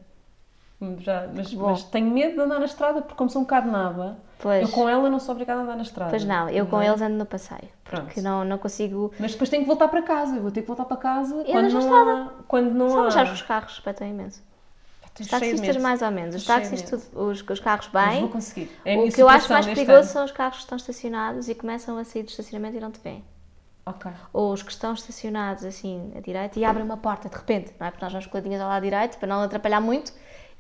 Já, 0.99 1.27
mas, 1.35 1.51
mas 1.53 1.83
tenho 1.85 2.11
medo 2.11 2.35
de 2.35 2.39
andar 2.41 2.59
na 2.59 2.65
estrada 2.65 3.01
porque 3.01 3.15
como 3.15 3.29
sou 3.29 3.41
um 3.41 3.45
bocado 3.45 3.71
naba, 3.71 4.17
eu 4.61 4.69
com 4.69 4.87
ela 4.87 5.09
não 5.09 5.19
sou 5.19 5.33
obrigada 5.33 5.61
a 5.61 5.63
andar 5.63 5.75
na 5.75 5.81
estrada. 5.81 6.11
pois 6.11 6.23
não, 6.23 6.47
eu 6.49 6.67
com 6.67 6.79
é? 6.79 6.87
eles 6.87 7.01
ando 7.01 7.17
no 7.17 7.25
passeio. 7.25 7.67
Pronto. 7.83 8.05
Porque 8.05 8.21
não, 8.21 8.45
não 8.45 8.59
consigo. 8.59 9.11
Mas 9.19 9.31
depois 9.31 9.49
tenho 9.49 9.63
que 9.63 9.67
voltar 9.67 9.87
para 9.87 10.03
casa, 10.03 10.35
eu 10.35 10.41
vou 10.41 10.51
ter 10.51 10.61
que 10.61 10.67
voltar 10.67 10.85
para 10.85 10.97
casa 10.97 11.41
E 11.41 11.51
quando 11.51 11.71
não, 11.71 11.95
há, 11.95 12.29
quando 12.47 12.71
não 12.73 12.89
Só 13.11 13.19
há... 13.21 13.25
que 13.25 13.33
os 13.33 13.41
carros 13.41 13.73
respeitam 13.73 14.07
imenso. 14.07 14.43
Os 15.19 15.27
taxistas 15.27 15.77
mais 15.77 16.03
ou 16.03 16.11
menos. 16.11 16.35
Os 16.35 16.47
medo. 16.47 16.83
tudo, 16.83 17.27
os, 17.27 17.41
os 17.41 17.59
carros 17.59 17.89
Mas 17.91 18.09
bem. 18.11 18.21
vou 18.21 18.29
conseguir. 18.29 18.71
É 18.85 18.97
O 18.97 19.11
que 19.11 19.19
eu 19.19 19.27
acho 19.27 19.51
mais 19.51 19.65
perigoso 19.65 19.91
ano. 19.93 20.03
são 20.03 20.25
os 20.25 20.31
carros 20.31 20.57
que 20.57 20.63
estão 20.63 20.75
estacionados 20.75 21.49
e 21.49 21.55
começam 21.55 21.97
a 21.97 22.03
sair 22.03 22.21
do 22.21 22.29
estacionamento 22.29 22.77
e 22.77 22.79
não 22.79 22.91
te 22.91 22.99
veem. 23.03 23.25
Ok. 23.83 24.11
Ou 24.33 24.51
os 24.51 24.61
que 24.61 24.69
estão 24.69 24.93
estacionados 24.93 25.63
assim 25.63 26.11
à 26.15 26.19
direita 26.19 26.59
e 26.59 26.65
abrem 26.65 26.85
uma 26.85 26.97
porta 26.97 27.29
de 27.29 27.35
repente, 27.35 27.73
não 27.79 27.87
é? 27.87 27.89
Porque 27.89 28.03
nós 28.05 28.11
vamos 28.11 28.27
coladinhas 28.27 28.61
ao 28.61 28.67
lado 28.67 28.83
direito 28.83 29.17
para 29.17 29.27
não 29.27 29.41
atrapalhar 29.41 29.79
muito 29.79 30.13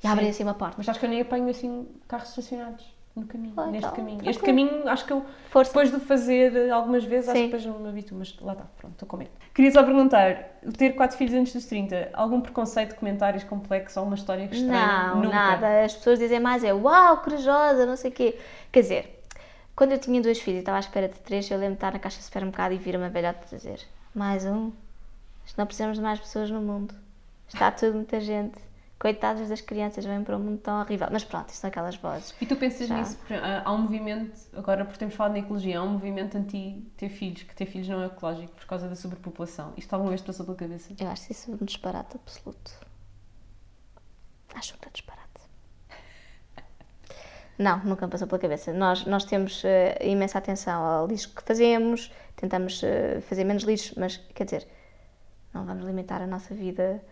e 0.03 0.07
abrem 0.07 0.29
assim 0.29 0.43
uma 0.43 0.53
porta. 0.53 0.75
Mas 0.77 0.87
acho 0.89 0.99
que 0.99 1.05
eu 1.05 1.09
nem 1.09 1.21
apanho 1.21 1.49
assim 1.49 1.87
carros 2.07 2.29
estacionados 2.29 2.85
no 3.15 3.25
caminho, 3.25 3.53
Ah, 3.57 3.65
neste 3.65 3.77
então, 3.79 3.91
caminho. 3.91 4.17
tranquilo. 4.19 4.29
Este 4.29 4.43
caminho, 4.43 4.87
acho 4.89 5.05
que 5.05 5.11
eu, 5.13 5.25
Força. 5.49 5.71
depois 5.71 5.91
de 5.91 5.99
fazer 5.99 6.69
algumas 6.71 7.03
vezes, 7.03 7.27
acho 7.29 7.37
Sim. 7.37 7.45
que 7.49 7.55
depois 7.57 7.65
não 7.65 7.79
me 7.83 7.89
habituo, 7.89 8.17
mas 8.19 8.37
lá 8.39 8.53
está, 8.53 8.65
pronto, 8.77 8.93
estou 8.93 9.07
com 9.07 9.17
medo. 9.17 9.31
Queria 9.55 9.71
só 9.71 9.83
perguntar, 9.83 10.35
ter 10.77 10.91
quatro 10.91 11.17
filhos 11.17 11.33
antes 11.33 11.51
dos 11.53 11.65
30, 11.65 12.11
algum 12.13 12.39
preconceito, 12.41 12.95
comentários 12.95 13.43
complexos, 13.43 13.97
alguma 13.97 14.15
história 14.15 14.47
que 14.47 14.55
estranha? 14.55 15.07
Não, 15.09 15.15
Nunca. 15.23 15.29
nada. 15.35 15.83
As 15.83 15.95
pessoas 15.95 16.19
dizem 16.19 16.39
mais 16.39 16.63
é 16.63 16.71
uau, 16.71 17.17
corajosa, 17.17 17.87
não 17.87 17.95
sei 17.95 18.11
o 18.11 18.13
quê. 18.13 18.37
Quer 18.71 18.81
dizer, 18.81 19.23
quando 19.75 19.93
eu 19.93 19.97
tinha 19.97 20.21
duas 20.21 20.37
filhas 20.39 20.57
e 20.57 20.59
estava 20.59 20.77
à 20.77 20.79
espera 20.79 21.07
de 21.07 21.19
três, 21.21 21.49
eu 21.49 21.57
lembro 21.57 21.73
de 21.73 21.77
estar 21.77 21.91
na 21.93 21.97
caixa 21.99 22.19
de 22.19 22.23
supermercado 22.23 22.71
e 22.73 22.77
vir 22.77 22.95
uma 22.95 23.09
velhota 23.09 23.47
dizer 23.49 23.79
mais 24.13 24.45
um. 24.45 24.71
Não 25.57 25.65
precisamos 25.65 25.97
de 25.97 26.03
mais 26.03 26.19
pessoas 26.19 26.51
no 26.51 26.61
mundo. 26.61 26.93
Está 27.47 27.71
tudo 27.71 27.95
muita 27.95 28.19
gente. 28.19 28.59
Coitadas 28.99 29.47
das 29.49 29.61
crianças, 29.61 30.03
vêm 30.05 30.23
para 30.23 30.35
um 30.35 30.39
mundo 30.39 30.57
tão 30.59 30.79
horrível. 30.81 31.07
Mas 31.11 31.23
pronto, 31.23 31.49
isto 31.49 31.59
são 31.61 31.67
aquelas 31.67 31.95
vozes. 31.97 32.33
E 32.41 32.45
tu 32.47 32.55
pensas 32.55 32.87
Já. 32.87 32.97
nisso? 32.97 33.17
há- 33.63 33.71
um 33.71 33.77
movimento, 33.83 34.35
agora 34.53 34.83
por 34.85 34.97
termos 34.97 35.15
falado 35.15 35.33
na 35.33 35.39
ecologia, 35.39 35.79
há 35.79 35.83
um 35.83 35.89
movimento 35.89 36.35
anti 36.35 36.83
ter 36.97 37.09
filhos, 37.09 37.43
que 37.43 37.53
ter 37.55 37.67
filhos 37.67 37.87
não 37.87 38.01
é 38.01 38.07
ecológico 38.07 38.53
por 38.55 38.65
causa 38.65 38.87
da 38.89 38.95
sobrepopulação. 38.95 39.71
Isto 39.77 39.93
alguma 39.93 40.09
vez 40.09 40.21
passou 40.21 40.45
pela 40.45 40.57
cabeça? 40.57 40.93
Eu 40.99 41.07
acho 41.09 41.31
isso 41.31 41.51
um 41.51 41.57
disparate 41.63 42.15
absoluto. 42.15 42.71
Acho 44.55 44.73
um 44.73 44.91
disparate. 44.91 45.27
Não, 47.59 47.77
nunca 47.83 48.05
me 48.07 48.11
passou 48.11 48.27
pela 48.27 48.39
cabeça. 48.39 48.73
Nós, 48.73 49.05
nós 49.05 49.25
temos 49.25 49.63
eh, 49.63 49.97
imensa 50.01 50.37
atenção 50.39 50.83
ao 50.83 51.07
lixo 51.07 51.33
que 51.35 51.43
fazemos, 51.43 52.11
tentamos 52.35 52.81
eh, 52.83 53.19
fazer 53.21 53.43
menos 53.43 53.63
lixo, 53.63 53.93
mas 53.99 54.17
quer 54.17 54.45
dizer, 54.45 54.67
não 55.53 55.65
vamos 55.65 55.83
limitar 55.85 56.21
a 56.21 56.27
nossa 56.27 56.53
vida 56.55 57.03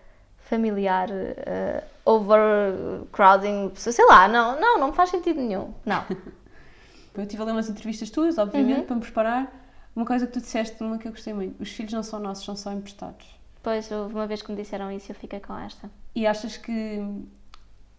familiar 0.46 1.10
eh, 1.12 1.84
overcrowding, 2.06 3.72
sei 3.76 4.06
lá, 4.06 4.28
não, 4.28 4.60
não, 4.60 4.80
não 4.80 4.88
me 4.90 4.94
faz 4.94 5.10
sentido 5.10 5.40
nenhum. 5.42 5.74
Não. 5.86 6.04
Eu 7.16 7.24
estive 7.24 7.42
a 7.42 7.46
ler 7.46 7.52
umas 7.54 7.70
entrevistas 7.70 8.10
tuas, 8.10 8.38
obviamente, 8.38 8.80
Uhum. 8.82 8.86
para 8.86 8.96
me 8.96 9.02
preparar. 9.02 9.52
Uma 9.96 10.06
coisa 10.06 10.28
que 10.28 10.34
tu 10.34 10.42
disseste, 10.42 10.84
uma 10.84 10.98
que 10.98 11.08
eu 11.08 11.12
gostei 11.14 11.34
muito: 11.34 11.62
os 11.64 11.70
filhos 11.70 11.94
não 11.94 12.04
são 12.04 12.20
nossos, 12.20 12.44
são 12.44 12.56
só 12.58 12.74
emprestados. 12.74 13.26
Pois, 13.64 13.90
houve 13.90 14.14
uma 14.14 14.28
vez 14.28 14.42
que 14.42 14.52
me 14.52 14.58
disseram 14.58 14.92
isso 14.92 15.10
eu 15.12 15.16
fiquei 15.16 15.40
com 15.40 15.58
esta. 15.58 15.90
E 16.14 16.28
achas 16.28 16.58
que 16.58 17.00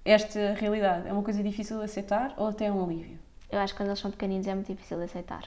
esta 0.04 0.52
realidade 0.52 1.08
é 1.08 1.12
uma 1.14 1.22
coisa 1.22 1.42
difícil 1.42 1.78
de 1.78 1.84
aceitar 1.84 2.34
ou 2.36 2.48
até 2.48 2.66
é 2.66 2.72
um 2.72 2.84
alívio? 2.84 3.18
Eu 3.50 3.58
acho 3.60 3.72
que 3.72 3.78
quando 3.80 3.88
eles 3.88 3.98
são 4.00 4.10
pequeninos 4.10 4.46
é 4.46 4.54
muito 4.54 4.66
difícil 4.66 4.98
de 4.98 5.04
aceitar. 5.04 5.44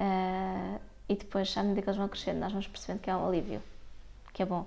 Uh, 0.00 0.80
e 1.08 1.14
depois, 1.14 1.56
à 1.56 1.62
medida 1.62 1.82
que 1.82 1.88
eles 1.88 1.96
vão 1.98 2.08
crescendo, 2.08 2.40
nós 2.40 2.50
vamos 2.50 2.66
percebendo 2.66 3.00
que 3.00 3.08
é 3.08 3.14
um 3.16 3.26
alívio, 3.28 3.62
que 4.32 4.42
é 4.42 4.46
bom. 4.46 4.66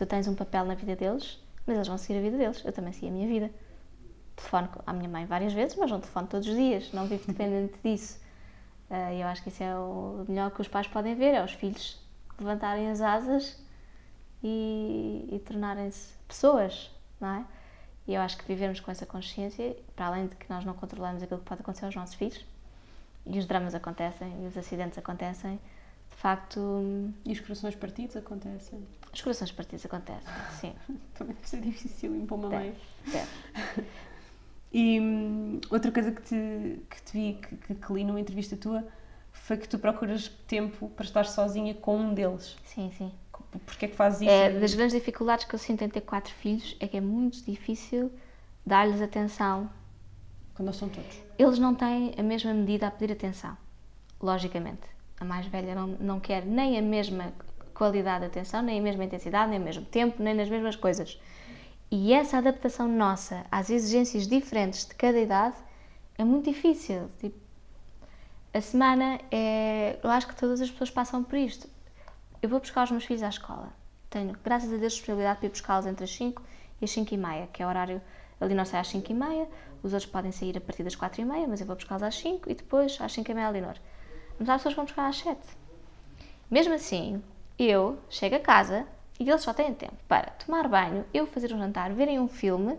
Tu 0.00 0.06
tens 0.06 0.26
um 0.26 0.34
papel 0.34 0.64
na 0.64 0.72
vida 0.72 0.96
deles, 0.96 1.38
mas 1.66 1.76
eles 1.76 1.86
vão 1.86 1.98
seguir 1.98 2.20
a 2.20 2.22
vida 2.22 2.38
deles. 2.38 2.64
Eu 2.64 2.72
também 2.72 2.90
segui 2.90 3.08
a 3.08 3.10
minha 3.10 3.28
vida. 3.28 3.50
Telefono 4.34 4.70
à 4.86 4.94
minha 4.94 5.10
mãe 5.10 5.26
várias 5.26 5.52
vezes, 5.52 5.76
mas 5.76 5.90
não 5.90 6.00
telefono 6.00 6.26
todos 6.26 6.48
os 6.48 6.56
dias, 6.56 6.90
não 6.94 7.06
vivo 7.06 7.26
dependente 7.26 7.78
disso. 7.84 8.18
Uh, 8.88 9.12
eu 9.12 9.26
acho 9.26 9.42
que 9.42 9.50
isso 9.50 9.62
é 9.62 9.76
o 9.76 10.24
melhor 10.26 10.52
que 10.52 10.62
os 10.62 10.68
pais 10.68 10.86
podem 10.86 11.14
ver, 11.14 11.34
é 11.34 11.44
os 11.44 11.52
filhos 11.52 12.00
levantarem 12.38 12.90
as 12.90 13.02
asas 13.02 13.62
e, 14.42 15.28
e 15.30 15.38
tornarem-se 15.40 16.14
pessoas, 16.26 16.90
não 17.20 17.28
é? 17.28 17.44
E 18.08 18.14
eu 18.14 18.22
acho 18.22 18.38
que 18.38 18.44
vivermos 18.46 18.80
com 18.80 18.90
essa 18.90 19.04
consciência, 19.04 19.76
para 19.94 20.06
além 20.06 20.28
de 20.28 20.36
que 20.36 20.48
nós 20.48 20.64
não 20.64 20.72
controlamos 20.72 21.22
aquilo 21.22 21.40
que 21.40 21.46
pode 21.46 21.60
acontecer 21.60 21.84
aos 21.84 21.94
nossos 21.94 22.14
filhos, 22.14 22.42
e 23.26 23.38
os 23.38 23.44
dramas 23.44 23.74
acontecem, 23.74 24.44
e 24.44 24.46
os 24.46 24.56
acidentes 24.56 24.96
acontecem, 24.96 25.60
facto. 26.20 27.12
E 27.24 27.32
os 27.32 27.40
corações 27.40 27.74
partidos 27.74 28.16
acontecem? 28.16 28.86
Os 29.12 29.22
corações 29.22 29.50
partidos 29.50 29.84
acontecem, 29.86 30.32
sim. 30.60 30.74
Também 31.14 31.34
deve 31.34 31.48
ser 31.48 31.60
difícil 31.60 32.14
em 32.14 32.26
uma. 32.30 32.48
Deve. 32.48 32.76
e 34.72 35.00
hum, 35.00 35.60
outra 35.70 35.90
coisa 35.90 36.12
que 36.12 36.22
te, 36.22 36.82
que 36.88 37.02
te 37.02 37.12
vi, 37.12 37.38
que, 37.40 37.56
que, 37.56 37.74
que 37.74 37.92
li 37.92 38.04
numa 38.04 38.20
entrevista 38.20 38.56
tua, 38.56 38.86
foi 39.32 39.56
que 39.56 39.68
tu 39.68 39.78
procuras 39.78 40.28
tempo 40.46 40.90
para 40.90 41.04
estar 41.04 41.24
sozinha 41.24 41.74
com 41.74 41.96
um 41.96 42.14
deles. 42.14 42.56
Sim, 42.64 42.92
sim. 42.96 43.10
Porquê 43.66 43.86
é 43.86 43.88
que 43.88 43.96
fazes 43.96 44.20
isso? 44.20 44.30
É, 44.30 44.60
das 44.60 44.74
grandes 44.74 44.94
dificuldades 44.94 45.44
que 45.44 45.54
eu 45.54 45.58
sinto 45.58 45.82
em 45.82 45.88
ter 45.88 46.02
quatro 46.02 46.32
filhos 46.34 46.76
é 46.78 46.86
que 46.86 46.96
é 46.96 47.00
muito 47.00 47.42
difícil 47.42 48.12
dar-lhes 48.64 49.00
atenção. 49.00 49.68
Quando 50.54 50.68
eles 50.68 50.76
são 50.76 50.88
todos? 50.88 51.18
Eles 51.36 51.58
não 51.58 51.74
têm 51.74 52.14
a 52.16 52.22
mesma 52.22 52.52
medida 52.54 52.86
a 52.86 52.90
pedir 52.90 53.12
atenção, 53.12 53.56
logicamente. 54.20 54.99
A 55.20 55.24
mais 55.24 55.46
velha 55.46 55.74
não, 55.74 55.86
não 55.86 56.18
quer 56.18 56.44
nem 56.44 56.78
a 56.78 56.82
mesma 56.82 57.32
qualidade 57.74 58.20
de 58.20 58.26
atenção, 58.26 58.62
nem 58.62 58.80
a 58.80 58.82
mesma 58.82 59.04
intensidade, 59.04 59.50
nem 59.50 59.60
o 59.60 59.62
mesmo 59.62 59.84
tempo, 59.84 60.22
nem 60.22 60.34
nas 60.34 60.48
mesmas 60.48 60.74
coisas. 60.74 61.20
E 61.90 62.12
essa 62.12 62.38
adaptação 62.38 62.88
nossa 62.88 63.44
às 63.52 63.70
exigências 63.70 64.26
diferentes 64.26 64.86
de 64.86 64.94
cada 64.94 65.18
idade 65.18 65.56
é 66.16 66.24
muito 66.24 66.50
difícil. 66.50 67.08
Tipo, 67.20 67.38
a 68.52 68.60
semana 68.60 69.20
é. 69.30 69.98
Eu 70.02 70.10
acho 70.10 70.26
que 70.26 70.34
todas 70.34 70.60
as 70.60 70.70
pessoas 70.70 70.90
passam 70.90 71.22
por 71.22 71.38
isto 71.38 71.68
eu 72.42 72.48
vou 72.48 72.58
buscar 72.58 72.84
os 72.84 72.90
meus 72.90 73.04
filhos 73.04 73.22
à 73.22 73.28
escola. 73.28 73.68
Tenho, 74.08 74.34
graças 74.42 74.72
a 74.72 74.76
Deus, 74.76 74.94
disponibilidade 74.94 75.38
para 75.38 75.46
ir 75.46 75.50
buscá-los 75.50 75.86
entre 75.86 76.04
as 76.04 76.10
5 76.10 76.42
e 76.80 76.84
as 76.84 76.90
5 76.90 77.14
e 77.14 77.16
meia, 77.16 77.46
que 77.48 77.62
é 77.62 77.66
o 77.66 77.68
horário. 77.68 78.00
Ali 78.40 78.54
não 78.54 78.64
sai 78.64 78.80
às 78.80 78.88
5 78.88 79.12
e 79.12 79.14
meia, 79.14 79.46
os 79.82 79.92
outros 79.92 80.10
podem 80.10 80.32
sair 80.32 80.56
a 80.56 80.60
partir 80.60 80.82
das 80.82 80.96
4 80.96 81.20
e 81.20 81.24
meia, 81.24 81.46
mas 81.46 81.60
eu 81.60 81.66
vou 81.66 81.76
buscá-los 81.76 82.02
às 82.02 82.14
5 82.14 82.50
e 82.50 82.54
depois 82.54 82.98
às 83.00 83.12
5 83.12 83.30
e 83.30 83.34
meia. 83.34 83.74
Mas 84.40 84.48
há 84.48 84.54
pessoas 84.54 84.74
vão 84.74 84.86
buscar 84.86 85.06
às 85.06 85.18
7. 85.18 85.38
Mesmo 86.50 86.72
assim, 86.72 87.22
eu 87.58 87.98
chego 88.08 88.36
a 88.36 88.40
casa 88.40 88.86
e 89.18 89.28
eles 89.28 89.42
só 89.42 89.52
têm 89.52 89.74
tempo 89.74 89.96
para 90.08 90.30
tomar 90.30 90.66
banho, 90.66 91.04
eu 91.12 91.26
fazer 91.26 91.52
um 91.52 91.58
jantar, 91.58 91.92
verem 91.92 92.18
um 92.18 92.26
filme. 92.26 92.72
Ou 92.72 92.78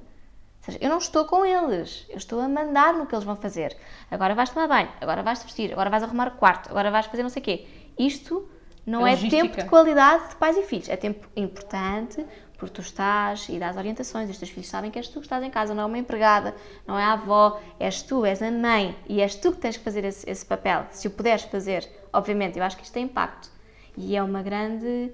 seja, 0.64 0.80
eu 0.82 0.90
não 0.90 0.98
estou 0.98 1.24
com 1.26 1.46
eles, 1.46 2.08
eu 2.10 2.18
estou 2.18 2.40
a 2.40 2.50
mandar 2.50 2.96
no 2.96 3.06
que 3.06 3.14
eles 3.14 3.24
vão 3.24 3.36
fazer. 3.36 3.78
Agora 4.10 4.34
vais 4.34 4.50
tomar 4.50 4.68
banho, 4.68 4.90
agora 5.00 5.22
vais 5.22 5.40
te 5.40 5.46
vestir, 5.46 5.72
agora 5.72 5.90
vais 5.92 6.02
arrumar 6.02 6.30
o 6.30 6.32
quarto, 6.32 6.70
agora 6.72 6.90
vais 6.90 7.06
fazer 7.06 7.22
não 7.22 7.30
sei 7.30 7.42
o 7.42 7.46
quê. 7.46 7.68
Isto 7.98 8.50
não 8.84 9.06
é 9.06 9.16
tempo 9.16 9.56
de 9.56 9.66
qualidade 9.66 10.30
de 10.30 10.36
pais 10.38 10.58
e 10.58 10.64
filhos, 10.64 10.90
é 10.90 10.98
tempo 10.98 11.28
importante 11.36 12.26
porque 12.62 12.76
tu 12.76 12.82
estás 12.82 13.50
e 13.50 13.58
dás 13.58 13.76
orientações, 13.76 14.30
e 14.30 14.32
os 14.32 14.38
teus 14.38 14.52
filhos 14.52 14.70
sabem 14.70 14.92
que 14.92 15.00
és 15.00 15.08
tu 15.08 15.16
que 15.16 15.26
estás 15.26 15.44
em 15.44 15.50
casa, 15.50 15.74
não 15.74 15.82
é 15.82 15.86
uma 15.88 15.98
empregada, 15.98 16.54
não 16.86 16.98
é 16.98 17.04
a 17.04 17.14
avó, 17.14 17.60
és 17.80 18.04
tu, 18.04 18.24
és 18.24 18.40
a 18.40 18.52
mãe 18.52 18.96
e 19.10 19.20
és 19.20 19.34
tu 19.34 19.52
que 19.52 19.58
tens 19.58 19.78
que 19.78 19.84
fazer 19.84 20.06
esse, 20.06 20.30
esse 20.30 20.46
papel. 20.46 20.86
Se 20.92 21.08
o 21.08 21.12
puderes 21.12 21.42
fazer, 21.42 21.90
obviamente, 22.14 22.60
eu 22.60 22.64
acho 22.64 22.78
que 22.78 22.84
isto 22.84 22.94
tem 22.94 23.06
impacto 23.06 23.50
e 23.98 24.16
é 24.16 24.22
uma 24.22 24.44
grande. 24.44 25.12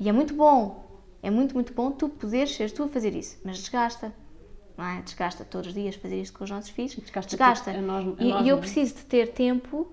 e 0.00 0.08
é 0.08 0.12
muito 0.12 0.34
bom, 0.34 0.84
é 1.22 1.30
muito, 1.30 1.54
muito 1.54 1.72
bom 1.72 1.92
tu 1.92 2.08
poderes 2.08 2.52
ser 2.52 2.68
tu 2.72 2.82
a 2.82 2.88
fazer 2.88 3.14
isso, 3.14 3.38
mas 3.44 3.58
desgasta. 3.58 4.12
Não 4.76 4.84
é? 4.84 5.02
Desgasta 5.02 5.44
todos 5.44 5.68
os 5.68 5.74
dias 5.74 5.94
fazer 5.94 6.20
isto 6.20 6.36
com 6.36 6.42
os 6.42 6.50
nossos 6.50 6.70
filhos. 6.70 6.96
Desgasta. 6.96 7.30
desgasta. 7.30 7.70
A 7.70 7.80
nós, 7.80 8.18
a 8.18 8.24
e, 8.24 8.46
e 8.46 8.48
eu 8.48 8.58
preciso 8.58 8.96
de 8.96 9.04
ter 9.04 9.28
tempo 9.28 9.92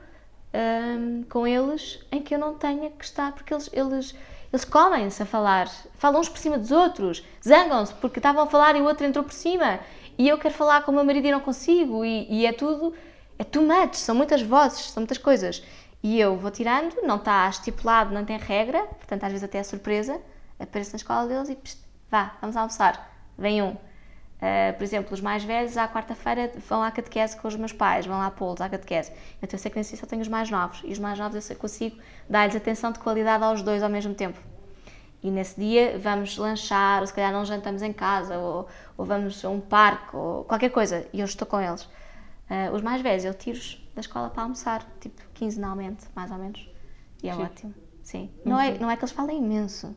um, 0.52 1.22
com 1.30 1.45
eles 1.45 2.04
em 2.12 2.20
que 2.20 2.34
eu 2.34 2.39
não 2.39 2.55
tenha 2.55 2.89
que 2.89 3.05
estar, 3.05 3.31
porque 3.34 3.54
eles, 3.54 3.70
eles, 3.72 4.15
eles 4.52 4.65
comem-se 4.65 5.21
a 5.21 5.26
falar, 5.26 5.69
falam 5.97 6.21
uns 6.21 6.29
por 6.29 6.39
cima 6.39 6.57
dos 6.57 6.71
outros, 6.71 7.23
zangam-se 7.45 7.94
porque 7.95 8.19
estavam 8.19 8.44
a 8.44 8.47
falar 8.47 8.76
e 8.76 8.81
o 8.81 8.86
outro 8.86 9.05
entrou 9.05 9.23
por 9.23 9.34
cima. 9.34 9.79
E 10.18 10.28
eu 10.28 10.37
quero 10.37 10.53
falar 10.53 10.81
com 10.84 10.91
o 10.91 10.95
meu 10.95 11.03
marido 11.03 11.28
e 11.28 11.31
não 11.31 11.39
consigo. 11.39 12.03
E, 12.03 12.28
e 12.29 12.45
é 12.45 12.52
tudo, 12.52 12.94
é 13.37 13.44
too 13.44 13.61
much, 13.61 13.95
são 13.95 14.15
muitas 14.15 14.41
vozes, 14.41 14.89
são 14.91 15.02
muitas 15.02 15.18
coisas. 15.18 15.63
E 16.02 16.19
eu 16.19 16.37
vou 16.37 16.49
tirando, 16.49 16.95
não 17.03 17.18
está 17.18 17.47
estipulado, 17.47 18.13
não 18.13 18.26
tem 18.26 18.37
regra, 18.37 18.81
portanto 18.84 19.23
às 19.23 19.31
vezes 19.31 19.44
até 19.44 19.60
é 19.60 19.63
surpresa, 19.63 20.19
apareço 20.60 20.94
na 20.94 20.97
escola 20.97 21.28
deles 21.28 21.49
e 21.49 21.55
pst, 21.55 21.78
vá, 22.10 22.36
vamos 22.41 22.55
almoçar, 22.55 23.11
vem 23.37 23.61
um. 23.61 23.76
Uh, 24.39 24.76
por 24.77 24.84
exemplo, 24.85 25.13
os 25.13 25.19
mais 25.19 25.43
velhos, 25.43 25.76
à 25.76 25.85
quarta-feira, 25.85 26.49
vão 26.68 26.81
à 26.81 26.89
catequese 26.91 27.35
com 27.35 27.47
os 27.47 27.57
meus 27.57 27.73
pais, 27.73 28.05
vão 28.05 28.18
lá 28.18 28.31
pô-los 28.31 28.61
à 28.61 28.69
catequese. 28.69 29.11
Então 29.43 29.57
eu 29.57 29.59
sei 29.59 29.69
que 29.69 29.77
nesse 29.77 29.97
só 29.97 30.05
tenho 30.05 30.21
os 30.21 30.29
mais 30.29 30.49
novos, 30.49 30.81
e 30.85 30.91
os 30.93 30.99
mais 30.99 31.19
novos 31.19 31.35
eu 31.35 31.41
sei 31.41 31.57
consigo 31.57 31.97
dar-lhes 32.29 32.55
atenção 32.55 32.93
de 32.93 32.99
qualidade 32.99 33.43
aos 33.43 33.61
dois 33.61 33.84
ao 33.84 33.89
mesmo 33.89 34.13
tempo. 34.13 34.39
E 35.21 35.29
nesse 35.29 35.59
dia 35.59 35.99
vamos 35.99 36.37
lanchar, 36.37 37.01
ou 37.01 37.07
se 37.07 37.13
calhar 37.13 37.34
não 37.34 37.43
jantamos 37.43 37.81
em 37.81 37.91
casa, 37.91 38.37
ou, 38.37 38.65
ou 38.97 39.05
vamos 39.05 39.43
a 39.43 39.49
um 39.49 39.59
parque, 39.59 40.15
ou 40.15 40.45
qualquer 40.45 40.69
coisa, 40.69 41.05
e 41.11 41.19
eu 41.19 41.26
estou 41.26 41.45
com 41.45 41.59
eles. 41.59 41.84
Uh, 42.49 42.73
os 42.73 42.81
mais 42.81 43.01
velhos 43.01 43.26
eu 43.26 43.34
tiro-os 43.34 43.85
da 43.93 43.99
escola 43.99 44.29
para 44.29 44.43
almoçar, 44.43 44.85
tipo 45.01 45.21
quinzenalmente, 45.34 46.05
mais 46.15 46.31
ou 46.31 46.37
menos. 46.37 46.65
E 47.21 47.27
é 47.27 47.34
Sim. 47.34 47.43
ótimo. 47.43 47.73
Sim. 48.01 48.31
Não 48.45 48.57
é, 48.57 48.79
não 48.79 48.89
é 48.89 48.95
que 48.95 49.03
eles 49.03 49.11
falem 49.11 49.37
imenso 49.37 49.93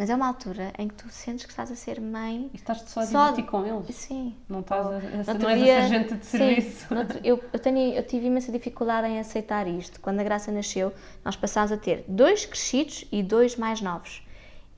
mas 0.00 0.08
é 0.08 0.14
uma 0.14 0.26
altura 0.26 0.72
em 0.78 0.88
que 0.88 0.94
tu 0.94 1.10
sentes 1.10 1.44
que 1.44 1.50
estás 1.50 1.70
a 1.70 1.76
ser 1.76 2.00
mãe. 2.00 2.48
E 2.54 2.56
estás 2.56 2.80
só 2.86 3.00
a 3.00 3.04
divertir 3.04 3.44
com 3.44 3.66
eles. 3.66 3.94
Sim. 3.94 4.34
Não 4.48 4.60
estás 4.60 4.86
a, 4.86 5.30
a, 5.30 5.34
não 5.34 5.50
és 5.50 5.62
a 5.62 5.66
sargento 5.66 6.14
de 6.14 6.24
serviço. 6.24 6.88
Sim. 6.88 6.96
Outro, 6.96 7.20
eu, 7.22 7.44
eu, 7.52 7.58
tenho, 7.58 7.92
eu 7.92 8.02
tive 8.06 8.28
imensa 8.28 8.50
dificuldade 8.50 9.08
em 9.08 9.20
aceitar 9.20 9.68
isto. 9.68 10.00
Quando 10.00 10.20
a 10.20 10.22
Graça 10.22 10.50
nasceu, 10.50 10.90
nós 11.22 11.36
passámos 11.36 11.70
a 11.70 11.76
ter 11.76 12.02
dois 12.08 12.46
crescidos 12.46 13.04
e 13.12 13.22
dois 13.22 13.56
mais 13.56 13.82
novos. 13.82 14.26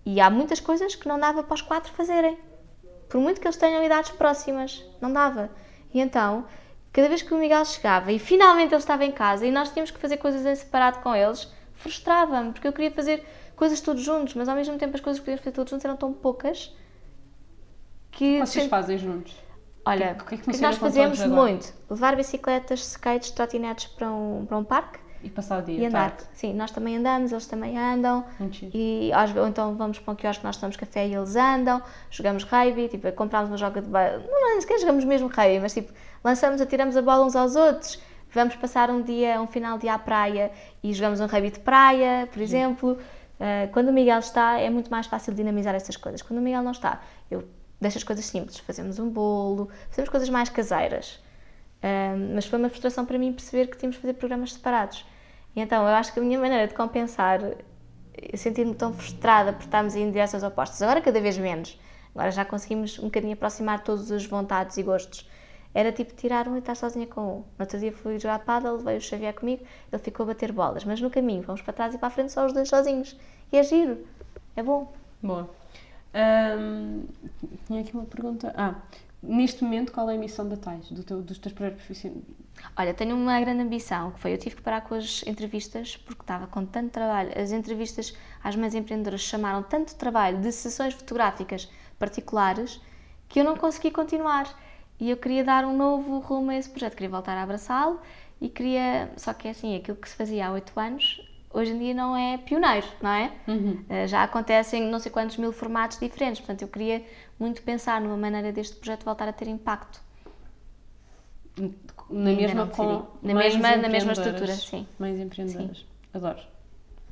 E 0.05 0.21
há 0.21 0.29
muitas 0.29 0.59
coisas 0.59 0.97
que 0.97 1.07
não 1.07 1.21
dava 1.21 1.45
para 1.45 1.55
os 1.55 1.63
quatro 1.63 1.93
fazerem. 1.93 2.37
Por 3.09 3.21
muito 3.21 3.41
que 3.41 3.47
eles 3.47 3.57
tenham 3.57 3.85
idades 3.85 4.11
próximas, 4.11 4.85
não 5.01 5.13
dava. 5.13 5.51
E 5.95 6.01
então, 6.01 6.47
cada 6.93 7.07
vez 7.07 7.23
que 7.23 7.33
o 7.33 7.39
Miguel 7.39 7.65
chegava 7.65 8.11
e 8.11 8.19
finalmente 8.19 8.75
ele 8.75 8.81
estava 8.81 9.05
em 9.05 9.13
casa 9.13 9.47
e 9.47 9.53
nós 9.53 9.71
tínhamos 9.71 9.93
que 9.93 10.01
fazer 10.01 10.17
coisas 10.17 10.45
em 10.45 10.57
separado 10.57 10.99
com 10.99 11.15
eles, 11.15 11.49
frustrava-me, 11.75 12.51
porque 12.51 12.67
eu 12.67 12.73
queria 12.73 12.91
fazer 12.91 13.25
coisas 13.57 13.81
todos 13.81 14.03
juntos, 14.03 14.35
mas 14.35 14.49
ao 14.49 14.57
mesmo 14.57 14.79
tempo 14.79 14.95
as 14.95 15.01
coisas 15.01 15.21
que 15.21 15.25
podíamos 15.25 15.45
fazer 15.45 15.55
todos 15.55 15.71
juntos 15.71 15.85
eram 15.85 15.97
tão 15.97 16.13
poucas 16.13 16.75
que. 18.11 18.39
Vocês 18.41 18.67
fazem 18.69 18.99
juntos? 18.99 19.35
Olha, 19.85 20.17
o 20.21 20.25
que, 20.25 20.35
é 20.37 20.39
que, 20.39 20.51
que 20.51 20.61
nós 20.61 20.77
fazemos 20.77 21.25
muito? 21.27 21.73
Levar 21.91 22.15
bicicletas, 22.15 22.81
skates, 22.81 23.33
trotinetes 23.33 23.87
para 23.87 24.11
um, 24.11 24.47
para 24.47 24.57
um 24.57 24.65
parque. 24.65 25.01
E 25.25 25.31
passar 25.31 25.61
o 25.61 25.63
dia. 25.63 25.79
E 25.79 25.87
andar. 25.87 26.11
Tarde. 26.11 26.25
Sim, 26.35 26.53
nós 26.55 26.71
também 26.71 26.97
andamos, 26.97 27.33
eles 27.33 27.47
também 27.47 27.79
andam. 27.79 28.25
E 28.75 29.11
ou 29.37 29.47
então 29.47 29.75
vamos 29.77 29.99
para 29.99 30.13
um 30.13 30.17
quiosque, 30.17 30.45
nós 30.45 30.57
tomamos 30.57 30.77
café 30.77 31.07
e 31.07 31.15
eles 31.15 31.37
andam. 31.37 31.83
Jogamos 32.11 32.45
rugby, 32.45 32.89
tipo, 32.89 33.11
comprámos 33.13 33.51
uma 33.51 33.57
joga 33.57 33.81
de 33.81 33.89
bola. 33.89 34.19
Não, 34.19 34.55
não 34.55 34.61
sequer 34.61 34.79
jogamos 34.79 35.05
mesmo 35.05 35.29
rugby, 35.29 35.61
mas 35.61 35.75
tipo, 35.75 35.93
lançamos, 36.23 36.61
atiramos 36.61 36.97
a 36.97 37.03
bola 37.03 37.25
uns 37.25 37.37
aos 37.37 37.57
outros. 37.57 38.01
Vamos 38.33 38.57
passar 38.57 38.89
um 38.89 39.03
dia, 39.03 39.41
um 39.41 39.47
final 39.47 39.77
de 39.77 39.83
dia 39.83 39.95
à 39.95 39.99
praia 39.99 40.51
e 40.83 40.93
jogamos 40.93 41.21
um 41.21 41.27
rugby 41.27 41.51
de 41.51 41.61
praia, 41.61 42.29
por 42.33 42.39
Sim. 42.39 42.97
Uh, 43.43 43.73
quando 43.73 43.89
o 43.89 43.93
Miguel 43.93 44.21
está, 44.21 44.61
é 44.61 44.71
muito 44.71 44.89
mais 44.89 45.09
fácil 45.09 45.35
dinamizar 45.35 45.75
essas 45.75 45.97
coisas. 45.97 46.23
Quando 46.23 46.39
o 46.39 46.43
Miguel 46.43 46.63
não 46.63 46.71
está, 46.71 47.03
eu 47.29 47.43
deixo 47.81 47.99
as 47.99 48.05
coisas 48.05 48.25
simples. 48.25 48.59
Fazemos 48.59 49.01
um 49.01 49.11
bolo, 49.11 49.69
fazemos 49.89 50.09
coisas 50.09 50.29
mais 50.29 50.49
caseiras. 50.49 51.21
Uh, 51.83 52.35
mas 52.37 52.47
foi 52.47 52.57
uma 52.57 52.69
frustração 52.69 53.05
para 53.05 53.19
mim 53.19 53.33
perceber 53.33 53.67
que 53.67 53.77
tínhamos 53.77 53.97
de 53.97 54.03
fazer 54.03 54.15
programas 54.15 54.53
separados. 54.53 55.05
E 55.57 55.61
então, 55.61 55.83
eu 55.83 55.95
acho 55.95 56.13
que 56.13 56.21
a 56.21 56.23
minha 56.23 56.39
maneira 56.39 56.69
de 56.69 56.75
compensar, 56.75 57.41
eu 57.43 58.39
senti-me 58.39 58.77
tão 58.77 58.93
frustrada 58.93 59.53
por 59.53 59.65
estarmos 59.65 59.97
em 59.97 60.09
direções 60.13 60.45
opostas. 60.45 60.81
Agora, 60.81 61.01
cada 61.01 61.21
vez 61.21 61.37
menos. 61.37 61.77
Agora 62.15 62.31
já 62.31 62.45
conseguimos 62.45 62.97
um 63.01 63.07
bocadinho 63.07 63.33
aproximar 63.33 63.83
todas 63.83 64.13
as 64.13 64.25
vontades 64.25 64.77
e 64.77 64.85
gostos 64.85 65.29
era 65.75 65.91
tipo 65.91 66.15
tirar 66.15 66.49
um 66.49 66.57
e 66.57 66.59
estar 66.59 66.75
sozinha 66.75 67.07
com 67.07 67.21
um. 67.21 67.37
No 67.37 67.61
outro 67.61 67.79
dia 67.79 67.93
fui 67.93 68.19
jogar 68.19 68.41
paddle, 68.41 68.79
veio 68.79 68.99
o 68.99 69.01
Xavier 69.01 69.35
comigo, 69.35 69.65
ele 69.91 70.03
ficou 70.03 70.25
a 70.25 70.27
bater 70.29 70.53
bolas, 70.53 70.85
mas 70.85 71.01
no 71.01 71.11
caminho 71.11 71.43
vamos 71.43 71.63
para 71.63 71.73
trás 71.73 71.95
e 71.95 71.99
para 71.99 72.09
a 72.09 72.11
frente 72.11 72.33
só 72.33 72.45
os 72.45 72.53
dois 72.53 72.69
sozinhos. 72.69 73.17
E 73.51 73.57
é 73.57 73.63
giro, 73.63 74.07
é 74.55 74.63
bom. 74.63 74.93
Boa. 75.23 75.49
Tinha 77.67 77.81
aqui 77.81 77.95
uma 77.95 78.05
pergunta. 78.05 78.53
Ah, 78.57 78.75
neste 79.23 79.65
momento, 79.65 79.93
qual 79.93 80.11
é 80.11 80.17
a 80.17 80.19
missão 80.19 80.49
da 80.49 80.57
TAIS, 80.57 80.91
do 80.91 81.03
teu, 81.03 81.23
dos 81.23 81.39
teus 81.39 81.55
projetos 81.55 81.85
profissionais? 81.85 82.23
Olha, 82.77 82.93
tenho 82.93 83.17
uma 83.17 83.41
grande 83.41 83.63
ambição, 83.63 84.11
que 84.11 84.21
foi, 84.21 84.35
eu 84.35 84.39
tive 84.39 84.57
que 84.57 84.63
parar 84.63 84.83
com 84.83 84.95
as 84.95 85.23
entrevistas, 85.27 85.97
porque 85.97 86.23
estava 86.23 86.47
com 86.47 86.67
tanto 86.67 86.91
trabalho. 86.91 87.31
As 87.39 87.51
entrevistas 87.51 88.15
às 88.45 88.55
mães 88.57 88.75
empreendedoras 88.75 89.23
chamaram 89.23 89.63
tanto 89.63 89.95
trabalho 89.95 90.39
de 90.39 90.53
sessões 90.53 90.93
fotográficas 90.93 91.71
particulares 91.99 92.81
que 93.29 93.41
eu 93.41 93.45
não 93.45 93.57
consegui 93.57 93.91
continuar. 93.91 94.47
E 95.03 95.11
eu 95.11 95.17
queria 95.17 95.43
dar 95.43 95.65
um 95.65 95.77
novo 95.77 96.21
rumo 96.21 96.53
a 96.53 96.57
esse 96.57 96.71
projeto, 96.71 96.93
queria 96.95 97.09
voltar 97.09 97.37
a 97.37 97.43
abraçá-lo 97.43 97.99
e 98.41 98.49
queria. 98.49 99.11
Só 99.17 99.35
que 99.35 99.49
é 99.49 99.51
assim, 99.51 99.75
aquilo 99.75 99.97
que 99.97 100.09
se 100.09 100.15
fazia 100.15 100.47
há 100.47 100.53
oito 100.53 100.79
anos, 100.79 101.29
hoje 101.53 101.73
em 101.73 101.79
dia 101.81 101.93
não 101.93 102.17
é 102.17 102.39
pioneiro, 102.39 102.87
não 103.03 103.11
é? 103.11 103.33
Uhum. 103.49 103.85
Uh, 103.91 104.07
já 104.07 104.23
acontecem 104.23 104.81
não 104.89 105.01
sei 105.01 105.11
quantos 105.11 105.39
mil 105.39 105.53
formatos 105.53 105.99
diferentes, 105.99 106.39
portanto 106.39 106.63
eu 106.63 106.69
queria 106.69 107.05
muito 107.37 107.63
pensar 107.63 108.01
numa 108.01 108.17
maneira 108.17 108.53
deste 108.53 108.77
projeto 108.77 109.05
voltar 109.05 109.27
a 109.27 109.33
ter 109.33 109.49
impacto. 109.49 110.01
Na 112.09 112.31
Ainda 112.31 112.41
mesma, 112.41 112.67
com 112.69 113.05
Na 113.25 113.35
mesma- 113.35 113.77
na 113.79 113.89
mesma 113.89 114.13
estrutura, 114.13 114.55
sim. 114.55 114.87
Mães 115.01 115.19
empreendedoras. 115.19 115.85
Adoro. 116.15 116.39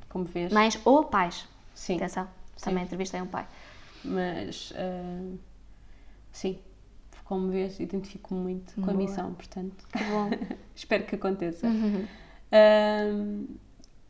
Como 0.08 0.26
vês. 0.26 0.52
Mães 0.52 0.80
ou 0.84 1.02
pais. 1.06 1.44
Sim. 1.74 1.96
Atenção, 1.96 2.28
também 2.62 2.84
entrevistei 2.84 3.20
um 3.20 3.26
pai. 3.26 3.48
Mas 4.04 4.72
ah, 4.76 5.34
sim, 6.30 6.56
como 7.30 7.48
vês, 7.48 7.78
identifico 7.78 8.34
muito 8.34 8.74
com 8.74 8.80
a 8.82 8.84
Boa. 8.86 8.96
missão, 8.96 9.32
portanto, 9.34 9.84
Que 9.92 10.02
bom. 10.02 10.30
espero 10.74 11.04
que 11.04 11.14
aconteça. 11.14 11.64
Uhum. 11.68 12.04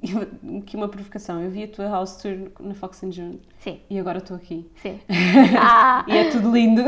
Eu- 0.03 0.59
aqui 0.61 0.75
uma 0.77 0.89
provocação, 0.89 1.43
eu 1.43 1.51
vi 1.51 1.65
a 1.65 1.69
tua 1.69 1.87
house 1.91 2.17
tour 2.17 2.51
na 2.59 2.73
Fox 2.73 3.05
and 3.05 3.13
June 3.13 3.39
Sim, 3.59 3.79
e 3.91 3.99
agora 3.99 4.17
estou 4.17 4.35
aqui. 4.39 4.67
sim. 4.77 4.99
Ah, 5.61 6.03
E 6.09 6.17
é 6.17 6.31
tudo 6.31 6.51
lindo. 6.51 6.83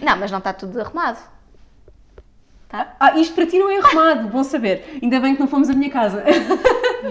não, 0.00 0.16
mas 0.16 0.30
não 0.30 0.38
está 0.38 0.52
tudo 0.52 0.80
arrumado. 0.80 1.18
Tá? 2.68 2.94
Ah, 3.00 3.18
isto 3.18 3.34
para 3.34 3.46
ti 3.46 3.58
não 3.58 3.68
é 3.68 3.78
arrumado, 3.78 4.28
bom 4.28 4.44
saber. 4.44 5.00
Ainda 5.02 5.18
bem 5.18 5.34
que 5.34 5.40
não 5.40 5.48
fomos 5.48 5.68
à 5.68 5.72
minha 5.72 5.90
casa. 5.90 6.22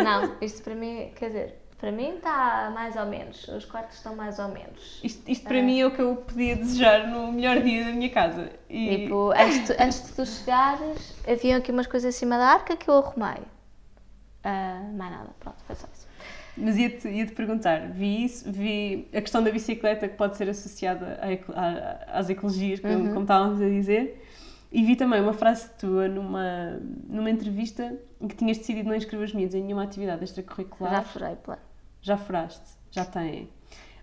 Não, 0.01 0.35
isto 0.39 0.63
para 0.63 0.75
mim, 0.75 1.09
quer 1.15 1.27
dizer, 1.27 1.61
para 1.85 1.91
mim 1.91 2.15
está 2.15 2.71
mais 2.73 2.95
ou 2.95 3.05
menos. 3.05 3.47
Os 3.47 3.63
quartos 3.63 3.97
estão 3.97 4.15
mais 4.15 4.39
ou 4.39 4.47
menos. 4.47 4.99
Isto, 5.03 5.29
isto 5.29 5.47
para 5.47 5.61
mim 5.61 5.79
é 5.81 5.85
o 5.85 5.91
que 5.91 6.01
eu 6.01 6.15
podia 6.15 6.55
desejar 6.55 7.07
no 7.07 7.31
melhor 7.31 7.61
dia 7.61 7.85
da 7.85 7.91
minha 7.91 8.09
casa. 8.09 8.49
E 8.67 9.03
Tipo, 9.03 9.29
antes 9.37 9.67
de, 9.67 9.73
antes 9.83 10.01
de 10.07 10.13
tu 10.13 10.25
chegares, 10.25 11.13
haviam 11.27 11.59
aqui 11.59 11.71
umas 11.71 11.85
coisas 11.85 12.15
em 12.15 12.17
cima 12.17 12.39
da 12.39 12.47
arca 12.47 12.75
que 12.75 12.89
eu 12.89 12.95
arrumei. 12.97 13.43
Ah, 14.43 14.81
mais 14.97 15.11
nada, 15.11 15.29
pronto, 15.39 15.57
foi 15.67 15.75
só 15.75 15.85
isso. 15.93 16.07
Mas 16.57 16.75
ia-te 16.75 17.07
ia 17.07 17.25
-te 17.27 17.33
perguntar, 17.33 17.87
vi 17.91 18.25
isso, 18.25 18.51
vi 18.51 19.07
a 19.13 19.21
questão 19.21 19.43
da 19.43 19.51
bicicleta 19.51 20.07
que 20.07 20.15
pode 20.15 20.37
ser 20.37 20.49
associada 20.49 21.19
eco- 21.21 21.53
à- 21.55 21.99
às 22.17 22.29
ecologias, 22.31 22.79
como, 22.79 22.93
Uhum. 22.95 23.07
como 23.09 23.21
estávamos 23.21 23.61
a 23.61 23.65
dizer, 23.69 24.25
e 24.71 24.81
vi 24.83 24.95
também 24.95 25.21
uma 25.21 25.33
frase 25.33 25.69
tua 25.77 26.07
numa, 26.07 26.79
numa 27.07 27.29
entrevista 27.29 27.95
em 28.19 28.27
que 28.27 28.35
tinhas 28.35 28.57
decidido 28.57 28.89
não 28.89 28.95
inscrever 28.95 29.27
os 29.27 29.33
miúdos 29.35 29.53
em 29.53 29.61
nenhuma 29.61 29.83
atividade 29.83 30.23
extracurricular. 30.23 30.91
Já 30.93 31.01
furei 31.03 31.35
plano. 31.35 31.61
Já 32.05 32.15
furaste, 32.17 32.61
já 32.91 33.03
tem. 33.03 33.49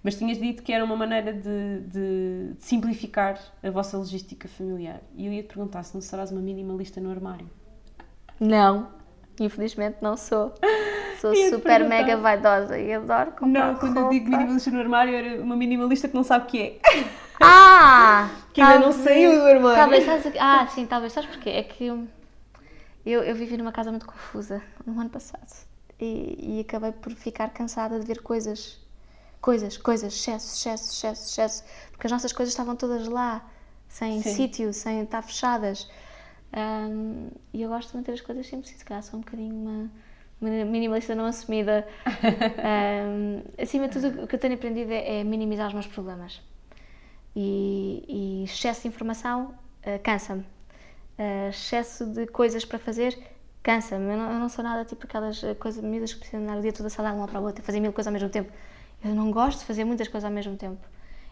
Mas 0.02 0.16
tinhas 0.16 0.36
dito 0.36 0.64
que 0.64 0.72
era 0.72 0.84
uma 0.84 0.96
maneira 0.96 1.32
de, 1.32 1.80
de- 1.82 2.54
de 2.54 2.64
simplificar 2.64 3.38
a 3.62 3.70
vossa 3.70 3.96
logística 3.96 4.48
familiar. 4.48 5.00
E 5.14 5.24
eu 5.24 5.32
ia-te 5.32 5.46
perguntar 5.46 5.84
se 5.84 5.94
não 5.94 6.00
serás 6.00 6.32
uma 6.32 6.40
minimalista 6.40 7.00
no 7.00 7.08
armário. 7.12 7.48
Não, 8.40 8.88
infelizmente 9.38 9.98
não 10.02 10.16
sou. 10.16 10.52
Sou 11.20 11.32
super 11.48 11.88
mega 11.88 12.16
vaidosa 12.16 12.76
e 12.76 12.92
adoro 12.92 13.30
comprar 13.30 13.68
Não, 13.72 13.78
quando 13.78 13.96
eu 14.00 14.08
digo 14.08 14.24
roupa. 14.24 14.36
minimalista 14.38 14.70
no 14.72 14.80
armário, 14.80 15.14
era 15.14 15.40
uma 15.40 15.54
minimalista 15.54 16.08
que 16.08 16.14
não 16.16 16.24
sabe 16.24 16.46
o 16.46 16.48
que 16.48 16.58
é. 16.60 16.80
Ah! 17.44 18.30
Que 18.52 18.60
ainda 18.60 18.74
não 18.86 18.92
talvez- 18.92 19.04
saiu 19.04 19.30
do 19.40 19.46
armário. 19.46 19.76
Talvez, 19.78 20.04
sabes, 20.04 20.32
ah, 20.40 20.66
sim, 20.66 20.86
talvez, 20.86 21.12
sabes 21.12 21.30
porquê? 21.30 21.50
É 21.50 21.62
que 21.62 21.86
eu, 21.86 22.06
eu, 23.06 23.22
eu 23.22 23.34
vivi 23.36 23.56
numa 23.56 23.70
casa 23.72 23.90
muito 23.90 24.06
confusa 24.06 24.60
no 24.84 25.00
ano 25.00 25.10
passado 25.10 25.46
e, 26.02 26.56
e 26.56 26.60
acabei 26.60 26.92
por 26.92 27.12
ficar 27.12 27.50
cansada 27.50 27.98
de 28.00 28.06
ver 28.06 28.22
coisas, 28.22 28.78
coisas, 29.40 29.76
coisas, 29.76 30.12
excesso, 30.12 30.54
excesso, 30.54 30.92
excesso, 30.92 31.30
excesso, 31.30 31.64
porque 31.90 32.06
as 32.06 32.12
nossas 32.12 32.32
coisas 32.32 32.52
estavam 32.52 32.74
todas 32.74 33.06
lá, 33.06 33.48
sem 33.88 34.20
Sim. 34.22 34.34
sítio, 34.34 34.72
sem 34.72 35.02
estar 35.02 35.22
fechadas. 35.22 35.88
Ahm, 36.52 37.28
e 37.52 37.62
eu 37.62 37.68
gosto 37.68 37.90
de 37.90 37.96
manter 37.96 38.12
as 38.12 38.20
coisas 38.20 38.46
simples, 38.46 38.76
se 38.76 38.84
calhar 38.84 39.02
sou 39.02 39.18
um 39.18 39.22
bocadinho 39.22 39.54
uma, 39.54 39.90
uma 40.40 40.64
minimalista 40.64 41.14
não 41.14 41.26
assumida. 41.26 41.86
Ahm, 42.04 43.42
acima 43.60 43.88
de 43.88 44.00
tudo, 44.00 44.24
o 44.24 44.26
que 44.26 44.34
eu 44.34 44.40
tenho 44.40 44.54
aprendido 44.54 44.90
é, 44.92 45.20
é 45.20 45.24
minimizar 45.24 45.68
os 45.68 45.72
meus 45.74 45.86
problemas 45.86 46.40
e, 47.34 48.04
e 48.08 48.44
excesso 48.44 48.82
de 48.82 48.88
informação 48.88 49.54
eh, 49.82 49.98
cansa-me. 49.98 50.44
Eh, 51.18 51.48
excesso 51.50 52.06
de 52.06 52.26
coisas 52.26 52.64
para 52.64 52.78
fazer 52.78 53.18
cansa-me. 53.62 54.10
Eu, 54.12 54.16
não- 54.16 54.32
eu 54.32 54.38
não 54.38 54.48
sou 54.48 54.62
nada 54.64 54.84
tipo 54.84 55.06
aquelas 55.06 55.42
eh, 55.44 55.54
coisas, 55.54 55.82
miúdas 55.82 56.12
que 56.12 56.20
precisam 56.20 56.42
andar 56.42 56.58
o 56.58 56.62
dia 56.62 56.72
todo 56.72 56.86
a 56.86 56.90
salar 56.90 57.14
uma 57.14 57.28
para 57.28 57.38
a 57.38 57.42
outra, 57.42 57.62
fazer 57.62 57.80
mil 57.80 57.92
coisas 57.92 58.08
ao 58.08 58.12
mesmo 58.12 58.28
tempo. 58.28 58.50
Eu 59.04 59.14
não 59.14 59.30
gosto 59.30 59.60
de 59.60 59.64
fazer 59.64 59.84
muitas 59.84 60.08
coisas 60.08 60.24
ao 60.28 60.32
mesmo 60.34 60.56
tempo. 60.56 60.80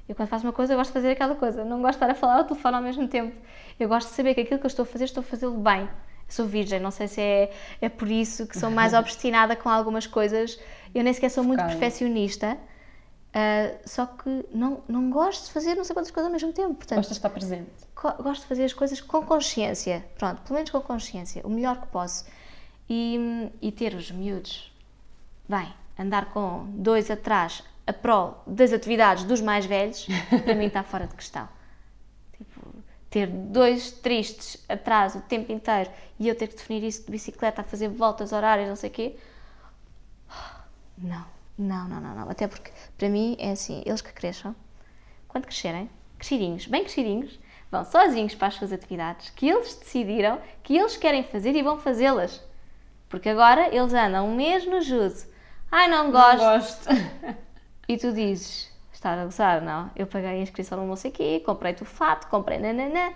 Eu 0.08 0.14
quando 0.16 0.28
faço 0.28 0.44
uma 0.44 0.52
coisa, 0.52 0.72
eu 0.72 0.76
gosto 0.76 0.90
de 0.90 0.94
fazer 0.94 1.10
aquela 1.12 1.36
coisa. 1.36 1.64
Não 1.64 1.80
gosto 1.80 1.98
de 1.98 2.04
estar 2.04 2.10
a 2.10 2.14
falar 2.14 2.38
ao 2.38 2.44
telefone 2.44 2.76
ao 2.76 2.82
mesmo 2.82 3.06
tempo. 3.06 3.34
Eu 3.78 3.88
gosto 3.88 4.08
de 4.08 4.14
saber 4.14 4.34
que 4.34 4.40
aquilo 4.40 4.58
que 4.58 4.66
eu 4.66 4.68
estou 4.68 4.82
a 4.82 4.86
fazer, 4.86 5.04
estou 5.04 5.20
a 5.20 5.24
fazê-lo 5.24 5.56
bem. 5.58 5.82
Eu 5.82 5.88
sou 6.28 6.46
virgem, 6.46 6.80
não 6.80 6.90
sei 6.90 7.06
se 7.08 7.20
é, 7.20 7.52
é 7.80 7.88
por 7.88 8.08
isso 8.08 8.46
que 8.46 8.58
sou 8.58 8.70
mais 8.70 8.92
obstinada 8.94 9.54
com 9.54 9.68
algumas 9.68 10.06
coisas. 10.08 10.58
Eu 10.94 11.04
nem 11.04 11.12
sequer 11.12 11.28
sou 11.30 11.44
muito 11.44 11.60
Focada. 11.60 11.78
perfeccionista. 11.78 12.56
Uh, 13.30 13.78
só 13.88 14.06
que 14.06 14.44
não, 14.52 14.82
não 14.88 15.08
gosto 15.08 15.46
de 15.46 15.52
fazer 15.52 15.76
não 15.76 15.84
sei 15.84 15.94
quantas 15.94 16.10
coisas 16.10 16.26
ao 16.26 16.32
mesmo 16.32 16.52
tempo. 16.52 16.74
Portanto, 16.74 16.96
Gostas 16.96 17.16
de 17.16 17.18
estar 17.18 17.30
presente. 17.30 17.70
gosto 17.94 18.42
de 18.42 18.48
fazer 18.48 18.64
as 18.64 18.72
coisas 18.72 19.00
com 19.00 19.24
consciência. 19.24 20.04
Pronto, 20.18 20.42
pelo 20.42 20.54
menos 20.54 20.70
com 20.70 20.80
consciência, 20.80 21.40
o 21.44 21.50
melhor 21.50 21.80
que 21.80 21.86
posso. 21.88 22.24
E, 22.88 23.50
e 23.62 23.70
ter 23.70 23.94
os 23.94 24.10
miúdos, 24.10 24.72
bem, 25.48 25.72
andar 25.96 26.32
com 26.32 26.66
dois 26.70 27.08
atrás 27.08 27.62
a 27.86 27.92
prol 27.92 28.42
das 28.46 28.72
atividades 28.72 29.22
dos 29.22 29.40
mais 29.40 29.64
velhos, 29.64 30.06
para 30.44 30.54
mim 30.56 30.66
está 30.66 30.82
fora 30.82 31.06
de 31.06 31.14
questão. 31.14 31.48
Tipo, 32.36 32.60
ter 33.08 33.28
dois 33.28 33.92
tristes 33.92 34.64
atrás 34.68 35.14
o 35.14 35.20
tempo 35.20 35.52
inteiro 35.52 35.90
e 36.18 36.28
eu 36.28 36.34
ter 36.34 36.48
que 36.48 36.56
definir 36.56 36.82
isso 36.84 37.04
de 37.04 37.10
bicicleta, 37.12 37.60
a 37.60 37.64
fazer 37.64 37.88
voltas 37.88 38.32
horárias, 38.32 38.68
não 38.68 38.76
sei 38.76 38.90
o 38.90 38.92
quê. 38.92 39.16
Não, 40.98 41.24
não, 41.60 41.88
não, 41.88 42.00
não, 42.00 42.14
não. 42.14 42.30
Até 42.30 42.48
porque, 42.48 42.70
para 42.96 43.08
mim, 43.08 43.36
é 43.38 43.50
assim, 43.52 43.82
eles 43.84 44.00
que 44.00 44.12
cresçam, 44.12 44.54
quando 45.28 45.44
crescerem, 45.44 45.90
crescidinhos, 46.18 46.66
bem 46.66 46.82
crescidinhos, 46.82 47.38
vão 47.70 47.84
sozinhos 47.84 48.34
para 48.34 48.48
as 48.48 48.54
suas 48.54 48.72
atividades, 48.72 49.30
que 49.30 49.48
eles 49.48 49.74
decidiram, 49.74 50.40
que 50.62 50.76
eles 50.76 50.96
querem 50.96 51.22
fazer 51.22 51.54
e 51.54 51.62
vão 51.62 51.78
fazê-las. 51.78 52.42
Porque 53.08 53.28
agora 53.28 53.74
eles 53.74 53.92
andam 53.92 54.28
um 54.28 54.34
mês 54.34 54.66
no 54.66 54.80
judo. 54.80 55.16
Ai, 55.70 55.88
não 55.88 56.10
gosto. 56.10 56.42
Não 56.42 56.58
gosto. 56.58 56.88
E 57.88 57.96
tu 57.96 58.12
dizes, 58.12 58.72
está 58.92 59.20
a 59.20 59.24
gozar, 59.24 59.60
não? 59.60 59.90
Eu 59.96 60.06
paguei 60.06 60.30
a 60.30 60.36
inscrição 60.36 60.78
no 60.78 60.86
não 60.86 60.94
sei 60.94 61.10
quê, 61.10 61.42
comprei-te 61.44 61.82
o 61.82 61.84
fato, 61.84 62.28
comprei 62.28 62.56
nananã. 62.56 63.12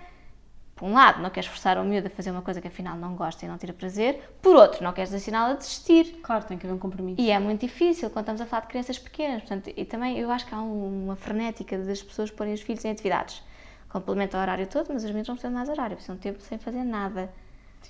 Por 0.75 0.85
um 0.89 0.93
lado, 0.93 1.21
não 1.21 1.29
queres 1.29 1.47
forçar 1.47 1.77
o 1.77 1.85
miúdo 1.85 2.07
a 2.07 2.09
fazer 2.09 2.31
uma 2.31 2.41
coisa 2.41 2.59
que 2.59 2.67
afinal 2.67 2.97
não 2.97 3.15
gosta 3.15 3.45
e 3.45 3.47
não 3.47 3.57
tira 3.57 3.71
prazer. 3.71 4.21
Por 4.41 4.57
outro, 4.57 4.83
não 4.83 4.91
queres 4.91 5.13
ensiná-lo 5.13 5.53
a 5.53 5.55
desistir. 5.55 6.19
Claro, 6.21 6.43
tem 6.43 6.57
que 6.57 6.65
haver 6.67 6.75
um 6.75 6.79
compromisso. 6.79 7.21
E 7.21 7.31
é 7.31 7.39
muito 7.39 7.61
difícil 7.61 8.09
quando 8.09 8.23
estamos 8.23 8.41
a 8.41 8.45
falar 8.45 8.63
de 8.63 8.67
crianças 8.67 8.99
pequenas. 8.99 9.41
Portanto, 9.43 9.71
e 9.75 9.85
também 9.85 10.19
eu 10.19 10.29
acho 10.29 10.45
que 10.45 10.53
há 10.53 10.59
um- 10.61 11.05
uma 11.05 11.15
frenética 11.15 11.77
das 11.77 12.03
pessoas 12.03 12.29
porem 12.29 12.53
os 12.53 12.61
filhos 12.61 12.83
em 12.83 12.91
atividades. 12.91 13.41
Complementa 13.87 14.37
o 14.37 14.41
horário 14.41 14.67
todo, 14.67 14.87
mas 14.91 15.05
os 15.05 15.11
miúdos 15.11 15.29
não 15.29 15.35
precisam 15.35 15.51
de 15.51 15.55
mais 15.55 15.69
horário, 15.69 15.95
precisam 15.95 16.17
de 16.17 16.21
tempo 16.21 16.41
sem 16.41 16.57
fazer 16.57 16.83
nada. 16.83 17.31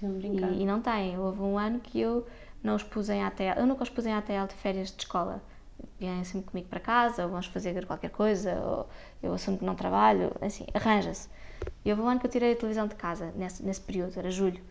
Brincar. 0.01 0.51
E, 0.51 0.61
e 0.61 0.65
não 0.65 0.79
têm. 0.79 1.17
Houve 1.17 1.41
um 1.41 1.57
ano 1.57 1.79
que 1.79 1.99
eu 1.99 2.27
não 2.63 2.75
os 2.75 2.83
pus 2.83 3.09
em 3.09 3.23
ATL. 3.23 3.57
Eu 3.61 3.65
nunca 3.65 3.81
os 3.81 3.89
pus 3.89 4.05
em 4.05 4.13
ATL 4.13 4.45
de 4.47 4.53
férias 4.53 4.91
de 4.91 4.97
escola. 5.01 5.41
Vêm 5.99 6.23
sempre 6.23 6.51
comigo 6.51 6.67
para 6.69 6.79
casa, 6.79 7.23
ou 7.23 7.29
vamos 7.29 7.47
fazer 7.47 7.83
qualquer 7.87 8.09
coisa, 8.11 8.53
ou 8.61 8.87
eu 9.23 9.33
assumo 9.33 9.57
que 9.57 9.65
não 9.65 9.73
trabalho, 9.73 10.31
assim, 10.39 10.67
arranja-se. 10.73 11.27
E 11.83 11.89
houve 11.91 12.01
um 12.01 12.07
ano 12.09 12.19
que 12.19 12.25
eu 12.25 12.31
tirei 12.31 12.53
a 12.53 12.55
televisão 12.55 12.87
de 12.87 12.95
casa, 12.95 13.31
nesse, 13.35 13.63
nesse 13.63 13.81
período, 13.81 14.17
era 14.17 14.31
julho. 14.31 14.61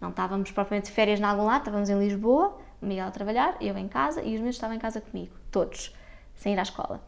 Não 0.00 0.10
estávamos 0.10 0.50
propriamente 0.50 0.88
de 0.88 0.92
férias 0.92 1.20
em 1.20 1.24
algum 1.24 1.44
lado, 1.44 1.60
estávamos 1.60 1.88
em 1.88 1.98
Lisboa, 1.98 2.58
o 2.80 2.86
Miguel 2.86 3.06
a 3.06 3.10
trabalhar, 3.10 3.56
eu 3.60 3.76
em 3.78 3.86
casa, 3.88 4.22
e 4.22 4.34
os 4.34 4.40
meus 4.40 4.56
estavam 4.56 4.74
em 4.74 4.78
casa 4.80 5.00
comigo, 5.00 5.32
todos, 5.50 5.94
sem 6.34 6.54
ir 6.54 6.58
à 6.58 6.62
escola. 6.62 7.00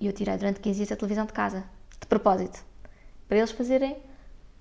E 0.00 0.06
eu 0.06 0.12
tirei 0.12 0.36
durante 0.36 0.60
15 0.60 0.76
dias 0.76 0.92
a 0.92 0.96
televisão 0.96 1.26
de 1.26 1.32
casa, 1.32 1.64
de 2.00 2.06
propósito, 2.06 2.64
para 3.26 3.38
eles 3.38 3.50
fazerem 3.50 3.96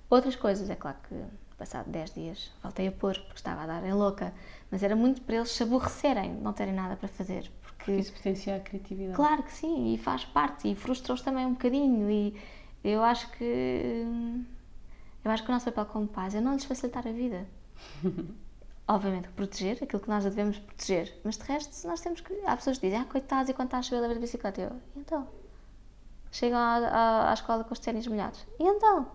outras 0.10 0.36
coisas. 0.36 0.68
É 0.70 0.76
claro 0.76 0.98
que, 1.08 1.16
passado 1.58 1.90
10 1.90 2.14
dias, 2.14 2.52
voltei 2.64 2.88
a 2.88 2.92
pôr, 2.92 3.14
porque 3.20 3.36
estava 3.36 3.62
a 3.64 3.68
dar 3.68 3.86
em 3.86 3.94
louca, 3.94 4.34
mas 4.72 4.82
era 4.82 4.96
muito 4.96 5.22
para 5.22 5.36
eles 5.36 5.52
se 5.52 5.62
aborrecerem, 5.62 6.34
não 6.34 6.54
terem 6.54 6.74
nada 6.74 6.96
para 6.96 7.08
fazer. 7.08 7.52
Porque, 7.62 7.92
Isso 7.92 8.14
potencia 8.14 8.56
a 8.56 8.60
criatividade. 8.60 9.16
claro 9.16 9.44
que 9.44 9.52
sim, 9.54 9.94
e 9.94 9.98
faz 10.00 10.26
parte, 10.26 10.72
e 10.72 10.76
frustra-os 10.76 11.22
também 11.22 11.46
um 11.46 11.52
bocadinho. 11.52 12.10
E 12.10 12.36
eu 12.90 13.04
acho 13.04 13.30
que. 13.32 14.06
Eu 15.24 15.32
acho 15.32 15.44
que 15.44 15.50
o 15.50 15.54
nosso 15.54 15.66
papel 15.66 15.86
como 15.86 16.08
pais 16.08 16.34
é 16.36 16.42
não 16.42 16.54
lhes 16.54 16.66
facilitar 16.66 17.08
a 17.08 17.12
vida. 17.12 17.46
Obviamente, 18.88 19.28
proteger 19.30 19.84
aquilo 19.84 20.02
que 20.02 20.08
nós 20.08 20.24
devemos 20.24 20.58
proteger, 20.58 21.14
mas 21.22 21.38
de 21.38 21.44
resto, 21.44 21.86
nós 21.88 22.00
temos 22.00 22.22
que. 22.22 22.34
Há 22.46 22.56
pessoas 22.56 22.78
que 22.78 22.88
dizem, 22.88 23.02
ah, 23.02 23.06
coitados, 23.06 23.50
e 23.50 23.54
quando 23.54 23.68
está 23.68 23.80
a 23.80 23.82
chover, 23.82 24.02
leva 24.02 24.14
de 24.14 24.22
bicicleta. 24.22 24.62
Eu, 24.62 24.72
e 24.96 25.00
então? 25.00 25.28
Chegam 26.32 26.58
à, 26.58 26.78
à, 26.78 27.32
à 27.32 27.34
escola 27.34 27.64
com 27.64 27.74
os 27.74 27.80
ténis 27.80 28.08
molhados. 28.08 28.46
E 28.60 28.64
então? 28.64 29.08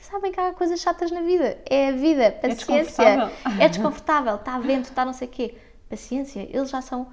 Sabem 0.00 0.32
que 0.32 0.40
há 0.40 0.52
coisas 0.52 0.80
chatas 0.80 1.10
na 1.10 1.20
vida. 1.20 1.58
É 1.68 1.88
a 1.88 1.92
vida, 1.92 2.30
paciência. 2.32 2.54
desconfortável. 2.54 3.60
É 3.60 3.68
desconfortável, 3.68 4.34
está 4.36 4.58
vento, 4.58 4.84
está 4.84 5.04
não 5.04 5.12
sei 5.12 5.28
o 5.28 5.30
quê. 5.30 5.58
Paciência, 5.90 6.40
eles 6.40 6.70
já 6.70 6.80
são. 6.80 7.08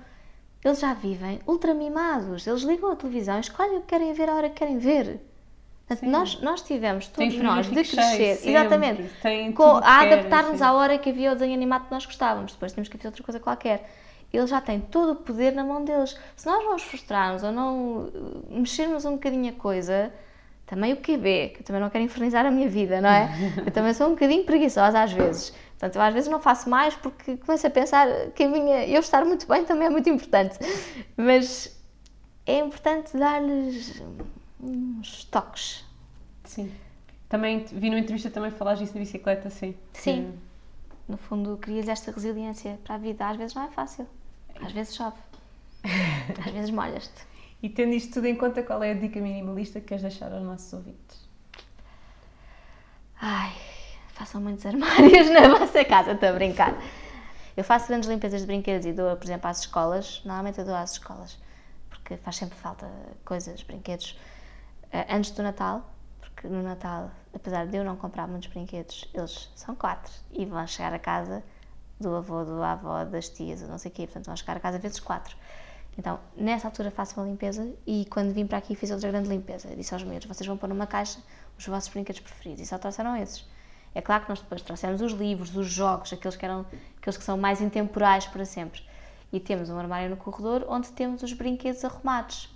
Eles 0.64 0.80
já 0.80 0.94
vivem 0.94 1.40
ultra 1.46 1.74
mimados. 1.74 2.48
Eles 2.48 2.62
ligam 2.62 2.92
a 2.92 2.96
televisão, 2.96 3.40
escolhem 3.40 3.78
o 3.78 3.82
que 3.82 3.88
querem 3.88 4.14
ver 4.14 4.30
a 4.30 4.36
hora 4.36 4.50
que 4.50 4.56
querem 4.56 4.78
ver. 4.78 5.20
Portanto, 5.86 6.10
nós, 6.10 6.40
nós 6.42 6.62
tivemos, 6.62 7.08
todos 7.08 7.34
nós, 7.44 7.66
de 7.68 7.76
crescer, 7.96 8.36
sempre. 8.36 8.50
exatamente, 8.52 9.04
com- 9.54 9.64
a 9.84 10.02
adaptar-nos 10.16 10.62
à 10.62 10.74
hora 10.74 10.98
que 10.98 11.10
havia 11.10 11.32
o 11.32 11.34
desenho 11.34 11.54
animado 11.54 11.86
que 11.86 11.92
nós 11.92 12.06
gostávamos. 12.06 12.54
Depois 12.54 12.72
temos 12.72 12.88
que 12.88 12.98
fazer 12.98 13.10
outra 13.10 13.24
coisa 13.24 13.40
qualquer. 13.40 13.90
Eles 14.32 14.50
já 14.50 14.62
têm 14.62 14.80
todo 14.80 15.12
o 15.12 15.16
poder 15.18 15.52
na 15.54 15.64
mão 15.64 15.84
deles. 15.84 16.18
Se 16.36 16.46
nós 16.48 16.64
não 16.64 16.76
os 16.76 16.82
frustrarmos 16.84 17.44
ou 17.44 17.52
não 17.52 18.10
eh, 18.52 18.60
mexermos 18.60 19.04
um 19.06 19.12
bocadinho 19.12 19.50
a 19.50 19.54
coisa, 19.54 20.12
também 20.66 20.94
o 20.94 20.98
QB, 20.98 21.50
que 21.54 21.60
eu 21.60 21.64
também 21.64 21.82
não 21.82 21.90
quero 21.90 22.04
infernizar 22.06 22.46
a 22.46 22.50
minha 22.50 22.68
vida, 22.70 23.00
não 23.02 23.10
é? 23.10 23.30
Eu 23.64 23.72
também 23.72 23.94
sou 23.94 24.08
um 24.08 24.12
bocadinho 24.12 24.44
preguiçosa 24.46 25.02
às 25.04 25.12
vezes. 25.12 25.54
Portanto, 25.84 25.98
eu 25.98 26.02
às 26.02 26.14
vezes 26.14 26.30
não 26.30 26.40
faço 26.40 26.70
mais 26.70 26.96
porque 26.96 27.36
começo 27.36 27.68
a 27.68 27.70
pensar 27.70 28.08
que 28.32 28.44
a 28.44 28.48
minha, 28.48 28.88
eu 28.88 29.02
estar 29.02 29.26
muito 29.26 29.46
bem 29.46 29.66
também 29.66 29.88
é 29.88 29.90
muito 29.90 30.10
importante. 30.10 30.58
Mas 31.18 31.78
é 32.46 32.60
importante 32.60 33.18
dar-lhes 33.18 34.02
uns 34.62 35.26
toques. 35.26 35.84
Sim. 36.46 36.72
Também 37.28 37.66
vi 37.66 37.90
numa 37.90 38.00
entrevista 38.00 38.30
também 38.30 38.50
falares 38.50 38.80
disso 38.80 38.94
na 38.94 39.02
bicicleta, 39.02 39.50
sim. 39.50 39.76
Sim. 39.92 40.40
No 41.06 41.18
fundo, 41.18 41.58
crias 41.58 41.90
esta 41.90 42.12
resiliência 42.12 42.80
para 42.86 42.96
a 42.96 42.98
vida. 42.98 43.28
Às 43.28 43.36
vezes 43.36 43.54
não 43.54 43.64
é 43.64 43.70
fácil. 43.70 44.08
Às 44.62 44.72
vezes 44.72 44.96
chove. 44.96 45.18
Às 46.48 46.54
vezes 46.54 46.72
molhas-te. 46.72 47.28
E 47.62 47.68
tendo 47.68 47.92
isto 47.92 48.14
tudo 48.14 48.28
em 48.28 48.38
conta, 48.38 48.64
qual 48.64 48.82
é 48.82 48.92
a 48.92 48.94
dica 48.94 49.20
minimalista 49.20 49.82
que 49.82 49.88
queres 49.88 50.04
deixar 50.04 50.32
aos 50.32 50.44
nossos 50.44 50.72
ouvintes? 50.72 51.28
Ai, 53.20 53.52
façam 54.24 54.40
muitos 54.40 54.66
armários 54.66 55.30
na 55.32 55.50
vossa 55.50 55.84
casa, 55.84 56.14
estou 56.14 56.30
a 56.30 56.34
brincar. 56.34 56.74
Eu 57.58 57.64
faço 57.64 57.90
grandes 57.90 58.08
limpezas 58.08 58.42
de 58.42 58.48
brinquedos 58.48 58.86
e 58.86 58.94
dou, 58.94 59.16
por 59.18 59.26
exemplo, 59.26 59.50
às 59.50 59.60
escolas. 59.60 60.22
Normalmente 60.24 60.60
eu 60.60 60.66
dou 60.66 60.74
às 60.74 60.94
escolas, 60.94 61.38
porque 61.90 62.16
faz 62.16 62.38
sempre 62.38 62.58
falta 62.58 62.90
coisas, 63.26 63.62
brinquedos, 63.64 64.18
eh, 64.94 65.06
antes 65.10 65.32
do 65.32 65.44
Natal, 65.44 65.94
porque 66.22 66.48
no 66.48 66.64
Natal, 66.64 67.12
apesar 67.36 67.68
de 67.68 67.76
eu 67.76 67.84
não 67.84 67.98
comprar 67.98 68.26
muitos 68.28 68.48
brinquedos, 68.48 69.10
eles 69.14 69.52
são 69.56 69.76
quatro 69.76 70.14
e 70.32 70.46
vão 70.46 70.66
chegar 70.66 70.94
a 70.94 71.00
casa 71.00 71.44
do 72.00 72.16
avô, 72.16 72.46
do 72.46 72.64
avó, 72.64 73.04
das 73.04 73.28
tias, 73.28 73.62
não 73.64 73.78
sei 73.78 73.92
o 73.92 73.94
quê, 73.94 74.04
portanto 74.04 74.28
vão 74.28 74.38
chegar 74.38 74.56
a 74.56 74.60
casa 74.62 74.80
vezes 74.80 75.02
quatro. 75.02 75.36
Então, 75.98 76.18
nessa 76.36 76.70
altura 76.70 76.90
faço 76.90 77.20
uma 77.20 77.28
limpeza 77.28 77.72
e 77.86 78.06
quando 78.06 78.34
vim 78.34 78.48
para 78.48 78.58
aqui 78.58 78.74
fiz 78.74 78.90
outra 78.90 79.12
grande 79.12 79.28
limpeza. 79.28 79.68
Eu 79.68 79.76
disse 79.76 79.94
aos 79.94 80.04
meus, 80.04 80.26
vocês 80.26 80.48
vão 80.48 80.58
pôr 80.58 80.70
numa 80.70 80.88
caixa 80.88 81.20
os 81.58 81.68
vossos 81.68 81.90
brinquedos 81.90 82.22
preferidos 82.22 82.62
e 82.62 82.66
só 82.66 82.78
trouxeram 82.78 83.16
esses. 83.18 83.46
É 83.96 84.02
claro 84.02 84.24
que 84.24 84.30
nós 84.30 84.42
depois 84.42 84.62
trouxemos 84.62 85.02
os 85.02 85.12
livros, 85.12 85.56
os 85.56 85.68
jogos, 85.68 86.12
aqueles 86.12 86.36
que, 86.36 86.46
eram, 86.46 86.66
aqueles 86.98 87.18
que 87.18 87.24
são 87.24 87.38
mais 87.38 87.62
intemporais 87.62 88.26
para 88.26 88.44
sempre. 88.44 88.82
E 89.32 89.40
temos 89.40 89.70
um 89.70 89.78
armário 89.78 90.10
no 90.10 90.18
corredor 90.18 90.66
onde 90.68 90.92
temos 90.92 91.22
os 91.22 91.34
brinquedos 91.34 91.84
arrumados. 91.86 92.50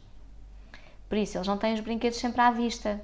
Por 1.08 1.18
isso, 1.18 1.38
eles 1.38 1.48
não 1.48 1.58
têm 1.58 1.74
os 1.74 1.80
brinquedos 1.80 2.20
sempre 2.20 2.42
à 2.42 2.52
vista, 2.52 3.02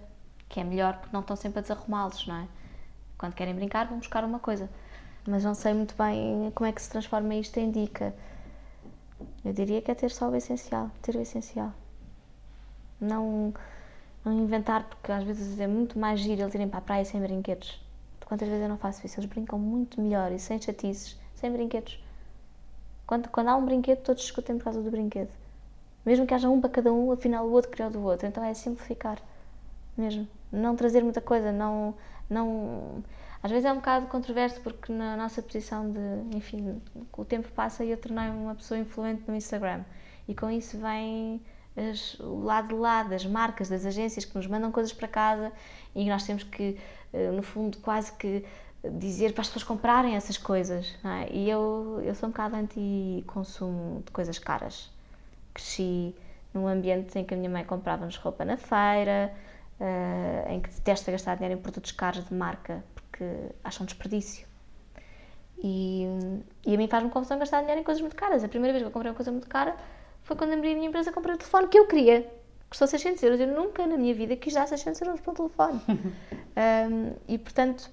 que 0.50 0.60
é 0.60 0.64
melhor 0.64 0.98
porque 0.98 1.14
não 1.14 1.22
estão 1.22 1.36
sempre 1.36 1.60
a 1.60 1.62
desarrumá-los, 1.62 2.28
não 2.28 2.36
é? 2.36 2.48
Quando 3.18 3.34
querem 3.34 3.56
brincar, 3.56 3.88
vão 3.88 4.00
buscar 4.00 4.24
uma 4.24 4.40
coisa. 4.40 4.70
Mas 5.26 5.44
não 5.44 5.54
sei 5.54 5.74
muito 5.74 5.96
bem 5.96 6.52
como 6.54 6.68
é 6.68 6.74
que 6.74 6.82
se 6.82 6.90
transforma 6.90 7.34
isto 7.36 7.58
em 7.58 7.72
dica. 7.72 8.14
Eu 9.46 9.54
diria 9.54 9.82
que 9.82 9.90
é 9.90 9.96
ter 9.96 10.12
só 10.12 10.30
o 10.30 10.36
essencial, 10.36 10.92
ter 11.02 11.16
o 11.16 11.22
essencial. 11.22 11.72
Não, 13.00 13.54
não 14.26 14.34
inventar, 14.34 14.84
porque 14.84 15.12
às 15.12 15.24
vezes 15.24 15.60
é 15.60 15.68
muito 15.68 15.98
mais 15.98 16.20
giro 16.20 16.42
eles 16.42 16.54
irem 16.54 16.68
para 16.68 16.80
a 16.80 16.82
praia 16.82 17.06
sem 17.06 17.22
brinquedos. 17.22 17.83
Quantas 18.34 18.48
vezes 18.48 18.64
eu 18.64 18.70
não 18.70 18.80
faço 18.80 19.06
isso? 19.06 19.20
Eles 19.20 19.30
brincam 19.30 19.60
muito 19.60 20.02
melhor 20.02 20.32
e 20.32 20.40
sem 20.40 20.60
chatices, 20.60 21.16
sem 21.36 21.52
brinquedos. 21.52 22.04
Quando, 23.06 23.30
quando 23.30 23.50
há 23.50 23.56
um 23.56 23.64
brinquedo, 23.64 24.00
todos 24.00 24.24
discutem 24.24 24.58
por 24.58 24.64
causa 24.64 24.82
do 24.82 24.90
brinquedo. 24.90 25.30
Mesmo 26.04 26.26
que 26.26 26.34
haja 26.34 26.50
um 26.50 26.60
para 26.60 26.72
cada 26.72 26.92
um, 26.92 27.12
afinal 27.12 27.46
o 27.46 27.52
outro 27.52 27.70
criou 27.70 27.92
do 27.92 28.02
outro. 28.02 28.26
Então 28.26 28.44
é 28.44 28.52
simplificar, 28.56 29.22
mesmo. 29.96 30.28
Não 30.52 30.76
trazer 30.76 31.04
muita 31.04 31.22
coisa, 31.22 31.52
não, 31.52 31.94
não... 32.28 33.04
Às 33.44 33.52
vezes 33.52 33.66
é 33.66 33.72
um 33.72 33.76
bocado 33.76 34.08
controverso 34.08 34.60
porque 34.62 34.92
na 34.92 35.16
nossa 35.16 35.40
posição 35.40 35.92
de, 35.92 36.36
enfim, 36.36 36.82
o 37.16 37.24
tempo 37.24 37.52
passa 37.52 37.86
e 37.86 37.92
eu 37.92 37.98
tornei-me 37.98 38.36
uma 38.36 38.56
pessoa 38.56 38.80
influente 38.80 39.26
no 39.28 39.36
Instagram. 39.36 39.84
E 40.28 40.34
com 40.34 40.50
isso 40.50 40.76
vem 40.80 41.40
as- 41.76 42.20
o 42.20 42.44
lado 42.44 42.70
de 42.70 42.74
lá 42.76 43.04
das 43.04 43.26
marcas, 43.26 43.70
das 43.70 43.86
agências 43.86 44.26
que 44.26 44.36
nos 44.36 44.48
mandam 44.48 44.72
coisas 44.72 44.94
para 44.94 45.08
casa 45.08 45.52
e 45.96 46.08
nós 46.10 46.26
temos 46.26 46.44
que, 46.44 46.78
eh, 47.12 47.32
no 47.32 47.42
fundo, 47.44 47.78
quase 47.80 48.12
que 48.14 48.46
dizer 48.84 49.32
para 49.34 49.42
as 49.42 49.48
pessoas 49.48 49.64
comprarem 49.64 50.16
essas 50.16 50.38
coisas. 50.38 50.96
é? 51.04 51.32
E 51.32 51.50
eu, 51.50 52.02
eu 52.04 52.14
sou 52.16 52.28
um 52.30 52.32
bocado 52.32 52.56
anti-consumo 52.56 54.04
de 54.06 54.12
coisas 54.12 54.38
caras. 54.38 54.92
Cresci 55.54 56.14
num 56.54 56.68
ambiente 56.68 57.18
em 57.18 57.24
que 57.26 57.34
a 57.34 57.38
minha 57.38 57.50
mãe 57.50 57.64
comprava-nos 57.64 58.18
roupa 58.18 58.44
na 58.46 58.58
feira, 58.58 59.34
eh, 59.80 60.46
em 60.50 60.60
que 60.62 60.70
detesta 60.70 61.12
gastar 61.12 61.36
dinheiro 61.36 61.58
em 61.60 61.62
produtos 61.62 61.92
caros 61.92 62.26
de 62.26 62.34
marca 62.34 62.84
porque 62.94 63.26
acham 63.64 63.86
desperdício. 63.86 64.46
E, 65.58 66.06
e 66.66 66.76
a 66.76 66.78
mim 66.78 66.88
faz-me 66.88 67.10
confusão 67.10 67.40
gastar 67.40 67.60
dinheiro 67.62 67.80
em 67.82 67.84
coisas 67.84 68.02
muito 68.02 68.16
caras. 68.16 68.44
A 68.44 68.48
primeira 68.50 68.74
vez 68.74 68.84
que 68.84 68.88
eu 68.88 68.92
comprei 68.92 69.10
uma 69.12 69.16
coisa 69.16 69.32
muito 69.32 69.48
cara 69.48 69.76
foi 70.24 70.36
quando 70.36 70.54
abri 70.54 70.72
a 70.72 70.76
minha 70.76 70.88
empresa 70.88 71.12
comprei 71.12 71.36
o 71.36 71.38
telefone 71.38 71.68
que 71.68 71.78
eu 71.78 71.88
queria. 71.88 72.30
Custou 72.70 72.88
600 72.88 73.22
euros. 73.24 73.40
Eu 73.40 73.48
nunca 73.48 73.86
na 73.86 73.98
minha 73.98 74.14
vida 74.14 74.36
quis 74.36 74.54
dar 74.54 74.68
600 74.68 75.02
euros 75.02 75.22
para 75.22 75.32
um 75.32 75.36
telefone. 75.36 75.82
Um, 76.56 77.16
e 77.28 77.40
portanto, 77.40 77.90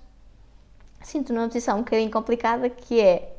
sinto 1.00 1.32
numa 1.32 1.46
posição 1.46 1.78
um 1.78 1.82
bocadinho 1.82 2.10
complicada 2.10 2.68
que 2.68 3.00
é 3.00 3.34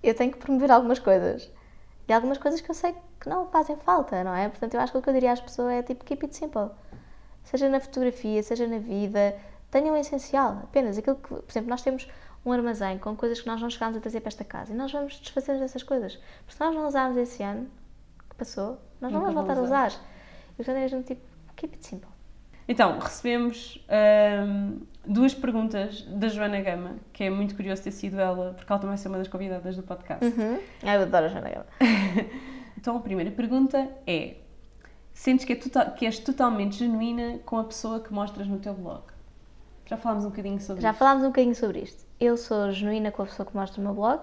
eu 0.00 0.14
tenho 0.14 0.30
que 0.30 0.38
promover 0.38 0.70
algumas 0.70 1.00
coisas. 1.00 1.50
E 2.08 2.12
algumas 2.12 2.38
coisas 2.38 2.60
que 2.60 2.70
eu 2.70 2.74
sei 2.76 2.94
que 3.20 3.28
não 3.28 3.46
fazem 3.46 3.76
falta, 3.76 4.22
não 4.22 4.32
é? 4.32 4.48
Portanto, 4.48 4.74
eu 4.74 4.80
acho 4.80 4.92
que 4.92 4.98
o 4.98 5.02
que 5.02 5.08
eu 5.08 5.12
diria 5.12 5.32
às 5.32 5.40
pessoas 5.40 5.72
é 5.72 5.82
tipo, 5.82 6.04
keep 6.04 6.24
it 6.24 6.36
simple. 6.36 6.70
Seja 7.42 7.68
na 7.68 7.80
fotografia, 7.80 8.40
seja 8.42 8.66
na 8.68 8.78
vida, 8.78 9.36
tenham 9.70 9.94
o 9.94 9.98
essencial. 9.98 10.60
Apenas 10.62 10.96
aquilo 10.96 11.16
que, 11.16 11.28
por 11.28 11.44
exemplo, 11.48 11.70
nós 11.70 11.82
temos 11.82 12.08
um 12.44 12.52
armazém 12.52 12.98
com 12.98 13.16
coisas 13.16 13.40
que 13.40 13.46
nós 13.46 13.60
não 13.60 13.70
chegámos 13.70 13.96
a 13.96 14.00
trazer 14.00 14.20
para 14.20 14.28
esta 14.28 14.44
casa 14.44 14.72
e 14.72 14.76
nós 14.76 14.92
vamos 14.92 15.14
desfazer 15.14 15.58
dessas 15.58 15.82
coisas. 15.82 16.14
Porque 16.14 16.54
se 16.54 16.60
nós 16.60 16.74
não 16.74 16.86
usarmos 16.86 17.16
esse 17.16 17.42
ano 17.42 17.68
que 18.32 18.38
passou, 18.38 18.80
nós 19.00 19.12
não 19.12 19.20
vamos 19.20 19.34
voltar 19.34 19.56
a 19.58 19.62
usar. 19.62 19.90
E 20.52 20.54
portanto 20.56 20.76
é 20.76 20.80
mesmo 20.80 21.02
tipo, 21.02 21.22
keep 21.56 21.74
it 21.74 21.86
simple. 21.86 22.08
Então, 22.68 22.98
recebemos 22.98 23.84
ahm, 23.88 24.78
duas 25.04 25.34
perguntas 25.34 26.02
da 26.02 26.28
Joana 26.28 26.60
Gama, 26.60 26.96
que 27.12 27.24
é 27.24 27.30
muito 27.30 27.54
curioso 27.56 27.82
ter 27.82 27.90
sido 27.90 28.20
ela, 28.20 28.54
porque 28.54 28.70
ela 28.72 28.80
também 28.80 28.94
vai 28.94 28.98
ser 28.98 29.08
uma 29.08 29.18
das 29.18 29.28
convidadas 29.28 29.76
do 29.76 29.82
podcast. 29.82 30.24
Uhum. 30.24 30.58
Eu 30.82 31.02
adoro 31.02 31.26
a 31.26 31.28
Joana 31.28 31.50
Gama. 31.50 31.66
Então, 32.78 32.96
a 32.96 33.00
primeira 33.00 33.30
pergunta 33.30 33.88
é: 34.06 34.38
sentes 35.12 35.44
que, 35.44 35.52
é 35.52 35.56
tota- 35.56 35.90
que 35.90 36.04
és 36.04 36.18
totalmente 36.18 36.76
genuína 36.78 37.38
com 37.44 37.56
a 37.58 37.64
pessoa 37.64 38.00
que 38.00 38.12
mostras 38.12 38.48
no 38.48 38.58
teu 38.58 38.74
blog? 38.74 39.02
Já 39.86 39.96
falámos 39.96 40.24
um 40.24 40.30
bocadinho 40.30 40.60
sobre 40.60 40.82
Já 40.82 40.90
isto. 40.90 40.98
falámos 40.98 41.22
um 41.22 41.28
bocadinho 41.28 41.54
sobre 41.54 41.80
isto. 41.80 42.04
Eu 42.18 42.36
sou 42.36 42.72
genuína 42.72 43.12
com 43.12 43.22
a 43.22 43.26
pessoa 43.26 43.46
que 43.46 43.54
mostra 43.54 43.80
o 43.80 43.84
meu 43.84 43.94
blog, 43.94 44.22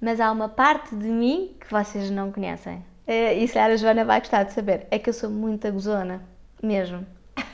mas 0.00 0.18
há 0.20 0.32
uma 0.32 0.48
parte 0.48 0.96
de 0.96 1.06
mim 1.08 1.54
que 1.60 1.70
vocês 1.70 2.10
não 2.10 2.32
conhecem. 2.32 2.84
Eh, 3.06 3.34
E 3.42 3.46
se 3.48 3.54
calhar 3.54 3.70
a 3.70 3.76
Joana 3.76 4.04
vai 4.04 4.20
gostar 4.20 4.44
de 4.44 4.52
saber. 4.52 4.86
É 4.90 4.98
que 4.98 5.08
eu 5.08 5.14
sou 5.14 5.30
muito 5.30 5.70
gozona, 5.72 6.22
mesmo. 6.62 7.04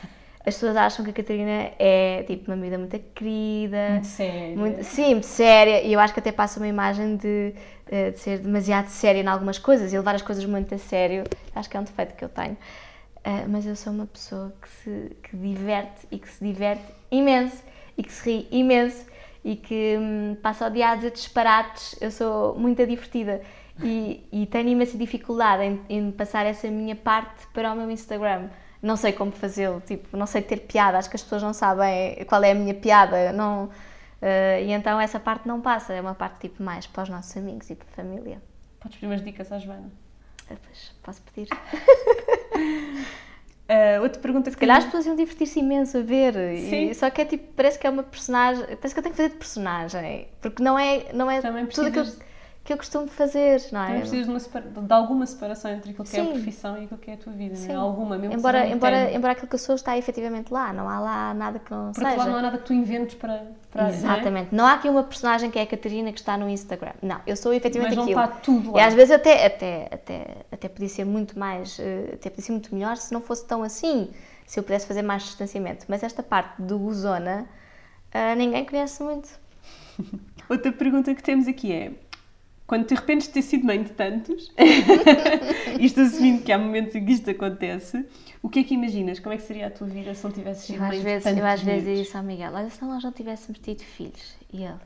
As 0.47 0.55
pessoas 0.55 0.77
acham 0.77 1.05
que 1.05 1.11
a 1.11 1.15
Catarina 1.15 1.71
é 1.79 2.23
tipo 2.27 2.51
uma 2.51 2.57
vida 2.63 2.79
muito 2.79 2.99
querida, 3.15 3.91
Muito 3.91 4.07
séria. 4.07 4.57
muito- 4.57 4.83
sim, 4.85 5.11
muito 5.11 5.27
séria, 5.27 5.83
e 5.83 5.93
eu 5.93 6.01
acho 6.01 6.15
que 6.15 6.21
até 6.21 6.33
passa 6.33 6.59
uma 6.59 6.67
imagem 6.67 7.17
de, 7.17 7.53
eh, 7.91 8.11
de 8.11 8.19
ser 8.19 8.39
demasiado 8.39 8.87
séria 8.89 9.21
em 9.21 9.27
algumas 9.27 9.59
coisas 9.59 9.93
e 9.93 9.97
levar 9.99 10.15
as 10.15 10.23
coisas 10.23 10.45
muito 10.47 10.75
a 10.75 10.79
sério. 10.79 11.25
Acho 11.55 11.69
que 11.69 11.77
é 11.77 11.81
um 11.81 11.85
defeito 11.85 12.15
que 12.15 12.25
eu 12.25 12.29
tenho. 12.31 12.57
Ah, 13.23 13.45
mas 13.49 13.67
eu 13.67 13.77
sou 13.77 13.93
uma 13.93 14.07
pessoa 14.07 14.51
que 14.63 14.69
se 14.69 15.17
que 15.23 15.37
diverte 15.37 16.07
e 16.11 16.19
que 16.19 16.29
se 16.29 16.43
diverte 16.43 16.85
imenso 17.11 17.63
e 17.99 18.03
que 18.03 18.11
se 18.13 18.31
ri 18.31 18.49
imenso 18.51 19.05
e 19.45 19.57
que 19.57 19.97
hum, 20.01 20.37
passa 20.43 20.67
o 20.67 20.71
dia 20.71 20.89
a 20.89 20.95
dizer 20.97 21.11
disparates. 21.11 21.97
Eu 22.01 22.11
sou 22.11 22.55
muito 22.59 22.79
divertida 22.87 23.43
e, 23.83 24.27
e 24.33 24.47
tenho 24.47 24.69
imensa 24.69 24.97
dificuldade 24.99 25.63
em, 25.65 25.81
em 25.89 26.11
passar 26.11 26.47
essa 26.47 26.69
minha 26.69 26.95
parte 26.97 27.47
para 27.53 27.73
o 27.73 27.77
meu 27.77 27.91
Instagram. 27.91 28.49
Não 28.83 28.97
sei 28.97 29.13
como 29.13 29.31
fazê-lo, 29.31 29.83
tipo, 29.87 30.17
não 30.17 30.27
sei 30.27 30.41
ter 30.43 30.61
piada, 30.61 30.97
acho 30.99 31.11
que 31.11 31.17
as 31.17 31.23
pessoas 31.23 31.43
não 31.43 31.53
sabem 31.53 32.25
qual 32.27 32.43
é 32.43 32.53
a 32.53 32.55
minha 32.55 32.73
piada, 32.75 33.31
não, 33.33 33.69
ah, 34.23 34.59
e 34.61 34.73
então 34.73 34.99
essa 34.99 35.21
parte 35.21 35.47
não 35.47 35.61
passa, 35.61 35.93
é 35.93 36.01
uma 36.01 36.15
parte 36.15 36.41
tipo 36.41 36.63
mais 36.63 36.87
para 36.87 37.03
os 37.03 37.09
nossos 37.11 37.37
amigos 37.37 37.69
e 37.69 37.75
para 37.75 37.87
a 37.91 37.93
família. 37.97 38.41
Podes 38.81 38.97
pedir 38.99 39.07
umas 39.13 39.23
dicas 39.23 39.53
à 39.53 39.59
Joana. 39.59 39.91
Ah, 40.51 40.55
pois, 40.65 40.93
posso 41.03 41.21
pedir? 41.23 41.49
Ah, 43.69 44.01
outra 44.03 44.21
pergunta 44.21 44.45
que 44.51 44.55
Se 44.55 44.59
calhar 44.61 44.79
as 44.79 44.85
pessoas 44.85 45.07
iam 45.07 45.15
divertir-se 45.17 45.61
imenso 45.61 45.99
a 45.99 46.03
ver. 46.03 46.33
Sim. 46.35 46.91
E, 46.91 46.95
só 46.95 47.09
que 47.11 47.21
é 47.21 47.25
tipo, 47.25 47.53
parece 47.55 47.79
que 47.79 47.87
é 47.87 47.91
uma 47.91 48.03
personagem. 48.03 48.65
Parece 48.77 48.95
que 48.95 48.99
eu 48.99 49.03
tenho 49.03 49.15
que 49.15 49.23
fazer 49.23 49.29
de 49.31 49.37
personagem. 49.37 50.29
Porque 50.41 50.63
não 50.63 50.79
é, 50.79 51.13
não 51.13 51.31
é 51.31 51.41
Também 51.41 51.67
tudo 51.67 51.87
aquilo 51.89 52.05
precisas- 52.05 52.30
que 52.63 52.73
eu 52.75 52.77
costumo 52.77 53.07
fazer, 53.09 53.61
não 53.73 53.83
é? 53.83 53.99
Precisas 54.01 54.27
de, 54.33 54.41
separa- 54.41 54.67
de 54.69 54.93
alguma 54.93 55.25
separação 55.27 55.71
entre 55.71 55.91
aquilo 55.93 56.05
que 56.07 56.17
é 56.17 56.21
a 56.21 56.25
Sim. 56.25 56.31
profissão 56.33 56.77
e 56.79 56.85
aquilo 56.85 57.01
que 57.01 57.11
é 57.11 57.15
a 57.15 57.17
tua 57.17 57.33
vida, 57.33 57.55
não 57.55 57.61
Sim. 57.63 57.73
é? 57.73 57.75
Alguma, 57.75 58.19
mesmo 58.19 58.35
embora, 58.37 58.67
embora, 58.69 59.11
embora 59.13 59.33
aquilo 59.33 59.49
que 59.49 59.55
eu 59.55 59.59
sou 59.59 59.75
está 59.75 59.97
efetivamente 59.97 60.53
lá. 60.53 60.73
Não 60.73 60.89
há 60.89 61.01
lá 61.01 61.35
nada 61.35 61.59
que 61.59 61.71
não 61.71 61.79
Por 61.79 61.87
outro 61.89 62.05
seja. 62.05 62.17
lado, 62.19 62.31
não 62.31 62.39
há 62.39 62.43
nada 62.43 62.59
que 62.59 62.65
tu 62.65 62.75
inventes 62.75 63.15
para. 63.17 63.47
para 63.71 63.87
é? 63.87 63.91
Exatamente. 63.91 64.55
Não 64.55 64.67
há 64.67 64.75
aqui 64.75 64.89
uma 64.91 65.03
personagem 65.03 65.51
que 65.51 65.59
é 65.59 65.63
a 65.63 65.67
Catarina 65.67 66.13
que 66.13 66.21
está 66.21 66.37
no 66.37 66.49
Instagram. 66.51 66.93
Não, 67.03 67.19
eu 67.27 67.35
sou 67.35 67.53
efetivamente 67.55 67.97
Mas 67.97 68.07
não 68.07 68.13
aquilo. 68.13 68.21
está 68.21 68.37
tudo 68.41 68.71
E 68.71 68.73
lá. 68.81 68.87
às 68.87 68.95
vezes 68.95 69.11
até, 69.15 69.47
até, 69.47 69.89
até, 69.91 70.27
até 70.53 70.69
podia 70.69 70.89
ser 70.91 71.05
muito 71.07 71.39
mais, 71.39 71.79
eh, 71.81 72.11
até 72.13 72.29
podia 72.29 72.45
ser 72.45 72.53
muito 72.53 72.75
melhor 72.75 72.97
se 72.99 73.13
não 73.13 73.23
fosse 73.23 73.45
tão 73.47 73.63
assim. 73.63 74.11
se 74.47 74.61
eu 74.61 74.63
pudesse 74.63 74.87
fazer 74.87 75.03
mais 75.03 75.23
distanciamento. 75.23 75.87
Mas 75.89 76.03
esta 76.03 76.23
parte 76.23 76.61
do 76.61 76.79
gozona, 76.79 77.47
uh, 78.15 78.37
ninguém 78.37 78.65
conhece 78.67 79.03
muito. 79.03 79.29
Outra 80.49 80.71
pergunta 80.73 81.15
que 81.15 81.23
temos 81.23 81.47
aqui 81.49 81.73
é: 81.73 81.93
quando 82.71 82.87
te 82.87 82.95
arrependes 82.95 83.27
de 83.27 83.33
ter 83.33 83.43
sido 83.43 83.67
mãe 83.67 83.83
de 83.83 83.91
tantos, 83.91 84.53
isto 85.81 86.03
assumindo 86.03 86.45
que 86.45 86.53
há 86.53 86.57
momentos 86.57 86.95
em 86.95 87.05
que 87.05 87.11
isto 87.11 87.29
acontece, 87.29 88.07
o 88.41 88.49
que 88.49 88.61
é 88.61 88.63
que 88.63 88.75
imaginas? 88.75 89.19
Como 89.19 89.35
é 89.35 89.39
que 89.39 89.43
seria 89.43 89.67
a 89.67 89.71
tua 89.73 89.89
vida 89.89 90.15
se 90.15 90.23
não 90.23 90.31
tivesses 90.31 90.67
sido 90.67 90.77
eu 90.77 90.83
mãe 90.83 90.99
às 90.99 91.03
vezes, 91.03 91.19
de 91.19 91.25
tantos 91.25 91.41
Eu 91.41 91.47
às 91.47 91.63
vezes 91.63 91.85
digo 91.85 92.01
isso 92.01 92.17
ao 92.17 92.23
Miguel, 92.23 92.53
olha, 92.55 92.71
se 92.71 92.81
nós 92.85 93.03
não 93.03 93.11
tivéssemos 93.11 93.59
tido 93.59 93.83
filhos. 93.83 94.37
E 94.53 94.63
ele... 94.63 94.79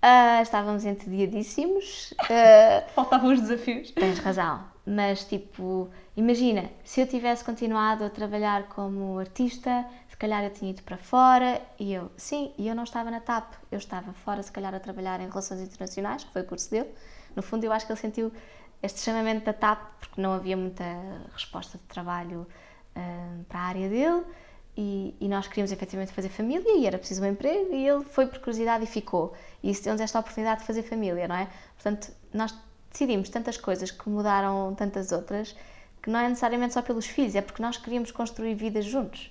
"Ah, 0.00 0.40
estávamos 0.40 0.84
entediadíssimos. 0.84 2.14
ah, 2.30 2.84
Faltavam 2.94 3.32
os 3.32 3.40
desafios. 3.40 3.90
Tens 3.90 4.20
razão, 4.20 4.62
mas 4.86 5.24
tipo, 5.24 5.90
imagina, 6.16 6.70
se 6.84 7.00
eu 7.00 7.08
tivesse 7.08 7.44
continuado 7.44 8.04
a 8.04 8.08
trabalhar 8.08 8.68
como 8.68 9.18
artista, 9.18 9.84
calhar 10.18 10.42
eu 10.42 10.50
tinha 10.50 10.70
ido 10.70 10.82
para 10.82 10.96
fora 10.96 11.62
e 11.78 11.92
eu, 11.92 12.10
sim, 12.16 12.52
e 12.58 12.66
eu 12.68 12.74
não 12.74 12.84
estava 12.84 13.10
na 13.10 13.20
TAP, 13.20 13.54
eu 13.70 13.78
estava 13.78 14.12
fora, 14.12 14.42
se 14.42 14.50
calhar, 14.50 14.74
a 14.74 14.80
trabalhar 14.80 15.20
em 15.20 15.28
Relações 15.28 15.60
Internacionais, 15.60 16.24
que 16.24 16.32
foi 16.32 16.42
o 16.42 16.44
curso 16.44 16.70
dele. 16.70 16.90
No 17.36 17.42
fundo, 17.42 17.64
eu 17.64 17.72
acho 17.72 17.86
que 17.86 17.92
ele 17.92 18.00
sentiu 18.00 18.32
este 18.82 19.00
chamamento 19.00 19.44
da 19.44 19.52
TAP 19.52 19.80
porque 20.00 20.20
não 20.20 20.32
havia 20.32 20.56
muita 20.56 20.84
resposta 21.32 21.78
de 21.78 21.84
trabalho 21.84 22.46
ah, 22.96 23.38
para 23.48 23.60
a 23.60 23.62
área 23.62 23.88
dele 23.88 24.24
e, 24.76 25.14
e 25.20 25.28
nós 25.28 25.48
queríamos 25.48 25.72
efetivamente 25.72 26.12
fazer 26.12 26.28
família 26.28 26.76
e 26.76 26.86
era 26.86 26.98
preciso 26.98 27.22
um 27.22 27.26
emprego 27.26 27.74
e 27.74 27.86
ele 27.86 28.04
foi 28.04 28.26
por 28.26 28.38
curiosidade 28.38 28.84
e 28.84 28.86
ficou. 28.86 29.34
E 29.62 29.70
isso 29.70 29.82
deu-nos 29.84 30.00
esta 30.00 30.18
oportunidade 30.18 30.60
de 30.60 30.66
fazer 30.66 30.82
família, 30.82 31.26
não 31.26 31.34
é? 31.34 31.48
Portanto, 31.74 32.12
nós 32.32 32.54
decidimos 32.90 33.28
tantas 33.28 33.56
coisas 33.56 33.90
que 33.90 34.08
mudaram 34.08 34.74
tantas 34.74 35.12
outras 35.12 35.56
que 36.00 36.10
não 36.10 36.20
é 36.20 36.28
necessariamente 36.28 36.74
só 36.74 36.82
pelos 36.82 37.06
filhos, 37.06 37.34
é 37.34 37.42
porque 37.42 37.60
nós 37.60 37.76
queríamos 37.76 38.10
construir 38.12 38.54
vidas 38.54 38.84
juntos. 38.84 39.30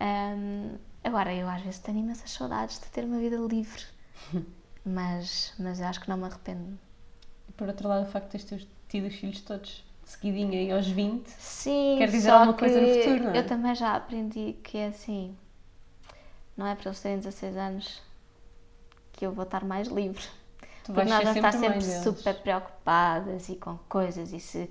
Hum, 0.00 0.76
agora, 1.02 1.34
eu 1.34 1.48
às 1.48 1.62
vezes 1.62 1.78
tenho 1.80 1.98
imensas 1.98 2.30
saudades 2.30 2.78
de 2.80 2.86
ter 2.86 3.04
uma 3.04 3.18
vida 3.18 3.36
livre, 3.36 3.82
mas, 4.84 5.54
mas 5.58 5.80
eu 5.80 5.86
acho 5.86 6.00
que 6.00 6.08
não 6.08 6.16
me 6.16 6.24
arrependo. 6.24 6.78
E 7.48 7.52
por 7.52 7.68
outro 7.68 7.88
lado, 7.88 8.06
o 8.06 8.10
facto 8.10 8.36
de 8.36 8.44
teres 8.44 8.66
tido 8.88 9.06
os 9.06 9.14
filhos 9.14 9.40
todos 9.40 9.84
de 10.04 10.10
seguidinha 10.10 10.62
e 10.62 10.70
aos 10.70 10.86
20, 10.86 11.28
Sim, 11.28 11.96
Quer 11.98 12.10
dizer 12.10 12.30
alguma 12.30 12.54
coisa 12.54 12.80
no 12.80 12.88
futuro, 12.88 13.24
não 13.24 13.30
é? 13.30 13.38
Eu 13.38 13.46
também 13.46 13.74
já 13.74 13.94
aprendi 13.96 14.54
que 14.62 14.78
é 14.78 14.88
assim, 14.88 15.36
não 16.56 16.66
é 16.66 16.74
para 16.74 16.88
eles 16.90 17.00
terem 17.00 17.18
16 17.18 17.56
anos 17.56 18.02
que 19.12 19.24
eu 19.26 19.32
vou 19.32 19.44
estar 19.44 19.64
mais 19.64 19.88
livre. 19.88 20.22
tu 20.82 20.92
Porque 20.92 21.08
nós 21.08 21.24
vamos 21.24 21.36
estar 21.36 21.52
sempre 21.52 21.58
mãe 21.58 21.80
sempre 21.80 21.80
deles. 21.80 22.02
super 22.02 22.34
preocupadas 22.42 23.48
e 23.48 23.56
com 23.56 23.78
coisas 23.88 24.32
e, 24.32 24.40
se, 24.40 24.70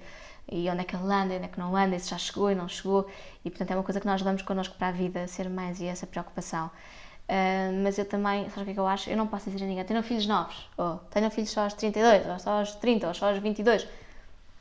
e 0.51 0.69
onde 0.69 0.81
é 0.81 0.83
que 0.83 0.95
ele 0.95 1.05
anda, 1.05 1.35
onde 1.35 1.45
é 1.45 1.47
que 1.47 1.59
não 1.59 1.75
anda, 1.75 1.95
e 1.95 1.99
se 1.99 2.09
já 2.09 2.17
chegou 2.17 2.51
e 2.51 2.55
não 2.55 2.67
chegou. 2.67 3.07
E 3.43 3.49
portanto 3.49 3.71
é 3.71 3.75
uma 3.75 3.83
coisa 3.83 3.99
que 3.99 4.05
nós 4.05 4.21
levamos 4.21 4.41
connosco 4.41 4.75
para 4.77 4.89
a 4.89 4.91
vida, 4.91 5.27
ser 5.27 5.49
mães 5.49 5.79
e 5.79 5.85
essa 5.85 6.05
preocupação. 6.05 6.69
Ah, 7.27 7.71
mas 7.83 7.97
eu 7.97 8.05
também, 8.05 8.49
sabes 8.49 8.61
o 8.61 8.65
que 8.65 8.71
é 8.71 8.73
que 8.73 8.79
eu 8.79 8.87
acho? 8.87 9.09
Eu 9.09 9.17
não 9.17 9.27
posso 9.27 9.49
dizer 9.49 9.63
a 9.63 9.67
ninguém, 9.67 9.83
tenham 9.85 10.03
filhos 10.03 10.27
novos, 10.27 10.69
ou 10.77 10.97
tenham 11.09 11.31
filhos 11.31 11.49
só 11.49 11.61
aos 11.61 11.73
32, 11.73 12.27
ou 12.27 12.39
só 12.39 12.59
aos 12.59 12.75
30, 12.75 13.07
ou 13.07 13.13
só 13.13 13.29
aos 13.29 13.39
22. 13.39 13.87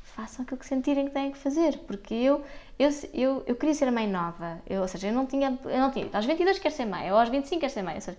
Façam 0.02 0.42
aquilo 0.44 0.58
que 0.58 0.66
sentirem 0.66 1.06
que 1.06 1.12
têm 1.12 1.32
que 1.32 1.38
fazer, 1.38 1.78
porque 1.86 2.14
eu, 2.14 2.44
eu, 2.78 2.90
eu, 3.14 3.42
eu 3.46 3.56
queria 3.56 3.74
ser 3.74 3.90
mãe 3.90 4.06
nova, 4.08 4.60
eu, 4.66 4.82
ou 4.82 4.88
seja, 4.88 5.08
eu 5.08 5.12
não 5.12 5.26
tinha, 5.26 5.58
eu 5.64 5.80
não 5.80 5.90
tinha, 5.90 6.08
aos 6.12 6.26
22 6.26 6.58
quero 6.58 6.74
ser 6.74 6.84
mãe, 6.84 7.10
ou 7.10 7.18
aos 7.18 7.30
25 7.30 7.60
quero 7.60 7.72
ser 7.72 7.82
mãe, 7.82 7.94
ou 7.94 8.00
seja, 8.00 8.18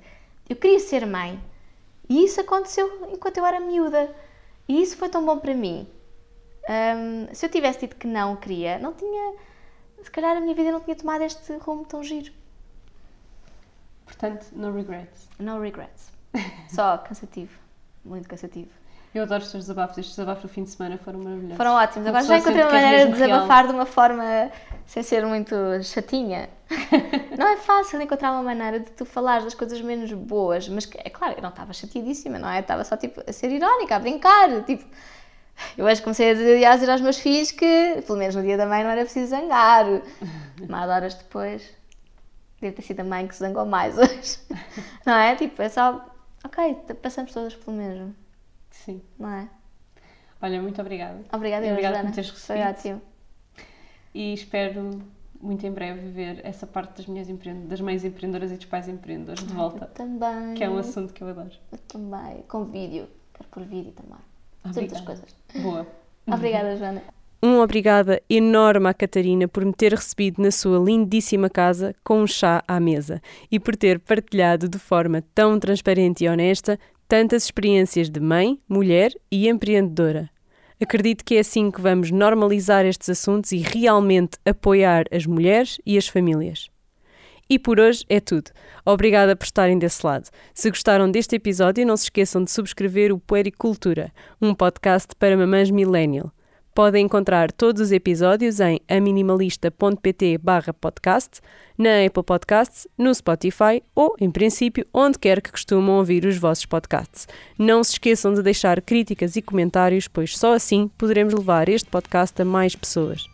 eu 0.49 0.55
queria 0.55 0.79
ser 0.79 1.05
mãe, 1.05 1.39
e 2.09 2.25
isso 2.25 2.41
aconteceu 2.41 3.09
enquanto 3.11 3.37
eu 3.37 3.45
era 3.45 3.59
miúda. 3.59 4.13
E 4.67 4.81
isso 4.81 4.97
foi 4.97 5.09
tão 5.09 5.25
bom 5.25 5.39
para 5.39 5.53
mim. 5.53 5.87
Hum, 6.69 7.27
se 7.33 7.45
eu 7.45 7.49
tivesse 7.49 7.81
dito 7.81 7.95
que 7.95 8.07
não 8.07 8.35
queria, 8.35 8.79
não 8.79 8.93
tinha. 8.93 9.35
Se 10.01 10.11
calhar 10.11 10.35
a 10.37 10.39
minha 10.39 10.55
vida 10.55 10.71
não 10.71 10.81
tinha 10.81 10.95
tomado 10.95 11.23
este 11.23 11.55
rumo 11.57 11.85
tão 11.85 12.03
giro. 12.03 12.31
Portanto, 14.05 14.47
no 14.53 14.71
regrets. 14.73 15.27
No 15.39 15.59
regrets. 15.61 16.11
Só 16.69 16.97
cansativo. 16.97 17.57
Muito 18.03 18.27
cansativo. 18.27 18.69
Eu 19.13 19.23
adoro 19.23 19.43
os 19.43 19.51
teus 19.51 19.65
desabafos. 19.65 19.97
Estes 19.97 20.15
desabafos 20.15 20.43
do 20.43 20.49
fim 20.49 20.63
de 20.63 20.71
semana 20.71 20.97
foram 20.97 21.19
maravilhosos. 21.19 21.57
Foram 21.57 21.73
ótimos. 21.73 22.07
Agora 22.07 22.23
já 22.23 22.37
encontrei 22.37 22.63
uma 22.63 22.71
és 22.71 22.81
maneira 22.81 23.05
de 23.05 23.11
mesmo 23.11 23.25
real. 23.25 23.29
desabafar 23.29 23.67
de 23.67 23.73
uma 23.73 23.85
forma 23.85 24.51
sem 24.87 25.03
ser 25.03 25.25
muito 25.25 25.55
chatinha. 25.83 26.49
não 27.37 27.47
é 27.47 27.57
fácil 27.57 28.01
encontrar 28.01 28.31
uma 28.31 28.41
maneira 28.41 28.79
de 28.79 28.89
tu 28.91 29.05
falares 29.05 29.43
das 29.43 29.53
coisas 29.53 29.79
menos 29.81 30.11
boas, 30.13 30.67
mas 30.67 30.89
é 30.97 31.09
claro, 31.11 31.35
eu 31.37 31.43
não 31.43 31.49
estava 31.49 31.71
chateadíssima, 31.73 32.39
não 32.39 32.49
é? 32.49 32.59
Estava 32.59 32.83
só 32.83 32.97
tipo 32.97 33.21
a 33.27 33.31
ser 33.31 33.51
irónica, 33.51 33.95
a 33.95 33.99
brincar. 33.99 34.63
Tipo, 34.63 34.83
eu 35.77 35.85
hoje 35.85 36.01
comecei 36.01 36.31
a 36.31 36.33
dizer, 36.33 36.89
aos 36.89 37.01
meus 37.01 37.17
filhos 37.19 37.51
que, 37.51 38.01
pelo 38.05 38.17
menos 38.17 38.35
no 38.35 38.41
dia 38.41 38.57
da 38.57 38.65
mãe, 38.65 38.83
não 38.83 38.89
era 38.91 39.01
preciso 39.03 39.27
zangar. 39.31 39.85
Mais 40.69 40.89
horas 40.89 41.15
depois, 41.15 41.69
deve 42.61 42.75
ter 42.75 42.81
sido 42.81 42.99
a 43.01 43.03
mãe 43.03 43.27
que 43.27 43.33
se 43.35 43.39
zangou 43.39 43.65
mais 43.65 43.97
hoje. 43.97 44.39
Não 45.05 45.13
é? 45.13 45.35
Tipo, 45.35 45.61
é 45.61 45.69
só, 45.69 46.05
ok, 46.45 46.75
passamos 47.01 47.31
todas 47.33 47.55
pelo 47.55 47.75
mesmo, 47.75 48.15
Sim. 48.71 49.01
não 49.19 49.29
é? 49.29 49.49
Olha, 50.41 50.61
muito 50.61 50.79
obrigada. 50.81 51.19
Obrigada, 51.31 51.65
eu, 51.65 51.71
Obrigada 51.71 51.95
Joana. 51.95 52.09
por 52.09 52.15
teres 52.15 52.29
recebido. 52.31 52.69
ótimo. 52.69 53.01
E 54.13 54.33
espero 54.33 55.01
muito 55.41 55.65
em 55.65 55.71
breve 55.71 56.09
ver 56.09 56.39
essa 56.45 56.65
parte 56.67 56.97
das 56.97 57.05
minhas 57.05 57.29
empre... 57.29 57.53
das 57.53 57.81
mães 57.81 58.03
empreendedoras 58.05 58.51
e 58.51 58.55
dos 58.55 58.65
pais 58.65 58.87
empreendedores 58.87 59.43
de 59.43 59.49
Eu 59.51 59.55
volta. 59.57 59.85
também. 59.87 60.53
Que 60.55 60.63
é 60.63 60.69
um 60.69 60.77
assunto 60.77 61.13
que 61.13 61.21
eu 61.21 61.27
adoro. 61.29 61.51
Eu 61.71 61.77
também. 61.79 62.41
Com 62.47 62.63
vídeo. 62.65 63.07
Quero 63.33 63.49
por 63.49 63.63
vídeo 63.63 63.91
também. 63.93 64.19
Muitas 64.63 64.77
Obrigada. 64.83 65.05
coisas. 65.05 65.35
Boa. 65.55 65.87
Obrigada, 66.27 66.75
Joana. 66.75 67.01
Um 67.41 67.59
obrigada 67.59 68.21
enorme 68.29 68.87
à 68.87 68.93
Catarina 68.93 69.49
por 69.49 69.65
me 69.65 69.73
ter 69.73 69.91
recebido 69.91 70.41
na 70.41 70.49
sua 70.49 70.79
lindíssima 70.79 71.49
casa 71.49 71.93
com 72.01 72.21
um 72.21 72.27
chá 72.27 72.63
à 72.65 72.79
mesa 72.79 73.21
e 73.51 73.59
por 73.59 73.75
ter 73.75 73.99
partilhado 73.99 74.69
de 74.69 74.79
forma 74.79 75.21
tão 75.35 75.59
transparente 75.59 76.23
e 76.23 76.29
honesta 76.29 76.79
tantas 77.05 77.43
experiências 77.43 78.09
de 78.09 78.21
mãe, 78.21 78.57
mulher 78.67 79.11
e 79.29 79.49
empreendedora. 79.49 80.29
Acredito 80.81 81.25
que 81.25 81.35
é 81.35 81.39
assim 81.39 81.69
que 81.69 81.81
vamos 81.81 82.11
normalizar 82.11 82.85
estes 82.85 83.09
assuntos 83.09 83.51
e 83.51 83.57
realmente 83.57 84.37
apoiar 84.45 85.05
as 85.11 85.25
mulheres 85.25 85.81
e 85.85 85.97
as 85.97 86.07
famílias. 86.07 86.72
E 87.49 87.59
por 87.59 87.79
hoje 87.79 88.05
é 88.09 88.19
tudo. 88.19 88.51
Obrigada 88.85 89.35
por 89.35 89.45
estarem 89.45 89.77
desse 89.77 90.05
lado. 90.05 90.29
Se 90.53 90.69
gostaram 90.69 91.09
deste 91.09 91.35
episódio, 91.35 91.85
não 91.85 91.97
se 91.97 92.05
esqueçam 92.05 92.43
de 92.43 92.51
subscrever 92.51 93.11
o 93.11 93.19
Puericultura, 93.19 94.11
um 94.41 94.53
podcast 94.53 95.15
para 95.17 95.37
mamães 95.37 95.69
millennial. 95.69 96.31
Podem 96.73 97.05
encontrar 97.05 97.51
todos 97.51 97.79
os 97.83 97.91
episódios 97.91 98.59
em 98.59 98.79
aminimalista.pt 98.89 100.39
podcast, 100.81 101.39
na 101.77 102.03
Apple 102.03 102.23
Podcasts, 102.23 102.87
no 102.97 103.13
Spotify 103.13 103.83
ou, 103.93 104.15
em 104.19 104.31
princípio, 104.31 104.85
onde 104.91 105.19
quer 105.19 105.39
que 105.39 105.51
costumam 105.51 105.97
ouvir 105.97 106.25
os 106.25 106.37
vossos 106.37 106.65
podcasts. 106.65 107.27
Não 107.59 107.83
se 107.83 107.91
esqueçam 107.91 108.33
de 108.33 108.41
deixar 108.41 108.81
críticas 108.81 109.35
e 109.35 109.41
comentários, 109.41 110.07
pois 110.07 110.35
só 110.35 110.53
assim 110.53 110.87
poderemos 110.97 111.35
levar 111.35 111.69
este 111.69 111.89
podcast 111.89 112.41
a 112.41 112.45
mais 112.45 112.75
pessoas. 112.75 113.32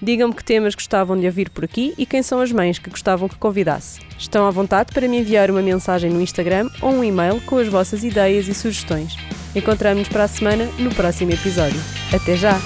Digam-me 0.00 0.34
que 0.34 0.44
temas 0.44 0.74
gostavam 0.74 1.18
de 1.18 1.26
ouvir 1.26 1.50
por 1.50 1.64
aqui 1.64 1.94
e 1.98 2.06
quem 2.06 2.22
são 2.22 2.40
as 2.40 2.52
mães 2.52 2.78
que 2.78 2.90
gostavam 2.90 3.28
que 3.28 3.36
convidasse. 3.36 4.00
Estão 4.18 4.46
à 4.46 4.50
vontade 4.50 4.92
para 4.92 5.08
me 5.08 5.18
enviar 5.18 5.50
uma 5.50 5.62
mensagem 5.62 6.10
no 6.10 6.20
Instagram 6.20 6.68
ou 6.80 6.92
um 6.92 7.04
e-mail 7.04 7.40
com 7.42 7.58
as 7.58 7.68
vossas 7.68 8.04
ideias 8.04 8.46
e 8.48 8.54
sugestões. 8.54 9.16
Encontramos-nos 9.54 10.08
para 10.08 10.24
a 10.24 10.28
semana 10.28 10.66
no 10.78 10.94
próximo 10.94 11.32
episódio. 11.32 11.80
Até 12.12 12.36
já! 12.36 12.58